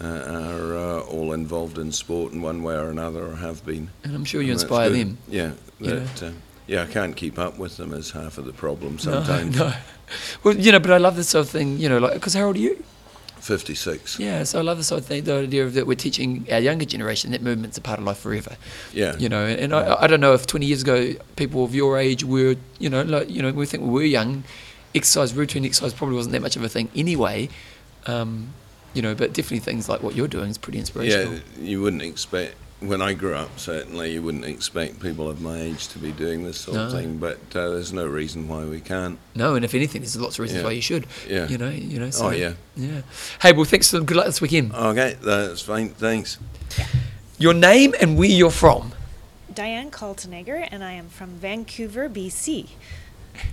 are 0.00 0.76
uh, 0.76 1.00
all 1.02 1.32
involved 1.32 1.78
in 1.78 1.92
sport 1.92 2.32
in 2.32 2.42
one 2.42 2.62
way 2.62 2.74
or 2.74 2.90
another, 2.90 3.24
or 3.26 3.36
have 3.36 3.64
been. 3.64 3.90
And 4.02 4.14
I'm 4.14 4.24
sure 4.24 4.42
you 4.42 4.52
And 4.52 4.60
inspire 4.60 4.90
them. 4.90 5.18
Yeah, 5.28 5.52
you 5.80 5.94
know. 5.94 6.06
uh, 6.22 6.30
yeah, 6.66 6.82
I 6.82 6.86
can't 6.86 7.14
keep 7.16 7.38
up 7.38 7.58
with 7.58 7.76
them 7.76 7.92
is 7.92 8.10
half 8.12 8.38
of 8.38 8.44
the 8.46 8.52
problem 8.52 8.94
No, 8.94 8.98
sometimes. 8.98 9.56
no. 9.58 9.72
Well, 10.42 10.56
you 10.56 10.72
know, 10.72 10.80
but 10.80 10.90
I 10.90 10.98
love 10.98 11.16
this 11.16 11.28
sort 11.28 11.44
of 11.46 11.50
thing, 11.50 11.78
you 11.78 11.88
know, 11.88 11.98
like, 11.98 12.14
because 12.14 12.34
how 12.34 12.46
old 12.46 12.56
are 12.56 12.60
you? 12.60 12.82
56. 13.40 14.18
Yeah, 14.18 14.44
so 14.44 14.58
I 14.58 14.62
love 14.62 14.78
this 14.78 14.86
sort 14.86 15.02
of 15.02 15.06
thing, 15.06 15.24
the 15.24 15.34
idea 15.40 15.64
of 15.66 15.74
that 15.74 15.86
we're 15.86 15.94
teaching 15.96 16.46
our 16.50 16.58
younger 16.58 16.86
generation 16.86 17.30
that 17.32 17.42
movement's 17.42 17.76
a 17.76 17.82
part 17.82 17.98
of 17.98 18.06
life 18.06 18.16
forever. 18.18 18.56
Yeah. 18.94 19.16
You 19.18 19.28
know, 19.28 19.44
and 19.44 19.74
I, 19.74 20.02
I 20.02 20.06
don't 20.06 20.20
know 20.20 20.32
if 20.32 20.46
20 20.46 20.64
years 20.64 20.80
ago 20.82 21.12
people 21.36 21.62
of 21.64 21.74
your 21.74 21.98
age 21.98 22.24
were, 22.24 22.56
you 22.78 22.88
know, 22.88 23.02
like, 23.02 23.28
you 23.28 23.42
know, 23.42 23.52
we 23.52 23.66
think 23.66 23.82
we 23.82 23.90
were 23.90 24.02
young, 24.02 24.44
exercise, 24.94 25.34
routine 25.34 25.66
exercise 25.66 25.92
probably 25.92 26.16
wasn't 26.16 26.32
that 26.32 26.40
much 26.40 26.56
of 26.56 26.62
a 26.64 26.68
thing 26.70 26.88
anyway. 26.96 27.50
Um, 28.06 28.54
you 28.94 29.02
know, 29.02 29.14
but 29.14 29.32
definitely 29.32 29.58
things 29.60 29.88
like 29.88 30.02
what 30.02 30.14
you're 30.14 30.28
doing 30.28 30.50
is 30.50 30.58
pretty 30.58 30.78
inspirational. 30.78 31.34
Yeah, 31.34 31.40
you 31.60 31.82
wouldn't 31.82 32.02
expect. 32.02 32.54
When 32.80 33.00
I 33.00 33.14
grew 33.14 33.34
up, 33.34 33.58
certainly 33.58 34.12
you 34.12 34.22
wouldn't 34.22 34.44
expect 34.44 35.00
people 35.00 35.30
of 35.30 35.40
my 35.40 35.58
age 35.58 35.88
to 35.88 35.98
be 35.98 36.12
doing 36.12 36.44
this 36.44 36.58
sort 36.60 36.76
of 36.76 36.92
thing. 36.92 37.16
But 37.16 37.38
uh, 37.54 37.70
there's 37.70 37.94
no 37.94 38.06
reason 38.06 38.46
why 38.46 38.64
we 38.64 38.80
can't. 38.80 39.18
No, 39.34 39.54
and 39.54 39.64
if 39.64 39.74
anything, 39.74 40.02
there's 40.02 40.16
lots 40.20 40.34
of 40.38 40.40
reasons 40.42 40.60
Yeah. 40.60 40.64
why 40.66 40.72
you 40.72 40.82
should. 40.82 41.06
Yeah. 41.26 41.48
You 41.48 41.56
know, 41.56 41.70
you 41.70 41.98
know. 41.98 42.10
So, 42.10 42.26
Oh 42.26 42.30
yeah. 42.30 42.54
Yeah. 42.76 43.02
Hey, 43.40 43.52
well, 43.52 43.64
thanks. 43.64 43.92
and 43.94 44.06
Good 44.06 44.16
luck 44.18 44.26
this 44.26 44.40
weekend. 44.42 44.74
Okay, 44.74 45.16
that's 45.22 45.62
fine. 45.62 45.90
Thanks. 45.90 46.36
Your 47.38 47.54
name 47.54 47.94
and 48.00 48.18
where 48.18 48.28
you're 48.28 48.50
from. 48.50 48.92
Diane 49.54 49.90
Kaltenegger, 49.90 50.68
and 50.70 50.84
I 50.84 50.92
am 50.92 51.08
from 51.08 51.30
Vancouver, 51.30 52.08
BC. 52.10 52.68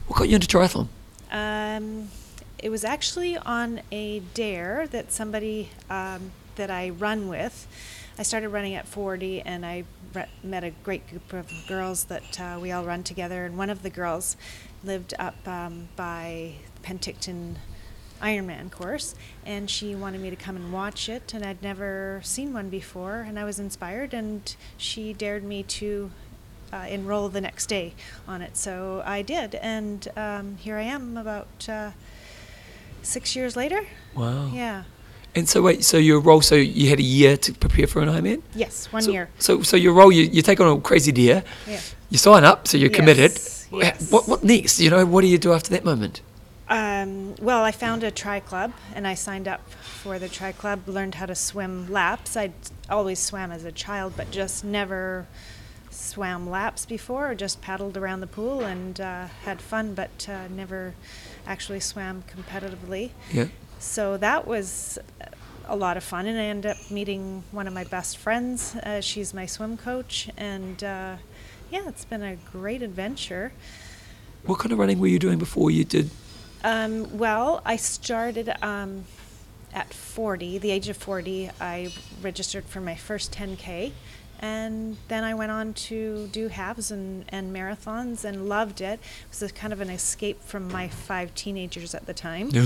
What 0.08 0.18
got 0.20 0.30
you 0.30 0.36
into 0.36 0.48
triathlon? 0.48 0.88
Um, 1.32 2.10
it 2.62 2.70
was 2.70 2.84
actually 2.84 3.38
on 3.38 3.82
a 3.92 4.20
dare 4.34 4.88
that 4.88 5.12
somebody 5.12 5.70
um, 5.90 6.32
that 6.56 6.70
I 6.70 6.90
run 6.90 7.28
with. 7.28 7.68
I 8.20 8.24
started 8.24 8.50
running 8.50 8.76
at 8.76 8.88
40, 8.88 9.42
and 9.42 9.66
I 9.66 9.84
re- 10.14 10.28
met 10.44 10.64
a 10.64 10.70
great 10.70 11.10
group 11.10 11.34
of 11.34 11.52
girls 11.68 12.06
that 12.06 12.40
uh, 12.40 12.60
we 12.62 12.72
all 12.72 12.84
run 12.84 13.04
together. 13.04 13.46
And 13.46 13.58
one 13.58 13.70
of 13.70 13.82
the 13.82 13.90
girls 13.90 14.38
lived 14.84 15.14
up 15.18 15.48
um, 15.48 15.90
by 15.96 16.54
Penticton 16.84 17.56
Ironman 18.22 18.70
course, 18.70 19.16
and 19.44 19.68
she 19.68 19.96
wanted 19.96 20.22
me 20.22 20.30
to 20.30 20.36
come 20.36 20.56
and 20.56 20.72
watch 20.72 21.10
it. 21.10 21.34
And 21.34 21.44
I'd 21.44 21.64
never 21.64 22.22
seen 22.24 22.54
one 22.54 22.70
before, 22.70 23.22
and 23.22 23.40
I 23.40 23.44
was 23.44 23.60
inspired. 23.60 24.14
And 24.14 24.56
she 24.78 25.14
dared 25.14 25.44
me 25.44 25.64
to 25.64 26.12
uh, 26.72 26.86
enroll 26.90 27.30
the 27.30 27.42
next 27.42 27.68
day 27.68 27.94
on 28.28 28.42
it. 28.42 28.56
So 28.56 29.02
I 29.06 29.24
did, 29.24 29.56
and 29.56 30.08
um, 30.16 30.58
here 30.58 30.78
I 30.78 30.84
am 30.84 31.18
about 31.18 31.68
uh, 31.68 31.92
six 33.02 33.36
years 33.36 33.56
later. 33.56 33.86
Wow. 34.16 34.52
Yeah. 34.54 34.84
And 35.34 35.48
so 35.48 35.62
wait, 35.62 35.84
so 35.84 35.98
your 35.98 36.20
role, 36.20 36.42
so 36.42 36.56
you 36.56 36.90
had 36.90 37.00
a 37.00 37.04
year 37.04 37.38
to 37.38 37.54
prepare 37.54 37.88
for 37.88 38.02
an 38.02 38.10
Ironman? 38.10 38.42
Yes, 38.54 38.92
one 38.92 39.02
so, 39.04 39.12
year. 39.12 39.30
So, 39.40 39.62
so 39.62 39.78
your 39.78 39.94
role, 39.94 40.12
you, 40.12 40.24
you 40.24 40.42
take 40.42 40.60
on 40.60 40.78
a 40.78 40.82
crazy 40.82 41.12
deer. 41.14 41.44
Yeah. 41.68 41.80
You 42.10 42.18
sign 42.18 42.44
up, 42.44 42.68
so 42.68 42.78
you're 42.78 42.90
committed. 42.90 43.32
Yes, 43.32 43.68
Wha- 43.72 43.80
yes. 43.80 44.12
What, 44.12 44.28
what 44.28 44.44
next? 44.44 44.82
You 44.82 44.90
know, 44.90 45.06
what 45.06 45.22
do 45.22 45.28
you 45.28 45.38
do 45.38 45.54
after 45.54 45.70
that 45.72 45.86
moment? 45.86 46.22
Um, 46.68 47.36
well, 47.42 47.64
I 47.64 47.72
found 47.72 48.04
a 48.04 48.12
tri 48.12 48.40
club 48.40 48.74
and 48.94 49.08
I 49.08 49.14
signed 49.14 49.48
up 49.48 49.70
for 49.72 50.20
the 50.20 50.30
tri 50.30 50.52
club, 50.52 50.88
learned 50.88 51.16
how 51.16 51.26
to 51.26 51.36
swim 51.36 51.90
laps. 51.92 52.36
I'd 52.36 52.54
always 52.90 53.20
swam 53.20 53.52
as 53.52 53.64
a 53.64 53.72
child, 53.72 54.14
but 54.18 54.32
just 54.32 54.64
never 54.64 55.28
swam 55.90 56.50
laps 56.50 56.86
before, 56.86 57.36
just 57.36 57.62
paddled 57.62 57.96
around 57.98 58.22
the 58.22 58.28
pool 58.28 58.62
and 58.62 59.00
uh, 59.00 59.28
had 59.44 59.62
fun, 59.62 59.94
but 59.94 60.28
uh, 60.30 60.48
never 60.50 60.94
actually 61.48 61.80
swam 61.80 62.24
competitively. 62.24 63.12
Yeah. 63.32 63.48
So 63.80 64.18
that 64.18 64.48
was 64.48 65.00
a 65.68 65.76
lot 65.76 65.98
of 65.98 66.04
fun, 66.04 66.28
and 66.28 66.38
I 66.38 66.44
ended 66.44 66.72
up 66.72 66.92
meeting 66.92 67.44
one 67.52 67.68
of 67.68 67.74
my 67.74 67.84
best 67.84 68.18
friends. 68.18 68.76
Uh, 68.76 69.02
she's 69.02 69.34
my 69.34 69.46
swim 69.46 69.78
coach, 69.78 70.30
and 70.38 70.84
uh, 70.84 71.16
yeah, 71.72 71.88
it's 71.88 72.06
been 72.06 72.22
a 72.22 72.36
great 72.36 72.82
adventure. 72.82 73.54
What 74.46 74.60
kind 74.60 74.72
of 74.72 74.80
running 74.80 75.00
were 75.00 75.08
you 75.08 75.20
doing 75.20 75.40
before 75.40 75.72
you 75.72 75.84
did? 75.84 76.10
Um, 76.64 77.18
well, 77.18 77.62
I 77.66 77.76
started 77.76 78.54
um, 78.62 79.06
at 79.74 79.94
40, 79.94 80.58
the 80.58 80.72
age 80.72 80.90
of 80.90 80.98
40. 80.98 81.50
I 81.60 81.92
registered 82.22 82.66
for 82.66 82.82
my 82.82 82.96
first 82.96 83.32
10K. 83.34 83.92
And 84.42 84.98
then 85.08 85.24
I 85.24 85.36
went 85.36 85.52
on 85.52 85.74
to 85.74 86.28
do 86.32 86.48
halves 86.48 86.90
and, 86.90 87.26
and 87.30 87.56
marathons 87.56 88.26
and 88.26 88.50
loved 88.50 88.82
it. 88.82 88.94
It 88.94 89.30
was 89.30 89.44
a 89.44 89.50
kind 89.50 89.72
of 89.72 89.82
an 89.82 89.90
escape 89.92 90.42
from 90.42 90.68
my 90.72 90.88
five 90.88 91.36
teenagers 91.36 91.94
at 91.94 92.06
the 92.08 92.14
time. 92.14 92.50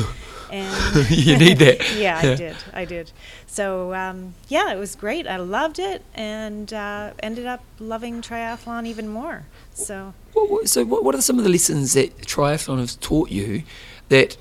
And 0.52 1.10
You 1.10 1.38
need 1.38 1.57
that. 1.60 1.95
yeah, 1.97 2.22
Yeah. 2.23 2.31
I 2.31 2.35
did. 2.35 2.56
I 2.73 2.85
did. 2.85 3.11
So 3.47 3.93
um, 3.93 4.35
yeah, 4.47 4.72
it 4.72 4.77
was 4.77 4.95
great. 4.95 5.27
I 5.27 5.38
loved 5.38 5.80
it, 5.80 6.03
and 6.14 6.72
uh, 6.72 7.11
ended 7.22 7.45
up 7.47 7.64
loving 7.80 8.22
triathlon 8.22 8.85
even 8.85 9.07
more. 9.10 9.45
So 9.73 10.14
What, 10.34 10.49
what, 10.49 10.69
so, 10.69 10.85
what, 10.85 11.03
what 11.03 11.15
are 11.15 11.22
some 11.22 11.38
of 11.39 11.43
the 11.43 11.49
lessons 11.49 11.93
that 11.93 12.15
triathlon 12.19 12.80
has 12.80 12.95
taught 12.95 13.31
you 13.31 13.64
that 14.10 14.38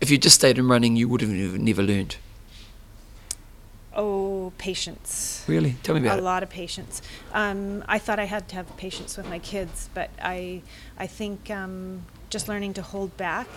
if 0.00 0.10
you 0.10 0.18
just 0.18 0.36
stayed 0.36 0.58
in 0.58 0.68
running, 0.68 0.94
you 0.96 1.08
would 1.08 1.22
have 1.22 1.30
never, 1.30 1.58
never 1.58 1.82
learned? 1.82 2.16
Oh, 3.98 4.52
patience. 4.58 5.44
Really? 5.48 5.76
Tell 5.82 5.94
me 5.94 6.00
about 6.00 6.14
a 6.14 6.18
it. 6.18 6.20
A 6.20 6.24
lot 6.24 6.42
of 6.42 6.48
patience. 6.48 7.02
Um, 7.32 7.84
I 7.88 7.98
thought 7.98 8.18
I 8.18 8.24
had 8.24 8.48
to 8.50 8.54
have 8.54 8.74
patience 8.78 9.16
with 9.16 9.28
my 9.28 9.40
kids, 9.40 9.90
but 9.92 10.08
I, 10.22 10.62
I 10.96 11.06
think 11.08 11.50
um, 11.50 12.02
just 12.30 12.48
learning 12.48 12.74
to 12.74 12.82
hold 12.82 13.16
back 13.16 13.48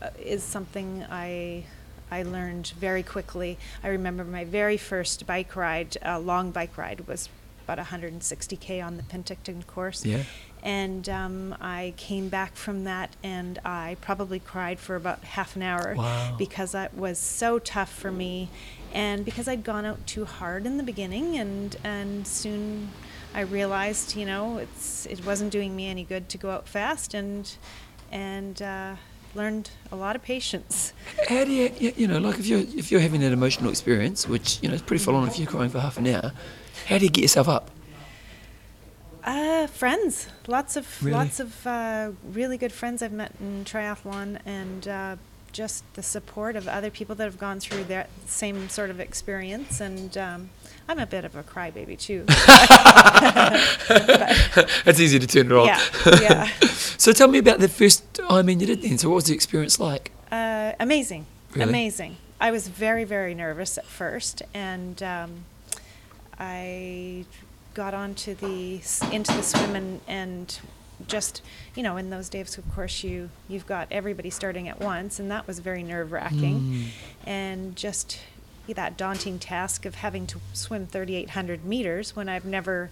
uh, 0.00 0.10
is 0.22 0.42
something 0.44 1.04
I, 1.10 1.64
I 2.10 2.22
learned 2.22 2.68
very 2.78 3.02
quickly. 3.02 3.58
I 3.82 3.88
remember 3.88 4.24
my 4.24 4.44
very 4.44 4.76
first 4.76 5.26
bike 5.26 5.56
ride, 5.56 5.96
uh, 6.06 6.20
long 6.20 6.52
bike 6.52 6.78
ride, 6.78 7.06
was 7.08 7.28
about 7.68 7.84
160k 7.84 8.82
on 8.82 8.96
the 8.96 9.02
Penticton 9.02 9.66
course. 9.66 10.06
Yeah. 10.06 10.22
And 10.62 11.08
um, 11.08 11.54
I 11.60 11.94
came 11.96 12.28
back 12.28 12.56
from 12.56 12.84
that, 12.84 13.14
and 13.22 13.60
I 13.64 13.96
probably 14.00 14.40
cried 14.40 14.78
for 14.80 14.96
about 14.96 15.22
half 15.22 15.54
an 15.54 15.62
hour 15.62 15.94
Wow. 15.96 16.34
because 16.36 16.72
that 16.72 16.94
was 16.96 17.18
so 17.18 17.58
tough 17.60 17.92
for 17.92 18.10
me, 18.10 18.48
and 18.92 19.24
because 19.24 19.48
I'd 19.48 19.64
gone 19.64 19.84
out 19.84 20.06
too 20.06 20.24
hard 20.24 20.66
in 20.66 20.76
the 20.76 20.82
beginning, 20.82 21.36
and 21.36 21.76
and 21.84 22.26
soon 22.26 22.90
I 23.34 23.40
realized, 23.40 24.16
you 24.16 24.26
know, 24.26 24.58
it's 24.58 25.06
it 25.06 25.24
wasn't 25.24 25.50
doing 25.50 25.76
me 25.76 25.88
any 25.88 26.04
good 26.04 26.28
to 26.30 26.38
go 26.38 26.50
out 26.50 26.68
fast, 26.68 27.14
and 27.14 27.50
and 28.10 28.60
uh, 28.62 28.96
learned 29.34 29.70
a 29.92 29.96
lot 29.96 30.16
of 30.16 30.22
patience. 30.22 30.92
How 31.28 31.44
do 31.44 31.52
you, 31.52 31.92
you, 31.96 32.06
know, 32.06 32.18
like 32.18 32.38
if 32.38 32.46
you're 32.46 32.60
if 32.60 32.90
you're 32.90 33.00
having 33.00 33.20
that 33.20 33.32
emotional 33.32 33.70
experience, 33.70 34.28
which 34.28 34.58
you 34.62 34.68
know 34.68 34.74
is 34.74 34.82
pretty 34.82 35.02
full 35.02 35.14
on 35.14 35.28
if 35.28 35.38
you're 35.38 35.48
crying 35.48 35.70
for 35.70 35.80
half 35.80 35.98
an 35.98 36.06
hour, 36.06 36.32
how 36.86 36.98
do 36.98 37.04
you 37.04 37.10
get 37.10 37.22
yourself 37.22 37.48
up? 37.48 37.70
Uh, 39.24 39.66
friends, 39.66 40.28
lots 40.46 40.76
of 40.76 41.04
Really? 41.04 41.16
lots 41.16 41.38
of 41.40 41.66
uh, 41.66 42.12
really 42.32 42.56
good 42.56 42.72
friends 42.72 43.02
I've 43.02 43.12
met 43.12 43.32
in 43.40 43.64
triathlon, 43.64 44.38
and 44.46 44.88
uh, 44.88 45.16
just 45.58 45.82
the 45.94 46.04
support 46.04 46.54
of 46.54 46.68
other 46.68 46.88
people 46.88 47.16
that 47.16 47.24
have 47.24 47.36
gone 47.36 47.58
through 47.58 47.82
that 47.82 48.08
same 48.26 48.68
sort 48.68 48.90
of 48.90 49.00
experience. 49.00 49.80
And 49.80 50.16
um, 50.16 50.50
I'm 50.88 51.00
a 51.00 51.06
bit 51.06 51.24
of 51.24 51.34
a 51.34 51.42
crybaby 51.42 51.98
too. 51.98 52.24
It's 54.86 55.00
easy 55.00 55.18
to 55.18 55.26
turn 55.26 55.46
it 55.46 55.52
on. 55.52 55.66
Yeah, 55.66 55.80
yeah. 56.20 56.46
so 56.96 57.12
tell 57.12 57.28
me 57.28 57.38
about 57.38 57.58
the 57.58 57.68
first 57.68 58.14
time 58.14 58.48
you 58.48 58.56
did 58.56 58.82
then. 58.82 58.98
So 58.98 59.08
what 59.08 59.16
was 59.16 59.24
the 59.24 59.34
experience 59.34 59.80
like? 59.80 60.12
Uh, 60.30 60.72
amazing, 60.78 61.26
Really? 61.54 61.68
amazing. 61.68 62.16
I 62.40 62.52
was 62.52 62.68
very, 62.68 63.04
very 63.04 63.34
nervous 63.34 63.78
at 63.78 63.86
first, 63.86 64.42
and 64.54 65.02
um, 65.02 65.44
I 66.38 67.24
got 67.74 67.94
onto 67.94 68.34
the 68.34 68.80
into 69.10 69.32
the 69.32 69.42
swim 69.42 69.74
and, 69.74 70.00
and 70.06 70.60
just 71.06 71.42
you 71.76 71.82
know 71.82 71.96
in 71.96 72.10
those 72.10 72.28
days 72.28 72.58
of 72.58 72.74
course 72.74 73.04
you 73.04 73.30
you've 73.48 73.66
got 73.66 73.86
everybody 73.90 74.30
starting 74.30 74.68
at 74.68 74.80
once 74.80 75.20
and 75.20 75.30
that 75.30 75.46
was 75.46 75.60
very 75.60 75.82
nerve 75.82 76.10
wracking 76.12 76.60
Mm. 76.60 76.84
and 77.26 77.76
just 77.76 78.18
that 78.68 78.96
daunting 78.98 79.38
task 79.38 79.86
of 79.86 79.94
having 79.96 80.26
to 80.26 80.40
swim 80.52 80.86
3800 80.86 81.64
meters 81.64 82.14
when 82.14 82.28
I've 82.28 82.44
never 82.44 82.90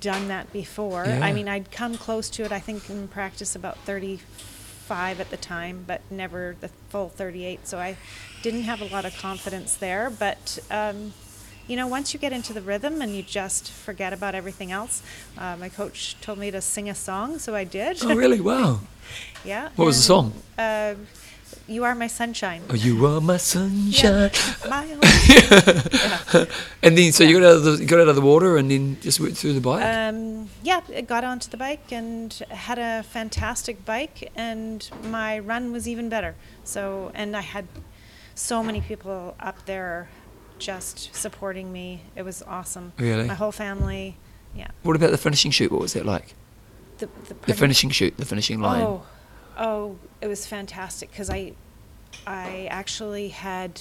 done 0.00 0.28
that 0.28 0.52
before 0.52 1.04
Yeah. 1.06 1.20
I 1.24 1.32
mean 1.32 1.48
I'd 1.48 1.70
come 1.70 1.96
close 1.96 2.30
to 2.30 2.44
it 2.44 2.52
I 2.52 2.60
think 2.60 2.88
in 2.88 3.08
practice 3.08 3.54
about 3.56 3.78
35 3.78 5.20
at 5.20 5.30
the 5.30 5.36
time 5.36 5.84
but 5.86 6.00
never 6.10 6.56
the 6.60 6.68
full 6.88 7.08
38 7.08 7.66
so 7.66 7.78
I 7.78 7.96
didn't 8.42 8.62
have 8.62 8.80
a 8.80 8.86
lot 8.86 9.04
of 9.04 9.16
confidence 9.18 9.74
there 9.74 10.08
but 10.10 10.58
um, 10.70 11.12
you 11.68 11.76
know, 11.76 11.86
once 11.86 12.12
you 12.14 12.18
get 12.20 12.32
into 12.32 12.52
the 12.52 12.60
rhythm 12.62 13.00
and 13.02 13.14
you 13.14 13.22
just 13.22 13.70
forget 13.70 14.12
about 14.12 14.34
everything 14.34 14.72
else, 14.72 15.02
uh, 15.36 15.56
my 15.60 15.68
coach 15.68 16.16
told 16.20 16.38
me 16.38 16.50
to 16.50 16.60
sing 16.60 16.88
a 16.88 16.94
song, 16.94 17.38
so 17.38 17.54
I 17.54 17.64
did. 17.64 17.98
Oh 18.02 18.14
really? 18.14 18.40
Wow. 18.48 18.80
yeah. 19.44 19.68
What 19.76 19.84
was 19.86 19.96
the 19.98 20.02
song? 20.02 20.32
Uh, 20.58 20.94
you 21.66 21.84
are 21.84 21.94
my 21.94 22.06
sunshine. 22.08 22.62
Oh, 22.70 22.74
you 22.74 23.04
are 23.06 23.20
my 23.20 23.36
sunshine. 23.38 24.30
My 24.68 24.84
own- 24.92 26.46
And 26.82 26.96
then 26.96 27.12
so 27.12 27.24
you 27.24 27.38
got 27.40 27.46
out 27.46 27.56
of 27.56 27.64
the 27.78 27.84
got 27.86 28.00
out 28.00 28.08
of 28.08 28.16
the 28.16 28.22
water 28.22 28.56
and 28.56 28.70
then 28.70 28.96
just 29.00 29.20
went 29.20 29.36
through 29.36 29.54
the 29.54 29.60
bike. 29.60 29.84
Um, 29.84 30.48
yeah, 30.62 30.80
I 30.94 31.00
got 31.02 31.24
onto 31.24 31.48
the 31.50 31.56
bike 31.56 31.90
and 31.92 32.32
had 32.50 32.78
a 32.78 33.02
fantastic 33.02 33.84
bike, 33.84 34.30
and 34.36 34.88
my 35.04 35.38
run 35.38 35.72
was 35.72 35.86
even 35.88 36.08
better. 36.08 36.34
So, 36.64 37.10
and 37.14 37.36
I 37.36 37.40
had 37.42 37.66
so 38.34 38.62
many 38.62 38.80
people 38.80 39.34
up 39.40 39.64
there 39.66 40.08
just 40.58 41.14
supporting 41.14 41.72
me. 41.72 42.02
It 42.16 42.22
was 42.22 42.42
awesome. 42.42 42.92
Really? 42.98 43.26
My 43.26 43.34
whole 43.34 43.52
family. 43.52 44.16
Yeah. 44.54 44.68
what 44.82 44.96
about 44.96 45.10
the 45.10 45.18
finishing 45.18 45.50
chute? 45.50 45.70
What 45.70 45.80
was 45.80 45.94
it 45.94 46.06
like? 46.06 46.34
The, 46.98 47.08
the, 47.28 47.34
The 47.46 47.54
finishing 47.54 47.90
chute, 47.90 48.16
the 48.16 48.24
finishing 48.24 48.60
line. 48.60 48.82
Oh, 48.82 49.02
oh, 49.56 49.96
it 50.20 50.26
was 50.26 50.46
fantastic 50.46 51.10
because 51.10 51.30
I, 51.30 51.52
I 52.26 52.66
actually 52.70 53.28
had 53.28 53.80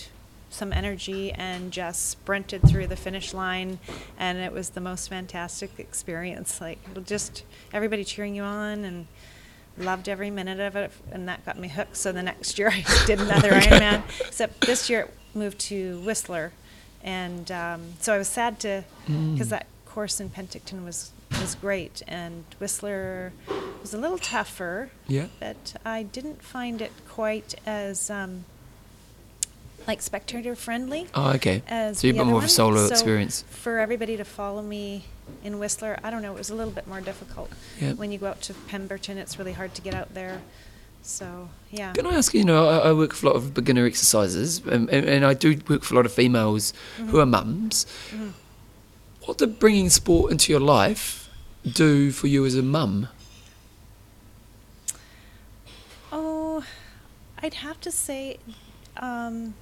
some 0.49 0.71
energy 0.71 1.31
and 1.31 1.71
just 1.71 2.09
sprinted 2.09 2.67
through 2.67 2.87
the 2.87 2.95
finish 2.95 3.33
line, 3.33 3.79
and 4.19 4.37
it 4.37 4.51
was 4.51 4.71
the 4.71 4.81
most 4.81 5.09
fantastic 5.09 5.71
experience. 5.79 6.61
Like 6.61 6.79
just 7.05 7.43
everybody 7.73 8.03
cheering 8.03 8.35
you 8.35 8.43
on, 8.43 8.83
and 8.83 9.07
loved 9.77 10.09
every 10.09 10.31
minute 10.31 10.59
of 10.59 10.75
it, 10.75 10.91
and 11.11 11.27
that 11.27 11.45
got 11.45 11.57
me 11.57 11.67
hooked. 11.67 11.95
So 11.97 12.11
the 12.11 12.23
next 12.23 12.57
year 12.59 12.69
I 12.69 12.83
did 13.05 13.19
another 13.19 13.49
Ironman, 13.51 14.03
except 14.25 14.61
this 14.61 14.89
year 14.89 15.01
it 15.01 15.13
moved 15.33 15.59
to 15.59 15.99
Whistler, 16.01 16.51
and 17.07 17.49
um, 17.51 17.81
so 18.01 18.13
I 18.13 18.17
was 18.17 18.27
sad 18.27 18.59
to 18.59 18.83
because 19.05 19.47
Mm. 19.47 19.55
that 19.55 19.65
course 19.85 20.19
in 20.19 20.29
Penticton 20.29 20.83
was 20.83 21.11
was 21.31 21.55
great, 21.55 22.01
and 22.07 22.43
Whistler 22.59 23.31
was 23.81 23.93
a 23.93 23.97
little 23.97 24.17
tougher. 24.17 24.89
Yeah. 25.07 25.27
But 25.39 25.75
I 25.85 26.03
didn't 26.03 26.41
find 26.43 26.81
it 26.81 26.91
quite 27.09 27.55
as 27.65 28.09
um, 28.09 28.43
like 29.87 30.01
spectator 30.01 30.55
friendly. 30.55 31.07
Oh, 31.13 31.31
okay. 31.35 31.63
As 31.67 31.99
So 31.99 32.07
you've 32.07 32.17
got 32.17 32.27
more 32.27 32.39
of 32.39 32.45
a 32.45 32.49
solo 32.49 32.87
So 32.87 32.91
experience. 32.93 33.43
For 33.49 33.79
everybody 33.79 34.17
to 34.17 34.25
follow 34.25 34.61
me 34.61 35.05
in 35.43 35.59
Whistler, 35.59 35.97
I 36.03 36.09
don't 36.11 36.21
know, 36.21 36.33
it 36.33 36.37
was 36.37 36.49
a 36.49 36.55
little 36.55 36.73
bit 36.73 36.87
more 36.87 37.01
difficult. 37.01 37.49
Yeah. 37.79 37.93
When 37.93 38.11
you 38.11 38.17
go 38.17 38.27
out 38.27 38.41
to 38.43 38.53
Pemberton, 38.53 39.17
it's 39.17 39.37
really 39.39 39.53
hard 39.53 39.73
to 39.75 39.81
get 39.81 39.93
out 39.93 40.13
there. 40.13 40.41
So, 41.07 41.49
yeah. 41.71 41.93
Can 41.93 42.05
I 42.05 42.15
ask 42.15 42.33
you? 42.33 42.41
You 42.41 42.45
know, 42.45 42.67
I, 42.67 42.89
I 42.89 42.93
work 42.93 43.11
with 43.11 43.23
a 43.23 43.27
lot 43.27 43.35
of 43.35 43.53
beginner 43.53 43.85
exercises, 43.85 44.59
and, 44.65 44.89
and, 44.89 45.07
and 45.07 45.25
I 45.25 45.33
do 45.33 45.57
work 45.69 45.83
for 45.83 45.93
a 45.93 45.97
lot 45.97 46.05
of 46.05 46.11
females 46.11 46.73
who 46.97 47.19
are 47.19 47.25
mums. 47.25 47.85
Mhm. 48.11 48.33
What 49.25 49.37
did 49.37 49.59
bringing 49.59 49.89
sport 49.89 50.31
into 50.31 50.51
your 50.51 50.61
life 50.61 51.29
do 51.63 52.11
for 52.11 52.27
you 52.27 52.45
as 52.45 52.55
a 52.55 52.61
mum? 52.61 53.09
Oh, 56.11 56.63
I'd 57.41 57.55
have 57.55 57.79
to 57.81 57.91
say 57.91 58.39
um, 58.97 59.53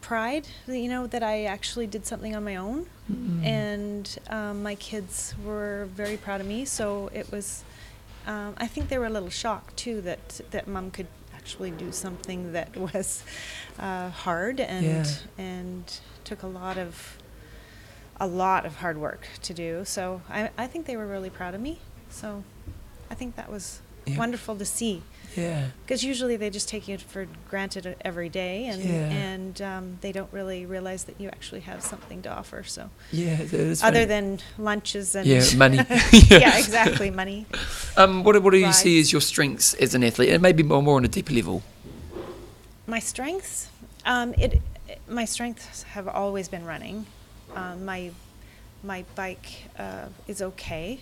pride, 0.00 0.48
you 0.66 0.88
know, 0.88 1.06
that 1.06 1.22
I 1.22 1.44
actually 1.44 1.86
did 1.86 2.06
something 2.06 2.36
on 2.36 2.44
my 2.44 2.56
own. 2.56 2.86
Mm. 3.10 3.44
And 3.44 4.18
um, 4.30 4.62
my 4.62 4.74
kids 4.74 5.34
were 5.44 5.88
very 5.94 6.16
proud 6.16 6.40
of 6.40 6.46
me. 6.46 6.64
So 6.64 7.10
it 7.12 7.30
was, 7.32 7.64
um, 8.26 8.54
I 8.58 8.66
think 8.66 8.88
they 8.88 8.98
were 8.98 9.06
a 9.06 9.10
little 9.10 9.30
shocked 9.30 9.76
too 9.76 10.00
that, 10.02 10.40
that 10.50 10.66
mom 10.68 10.90
could 10.90 11.08
actually 11.34 11.70
do 11.70 11.90
something 11.92 12.52
that 12.52 12.76
was 12.94 13.22
uh, 13.78 14.10
hard 14.10 14.60
and, 14.60 14.84
Yeah. 14.84 15.04
and 15.44 16.00
took 16.24 16.42
a 16.42 16.46
lot 16.46 16.78
of, 16.78 17.18
a 18.20 18.26
lot 18.26 18.64
of 18.66 18.76
hard 18.76 18.98
work 18.98 19.26
to 19.42 19.54
do. 19.54 19.84
So 19.84 20.22
I, 20.30 20.50
I 20.56 20.66
think 20.66 20.86
they 20.86 20.96
were 20.96 21.06
really 21.06 21.30
proud 21.30 21.54
of 21.54 21.60
me. 21.60 21.78
So 22.10 22.44
I 23.10 23.14
think 23.14 23.36
that 23.36 23.50
was 23.50 23.80
Yeah. 24.06 24.18
wonderful 24.18 24.56
to 24.56 24.64
see. 24.64 25.02
Yeah. 25.36 25.68
Because 25.84 26.04
usually 26.04 26.36
they 26.36 26.50
just 26.50 26.68
take 26.68 26.88
you 26.88 26.98
for 26.98 27.26
granted 27.48 27.96
every 28.02 28.28
day, 28.28 28.66
and 28.66 28.82
Yeah. 28.84 29.08
and 29.10 29.62
um, 29.62 29.98
they 30.00 30.12
don't 30.12 30.32
really 30.32 30.66
realize 30.66 31.04
that 31.04 31.20
you 31.20 31.28
actually 31.28 31.60
have 31.60 31.82
something 31.82 32.22
to 32.22 32.30
offer. 32.30 32.62
So, 32.64 32.90
Yeah, 33.10 33.36
that 33.36 33.52
is 33.54 33.82
other 33.82 33.94
funny. 33.94 34.04
than 34.06 34.40
lunches 34.58 35.14
and 35.14 35.26
Yeah, 35.26 35.44
money. 35.56 35.76
yeah. 36.28 36.58
exactly, 36.64 37.10
money. 37.10 37.46
Um, 37.96 38.24
what, 38.24 38.40
what 38.42 38.50
do 38.52 38.58
you 38.58 38.72
see 38.72 39.00
as 39.00 39.10
your 39.12 39.20
strengths 39.22 39.74
as 39.74 39.94
an 39.94 40.04
athlete, 40.04 40.30
and 40.30 40.42
maybe 40.42 40.62
more, 40.62 40.82
more 40.82 40.96
on 40.96 41.04
a 41.04 41.08
deeper 41.08 41.32
level? 41.34 41.62
My 42.86 42.98
strengths, 42.98 43.68
um, 44.04 44.34
it, 44.34 44.54
it- 44.54 44.62
my 45.08 45.24
strengths 45.24 45.84
have 45.84 46.06
always 46.08 46.48
been 46.48 46.64
running. 46.66 47.06
Um, 47.56 47.84
my 47.84 48.10
my 48.84 49.04
bike 49.14 49.64
uh, 49.78 50.06
is 50.28 50.42
okay. 50.42 51.00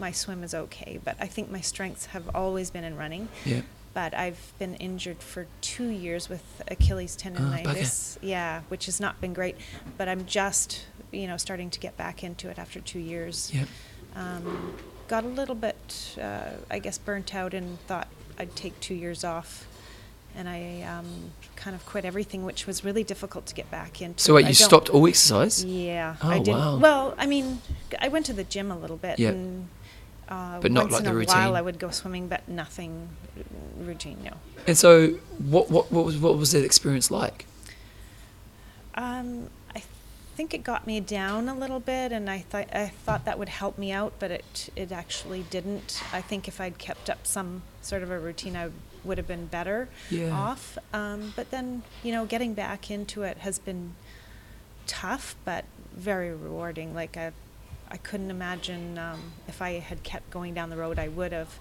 My 0.00 0.10
swim 0.12 0.42
is 0.42 0.54
okay, 0.54 0.98
but 1.04 1.16
I 1.20 1.26
think 1.26 1.50
my 1.50 1.60
strengths 1.60 2.06
have 2.06 2.28
always 2.34 2.70
been 2.70 2.84
in 2.84 2.96
running. 2.96 3.28
Yeah. 3.44 3.60
But 3.92 4.14
I've 4.14 4.52
been 4.58 4.76
injured 4.76 5.18
for 5.22 5.46
two 5.60 5.88
years 5.88 6.28
with 6.28 6.42
Achilles 6.68 7.16
Oh, 7.20 7.28
tendonitis. 7.28 8.16
yeah, 8.22 8.62
which 8.68 8.86
has 8.86 8.98
not 9.00 9.20
been 9.20 9.34
great. 9.34 9.56
But 9.98 10.08
I'm 10.08 10.24
just, 10.26 10.86
you 11.12 11.26
know, 11.26 11.36
starting 11.36 11.70
to 11.70 11.80
get 11.80 11.96
back 11.96 12.24
into 12.24 12.48
it 12.48 12.58
after 12.58 12.80
two 12.80 13.00
years. 13.00 13.50
Yep. 13.52 13.68
Um, 14.16 14.74
got 15.08 15.24
a 15.24 15.28
little 15.28 15.54
bit, 15.56 16.16
uh, 16.20 16.50
I 16.70 16.78
guess, 16.78 16.98
burnt 16.98 17.34
out 17.34 17.52
and 17.52 17.78
thought 17.80 18.08
I'd 18.38 18.54
take 18.56 18.78
two 18.80 18.94
years 18.94 19.22
off. 19.24 19.66
And 20.36 20.48
I 20.48 20.82
um, 20.82 21.32
kind 21.56 21.74
of 21.74 21.84
quit 21.84 22.04
everything, 22.04 22.44
which 22.44 22.64
was 22.68 22.84
really 22.84 23.02
difficult 23.02 23.46
to 23.46 23.54
get 23.54 23.68
back 23.72 24.00
into. 24.00 24.22
So 24.22 24.34
wait, 24.34 24.46
you 24.46 24.54
stopped 24.54 24.88
all 24.88 25.06
exercise? 25.08 25.64
Yeah, 25.64 26.14
Oh, 26.22 26.30
I 26.30 26.38
did. 26.38 26.52
wow. 26.54 26.78
Well, 26.78 27.14
I 27.18 27.26
mean, 27.26 27.60
I 28.00 28.06
went 28.08 28.24
to 28.26 28.32
the 28.32 28.44
gym 28.44 28.70
a 28.70 28.78
little 28.78 28.96
bit, 28.96 29.18
Yep. 29.18 29.34
and 29.34 29.68
uh, 30.30 30.60
But 30.60 30.72
not 30.72 30.84
once 30.84 30.92
like 30.92 31.00
in 31.00 31.04
the 31.06 31.10
a 31.10 31.14
routine. 31.14 31.36
while 31.36 31.56
I 31.56 31.60
would 31.60 31.78
go 31.78 31.90
swimming, 31.90 32.28
but 32.28 32.48
nothing 32.48 33.08
routine. 33.78 34.18
No. 34.24 34.32
And 34.66 34.76
so, 34.78 35.08
what, 35.38 35.70
what, 35.70 35.90
what 35.90 36.04
was 36.04 36.16
what 36.18 36.36
was 36.38 36.52
that 36.52 36.64
experience 36.64 37.10
like? 37.10 37.46
Um, 38.94 39.48
I 39.74 39.82
think 40.36 40.52
it 40.54 40.62
got 40.64 40.86
me 40.86 41.00
down 41.00 41.48
a 41.48 41.54
little 41.54 41.80
bit, 41.80 42.12
and 42.12 42.28
I 42.28 42.38
thought 42.40 42.68
I 42.74 42.88
thought 42.88 43.24
that 43.24 43.38
would 43.38 43.48
help 43.48 43.78
me 43.78 43.92
out, 43.92 44.14
but 44.18 44.30
it 44.30 44.70
it 44.76 44.92
actually 44.92 45.42
didn't. 45.50 46.02
I 46.12 46.20
think 46.20 46.48
if 46.48 46.60
I'd 46.60 46.78
kept 46.78 47.08
up 47.08 47.26
some 47.26 47.62
sort 47.82 48.02
of 48.02 48.10
a 48.10 48.18
routine, 48.18 48.56
I 48.56 48.70
would 49.04 49.16
have 49.16 49.26
been 49.26 49.46
better 49.46 49.88
Yeah. 50.10 50.30
off. 50.30 50.76
Um, 50.92 51.32
but 51.34 51.50
then, 51.50 51.82
you 52.02 52.12
know, 52.12 52.26
getting 52.26 52.52
back 52.52 52.90
into 52.90 53.22
it 53.22 53.38
has 53.38 53.58
been 53.58 53.94
tough, 54.86 55.34
but 55.46 55.64
very 55.94 56.34
rewarding. 56.34 56.94
Like 56.94 57.16
I, 57.16 57.32
I 57.90 57.96
couldn't 57.96 58.30
imagine 58.30 58.98
um, 58.98 59.20
if 59.48 59.60
I 59.60 59.72
had 59.80 60.02
kept 60.02 60.30
going 60.30 60.54
down 60.54 60.70
the 60.70 60.76
road, 60.76 60.98
I 60.98 61.08
would 61.08 61.32
have. 61.32 61.58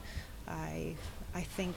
I, 0.47 0.95
I 1.33 1.41
think 1.41 1.75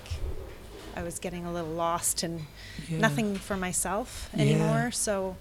I 0.96 1.02
was 1.02 1.18
getting 1.18 1.44
a 1.46 1.52
little 1.52 1.70
lost 1.70 2.22
and 2.22 2.42
Yeah. 2.88 2.98
nothing 2.98 3.36
for 3.36 3.56
myself 3.56 4.28
Yeah. 4.34 4.42
anymore. 4.42 4.90
So, 4.92 5.36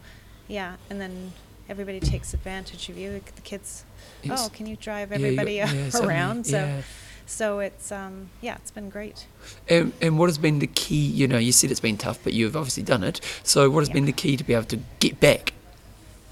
yeah, 0.47 0.75
and 0.89 0.99
then 1.01 1.33
everybody 1.69 1.99
takes 1.99 2.33
advantage 2.33 2.89
of 2.89 2.97
you. 2.97 3.21
The 3.35 3.41
kids, 3.41 3.83
Yes. 4.23 4.45
oh, 4.45 4.49
can 4.49 4.65
you 4.65 4.75
drive 4.77 5.09
Yeah, 5.11 5.15
everybody 5.17 5.53
yeah, 5.55 5.89
around? 6.01 6.45
So, 6.45 6.57
yeah. 6.57 6.81
so 7.25 7.59
it's 7.59 7.91
um, 7.91 8.29
yeah, 8.41 8.55
it's 8.55 8.71
been 8.71 8.89
great. 8.89 9.25
And, 9.69 9.91
and 10.01 10.17
what 10.17 10.27
has 10.29 10.37
been 10.37 10.59
the 10.59 10.67
key? 10.67 11.05
You 11.05 11.27
know, 11.27 11.37
you 11.37 11.51
said 11.51 11.69
it's 11.71 11.79
been 11.81 11.97
tough, 11.97 12.19
but 12.23 12.31
you've 12.33 12.55
obviously 12.55 12.83
done 12.83 13.03
it. 13.03 13.19
So, 13.43 13.69
what 13.69 13.81
has 13.81 13.89
Yeah. 13.89 13.93
been 13.95 14.05
the 14.05 14.13
key 14.13 14.37
to 14.37 14.43
be 14.43 14.53
able 14.53 14.65
to 14.65 14.79
get 14.99 15.19
back? 15.19 15.51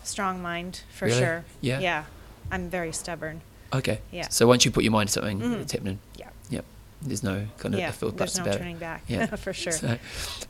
Strong 0.04 0.42
mind 0.42 0.82
for 0.94 1.06
Really? 1.06 1.20
sure. 1.20 1.46
Yeah. 1.62 1.80
Yeah, 1.80 2.04
I'm 2.52 2.70
very 2.70 2.92
stubborn. 2.92 3.42
Okay. 3.74 4.00
Yeah. 4.12 4.30
So 4.30 4.48
once 4.48 4.66
you 4.66 4.72
put 4.72 4.84
your 4.84 4.92
mind 4.92 5.10
to 5.10 5.14
something, 5.14 5.40
Mhm. 5.40 5.62
it's 5.62 5.72
happening. 5.72 6.00
Yeah. 6.18 6.30
Yep. 6.50 6.66
There's 7.02 7.24
no 7.24 7.48
kind 7.60 7.76
of 7.76 7.80
Yeah, 7.80 7.92
buts 7.92 8.16
there's 8.18 8.38
no 8.38 8.44
about 8.44 8.58
turning 8.58 8.76
it. 8.78 8.80
back, 8.80 9.04
Yeah. 9.08 9.26
for 9.36 9.54
sure. 9.54 9.72
So, 9.72 9.98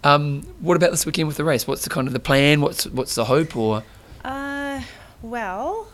um, 0.04 0.44
what 0.62 0.78
about 0.78 0.92
this 0.92 1.06
weekend 1.06 1.28
with 1.28 1.38
the 1.38 1.44
race? 1.44 1.68
What's 1.68 1.84
the 1.84 1.90
kind 1.90 2.08
of 2.08 2.14
the 2.14 2.20
plan? 2.20 2.62
What's 2.62 2.86
what's 2.88 3.16
the 3.16 3.26
hope? 3.26 3.56
Or 3.56 3.84
Uh, 4.24 4.82
well, 5.22 5.88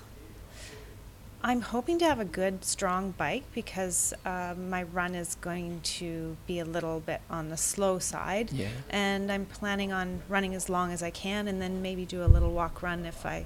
I'm 1.43 1.61
hoping 1.61 1.99
to 1.99 2.05
have 2.05 2.19
a 2.19 2.25
good, 2.25 2.65
strong 2.65 3.11
bike 3.11 3.43
because 3.53 4.13
uh, 4.25 4.55
my 4.57 4.81
run 4.81 5.13
is 5.13 5.35
going 5.41 5.81
to 5.99 6.37
be 6.47 6.57
a 6.59 6.65
little 6.65 6.99
bit 7.01 7.21
on 7.29 7.49
the 7.49 7.57
slow 7.57 7.99
side. 7.99 8.51
Yeah. 8.51 8.69
And 8.89 9.31
I'm 9.31 9.45
planning 9.45 9.93
on 9.93 10.21
running 10.27 10.55
as 10.55 10.69
long 10.69 10.91
as 10.91 11.03
I 11.03 11.11
can 11.11 11.47
and 11.47 11.61
then 11.61 11.83
maybe 11.83 12.03
do 12.05 12.23
a 12.23 12.25
little 12.25 12.51
walk 12.51 12.81
run 12.81 13.05
if 13.05 13.25
I 13.27 13.45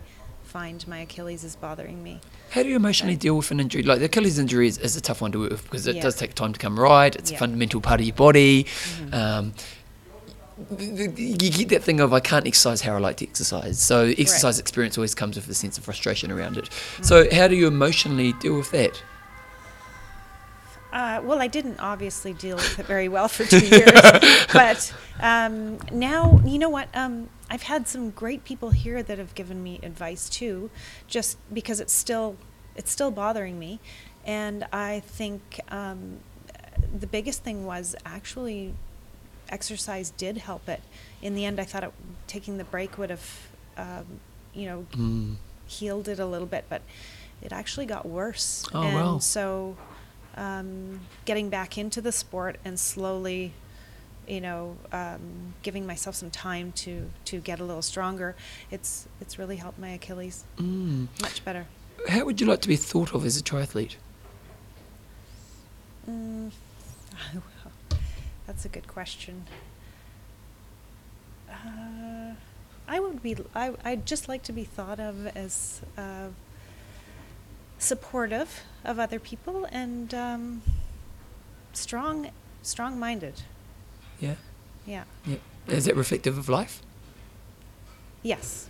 find 0.50 0.86
my 0.88 1.00
Achilles 1.00 1.44
is 1.44 1.56
bothering 1.56 2.02
me. 2.04 2.20
how 2.52 2.64
do 2.64 2.70
you 2.70 2.76
emotionally 2.76 3.16
deal 3.16 3.38
with 3.38 3.52
an 3.52 3.60
injury? 3.60 3.84
Like 3.84 4.00
the 4.00 4.06
Achilles 4.06 4.40
injury 4.40 4.68
is, 4.68 4.78
is 4.80 4.96
a 4.96 5.02
tough 5.02 5.22
one 5.22 5.32
to 5.34 5.40
work 5.40 5.52
with 5.52 5.64
because 5.64 5.86
it 5.88 5.96
Yeah. 5.98 6.02
does 6.02 6.16
take 6.16 6.34
time 6.34 6.54
to 6.54 6.60
come 6.60 6.80
right. 6.80 7.16
It's 7.16 7.30
a 7.30 7.34
Yeah. 7.34 7.38
Mm-hmm. 7.38 7.44
fundamental 7.44 7.82
part 7.82 8.00
of 8.02 8.06
your 8.08 8.16
body. 8.16 8.66
Um, 9.14 9.54
th- 10.78 11.16
th- 11.16 11.42
you 11.44 11.52
get 11.52 11.70
that 11.70 11.84
thing 11.84 12.00
of 12.00 12.12
I 12.14 12.20
can't 12.20 12.48
exercise 12.48 12.82
how 12.82 12.96
I 12.96 13.00
like 13.00 13.18
to 13.18 13.26
exercise. 13.28 13.80
So 13.80 14.06
exercise 14.18 14.58
experience 14.60 14.98
always 14.98 15.14
comes 15.16 15.36
with 15.36 15.48
a 15.48 15.54
sense 15.54 15.78
of 15.78 15.84
frustration 15.86 16.32
around 16.32 16.58
it. 16.58 16.66
Mm-hmm. 16.66 17.04
So 17.04 17.28
how 17.34 17.48
do 17.48 17.56
you 17.56 17.68
emotionally 17.68 18.34
deal 18.34 18.58
with 18.58 18.72
that? 18.72 19.02
Uh, 20.92 21.22
well, 21.24 21.40
I 21.40 21.48
didn't 21.48 21.80
obviously 21.80 22.34
deal 22.34 22.56
with 22.56 22.80
it 22.80 22.86
very 22.88 23.08
well 23.08 23.28
for 23.28 23.44
two 23.46 23.60
years, 23.60 23.92
but 24.54 24.92
um, 25.20 25.78
now 25.92 26.42
you 26.44 26.58
know 26.58 26.70
what? 26.70 26.88
Um, 26.96 27.30
I've 27.50 27.64
had 27.64 27.88
some 27.88 28.12
great 28.12 28.44
people 28.44 28.70
here 28.72 29.02
that 29.02 29.18
have 29.18 29.34
given 29.36 29.64
me 29.64 29.80
advice 29.84 30.30
too, 30.30 30.70
just 31.08 31.38
because 31.54 31.80
it's 31.80 31.94
still 31.94 32.36
it's 32.76 32.92
still 32.92 33.12
bothering 33.12 33.58
me, 33.60 33.80
and 34.26 34.66
I 34.72 35.02
think 35.02 35.60
um, 35.70 36.20
the 36.98 37.08
biggest 37.08 37.44
thing 37.44 37.66
was 37.66 37.96
actually 38.06 38.74
exercise 39.50 40.12
did 40.12 40.38
help 40.38 40.70
it. 40.70 40.82
In 41.22 41.34
the 41.36 41.44
end, 41.46 41.60
I 41.60 41.64
thought 41.66 41.84
it, 41.84 41.92
taking 42.28 42.58
the 42.58 42.64
break 42.64 42.98
would 42.98 43.10
have, 43.10 43.48
um, 43.78 44.06
you 44.54 44.68
know, 44.68 44.86
Mm. 44.92 45.36
healed 45.66 46.08
it 46.08 46.20
a 46.20 46.26
little 46.26 46.48
bit, 46.48 46.66
but 46.70 46.84
it 47.42 47.52
actually 47.52 47.86
got 47.88 48.08
worse. 48.08 48.66
Oh, 48.74 48.84
and 48.84 48.96
wow. 48.96 49.18
so 49.20 49.76
um, 50.38 51.00
getting 51.26 51.50
back 51.50 51.78
into 51.78 52.00
the 52.02 52.12
sport 52.12 52.58
and 52.64 52.80
slowly, 52.80 53.54
you 54.30 54.40
know, 54.42 54.78
um, 54.92 55.54
giving 55.64 55.86
myself 55.86 56.16
some 56.16 56.30
time 56.30 56.72
to, 56.74 57.10
to 57.26 57.40
get 57.40 57.60
a 57.60 57.64
little 57.64 57.82
stronger, 57.82 58.36
it's, 58.72 59.08
it's 59.20 59.40
really 59.40 59.56
helped 59.58 59.80
my 59.80 59.90
Achilles 59.90 60.44
Mm. 60.58 61.08
much 61.22 61.44
better. 61.44 61.66
How 62.08 62.24
would 62.26 62.40
you 62.40 62.48
like 62.48 62.62
to 62.62 62.68
be 62.68 62.76
thought 62.76 63.14
of 63.14 63.26
as 63.26 63.38
a 63.38 63.44
triathlete? 63.44 63.96
Mm, 66.10 66.52
that's 68.48 68.66
a 68.66 68.70
good 68.70 68.88
question. 68.88 69.46
Uh, 71.50 72.34
I 72.88 73.00
would 73.00 73.22
be. 73.22 73.36
I. 73.54 73.74
I'd 73.84 74.06
just 74.06 74.28
like 74.30 74.44
to 74.44 74.52
be 74.54 74.64
thought 74.64 75.00
of 75.00 75.28
as 75.36 75.82
uh, 75.98 76.28
supportive 77.78 78.64
of 78.86 78.98
other 79.00 79.20
people 79.20 79.66
and 79.72 80.14
um, 80.14 80.62
strong, 81.74 82.32
strong-minded. 82.64 83.42
Yeah. 84.20 84.36
Yeah. 84.86 85.04
Yeah. 85.26 85.38
Is 85.68 85.88
it 85.88 85.96
reflective 85.96 86.38
of 86.38 86.50
life? 86.50 86.82
Yes. 88.24 88.70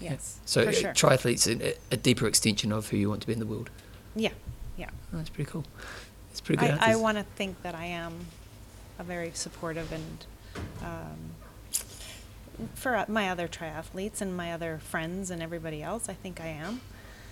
Yes. 0.00 0.38
So 0.44 0.64
for 0.64 0.68
uh, 0.68 0.72
sure. 0.72 0.92
triathletes 0.92 1.46
a, 1.48 1.74
a 1.90 1.96
deeper 1.96 2.26
extension 2.26 2.72
of 2.72 2.88
who 2.88 2.96
you 2.96 3.08
want 3.08 3.20
to 3.22 3.26
be 3.26 3.32
in 3.32 3.38
the 3.38 3.46
world. 3.46 3.70
yeah. 4.14 4.30
Yeah. 4.76 4.88
Oh, 5.12 5.18
that's 5.18 5.28
pretty 5.28 5.50
cool. 5.50 5.64
It's 6.30 6.40
pretty 6.40 6.64
good. 6.64 6.78
I, 6.80 6.92
I 6.92 6.96
want 6.96 7.18
to 7.18 7.24
think 7.36 7.62
that 7.62 7.74
I 7.74 7.84
am 7.84 8.26
a 8.98 9.04
very 9.04 9.30
supportive 9.34 9.92
and 9.92 10.26
um, 10.82 11.34
for 12.74 12.96
uh, 12.96 13.04
my 13.08 13.28
other 13.28 13.48
triathletes 13.48 14.20
and 14.20 14.36
my 14.36 14.52
other 14.52 14.78
friends 14.78 15.30
and 15.30 15.42
everybody 15.42 15.82
else, 15.82 16.08
I 16.08 16.14
think 16.14 16.40
I 16.40 16.46
am. 16.46 16.80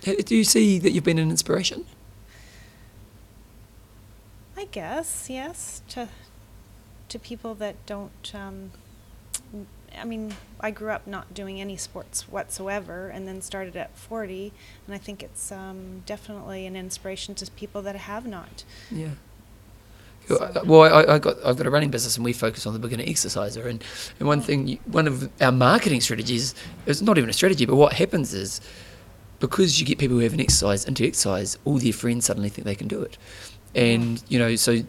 Do 0.02 0.36
you 0.36 0.44
see 0.44 0.78
that 0.78 0.92
you've 0.92 1.04
been 1.04 1.18
an 1.18 1.30
inspiration? 1.30 1.86
I 4.56 4.64
guess 4.66 5.28
yes 5.30 5.82
to 5.90 6.08
to 7.08 7.18
people 7.18 7.54
that 7.56 7.74
don't. 7.86 8.32
Um, 8.34 8.72
n- 9.54 9.66
I 9.98 10.04
mean, 10.04 10.34
I 10.60 10.70
grew 10.70 10.90
up 10.90 11.06
not 11.06 11.32
doing 11.34 11.60
any 11.60 11.76
sports 11.76 12.28
whatsoever, 12.28 13.08
and 13.08 13.26
then 13.26 13.40
started 13.42 13.76
at 13.76 13.96
forty, 13.96 14.52
and 14.86 14.94
I 14.94 14.98
think 14.98 15.22
it's 15.22 15.50
um, 15.50 16.02
definitely 16.06 16.66
an 16.66 16.76
inspiration 16.76 17.34
to 17.36 17.50
people 17.52 17.82
that 17.82 17.96
have 17.96 18.26
not. 18.26 18.64
Yeah. 18.90 19.10
So- 20.28 20.36
Well, 20.36 20.82
I- 20.82 20.92
Well, 20.92 21.10
I, 21.10 21.14
I 21.14 21.18
got 21.18 21.36
I've 21.44 21.56
got 21.56 21.66
a 21.66 21.70
running 21.70 21.90
business 21.90 22.16
and 22.16 22.24
we 22.24 22.34
focus 22.34 22.66
on 22.66 22.74
the 22.74 22.78
beginner 22.78 23.04
exerciser 23.06 23.66
and, 23.66 23.82
and 24.18 24.28
one 24.28 24.42
thing 24.42 24.78
one 24.84 25.06
of 25.08 25.30
our 25.40 25.50
marketing 25.52 26.02
strategies 26.02 26.54
it's 26.84 27.00
not 27.00 27.16
even 27.16 27.30
a 27.30 27.32
strategy 27.32 27.64
but 27.64 27.76
what 27.76 27.94
happens 27.94 28.34
is 28.34 28.60
because 29.40 29.80
you 29.80 29.86
get 29.86 29.96
people 29.96 30.16
who 30.18 30.22
haven't 30.22 30.40
exercised 30.40 30.86
into 30.86 31.06
exercise 31.06 31.56
all 31.64 31.78
their 31.78 31.94
friends 31.94 32.26
suddenly 32.26 32.50
think 32.50 32.66
they 32.66 32.74
can 32.74 32.88
do 32.88 33.00
it 33.00 33.16
and 33.74 34.22
you 34.28 34.38
know 34.38 34.54
so 34.54 34.82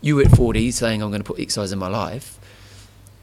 you 0.00 0.20
at 0.20 0.30
40 0.36 0.70
saying 0.70 1.02
I'm 1.02 1.10
going 1.10 1.22
to 1.22 1.26
put 1.26 1.40
exercise 1.40 1.72
in 1.72 1.78
my 1.78 1.88
life 1.88 2.38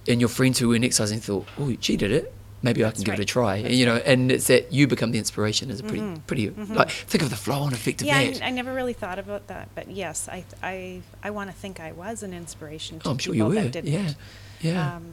and 0.08 0.20
your 0.20 0.30
friends 0.30 0.60
who 0.60 0.70
weren't 0.70 0.84
exercising 0.86 1.20
thought 1.20 1.48
oh 1.60 1.74
she 1.80 1.98
did 1.98 2.12
it. 2.12 2.34
Maybe 2.62 2.84
I 2.84 2.90
can 2.90 2.94
That's 2.98 3.04
give 3.04 3.14
it 3.16 3.20
a 3.20 3.26
try. 3.26 3.62
That's 3.62 3.76
you 3.76 3.86
know 3.86 3.98
and 3.98 4.32
it's 4.32 4.48
that 4.48 4.74
you 4.74 4.88
become 4.88 5.12
the 5.12 5.20
inspiration 5.20 5.70
is 5.70 5.80
a 5.80 5.84
pretty 5.84 6.00
Mhm. 6.02 6.22
pretty 6.28 6.50
Mhm. 6.50 6.76
like 6.76 6.90
think 6.90 7.22
of 7.24 7.30
the 7.30 7.36
flow 7.36 7.60
on 7.62 7.74
effect 7.74 8.02
of 8.02 8.08
yeah, 8.08 8.18
I, 8.18 8.32
that. 8.32 8.44
I 8.46 8.50
never 8.50 8.74
really 8.74 8.94
thought 8.94 9.20
about 9.20 9.48
that, 9.48 9.70
but 9.76 9.90
yes, 9.92 10.28
I 10.32 10.44
I 10.64 11.02
I 11.24 11.30
want 11.30 11.50
to 11.52 11.56
think 11.56 11.80
I 11.80 11.92
was 11.92 12.24
an 12.24 12.34
inspiration 12.34 13.00
to 13.00 13.08
Oh, 13.08 13.12
I'm 13.12 13.18
sure 13.20 13.36
you 13.36 13.46
were. 13.46 13.54
yeah. 13.84 14.14
Yeah. 14.62 14.96
Um, 14.96 15.04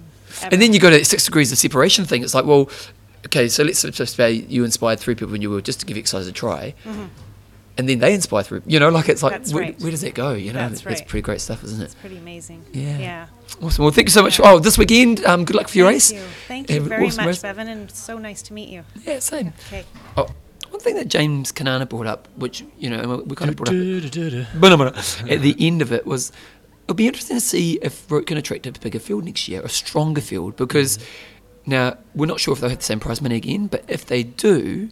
And 0.50 0.62
then 0.62 0.72
you 0.72 0.80
go 0.80 0.88
to 0.90 1.04
six 1.04 1.24
degrees 1.26 1.52
of 1.52 1.58
separation 1.58 2.06
thing. 2.06 2.22
It's 2.22 2.32
like, 2.32 2.46
well, 2.46 2.70
okay, 3.26 3.48
so 3.48 3.64
let's 3.64 3.82
just 3.82 4.16
say 4.16 4.32
you 4.32 4.64
inspired 4.64 4.98
three 4.98 5.14
people 5.14 5.32
when 5.32 5.42
you 5.42 5.50
were 5.50 5.60
just 5.60 5.80
to 5.80 5.86
give 5.86 5.98
exercise 5.98 6.26
a 6.26 6.32
try, 6.32 6.74
Mhm. 6.86 7.08
And 7.78 7.88
then 7.88 8.00
they 8.00 8.12
inspire 8.12 8.42
through. 8.42 8.62
You 8.66 8.78
know, 8.80 8.90
like 8.90 9.08
it's 9.08 9.22
like, 9.22 9.32
That's 9.32 9.52
where, 9.54 9.62
right. 9.64 9.80
where 9.80 9.90
does 9.90 10.02
that 10.02 10.14
go? 10.14 10.34
You 10.34 10.52
know, 10.52 10.68
That's 10.68 10.84
it's 10.84 11.00
pretty 11.02 11.22
great 11.22 11.40
stuff, 11.40 11.64
isn't 11.64 11.80
it? 11.80 11.84
It's 11.86 11.94
pretty 11.94 12.18
amazing. 12.18 12.64
Yeah. 12.72 12.98
Yeah. 12.98 13.26
Awesome. 13.62 13.84
Well, 13.84 13.92
thank 13.92 14.08
you 14.08 14.12
so 14.12 14.22
much. 14.22 14.38
Oh, 14.40 14.58
this 14.58 14.76
weekend, 14.76 15.24
um, 15.24 15.44
good 15.46 15.56
luck 15.56 15.68
for 15.68 15.78
your 15.78 15.86
Thank 15.86 15.94
race. 15.94 16.12
you. 16.12 16.20
Thank 16.48 16.68
you 16.70 16.76
Have 16.80 16.84
very 16.86 17.06
awesome 17.06 17.16
much, 17.24 17.26
race. 17.28 17.42
Bevan, 17.42 17.68
and 17.68 17.90
so 17.90 18.18
nice 18.18 18.42
to 18.42 18.52
meet 18.52 18.68
you. 18.68 18.84
Yeah, 19.06 19.18
same. 19.20 19.52
Okay. 19.68 19.84
Oh, 20.16 20.28
one 20.70 20.80
thing 20.80 20.96
that 20.96 21.08
James 21.08 21.50
Cunnama 21.52 21.88
brought 21.88 22.06
up, 22.06 22.28
which 22.36 22.62
you 22.78 22.90
know, 22.90 23.16
we- 23.16 23.22
we 23.24 23.36
kind 23.36 23.50
of 23.50 23.56
brought 23.56 23.68
up 23.70 23.74
at 25.30 25.40
the 25.42 25.56
end 25.58 25.80
of 25.82 25.92
it 25.92 26.06
was 26.06 26.30
it'll 26.84 26.94
be 26.96 27.06
interesting 27.06 27.36
to 27.38 27.40
see 27.40 27.78
if 27.82 28.10
Roth 28.10 28.26
can 28.26 28.36
attract 28.36 28.66
a 28.66 28.72
bigger 28.72 28.98
field 28.98 29.24
next 29.24 29.48
year, 29.48 29.62
a 29.62 29.68
stronger 29.68 30.20
field, 30.20 30.56
because 30.56 30.98
now 31.64 31.96
we're 32.14 32.26
not 32.26 32.40
sure 32.40 32.52
if 32.52 32.60
they'll 32.60 32.70
have 32.70 32.80
the 32.80 32.84
same 32.84 33.00
prize 33.00 33.22
money 33.22 33.36
again, 33.36 33.66
but 33.66 33.84
if 33.88 34.04
they 34.04 34.22
do, 34.22 34.90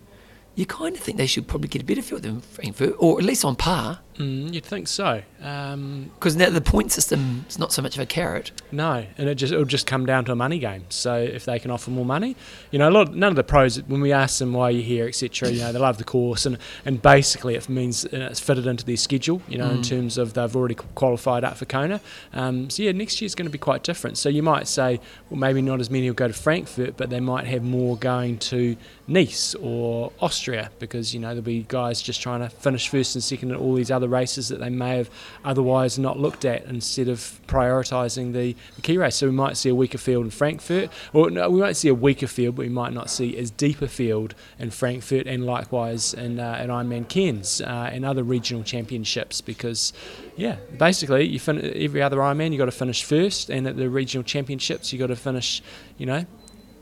you 0.60 0.66
kind 0.66 0.94
of 0.94 1.02
think 1.02 1.16
they 1.16 1.26
should 1.26 1.48
probably 1.48 1.68
get 1.68 1.82
a 1.82 1.84
better 1.84 2.02
field 2.02 2.22
than 2.22 2.40
Frankfurt, 2.40 2.94
or 2.98 3.18
at 3.18 3.24
least 3.24 3.44
on 3.46 3.56
par, 3.56 4.00
Mm, 4.16 4.52
you'd 4.52 4.64
think 4.64 4.86
so. 4.88 5.22
Um, 5.42 6.10
because 6.14 6.36
now 6.36 6.50
the 6.50 6.60
point 6.60 6.92
system 6.92 7.46
is 7.48 7.58
not 7.58 7.72
so 7.72 7.80
much 7.80 7.94
of 7.96 8.02
a 8.02 8.06
carrot. 8.06 8.50
No, 8.70 9.06
and 9.16 9.28
it 9.28 9.36
just 9.36 9.52
it'll 9.52 9.64
just 9.64 9.86
come 9.86 10.04
down 10.04 10.24
to 10.26 10.32
a 10.32 10.36
money 10.36 10.58
game. 10.58 10.84
So 10.90 11.14
if 11.16 11.46
they 11.46 11.58
can 11.58 11.70
offer 11.70 11.90
more 11.90 12.04
money, 12.04 12.36
you 12.70 12.78
know, 12.78 12.88
a 12.88 12.90
lot 12.90 13.14
none 13.14 13.30
of 13.30 13.36
the 13.36 13.44
pros 13.44 13.80
when 13.84 14.00
we 14.02 14.12
ask 14.12 14.38
them 14.38 14.52
why 14.52 14.70
you're 14.70 14.82
here, 14.82 15.06
etc. 15.08 15.50
You 15.50 15.60
know, 15.60 15.72
they 15.72 15.78
love 15.78 15.96
the 15.96 16.04
course, 16.04 16.44
and 16.44 16.58
and 16.84 17.00
basically 17.00 17.54
it 17.54 17.68
means 17.68 18.04
uh, 18.04 18.08
it's 18.30 18.40
fitted 18.40 18.66
into 18.66 18.84
their 18.84 18.96
schedule. 18.98 19.40
You 19.48 19.58
know, 19.58 19.70
in 19.70 19.78
Mm. 19.80 19.88
terms 19.88 20.18
of 20.18 20.34
they've 20.34 20.54
already 20.54 20.74
qualified 20.74 21.42
up 21.44 21.56
for 21.56 21.64
Kona. 21.64 22.00
Um, 22.34 22.68
so 22.68 22.82
yeah, 22.82 22.92
next 22.92 23.22
year's 23.22 23.34
going 23.34 23.46
to 23.46 23.52
be 23.52 23.58
quite 23.58 23.82
different. 23.82 24.18
So 24.18 24.28
you 24.28 24.42
might 24.42 24.68
say, 24.68 25.00
well, 25.30 25.38
maybe 25.40 25.62
not 25.62 25.80
as 25.80 25.88
many 25.88 26.08
will 26.10 26.14
go 26.14 26.28
to 26.28 26.34
Frankfurt, 26.34 26.96
but 26.98 27.08
they 27.08 27.20
might 27.20 27.46
have 27.46 27.62
more 27.62 27.96
going 27.96 28.38
to 28.38 28.76
Nice 29.08 29.54
or 29.56 30.12
Austria 30.20 30.70
because 30.78 31.12
you 31.14 31.18
know 31.20 31.28
there'll 31.28 31.42
be 31.42 31.64
guys 31.66 32.00
just 32.02 32.20
trying 32.20 32.40
to 32.40 32.48
finish 32.48 32.88
first 32.88 33.14
and 33.16 33.24
second 33.24 33.50
at 33.50 33.56
all 33.56 33.74
these 33.74 33.90
other 33.90 33.99
races 34.08 34.48
that 34.48 34.60
they 34.60 34.70
may 34.70 34.96
have 34.96 35.10
otherwise 35.44 35.98
not 35.98 36.18
looked 36.18 36.44
at 36.44 36.64
instead 36.64 37.08
of 37.08 37.40
prioritising 37.46 38.32
the, 38.32 38.56
the 38.76 38.82
key 38.82 38.98
race. 38.98 39.16
So 39.16 39.26
we 39.26 39.32
might 39.32 39.56
see 39.56 39.68
a 39.68 39.74
weaker 39.74 39.98
field 39.98 40.24
in 40.24 40.30
Frankfurt, 40.30 40.90
or 41.12 41.30
no, 41.30 41.50
we 41.50 41.60
might 41.60 41.76
see 41.76 41.88
a 41.88 41.94
weaker 41.94 42.26
field, 42.26 42.56
but 42.56 42.62
we 42.62 42.68
might 42.68 42.92
not 42.92 43.10
see 43.10 43.36
as 43.36 43.50
deep 43.50 43.82
a 43.82 43.88
field 43.88 44.34
in 44.58 44.70
Frankfurt 44.70 45.26
and 45.26 45.44
likewise 45.44 46.14
in, 46.14 46.38
uh, 46.38 46.58
in 46.62 46.70
Ironman 46.70 47.08
Cairns 47.08 47.60
uh, 47.60 47.90
and 47.92 48.04
other 48.04 48.22
regional 48.22 48.62
championships 48.62 49.40
because, 49.40 49.92
yeah, 50.36 50.56
basically 50.78 51.26
you 51.26 51.38
fin- 51.38 51.72
every 51.74 52.02
other 52.02 52.18
Ironman 52.18 52.50
you've 52.52 52.58
got 52.58 52.66
to 52.66 52.70
finish 52.70 53.04
first, 53.04 53.50
and 53.50 53.66
at 53.66 53.76
the 53.76 53.88
regional 53.88 54.24
championships 54.24 54.92
you've 54.92 55.00
got 55.00 55.08
to 55.08 55.16
finish, 55.16 55.62
you 55.98 56.06
know, 56.06 56.24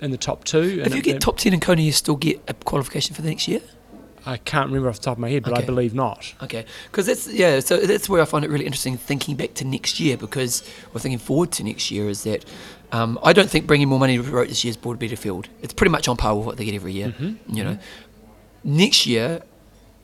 in 0.01 0.11
the 0.11 0.17
top 0.17 0.45
two. 0.45 0.83
If 0.85 0.95
you 0.95 1.03
get 1.03 1.21
top 1.21 1.39
ten 1.39 1.53
in 1.53 1.61
Kona, 1.61 1.83
you 1.83 1.93
still 1.93 2.17
get 2.17 2.41
a 2.47 2.55
qualification 2.55 3.15
for 3.15 3.23
the 3.23 3.29
next 3.29 3.49
year. 3.49 3.61
I 4.27 4.37
can't 4.37 4.67
remember 4.67 4.89
off 4.89 4.97
the 4.97 5.03
top 5.05 5.17
of 5.17 5.19
my 5.21 5.31
head, 5.31 5.43
but 5.43 5.57
I 5.57 5.63
believe 5.65 5.95
not. 5.95 6.35
Okay, 6.43 6.65
because 6.91 7.07
that's 7.07 7.27
yeah. 7.33 7.61
So 7.61 7.79
that's 7.79 8.09
where 8.09 8.21
I 8.23 8.25
find 8.25 8.45
it 8.45 8.51
really 8.51 8.67
interesting 8.67 8.97
thinking 8.97 9.37
back 9.37 9.55
to 9.55 9.65
next 9.65 10.01
year 10.01 10.17
because 10.17 10.63
or 10.95 11.01
thinking 11.01 11.19
forward 11.19 11.53
to 11.53 11.65
next 11.65 11.91
year 11.91 12.09
is 12.09 12.25
that 12.25 12.45
um, 12.93 13.19
I 13.23 13.33
don't 13.33 13.51
think 13.51 13.67
bringing 13.67 13.89
more 13.89 13.99
money 13.99 14.17
to 14.17 14.23
Roth 14.23 14.49
this 14.49 14.65
year 14.65 14.71
has 14.71 14.77
brought 14.77 14.95
a 14.97 14.99
better 14.99 15.17
field. 15.17 15.49
It's 15.63 15.73
pretty 15.75 15.91
much 15.91 16.09
on 16.09 16.17
par 16.17 16.37
with 16.37 16.47
what 16.47 16.57
they 16.57 16.65
get 16.65 16.75
every 16.75 16.93
year. 16.93 17.15
Mhm, 17.19 17.37
You 17.49 17.65
know, 17.65 17.79
next 18.65 19.07
year 19.07 19.43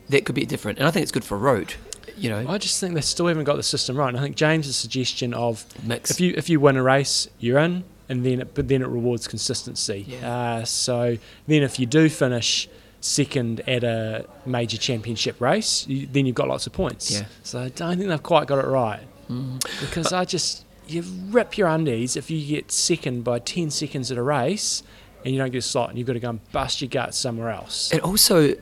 that 0.08 0.24
could 0.24 0.34
be 0.34 0.44
different, 0.44 0.78
and 0.78 0.86
I 0.86 0.90
think 0.90 1.02
it's 1.02 1.12
good 1.12 1.24
for 1.24 1.38
Roth. 1.38 1.76
You 2.16 2.30
know, 2.30 2.44
I 2.48 2.58
just 2.58 2.78
think 2.78 2.94
they 2.94 3.00
still 3.00 3.26
haven't 3.26 3.44
got 3.44 3.56
the 3.56 3.62
system 3.64 3.96
right. 3.96 4.08
And 4.08 4.16
I 4.16 4.20
think 4.22 4.36
James's 4.36 4.76
suggestion 4.76 5.34
of 5.34 5.64
mix. 5.82 6.10
if 6.12 6.20
you 6.20 6.34
if 6.36 6.48
you 6.48 6.60
win 6.60 6.76
a 6.76 6.82
race, 6.82 7.26
you're 7.40 7.58
in, 7.58 7.82
and 8.08 8.24
then 8.24 8.40
it, 8.40 8.54
but 8.54 8.68
then 8.68 8.82
it 8.82 8.86
rewards 8.88 9.26
consistency. 9.26 10.04
Yeah. 10.06 10.32
Uh, 10.60 10.64
so 10.64 11.16
then 11.48 11.62
if 11.64 11.80
you 11.80 11.86
do 11.86 12.08
finish 12.08 12.68
second 13.04 13.60
at 13.68 13.84
a 13.84 14.24
major 14.46 14.78
championship 14.78 15.40
race, 15.40 15.86
you, 15.86 16.06
then 16.10 16.24
you've 16.26 16.34
got 16.34 16.48
lots 16.48 16.66
of 16.66 16.72
points. 16.72 17.10
Yeah. 17.10 17.26
So 17.42 17.60
I 17.60 17.68
don't 17.68 17.98
think 17.98 18.08
they've 18.08 18.22
quite 18.22 18.46
got 18.46 18.58
it 18.64 18.66
right 18.68 19.00
Mm. 19.30 19.58
because 19.80 20.12
I 20.12 20.24
just 20.24 20.64
you 20.86 21.02
rip 21.30 21.56
your 21.56 21.66
undies 21.68 22.14
if 22.16 22.30
you 22.30 22.46
get 22.46 22.70
second 22.70 23.24
by 23.24 23.38
ten 23.38 23.70
seconds 23.70 24.10
at 24.12 24.18
a 24.18 24.22
race. 24.22 24.82
And 25.24 25.32
you 25.32 25.40
don't 25.40 25.50
get 25.50 25.56
a 25.58 25.62
slot, 25.62 25.88
and 25.88 25.96
you've 25.96 26.06
got 26.06 26.12
to 26.12 26.20
go 26.20 26.28
and 26.28 26.52
bust 26.52 26.82
your 26.82 26.90
guts 26.90 27.16
somewhere 27.16 27.48
else. 27.48 27.90
And 27.90 28.02
also, 28.02 28.54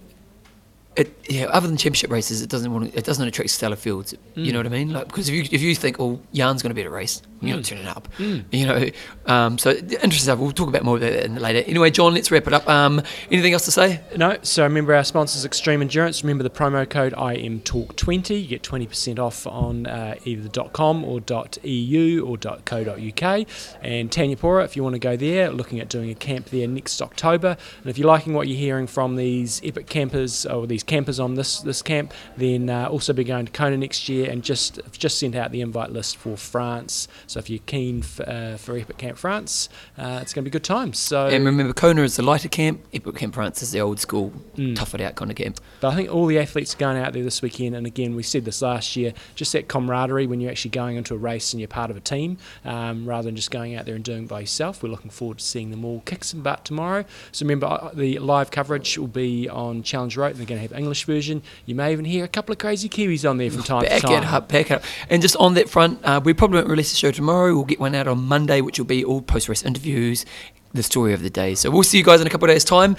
it 0.95 1.13
yeah. 1.29 1.47
Other 1.47 1.67
than 1.67 1.77
championship 1.77 2.09
races, 2.13 2.41
it 2.41 2.49
doesn't 2.49 2.73
want 2.73 2.93
to, 2.93 2.97
it 2.97 3.05
doesn't 3.05 3.27
attract 3.27 3.51
stellar 3.51 3.75
fields. 3.75 4.15
You 4.37 4.45
Mm. 4.45 4.53
know 4.53 4.59
what 4.61 4.67
I 4.67 4.69
mean? 4.69 4.93
Like 4.93 5.09
because 5.09 5.29
if 5.29 5.35
you 5.35 5.43
if 5.51 5.61
you 5.61 5.75
think, 5.75 5.99
oh, 5.99 6.21
Jan's 6.33 6.63
going 6.63 6.71
to 6.71 6.75
be 6.75 6.83
at 6.83 6.87
a 6.87 6.91
race, 6.91 7.21
you're 7.43 7.57
not 7.57 7.65
Mm. 7.65 7.69
turning 7.69 7.87
up. 7.87 8.09
Mm. 8.19 8.45
You 8.51 8.67
know, 8.67 8.91
um, 9.27 9.59
so 9.59 9.71
interesting 9.73 10.11
stuff. 10.13 10.39
We'll 10.39 10.53
talk 10.53 10.69
about 10.69 10.85
more 10.85 10.97
about 10.97 11.13
that 11.13 11.31
later. 11.33 11.69
Anyway, 11.69 11.91
John, 11.91 12.15
let's 12.15 12.31
wrap 12.31 12.47
it 12.47 12.53
up. 12.53 12.69
Um, 12.69 13.03
anything 13.31 13.53
else 13.53 13.65
to 13.67 13.71
say? 13.73 14.01
No, 14.17 14.39
so 14.43 14.63
remember 14.63 14.95
our 14.95 15.05
sponsors, 15.05 15.45
Extreme 15.45 15.83
Endurance. 15.83 16.23
Remember 16.23 16.43
the 16.43 16.51
promo 16.51 16.89
code 16.89 17.13
IMTalk20. 17.15 18.43
You 18.43 18.49
get 18.49 18.63
20% 18.63 19.19
off 19.19 19.47
on 19.47 19.87
uh, 19.87 20.15
either 20.25 20.49
the 20.49 20.63
.com 20.73 21.05
or 21.05 21.21
.eu 21.63 22.25
or 22.27 22.37
.co.uk. 22.39 23.47
And 23.83 24.11
Thanyapura, 24.11 24.65
if 24.65 24.77
you 24.77 24.83
want 24.83 24.95
to 24.95 24.99
go 24.99 25.17
there, 25.17 25.51
looking 25.51 25.81
at 25.81 25.89
doing 25.89 26.11
a 26.11 26.15
camp 26.15 26.47
there 26.51 26.67
next 26.69 27.01
October. 27.03 27.57
And 27.83 27.91
if 27.91 27.99
you're 27.99 28.09
liking 28.09 28.35
what 28.35 28.49
you're 28.49 28.59
hearing 28.59 28.87
from 28.87 29.17
these 29.17 29.61
epic 29.65 29.87
campers 29.87 30.47
or 30.47 30.67
these 30.67 30.83
campers 30.83 31.19
on 31.21 31.35
this 31.35 31.61
this 31.61 31.83
camp, 31.83 32.13
then 32.37 32.69
uh, 32.71 32.87
also 32.89 33.13
be 33.13 33.25
going 33.25 33.47
to 33.47 33.53
Kona 33.53 33.77
next 33.77 34.09
year 34.09 34.31
and 34.31 34.43
just 34.43 34.81
just 34.93 35.19
sent 35.19 35.35
out 35.35 35.53
the 35.53 35.61
invite 35.61 35.91
list 35.91 36.17
for 36.17 36.37
France. 36.37 37.09
So 37.33 37.39
if 37.39 37.49
you're 37.51 37.61
keen 37.67 38.01
f- 38.01 38.21
uh, 38.21 38.57
for 38.57 38.77
Epic 38.77 38.99
Camp 38.99 39.17
France, 39.19 39.69
uh, 39.99 40.19
it's 40.23 40.33
going 40.35 40.45
to 40.45 40.49
be 40.49 40.53
good 40.53 40.65
times. 40.65 40.99
So 40.99 41.27
And 41.29 41.45
remember, 41.45 41.73
Kona 41.73 42.03
is 42.03 42.17
the 42.17 42.23
lighter 42.23 42.49
camp. 42.49 42.83
Epic 42.93 43.17
Camp 43.17 43.35
France 43.35 43.63
is 43.63 43.71
the 43.73 43.81
old 43.81 44.01
school, 44.01 44.33
Mm. 44.57 44.77
tough 44.77 44.95
it 44.95 45.01
out 45.01 45.15
kind 45.15 45.31
of 45.31 45.37
camp. 45.37 45.59
But 45.81 45.93
I 45.93 45.97
think 45.97 46.11
all 46.13 46.27
the 46.27 46.39
athletes 46.39 46.75
are 46.75 46.79
going 46.79 46.99
out 46.99 47.15
there 47.15 47.23
this 47.23 47.41
weekend, 47.41 47.75
and 47.75 47.87
again, 47.87 48.15
we 48.15 48.23
said 48.23 48.45
this 48.45 48.61
last 48.61 48.97
year, 48.97 49.15
just 49.35 49.53
that 49.55 49.67
camaraderie 49.69 50.27
when 50.27 50.41
you're 50.41 50.51
actually 50.51 50.71
going 50.73 50.97
into 50.97 51.15
a 51.15 51.17
race 51.17 51.53
and 51.55 51.61
you're 51.61 51.69
part 51.69 51.91
of 51.91 51.97
a 51.97 52.01
team, 52.01 52.37
um, 52.67 53.07
rather 53.07 53.25
than 53.27 53.37
just 53.37 53.51
going 53.51 53.75
out 53.75 53.87
there 53.87 53.95
and 53.95 54.05
doing 54.05 54.25
it 54.25 54.29
by 54.29 54.41
yourself. 54.41 54.83
We're 54.83 54.91
looking 54.91 55.11
forward 55.11 55.39
to 55.39 55.45
seeing 55.45 55.71
them 55.71 55.85
all 55.85 56.01
kick 56.05 56.25
some 56.25 56.43
butt 56.43 56.65
tomorrow. 56.67 57.05
So 57.33 57.45
remember, 57.45 57.67
uh, 57.67 57.91
the 57.95 58.19
live 58.19 58.51
coverage 58.51 58.99
will 58.99 59.07
be 59.07 59.49
on 59.49 59.83
Challenge 59.83 60.17
Roth, 60.17 60.31
and 60.33 60.41
they're 60.41 60.47
going 60.47 60.61
to 60.63 60.69
have 60.69 60.79
English 60.79 61.05
version. 61.05 61.43
You 61.67 61.75
may 61.75 61.93
even 61.93 62.05
hear 62.05 62.25
a 62.25 62.29
couple 62.29 62.53
of 62.53 62.59
crazy 62.59 62.89
Kiwis 62.91 63.29
on 63.29 63.39
there 63.39 63.51
from 63.51 63.63
time 63.63 63.83
Back 63.85 64.03
to 64.03 64.07
time. 64.09 64.23
it 64.23 64.27
up, 64.27 64.49
back 64.49 64.71
it 64.71 64.75
up. 64.75 64.83
And 65.09 65.23
just 65.23 65.37
on 65.37 65.55
that 65.55 65.69
front, 65.71 65.99
uh, 66.05 66.21
we 66.23 66.35
probably 66.35 66.59
won't 66.59 66.69
release 66.69 66.91
the 66.91 66.97
show 66.99 67.11
tomorrow. 67.23 67.55
We'll 67.55 67.65
get 67.65 67.79
one 67.79 67.95
out 67.95 68.09
on 68.09 68.19
Monday, 68.25 68.61
which 68.61 68.79
will 68.81 68.87
be 68.87 69.05
all 69.05 69.23
post 69.23 69.49
race 69.49 69.63
interviews, 69.63 70.27
the 70.73 70.83
story 70.83 71.13
of 71.15 71.23
the 71.23 71.31
day. 71.31 71.55
So 71.55 71.71
we'll 71.71 71.85
see 71.85 71.99
you 71.99 72.05
guys 72.05 72.21
in 72.21 72.27
a 72.27 72.31
couple 72.31 72.49
of 72.49 72.55
days' 72.55 72.65
time. 72.65 72.97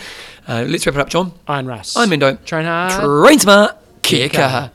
Uh, 0.48 0.64
let's 0.68 0.86
wrap 0.86 0.96
it 0.96 1.02
up, 1.02 1.10
John. 1.10 1.34
Iron 1.48 1.68
Russ. 1.68 1.98
I'm 1.98 2.10
Mendo. 2.10 2.44
Train 2.46 2.66
hard. 2.66 2.94
Train 2.94 3.40
smart. 3.40 3.78
Kia 4.02 4.30
kaha. 4.30 4.72